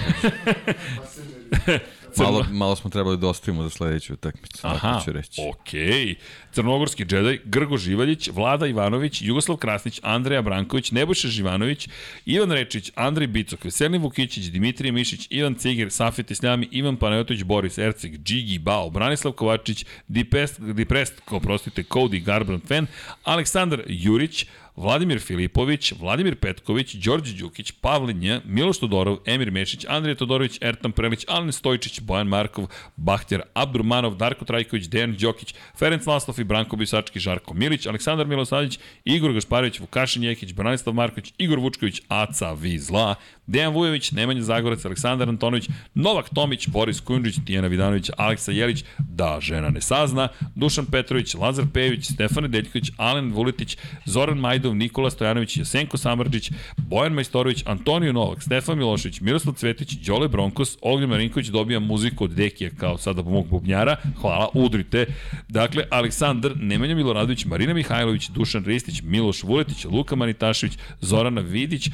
malo, 2.16 2.46
malo 2.50 2.76
smo 2.76 2.90
trebali 2.90 3.16
da 3.16 3.28
ostavimo 3.28 3.62
za 3.62 3.70
sledeću 3.70 4.12
utakmicu, 4.12 4.58
Aha, 4.62 5.00
ću 5.04 5.12
reći. 5.12 5.40
okej. 5.50 5.82
Okay. 5.82 6.14
Crnogorski 6.52 7.04
džedaj, 7.04 7.38
Grgo 7.44 7.76
Živaljić, 7.76 8.28
Vlada 8.32 8.66
Ivanović, 8.66 9.22
Jugoslav 9.22 9.56
Krasnić, 9.56 10.00
Andreja 10.02 10.42
Branković, 10.42 10.90
Nebojša 10.90 11.28
Živanović, 11.28 11.88
Ivan 12.26 12.52
Rečić, 12.52 12.90
Andrej 12.94 13.26
Bicok, 13.26 13.64
Veselin 13.64 14.02
Vukićić, 14.02 14.44
Dimitrije 14.44 14.92
Mišić, 14.92 15.26
Ivan 15.30 15.54
Ciger, 15.54 15.90
Safet 15.90 16.30
Isljami, 16.30 16.68
Ivan 16.70 16.96
Panajotović, 16.96 17.42
Boris 17.42 17.78
Erceg, 17.78 18.22
Džigi 18.22 18.58
Bao, 18.58 18.90
Branislav 18.90 19.32
Kovačić, 19.32 19.86
Dipest, 20.08 20.60
Diprest, 20.60 21.20
ko 21.24 21.40
prostite, 21.40 21.82
Cody 21.82 22.24
Garbrandt 22.24 22.68
Fan, 22.68 22.86
Aleksandar 23.24 23.82
Jurić, 23.86 24.46
Vladimir 24.76 25.20
Filipović, 25.20 25.92
Vladimir 26.00 26.36
Petković, 26.36 26.94
Đorđe 26.94 27.34
Đukić, 27.36 27.72
Pavle 27.72 28.14
Nj, 28.14 28.40
Miloš 28.44 28.78
Todorov, 28.78 29.18
Emir 29.26 29.50
Mešić, 29.50 29.84
Andrija 29.88 30.14
Todorović, 30.14 30.58
Ertan 30.62 30.92
Prelić, 30.92 31.24
Alen 31.28 31.52
Stojčić, 31.52 32.00
Bojan 32.00 32.28
Markov, 32.28 32.66
Bahtjer 32.96 33.42
Abdurmanov, 33.54 34.14
Darko 34.14 34.44
Trajković, 34.44 34.88
Dejan 34.88 35.16
Đokić, 35.20 35.54
Ferenc 35.78 36.06
Laslov 36.06 36.40
i 36.40 36.44
Branko 36.44 36.76
Bisački, 36.76 37.20
Žarko 37.20 37.54
Milić, 37.54 37.86
Aleksandar 37.86 38.26
Milosavljević, 38.26 38.78
Igor 39.04 39.32
Gašparović, 39.32 39.80
Vukašin 39.80 40.22
Jekić, 40.22 40.52
Branislav 40.52 40.94
Marković, 40.94 41.32
Igor 41.38 41.58
Vučković, 41.58 42.00
Aca 42.08 42.52
Vizla, 42.52 43.14
Dejan 43.46 43.72
Vujović, 43.72 44.12
Nemanja 44.12 44.42
Zagorac, 44.42 44.84
Aleksandar 44.84 45.28
Antonović, 45.28 45.68
Novak 45.94 46.28
Tomić, 46.34 46.68
Boris 46.68 47.00
Kujundžić, 47.00 47.36
Tijana 47.46 47.68
Vidanović, 47.68 48.10
Aleksa 48.16 48.52
Jelić, 48.52 48.84
da 48.98 49.38
žena 49.40 49.70
ne 49.70 49.80
sazna, 49.80 50.28
Dušan 50.54 50.86
Petrović, 50.86 51.34
Lazar 51.34 51.64
Pejević, 51.74 52.04
Stefan 52.12 52.42
Nedeljković, 52.42 52.90
Alen 52.96 53.32
Vuletić, 53.32 53.78
Zoran 54.04 54.38
Majdov, 54.62 54.74
Nikola 54.74 55.10
Stojanović, 55.10 55.56
Jasenko 55.56 55.96
Samrđić, 55.98 56.50
Bojan 56.76 57.12
Majstorović, 57.12 57.62
Antonio 57.66 58.12
Novak, 58.12 58.42
Stefan 58.42 58.78
Milošević, 58.78 59.20
Miroslav 59.20 59.54
Cvetić, 59.54 59.92
Đole 59.92 60.28
Bronkos, 60.28 60.78
Ognjen 60.82 61.10
Marinković 61.10 61.46
dobija 61.46 61.80
muziku 61.80 62.24
od 62.24 62.30
Dekija 62.30 62.70
kao 62.70 62.98
sada 62.98 63.22
mog 63.22 63.46
bubnjara, 63.48 63.96
hvala, 64.20 64.48
udrite. 64.54 65.06
Dakle, 65.48 65.84
Aleksandar, 65.90 66.52
Nemanja 66.56 66.94
Miloradović, 66.94 67.44
Marina 67.44 67.74
Mihajlović, 67.74 68.28
Dušan 68.28 68.64
Ristić, 68.64 69.02
Miloš 69.02 69.42
Vuletić, 69.42 69.84
Luka 69.84 70.16
Manitašević, 70.16 70.78
Zorana 71.00 71.40
Vidić, 71.40 71.90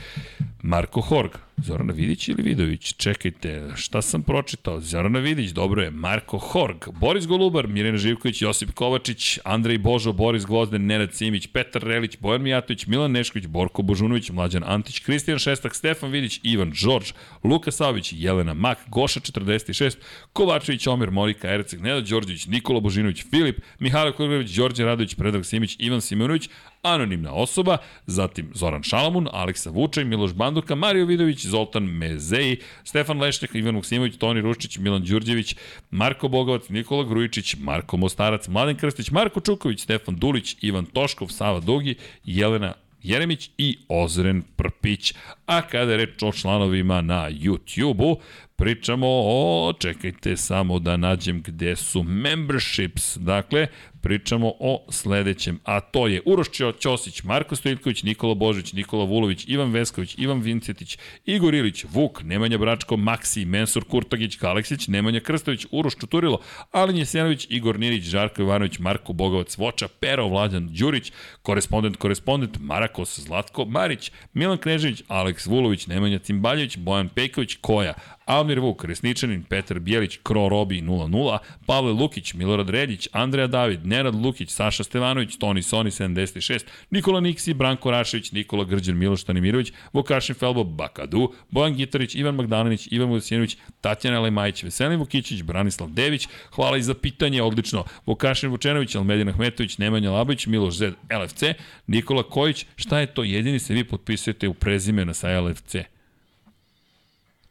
Marko 0.62 1.00
Horg, 1.00 1.30
Zorana 1.56 1.92
Vidić 1.92 2.28
ili 2.28 2.42
Vidović? 2.42 2.94
Čekajte, 2.96 3.70
šta 3.76 4.02
sam 4.02 4.22
pročitao? 4.22 4.80
Zorana 4.80 5.18
Vidić, 5.18 5.50
dobro 5.50 5.82
je. 5.82 5.90
Marko 5.90 6.38
Horg, 6.38 6.76
Boris 7.00 7.26
Golubar, 7.26 7.66
Mirjana 7.66 7.98
Živković, 7.98 8.42
Josip 8.42 8.70
Kovačić, 8.72 9.38
Andrej 9.44 9.78
Božo, 9.78 10.12
Boris 10.12 10.46
Gvozden, 10.46 10.86
Nenad 10.86 11.14
Simić, 11.14 11.46
Petar 11.46 11.82
Relić, 11.82 12.18
Bojan 12.20 12.42
Mijatović, 12.42 12.86
Milan 12.86 13.12
Nešković, 13.12 13.46
Borko 13.46 13.82
Božunović, 13.82 14.30
Mlađan 14.30 14.62
Antić, 14.66 14.98
Kristijan 14.98 15.38
Šestak, 15.38 15.74
Stefan 15.74 16.10
Vidić, 16.10 16.40
Ivan 16.42 16.72
Đorđ, 16.84 17.12
Luka 17.44 17.70
Savić, 17.70 18.12
Jelena 18.16 18.54
Mak, 18.54 18.78
Goša 18.88 19.20
46, 19.20 19.96
Kovačević, 20.32 20.86
Omer, 20.86 21.10
Morika, 21.10 21.48
Erceg, 21.48 21.80
Nenad 21.80 22.08
Đorđević, 22.08 22.46
Nikola 22.46 22.80
Božinović, 22.80 23.24
Filip, 23.30 23.60
Mihajlo 23.78 24.12
Kurgović, 24.12 24.50
Đorđe 24.50 24.84
Radović, 24.84 25.14
Predrag 25.14 25.44
Simić, 25.44 25.76
Ivan 25.78 26.00
Simonović, 26.00 26.48
anonimna 26.82 27.32
osoba, 27.32 27.78
zatim 28.07 28.50
Zoran 28.55 28.82
Šalamun, 28.82 29.28
Aleksa 29.32 29.70
Vučaj, 29.70 30.05
Miloš 30.05 30.32
Banduka, 30.32 30.74
Mario 30.74 31.07
Vidović, 31.07 31.47
Zoltan 31.47 31.82
Mezeji, 31.82 32.57
Stefan 32.84 33.20
Lešnik, 33.20 33.55
Ivan 33.55 33.74
Muksimović, 33.74 34.16
Toni 34.16 34.40
Ruščić, 34.40 34.78
Milan 34.78 35.02
Đurđević, 35.02 35.57
Marko 35.90 36.28
Bogovac, 36.28 36.68
Nikola 36.68 37.05
Grujičić, 37.05 37.57
Marko 37.58 37.97
Mostarac, 37.97 38.48
Mladen 38.48 38.76
Krstić, 38.76 39.10
Marko 39.10 39.40
Čuković, 39.40 39.81
Stefan 39.81 40.16
Dulić, 40.16 40.57
Ivan 40.60 40.84
Toškov, 40.84 41.28
Sava 41.28 41.60
Dugi, 41.60 41.94
Jelena 42.24 42.74
Jeremić 43.02 43.50
i 43.58 43.78
Ozren 43.89 44.42
Prpić. 44.57 45.15
A 45.47 45.62
kada 45.62 45.92
je 45.92 45.97
reč 45.97 46.23
o 46.23 46.32
članovima 46.32 47.00
na 47.00 47.31
YouTube-u, 47.31 48.18
pričamo 48.58 49.06
o, 49.10 49.72
čekajte 49.78 50.36
samo 50.36 50.78
da 50.78 50.96
nađem 50.96 51.42
gde 51.42 51.76
su 51.76 52.02
memberships, 52.02 53.16
dakle, 53.16 53.66
pričamo 54.00 54.52
o 54.60 54.86
sledećem, 54.90 55.60
a 55.64 55.80
to 55.80 56.06
je 56.06 56.22
Uroš 56.26 56.46
Ćosić, 56.80 57.22
Marko 57.22 57.56
Stojitković, 57.56 58.02
Nikola 58.02 58.34
Božić, 58.34 58.72
Nikola 58.72 59.04
Vulović, 59.04 59.44
Ivan 59.48 59.70
Vesković, 59.70 60.14
Ivan 60.18 60.40
Vincetić, 60.40 60.98
Igor 61.26 61.54
Ilić, 61.54 61.84
Vuk, 61.92 62.22
Nemanja 62.22 62.58
Bračko, 62.58 62.96
Maksi, 62.96 63.44
Mensur 63.44 63.84
Kurtagić, 63.84 64.36
Kaleksić, 64.36 64.88
Nemanja 64.88 65.20
Krstović, 65.20 65.66
Uroš 65.70 65.96
Čuturilo, 65.96 66.40
Alin 66.72 66.96
Jesenović, 66.96 67.46
Igor 67.50 67.78
Nirić, 67.78 68.04
Žarko 68.04 68.42
Ivanović, 68.42 68.78
Marko 68.78 69.12
Bogovac, 69.12 69.58
Voča, 69.58 69.88
Pero, 70.00 70.28
Vladan 70.28 70.68
Đurić, 70.72 71.12
korespondent, 71.42 71.96
korespondent, 71.96 72.58
Marakos, 72.60 73.20
Zlatko 73.20 73.64
Marić, 73.64 74.12
Milan 74.32 74.58
Knežević, 74.58 75.02
Aleks 75.08 75.46
Vulović, 75.46 75.86
Nemanja 75.86 76.18
Cimbaljević, 76.18 76.76
Bojan 76.76 77.08
Pejković, 77.08 77.56
Koja, 77.60 77.94
Almir 78.28 78.60
Vuk, 78.60 78.84
Resničanin, 78.84 79.42
Petar 79.42 79.78
Bijelić, 79.78 80.18
Kro 80.23 80.48
Robi 80.48 80.82
00, 80.82 81.39
Pavle 81.66 81.92
Lukić, 81.92 82.34
Milorad 82.34 82.70
Redić, 82.70 83.08
Andreja 83.12 83.47
David, 83.47 83.86
Nenad 83.86 84.15
Lukić, 84.15 84.50
Saša 84.50 84.84
Stevanović, 84.84 85.36
Toni 85.36 85.62
Soni 85.62 85.90
76, 85.90 86.65
Nikola 86.90 87.20
Niksi, 87.20 87.55
Branko 87.55 87.90
Rašević, 87.90 88.32
Nikola 88.32 88.65
Grđan, 88.65 88.97
Miloš 88.97 89.24
Tanimirović, 89.24 89.73
Vukašin 89.92 90.34
Felbo, 90.34 90.65
Bakadu, 90.65 91.32
Bojan 91.50 91.74
Gitarić, 91.74 92.15
Ivan 92.15 92.34
Magdalenić, 92.34 92.89
Ivan 92.90 93.08
Vujasinović, 93.08 93.57
Tatjana 93.81 94.20
Lemajić, 94.20 94.62
Veselin 94.62 94.98
Vukićić, 94.98 95.42
Branislav 95.42 95.90
Dević, 95.90 96.28
hvala 96.50 96.76
i 96.76 96.82
za 96.82 96.94
pitanje, 96.94 97.42
odlično, 97.42 97.84
Vukašin 98.07 98.50
Vučenović, 98.50 98.94
Almedina 98.94 99.32
Hmetović, 99.32 99.78
Nemanja 99.78 100.10
Labović, 100.10 100.47
Miloš 100.47 100.74
Zed, 100.74 100.94
LFC, 101.23 101.42
Nikola 101.86 102.23
Kojić, 102.23 102.66
šta 102.76 103.00
je 103.00 103.07
to, 103.07 103.24
jedini 103.24 103.58
se 103.58 103.74
vi 103.74 103.84
potpisujete 103.84 104.48
u 104.48 104.55
prezimena 104.55 105.15
sa 105.15 105.40
LFC? 105.40 105.98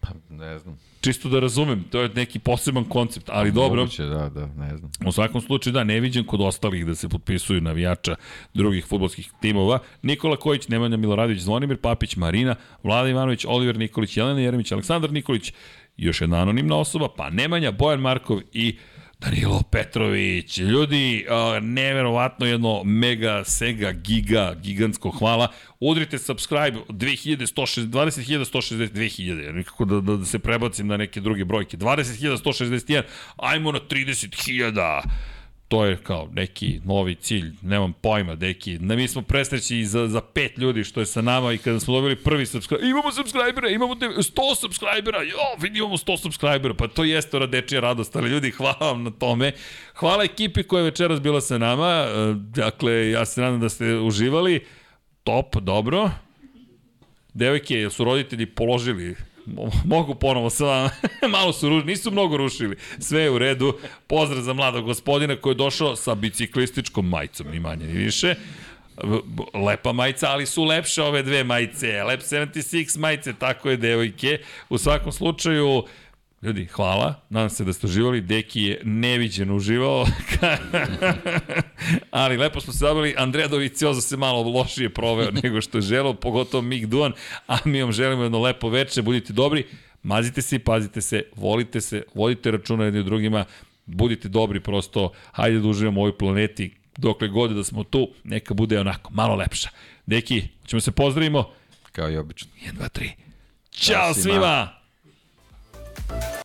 Pa, 0.08 0.36
ne 0.36 0.60
znam. 0.60 0.78
Čisto 1.02 1.30
da 1.30 1.40
razumem, 1.40 1.84
to 1.92 2.02
je 2.02 2.10
neki 2.10 2.40
poseban 2.40 2.84
koncept, 2.84 3.30
ali 3.30 3.52
dobro. 3.52 3.82
Moguće, 3.82 4.04
da, 4.04 4.30
da, 4.30 4.48
ne 4.48 4.78
znam. 4.78 4.92
U 5.06 5.12
svakom 5.12 5.42
slučaju, 5.42 5.74
da, 5.74 5.84
ne 5.84 6.00
viđem 6.00 6.26
kod 6.26 6.42
ostalih 6.42 6.86
da 6.86 6.96
se 6.96 7.10
potpisuju 7.10 7.62
navijača 7.62 8.16
drugih 8.54 8.86
futbolskih 8.86 9.32
timova. 9.42 9.80
Nikola 10.02 10.36
Kojić, 10.36 10.68
Nemanja 10.68 10.98
Miloradović, 10.98 11.40
Zvonimir 11.40 11.78
Papić, 11.78 12.16
Marina, 12.16 12.56
Vlada 12.84 13.10
Ivanović, 13.10 13.46
Oliver 13.46 13.78
Nikolić, 13.78 14.18
Jelena 14.18 14.42
Jeremić, 14.42 14.72
Aleksandar 14.72 15.12
Nikolić, 15.12 15.54
još 15.98 16.22
jedna 16.22 16.38
anonimna 16.38 16.76
osoba, 16.76 17.08
pa 17.18 17.30
Nemanja, 17.30 17.72
Bojan 17.72 18.00
Markov 18.00 18.40
i 18.54 18.78
Danilo 19.20 19.64
Petrović, 19.72 20.58
ljudi, 20.58 21.26
neverovatno 21.62 22.46
jedno 22.46 22.84
mega, 22.84 23.44
sega, 23.44 23.92
giga, 23.92 24.56
gigantsko 24.64 25.10
hvala. 25.12 25.48
Udrite 25.80 26.18
subscribe 26.18 26.80
2160, 26.90 27.88
20.160, 27.88 28.92
2000, 28.92 29.54
nikako 29.54 29.86
da, 29.86 30.02
da, 30.02 30.18
da 30.18 30.26
se 30.26 30.40
prebacim 30.40 30.88
na 30.88 30.98
neke 30.98 31.22
druge 31.22 31.46
brojke. 31.46 31.78
20.161, 31.78 33.02
ajmo 33.38 33.72
na 33.72 33.80
30.000 33.80 35.02
to 35.68 35.86
je 35.86 35.98
kao 35.98 36.30
neki 36.32 36.82
novi 36.86 37.16
cilj, 37.16 37.52
nemam 37.62 37.94
pojma, 37.94 38.36
neki, 38.36 38.80
ne, 38.80 38.96
mi 38.96 39.08
smo 39.08 39.22
presreći 39.22 39.86
za, 39.86 40.08
za 40.08 40.22
pet 40.22 40.58
ljudi 40.58 40.84
što 40.84 41.00
je 41.00 41.06
sa 41.06 41.22
nama 41.22 41.54
i 41.54 41.58
kada 41.58 41.80
smo 41.80 41.94
dobili 41.94 42.16
prvi 42.16 42.46
subscriber, 42.46 42.86
imamo 42.86 43.12
subscribera, 43.12 43.70
imamo 43.70 43.96
100 43.96 44.56
subscribera, 44.60 45.22
jo, 45.22 45.38
vidi 45.60 45.80
imamo 45.80 45.98
100 45.98 46.18
subscribera, 46.18 46.74
pa 46.74 46.88
to 46.88 47.04
jeste 47.04 47.38
ora 47.38 47.48
dečija 47.48 47.82
radost, 47.82 48.16
ali 48.16 48.30
ljudi, 48.30 48.52
hvala 48.52 48.78
vam 48.80 49.04
na 49.04 49.12
tome. 49.12 49.52
Hvala 49.96 50.24
ekipi 50.24 50.64
koja 50.64 50.80
je 50.80 50.86
večeras 50.86 51.22
bila 51.22 51.42
sa 51.42 51.58
nama, 51.58 51.90
e, 51.90 52.34
dakle, 52.36 53.10
ja 53.10 53.26
se 53.26 53.42
nadam 53.42 53.60
da 53.60 53.70
ste 53.70 53.96
uživali, 53.96 54.66
top, 55.24 55.56
dobro. 55.56 56.12
Devojke, 57.34 57.90
su 57.90 58.04
roditelji 58.04 58.46
položili 58.46 59.16
mogu 59.86 60.16
ponovo 60.16 60.50
sa 60.50 60.66
vama. 60.66 60.90
Malo 61.38 61.54
su 61.54 61.70
rušili, 61.70 61.92
nisu 61.92 62.12
mnogo 62.12 62.38
rušili. 62.38 62.78
Sve 63.00 63.22
je 63.22 63.32
u 63.32 63.38
redu. 63.38 63.78
Pozdrav 64.08 64.42
za 64.42 64.54
mladog 64.54 64.86
gospodina 64.86 65.36
koji 65.36 65.52
je 65.52 65.56
došao 65.56 65.96
sa 65.96 66.16
biciklističkom 66.16 67.10
majicom, 67.10 67.48
ni 67.48 67.60
manje 67.60 67.86
ni 67.86 67.94
više. 67.94 68.36
Lepa 69.54 69.94
majica, 69.94 70.30
ali 70.30 70.46
su 70.46 70.64
lepše 70.64 71.04
ove 71.04 71.24
dve 71.24 71.44
majice. 71.44 72.04
Lep 72.04 72.22
76 72.22 73.00
majice, 73.00 73.34
tako 73.34 73.70
je, 73.70 73.78
devojke. 73.78 74.40
U 74.70 74.78
svakom 74.78 75.12
slučaju, 75.12 75.84
Ljudi, 76.42 76.66
hvala. 76.66 77.22
Nadam 77.30 77.50
se 77.50 77.64
da 77.64 77.74
ste 77.74 77.88
uživali. 77.88 78.22
Deki 78.22 78.62
je 78.62 78.82
neviđeno 78.84 79.56
uživao. 79.56 80.06
Ali 82.12 82.38
lepo 82.38 82.62
smo 82.62 82.74
se 82.74 82.80
zabili. 82.80 83.16
Andreja 83.18 83.48
Dovicioza 83.48 84.02
se 84.02 84.18
malo 84.18 84.42
lošije 84.42 84.90
proveo 84.90 85.32
nego 85.44 85.62
što 85.62 85.78
je 85.78 85.82
želeo, 85.82 86.14
pogotovo 86.14 86.62
Mik 86.62 86.86
Duan. 86.86 87.14
A 87.48 87.58
mi 87.66 87.82
vam 87.82 87.92
želimo 87.92 88.24
jedno 88.24 88.40
lepo 88.40 88.70
večer. 88.70 89.04
Budite 89.04 89.34
dobri. 89.34 89.66
Mazite 90.04 90.42
se 90.42 90.56
i 90.56 90.60
pazite 90.60 91.02
se. 91.02 91.24
Volite 91.36 91.82
se. 91.82 92.04
Vodite 92.14 92.52
računa 92.52 92.86
jedni 92.86 93.00
u 93.00 93.04
drugima. 93.04 93.46
Budite 93.86 94.30
dobri 94.30 94.60
prosto. 94.60 95.12
Hajde 95.32 95.60
da 95.60 95.68
uživamo 95.68 96.02
u 96.02 96.04
ovoj 96.04 96.18
planeti. 96.18 96.76
Dokle 96.98 97.28
god 97.28 97.52
da 97.52 97.64
smo 97.64 97.84
tu, 97.84 98.10
neka 98.24 98.54
bude 98.54 98.80
onako 98.80 99.14
malo 99.14 99.36
lepša. 99.36 99.70
Deki, 100.06 100.44
ćemo 100.66 100.80
se 100.82 100.92
pozdravimo. 100.92 101.50
Kao 101.92 102.12
i 102.12 102.18
obično. 102.18 102.52
1, 102.66 102.74
2, 102.80 103.00
3. 103.00 103.10
Ćao 103.72 104.14
svima! 104.14 104.24
svima. 104.24 104.77
Thank 106.10 106.24
you. 106.24 106.37